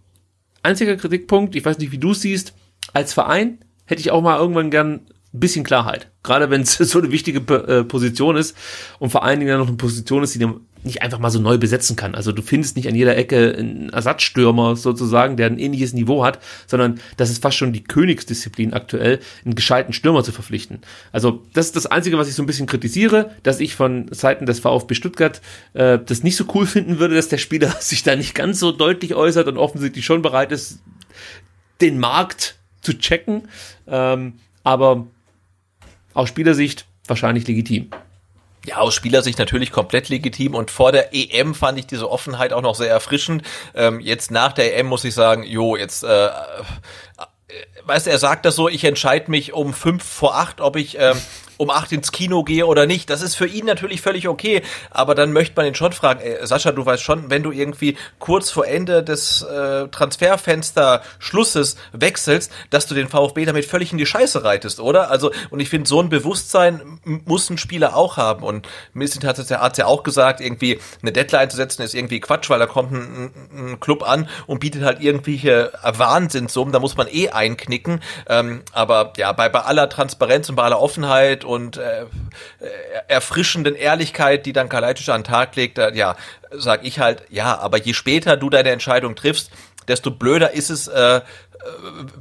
Einziger 0.63 0.95
Kritikpunkt, 0.95 1.55
ich 1.55 1.65
weiß 1.65 1.79
nicht, 1.79 1.91
wie 1.91 1.97
du 1.97 2.11
es 2.11 2.21
siehst, 2.21 2.53
als 2.93 3.13
Verein 3.13 3.59
hätte 3.85 4.01
ich 4.01 4.11
auch 4.11 4.21
mal 4.21 4.39
irgendwann 4.39 4.71
gern 4.71 5.01
ein 5.33 5.39
bisschen 5.39 5.63
Klarheit. 5.63 6.11
Gerade 6.23 6.49
wenn 6.49 6.61
es 6.61 6.73
so 6.77 6.99
eine 6.99 7.11
wichtige 7.11 7.39
äh, 7.53 7.83
Position 7.83 8.35
ist 8.35 8.55
und 8.99 9.09
vor 9.11 9.23
allen 9.23 9.39
Dingen 9.39 9.51
dann 9.51 9.59
noch 9.59 9.67
eine 9.67 9.77
Position 9.77 10.23
ist, 10.23 10.35
die 10.35 10.39
du 10.39 10.61
nicht 10.83 11.01
einfach 11.01 11.19
mal 11.19 11.29
so 11.29 11.39
neu 11.39 11.57
besetzen 11.57 11.95
kann. 11.95 12.15
Also 12.15 12.31
du 12.31 12.41
findest 12.41 12.75
nicht 12.75 12.87
an 12.87 12.95
jeder 12.95 13.15
Ecke 13.15 13.55
einen 13.57 13.89
Ersatzstürmer 13.89 14.75
sozusagen, 14.75 15.37
der 15.37 15.47
ein 15.47 15.59
ähnliches 15.59 15.93
Niveau 15.93 16.23
hat, 16.23 16.39
sondern 16.67 16.99
das 17.17 17.29
ist 17.29 17.41
fast 17.41 17.57
schon 17.57 17.73
die 17.73 17.83
Königsdisziplin 17.83 18.73
aktuell, 18.73 19.19
einen 19.45 19.55
gescheiten 19.55 19.93
Stürmer 19.93 20.23
zu 20.23 20.31
verpflichten. 20.31 20.79
Also 21.11 21.43
das 21.53 21.67
ist 21.67 21.75
das 21.75 21.85
Einzige, 21.85 22.17
was 22.17 22.27
ich 22.27 22.35
so 22.35 22.43
ein 22.43 22.47
bisschen 22.47 22.65
kritisiere, 22.65 23.31
dass 23.43 23.59
ich 23.59 23.75
von 23.75 24.07
Seiten 24.11 24.45
des 24.45 24.59
VfB 24.59 24.95
Stuttgart 24.95 25.41
äh, 25.73 25.99
das 26.03 26.23
nicht 26.23 26.35
so 26.35 26.45
cool 26.55 26.65
finden 26.65 26.99
würde, 26.99 27.15
dass 27.15 27.29
der 27.29 27.37
Spieler 27.37 27.69
sich 27.79 28.03
da 28.03 28.15
nicht 28.15 28.33
ganz 28.33 28.59
so 28.59 28.71
deutlich 28.71 29.13
äußert 29.13 29.47
und 29.47 29.57
offensichtlich 29.57 30.05
schon 30.05 30.21
bereit 30.21 30.51
ist, 30.51 30.79
den 31.79 31.99
Markt 31.99 32.55
zu 32.81 32.97
checken. 32.97 33.43
Ähm, 33.87 34.33
aber 34.63 35.07
aus 36.13 36.29
Spielersicht 36.29 36.85
wahrscheinlich 37.07 37.47
legitim. 37.47 37.89
Ja, 38.65 38.77
aus 38.77 38.93
Spielersicht 38.93 39.39
natürlich 39.39 39.71
komplett 39.71 40.09
legitim 40.09 40.53
und 40.53 40.69
vor 40.69 40.91
der 40.91 41.15
EM 41.15 41.55
fand 41.55 41.79
ich 41.79 41.88
diese 41.88 42.09
Offenheit 42.09 42.53
auch 42.53 42.61
noch 42.61 42.75
sehr 42.75 42.91
erfrischend. 42.91 43.43
Ähm, 43.73 43.99
jetzt 43.99 44.29
nach 44.29 44.53
der 44.53 44.77
EM 44.77 44.85
muss 44.85 45.03
ich 45.03 45.15
sagen, 45.15 45.43
jo, 45.43 45.75
jetzt, 45.75 46.03
äh, 46.03 46.27
äh, 46.27 46.29
weißt 47.85 48.05
du, 48.05 48.11
er 48.11 48.19
sagt 48.19 48.45
das 48.45 48.55
so, 48.55 48.69
ich 48.69 48.83
entscheide 48.83 49.31
mich 49.31 49.53
um 49.53 49.73
fünf 49.73 50.03
vor 50.03 50.35
acht, 50.35 50.61
ob 50.61 50.75
ich 50.75 50.95
ähm, 50.99 51.17
um 51.61 51.69
acht 51.69 51.91
ins 51.91 52.11
Kino 52.11 52.43
gehe 52.43 52.65
oder 52.65 52.88
nicht. 52.88 53.11
Das 53.11 53.21
ist 53.21 53.35
für 53.35 53.45
ihn 53.45 53.65
natürlich 53.65 54.01
völlig 54.01 54.27
okay, 54.27 54.63
aber 54.89 55.13
dann 55.13 55.31
möchte 55.31 55.53
man 55.55 55.67
ihn 55.67 55.75
schon 55.75 55.93
fragen, 55.93 56.19
ey, 56.19 56.39
Sascha, 56.41 56.71
du 56.71 56.83
weißt 56.83 57.03
schon, 57.03 57.29
wenn 57.29 57.43
du 57.43 57.51
irgendwie 57.51 57.97
kurz 58.17 58.49
vor 58.49 58.65
Ende 58.65 59.03
des 59.03 59.43
äh, 59.43 59.88
Transferfenster 59.89 61.03
Schlusses 61.19 61.75
wechselst, 61.91 62.51
dass 62.71 62.88
du 62.88 62.95
den 62.95 63.09
VfB 63.09 63.45
damit 63.45 63.65
völlig 63.65 63.91
in 63.91 63.99
die 63.99 64.07
Scheiße 64.07 64.43
reitest, 64.43 64.79
oder? 64.79 65.11
Also, 65.11 65.31
und 65.51 65.59
ich 65.59 65.69
finde, 65.69 65.88
so 65.88 66.01
ein 66.01 66.09
Bewusstsein 66.09 66.99
muss 67.03 67.47
ein 67.51 67.59
Spieler 67.59 67.95
auch 67.95 68.17
haben. 68.17 68.43
Und 68.43 68.67
Missin 68.93 69.23
hat 69.23 69.38
es 69.38 69.49
ja, 69.49 69.61
hat's 69.61 69.77
ja 69.77 69.85
auch 69.85 70.01
gesagt, 70.01 70.41
irgendwie 70.41 70.79
eine 71.03 71.11
Deadline 71.11 71.51
zu 71.51 71.57
setzen 71.57 71.83
ist 71.83 71.93
irgendwie 71.93 72.21
Quatsch, 72.21 72.49
weil 72.49 72.57
da 72.57 72.65
kommt 72.65 72.91
ein, 72.91 73.31
ein, 73.53 73.73
ein 73.73 73.79
Club 73.79 74.01
an 74.01 74.27
und 74.47 74.59
bietet 74.59 74.81
halt 74.81 74.99
irgendwelche 74.99 75.71
Wahnsinnssummen, 75.83 76.73
da 76.73 76.79
muss 76.79 76.97
man 76.97 77.07
eh 77.07 77.29
einknicken. 77.29 78.01
Ähm, 78.27 78.63
aber 78.71 79.13
ja, 79.17 79.31
bei, 79.31 79.47
bei 79.47 79.61
aller 79.61 79.89
Transparenz 79.89 80.49
und 80.49 80.55
bei 80.55 80.63
aller 80.63 80.81
Offenheit 80.81 81.45
und 81.51 81.77
äh, 81.77 82.03
äh, 82.03 82.05
erfrischenden 83.07 83.75
Ehrlichkeit, 83.75 84.45
die 84.45 84.53
dann 84.53 84.69
Kalajdzic 84.69 85.09
an 85.09 85.21
den 85.21 85.27
Tag 85.27 85.55
legt, 85.55 85.77
äh, 85.77 85.93
ja, 85.93 86.15
sag 86.51 86.85
ich 86.85 86.99
halt, 86.99 87.23
ja, 87.29 87.57
aber 87.57 87.77
je 87.77 87.93
später 87.93 88.37
du 88.37 88.49
deine 88.49 88.69
Entscheidung 88.69 89.15
triffst, 89.15 89.51
desto 89.87 90.11
blöder 90.11 90.51
ist 90.53 90.69
es 90.69 90.87
äh, 90.87 91.21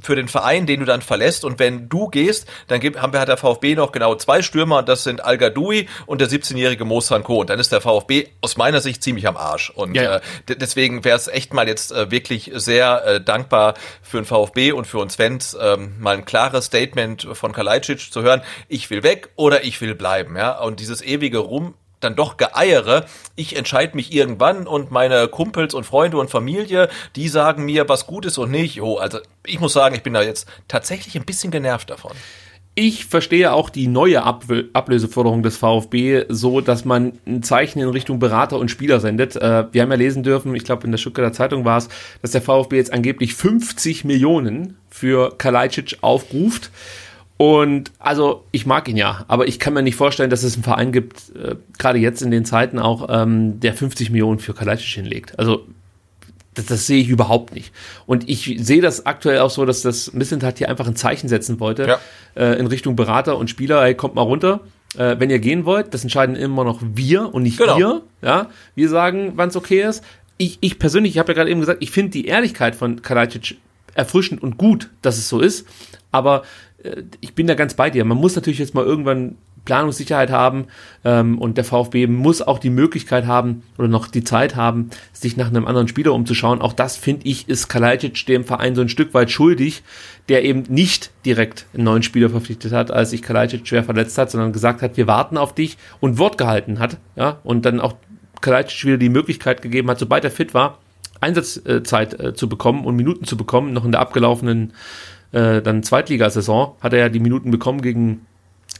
für 0.01 0.15
den 0.15 0.27
Verein, 0.27 0.65
den 0.65 0.79
du 0.79 0.85
dann 0.85 1.01
verlässt. 1.01 1.45
Und 1.45 1.59
wenn 1.59 1.89
du 1.89 2.07
gehst, 2.07 2.47
dann 2.67 2.79
gibt, 2.79 3.01
haben 3.01 3.13
wir 3.13 3.19
hat 3.19 3.27
der 3.27 3.37
VfB 3.37 3.75
noch 3.75 3.91
genau 3.91 4.15
zwei 4.15 4.41
Stürmer, 4.41 4.79
und 4.79 4.89
das 4.89 5.03
sind 5.03 5.23
Al 5.23 5.37
Gadoui 5.37 5.87
und 6.05 6.21
der 6.21 6.29
17-jährige 6.29 6.85
Mo 6.85 7.01
Sanko. 7.01 7.41
Und 7.41 7.49
dann 7.49 7.59
ist 7.59 7.71
der 7.71 7.81
VfB 7.81 8.27
aus 8.41 8.57
meiner 8.57 8.81
Sicht 8.81 9.03
ziemlich 9.03 9.27
am 9.27 9.37
Arsch. 9.37 9.69
Und 9.69 9.95
Ja, 9.95 10.03
ja. 10.03 10.15
Äh, 10.17 10.55
deswegen 10.57 11.03
wäre 11.03 11.17
es 11.17 11.27
echt 11.27 11.53
mal 11.53 11.67
jetzt 11.67 11.91
äh, 11.91 12.11
wirklich 12.11 12.51
sehr 12.55 13.05
äh, 13.05 13.21
dankbar 13.21 13.75
für 14.01 14.17
den 14.17 14.25
VfB 14.25 14.71
und 14.71 14.85
für 14.85 14.99
uns 14.99 15.15
Fans, 15.15 15.57
ähm, 15.59 15.95
mal 15.99 16.15
ein 16.15 16.25
klares 16.25 16.65
Statement 16.65 17.27
von 17.33 17.51
Kalajdzic 17.51 18.11
zu 18.11 18.21
hören, 18.21 18.41
ich 18.67 18.89
will 18.89 19.03
weg 19.03 19.29
oder 19.35 19.63
ich 19.63 19.79
will 19.81 19.95
bleiben. 19.95 20.35
Ja? 20.35 20.59
Und 20.59 20.79
dieses 20.79 21.01
ewige 21.01 21.39
Rum 21.39 21.75
dann 22.01 22.15
doch 22.15 22.37
geeiere. 22.37 23.05
Ich 23.35 23.55
entscheide 23.55 23.95
mich 23.95 24.13
irgendwann 24.13 24.67
und 24.67 24.91
meine 24.91 25.27
Kumpels 25.27 25.73
und 25.73 25.85
Freunde 25.85 26.17
und 26.17 26.29
Familie, 26.29 26.89
die 27.15 27.27
sagen 27.27 27.65
mir, 27.65 27.87
was 27.87 28.07
gut 28.07 28.25
ist 28.25 28.37
und 28.37 28.51
nicht. 28.51 28.81
Oh, 28.81 28.97
also 28.97 29.19
ich 29.45 29.59
muss 29.59 29.73
sagen, 29.73 29.95
ich 29.95 30.03
bin 30.03 30.13
da 30.13 30.21
jetzt 30.21 30.47
tatsächlich 30.67 31.15
ein 31.15 31.25
bisschen 31.25 31.51
genervt 31.51 31.89
davon. 31.89 32.11
Ich 32.73 33.05
verstehe 33.05 33.51
auch 33.51 33.69
die 33.69 33.87
neue 33.87 34.23
Ab 34.23 34.45
Ablöseforderung 34.71 35.43
des 35.43 35.57
VfB 35.57 36.23
so, 36.29 36.61
dass 36.61 36.85
man 36.85 37.19
ein 37.27 37.43
Zeichen 37.43 37.79
in 37.79 37.89
Richtung 37.89 38.19
Berater 38.19 38.57
und 38.57 38.71
Spieler 38.71 39.01
sendet. 39.01 39.35
Äh, 39.35 39.65
wir 39.73 39.81
haben 39.81 39.91
ja 39.91 39.97
lesen 39.97 40.23
dürfen, 40.23 40.55
ich 40.55 40.63
glaube 40.63 40.85
in 40.85 40.91
der 40.91 40.97
Stuttgarter 40.97 41.33
Zeitung 41.33 41.65
war 41.65 41.79
es, 41.79 41.89
dass 42.21 42.31
der 42.31 42.41
VfB 42.41 42.77
jetzt 42.77 42.93
angeblich 42.93 43.35
50 43.35 44.05
Millionen 44.05 44.77
für 44.89 45.35
Kalajdzic 45.37 45.97
aufruft. 45.99 46.71
Und 47.41 47.91
also 47.97 48.43
ich 48.51 48.67
mag 48.67 48.87
ihn 48.87 48.97
ja, 48.97 49.25
aber 49.27 49.47
ich 49.47 49.57
kann 49.57 49.73
mir 49.73 49.81
nicht 49.81 49.95
vorstellen, 49.95 50.29
dass 50.29 50.43
es 50.43 50.53
einen 50.53 50.63
Verein 50.63 50.91
gibt, 50.91 51.35
äh, 51.35 51.55
gerade 51.79 51.97
jetzt 51.97 52.21
in 52.21 52.29
den 52.29 52.45
Zeiten 52.45 52.77
auch, 52.77 53.07
ähm, 53.09 53.59
der 53.59 53.73
50 53.73 54.11
Millionen 54.11 54.37
für 54.37 54.53
Kalajdzic 54.53 54.89
hinlegt. 54.89 55.39
Also 55.39 55.65
das, 56.53 56.67
das 56.67 56.85
sehe 56.85 57.01
ich 57.01 57.09
überhaupt 57.09 57.55
nicht. 57.55 57.73
Und 58.05 58.29
ich 58.29 58.57
sehe 58.59 58.79
das 58.79 59.07
aktuell 59.07 59.39
auch 59.39 59.49
so, 59.49 59.65
dass 59.65 59.81
das 59.81 60.13
Missentat 60.13 60.59
hier 60.59 60.69
einfach 60.69 60.85
ein 60.85 60.95
Zeichen 60.95 61.29
setzen 61.29 61.59
wollte 61.59 61.87
Ja. 61.87 61.99
äh, 62.35 62.59
in 62.59 62.67
Richtung 62.67 62.95
Berater 62.95 63.35
und 63.39 63.49
Spieler, 63.49 63.81
hey, 63.81 63.95
kommt 63.95 64.13
mal 64.13 64.21
runter. 64.21 64.59
Äh, 64.95 65.15
wenn 65.17 65.31
ihr 65.31 65.39
gehen 65.39 65.65
wollt, 65.65 65.95
das 65.95 66.03
entscheiden 66.03 66.35
immer 66.35 66.63
noch 66.63 66.79
wir 66.93 67.33
und 67.33 67.41
nicht 67.41 67.57
Genau. 67.57 67.79
ihr. 67.79 68.01
Ja, 68.21 68.49
wir 68.75 68.87
sagen, 68.87 69.31
wann 69.35 69.49
es 69.49 69.55
okay 69.55 69.81
ist. 69.81 70.03
Ich, 70.37 70.59
ich 70.61 70.77
persönlich, 70.77 71.13
ich 71.13 71.17
habe 71.17 71.31
ja 71.31 71.35
gerade 71.39 71.49
eben 71.49 71.59
gesagt, 71.61 71.81
ich 71.81 71.89
finde 71.89 72.11
die 72.11 72.27
Ehrlichkeit 72.27 72.75
von 72.75 73.01
Kalajdzic 73.01 73.57
erfrischend 73.95 74.43
und 74.43 74.57
gut, 74.59 74.91
dass 75.01 75.17
es 75.17 75.27
so 75.27 75.39
ist. 75.39 75.65
Aber 76.11 76.43
ich 77.19 77.35
bin 77.35 77.47
da 77.47 77.55
ganz 77.55 77.73
bei 77.73 77.89
dir. 77.89 78.05
Man 78.05 78.17
muss 78.17 78.35
natürlich 78.35 78.59
jetzt 78.59 78.73
mal 78.73 78.85
irgendwann 78.85 79.37
Planungssicherheit 79.65 80.31
haben 80.31 80.67
ähm, 81.05 81.37
und 81.37 81.57
der 81.57 81.63
VfB 81.63 82.07
muss 82.07 82.41
auch 82.41 82.59
die 82.59 82.69
Möglichkeit 82.69 83.27
haben 83.27 83.63
oder 83.77 83.87
noch 83.87 84.07
die 84.07 84.23
Zeit 84.23 84.55
haben, 84.55 84.89
sich 85.13 85.37
nach 85.37 85.47
einem 85.47 85.67
anderen 85.67 85.87
Spieler 85.87 86.13
umzuschauen. 86.13 86.61
Auch 86.61 86.73
das 86.73 86.97
finde 86.97 87.27
ich 87.27 87.47
ist 87.47 87.67
Kalajdzic 87.67 88.25
dem 88.25 88.43
Verein 88.43 88.75
so 88.75 88.81
ein 88.81 88.89
Stück 88.89 89.13
weit 89.13 89.29
schuldig, 89.29 89.83
der 90.29 90.43
eben 90.43 90.63
nicht 90.67 91.11
direkt 91.25 91.67
einen 91.73 91.83
neuen 91.83 92.03
Spieler 92.03 92.29
verpflichtet 92.29 92.71
hat, 92.71 92.89
als 92.91 93.11
sich 93.11 93.21
Kalajdzic 93.21 93.67
schwer 93.67 93.83
verletzt 93.83 94.17
hat, 94.17 94.31
sondern 94.31 94.51
gesagt 94.51 94.81
hat, 94.81 94.97
wir 94.97 95.07
warten 95.07 95.37
auf 95.37 95.53
dich 95.53 95.77
und 95.99 96.17
Wort 96.17 96.37
gehalten 96.37 96.79
hat, 96.79 96.97
ja 97.15 97.39
und 97.43 97.65
dann 97.65 97.79
auch 97.79 97.93
Kalajdzic 98.41 98.85
wieder 98.85 98.97
die 98.97 99.09
Möglichkeit 99.09 99.61
gegeben 99.61 99.89
hat, 99.89 99.99
sobald 99.99 100.23
er 100.23 100.31
fit 100.31 100.55
war, 100.55 100.79
Einsatzzeit 101.19 102.19
äh, 102.19 102.33
zu 102.33 102.49
bekommen 102.49 102.83
und 102.83 102.95
Minuten 102.95 103.25
zu 103.25 103.37
bekommen, 103.37 103.73
noch 103.73 103.85
in 103.85 103.91
der 103.91 104.01
abgelaufenen 104.01 104.73
äh, 105.31 105.61
dann 105.61 105.83
Zweitligasaison 105.83 106.75
hat 106.81 106.93
er 106.93 106.99
ja 106.99 107.09
die 107.09 107.19
Minuten 107.19 107.51
bekommen 107.51 107.81
gegen 107.81 108.25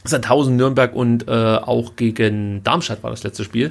Sandhausen, 0.04 0.56
Nürnberg 0.56 0.94
und 0.94 1.28
äh, 1.28 1.30
auch 1.30 1.96
gegen 1.96 2.62
Darmstadt 2.64 3.02
war 3.02 3.10
das 3.10 3.22
letzte 3.22 3.44
Spiel. 3.44 3.70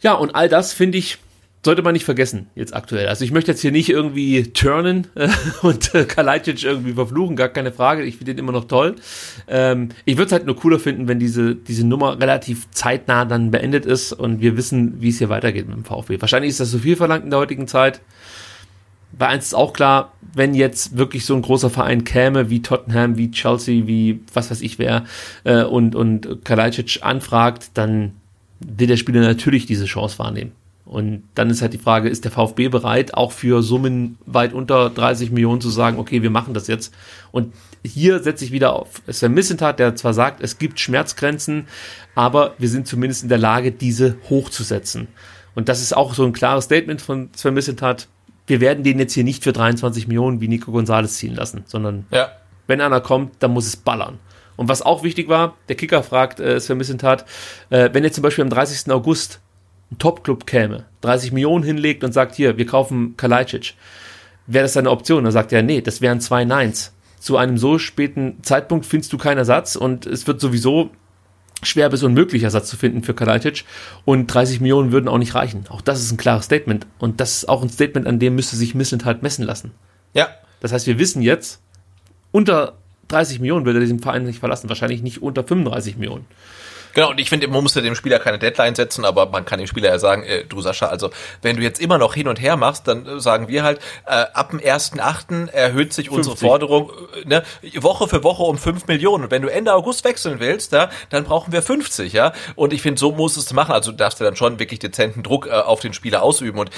Ja, 0.00 0.14
und 0.14 0.34
all 0.34 0.48
das 0.48 0.72
finde 0.72 0.98
ich, 0.98 1.18
sollte 1.64 1.82
man 1.82 1.94
nicht 1.94 2.04
vergessen 2.04 2.46
jetzt 2.54 2.76
aktuell. 2.76 3.08
Also 3.08 3.24
ich 3.24 3.32
möchte 3.32 3.50
jetzt 3.50 3.60
hier 3.60 3.72
nicht 3.72 3.88
irgendwie 3.90 4.52
turnen 4.52 5.08
äh, 5.16 5.28
und 5.62 5.94
äh, 5.94 6.04
Kalajdzic 6.04 6.62
irgendwie 6.62 6.92
verfluchen, 6.92 7.34
gar 7.34 7.48
keine 7.48 7.72
Frage. 7.72 8.04
Ich 8.04 8.18
finde 8.18 8.34
den 8.34 8.38
immer 8.38 8.52
noch 8.52 8.66
toll. 8.66 8.94
Ähm, 9.48 9.88
ich 10.04 10.16
würde 10.16 10.26
es 10.26 10.32
halt 10.32 10.46
nur 10.46 10.54
cooler 10.54 10.78
finden, 10.78 11.08
wenn 11.08 11.18
diese, 11.18 11.56
diese 11.56 11.84
Nummer 11.84 12.20
relativ 12.20 12.70
zeitnah 12.70 13.24
dann 13.24 13.50
beendet 13.50 13.84
ist 13.84 14.12
und 14.12 14.40
wir 14.40 14.56
wissen, 14.56 15.00
wie 15.00 15.08
es 15.08 15.18
hier 15.18 15.28
weitergeht 15.28 15.66
mit 15.66 15.76
dem 15.76 15.84
VfB. 15.84 16.20
Wahrscheinlich 16.20 16.50
ist 16.50 16.60
das 16.60 16.70
zu 16.70 16.78
viel 16.78 16.94
verlangt 16.94 17.24
in 17.24 17.30
der 17.30 17.40
heutigen 17.40 17.66
Zeit. 17.66 18.00
Bei 19.12 19.28
eins 19.28 19.46
ist 19.46 19.54
auch 19.54 19.72
klar, 19.72 20.12
wenn 20.34 20.54
jetzt 20.54 20.96
wirklich 20.96 21.24
so 21.24 21.34
ein 21.34 21.42
großer 21.42 21.70
Verein 21.70 22.04
käme, 22.04 22.50
wie 22.50 22.60
Tottenham, 22.60 23.16
wie 23.16 23.30
Chelsea, 23.30 23.86
wie 23.86 24.20
was 24.34 24.50
weiß 24.50 24.60
ich 24.60 24.78
wer, 24.78 25.04
äh, 25.44 25.62
und, 25.62 25.94
und 25.94 26.44
Kalajdzic 26.44 26.98
anfragt, 27.02 27.70
dann 27.74 28.12
will 28.60 28.86
der 28.86 28.96
Spieler 28.96 29.20
natürlich 29.20 29.66
diese 29.66 29.86
Chance 29.86 30.18
wahrnehmen. 30.18 30.52
Und 30.86 31.24
dann 31.34 31.50
ist 31.50 31.62
halt 31.62 31.72
die 31.72 31.78
Frage, 31.78 32.08
ist 32.08 32.24
der 32.24 32.30
VfB 32.30 32.68
bereit, 32.68 33.14
auch 33.14 33.32
für 33.32 33.60
Summen 33.60 34.18
weit 34.24 34.52
unter 34.52 34.88
30 34.88 35.32
Millionen 35.32 35.60
zu 35.60 35.68
sagen, 35.68 35.98
okay, 35.98 36.22
wir 36.22 36.30
machen 36.30 36.54
das 36.54 36.68
jetzt. 36.68 36.94
Und 37.32 37.52
hier 37.84 38.22
setze 38.22 38.44
ich 38.44 38.52
wieder 38.52 38.74
auf 38.74 39.02
Sven 39.10 39.34
Missentat, 39.34 39.80
der 39.80 39.96
zwar 39.96 40.14
sagt, 40.14 40.40
es 40.42 40.58
gibt 40.58 40.78
Schmerzgrenzen, 40.78 41.66
aber 42.14 42.54
wir 42.58 42.68
sind 42.68 42.86
zumindest 42.86 43.24
in 43.24 43.28
der 43.28 43.38
Lage, 43.38 43.72
diese 43.72 44.16
hochzusetzen. 44.30 45.08
Und 45.56 45.68
das 45.68 45.82
ist 45.82 45.96
auch 45.96 46.14
so 46.14 46.24
ein 46.24 46.32
klares 46.32 46.66
Statement 46.66 47.02
von 47.02 47.30
Sven 47.34 47.54
Missentat. 47.54 48.06
Wir 48.46 48.60
werden 48.60 48.84
den 48.84 48.98
jetzt 48.98 49.12
hier 49.14 49.24
nicht 49.24 49.42
für 49.44 49.52
23 49.52 50.06
Millionen 50.08 50.40
wie 50.40 50.48
Nico 50.48 50.70
Gonzalez 50.72 51.14
ziehen 51.16 51.34
lassen, 51.34 51.64
sondern 51.66 52.06
Ja. 52.10 52.30
wenn 52.66 52.80
einer 52.80 53.00
kommt, 53.00 53.34
dann 53.40 53.52
muss 53.52 53.66
es 53.66 53.76
ballern. 53.76 54.18
Und 54.56 54.68
was 54.68 54.82
auch 54.82 55.02
wichtig 55.02 55.28
war, 55.28 55.56
der 55.68 55.76
Kicker 55.76 56.02
fragt 56.02 56.40
äh, 56.40 56.58
Sven 56.60 56.78
Missentat, 56.78 57.26
äh, 57.70 57.90
wenn 57.92 58.04
jetzt 58.04 58.14
zum 58.14 58.22
Beispiel 58.22 58.42
am 58.44 58.50
30. 58.50 58.90
August 58.92 59.40
ein 59.92 59.98
Top-Club 59.98 60.46
käme, 60.46 60.84
30 61.02 61.32
Millionen 61.32 61.62
hinlegt 61.64 62.02
und 62.04 62.12
sagt, 62.12 62.34
hier, 62.34 62.56
wir 62.56 62.66
kaufen 62.66 63.16
Kalajdzic, 63.16 63.74
wäre 64.46 64.64
das 64.64 64.76
eine 64.76 64.90
Option? 64.90 65.24
Dann 65.24 65.32
sagt 65.32 65.52
er, 65.52 65.62
nee, 65.62 65.80
das 65.80 66.00
wären 66.00 66.20
zwei 66.20 66.44
Neins. 66.44 66.92
Zu 67.20 67.36
einem 67.36 67.58
so 67.58 67.78
späten 67.78 68.38
Zeitpunkt 68.42 68.86
findest 68.86 69.12
du 69.12 69.18
keinen 69.18 69.38
Ersatz 69.38 69.76
und 69.76 70.06
es 70.06 70.26
wird 70.26 70.40
sowieso 70.40 70.90
schwer 71.62 71.88
bis 71.88 72.02
unmöglich 72.02 72.42
Ersatz 72.42 72.68
zu 72.68 72.76
finden 72.76 73.02
für 73.02 73.14
Kalajdzic 73.14 73.64
und 74.04 74.26
30 74.26 74.60
Millionen 74.60 74.92
würden 74.92 75.08
auch 75.08 75.18
nicht 75.18 75.34
reichen. 75.34 75.64
Auch 75.68 75.80
das 75.80 76.00
ist 76.00 76.12
ein 76.12 76.16
klares 76.16 76.44
Statement 76.44 76.86
und 76.98 77.20
das 77.20 77.38
ist 77.38 77.48
auch 77.48 77.62
ein 77.62 77.70
Statement, 77.70 78.06
an 78.06 78.18
dem 78.18 78.34
müsste 78.34 78.56
sich 78.56 78.74
Missentat 78.74 79.22
messen 79.22 79.44
lassen. 79.44 79.72
Ja. 80.14 80.28
Das 80.60 80.72
heißt, 80.72 80.86
wir 80.86 80.98
wissen 80.98 81.22
jetzt, 81.22 81.60
unter 82.32 82.74
30 83.08 83.40
Millionen 83.40 83.64
würde 83.66 83.78
er 83.78 83.82
diesen 83.82 84.00
Verein 84.00 84.24
nicht 84.24 84.40
verlassen, 84.40 84.68
wahrscheinlich 84.68 85.02
nicht 85.02 85.22
unter 85.22 85.44
35 85.44 85.96
Millionen. 85.96 86.26
Genau, 86.96 87.10
und 87.10 87.20
ich 87.20 87.28
finde, 87.28 87.46
man 87.48 87.62
muss 87.62 87.74
ja 87.74 87.82
dem 87.82 87.94
Spieler 87.94 88.18
keine 88.18 88.38
Deadline 88.38 88.74
setzen, 88.74 89.04
aber 89.04 89.26
man 89.26 89.44
kann 89.44 89.58
dem 89.58 89.66
Spieler 89.66 89.90
ja 89.90 89.98
sagen, 89.98 90.22
äh, 90.22 90.44
du 90.44 90.62
Sascha, 90.62 90.86
also 90.86 91.10
wenn 91.42 91.58
du 91.58 91.62
jetzt 91.62 91.78
immer 91.78 91.98
noch 91.98 92.14
hin 92.14 92.26
und 92.26 92.40
her 92.40 92.56
machst, 92.56 92.88
dann 92.88 93.04
äh, 93.04 93.20
sagen 93.20 93.48
wir 93.48 93.64
halt, 93.64 93.80
äh, 94.06 94.24
ab 94.32 94.48
dem 94.48 94.60
1.8. 94.60 95.50
erhöht 95.50 95.92
sich 95.92 96.10
unsere 96.10 96.38
50. 96.38 96.48
Forderung 96.48 96.90
äh, 97.22 97.28
ne, 97.28 97.42
Woche 97.82 98.08
für 98.08 98.24
Woche 98.24 98.44
um 98.44 98.56
5 98.56 98.86
Millionen. 98.86 99.24
Und 99.24 99.30
wenn 99.30 99.42
du 99.42 99.48
Ende 99.48 99.74
August 99.74 100.04
wechseln 100.04 100.40
willst, 100.40 100.72
ja, 100.72 100.88
dann 101.10 101.24
brauchen 101.24 101.52
wir 101.52 101.60
50, 101.60 102.14
ja. 102.14 102.32
Und 102.54 102.72
ich 102.72 102.80
finde, 102.80 102.98
so 102.98 103.12
muss 103.12 103.36
es 103.36 103.52
machen. 103.52 103.72
Also 103.72 103.90
du 103.90 103.98
darfst 103.98 104.18
du 104.18 104.24
dann 104.24 104.36
schon 104.36 104.58
wirklich 104.58 104.78
dezenten 104.78 105.22
Druck 105.22 105.48
äh, 105.48 105.50
auf 105.50 105.80
den 105.80 105.92
Spieler 105.92 106.22
ausüben. 106.22 106.58
Und 106.58 106.70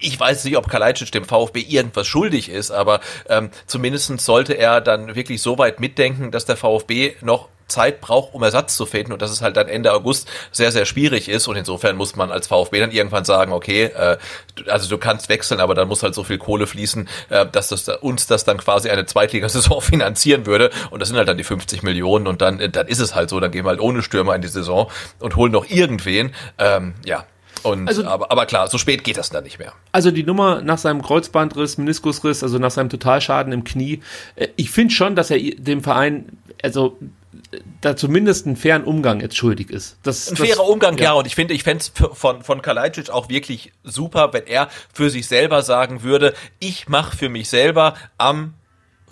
ich 0.00 0.18
weiß 0.18 0.46
nicht, 0.46 0.56
ob 0.56 0.70
Kalajdzic 0.70 1.12
dem 1.12 1.26
VfB 1.26 1.60
irgendwas 1.60 2.06
schuldig 2.06 2.48
ist, 2.48 2.70
aber 2.70 3.00
ähm, 3.28 3.50
zumindest 3.66 4.20
sollte 4.20 4.54
er 4.54 4.80
dann 4.80 5.14
wirklich 5.16 5.42
so 5.42 5.58
weit 5.58 5.80
mitdenken, 5.80 6.30
dass 6.30 6.46
der 6.46 6.56
VfB 6.56 7.16
noch 7.20 7.50
Zeit 7.68 8.00
braucht, 8.00 8.32
um 8.34 8.42
Ersatz 8.42 8.76
zu 8.76 8.86
finden 8.86 9.12
und 9.12 9.22
dass 9.22 9.30
es 9.30 9.42
halt 9.42 9.56
dann 9.56 9.68
Ende 9.68 9.92
August 9.92 10.28
sehr, 10.52 10.70
sehr 10.70 10.86
schwierig 10.86 11.28
ist 11.28 11.48
und 11.48 11.56
insofern 11.56 11.96
muss 11.96 12.14
man 12.14 12.30
als 12.30 12.46
VfB 12.46 12.80
dann 12.80 12.90
irgendwann 12.92 13.24
sagen, 13.24 13.52
okay, 13.52 13.84
äh, 13.84 14.16
also 14.68 14.88
du 14.88 14.98
kannst 14.98 15.28
wechseln, 15.28 15.60
aber 15.60 15.74
dann 15.74 15.88
muss 15.88 16.02
halt 16.02 16.14
so 16.14 16.22
viel 16.24 16.38
Kohle 16.38 16.66
fließen, 16.66 17.08
äh, 17.30 17.46
dass 17.50 17.68
das 17.68 17.84
da, 17.84 17.94
uns 17.96 18.26
das 18.26 18.44
dann 18.44 18.58
quasi 18.58 18.88
eine 18.88 19.04
Zweitligasaison 19.06 19.80
finanzieren 19.82 20.46
würde 20.46 20.70
und 20.90 21.00
das 21.00 21.08
sind 21.08 21.18
halt 21.18 21.28
dann 21.28 21.38
die 21.38 21.44
50 21.44 21.82
Millionen 21.82 22.26
und 22.26 22.40
dann, 22.40 22.60
äh, 22.60 22.68
dann 22.68 22.86
ist 22.86 23.00
es 23.00 23.14
halt 23.14 23.30
so, 23.30 23.40
dann 23.40 23.50
gehen 23.50 23.64
wir 23.64 23.70
halt 23.70 23.80
ohne 23.80 24.02
Stürmer 24.02 24.34
in 24.34 24.42
die 24.42 24.48
Saison 24.48 24.90
und 25.18 25.34
holen 25.36 25.50
noch 25.52 25.68
irgendwen, 25.68 26.32
ähm, 26.58 26.94
ja. 27.04 27.24
Und, 27.62 27.88
Also- 27.88 28.04
aber, 28.04 28.30
aber 28.30 28.46
klar, 28.46 28.68
so 28.68 28.78
spät 28.78 29.02
geht 29.02 29.16
das 29.16 29.30
dann 29.30 29.42
nicht 29.42 29.58
mehr. 29.58 29.72
Also 29.90 30.12
die 30.12 30.22
Nummer 30.22 30.60
nach 30.60 30.78
seinem 30.78 31.02
Kreuzbandriss, 31.02 31.78
Meniskusriss, 31.78 32.44
also 32.44 32.58
nach 32.58 32.70
seinem 32.70 32.90
Totalschaden 32.90 33.52
im 33.52 33.64
Knie, 33.64 34.02
äh, 34.36 34.48
ich 34.56 34.70
finde 34.70 34.94
schon, 34.94 35.16
dass 35.16 35.30
er 35.30 35.38
dem 35.40 35.82
Verein, 35.82 36.38
also 36.62 36.96
da 37.80 37.96
zumindest 37.96 38.46
einen 38.46 38.56
fairen 38.56 38.84
Umgang 38.84 39.20
jetzt 39.20 39.36
schuldig 39.36 39.70
ist. 39.70 39.96
Das, 40.02 40.28
Ein 40.28 40.36
das, 40.36 40.46
fairer 40.46 40.68
Umgang, 40.68 40.98
ja. 40.98 41.12
Und 41.12 41.26
ich 41.26 41.34
finde, 41.34 41.54
ich 41.54 41.62
fände 41.62 41.82
es 41.82 41.92
von, 42.14 42.42
von 42.42 42.62
Kalajdzic 42.62 43.10
auch 43.10 43.28
wirklich 43.28 43.72
super, 43.84 44.32
wenn 44.32 44.46
er 44.46 44.68
für 44.92 45.10
sich 45.10 45.26
selber 45.26 45.62
sagen 45.62 46.02
würde, 46.02 46.34
ich 46.58 46.88
mache 46.88 47.16
für 47.16 47.28
mich 47.28 47.48
selber 47.48 47.94
am 48.18 48.54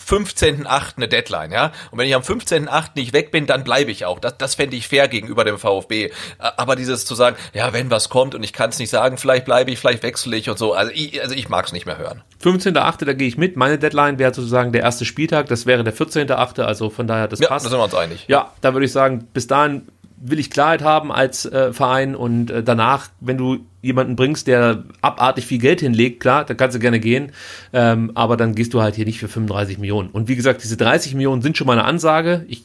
15.8. 0.06 0.96
eine 0.96 1.08
Deadline, 1.08 1.52
ja. 1.52 1.72
Und 1.90 1.98
wenn 1.98 2.06
ich 2.08 2.14
am 2.14 2.22
15.8. 2.22 2.90
nicht 2.94 3.12
weg 3.12 3.30
bin, 3.30 3.46
dann 3.46 3.64
bleibe 3.64 3.90
ich 3.90 4.04
auch. 4.04 4.18
Das, 4.18 4.36
das 4.38 4.54
fände 4.54 4.76
ich 4.76 4.88
fair 4.88 5.08
gegenüber 5.08 5.44
dem 5.44 5.58
VfB. 5.58 6.10
Aber 6.38 6.76
dieses 6.76 7.04
zu 7.04 7.14
sagen, 7.14 7.36
ja, 7.52 7.72
wenn 7.72 7.90
was 7.90 8.08
kommt 8.08 8.34
und 8.34 8.42
ich 8.42 8.52
kann 8.52 8.70
es 8.70 8.78
nicht 8.78 8.90
sagen, 8.90 9.18
vielleicht 9.18 9.44
bleibe 9.44 9.70
ich, 9.70 9.78
vielleicht 9.78 10.02
wechsle 10.02 10.36
ich 10.36 10.50
und 10.50 10.58
so. 10.58 10.72
Also 10.74 10.92
ich, 10.94 11.20
also 11.22 11.34
ich 11.34 11.48
mag 11.48 11.66
es 11.66 11.72
nicht 11.72 11.86
mehr 11.86 11.98
hören. 11.98 12.22
15.8., 12.42 13.04
da 13.04 13.12
gehe 13.14 13.28
ich 13.28 13.38
mit. 13.38 13.56
Meine 13.56 13.78
Deadline 13.78 14.18
wäre 14.18 14.34
sozusagen 14.34 14.72
der 14.72 14.82
erste 14.82 15.04
Spieltag, 15.04 15.46
das 15.46 15.66
wäre 15.66 15.82
der 15.84 15.94
14.8., 15.94 16.62
also 16.62 16.90
von 16.90 17.06
daher, 17.06 17.28
das 17.28 17.40
Ja, 17.40 17.48
passt. 17.48 17.64
da 17.66 17.70
sind 17.70 17.78
wir 17.78 17.84
uns 17.84 17.94
einig. 17.94 18.24
Ja, 18.28 18.52
da 18.60 18.72
würde 18.74 18.86
ich 18.86 18.92
sagen, 18.92 19.26
bis 19.32 19.46
dahin 19.46 19.88
will 20.26 20.38
ich 20.38 20.50
Klarheit 20.50 20.82
haben 20.82 21.12
als 21.12 21.44
äh, 21.44 21.72
Verein 21.72 22.16
und 22.16 22.50
äh, 22.50 22.62
danach, 22.62 23.08
wenn 23.20 23.36
du 23.36 23.58
jemanden 23.82 24.16
bringst, 24.16 24.46
der 24.46 24.84
abartig 25.02 25.44
viel 25.44 25.58
Geld 25.58 25.80
hinlegt, 25.80 26.20
klar, 26.20 26.44
da 26.46 26.54
kannst 26.54 26.74
du 26.74 26.80
gerne 26.80 26.98
gehen, 26.98 27.32
ähm, 27.74 28.10
aber 28.14 28.38
dann 28.38 28.54
gehst 28.54 28.72
du 28.72 28.80
halt 28.80 28.94
hier 28.94 29.04
nicht 29.04 29.18
für 29.18 29.28
35 29.28 29.78
Millionen. 29.78 30.08
Und 30.08 30.28
wie 30.28 30.36
gesagt, 30.36 30.64
diese 30.64 30.78
30 30.78 31.14
Millionen 31.14 31.42
sind 31.42 31.58
schon 31.58 31.66
mal 31.66 31.74
eine 31.74 31.84
Ansage. 31.84 32.46
Ich 32.48 32.64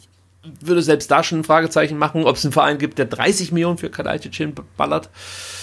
würde 0.61 0.81
selbst 0.81 1.11
da 1.11 1.21
schon 1.21 1.39
ein 1.39 1.43
Fragezeichen 1.43 1.97
machen, 1.97 2.23
ob 2.23 2.37
es 2.37 2.45
einen 2.45 2.53
Verein 2.53 2.77
gibt, 2.77 2.97
der 2.97 3.05
30 3.05 3.51
Millionen 3.51 3.77
für 3.77 3.89
Kalajdzic 3.89 4.35
hinballert. 4.35 5.09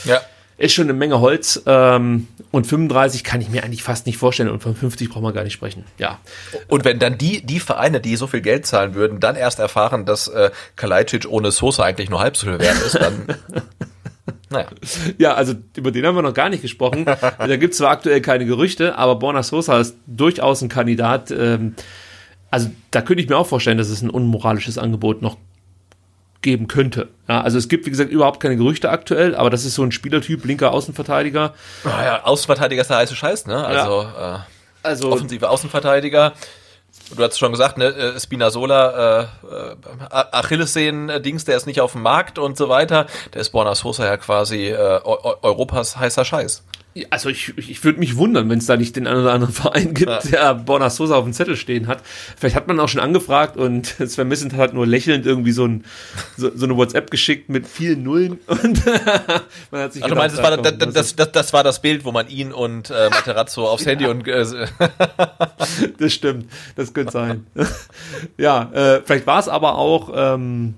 Ja. 0.04 0.20
Ist 0.58 0.74
schon 0.74 0.84
eine 0.84 0.92
Menge 0.92 1.20
Holz 1.20 1.62
ähm, 1.66 2.28
und 2.56 2.66
35 2.66 3.22
kann 3.22 3.42
ich 3.42 3.50
mir 3.50 3.64
eigentlich 3.64 3.82
fast 3.82 4.06
nicht 4.06 4.16
vorstellen 4.16 4.48
und 4.48 4.62
von 4.62 4.74
50 4.74 5.10
brauchen 5.10 5.24
wir 5.24 5.32
gar 5.34 5.44
nicht 5.44 5.52
sprechen. 5.52 5.84
Ja, 5.98 6.18
Und 6.68 6.86
wenn 6.86 6.98
dann 6.98 7.18
die, 7.18 7.44
die 7.44 7.60
Vereine, 7.60 8.00
die 8.00 8.16
so 8.16 8.26
viel 8.26 8.40
Geld 8.40 8.64
zahlen 8.64 8.94
würden, 8.94 9.20
dann 9.20 9.36
erst 9.36 9.58
erfahren, 9.58 10.06
dass 10.06 10.28
äh, 10.28 10.50
Kalajdzic 10.74 11.26
ohne 11.28 11.50
Sosa 11.50 11.84
eigentlich 11.84 12.08
nur 12.08 12.20
halb 12.20 12.34
so 12.34 12.46
viel 12.46 12.58
wert 12.58 12.80
ist, 12.80 12.94
dann 12.94 13.26
naja. 14.48 14.68
Ja, 15.18 15.34
also 15.34 15.52
über 15.76 15.90
den 15.90 16.06
haben 16.06 16.14
wir 16.14 16.22
noch 16.22 16.32
gar 16.32 16.48
nicht 16.48 16.62
gesprochen. 16.62 17.04
da 17.38 17.56
gibt 17.58 17.72
es 17.72 17.78
zwar 17.78 17.90
aktuell 17.90 18.22
keine 18.22 18.46
Gerüchte, 18.46 18.96
aber 18.96 19.16
Borna 19.16 19.42
Sosa 19.42 19.78
ist 19.78 19.96
durchaus 20.06 20.62
ein 20.62 20.70
Kandidat. 20.70 21.30
Ähm, 21.30 21.74
also 22.50 22.70
da 22.90 23.02
könnte 23.02 23.22
ich 23.22 23.28
mir 23.28 23.36
auch 23.36 23.46
vorstellen, 23.46 23.76
dass 23.76 23.90
es 23.90 24.00
ein 24.00 24.08
unmoralisches 24.08 24.78
Angebot 24.78 25.20
noch 25.20 25.36
geben 26.46 26.68
könnte. 26.68 27.08
Ja, 27.28 27.40
also 27.42 27.58
es 27.58 27.68
gibt, 27.68 27.84
wie 27.86 27.90
gesagt, 27.90 28.10
überhaupt 28.10 28.40
keine 28.40 28.56
Gerüchte 28.56 28.88
aktuell, 28.88 29.34
aber 29.34 29.50
das 29.50 29.64
ist 29.64 29.74
so 29.74 29.82
ein 29.82 29.90
Spielertyp, 29.92 30.44
linker 30.44 30.72
Außenverteidiger. 30.72 31.52
Naja, 31.84 32.22
Außenverteidiger 32.24 32.80
ist 32.82 32.88
der 32.88 32.98
heiße 32.98 33.14
Scheiß, 33.16 33.46
ne? 33.46 33.64
Also, 33.66 34.02
äh, 34.02 34.38
Also 34.82 35.10
offensive 35.12 35.50
Außenverteidiger. 35.50 36.32
Du 37.14 37.22
hast 37.22 37.38
schon 37.38 37.52
gesagt, 37.52 37.76
ne, 37.78 37.86
äh, 37.86 38.18
Spinazzola, 38.20 39.20
äh, 39.20 39.22
äh, 39.22 39.76
Achillessehnen-Dings, 40.10 41.44
der 41.44 41.56
ist 41.56 41.66
nicht 41.66 41.80
auf 41.80 41.92
dem 41.92 42.02
Markt 42.02 42.38
und 42.38 42.56
so 42.56 42.68
weiter. 42.68 43.06
Der 43.34 43.40
ist 43.42 43.50
Borna 43.50 43.74
Sosa 43.74 44.04
ja 44.06 44.16
quasi 44.16 44.68
äh, 44.68 45.00
Eu- 45.04 45.18
Eu- 45.22 45.36
Europas 45.42 45.96
heißer 45.96 46.24
Scheiß. 46.24 46.62
Also 47.10 47.28
ich, 47.28 47.56
ich 47.58 47.84
würde 47.84 47.98
mich 47.98 48.16
wundern, 48.16 48.48
wenn 48.48 48.58
es 48.58 48.66
da 48.66 48.76
nicht 48.76 48.96
den 48.96 49.06
einen 49.06 49.20
oder 49.20 49.32
anderen 49.32 49.54
Verein 49.54 49.94
gibt, 49.94 50.10
ja. 50.10 50.20
der 50.20 50.54
Borna 50.54 50.88
Sosa 50.90 51.16
auf 51.16 51.24
dem 51.24 51.32
Zettel 51.32 51.56
stehen 51.56 51.86
hat. 51.86 52.02
Vielleicht 52.38 52.56
hat 52.56 52.68
man 52.68 52.80
auch 52.80 52.88
schon 52.88 53.00
angefragt 53.00 53.56
und 53.56 53.86
Sven 54.06 54.28
Missent 54.28 54.54
hat 54.54 54.74
nur 54.74 54.86
lächelnd 54.86 55.26
irgendwie 55.26 55.52
so, 55.52 55.66
ein, 55.66 55.84
so, 56.36 56.50
so 56.54 56.64
eine 56.64 56.76
WhatsApp 56.76 57.10
geschickt 57.10 57.48
mit 57.48 57.66
vielen 57.66 58.02
Nullen 58.02 58.38
und 58.46 58.86
man 59.70 59.82
hat 59.82 59.92
sich 59.92 60.02
also 60.02 60.14
gedacht, 60.14 60.14
du 60.14 60.14
meinst, 60.14 60.38
das 60.38 60.42
war, 60.42 60.56
das, 60.56 60.92
das, 60.92 61.16
das, 61.16 61.32
das 61.32 61.52
war 61.52 61.64
das 61.64 61.82
Bild, 61.82 62.04
wo 62.04 62.12
man 62.12 62.28
ihn 62.28 62.52
und 62.52 62.90
äh, 62.90 63.10
Materazzo 63.10 63.68
aufs 63.68 63.86
Handy 63.86 64.06
und 64.06 64.26
äh, 64.26 64.44
das 65.98 66.12
stimmt, 66.12 66.50
das 66.76 66.94
könnte 66.94 67.12
sein. 67.12 67.46
ja, 68.38 68.70
äh, 68.72 69.02
vielleicht 69.04 69.26
war 69.26 69.38
es 69.38 69.48
aber 69.48 69.76
auch 69.76 70.12
ähm, 70.14 70.74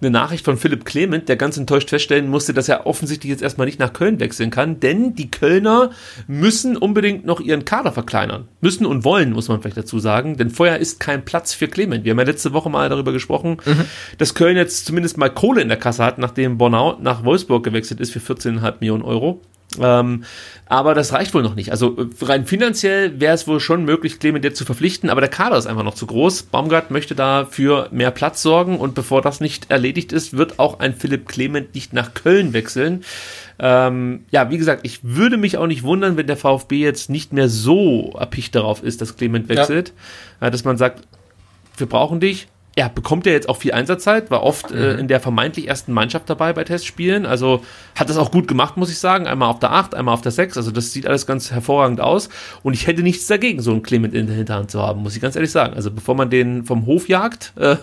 eine 0.00 0.10
Nachricht 0.10 0.44
von 0.44 0.58
Philipp 0.58 0.84
Clement, 0.84 1.28
der 1.28 1.36
ganz 1.36 1.56
enttäuscht 1.56 1.88
feststellen 1.88 2.28
musste, 2.28 2.52
dass 2.52 2.68
er 2.68 2.86
offensichtlich 2.86 3.30
jetzt 3.30 3.42
erstmal 3.42 3.66
nicht 3.66 3.78
nach 3.78 3.92
Köln 3.92 4.20
wechseln 4.20 4.50
kann, 4.50 4.78
denn 4.80 5.14
die 5.14 5.30
Kölner 5.30 5.90
müssen 6.26 6.76
unbedingt 6.76 7.24
noch 7.24 7.40
ihren 7.40 7.64
Kader 7.64 7.92
verkleinern. 7.92 8.48
Müssen 8.60 8.84
und 8.84 9.04
wollen, 9.04 9.32
muss 9.32 9.48
man 9.48 9.60
vielleicht 9.60 9.78
dazu 9.78 9.98
sagen, 9.98 10.36
denn 10.36 10.50
vorher 10.50 10.78
ist 10.78 11.00
kein 11.00 11.24
Platz 11.24 11.54
für 11.54 11.68
Clement. 11.68 12.04
Wir 12.04 12.10
haben 12.10 12.18
ja 12.18 12.24
letzte 12.24 12.52
Woche 12.52 12.68
mal 12.68 12.88
darüber 12.88 13.12
gesprochen, 13.12 13.56
mhm. 13.64 13.84
dass 14.18 14.34
Köln 14.34 14.56
jetzt 14.56 14.84
zumindest 14.84 15.16
mal 15.16 15.30
Kohle 15.30 15.62
in 15.62 15.68
der 15.68 15.78
Kasse 15.78 16.04
hat, 16.04 16.18
nachdem 16.18 16.58
Bornau 16.58 16.98
nach 17.00 17.24
Wolfsburg 17.24 17.64
gewechselt 17.64 18.00
ist 18.00 18.12
für 18.12 18.18
14,5 18.18 18.74
Millionen 18.80 19.02
Euro. 19.02 19.40
Ähm, 19.80 20.24
aber 20.68 20.94
das 20.94 21.12
reicht 21.12 21.32
wohl 21.32 21.42
noch 21.42 21.54
nicht. 21.54 21.70
Also 21.70 21.96
rein 22.22 22.46
finanziell 22.46 23.20
wäre 23.20 23.34
es 23.34 23.46
wohl 23.46 23.60
schon 23.60 23.84
möglich, 23.84 24.18
Clement 24.18 24.44
jetzt 24.44 24.58
zu 24.58 24.64
verpflichten, 24.64 25.10
aber 25.10 25.20
der 25.20 25.30
Kader 25.30 25.56
ist 25.56 25.66
einfach 25.66 25.84
noch 25.84 25.94
zu 25.94 26.06
groß. 26.06 26.44
Baumgart 26.44 26.90
möchte 26.90 27.14
da 27.14 27.46
für 27.48 27.88
mehr 27.92 28.10
Platz 28.10 28.42
sorgen 28.42 28.78
und 28.78 28.94
bevor 28.94 29.22
das 29.22 29.40
nicht 29.40 29.70
erledigt 29.70 30.12
ist, 30.12 30.36
wird 30.36 30.58
auch 30.58 30.80
ein 30.80 30.94
Philipp 30.94 31.28
Clement 31.28 31.74
nicht 31.74 31.92
nach 31.92 32.14
Köln 32.14 32.52
wechseln. 32.52 33.04
Ähm, 33.58 34.24
ja, 34.30 34.50
wie 34.50 34.58
gesagt, 34.58 34.80
ich 34.84 35.00
würde 35.02 35.36
mich 35.36 35.56
auch 35.56 35.66
nicht 35.66 35.82
wundern, 35.82 36.16
wenn 36.16 36.26
der 36.26 36.36
VfB 36.36 36.78
jetzt 36.78 37.10
nicht 37.10 37.32
mehr 37.32 37.48
so 37.48 38.14
erpicht 38.18 38.54
darauf 38.54 38.82
ist, 38.82 39.00
dass 39.00 39.16
Clement 39.16 39.48
wechselt. 39.48 39.92
Ja. 40.40 40.50
Dass 40.50 40.64
man 40.64 40.76
sagt, 40.76 41.02
wir 41.76 41.86
brauchen 41.86 42.20
dich, 42.20 42.48
ja, 42.78 42.88
bekommt 42.88 43.26
er 43.26 43.32
jetzt 43.32 43.48
auch 43.48 43.56
viel 43.56 43.72
Einsatzzeit, 43.72 44.30
war 44.30 44.42
oft 44.42 44.70
äh, 44.70 44.74
mhm. 44.74 44.82
äh, 44.82 44.92
in 45.00 45.08
der 45.08 45.18
vermeintlich 45.18 45.66
ersten 45.66 45.94
Mannschaft 45.94 46.28
dabei 46.28 46.52
bei 46.52 46.62
Testspielen. 46.62 47.24
Also 47.24 47.64
hat 47.94 48.10
das 48.10 48.18
auch 48.18 48.30
gut 48.30 48.48
gemacht, 48.48 48.76
muss 48.76 48.90
ich 48.90 48.98
sagen. 48.98 49.26
Einmal 49.26 49.48
auf 49.48 49.60
der 49.60 49.72
8, 49.72 49.94
einmal 49.94 50.12
auf 50.12 50.20
der 50.20 50.32
6. 50.32 50.58
Also 50.58 50.70
das 50.70 50.92
sieht 50.92 51.06
alles 51.06 51.26
ganz 51.26 51.50
hervorragend 51.50 52.02
aus. 52.02 52.28
Und 52.62 52.74
ich 52.74 52.86
hätte 52.86 53.02
nichts 53.02 53.26
dagegen, 53.28 53.62
so 53.62 53.70
einen 53.70 53.82
Clement 53.82 54.12
in 54.12 54.26
der 54.26 54.36
Hinterhand 54.36 54.70
zu 54.70 54.82
haben, 54.82 55.02
muss 55.02 55.16
ich 55.16 55.22
ganz 55.22 55.36
ehrlich 55.36 55.52
sagen. 55.52 55.72
Also 55.72 55.90
bevor 55.90 56.14
man 56.14 56.28
den 56.28 56.64
vom 56.64 56.84
Hof 56.84 57.08
jagt, 57.08 57.54
äh, 57.56 57.76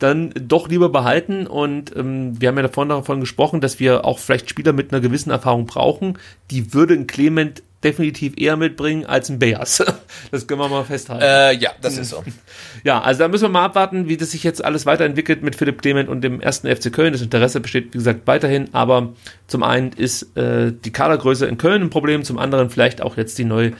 dann 0.00 0.34
doch 0.36 0.68
lieber 0.68 0.88
behalten. 0.88 1.46
Und 1.46 1.94
ähm, 1.94 2.40
wir 2.40 2.48
haben 2.48 2.56
ja 2.56 2.62
davon 2.62 2.88
davon 2.88 3.20
gesprochen, 3.20 3.60
dass 3.60 3.78
wir 3.78 4.04
auch 4.04 4.18
vielleicht 4.18 4.50
Spieler 4.50 4.72
mit 4.72 4.92
einer 4.92 5.00
gewissen 5.00 5.30
Erfahrung 5.30 5.66
brauchen. 5.66 6.18
Die 6.50 6.74
würde 6.74 6.94
ein 6.94 7.06
Clement 7.06 7.62
definitiv 7.84 8.32
eher 8.36 8.56
mitbringen 8.56 9.04
als 9.04 9.28
ein 9.28 9.38
Beas. 9.38 9.84
Das 10.30 10.46
können 10.46 10.60
wir 10.60 10.68
mal 10.68 10.84
festhalten. 10.84 11.22
Äh, 11.22 11.52
ja, 11.60 11.70
das 11.80 11.98
ist 11.98 12.10
so. 12.10 12.24
Ja, 12.84 13.00
also 13.00 13.20
da 13.20 13.28
müssen 13.28 13.44
wir 13.44 13.48
mal 13.48 13.64
abwarten, 13.64 14.08
wie 14.08 14.18
das 14.18 14.32
sich 14.32 14.44
jetzt 14.44 14.62
alles 14.62 14.84
weiterentwickelt 14.84 15.42
mit 15.42 15.56
Philipp 15.56 15.80
Clement 15.80 16.06
und 16.06 16.22
dem 16.22 16.42
ersten 16.42 16.68
FC 16.68 16.92
Köln. 16.92 17.14
Das 17.14 17.22
Interesse 17.22 17.60
besteht, 17.60 17.86
wie 17.86 17.98
gesagt, 17.98 18.26
weiterhin. 18.26 18.68
Aber 18.74 19.14
zum 19.46 19.62
einen 19.62 19.92
ist 19.92 20.36
äh, 20.36 20.70
die 20.70 20.92
Kadergröße 20.92 21.46
in 21.46 21.56
Köln 21.56 21.80
ein 21.80 21.88
Problem, 21.88 22.24
zum 22.24 22.38
anderen 22.38 22.68
vielleicht 22.68 23.00
auch 23.00 23.16
jetzt 23.16 23.38
die 23.38 23.46
neue, 23.46 23.72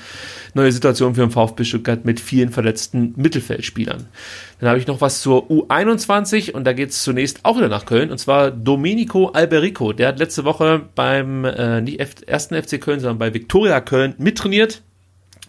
neue 0.54 0.72
Situation 0.72 1.14
für 1.14 1.20
den 1.20 1.30
VfB 1.30 1.64
Stuttgart 1.64 2.06
mit 2.06 2.18
vielen 2.18 2.48
verletzten 2.48 3.12
Mittelfeldspielern. 3.16 4.06
Dann 4.60 4.68
habe 4.70 4.78
ich 4.78 4.86
noch 4.86 5.02
was 5.02 5.20
zur 5.20 5.50
U21 5.50 6.52
und 6.52 6.64
da 6.64 6.72
geht 6.72 6.88
es 6.88 7.02
zunächst 7.02 7.40
auch 7.42 7.58
wieder 7.58 7.68
nach 7.68 7.84
Köln 7.84 8.10
und 8.10 8.16
zwar 8.16 8.50
Domenico 8.50 9.28
Alberico. 9.28 9.92
Der 9.92 10.08
hat 10.08 10.18
letzte 10.18 10.46
Woche 10.46 10.80
beim 10.94 11.44
äh, 11.44 11.82
nicht 11.82 12.00
ersten 12.22 12.54
FC 12.54 12.80
Köln, 12.80 13.00
sondern 13.00 13.18
bei 13.18 13.34
Viktoria 13.34 13.82
Köln 13.82 14.14
mittrainiert. 14.16 14.82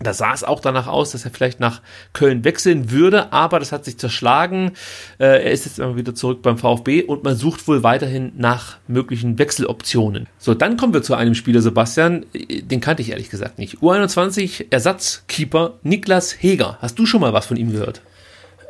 Da 0.02 0.14
sah 0.14 0.34
es 0.34 0.44
auch 0.44 0.60
danach 0.60 0.88
aus, 0.88 1.12
dass 1.12 1.24
er 1.24 1.32
vielleicht 1.32 1.62
nach 1.62 1.82
Köln 2.12 2.44
wechseln 2.44 2.92
würde, 2.92 3.32
aber 3.32 3.60
das 3.60 3.72
hat 3.72 3.86
sich 3.86 3.98
zerschlagen. 3.98 4.74
Äh, 5.20 5.46
er 5.46 5.52
ist 5.52 5.66
jetzt 5.66 5.80
immer 5.80 5.96
wieder 5.96 6.14
zurück 6.14 6.42
beim 6.42 6.58
VfB 6.58 7.04
und 7.04 7.24
man 7.24 7.36
sucht 7.36 7.66
wohl 7.68 7.82
weiterhin 7.82 8.34
nach 8.36 8.78
möglichen 8.88 9.40
Wechseloptionen. 9.40 10.28
So, 10.38 10.54
dann 10.54 10.76
kommen 10.76 10.94
wir 10.94 11.02
zu 11.02 11.16
einem 11.16 11.34
Spieler, 11.34 11.62
Sebastian, 11.62 12.26
den 12.34 12.82
kannte 12.82 13.04
ich 13.04 13.12
ehrlich 13.12 13.30
gesagt 13.30 13.58
nicht. 13.58 13.78
U21 13.78 14.66
Ersatzkeeper 14.70 15.76
Niklas 15.84 16.36
Heger. 16.42 16.78
Hast 16.82 17.00
du 17.00 17.06
schon 17.06 17.22
mal 17.22 17.32
was 17.32 17.46
von 17.46 17.56
ihm 17.56 17.72
gehört? 17.72 18.02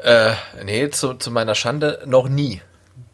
Äh, 0.04 0.34
nee, 0.64 0.90
zu, 0.92 1.16
zu 1.16 1.32
meiner 1.32 1.56
Schande 1.56 2.04
noch 2.06 2.30
nie 2.30 2.62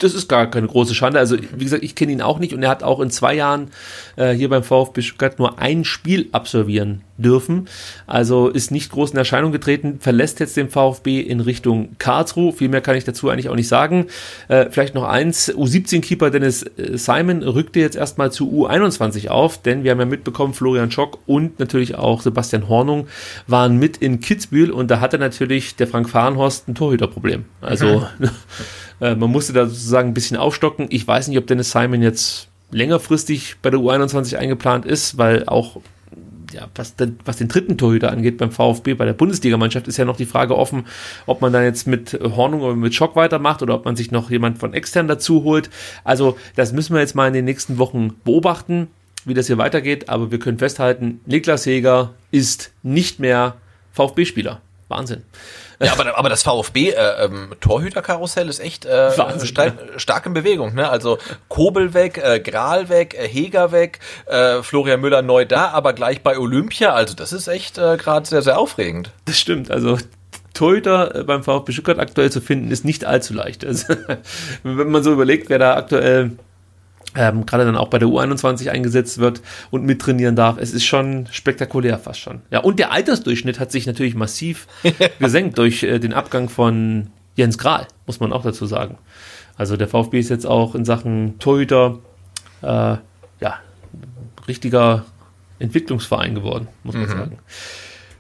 das 0.04 0.14
ist 0.14 0.28
gar 0.28 0.50
keine 0.50 0.68
große 0.68 0.96
Schande. 0.96 1.20
Also, 1.20 1.38
wie 1.38 1.64
gesagt, 1.64 1.84
ich 1.84 1.96
kenne 1.96 2.12
ihn 2.12 2.22
auch 2.22 2.40
nicht 2.40 2.54
und 2.54 2.64
er 2.64 2.70
hat 2.70 2.84
auch 2.84 3.00
in 3.00 3.12
zwei 3.12 3.36
Jahren 3.36 3.70
äh, 4.16 4.34
hier 4.34 4.50
beim 4.50 4.64
VfB 4.64 5.02
Stuttgart 5.02 5.40
nur 5.40 5.60
ein 5.60 5.84
Spiel 5.84 6.28
absolvieren 6.32 7.02
dürfen. 7.22 7.68
Also 8.08 8.50
ist 8.50 8.72
nicht 8.72 8.92
groß 8.92 9.12
in 9.12 9.18
Erscheinung 9.18 9.52
getreten, 9.52 10.00
verlässt 10.00 10.40
jetzt 10.40 10.58
den 10.58 10.70
VfB 10.70 11.22
in 11.22 11.40
Richtung 11.40 11.96
Karlsruhe. 12.00 12.52
Viel 12.52 12.70
mehr 12.70 12.82
kann 12.82 12.96
ich 12.96 13.04
dazu 13.04 13.30
eigentlich 13.30 13.50
auch 13.50 13.56
nicht 13.56 13.68
sagen. 13.68 14.08
Äh, 14.48 14.68
vielleicht 14.72 14.96
noch 14.96 15.04
eins, 15.04 15.54
U17-Keeper 15.54 16.32
Dennis 16.32 16.64
äh, 16.64 16.98
Simon 16.98 17.44
rückte 17.44 17.80
jetzt 17.80 17.96
erstmal 17.96 18.32
zu 18.32 18.50
U21 18.50 19.30
auf, 19.30 19.62
denn 19.62 19.84
wir 19.84 19.92
haben 19.92 20.00
ja 20.00 20.06
mitbekommen, 20.06 20.54
Florian 20.54 20.92
Schock 20.92 21.20
und 21.28 21.60
natürlich 21.60 21.96
auch 21.96 22.22
Sebastian 22.22 22.68
Hornung 22.68 23.08
waren 23.48 23.78
mit 23.78 23.98
in 23.98 24.20
Kitzbühel 24.20 24.72
und 24.72 24.90
da 24.90 25.00
hatte 25.00 25.18
natürlich 25.18 25.76
der 25.76 25.88
Frank 25.88 26.10
Fahrenhorst 26.10 26.68
ein 26.68 26.76
Torhüterproblem. 26.76 27.46
Also. 27.62 28.08
Äh, 29.02 29.16
man 29.16 29.32
musste 29.32 29.52
da 29.52 29.66
sozusagen 29.66 30.10
ein 30.10 30.14
bisschen 30.14 30.38
aufstocken. 30.38 30.88
Ich 30.90 31.06
weiß 31.06 31.28
nicht, 31.28 31.38
ob 31.38 31.48
Dennis 31.48 31.72
Simon 31.72 32.02
jetzt 32.02 32.48
längerfristig 32.72 33.58
bei 33.62 33.70
der 33.70 33.80
U21 33.80 34.38
eingeplant 34.38 34.86
ist, 34.86 35.18
weil 35.18 35.46
auch 35.48 35.82
ja, 36.54 36.68
was, 36.76 36.96
den, 36.96 37.18
was 37.26 37.38
den 37.38 37.48
dritten 37.48 37.78
Torhüter 37.78 38.12
angeht 38.12 38.38
beim 38.38 38.52
VfB, 38.52 38.94
bei 38.94 39.06
der 39.06 39.14
Bundesligamannschaft, 39.14 39.88
ist 39.88 39.98
ja 39.98 40.06
noch 40.06 40.18
die 40.18 40.26
Frage 40.26 40.58
offen, 40.58 40.86
ob 41.26 41.42
man 41.42 41.54
dann 41.54 41.64
jetzt 41.64 41.88
mit 41.88 42.20
Hornung 42.22 42.62
oder 42.62 42.76
mit 42.76 42.94
Schock 42.94 43.16
weitermacht 43.16 43.62
oder 43.62 43.76
ob 43.76 43.86
man 43.86 43.96
sich 43.96 44.12
noch 44.12 44.30
jemand 44.30 44.58
von 44.58 44.74
extern 44.74 45.08
dazu 45.08 45.44
holt. 45.44 45.70
Also, 46.04 46.38
das 46.56 46.74
müssen 46.74 46.94
wir 46.94 47.00
jetzt 47.00 47.16
mal 47.16 47.28
in 47.28 47.34
den 47.34 47.46
nächsten 47.46 47.78
Wochen 47.78 48.16
beobachten, 48.24 48.88
wie 49.26 49.34
das 49.34 49.48
hier 49.48 49.58
weitergeht. 49.58 50.10
Aber 50.10 50.32
wir 50.32 50.40
können 50.40 50.58
festhalten, 50.58 51.22
Niklas 51.26 51.66
Jäger 51.66 52.14
ist 52.32 52.72
nicht 52.84 53.20
mehr 53.20 53.56
VfB-Spieler. 53.94 54.62
Wahnsinn. 54.90 55.24
Ja, 55.82 55.94
aber, 55.94 56.18
aber 56.18 56.30
das 56.30 56.44
VfB 56.44 56.90
äh, 56.90 57.26
ähm, 57.26 57.50
Torhüterkarussell 57.60 58.50
ist 58.50 58.60
echt 58.60 58.86
äh, 58.86 59.12
stark, 59.12 59.80
stark 59.98 60.26
in 60.26 60.34
Bewegung. 60.34 60.76
Ne? 60.76 60.90
Also 60.90 61.18
Kobel 61.50 61.94
weg, 61.94 62.22
äh, 62.24 62.40
Gral 62.40 62.90
weg, 62.90 63.16
äh, 63.18 63.28
Heger 63.28 63.72
weg, 63.72 64.00
äh, 64.28 64.62
Florian 64.62 65.02
Müller 65.02 65.22
neu 65.22 65.46
da, 65.46 65.70
aber 65.70 65.94
gleich 65.94 66.22
bei 66.22 66.38
Olympia. 66.38 66.94
Also 66.94 67.16
das 67.16 67.34
ist 67.34 67.48
echt 67.48 67.78
äh, 67.78 67.98
gerade 67.98 68.28
sehr, 68.28 68.42
sehr 68.42 68.60
aufregend. 68.60 69.12
Das 69.26 69.40
stimmt. 69.40 69.72
Also 69.72 69.98
Torhüter 70.54 71.16
äh, 71.16 71.24
beim 71.24 71.44
VfB 71.44 71.72
Stuttgart 71.72 72.00
aktuell 72.00 72.32
zu 72.32 72.42
finden, 72.42 72.72
ist 72.72 72.86
nicht 72.86 73.06
allzu 73.06 73.34
leicht. 73.34 73.66
Also, 73.66 73.94
wenn 74.64 74.92
man 74.92 75.04
so 75.04 75.14
überlegt, 75.14 75.50
wer 75.50 75.60
da 75.60 75.76
aktuell 75.76 76.32
ähm, 77.16 77.46
gerade 77.46 77.66
dann 77.66 77.76
auch 77.76 77.90
bei 77.90 78.00
der 78.00 78.08
U21 78.08 78.70
eingesetzt 78.70 79.18
wird 79.18 79.42
und 79.70 79.84
mittrainieren 79.84 80.36
darf. 80.36 80.58
Es 80.58 80.72
ist 80.74 80.86
schon 80.86 81.28
spektakulär 81.32 81.98
fast 82.00 82.20
schon. 82.20 82.42
Ja, 82.52 82.60
und 82.60 82.80
der 82.80 82.92
Altersdurchschnitt 82.92 83.60
hat 83.60 83.72
sich 83.72 83.86
natürlich 83.86 84.16
massiv 84.16 84.68
gesenkt 85.20 85.58
durch 85.58 85.84
äh, 85.84 86.00
den 86.00 86.14
Abgang 86.14 86.50
von 86.50 87.08
Jens 87.36 87.58
Grahl, 87.58 87.88
muss 88.06 88.20
man 88.20 88.32
auch 88.34 88.44
dazu 88.44 88.66
sagen. 88.66 88.98
Also 89.58 89.78
der 89.78 89.88
VfB 89.88 90.20
ist 90.20 90.30
jetzt 90.30 90.46
auch 90.46 90.76
in 90.76 90.86
Sachen 90.86 91.38
Torhüter 91.40 92.00
äh, 92.62 92.66
ja, 92.66 93.60
richtiger 94.48 95.06
Entwicklungsverein 95.60 96.36
geworden, 96.36 96.68
muss 96.84 96.96
man 96.96 97.06
mhm. 97.06 97.10
sagen. 97.10 97.40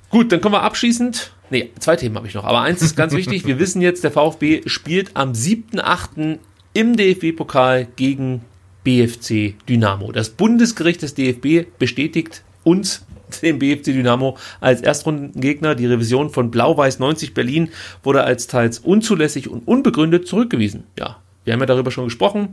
Gut, 0.10 0.32
dann 0.32 0.42
kommen 0.42 0.56
wir 0.56 0.64
abschließend. 0.64 1.32
Nee, 1.50 1.72
zwei 1.80 1.95
Themen 1.95 2.16
habe 2.16 2.28
ich 2.28 2.34
noch. 2.34 2.44
Aber 2.44 2.61
eins 2.61 2.82
ist 2.82 2.95
ganz 2.95 3.14
wichtig. 3.14 3.45
Wir 3.45 3.60
wissen 3.60 3.82
jetzt, 3.82 4.03
der 4.03 4.11
VfB 4.11 4.61
spielt 4.66 5.11
am 5.16 5.32
7.8. 5.32 6.40
im 6.74 6.95
DFB-Pokal 6.95 7.88
gegen 7.95 8.42
BFC 8.84 9.56
Dynamo. 9.68 10.11
Das 10.11 10.30
Bundesgericht 10.30 11.01
des 11.01 11.14
DFB 11.14 11.68
bestätigt 11.77 12.43
uns 12.64 13.06
den 13.42 13.60
BFC 13.60 13.85
Dynamo 13.85 14.38
als 14.60 14.82
Erstrundengegner. 14.82 15.76
Die 15.76 15.85
Revision 15.85 16.30
von 16.30 16.51
Blau-Weiß 16.51 17.00
90 17.00 17.34
Berlin 17.34 17.69
wurde 18.03 18.24
als 18.24 18.48
teils 18.48 18.80
unzulässig 18.80 19.50
und 19.50 19.68
unbegründet 19.68 20.27
zurückgewiesen. 20.27 20.84
Ja, 20.98 21.18
wir 21.43 21.53
haben 21.53 21.60
ja 21.60 21.66
darüber 21.66 21.92
schon 21.92 22.06
gesprochen. 22.06 22.50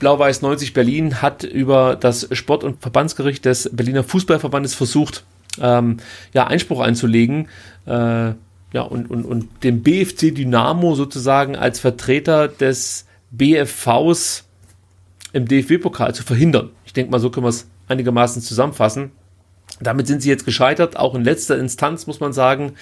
Blau-Weiß 0.00 0.42
90 0.42 0.72
Berlin 0.72 1.22
hat 1.22 1.44
über 1.44 1.96
das 1.96 2.28
Sport- 2.32 2.64
und 2.64 2.80
Verbandsgericht 2.80 3.44
des 3.44 3.70
Berliner 3.72 4.04
Fußballverbandes 4.04 4.74
versucht, 4.74 5.24
ähm, 5.60 5.98
ja, 6.32 6.46
Einspruch 6.46 6.80
einzulegen. 6.80 7.48
Äh, 7.86 8.32
ja, 8.72 8.80
und, 8.80 9.10
und, 9.10 9.24
und 9.24 9.64
dem 9.64 9.82
BFC 9.82 10.34
Dynamo 10.34 10.94
sozusagen 10.94 11.56
als 11.56 11.78
Vertreter 11.78 12.48
des 12.48 13.06
BFVs 13.30 14.44
im 15.32 15.46
DFB-Pokal 15.46 16.14
zu 16.14 16.22
verhindern. 16.22 16.70
Ich 16.84 16.92
denke 16.92 17.10
mal, 17.10 17.18
so 17.20 17.30
können 17.30 17.44
wir 17.46 17.50
es 17.50 17.66
einigermaßen 17.88 18.42
zusammenfassen. 18.42 19.12
Damit 19.80 20.06
sind 20.06 20.22
sie 20.22 20.28
jetzt 20.28 20.44
gescheitert, 20.44 20.96
auch 20.96 21.14
in 21.14 21.24
letzter 21.24 21.58
Instanz, 21.58 22.06
muss 22.06 22.20
man 22.20 22.32
sagen. 22.32 22.74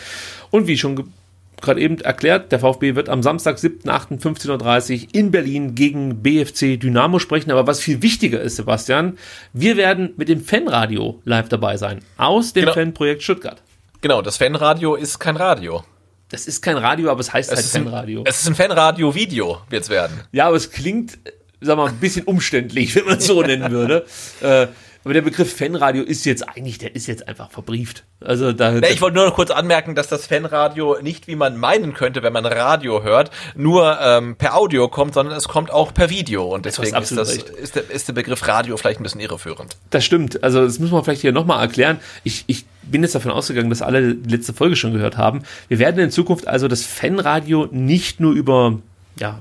Und 0.50 0.66
wie 0.66 0.76
schon 0.76 1.12
gerade 1.60 1.80
eben 1.80 1.98
erklärt, 2.00 2.52
der 2.52 2.58
VfB 2.58 2.94
wird 2.94 3.08
am 3.08 3.22
Samstag, 3.22 3.58
7.8.15.30 3.58 5.02
Uhr 5.02 5.08
in 5.14 5.30
Berlin 5.30 5.74
gegen 5.74 6.22
BFC 6.22 6.78
Dynamo 6.80 7.18
sprechen. 7.18 7.50
Aber 7.50 7.66
was 7.66 7.80
viel 7.80 8.02
wichtiger 8.02 8.40
ist, 8.40 8.56
Sebastian, 8.56 9.18
wir 9.52 9.76
werden 9.76 10.12
mit 10.16 10.28
dem 10.28 10.40
Fanradio 10.42 11.20
live 11.24 11.48
dabei 11.48 11.76
sein. 11.76 12.00
Aus 12.16 12.52
dem 12.52 12.62
Genau. 12.62 12.74
Fanprojekt 12.74 13.22
Stuttgart. 13.22 13.62
Genau, 14.00 14.22
das 14.22 14.38
Fanradio 14.38 14.94
ist 14.94 15.18
kein 15.18 15.36
Radio. 15.36 15.84
Das 16.30 16.46
ist 16.46 16.62
kein 16.62 16.76
Radio, 16.76 17.10
aber 17.10 17.20
es 17.20 17.32
heißt 17.32 17.50
Es 17.50 17.56
halt 17.56 17.66
ist 17.66 17.76
ein, 17.76 17.84
Fanradio. 17.84 18.22
es 18.24 18.40
ist 18.40 18.46
ein 18.48 18.54
Fanradio-Video, 18.54 19.58
wird's 19.68 19.90
werden. 19.90 20.20
Ja, 20.32 20.46
aber 20.46 20.56
es 20.56 20.70
klingt, 20.70 21.18
sag 21.60 21.76
mal, 21.76 21.88
ein 21.88 21.96
bisschen 21.96 22.24
umständlich, 22.24 22.94
wenn 22.94 23.04
man 23.06 23.18
es 23.18 23.26
so 23.26 23.42
nennen 23.42 23.70
würde. 23.70 24.06
Äh, 24.40 24.68
aber 25.02 25.14
der 25.14 25.22
Begriff 25.22 25.56
Fanradio 25.56 26.02
ist 26.02 26.26
jetzt 26.26 26.46
eigentlich, 26.46 26.76
der 26.76 26.94
ist 26.94 27.06
jetzt 27.06 27.26
einfach 27.26 27.50
verbrieft. 27.50 28.04
Also 28.20 28.52
da, 28.52 28.72
Nee, 28.72 28.88
ich 28.92 29.00
wollte 29.00 29.16
nur 29.16 29.26
noch 29.26 29.34
kurz 29.34 29.50
anmerken, 29.50 29.94
dass 29.94 30.08
das 30.08 30.26
Fanradio 30.26 30.98
nicht, 31.00 31.26
wie 31.26 31.36
man 31.36 31.56
meinen 31.56 31.94
könnte, 31.94 32.22
wenn 32.22 32.34
man 32.34 32.44
Radio 32.44 33.02
hört, 33.02 33.30
nur 33.54 33.98
ähm, 34.02 34.36
per 34.36 34.58
Audio 34.58 34.88
kommt, 34.88 35.14
sondern 35.14 35.34
es 35.34 35.48
kommt 35.48 35.70
auch 35.70 35.94
per 35.94 36.10
Video. 36.10 36.54
Und 36.54 36.66
deswegen 36.66 36.88
ist, 36.88 36.94
absolut 36.94 37.22
das, 37.22 37.34
ist, 37.34 37.76
der, 37.76 37.90
ist 37.90 38.08
der 38.08 38.12
Begriff 38.12 38.46
Radio 38.46 38.76
vielleicht 38.76 39.00
ein 39.00 39.02
bisschen 39.02 39.22
irreführend. 39.22 39.74
Das 39.88 40.04
stimmt. 40.04 40.44
Also 40.44 40.62
das 40.64 40.78
müssen 40.78 40.92
wir 40.92 41.02
vielleicht 41.02 41.22
hier 41.22 41.32
nochmal 41.32 41.62
erklären. 41.62 41.98
Ich, 42.22 42.44
ich 42.46 42.66
bin 42.82 43.02
jetzt 43.02 43.14
davon 43.14 43.30
ausgegangen, 43.30 43.70
dass 43.70 43.80
alle 43.80 44.14
die 44.14 44.36
letzte 44.36 44.52
Folge 44.52 44.76
schon 44.76 44.92
gehört 44.92 45.16
haben. 45.16 45.44
Wir 45.68 45.78
werden 45.78 45.98
in 45.98 46.10
Zukunft 46.10 46.46
also 46.46 46.68
das 46.68 46.84
Fanradio 46.84 47.68
nicht 47.70 48.20
nur 48.20 48.34
über 48.34 48.78
ja, 49.18 49.40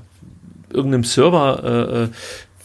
irgendeinem 0.72 1.04
Server 1.04 2.08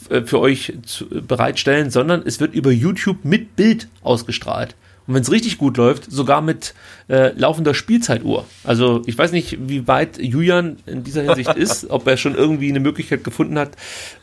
äh, 0.10 0.16
äh, 0.16 0.22
für 0.24 0.40
euch 0.40 0.74
zu, 0.86 1.08
bereitstellen, 1.08 1.90
sondern 1.90 2.24
es 2.26 2.40
wird 2.40 2.54
über 2.54 2.72
YouTube 2.72 3.24
mit 3.24 3.56
Bild 3.56 3.88
ausgestrahlt. 4.02 4.76
Und 5.08 5.14
wenn 5.14 5.22
es 5.22 5.32
richtig 5.32 5.58
gut 5.58 5.78
läuft, 5.78 6.12
sogar 6.12 6.42
mit 6.42 6.74
äh, 7.10 7.32
laufender 7.38 7.74
Spielzeituhr. 7.74 8.46
Also 8.64 9.04
ich 9.06 9.18
weiß 9.18 9.32
nicht, 9.32 9.58
wie 9.68 9.88
weit 9.88 10.18
Julian 10.18 10.78
in 10.86 11.04
dieser 11.04 11.22
Hinsicht 11.24 11.54
ist, 11.56 11.90
ob 11.90 12.08
er 12.08 12.18
schon 12.18 12.36
irgendwie 12.36 12.70
eine 12.70 12.80
Möglichkeit 12.80 13.24
gefunden 13.24 13.60
hat, 13.60 13.76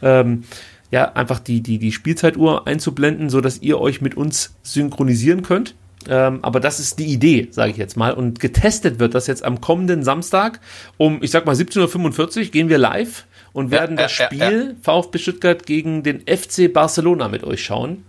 ähm, 0.02 0.44
ja, 0.91 1.12
einfach 1.12 1.39
die, 1.39 1.62
die, 1.62 1.78
die 1.78 1.93
Spielzeituhr 1.93 2.67
einzublenden, 2.67 3.31
so 3.31 3.41
dass 3.41 3.62
ihr 3.62 3.81
euch 3.81 4.01
mit 4.01 4.17
uns 4.17 4.55
synchronisieren 4.62 5.43
könnt. 5.43 5.75
Ähm, 6.09 6.41
aber 6.43 6.59
das 6.59 6.81
ist 6.81 6.99
die 6.99 7.07
Idee, 7.07 7.49
sage 7.51 7.70
ich 7.70 7.77
jetzt 7.77 7.97
mal. 7.97 8.12
Und 8.12 8.41
getestet 8.41 8.99
wird 8.99 9.15
das 9.15 9.27
jetzt 9.27 9.44
am 9.44 9.61
kommenden 9.61 10.02
Samstag 10.02 10.61
um, 10.97 11.23
ich 11.23 11.31
sag 11.31 11.47
mal, 11.47 11.55
17.45 11.55 12.39
Uhr 12.39 12.44
gehen 12.47 12.69
wir 12.69 12.78
live 12.78 13.25
und 13.52 13.72
Ja, 13.72 13.81
werden 13.81 13.97
das 13.97 14.16
ja, 14.18 14.28
ja, 14.32 14.47
Spiel 14.47 14.76
VfB 14.82 15.18
Stuttgart 15.18 15.66
gegen 15.66 16.02
den 16.02 16.20
FC 16.20 16.72
Barcelona 16.72 17.28
mit 17.28 17.44
euch 17.44 17.64
schauen. 17.64 18.05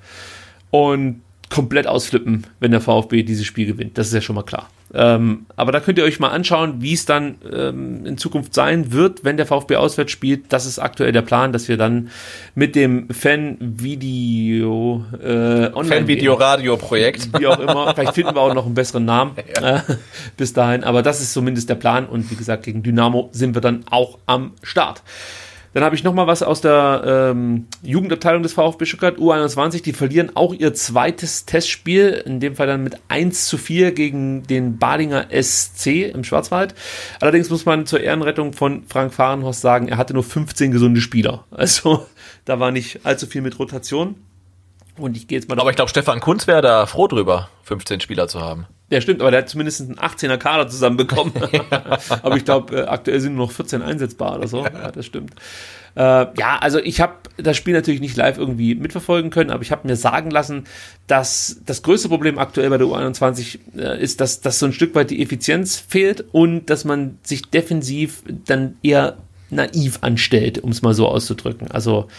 Und 0.71 1.21
komplett 1.53 1.85
ausflippen, 1.85 2.47
wenn 2.59 2.71
der 2.71 2.81
VfB 2.81 3.21
dieses 3.21 3.45
Spiel 3.45 3.67
gewinnt. 3.67 3.99
Das 3.99 4.07
ist 4.07 4.13
ja 4.13 4.21
schon 4.21 4.35
mal 4.35 4.41
klar. 4.41 4.71
Ähm, 4.91 5.45
aber 5.55 5.71
da 5.71 5.79
könnt 5.79 5.99
ihr 5.99 6.03
euch 6.03 6.19
mal 6.19 6.29
anschauen, 6.29 6.81
wie 6.81 6.93
es 6.93 7.05
dann 7.05 7.35
ähm, 7.51 8.07
in 8.07 8.17
Zukunft 8.17 8.55
sein 8.55 8.91
wird, 8.91 9.23
wenn 9.23 9.37
der 9.37 9.45
VfB 9.45 9.75
auswärts 9.75 10.11
spielt. 10.11 10.51
Das 10.51 10.65
ist 10.65 10.79
aktuell 10.79 11.11
der 11.11 11.21
Plan, 11.21 11.53
dass 11.53 11.67
wir 11.67 11.77
dann 11.77 12.09
mit 12.55 12.75
dem 12.75 13.07
Fan-Video 13.09 14.25
äh, 15.21 15.71
online 15.73 15.95
Fanvideo-Radio-Projekt. 15.95 17.29
Wie 17.39 17.45
auch 17.45 17.59
immer. 17.59 17.93
Vielleicht 17.93 18.15
finden 18.15 18.35
wir 18.35 18.41
auch 18.41 18.55
noch 18.55 18.65
einen 18.65 18.73
besseren 18.73 19.05
Namen 19.05 19.37
äh, 19.61 19.81
bis 20.37 20.53
dahin. 20.53 20.83
Aber 20.83 21.03
das 21.03 21.21
ist 21.21 21.33
zumindest 21.33 21.69
der 21.69 21.75
Plan. 21.75 22.07
Und 22.07 22.31
wie 22.31 22.35
gesagt, 22.35 22.63
gegen 22.63 22.81
Dynamo 22.81 23.29
sind 23.31 23.53
wir 23.53 23.61
dann 23.61 23.85
auch 23.91 24.17
am 24.25 24.53
Start. 24.63 25.03
Dann 25.73 25.83
habe 25.83 25.95
ich 25.95 26.03
noch 26.03 26.13
mal 26.13 26.27
was 26.27 26.43
aus 26.43 26.61
der 26.61 27.31
ähm, 27.33 27.67
Jugendabteilung 27.81 28.43
des 28.43 28.53
VfB 28.53 28.85
Stuttgart, 28.85 29.17
U21. 29.17 29.81
Die 29.83 29.93
verlieren 29.93 30.35
auch 30.35 30.53
ihr 30.53 30.73
zweites 30.73 31.45
Testspiel, 31.45 32.09
in 32.25 32.39
dem 32.39 32.55
Fall 32.55 32.67
dann 32.67 32.83
mit 32.83 32.97
1 33.07 33.47
zu 33.47 33.57
4 33.57 33.91
gegen 33.91 34.43
den 34.43 34.77
Badinger 34.77 35.27
SC 35.31 36.11
im 36.13 36.23
Schwarzwald. 36.23 36.75
Allerdings 37.19 37.49
muss 37.49 37.65
man 37.65 37.85
zur 37.85 38.01
Ehrenrettung 38.01 38.53
von 38.53 38.83
Frank 38.87 39.13
Fahrenhorst 39.13 39.61
sagen, 39.61 39.87
er 39.87 39.97
hatte 39.97 40.13
nur 40.13 40.23
15 40.23 40.71
gesunde 40.71 41.01
Spieler. 41.01 41.45
Also 41.63 42.05
da 42.43 42.59
war 42.59 42.71
nicht 42.71 43.05
allzu 43.05 43.25
viel 43.25 43.41
mit 43.41 43.57
Rotation. 43.57 44.15
Und 44.97 45.15
ich 45.15 45.27
gehe 45.27 45.39
jetzt 45.39 45.47
mal 45.47 45.57
Aber 45.59 45.69
ich 45.69 45.75
glaube, 45.75 45.89
Stefan 45.89 46.19
Kunz 46.19 46.45
wäre 46.45 46.61
da 46.61 46.85
froh 46.85 47.07
drüber, 47.07 47.49
15 47.63 48.01
Spieler 48.01 48.27
zu 48.27 48.41
haben. 48.41 48.67
Ja, 48.93 49.01
stimmt, 49.01 49.21
aber 49.21 49.31
der 49.31 49.39
hat 49.39 49.49
zumindest 49.49 49.81
einen 49.81 49.95
18er 49.95 50.37
Kader 50.37 50.67
zusammenbekommen. 50.67 51.33
aber 52.21 52.37
ich 52.37 52.45
glaube, 52.45 52.81
äh, 52.81 52.83
aktuell 52.83 53.19
sind 53.19 53.33
nur 53.33 53.47
noch 53.47 53.51
14 53.51 53.81
einsetzbar 53.81 54.37
oder 54.37 54.47
so. 54.47 54.63
Ja, 54.63 54.91
das 54.91 55.07
stimmt. 55.07 55.33
Äh, 55.95 56.27
ja, 56.37 56.59
also 56.59 56.77
ich 56.77 57.01
habe 57.01 57.13
das 57.37 57.57
Spiel 57.57 57.73
natürlich 57.73 58.01
nicht 58.01 58.15
live 58.15 58.37
irgendwie 58.37 58.75
mitverfolgen 58.75 59.31
können, 59.31 59.49
aber 59.49 59.63
ich 59.63 59.71
habe 59.71 59.87
mir 59.87 59.95
sagen 59.95 60.29
lassen, 60.29 60.65
dass 61.07 61.59
das 61.65 61.81
größte 61.81 62.07
Problem 62.07 62.37
aktuell 62.37 62.69
bei 62.69 62.77
der 62.77 62.85
U21 62.85 63.57
äh, 63.75 63.99
ist, 63.99 64.21
dass, 64.21 64.41
dass 64.41 64.59
so 64.59 64.67
ein 64.67 64.73
Stück 64.73 64.93
weit 64.93 65.09
die 65.09 65.23
Effizienz 65.23 65.79
fehlt 65.79 66.23
und 66.31 66.67
dass 66.67 66.85
man 66.85 67.17
sich 67.23 67.41
defensiv 67.49 68.21
dann 68.45 68.75
eher 68.83 69.17
naiv 69.49 69.97
anstellt, 70.01 70.59
um 70.59 70.69
es 70.69 70.83
mal 70.83 70.93
so 70.93 71.07
auszudrücken. 71.07 71.71
Also 71.71 72.09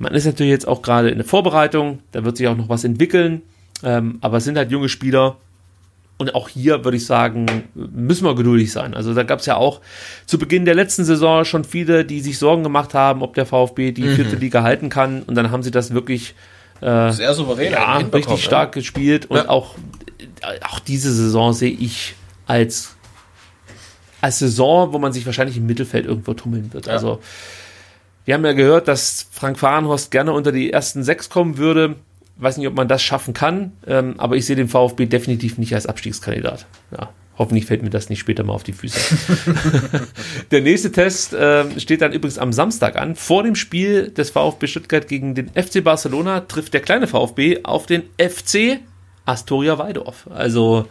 man 0.00 0.14
ist 0.14 0.26
natürlich 0.26 0.50
jetzt 0.50 0.66
auch 0.66 0.82
gerade 0.82 1.10
in 1.10 1.18
der 1.18 1.26
Vorbereitung, 1.26 2.00
da 2.10 2.24
wird 2.24 2.36
sich 2.36 2.48
auch 2.48 2.56
noch 2.56 2.68
was 2.68 2.82
entwickeln, 2.82 3.42
ähm, 3.84 4.18
aber 4.20 4.38
es 4.38 4.44
sind 4.44 4.56
halt 4.56 4.72
junge 4.72 4.88
Spieler, 4.88 5.36
und 6.22 6.34
auch 6.34 6.48
hier 6.48 6.84
würde 6.84 6.96
ich 6.96 7.04
sagen, 7.04 7.64
müssen 7.74 8.24
wir 8.24 8.34
geduldig 8.34 8.72
sein. 8.72 8.94
Also 8.94 9.12
da 9.12 9.22
gab 9.22 9.40
es 9.40 9.46
ja 9.46 9.56
auch 9.56 9.80
zu 10.24 10.38
Beginn 10.38 10.64
der 10.64 10.74
letzten 10.74 11.04
Saison 11.04 11.44
schon 11.44 11.64
viele, 11.64 12.04
die 12.04 12.20
sich 12.20 12.38
Sorgen 12.38 12.62
gemacht 12.62 12.94
haben, 12.94 13.22
ob 13.22 13.34
der 13.34 13.44
VfB 13.44 13.92
die 13.92 14.02
Mhm. 14.04 14.14
vierte 14.14 14.36
Liga 14.36 14.62
halten 14.62 14.88
kann. 14.88 15.22
Und 15.22 15.34
dann 15.34 15.50
haben 15.50 15.62
sie 15.62 15.70
das 15.70 15.92
wirklich 15.92 16.34
äh, 16.80 17.12
Sehr 17.12 17.32
souverän 17.34 17.72
ja, 17.72 17.96
richtig 17.98 18.26
ja. 18.26 18.36
stark 18.38 18.72
gespielt. 18.72 19.26
Und 19.30 19.36
Ja. 19.36 19.48
auch, 19.50 19.74
auch 20.68 20.78
diese 20.80 21.12
Saison 21.12 21.52
sehe 21.52 21.70
ich 21.70 22.14
als, 22.46 22.96
als 24.20 24.38
Saison, 24.40 24.92
wo 24.92 24.98
man 24.98 25.12
sich 25.12 25.24
wahrscheinlich 25.26 25.56
im 25.56 25.66
Mittelfeld 25.66 26.06
irgendwo 26.06 26.34
tummeln 26.34 26.72
wird. 26.72 26.86
Ja. 26.86 26.94
Also 26.94 27.20
wir 28.24 28.34
haben 28.34 28.44
ja 28.44 28.52
gehört, 28.52 28.88
dass 28.88 29.26
Frank 29.30 29.58
Fahrenhorst 29.58 30.10
gerne 30.10 30.32
unter 30.32 30.50
die 30.52 30.72
ersten 30.72 31.02
sechs 31.02 31.28
kommen 31.28 31.56
würde. 31.58 31.96
Weiß 32.36 32.56
nicht, 32.56 32.66
ob 32.66 32.74
man 32.74 32.88
das 32.88 33.02
schaffen 33.02 33.34
kann, 33.34 33.72
ähm, 33.86 34.14
aber 34.18 34.36
ich 34.36 34.46
sehe 34.46 34.56
den 34.56 34.68
VfB 34.68 35.06
definitiv 35.06 35.58
nicht 35.58 35.74
als 35.74 35.86
Abstiegskandidat. 35.86 36.66
Ja, 36.90 37.10
hoffentlich 37.38 37.66
fällt 37.66 37.82
mir 37.82 37.90
das 37.90 38.08
nicht 38.08 38.20
später 38.20 38.42
mal 38.42 38.54
auf 38.54 38.62
die 38.62 38.72
Füße. 38.72 38.98
Der 40.50 40.62
nächste 40.62 40.90
Test 40.92 41.36
ähm, 41.38 41.78
steht 41.78 42.00
dann 42.00 42.12
übrigens 42.12 42.38
am 42.38 42.52
Samstag 42.52 42.96
an. 42.96 43.16
Vor 43.16 43.42
dem 43.42 43.54
Spiel 43.54 44.10
des 44.10 44.30
VfB 44.30 44.66
Stuttgart 44.66 45.06
gegen 45.06 45.34
den 45.34 45.48
FC 45.50 45.84
Barcelona 45.84 46.40
trifft 46.40 46.74
der 46.74 46.80
kleine 46.80 47.06
VfB 47.06 47.60
auf 47.64 47.86
den 47.86 48.04
FC 48.18 48.80
Astoria 49.24 49.78
Weidorf. 49.78 50.26
Also 50.30 50.86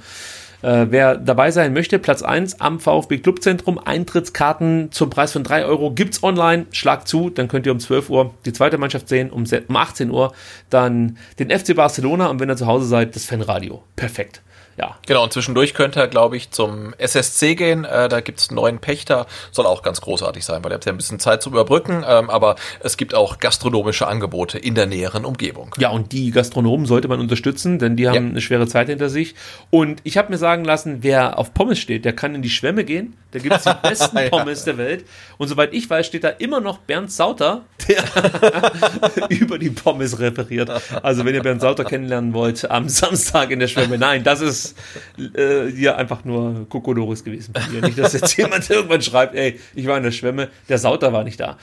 äh, 0.61 0.87
wer 0.89 1.15
dabei 1.17 1.51
sein 1.51 1.73
möchte, 1.73 1.99
Platz 1.99 2.21
1 2.21 2.61
am 2.61 2.79
VfB 2.79 3.19
Clubzentrum. 3.19 3.79
Eintrittskarten 3.79 4.91
zum 4.91 5.09
Preis 5.09 5.33
von 5.33 5.43
3 5.43 5.65
Euro 5.65 5.91
gibt's 5.91 6.23
online. 6.23 6.65
Schlag 6.71 7.07
zu, 7.07 7.29
dann 7.29 7.47
könnt 7.47 7.65
ihr 7.65 7.71
um 7.71 7.79
12 7.79 8.09
Uhr 8.09 8.33
die 8.45 8.53
zweite 8.53 8.77
Mannschaft 8.77 9.09
sehen, 9.09 9.29
um, 9.29 9.45
um 9.67 9.75
18 9.75 10.11
Uhr 10.11 10.33
dann 10.69 11.17
den 11.39 11.49
FC 11.49 11.75
Barcelona 11.75 12.27
und 12.27 12.39
wenn 12.39 12.49
ihr 12.49 12.57
zu 12.57 12.67
Hause 12.67 12.85
seid, 12.85 13.15
das 13.15 13.25
Fanradio. 13.25 13.83
Perfekt. 13.95 14.41
Ja, 14.77 14.97
Genau, 15.05 15.23
und 15.23 15.33
zwischendurch 15.33 15.73
könnt 15.73 15.97
ihr, 15.97 16.07
glaube 16.07 16.37
ich, 16.37 16.51
zum 16.51 16.93
SSC 16.97 17.55
gehen. 17.55 17.83
Äh, 17.85 18.07
da 18.09 18.21
gibt's 18.21 18.49
einen 18.49 18.55
neuen 18.55 18.79
Pächter. 18.79 19.27
Soll 19.51 19.65
auch 19.65 19.83
ganz 19.83 20.01
großartig 20.01 20.45
sein, 20.45 20.63
weil 20.63 20.71
ihr 20.71 20.75
habt 20.75 20.85
ja 20.85 20.91
ein 20.93 20.97
bisschen 20.97 21.19
Zeit 21.19 21.41
zum 21.43 21.53
Überbrücken. 21.53 22.03
Ähm, 22.07 22.29
aber 22.29 22.55
es 22.79 22.97
gibt 22.97 23.13
auch 23.13 23.39
gastronomische 23.39 24.07
Angebote 24.07 24.57
in 24.57 24.73
der 24.75 24.85
näheren 24.85 25.25
Umgebung. 25.25 25.75
Ja, 25.77 25.89
und 25.89 26.11
die 26.13 26.31
Gastronomen 26.31 26.85
sollte 26.85 27.07
man 27.07 27.19
unterstützen, 27.19 27.79
denn 27.79 27.95
die 27.97 28.07
haben 28.07 28.15
Ja. 28.15 28.21
eine 28.21 28.41
schwere 28.41 28.67
Zeit 28.67 28.87
hinter 28.87 29.09
sich. 29.09 29.35
Und 29.69 29.99
ich 30.03 30.17
habe 30.17 30.31
mir 30.31 30.37
sagen 30.37 30.63
lassen, 30.65 30.99
wer 31.01 31.37
auf 31.37 31.53
Pommes 31.53 31.79
steht, 31.79 32.05
der 32.05 32.13
kann 32.13 32.33
in 32.35 32.41
die 32.41 32.49
Schwemme 32.49 32.83
gehen. 32.85 33.17
Da 33.31 33.39
gibt's 33.39 33.63
die 33.63 33.71
besten 33.87 34.17
Ja. 34.17 34.29
Pommes 34.29 34.63
der 34.63 34.77
Welt. 34.77 35.05
Und 35.37 35.47
soweit 35.47 35.73
ich 35.73 35.89
weiß, 35.89 36.05
steht 36.05 36.23
da 36.23 36.29
immer 36.29 36.59
noch 36.61 36.77
Bernd 36.79 37.11
Sauter, 37.11 37.63
der 37.87 38.03
über 39.29 39.57
die 39.59 39.69
Pommes 39.69 40.19
referiert. 40.19 40.69
Also 41.03 41.25
wenn 41.25 41.35
ihr 41.35 41.41
Bernd 41.43 41.61
Sauter 41.61 41.83
kennenlernen 41.85 42.33
wollt, 42.33 42.69
am 42.69 42.89
Samstag 42.89 43.51
in 43.51 43.59
der 43.59 43.67
Schwemme. 43.67 43.97
Nein, 43.97 44.23
das 44.23 44.41
ist 44.41 44.70
äh, 45.17 45.67
hier 45.67 45.97
einfach 45.97 46.25
nur 46.25 46.67
Kokodoris 46.69 47.23
gewesen. 47.23 47.53
Nicht, 47.81 47.97
dass 47.97 48.13
jetzt 48.13 48.35
jemand 48.37 48.69
irgendwann 48.69 49.01
schreibt, 49.01 49.35
ey, 49.35 49.59
ich 49.75 49.87
war 49.87 49.97
in 49.97 50.03
der 50.03 50.11
Schwemme, 50.11 50.49
der 50.69 50.77
Sauter 50.77 51.13
war 51.13 51.23
nicht 51.23 51.39
da. 51.39 51.57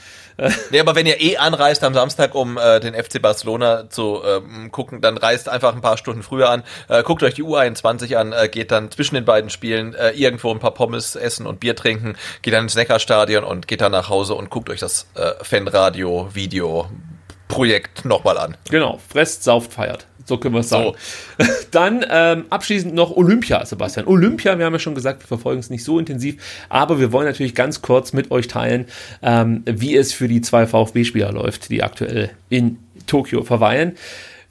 Nee, 0.71 0.79
aber 0.79 0.95
wenn 0.95 1.05
ihr 1.05 1.21
eh 1.21 1.35
anreist 1.37 1.83
am 1.83 1.93
Samstag, 1.93 2.33
um 2.33 2.57
äh, 2.57 2.79
den 2.79 2.93
FC 2.93 3.21
Barcelona 3.21 3.89
zu 3.89 4.21
ähm, 4.25 4.71
gucken, 4.71 5.01
dann 5.01 5.17
reist 5.17 5.49
einfach 5.49 5.75
ein 5.75 5.81
paar 5.81 5.97
Stunden 5.97 6.23
früher 6.23 6.49
an, 6.49 6.63
äh, 6.87 7.03
guckt 7.03 7.23
euch 7.23 7.33
die 7.33 7.43
U21 7.43 8.15
an, 8.15 8.31
äh, 8.31 8.47
geht 8.47 8.71
dann 8.71 8.89
zwischen 8.91 9.15
den 9.15 9.25
beiden 9.25 9.49
Spielen 9.49 9.95
äh, 9.95 10.11
irgendwo 10.11 10.49
ein 10.51 10.59
paar 10.59 10.73
Pommes 10.73 11.17
essen 11.17 11.45
und 11.45 11.59
Bier 11.59 11.75
trinken, 11.75 12.15
geht 12.41 12.53
dann 12.53 12.63
ins 12.63 12.75
Neckarstadion 12.75 13.43
und 13.43 13.67
geht 13.67 13.81
dann 13.81 13.91
nach 13.91 14.07
Hause 14.09 14.35
und 14.35 14.49
guckt 14.49 14.69
euch 14.69 14.79
das 14.79 15.07
äh, 15.15 15.33
Fanradio-Video-Projekt 15.43 18.05
nochmal 18.05 18.37
an. 18.37 18.55
Genau, 18.69 19.01
fresst, 19.09 19.43
sauft, 19.43 19.73
feiert. 19.73 20.08
So 20.29 20.37
können 20.37 20.55
wir 20.55 20.61
es 20.61 20.69
sagen. 20.69 20.93
Dann 21.71 22.05
ähm, 22.09 22.45
abschließend 22.49 22.93
noch 22.93 23.15
Olympia, 23.15 23.65
Sebastian. 23.65 24.07
Olympia, 24.07 24.57
wir 24.57 24.65
haben 24.65 24.73
ja 24.73 24.79
schon 24.79 24.95
gesagt, 24.95 25.21
wir 25.21 25.27
verfolgen 25.27 25.59
es 25.59 25.69
nicht 25.69 25.83
so 25.83 25.99
intensiv, 25.99 26.41
aber 26.69 26.99
wir 26.99 27.11
wollen 27.11 27.27
natürlich 27.27 27.55
ganz 27.55 27.81
kurz 27.81 28.13
mit 28.13 28.31
euch 28.31 28.47
teilen, 28.47 28.85
ähm, 29.21 29.63
wie 29.65 29.97
es 29.97 30.13
für 30.13 30.29
die 30.29 30.41
zwei 30.41 30.65
VfB-Spieler 30.65 31.33
läuft, 31.33 31.69
die 31.69 31.83
aktuell 31.83 32.29
in 32.49 32.77
Tokio 33.07 33.43
verweilen. 33.43 33.97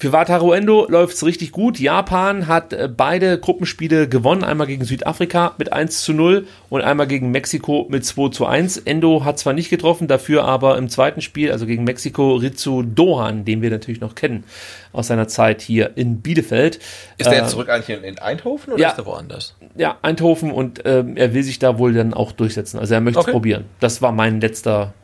Für 0.00 0.12
Wataru 0.12 0.52
Endo 0.52 0.86
läuft's 0.88 1.24
richtig 1.24 1.50
gut. 1.50 1.80
Japan 1.80 2.46
hat 2.46 2.72
äh, 2.72 2.88
beide 2.88 3.36
Gruppenspiele 3.36 4.08
gewonnen. 4.08 4.44
Einmal 4.44 4.68
gegen 4.68 4.84
Südafrika 4.84 5.56
mit 5.58 5.72
1 5.72 6.04
zu 6.04 6.12
0 6.12 6.46
und 6.68 6.82
einmal 6.82 7.08
gegen 7.08 7.32
Mexiko 7.32 7.84
mit 7.90 8.04
2 8.04 8.28
zu 8.28 8.46
1. 8.46 8.78
Endo 8.78 9.24
hat 9.24 9.40
zwar 9.40 9.54
nicht 9.54 9.70
getroffen, 9.70 10.06
dafür 10.06 10.44
aber 10.44 10.78
im 10.78 10.88
zweiten 10.88 11.20
Spiel, 11.20 11.50
also 11.50 11.66
gegen 11.66 11.82
Mexiko, 11.82 12.36
Ritsu 12.36 12.84
Dohan, 12.84 13.44
den 13.44 13.60
wir 13.60 13.70
natürlich 13.70 14.00
noch 14.00 14.14
kennen 14.14 14.44
aus 14.92 15.08
seiner 15.08 15.26
Zeit 15.26 15.62
hier 15.62 15.96
in 15.96 16.20
Bielefeld. 16.20 16.76
Ist 17.16 17.28
der 17.28 17.38
jetzt 17.38 17.50
zurück 17.50 17.68
eigentlich 17.68 17.98
in, 17.98 18.04
in 18.04 18.20
Eindhoven 18.20 18.74
oder 18.74 18.80
ja. 18.80 18.90
ist 18.90 18.98
er 18.98 19.06
woanders? 19.06 19.56
Ja, 19.74 19.98
Eindhoven 20.02 20.52
und 20.52 20.80
ähm, 20.84 21.16
er 21.16 21.34
will 21.34 21.42
sich 21.42 21.58
da 21.58 21.76
wohl 21.76 21.92
dann 21.92 22.14
auch 22.14 22.30
durchsetzen. 22.30 22.78
Also 22.78 22.94
er 22.94 23.00
möchte 23.00 23.18
es 23.18 23.24
Okay. 23.24 23.32
probieren. 23.32 23.64
Das 23.80 24.00
war 24.00 24.12
mein 24.12 24.40
letzter 24.40 24.94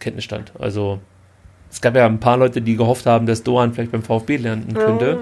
Kenntnisstand. 0.00 0.52
Also 0.58 1.00
es 1.76 1.82
gab 1.82 1.94
ja 1.94 2.06
ein 2.06 2.20
paar 2.20 2.38
Leute, 2.38 2.62
die 2.62 2.74
gehofft 2.74 3.04
haben, 3.04 3.26
dass 3.26 3.42
Dohan 3.42 3.74
vielleicht 3.74 3.92
beim 3.92 4.02
VfB 4.02 4.38
landen 4.38 4.72
könnte. 4.72 5.20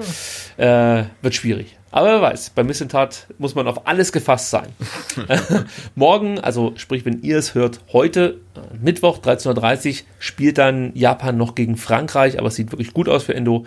Äh, 0.56 1.02
wird 1.20 1.34
schwierig. 1.34 1.76
Aber 1.90 2.06
wer 2.06 2.22
weiß, 2.22 2.50
bei 2.50 2.62
Missentat 2.62 3.26
muss 3.38 3.56
man 3.56 3.66
auf 3.66 3.88
alles 3.88 4.12
gefasst 4.12 4.50
sein. 4.50 4.68
Morgen, 5.96 6.38
also 6.38 6.72
sprich, 6.76 7.04
wenn 7.04 7.22
ihr 7.22 7.38
es 7.38 7.56
hört, 7.56 7.80
heute, 7.92 8.38
äh, 8.54 8.76
Mittwoch, 8.80 9.18
13.30 9.18 9.88
Uhr, 9.88 10.06
spielt 10.20 10.58
dann 10.58 10.92
Japan 10.94 11.36
noch 11.36 11.56
gegen 11.56 11.76
Frankreich, 11.76 12.38
aber 12.38 12.46
es 12.46 12.54
sieht 12.54 12.70
wirklich 12.70 12.94
gut 12.94 13.08
aus 13.08 13.24
für 13.24 13.34
Endo. 13.34 13.64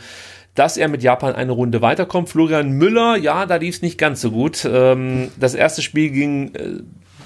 Dass 0.56 0.78
er 0.78 0.88
mit 0.88 1.04
Japan 1.04 1.36
eine 1.36 1.52
Runde 1.52 1.82
weiterkommt. 1.82 2.30
Florian 2.30 2.72
Müller, 2.72 3.18
ja, 3.18 3.46
da 3.46 3.58
lief 3.58 3.76
es 3.76 3.82
nicht 3.82 3.98
ganz 3.98 4.22
so 4.22 4.32
gut. 4.32 4.64
Ähm, 4.64 5.28
das 5.38 5.56
erste 5.56 5.82
Spiel 5.82 6.10
ging 6.10 6.56
äh, 6.56 6.80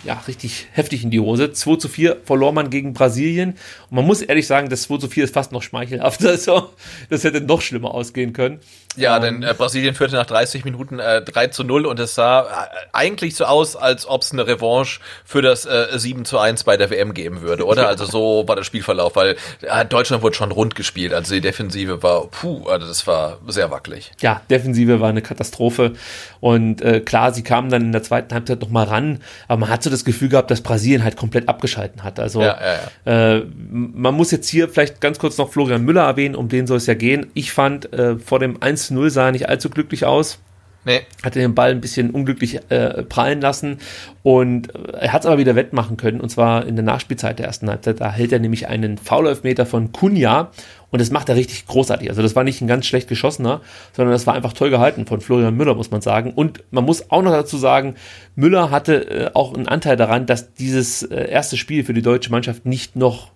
ja, 0.03 0.21
richtig 0.27 0.67
heftig 0.71 1.03
in 1.03 1.11
die 1.11 1.19
Hose. 1.19 1.51
2 1.51 1.75
zu 1.75 1.87
4 1.87 2.21
verlor 2.23 2.51
man 2.51 2.69
gegen 2.69 2.93
Brasilien. 2.93 3.51
Und 3.89 3.95
man 3.95 4.05
muss 4.05 4.21
ehrlich 4.21 4.47
sagen, 4.47 4.69
das 4.69 4.83
2 4.83 4.97
zu 4.97 5.07
4 5.07 5.25
ist 5.25 5.33
fast 5.33 5.51
noch 5.51 5.63
schmeichelhaft. 5.63 6.21
Also, 6.31 6.69
das 7.09 7.23
hätte 7.25 7.41
noch 7.41 7.61
schlimmer 7.61 7.93
ausgehen 7.93 8.31
können. 8.31 8.61
Ja, 8.97 9.19
denn 9.19 9.41
äh, 9.41 9.53
Brasilien 9.57 9.95
führte 9.95 10.15
nach 10.15 10.25
30 10.25 10.65
Minuten 10.65 10.99
äh, 10.99 11.21
3 11.21 11.47
zu 11.47 11.63
0 11.63 11.85
und 11.85 11.99
es 11.99 12.15
sah 12.15 12.41
äh, 12.41 12.45
eigentlich 12.91 13.35
so 13.35 13.45
aus, 13.45 13.75
als 13.77 14.05
ob 14.05 14.21
es 14.21 14.33
eine 14.33 14.45
Revanche 14.45 14.99
für 15.23 15.41
das 15.41 15.65
äh, 15.65 15.87
7 15.93 16.25
zu 16.25 16.37
1 16.39 16.65
bei 16.65 16.75
der 16.75 16.89
WM 16.89 17.13
geben 17.13 17.41
würde, 17.41 17.65
oder? 17.65 17.87
Also 17.87 18.05
so 18.05 18.43
war 18.47 18.57
der 18.57 18.63
Spielverlauf, 18.63 19.15
weil 19.15 19.37
äh, 19.61 19.85
Deutschland 19.85 20.23
wurde 20.23 20.35
schon 20.35 20.51
rund 20.51 20.75
gespielt. 20.75 21.13
Also 21.13 21.33
die 21.33 21.41
Defensive 21.41 22.03
war, 22.03 22.27
puh, 22.27 22.67
also 22.67 22.85
das 22.85 23.07
war 23.07 23.37
sehr 23.47 23.71
wackelig. 23.71 24.11
Ja, 24.19 24.41
Defensive 24.49 24.99
war 24.99 25.09
eine 25.09 25.21
Katastrophe. 25.21 25.93
Und 26.41 26.81
äh, 26.81 26.99
klar, 26.99 27.33
sie 27.33 27.43
kamen 27.43 27.69
dann 27.69 27.83
in 27.83 27.91
der 27.93 28.03
zweiten 28.03 28.33
Halbzeit 28.33 28.59
noch 28.61 28.69
mal 28.69 28.83
ran, 28.83 29.21
aber 29.47 29.59
man 29.59 29.69
hat 29.69 29.83
so 29.83 29.89
das 29.89 30.03
Gefühl 30.03 30.29
gehabt, 30.29 30.51
dass 30.51 30.61
Brasilien 30.61 31.03
halt 31.03 31.15
komplett 31.15 31.47
abgeschalten 31.47 32.03
hat. 32.03 32.19
Also 32.19 32.41
Ja, 32.41 32.57
ja, 33.05 33.35
Äh, 33.35 33.45
man 33.69 34.13
muss 34.15 34.31
jetzt 34.31 34.49
hier 34.49 34.67
vielleicht 34.67 34.99
ganz 34.99 35.17
kurz 35.17 35.37
noch 35.37 35.51
Florian 35.51 35.83
Müller 35.83 36.03
erwähnen, 36.03 36.35
um 36.35 36.49
den 36.49 36.67
soll 36.67 36.77
es 36.77 36.87
ja 36.87 36.93
gehen. 36.93 37.27
Ich 37.35 37.53
fand, 37.53 37.93
äh, 37.93 38.17
vor 38.17 38.39
dem 38.39 38.61
1-0 38.81 39.09
sah 39.09 39.27
er 39.27 39.31
nicht 39.31 39.49
allzu 39.49 39.69
glücklich 39.69 40.05
aus. 40.05 40.39
Nee. 40.83 41.01
Hatte 41.21 41.39
den 41.39 41.53
Ball 41.53 41.71
ein 41.71 41.81
bisschen 41.81 42.09
unglücklich 42.09 42.59
äh, 42.69 43.03
prallen 43.03 43.39
lassen 43.39 43.77
und 44.23 44.73
äh, 44.73 44.93
er 45.01 45.13
hat 45.13 45.21
es 45.21 45.27
aber 45.27 45.37
wieder 45.37 45.55
wettmachen 45.55 45.95
können 45.95 46.19
und 46.19 46.29
zwar 46.29 46.65
in 46.65 46.75
der 46.75 46.83
Nachspielzeit 46.83 47.37
der 47.37 47.45
ersten 47.45 47.69
Halbzeit. 47.69 48.01
Da 48.01 48.11
hält 48.11 48.31
er 48.31 48.39
nämlich 48.39 48.67
einen 48.67 48.97
Foul-Elfmeter 48.97 49.67
von 49.67 49.91
Kunja 49.91 50.49
und 50.89 50.99
das 50.99 51.11
macht 51.11 51.29
er 51.29 51.35
richtig 51.35 51.67
großartig. 51.67 52.09
Also 52.09 52.23
das 52.23 52.35
war 52.35 52.43
nicht 52.43 52.61
ein 52.61 52.67
ganz 52.67 52.87
schlecht 52.87 53.07
geschossener, 53.07 53.61
sondern 53.93 54.11
das 54.11 54.25
war 54.25 54.33
einfach 54.33 54.53
toll 54.53 54.71
gehalten 54.71 55.05
von 55.05 55.21
Florian 55.21 55.55
Müller, 55.55 55.75
muss 55.75 55.91
man 55.91 56.01
sagen. 56.01 56.33
Und 56.33 56.63
man 56.71 56.83
muss 56.83 57.11
auch 57.11 57.21
noch 57.21 57.31
dazu 57.31 57.57
sagen, 57.57 57.93
Müller 58.35 58.71
hatte 58.71 59.07
äh, 59.07 59.29
auch 59.35 59.53
einen 59.53 59.67
Anteil 59.67 59.97
daran, 59.97 60.25
dass 60.25 60.53
dieses 60.55 61.03
äh, 61.03 61.29
erste 61.29 61.57
Spiel 61.57 61.83
für 61.83 61.93
die 61.93 62.01
deutsche 62.01 62.31
Mannschaft 62.31 62.65
nicht 62.65 62.95
noch 62.95 63.31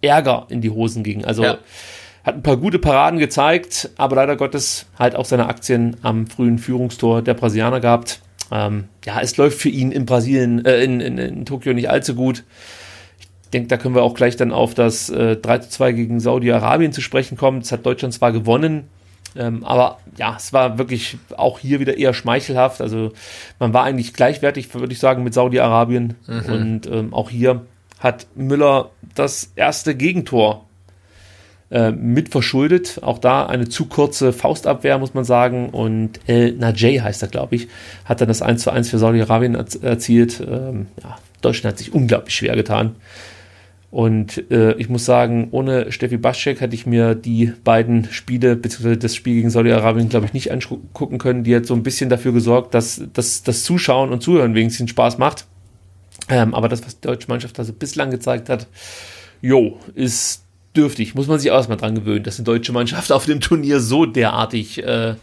Ärger 0.00 0.46
in 0.48 0.60
die 0.60 0.70
Hosen 0.70 1.02
ging. 1.02 1.24
Also 1.24 1.42
Ja. 1.42 1.58
Hat 2.24 2.34
ein 2.34 2.42
paar 2.42 2.56
gute 2.56 2.78
Paraden 2.78 3.18
gezeigt, 3.18 3.90
aber 3.96 4.16
leider 4.16 4.36
Gottes 4.36 4.86
halt 4.98 5.16
auch 5.16 5.24
seine 5.24 5.46
Aktien 5.46 5.96
am 6.02 6.26
frühen 6.26 6.58
Führungstor 6.58 7.22
der 7.22 7.34
Brasilianer 7.34 7.80
gehabt. 7.80 8.20
Ähm, 8.50 8.84
ja, 9.04 9.20
es 9.20 9.36
läuft 9.36 9.58
für 9.58 9.68
ihn 9.68 9.92
in 9.92 10.06
Brasilien, 10.06 10.64
äh, 10.64 10.82
in, 10.82 11.00
in, 11.00 11.18
in 11.18 11.44
Tokio 11.44 11.72
nicht 11.72 11.90
allzu 11.90 12.14
gut. 12.14 12.44
Ich 13.44 13.50
denke, 13.50 13.68
da 13.68 13.76
können 13.76 13.94
wir 13.94 14.02
auch 14.02 14.14
gleich 14.14 14.36
dann 14.36 14.52
auf 14.52 14.74
das 14.74 15.08
äh, 15.10 15.36
3 15.36 15.58
zu 15.58 15.70
2 15.70 15.92
gegen 15.92 16.20
Saudi-Arabien 16.20 16.92
zu 16.92 17.00
sprechen 17.00 17.36
kommen. 17.36 17.60
Das 17.60 17.72
hat 17.72 17.86
Deutschland 17.86 18.12
zwar 18.12 18.32
gewonnen, 18.32 18.88
ähm, 19.36 19.64
aber 19.64 19.98
ja, 20.16 20.34
es 20.36 20.52
war 20.52 20.78
wirklich 20.78 21.16
auch 21.36 21.58
hier 21.58 21.80
wieder 21.80 21.96
eher 21.96 22.14
schmeichelhaft. 22.14 22.80
Also 22.80 23.12
man 23.58 23.72
war 23.72 23.84
eigentlich 23.84 24.14
gleichwertig, 24.14 24.74
würde 24.74 24.92
ich 24.92 24.98
sagen, 24.98 25.24
mit 25.24 25.34
Saudi-Arabien. 25.34 26.14
Mhm. 26.26 26.52
Und 26.52 26.86
ähm, 26.86 27.14
auch 27.14 27.30
hier 27.30 27.62
hat 28.00 28.26
Müller 28.34 28.90
das 29.14 29.52
erste 29.56 29.94
Gegentor 29.94 30.67
äh, 31.70 31.90
mit 31.90 32.30
verschuldet. 32.30 33.00
Auch 33.02 33.18
da 33.18 33.46
eine 33.46 33.68
zu 33.68 33.86
kurze 33.86 34.32
Faustabwehr, 34.32 34.98
muss 34.98 35.14
man 35.14 35.24
sagen. 35.24 35.70
Und 35.70 36.20
El 36.26 36.52
Najee 36.52 37.00
heißt 37.00 37.22
er, 37.22 37.28
glaube 37.28 37.56
ich, 37.56 37.68
hat 38.04 38.20
dann 38.20 38.28
das 38.28 38.42
1 38.42 38.62
zu 38.62 38.70
1 38.70 38.88
für 38.90 38.98
Saudi-Arabien 38.98 39.56
erz- 39.56 39.82
erzielt. 39.82 40.40
Ähm, 40.40 40.86
ja, 41.02 41.18
Deutschland 41.40 41.74
hat 41.74 41.78
sich 41.78 41.92
unglaublich 41.92 42.34
schwer 42.34 42.56
getan. 42.56 42.96
Und 43.90 44.50
äh, 44.50 44.74
ich 44.74 44.90
muss 44.90 45.06
sagen, 45.06 45.48
ohne 45.50 45.92
Steffi 45.92 46.18
Baschek 46.18 46.60
hätte 46.60 46.74
ich 46.74 46.84
mir 46.84 47.14
die 47.14 47.52
beiden 47.64 48.04
Spiele, 48.10 48.54
beziehungsweise 48.54 48.98
das 48.98 49.14
Spiel 49.16 49.34
gegen 49.36 49.48
Saudi-Arabien, 49.48 50.10
glaube 50.10 50.26
ich, 50.26 50.34
nicht 50.34 50.52
angucken 50.52 51.16
können. 51.16 51.42
Die 51.42 51.56
hat 51.56 51.64
so 51.64 51.74
ein 51.74 51.82
bisschen 51.82 52.10
dafür 52.10 52.32
gesorgt, 52.32 52.74
dass, 52.74 53.02
dass 53.14 53.42
das 53.42 53.64
Zuschauen 53.64 54.10
und 54.10 54.22
Zuhören 54.22 54.54
wenigstens 54.54 54.90
Spaß 54.90 55.16
macht. 55.16 55.46
Ähm, 56.28 56.54
aber 56.54 56.68
das, 56.68 56.84
was 56.84 57.00
die 57.00 57.06
deutsche 57.06 57.28
Mannschaft 57.28 57.58
also 57.58 57.72
bislang 57.72 58.10
gezeigt 58.10 58.50
hat, 58.50 58.66
jo, 59.40 59.78
ist 59.94 60.44
dürftig. 60.76 61.14
Muss 61.14 61.26
man 61.26 61.38
sich 61.38 61.50
auch 61.50 61.56
erstmal 61.56 61.78
dran 61.78 61.94
gewöhnen, 61.94 62.24
dass 62.24 62.38
eine 62.38 62.44
deutsche 62.44 62.72
Mannschaft 62.72 63.12
auf 63.12 63.26
dem 63.26 63.40
Turnier 63.40 63.80
so 63.80 64.06
derartig 64.06 64.82
äh, 64.84 65.14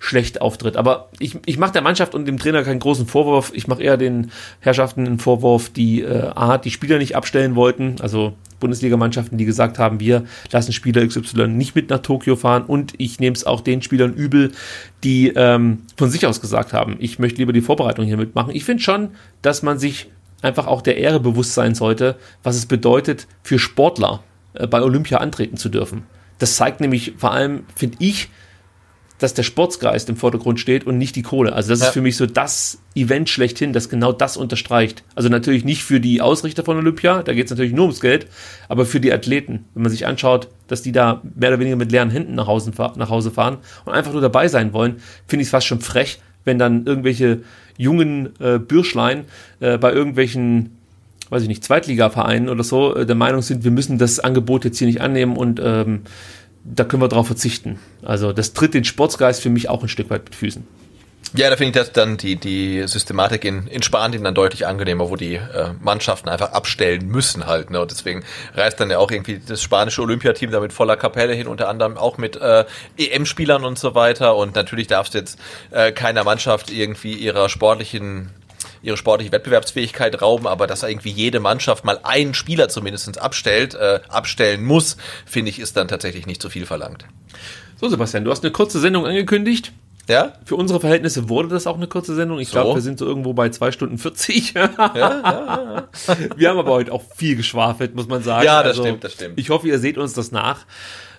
schlecht 0.00 0.40
auftritt. 0.40 0.76
Aber 0.76 1.08
ich, 1.18 1.38
ich 1.46 1.58
mache 1.58 1.72
der 1.72 1.82
Mannschaft 1.82 2.14
und 2.14 2.26
dem 2.26 2.38
Trainer 2.38 2.62
keinen 2.64 2.80
großen 2.80 3.06
Vorwurf. 3.06 3.52
Ich 3.54 3.68
mache 3.68 3.82
eher 3.82 3.96
den 3.96 4.32
Herrschaften 4.60 5.06
einen 5.06 5.18
Vorwurf, 5.18 5.70
die 5.70 6.02
äh, 6.02 6.30
A, 6.34 6.58
die 6.58 6.70
Spieler 6.70 6.98
nicht 6.98 7.14
abstellen 7.14 7.54
wollten. 7.54 7.96
Also 8.00 8.34
Bundesligamannschaften, 8.58 9.38
die 9.38 9.44
gesagt 9.44 9.78
haben, 9.78 10.00
wir 10.00 10.24
lassen 10.50 10.72
Spieler 10.72 11.06
XY 11.06 11.48
nicht 11.48 11.74
mit 11.74 11.90
nach 11.90 12.00
Tokio 12.00 12.36
fahren. 12.36 12.64
Und 12.64 12.94
ich 12.98 13.20
nehme 13.20 13.34
es 13.34 13.44
auch 13.44 13.60
den 13.60 13.82
Spielern 13.82 14.12
übel, 14.12 14.52
die 15.04 15.32
ähm, 15.34 15.82
von 15.96 16.10
sich 16.10 16.26
aus 16.26 16.40
gesagt 16.40 16.72
haben, 16.72 16.96
ich 16.98 17.18
möchte 17.18 17.38
lieber 17.38 17.52
die 17.52 17.60
Vorbereitung 17.60 18.04
hier 18.04 18.16
mitmachen. 18.16 18.54
Ich 18.54 18.64
finde 18.64 18.82
schon, 18.82 19.10
dass 19.40 19.62
man 19.62 19.78
sich 19.78 20.10
einfach 20.42 20.66
auch 20.66 20.82
der 20.82 20.96
Ehre 20.96 21.20
bewusst 21.20 21.54
sein 21.54 21.74
sollte, 21.74 22.16
was 22.42 22.56
es 22.56 22.66
bedeutet, 22.66 23.28
für 23.42 23.58
Sportler 23.58 24.22
bei 24.68 24.82
Olympia 24.82 25.18
antreten 25.18 25.56
zu 25.56 25.68
dürfen. 25.68 26.04
Das 26.38 26.56
zeigt 26.56 26.80
nämlich 26.80 27.14
vor 27.16 27.32
allem, 27.32 27.64
finde 27.76 27.96
ich, 28.00 28.28
dass 29.18 29.34
der 29.34 29.44
Sportsgeist 29.44 30.08
im 30.08 30.16
Vordergrund 30.16 30.58
steht 30.58 30.84
und 30.84 30.98
nicht 30.98 31.14
die 31.14 31.22
Kohle. 31.22 31.52
Also 31.52 31.70
das 31.70 31.80
Ja. 31.80 31.86
ist 31.86 31.92
für 31.92 32.00
mich 32.00 32.16
so 32.16 32.26
das 32.26 32.78
Event 32.96 33.28
schlechthin, 33.28 33.72
das 33.72 33.88
genau 33.88 34.10
das 34.12 34.36
unterstreicht. 34.36 35.04
Also 35.14 35.28
natürlich 35.28 35.64
nicht 35.64 35.84
für 35.84 36.00
die 36.00 36.20
Ausrichter 36.20 36.64
von 36.64 36.76
Olympia, 36.76 37.22
da 37.22 37.32
geht 37.32 37.44
es 37.44 37.50
natürlich 37.50 37.72
nur 37.72 37.84
ums 37.84 38.00
Geld, 38.00 38.26
aber 38.68 38.84
für 38.84 38.98
die 38.98 39.12
Athleten, 39.12 39.64
wenn 39.74 39.84
man 39.84 39.92
sich 39.92 40.06
anschaut, 40.06 40.48
dass 40.66 40.82
die 40.82 40.90
da 40.90 41.22
mehr 41.36 41.50
oder 41.50 41.60
weniger 41.60 41.76
mit 41.76 41.92
leeren 41.92 42.10
Händen 42.10 42.34
nach 42.34 42.48
Hause, 42.48 42.72
nach 42.96 43.10
Hause 43.10 43.30
fahren 43.30 43.58
und 43.84 43.92
einfach 43.92 44.12
nur 44.12 44.22
dabei 44.22 44.48
sein 44.48 44.72
wollen, 44.72 44.96
finde 45.28 45.42
ich 45.42 45.46
es 45.46 45.50
fast 45.52 45.68
schon 45.68 45.80
frech, 45.80 46.18
wenn 46.44 46.58
dann 46.58 46.84
irgendwelche 46.84 47.42
jungen 47.78 48.30
äh, 48.40 48.58
Bürschlein 48.58 49.24
äh, 49.60 49.78
bei 49.78 49.92
irgendwelchen 49.92 50.76
weiß 51.32 51.42
ich 51.42 51.48
nicht, 51.48 51.64
Zweitligavereinen 51.64 52.50
oder 52.50 52.62
so 52.62 52.94
äh, 52.94 53.06
der 53.06 53.16
Meinung 53.16 53.40
sind, 53.40 53.64
wir 53.64 53.70
müssen 53.70 53.96
das 53.96 54.20
Angebot 54.20 54.66
jetzt 54.66 54.76
hier 54.76 54.86
nicht 54.86 55.00
annehmen 55.00 55.36
und 55.36 55.60
ähm, 55.64 56.02
da 56.62 56.84
können 56.84 57.02
wir 57.02 57.08
drauf 57.08 57.26
verzichten. 57.26 57.78
Also 58.02 58.34
das 58.34 58.52
tritt 58.52 58.74
den 58.74 58.84
Sportsgeist 58.84 59.40
für 59.40 59.48
mich 59.48 59.70
auch 59.70 59.82
ein 59.82 59.88
Stück 59.88 60.10
weit 60.10 60.24
mit 60.24 60.34
Füßen. 60.34 60.62
Ja, 61.34 61.48
da 61.48 61.56
finde 61.56 61.70
ich 61.70 61.86
das 61.86 61.92
dann 61.92 62.18
die, 62.18 62.36
die 62.36 62.86
Systematik 62.86 63.46
in, 63.46 63.66
in 63.66 63.82
Spanien 63.82 64.22
dann 64.22 64.34
deutlich 64.34 64.66
angenehmer, 64.66 65.08
wo 65.08 65.16
die 65.16 65.36
äh, 65.36 65.70
Mannschaften 65.80 66.28
einfach 66.28 66.52
abstellen 66.52 67.06
müssen 67.06 67.46
halt. 67.46 67.70
Ne? 67.70 67.80
Und 67.80 67.90
deswegen 67.90 68.22
reist 68.54 68.78
dann 68.80 68.90
ja 68.90 68.98
auch 68.98 69.10
irgendwie 69.10 69.40
das 69.46 69.62
spanische 69.62 70.02
Olympiateam 70.02 70.50
da 70.50 70.60
mit 70.60 70.74
voller 70.74 70.96
Kapelle 70.96 71.32
hin, 71.32 71.46
unter 71.46 71.70
anderem 71.70 71.96
auch 71.96 72.18
mit 72.18 72.36
äh, 72.36 72.66
EM-Spielern 72.98 73.64
und 73.64 73.78
so 73.78 73.94
weiter. 73.94 74.36
Und 74.36 74.54
natürlich 74.54 74.88
darfst 74.88 75.14
jetzt 75.14 75.38
äh, 75.70 75.92
keiner 75.92 76.22
Mannschaft 76.22 76.70
irgendwie 76.70 77.14
ihrer 77.14 77.48
sportlichen 77.48 78.28
ihre 78.82 78.96
sportliche 78.96 79.32
Wettbewerbsfähigkeit 79.32 80.20
rauben, 80.20 80.46
aber 80.46 80.66
dass 80.66 80.82
irgendwie 80.82 81.10
jede 81.10 81.40
Mannschaft 81.40 81.84
mal 81.84 82.00
einen 82.02 82.34
Spieler 82.34 82.68
zumindest 82.68 83.18
abstellt, 83.20 83.74
äh, 83.74 84.00
abstellen 84.08 84.64
muss, 84.64 84.96
finde 85.24 85.50
ich, 85.50 85.58
ist 85.58 85.76
dann 85.76 85.88
tatsächlich 85.88 86.26
nicht 86.26 86.42
zu 86.42 86.50
viel 86.50 86.66
verlangt. 86.66 87.04
So, 87.80 87.88
Sebastian, 87.88 88.24
du 88.24 88.30
hast 88.30 88.44
eine 88.44 88.52
kurze 88.52 88.80
Sendung 88.80 89.06
angekündigt. 89.06 89.72
Ja? 90.08 90.32
Für 90.44 90.56
unsere 90.56 90.80
Verhältnisse 90.80 91.28
wurde 91.28 91.48
das 91.48 91.66
auch 91.66 91.76
eine 91.76 91.86
kurze 91.86 92.14
Sendung. 92.14 92.40
Ich 92.40 92.48
So. 92.48 92.54
glaube, 92.54 92.74
wir 92.74 92.82
sind 92.82 92.98
so 92.98 93.06
irgendwo 93.06 93.34
bei 93.34 93.48
zwei 93.50 93.70
Stunden 93.72 93.98
40. 93.98 94.54
Ja, 94.54 94.70
ja, 94.76 94.94
ja. 94.94 95.88
wir 96.36 96.48
haben 96.48 96.58
aber 96.58 96.72
heute 96.72 96.92
auch 96.92 97.02
viel 97.14 97.36
geschwafelt, 97.36 97.94
muss 97.94 98.08
man 98.08 98.22
sagen. 98.22 98.44
Ja, 98.44 98.62
das 98.62 98.76
stimmt, 98.76 99.04
das 99.04 99.12
stimmt. 99.12 99.38
Ich 99.38 99.50
hoffe, 99.50 99.68
ihr 99.68 99.78
seht 99.78 99.98
uns 99.98 100.12
das 100.12 100.32
nach, 100.32 100.66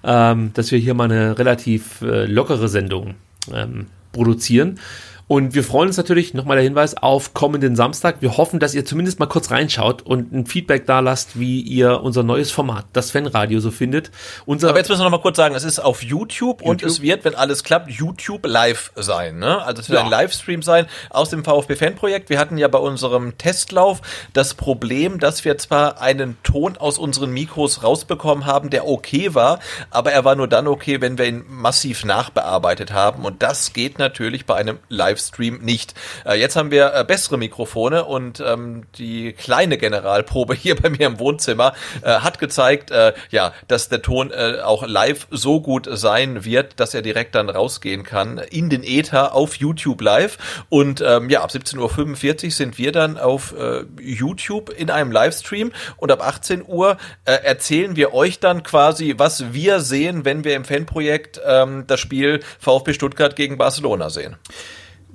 ähm, 0.04 0.52
dass 0.54 0.72
wir 0.72 0.80
hier 0.80 0.94
mal 0.94 1.06
eine 1.06 1.38
relativ 1.40 2.02
äh, 2.02 2.26
lockere 2.26 2.68
Sendung 2.68 3.16
ähm, 3.54 3.88
produzieren. 4.12 4.80
Und 5.28 5.56
wir 5.56 5.64
freuen 5.64 5.88
uns 5.88 5.98
natürlich, 5.98 6.34
nochmal 6.34 6.58
der 6.58 6.64
Hinweis, 6.64 6.96
auf 6.96 7.34
kommenden 7.34 7.76
Samstag. 7.76 8.18
Wir 8.20 8.38
hoffen, 8.38 8.60
dass 8.60 8.76
ihr 8.76 8.86
zumindest 8.86 9.20
mal 9.20 9.26
kurz 9.26 9.52
reinschaut 9.52 10.02
und 10.02 10.32
ein 10.34 10.46
Feedback 10.46 10.86
da 10.86 11.00
lasst, 11.00 11.40
wie 11.40 11.62
ihr 11.62 12.02
unser 12.02 12.24
neues 12.24 12.52
Format, 12.52 12.86
das 12.94 13.12
Fanradio, 13.12 13.60
so 13.60 13.72
findet. 13.72 14.12
Unser 14.46 14.70
Aber 14.70 14.78
jetzt 14.78 14.90
müssen 14.90 15.00
wir 15.02 15.06
noch 15.06 15.18
mal 15.18 15.22
kurz 15.22 15.38
sagen, 15.38 15.56
es 15.56 15.64
ist 15.64 15.80
auf 15.80 16.04
YouTube, 16.04 16.44
YouTube, 16.62 16.62
und 16.62 16.84
es 16.84 17.02
wird, 17.02 17.26
wenn 17.26 17.36
alles 17.36 17.64
klappt, 17.64 17.90
YouTube 17.90 18.46
live 18.46 18.92
sein. 18.96 19.40
Ne? 19.40 19.64
Also 19.64 19.82
es 19.82 19.90
wird 19.90 20.00
ja. 20.00 20.06
ein 20.06 20.12
Livestream 20.12 20.62
sein 20.62 20.88
aus 21.10 21.30
dem 21.30 21.44
VfB-Fanprojekt. 21.44 22.30
Wir 22.30 22.40
hatten 22.40 22.58
ja 22.58 22.68
bei 22.68 22.80
unserem 22.80 23.38
Testlauf 23.38 24.02
das 24.34 24.54
Problem, 24.54 25.20
dass 25.20 25.46
wir 25.46 25.58
zwar 25.58 26.02
einen 26.02 26.38
Ton 26.44 26.78
aus 26.78 26.98
unseren 26.98 27.32
Mikros 27.32 27.84
rausbekommen 27.84 28.46
haben, 28.46 28.70
der 28.70 28.88
okay 28.88 29.34
war, 29.34 29.60
aber 29.90 30.12
er 30.12 30.26
war 30.26 30.36
nur 30.36 30.48
dann 30.48 30.68
okay, 30.68 31.02
wenn 31.02 31.18
wir 31.18 31.26
ihn 31.26 31.46
massiv 31.48 32.04
nachbearbeitet 32.04 32.92
haben. 32.92 33.26
Und 33.26 33.42
das 33.42 33.74
geht 33.74 34.00
natürlich 34.00 34.46
bei 34.46 34.56
einem 34.56 34.80
Live 34.90 35.13
Livestream 35.14 35.60
nicht. 35.60 35.94
Äh, 36.26 36.40
jetzt 36.40 36.56
haben 36.56 36.72
wir 36.72 36.94
äh, 36.94 37.04
bessere 37.04 37.38
Mikrofone 37.38 38.06
und 38.06 38.40
ähm, 38.46 38.86
die 38.98 39.34
kleine 39.34 39.78
Generalprobe 39.78 40.56
hier 40.64 40.76
bei 40.76 40.90
mir 40.90 41.08
im 41.08 41.20
Wohnzimmer 41.20 41.74
äh, 42.02 42.10
hat 42.20 42.40
gezeigt, 42.40 42.92
äh, 42.92 43.14
ja, 43.30 43.54
dass 43.68 43.90
der 43.90 44.02
Ton 44.02 44.32
äh, 44.32 44.62
auch 44.64 44.86
live 44.88 45.28
so 45.30 45.62
gut 45.62 45.88
sein 45.92 46.46
wird, 46.46 46.80
dass 46.80 46.94
er 46.94 47.02
direkt 47.02 47.36
dann 47.36 47.50
rausgehen 47.50 48.04
kann 48.04 48.38
in 48.38 48.70
den 48.70 48.84
Ether 48.84 49.36
auf 49.36 49.56
YouTube 49.56 50.02
live. 50.02 50.38
Und 50.70 51.02
ähm, 51.06 51.30
ja, 51.30 51.44
ab 51.44 51.52
17.45 51.52 52.46
Uhr 52.46 52.52
sind 52.52 52.78
wir 52.78 52.92
dann 52.92 53.18
auf 53.18 53.54
äh, 53.58 53.84
YouTube 54.02 54.70
in 54.70 54.90
einem 54.90 55.12
Livestream 55.12 55.72
und 55.98 56.12
ab 56.12 56.26
18 56.26 56.64
Uhr 56.66 56.98
äh, 57.26 57.34
erzählen 57.34 57.96
wir 57.96 58.14
euch 58.14 58.40
dann 58.40 58.64
quasi, 58.64 59.16
was 59.18 59.54
wir 59.54 59.80
sehen, 59.80 60.26
wenn 60.26 60.44
wir 60.44 60.56
im 60.56 60.66
Fanprojekt 60.66 61.40
ähm, 61.46 61.86
das 61.88 62.00
Spiel 62.00 62.40
VfB 62.60 62.94
Stuttgart 62.94 63.36
gegen 63.36 63.58
Barcelona 63.58 64.10
sehen 64.10 64.38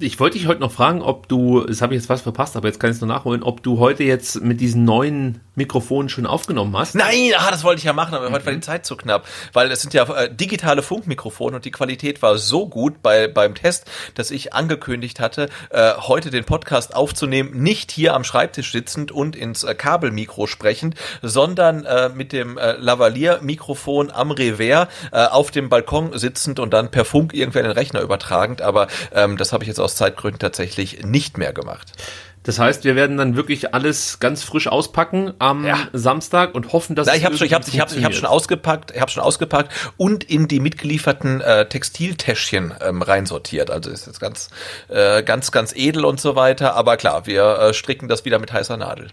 ich 0.00 0.20
wollte 0.20 0.38
dich 0.38 0.46
heute 0.46 0.60
noch 0.60 0.72
fragen, 0.72 1.02
ob 1.02 1.28
du, 1.28 1.64
das 1.64 1.82
habe 1.82 1.94
ich 1.94 2.00
jetzt 2.00 2.08
was 2.08 2.22
verpasst, 2.22 2.56
aber 2.56 2.68
jetzt 2.68 2.78
kann 2.78 2.90
ich 2.90 2.96
es 2.96 3.00
noch 3.00 3.08
nachholen, 3.08 3.42
ob 3.42 3.62
du 3.62 3.78
heute 3.78 4.04
jetzt 4.04 4.42
mit 4.42 4.60
diesen 4.60 4.84
neuen 4.84 5.40
Mikrofonen 5.58 6.08
schon 6.08 6.24
aufgenommen 6.24 6.74
hast. 6.76 6.94
Nein, 6.94 7.32
ah, 7.36 7.50
das 7.50 7.64
wollte 7.64 7.80
ich 7.80 7.84
ja 7.84 7.92
machen, 7.92 8.14
aber 8.14 8.30
mhm. 8.30 8.34
heute 8.34 8.46
war 8.46 8.52
die 8.54 8.60
Zeit 8.60 8.86
zu 8.86 8.96
knapp, 8.96 9.26
weil 9.52 9.70
es 9.70 9.82
sind 9.82 9.92
ja 9.92 10.04
äh, 10.14 10.34
digitale 10.34 10.82
Funkmikrofone 10.82 11.56
und 11.56 11.66
die 11.66 11.70
Qualität 11.70 12.22
war 12.22 12.38
so 12.38 12.66
gut 12.66 13.02
bei, 13.02 13.28
beim 13.28 13.54
Test, 13.54 13.84
dass 14.14 14.30
ich 14.30 14.54
angekündigt 14.54 15.20
hatte, 15.20 15.50
äh, 15.70 15.92
heute 15.98 16.30
den 16.30 16.44
Podcast 16.44 16.94
aufzunehmen, 16.94 17.62
nicht 17.62 17.90
hier 17.90 18.14
am 18.14 18.24
Schreibtisch 18.24 18.72
sitzend 18.72 19.12
und 19.12 19.36
ins 19.36 19.64
äh, 19.64 19.74
Kabelmikro 19.74 20.46
sprechend, 20.46 20.94
sondern 21.20 21.84
äh, 21.84 22.08
mit 22.08 22.32
dem 22.32 22.56
äh, 22.56 22.72
Lavalier-Mikrofon 22.72 24.10
am 24.10 24.30
Revers 24.30 24.88
äh, 25.12 25.26
auf 25.26 25.50
dem 25.50 25.68
Balkon 25.68 26.16
sitzend 26.16 26.60
und 26.60 26.72
dann 26.72 26.90
per 26.90 27.04
Funk 27.04 27.34
irgendwie 27.34 27.58
einen 27.58 27.72
Rechner 27.72 28.00
übertragend, 28.00 28.62
aber 28.62 28.86
ähm, 29.12 29.36
das 29.36 29.52
habe 29.52 29.64
ich 29.64 29.68
jetzt 29.68 29.80
aus 29.80 29.96
Zeitgründen 29.96 30.38
tatsächlich 30.38 31.04
nicht 31.04 31.36
mehr 31.36 31.52
gemacht. 31.52 31.92
Das 32.48 32.58
heißt, 32.58 32.84
wir 32.84 32.96
werden 32.96 33.18
dann 33.18 33.36
wirklich 33.36 33.74
alles 33.74 34.20
ganz 34.20 34.42
frisch 34.42 34.68
auspacken 34.68 35.34
am 35.38 35.66
ja. 35.66 35.76
Samstag 35.92 36.54
und 36.54 36.72
hoffen, 36.72 36.96
dass 36.96 37.06
Na, 37.06 37.14
ich 37.14 37.26
habe 37.26 37.36
schon, 37.36 37.46
ich 37.46 37.52
habe, 37.52 37.66
ich 37.68 37.78
habe, 37.78 37.94
ich 37.94 38.02
habe 38.02 38.14
schon 38.14 38.24
ausgepackt, 38.24 38.90
ich 38.92 39.02
habe 39.02 39.10
schon 39.10 39.22
ausgepackt 39.22 39.70
und 39.98 40.24
in 40.24 40.48
die 40.48 40.58
mitgelieferten 40.58 41.42
äh, 41.42 41.68
Textiltäschchen 41.68 42.72
ähm, 42.80 43.02
reinsortiert. 43.02 43.70
Also 43.70 43.90
ist 43.90 44.06
jetzt 44.06 44.18
ganz, 44.18 44.48
äh, 44.88 45.22
ganz, 45.22 45.52
ganz 45.52 45.74
edel 45.76 46.06
und 46.06 46.20
so 46.20 46.36
weiter. 46.36 46.74
Aber 46.74 46.96
klar, 46.96 47.26
wir 47.26 47.58
äh, 47.58 47.74
stricken 47.74 48.08
das 48.08 48.24
wieder 48.24 48.38
mit 48.38 48.50
heißer 48.50 48.78
Nadel. 48.78 49.08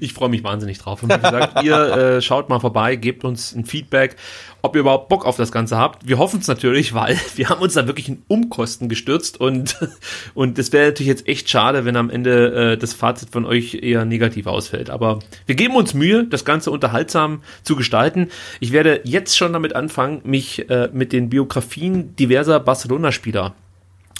Ich 0.00 0.12
freue 0.12 0.28
mich 0.28 0.44
wahnsinnig 0.44 0.78
drauf. 0.78 1.02
Und 1.02 1.10
wie 1.10 1.16
gesagt, 1.16 1.62
ihr 1.62 1.76
äh, 1.76 2.22
schaut 2.22 2.48
mal 2.48 2.60
vorbei, 2.60 2.96
gebt 2.96 3.24
uns 3.24 3.54
ein 3.54 3.64
Feedback, 3.64 4.16
ob 4.62 4.74
ihr 4.74 4.80
überhaupt 4.80 5.08
Bock 5.08 5.24
auf 5.24 5.36
das 5.36 5.52
Ganze 5.52 5.76
habt. 5.76 6.08
Wir 6.08 6.18
hoffen 6.18 6.40
es 6.40 6.48
natürlich, 6.48 6.94
weil 6.94 7.18
wir 7.36 7.48
haben 7.48 7.60
uns 7.62 7.74
da 7.74 7.86
wirklich 7.86 8.08
in 8.08 8.22
Umkosten 8.28 8.88
gestürzt 8.88 9.40
und 9.40 9.76
und 10.34 10.58
es 10.58 10.72
wäre 10.72 10.88
natürlich 10.88 11.08
jetzt 11.08 11.28
echt 11.28 11.48
schade, 11.48 11.84
wenn 11.84 11.96
am 11.96 12.10
Ende 12.10 12.72
äh, 12.72 12.76
das 12.76 12.94
Fazit 12.94 13.30
von 13.30 13.44
euch 13.44 13.74
eher 13.74 14.04
negativ 14.04 14.46
ausfällt. 14.46 14.90
Aber 14.90 15.18
wir 15.46 15.54
geben 15.54 15.76
uns 15.76 15.94
Mühe, 15.94 16.24
das 16.24 16.44
Ganze 16.44 16.70
unterhaltsam 16.70 17.42
zu 17.62 17.76
gestalten. 17.76 18.28
Ich 18.60 18.72
werde 18.72 19.00
jetzt 19.04 19.36
schon 19.36 19.52
damit 19.52 19.74
anfangen, 19.74 20.20
mich 20.24 20.68
äh, 20.70 20.88
mit 20.92 21.12
den 21.12 21.28
Biografien 21.28 22.16
diverser 22.16 22.60
Barcelona-Spieler 22.60 23.54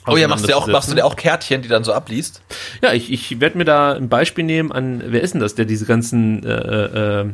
Oh 0.08 0.16
ja, 0.16 0.28
machst 0.28 0.48
du, 0.48 0.56
auch, 0.56 0.66
machst 0.66 0.90
du 0.90 0.94
dir 0.94 1.04
auch 1.04 1.16
Kärtchen, 1.16 1.62
die 1.62 1.68
dann 1.68 1.84
so 1.84 1.92
abliest? 1.92 2.42
Ja, 2.82 2.92
ich, 2.92 3.12
ich 3.12 3.40
werde 3.40 3.58
mir 3.58 3.64
da 3.64 3.92
ein 3.92 4.08
Beispiel 4.08 4.44
nehmen 4.44 4.72
an, 4.72 5.02
wer 5.06 5.22
ist 5.22 5.34
denn 5.34 5.40
das, 5.40 5.54
der 5.54 5.64
diese 5.64 5.86
ganzen 5.86 6.44
äh, 6.44 7.20
äh, 7.20 7.30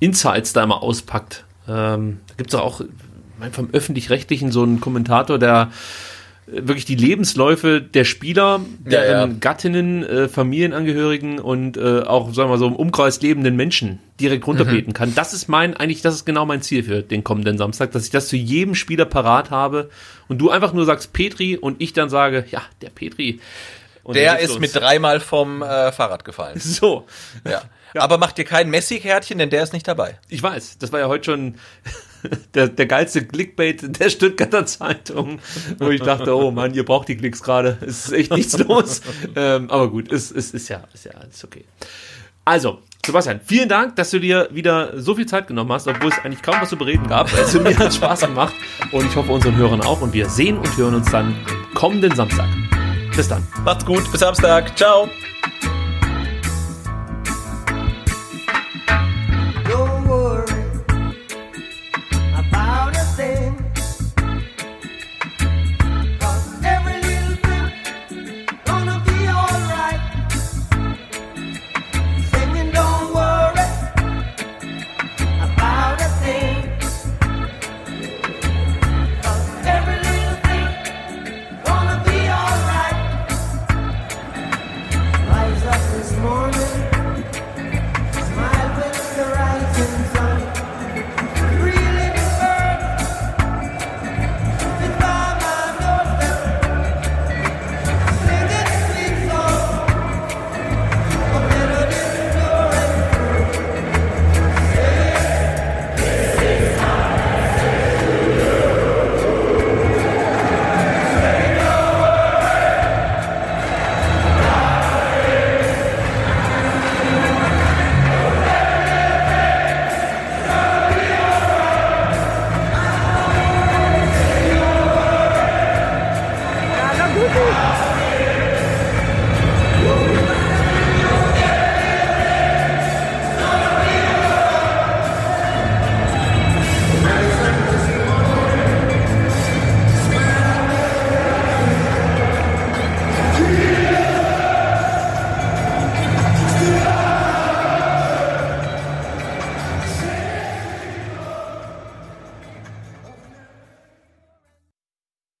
Insights 0.00 0.52
da 0.52 0.62
immer 0.62 0.82
auspackt? 0.82 1.44
Ähm, 1.68 2.20
da 2.28 2.34
gibt 2.36 2.52
es 2.52 2.58
auch 2.58 2.80
vom 3.52 3.68
Öffentlich-Rechtlichen 3.72 4.52
so 4.52 4.62
einen 4.62 4.80
Kommentator, 4.80 5.38
der 5.38 5.70
wirklich 6.46 6.84
die 6.84 6.94
Lebensläufe 6.94 7.80
der 7.80 8.04
Spieler, 8.04 8.60
deren 8.78 9.10
ja, 9.10 9.26
ja. 9.26 9.34
Gattinnen, 9.40 10.04
äh, 10.04 10.28
Familienangehörigen 10.28 11.40
und 11.40 11.76
äh, 11.76 12.02
auch, 12.02 12.32
sagen 12.32 12.50
wir 12.50 12.58
so, 12.58 12.68
im 12.68 12.76
Umkreis 12.76 13.20
lebenden 13.20 13.56
Menschen 13.56 13.98
direkt 14.20 14.46
runterbeten 14.46 14.90
mhm. 14.90 14.94
kann. 14.94 15.14
Das 15.14 15.32
ist 15.32 15.48
mein, 15.48 15.76
eigentlich, 15.76 16.02
das 16.02 16.14
ist 16.14 16.24
genau 16.24 16.46
mein 16.46 16.62
Ziel 16.62 16.84
für 16.84 17.02
den 17.02 17.24
kommenden 17.24 17.58
Samstag, 17.58 17.90
dass 17.92 18.04
ich 18.04 18.10
das 18.10 18.28
zu 18.28 18.36
jedem 18.36 18.76
Spieler 18.76 19.06
parat 19.06 19.50
habe 19.50 19.90
und 20.28 20.38
du 20.38 20.50
einfach 20.50 20.72
nur 20.72 20.84
sagst 20.84 21.12
Petri 21.12 21.56
und 21.56 21.80
ich 21.82 21.92
dann 21.92 22.08
sage, 22.08 22.44
ja, 22.50 22.62
der 22.80 22.90
Petri. 22.90 23.40
Und 24.04 24.14
der 24.14 24.38
ist 24.38 24.50
los. 24.50 24.60
mit 24.60 24.74
dreimal 24.74 25.18
vom 25.18 25.62
äh, 25.62 25.90
Fahrrad 25.90 26.24
gefallen. 26.24 26.60
So. 26.60 27.06
Ja. 27.44 27.62
ja. 27.92 28.00
Aber 28.00 28.18
mach 28.18 28.30
dir 28.30 28.44
kein 28.44 28.70
Messi-Kärtchen, 28.70 29.38
denn 29.38 29.50
der 29.50 29.64
ist 29.64 29.72
nicht 29.72 29.88
dabei. 29.88 30.18
Ich 30.28 30.40
weiß, 30.40 30.78
das 30.78 30.92
war 30.92 31.00
ja 31.00 31.08
heute 31.08 31.24
schon 31.24 31.56
der, 32.54 32.68
der 32.68 32.86
geilste 32.86 33.24
Clickbait 33.24 34.00
der 34.00 34.10
Stuttgarter 34.10 34.66
Zeitung, 34.66 35.38
wo 35.78 35.88
ich 35.90 36.00
dachte, 36.00 36.36
oh 36.36 36.50
Mann, 36.50 36.74
ihr 36.74 36.84
braucht 36.84 37.08
die 37.08 37.16
Klicks 37.16 37.42
gerade, 37.42 37.78
es 37.80 38.06
ist 38.06 38.12
echt 38.12 38.32
nichts 38.32 38.58
los. 38.58 39.02
ähm, 39.36 39.70
aber 39.70 39.90
gut, 39.90 40.12
es, 40.12 40.30
es 40.30 40.52
ist 40.52 40.68
ja, 40.68 40.84
ist 40.92 41.04
ja 41.04 41.12
alles 41.12 41.44
okay. 41.44 41.64
Also, 42.44 42.80
Sebastian, 43.04 43.40
vielen 43.44 43.68
Dank, 43.68 43.96
dass 43.96 44.10
du 44.10 44.18
dir 44.18 44.48
wieder 44.52 45.00
so 45.00 45.14
viel 45.14 45.26
Zeit 45.26 45.46
genommen 45.46 45.72
hast, 45.72 45.86
obwohl 45.86 46.10
es 46.10 46.18
eigentlich 46.18 46.42
kaum 46.42 46.56
was 46.60 46.70
zu 46.70 46.76
bereden 46.76 47.06
gab. 47.06 47.32
Also 47.34 47.60
mir 47.60 47.76
hat 47.78 47.94
Spaß 47.94 48.22
gemacht 48.22 48.54
und 48.92 49.06
ich 49.06 49.14
hoffe 49.16 49.32
unseren 49.32 49.56
Hörern 49.56 49.80
auch. 49.80 50.00
Und 50.00 50.12
wir 50.12 50.28
sehen 50.28 50.58
und 50.58 50.76
hören 50.76 50.94
uns 50.94 51.10
dann 51.10 51.36
kommenden 51.74 52.14
Samstag. 52.14 52.48
Bis 53.14 53.28
dann. 53.28 53.46
Macht's 53.64 53.84
gut, 53.84 54.10
bis 54.10 54.20
Samstag. 54.20 54.76
Ciao. 54.76 55.08